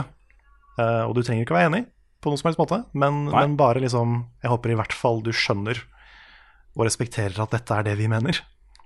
Uh, 0.78 1.04
og 1.10 1.18
du 1.18 1.20
trenger 1.28 1.44
ikke 1.44 1.58
være 1.58 1.68
enig 1.68 1.82
på 2.24 2.32
noen 2.32 2.40
som 2.40 2.48
helst 2.48 2.62
måte, 2.62 2.78
men, 2.96 3.26
men 3.34 3.58
bare 3.60 3.82
liksom 3.84 4.14
Jeg 4.40 4.52
håper 4.54 4.72
i 4.72 4.78
hvert 4.80 4.96
fall 4.96 5.20
du 5.26 5.34
skjønner 5.36 5.82
og 6.78 6.86
respekterer 6.86 7.42
at 7.42 7.58
dette 7.58 7.74
er 7.74 7.90
det 7.90 7.98
vi 8.00 8.08
mener. 8.12 8.40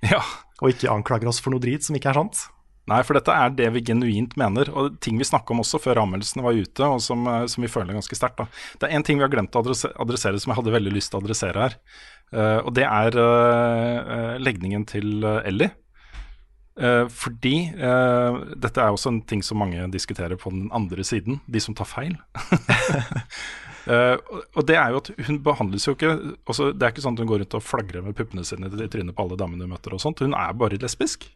Ja. 0.07 0.23
Og 0.63 0.71
ikke 0.71 0.89
anklager 0.93 1.29
oss 1.29 1.41
for 1.43 1.53
noe 1.53 1.61
drit 1.61 1.85
som 1.85 1.97
ikke 1.97 2.11
er 2.13 2.21
sant. 2.21 2.45
Nei, 2.89 3.01
for 3.05 3.15
dette 3.15 3.33
er 3.33 3.51
det 3.53 3.67
vi 3.75 3.83
genuint 3.91 4.33
mener, 4.39 4.71
og 4.73 4.95
ting 5.05 5.19
vi 5.19 5.27
snakka 5.27 5.53
om 5.53 5.61
også 5.61 5.79
før 5.83 6.01
anmeldelsene 6.01 6.43
var 6.43 6.57
ute, 6.57 6.87
og 6.87 7.03
som, 7.03 7.27
eh, 7.29 7.45
som 7.51 7.61
vi 7.63 7.69
føler 7.69 7.93
ganske 7.93 8.17
sterkt. 8.17 8.41
da. 8.41 8.47
Det 8.79 8.87
er 8.87 8.97
én 8.97 9.05
ting 9.05 9.19
vi 9.19 9.23
har 9.27 9.29
glemt 9.29 9.53
å 9.55 9.61
adressere 9.61 10.39
som 10.39 10.51
jeg 10.51 10.57
hadde 10.57 10.73
veldig 10.73 10.93
lyst 10.95 11.11
til 11.11 11.19
å 11.19 11.23
adressere 11.23 11.67
her. 11.67 11.77
Uh, 12.31 12.63
og 12.63 12.73
det 12.73 12.85
er 12.87 13.15
uh, 13.19 14.37
legningen 14.39 14.85
til 14.87 15.23
Ellie. 15.43 15.69
Uh, 16.79 17.05
fordi 17.11 17.69
dette 17.75 18.79
er 18.79 18.87
også 18.87 19.11
en 19.11 19.21
ting 19.27 19.43
som 19.43 19.59
mange 19.59 19.83
diskuterer 19.91 20.39
på 20.39 20.49
den 20.49 20.69
andre 20.71 21.03
siden, 21.03 21.41
de 21.45 21.59
som 21.59 21.75
tar 21.75 21.89
feil. 21.91 22.15
Og- 23.87 24.43
og 24.55 24.65
det 24.67 24.75
er 24.77 24.91
jo 24.91 24.97
at 25.01 25.09
hun 25.27 25.39
behandles 25.41 25.87
jo 25.87 25.95
ikke 25.95 26.11
altså 26.45 26.71
Det 26.77 26.83
er 26.85 26.91
ikke 26.91 27.01
sånn 27.01 27.15
at 27.17 27.23
hun 27.23 27.27
går 27.31 27.39
rundt 27.41 27.55
og 27.57 27.63
flagrer 27.65 28.03
med 28.05 28.15
puppene 28.15 28.43
sine 28.45 28.67
i 28.69 28.87
trynet 28.87 29.15
på 29.15 29.23
alle 29.23 29.37
damene 29.39 29.65
hun 29.65 29.71
møter 29.73 29.93
og 29.95 30.01
sånt. 30.03 30.19
Hun 30.21 30.33
er 30.37 30.53
bare 30.53 30.77
lesbisk. 30.77 31.29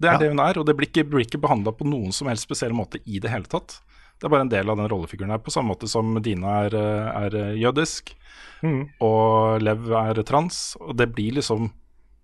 Det 0.00 0.08
er 0.08 0.12
Ja. 0.14 0.18
det 0.18 0.30
hun 0.30 0.40
er, 0.40 0.58
og 0.58 0.66
det 0.66 0.76
blir 0.76 0.88
ikke, 0.90 1.04
blir 1.08 1.22
ikke 1.24 1.40
behandla 1.40 1.70
på 1.76 1.86
noen 1.86 2.12
som 2.12 2.26
helst 2.26 2.48
spesiell 2.48 2.72
måte 2.74 2.98
i 3.06 3.20
det 3.20 3.30
hele 3.30 3.44
tatt. 3.46 3.80
Det 4.18 4.26
er 4.26 4.30
bare 4.30 4.40
en 4.42 4.48
del 4.48 4.70
av 4.70 4.76
den 4.76 4.88
rollefiguren 4.88 5.30
her, 5.30 5.38
på 5.38 5.50
samme 5.50 5.70
måte 5.74 5.88
som 5.88 6.14
Dina 6.22 6.64
er, 6.66 6.74
eh, 6.74 7.26
er 7.26 7.34
eh, 7.34 7.56
jødisk, 7.58 8.14
mm. 8.62 8.90
og 9.00 9.60
Lev 9.62 9.90
er 9.92 10.22
trans. 10.22 10.76
Og 10.80 10.96
det 10.96 11.12
blir 11.14 11.34
liksom 11.34 11.70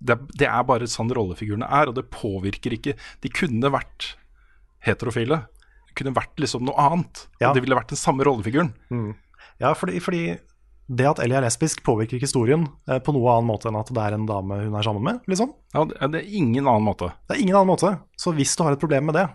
det, 0.00 0.16
det 0.38 0.46
er 0.46 0.62
bare 0.62 0.86
sånn 0.86 1.10
rollefigurene 1.10 1.66
er, 1.68 1.88
og 1.88 1.94
det 1.96 2.10
påvirker 2.10 2.70
ikke 2.76 2.94
De 3.20 3.28
kunne 3.28 3.70
vært 3.70 4.14
heterofile. 4.86 5.46
Det 5.88 5.96
kunne 5.98 6.14
vært 6.14 6.36
liksom 6.38 6.62
noe 6.68 6.76
annet. 6.78 7.26
Ja. 7.40 7.50
Og 7.50 7.54
det 7.58 7.64
ville 7.64 7.74
vært 7.78 7.88
den 7.90 7.98
samme 7.98 8.22
rollefiguren. 8.26 8.72
Mm. 8.90 9.14
Ja, 9.62 9.74
fordi, 9.74 9.98
fordi 10.02 10.22
det 10.88 11.04
at 11.04 11.20
Ellie 11.20 11.36
er 11.36 11.44
lesbisk, 11.44 11.82
påvirker 11.84 12.16
ikke 12.16 12.28
historien 12.28 12.64
eh, 12.88 13.00
på 13.04 13.12
noe 13.12 13.34
annen 13.34 13.50
måte 13.50 13.68
enn 13.68 13.76
at 13.76 13.90
det 13.92 14.04
er 14.04 14.16
en 14.16 14.28
dame 14.28 14.62
hun 14.62 14.78
er 14.78 14.86
sammen 14.86 15.04
med, 15.04 15.20
liksom. 15.28 15.52
Ja, 15.74 15.84
det, 15.84 16.22
er 16.22 16.30
ingen 16.40 16.64
annen 16.64 16.86
måte. 16.86 17.10
Det 17.28 17.36
er 17.36 17.42
ingen 17.44 17.58
annen 17.58 17.74
måte. 17.74 17.92
Så 18.16 18.32
hvis 18.36 18.56
du 18.56 18.64
har 18.64 18.76
et 18.76 18.82
problem 18.82 19.10
med 19.10 19.18
det, 19.18 19.26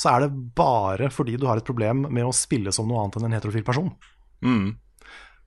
så 0.00 0.14
er 0.14 0.24
det 0.24 0.32
bare 0.56 1.12
fordi 1.12 1.36
du 1.38 1.46
har 1.46 1.60
et 1.60 1.66
problem 1.66 2.08
med 2.08 2.26
å 2.26 2.34
spille 2.34 2.72
som 2.74 2.88
noe 2.90 3.04
annet 3.04 3.20
enn 3.20 3.28
en 3.28 3.36
heterofil 3.36 3.66
person. 3.66 3.92
Mm. 4.42 4.72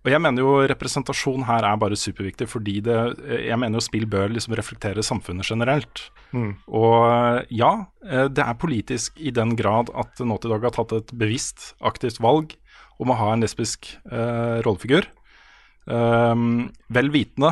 Og 0.05 0.11
jeg 0.13 0.21
mener 0.21 0.45
jo 0.45 0.51
representasjon 0.69 1.47
her 1.47 1.65
er 1.65 1.79
bare 1.81 1.97
superviktig, 1.97 2.45
fordi 2.47 2.77
det, 2.85 2.97
jeg 3.41 3.57
mener 3.57 3.81
jo 3.81 3.83
spill 3.83 4.05
bør 4.07 4.29
liksom 4.31 4.53
reflektere 4.55 5.03
samfunnet 5.03 5.49
generelt. 5.49 6.05
Mm. 6.29 6.51
Og 6.69 7.49
ja, 7.49 7.71
eh, 8.05 8.27
det 8.29 8.45
er 8.45 8.61
politisk 8.61 9.17
i 9.19 9.33
den 9.35 9.57
grad 9.59 9.89
at 9.97 10.21
Naughty 10.21 10.51
Dog 10.53 10.69
har 10.69 10.77
tatt 10.77 10.93
et 10.95 11.11
bevisst, 11.17 11.73
aktivt 11.83 12.21
valg 12.23 12.53
om 13.01 13.11
å 13.11 13.17
ha 13.19 13.31
en 13.33 13.43
lesbisk 13.43 13.89
eh, 14.11 14.61
rollefigur. 14.65 15.07
Um, 15.85 16.71
vel 16.89 17.11
vitende 17.13 17.51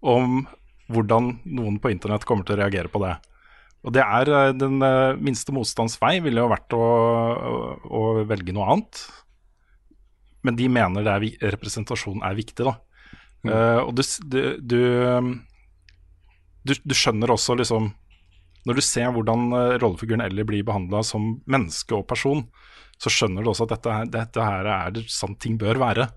om 0.00 0.46
hvordan 0.92 1.34
noen 1.44 1.80
på 1.82 1.90
internett 1.92 2.24
kommer 2.24 2.46
til 2.46 2.56
å 2.56 2.62
reagere 2.62 2.92
på 2.92 3.02
det. 3.02 3.16
Og 3.86 3.94
det 3.94 4.02
er 4.02 4.30
eh, 4.32 4.54
den 4.58 4.80
eh, 4.82 5.18
minste 5.22 5.54
motstands 5.54 5.98
vei 6.02 6.18
ville 6.24 6.42
jo 6.42 6.50
vært 6.50 6.74
å, 6.74 6.82
å, 6.82 7.60
å 7.86 8.02
velge 8.26 8.54
noe 8.54 8.66
annet. 8.72 9.02
Men 10.46 10.58
de 10.58 10.66
mener 10.70 11.06
det 11.06 11.12
er, 11.12 11.22
vi- 11.22 11.36
representasjon 11.54 12.22
er 12.26 12.38
viktig, 12.38 12.66
da. 12.66 12.76
Eh, 13.46 13.80
og 13.84 13.94
du, 13.94 14.02
du, 14.26 14.40
du, 16.66 16.74
du, 16.74 16.94
skjønner 16.98 17.30
også 17.30 17.54
liksom 17.60 17.92
Når 18.66 18.78
du 18.78 18.82
ser 18.82 19.12
hvordan 19.14 19.52
rollefiguren 19.78 20.24
Ellie 20.24 20.42
blir 20.48 20.64
behandla 20.66 21.04
som 21.06 21.36
menneske 21.46 21.94
og 21.94 22.08
person, 22.10 22.40
så 22.98 23.12
skjønner 23.12 23.44
du 23.44 23.50
også 23.52 23.66
at 23.66 23.74
dette, 23.76 23.96
dette 24.14 24.46
her 24.46 24.68
er 24.72 24.94
det 24.96 25.04
sånn 25.12 25.36
ting 25.40 25.58
bør 25.60 25.78
være. 25.82 26.08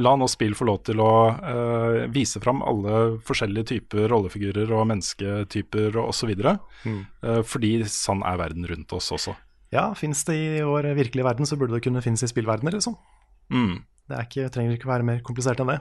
La 0.00 0.14
nå 0.16 0.26
spill 0.30 0.54
få 0.56 0.64
lov 0.64 0.78
til 0.88 1.00
å 1.04 1.10
uh, 1.34 2.06
vise 2.10 2.40
fram 2.40 2.62
alle 2.66 3.18
forskjellige 3.26 3.68
typer 3.74 4.08
rollefigurer 4.10 4.70
og 4.72 4.86
mennesketyper 4.88 5.98
og 6.00 6.08
osv. 6.14 6.32
Mm. 6.86 7.02
Uh, 7.22 7.42
fordi 7.46 7.74
sånn 7.92 8.24
er 8.26 8.40
verden 8.40 8.64
rundt 8.70 8.94
oss 8.96 9.10
også. 9.14 9.36
Ja, 9.74 9.90
fins 9.98 10.24
det 10.24 10.38
i 10.40 10.62
vår 10.64 10.88
virkelige 10.96 11.26
verden, 11.26 11.46
så 11.46 11.58
burde 11.60 11.76
det 11.76 11.84
kunne 11.84 12.00
finnes 12.04 12.24
i 12.24 12.30
spillverdenen, 12.30 12.78
liksom. 12.78 12.96
Mm. 13.52 13.82
Det 14.08 14.16
er 14.16 14.24
ikke, 14.24 14.46
trenger 14.54 14.78
ikke 14.78 14.88
være 14.88 15.04
mer 15.04 15.18
komplisert 15.26 15.60
enn 15.60 15.74
det. 15.74 15.80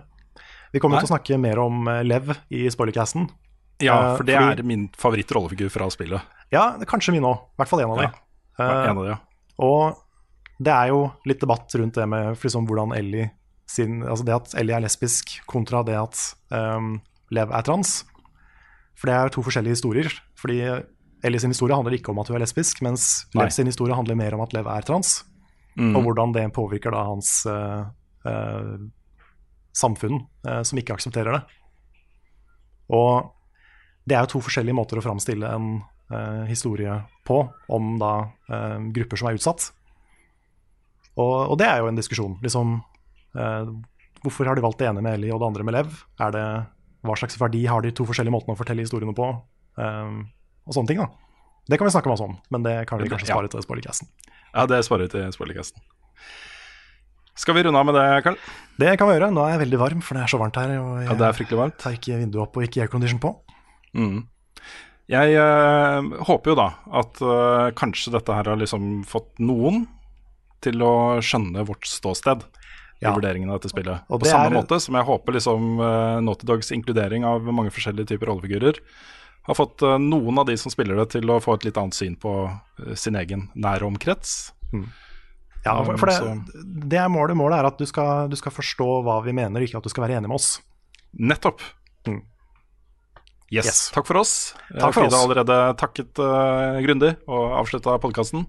Vi 0.73 0.81
kommer 0.84 0.98
Nei. 0.98 1.06
til 1.06 1.07
å 1.07 1.14
snakke 1.14 1.38
mer 1.39 1.61
om 1.64 1.88
eh, 1.88 2.02
Lev 2.03 2.34
i 2.52 2.65
spoilercasten, 2.73 3.30
Ja, 3.80 4.18
for 4.18 4.27
det 4.27 4.35
fordi- 4.35 4.60
er 4.60 4.68
min 4.68 4.89
favoritt-rollefigur 4.99 5.72
fra 5.72 5.88
spillet. 5.94 6.22
Ja, 6.52 6.73
kanskje 6.84 7.15
min 7.15 7.23
òg. 7.23 7.39
I 7.56 7.61
hvert 7.61 7.72
fall 7.72 7.81
en 7.85 7.94
av 7.95 8.02
de. 8.02 8.10
Ja, 8.60 8.68
en 8.89 8.98
av 8.98 9.03
de, 9.06 9.10
ja. 9.14 9.18
Og 9.64 10.03
det 10.58 10.74
er 10.74 10.92
jo 10.92 11.04
litt 11.30 11.42
debatt 11.42 11.74
rundt 11.78 11.98
det 11.98 12.08
med 12.10 12.38
liksom 12.42 12.66
hvordan 12.70 12.96
Ellie 12.98 13.30
sin 13.68 14.00
Altså 14.04 14.24
det 14.24 14.36
at 14.36 14.54
Ellie 14.56 14.78
er 14.78 14.84
lesbisk 14.86 15.42
kontra 15.50 15.82
det 15.84 15.98
at 16.00 16.22
um, 16.56 17.02
Lev 17.36 17.52
er 17.52 17.66
trans. 17.68 18.06
For 18.96 19.10
det 19.10 19.16
er 19.18 19.34
to 19.34 19.44
forskjellige 19.44 19.76
historier. 19.76 20.14
Fordi 20.40 20.62
Ellie 21.28 21.42
sin 21.44 21.52
historie 21.52 21.76
handler 21.76 21.98
ikke 21.98 22.14
om 22.14 22.22
at 22.22 22.30
hun 22.32 22.38
er 22.38 22.46
lesbisk, 22.46 22.80
mens 22.86 23.28
Nei. 23.34 23.44
Lev 23.44 23.52
sin 23.52 23.68
historie 23.68 23.98
handler 23.98 24.16
mer 24.16 24.38
om 24.38 24.46
at 24.46 24.56
Lev 24.56 24.70
er 24.72 24.88
trans. 24.88 25.20
Mm. 25.76 25.98
Og 25.98 26.08
hvordan 26.08 26.34
det 26.34 26.46
påvirker 26.56 26.96
da 26.96 27.04
hans 27.10 27.32
uh, 27.52 27.84
uh, 28.26 28.80
samfunn, 29.76 30.24
uh, 30.48 30.62
som 30.64 30.80
ikke 30.80 30.96
aksepterer 30.96 31.36
det. 31.36 31.44
Og 32.96 33.28
det 34.08 34.16
er 34.16 34.24
jo 34.24 34.38
to 34.38 34.46
forskjellige 34.48 34.78
måter 34.78 35.02
å 35.02 35.04
framstille 35.04 35.52
en 35.52 35.70
historie 36.48 36.94
på 37.28 37.42
om 37.76 37.98
da 38.00 38.12
grupper 38.96 39.20
som 39.20 39.28
er 39.28 39.36
utsatt. 39.36 39.66
Og, 41.18 41.35
og 41.52 41.57
det 41.60 41.68
er 41.68 41.81
jo 41.81 41.89
en 41.89 41.98
diskusjon. 41.98 42.38
Liksom, 42.45 42.77
eh, 43.38 43.69
hvorfor 44.23 44.49
har 44.49 44.57
de 44.57 44.65
valgt 44.65 44.81
det 44.81 44.89
ene 44.89 45.02
med 45.02 45.18
Ellie 45.18 45.34
og 45.34 45.41
det 45.41 45.49
andre 45.49 45.65
med 45.68 45.77
Lev? 45.77 46.02
Er 46.22 46.34
det, 46.35 46.48
hva 47.07 47.18
slags 47.18 47.39
verdi 47.41 47.65
har 47.69 47.81
de 47.85 47.94
to 47.95 48.06
forskjellige 48.07 48.35
måtene 48.35 48.53
å 48.57 48.60
fortelle 48.60 48.85
historiene 48.85 49.15
på? 49.18 49.31
Eh, 49.81 50.11
og 50.68 50.77
sånne 50.77 50.91
ting, 50.94 51.02
da. 51.02 51.10
Det 51.68 51.80
kan 51.80 51.88
vi 51.89 51.91
snakke 51.95 52.11
masse 52.11 52.23
om, 52.23 52.38
men 52.53 52.64
det 52.64 52.77
kan 52.88 53.02
vi 53.02 53.10
kanskje 53.11 53.27
spare 53.27 53.49
til 53.52 53.64
spoilercasten. 53.65 54.07
Ja, 54.53 54.64
det 54.69 54.80
sparer 54.88 55.07
vi 55.07 55.15
til 55.18 55.34
spoilercasten. 55.35 55.84
Skal 57.38 57.53
vi 57.53 57.65
runde 57.68 57.77
av 57.77 57.85
med 57.85 57.94
det, 57.98 58.06
Karl? 58.26 58.38
Det 58.81 58.94
kan 58.98 59.10
vi 59.10 59.18
gjøre. 59.18 59.30
Nå 59.34 59.44
er 59.45 59.52
jeg 59.53 59.61
veldig 59.65 59.80
varm, 59.81 59.99
for 60.02 60.18
det 60.18 60.23
er 60.23 60.31
så 60.31 60.39
varmt 60.41 60.57
her. 60.57 60.72
Og 60.80 60.94
jeg 61.03 61.10
Ja, 61.10 61.18
det 61.19 61.27
er 61.27 61.35
fryktelig 61.38 61.60
varmt. 61.60 61.77
tar 61.77 61.94
ikke 61.98 62.18
vinduet 62.18 62.41
opp 62.48 62.57
og 62.57 62.65
ikke 62.65 62.81
aircondition 62.85 63.19
på. 63.22 63.34
Mm. 63.94 64.23
Jeg 65.07 65.35
eh, 65.39 66.07
håper 66.27 66.52
jo 66.52 66.56
da 66.57 66.68
at 66.99 67.22
eh, 67.22 67.68
kanskje 67.77 68.11
dette 68.15 68.34
her 68.34 68.49
har 68.52 68.57
liksom 68.60 69.03
fått 69.07 69.38
noen 69.39 69.85
til 70.62 70.82
å 70.86 70.94
skjønne 71.24 71.66
vårt 71.68 71.86
ståsted 71.90 72.46
Ja. 73.00 73.12
i 73.12 73.14
vurderingen 73.14 73.50
av 73.54 73.60
dette 73.60 73.70
spillet. 73.70 74.02
Og 74.10 74.20
På 74.20 74.24
det 74.26 74.32
samme 74.32 74.50
er- 74.50 74.58
måte 74.58 74.80
som 74.82 74.96
jeg 74.98 75.06
håper 75.06 75.34
liksom 75.38 75.80
uh, 75.80 76.20
Naughty 76.26 76.48
Dogs 76.50 76.72
inkludering 76.74 77.26
av 77.30 77.44
mange 77.46 77.70
forskjellige 77.70 78.08
typer 78.10 78.26
rollefigurer 78.32 78.80
har 79.48 79.56
fått 79.56 79.84
uh, 79.86 79.98
noen 80.02 80.40
av 80.42 80.48
de 80.50 80.56
som 80.58 80.72
spiller 80.74 80.98
det, 80.98 81.12
til 81.14 81.30
å 81.30 81.38
få 81.40 81.54
et 81.56 81.68
litt 81.70 81.78
annet 81.78 81.94
syn 81.94 82.16
på 82.20 82.32
uh, 82.50 82.96
sin 82.96 83.16
egen 83.16 83.50
næromkrets. 83.56 84.52
Ja, 85.64 85.84
for, 85.84 85.98
for 86.00 86.10
Um, 86.10 86.42
det, 86.48 86.90
det 86.90 86.98
er 87.00 87.08
målet. 87.12 87.36
Målet 87.38 87.60
er 87.60 87.68
at 87.70 87.78
du 87.78 87.86
skal, 87.86 88.30
du 88.32 88.36
skal 88.40 88.52
forstå 88.56 88.88
hva 89.06 89.20
vi 89.26 89.34
mener, 89.36 89.62
ikke 89.62 89.78
at 89.78 89.84
du 89.84 89.90
skal 89.94 90.08
være 90.08 90.18
enig 90.20 90.30
med 90.32 90.38
oss. 90.40 90.62
Nettopp. 91.14 91.62
Mm. 92.08 92.22
Yes. 93.52 93.66
Yes. 93.66 93.80
Takk 93.96 94.08
for 94.10 94.20
oss. 94.20 94.34
Takk 94.74 94.94
for 94.96 95.06
oss. 95.08 95.14
har 95.16 95.24
allerede 95.24 95.58
takket 95.80 96.20
uh, 96.20 96.82
grundig 96.84 97.14
og 97.28 97.54
avslutta 97.62 97.96
podkasten. 98.04 98.44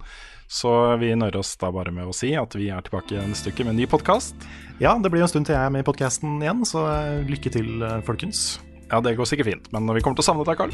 Så 0.49 0.71
vi 0.97 1.13
nøyer 1.13 1.37
oss 1.37 1.53
da 1.61 1.69
bare 1.75 1.93
med 1.93 2.09
å 2.09 2.15
si 2.17 2.33
at 2.39 2.55
vi 2.57 2.71
er 2.73 2.81
tilbake 2.87 3.21
neste 3.29 3.53
uke 3.53 3.67
med 3.67 3.75
en 3.75 3.83
ny 3.83 3.87
podkast. 3.91 4.49
Ja, 4.81 4.95
det 4.97 5.11
blir 5.13 5.21
en 5.21 5.29
stund 5.29 5.45
til 5.49 5.55
jeg 5.55 5.69
er 5.69 5.75
med 5.75 5.85
i 5.85 5.87
podkasten 5.87 6.39
igjen, 6.41 6.65
så 6.65 6.87
lykke 7.29 7.53
til, 7.53 7.83
eh, 7.85 8.01
folkens. 8.07 8.59
Ja, 8.89 9.03
det 9.05 9.19
går 9.19 9.29
sikkert 9.29 9.51
fint, 9.51 9.67
men 9.75 9.85
vi 9.93 10.01
kommer 10.01 10.17
til 10.17 10.25
å 10.25 10.29
savne 10.31 10.47
deg, 10.49 10.57
Karl. 10.57 10.73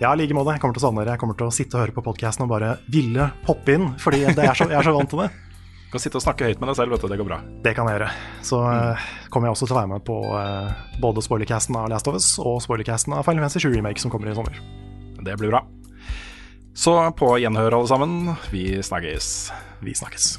Ja, 0.00 0.10
i 0.10 0.18
like 0.18 0.34
måte. 0.34 0.50
Jeg 0.50 0.60
kommer 0.60 0.74
til 0.74 0.82
å 0.82 0.88
savne 0.88 1.04
dere. 1.04 1.14
Jeg 1.14 1.22
kommer 1.22 1.38
til 1.38 1.46
å 1.46 1.54
sitte 1.54 1.78
og 1.78 1.84
høre 1.84 1.94
på 1.94 2.02
podkasten 2.02 2.42
og 2.42 2.50
bare 2.50 2.78
ville 2.90 3.28
hoppe 3.46 3.76
inn, 3.76 3.92
fordi 4.02 4.24
det 4.34 4.42
er 4.42 4.58
så, 4.58 4.66
jeg 4.66 4.80
er 4.80 4.88
så 4.88 4.96
vant 4.96 5.12
til 5.12 5.22
det. 5.22 5.28
Du 5.30 5.92
kan 5.94 6.02
sitte 6.02 6.18
og 6.18 6.24
snakke 6.24 6.48
høyt 6.48 6.58
med 6.58 6.72
deg 6.72 6.76
selv, 6.80 6.90
vet 6.96 7.04
du. 7.04 7.08
Det 7.12 7.18
går 7.20 7.28
bra. 7.28 7.38
Det 7.62 7.74
kan 7.76 7.86
jeg 7.86 8.00
gjøre. 8.00 8.10
Så 8.42 8.58
eh, 8.64 9.06
kommer 9.30 9.46
jeg 9.46 9.54
også 9.54 9.68
til 9.68 9.76
å 9.76 9.80
være 9.82 9.92
med 9.92 10.04
på 10.08 10.16
eh, 10.40 10.72
både 11.04 11.22
spoilercasten 11.22 11.78
av 11.78 11.86
Last 11.92 12.08
of 12.10 12.18
Us 12.18 12.32
og 12.42 12.58
spoilercasten 12.64 13.14
av 13.14 13.22
Final 13.28 13.44
Fantasy 13.44 13.62
7 13.68 13.76
Remake 13.76 14.02
som 14.02 14.10
kommer 14.10 14.32
i 14.32 14.34
sommer. 14.34 14.58
Det 15.22 15.38
blir 15.38 15.52
bra. 15.52 15.62
Så 16.74 16.94
på 17.18 17.34
gjenhør, 17.38 17.78
alle 17.78 17.88
sammen. 17.88 18.32
Vi 18.50 18.82
snakkes. 18.82 19.50
Vi 19.84 19.94
snakkes. 19.94 20.38